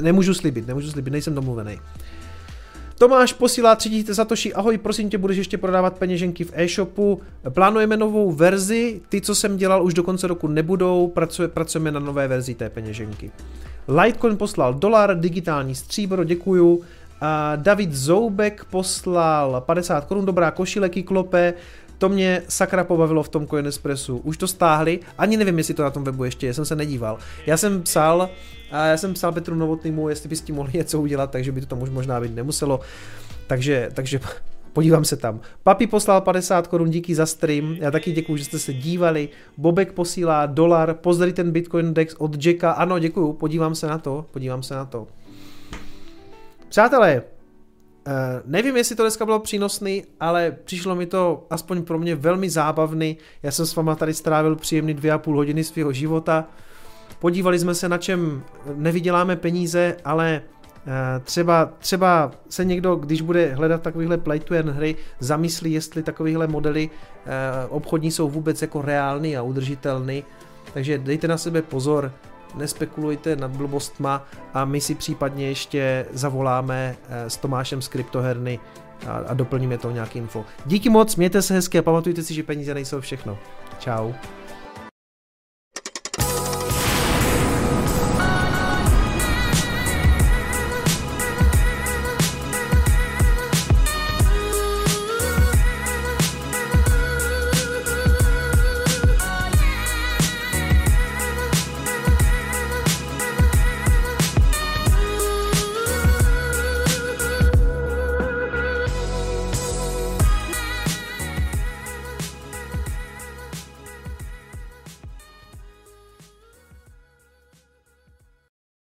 Nemůžu 0.00 0.34
slibit, 0.34 0.66
nemůžu 0.66 0.90
slibit, 0.90 1.10
nejsem 1.10 1.34
domluvený. 1.34 1.78
Tomáš 2.98 3.32
posílá 3.32 3.76
3000 3.76 4.14
Satoshi, 4.14 4.54
ahoj, 4.54 4.78
prosím 4.78 5.10
tě, 5.10 5.18
budeš 5.18 5.36
ještě 5.36 5.58
prodávat 5.58 5.98
peněženky 5.98 6.44
v 6.44 6.52
e-shopu. 6.54 7.20
Plánujeme 7.50 7.96
novou 7.96 8.32
verzi, 8.32 9.00
ty, 9.08 9.20
co 9.20 9.34
jsem 9.34 9.56
dělal, 9.56 9.84
už 9.84 9.94
do 9.94 10.02
konce 10.02 10.26
roku 10.26 10.48
nebudou, 10.48 11.08
pracuje, 11.08 11.48
pracujeme 11.48 11.92
na 11.92 12.00
nové 12.00 12.28
verzi 12.28 12.54
té 12.54 12.70
peněženky. 12.70 13.30
Litecoin 13.88 14.36
poslal 14.36 14.74
dolar, 14.74 15.20
digitální 15.20 15.74
stříbro, 15.74 16.24
děkuju. 16.24 16.82
David 17.56 17.92
Zoubek 17.92 18.64
poslal 18.64 19.62
50 19.66 20.04
korun, 20.04 20.26
dobrá 20.26 20.50
košile, 20.50 20.88
kyklope, 20.88 21.54
to 22.00 22.08
mě 22.08 22.42
sakra 22.48 22.84
pobavilo 22.84 23.22
v 23.22 23.28
tom 23.28 23.46
Coinespressu. 23.46 24.16
Už 24.16 24.36
to 24.36 24.46
stáhli, 24.46 25.00
ani 25.18 25.36
nevím, 25.36 25.58
jestli 25.58 25.74
to 25.74 25.82
na 25.82 25.90
tom 25.90 26.04
webu 26.04 26.24
ještě 26.24 26.46
je, 26.46 26.54
jsem 26.54 26.64
se 26.64 26.76
nedíval. 26.76 27.18
Já 27.46 27.56
jsem 27.56 27.82
psal, 27.82 28.28
a 28.70 28.86
já 28.86 28.96
jsem 28.96 29.14
psal 29.14 29.32
Petru 29.32 29.54
Novotnýmu, 29.54 30.08
jestli 30.08 30.28
by 30.28 30.36
s 30.36 30.40
tím 30.40 30.54
mohli 30.54 30.72
něco 30.74 31.00
udělat, 31.00 31.30
takže 31.30 31.52
by 31.52 31.60
to 31.60 31.66
tam 31.66 31.82
už 31.82 31.90
možná 31.90 32.20
být 32.20 32.34
nemuselo. 32.34 32.80
Takže, 33.46 33.90
takže 33.94 34.20
podívám 34.72 35.04
se 35.04 35.16
tam. 35.16 35.40
Papi 35.62 35.86
poslal 35.86 36.20
50 36.20 36.66
korun, 36.66 36.90
díky 36.90 37.14
za 37.14 37.26
stream, 37.26 37.76
já 37.78 37.90
taky 37.90 38.12
děkuji, 38.12 38.36
že 38.36 38.44
jste 38.44 38.58
se 38.58 38.74
dívali. 38.74 39.28
Bobek 39.56 39.92
posílá 39.92 40.46
dolar, 40.46 40.94
pozdraví 40.94 41.32
ten 41.32 41.52
Bitcoin 41.52 41.94
Dex 41.94 42.14
od 42.18 42.46
Jacka, 42.46 42.72
ano 42.72 42.98
děkuji, 42.98 43.32
podívám 43.32 43.74
se 43.74 43.86
na 43.86 43.98
to, 43.98 44.26
podívám 44.30 44.62
se 44.62 44.74
na 44.74 44.84
to. 44.84 45.06
Přátelé, 46.68 47.22
Uh, 48.06 48.12
nevím, 48.44 48.76
jestli 48.76 48.96
to 48.96 49.02
dneska 49.02 49.24
bylo 49.24 49.38
přínosný, 49.38 50.04
ale 50.20 50.56
přišlo 50.64 50.94
mi 50.94 51.06
to 51.06 51.46
aspoň 51.50 51.82
pro 51.82 51.98
mě 51.98 52.14
velmi 52.14 52.50
zábavný. 52.50 53.16
Já 53.42 53.50
jsem 53.50 53.66
s 53.66 53.76
váma 53.76 53.94
tady 53.94 54.14
strávil 54.14 54.56
příjemný 54.56 54.94
dvě 54.94 55.12
a 55.12 55.18
půl 55.18 55.36
hodiny 55.36 55.64
svého 55.64 55.92
života. 55.92 56.44
Podívali 57.18 57.58
jsme 57.58 57.74
se, 57.74 57.88
na 57.88 57.98
čem 57.98 58.42
nevyděláme 58.74 59.36
peníze, 59.36 59.96
ale 60.04 60.42
uh, 60.86 60.92
třeba, 61.24 61.72
třeba 61.78 62.30
se 62.48 62.64
někdo, 62.64 62.96
když 62.96 63.20
bude 63.20 63.54
hledat 63.54 63.82
takovýhle 63.82 64.18
play 64.18 64.40
to 64.40 64.54
hry, 64.54 64.96
zamyslí, 65.18 65.72
jestli 65.72 66.02
takovýhle 66.02 66.46
modely 66.46 66.90
uh, 66.90 67.76
obchodní 67.76 68.10
jsou 68.10 68.28
vůbec 68.30 68.62
jako 68.62 68.82
reálný 68.82 69.36
a 69.36 69.42
udržitelný. 69.42 70.24
Takže 70.74 70.98
dejte 70.98 71.28
na 71.28 71.38
sebe 71.38 71.62
pozor, 71.62 72.12
nespekulujte 72.54 73.36
nad 73.36 73.50
blbostma 73.50 74.24
a 74.54 74.64
my 74.64 74.80
si 74.80 74.94
případně 74.94 75.48
ještě 75.48 76.06
zavoláme 76.12 76.96
eh, 77.08 77.30
s 77.30 77.36
Tomášem 77.36 77.82
z 77.82 77.88
kryptoherny 77.88 78.60
a, 79.06 79.12
a 79.12 79.34
doplníme 79.34 79.78
to 79.78 79.90
nějaký 79.90 80.18
info. 80.18 80.44
Díky 80.66 80.88
moc, 80.88 81.16
mějte 81.16 81.42
se 81.42 81.54
hezky 81.54 81.78
a 81.78 81.82
pamatujte 81.82 82.22
si, 82.22 82.34
že 82.34 82.42
peníze 82.42 82.74
nejsou 82.74 83.00
všechno. 83.00 83.38
Ciao. 83.78 84.14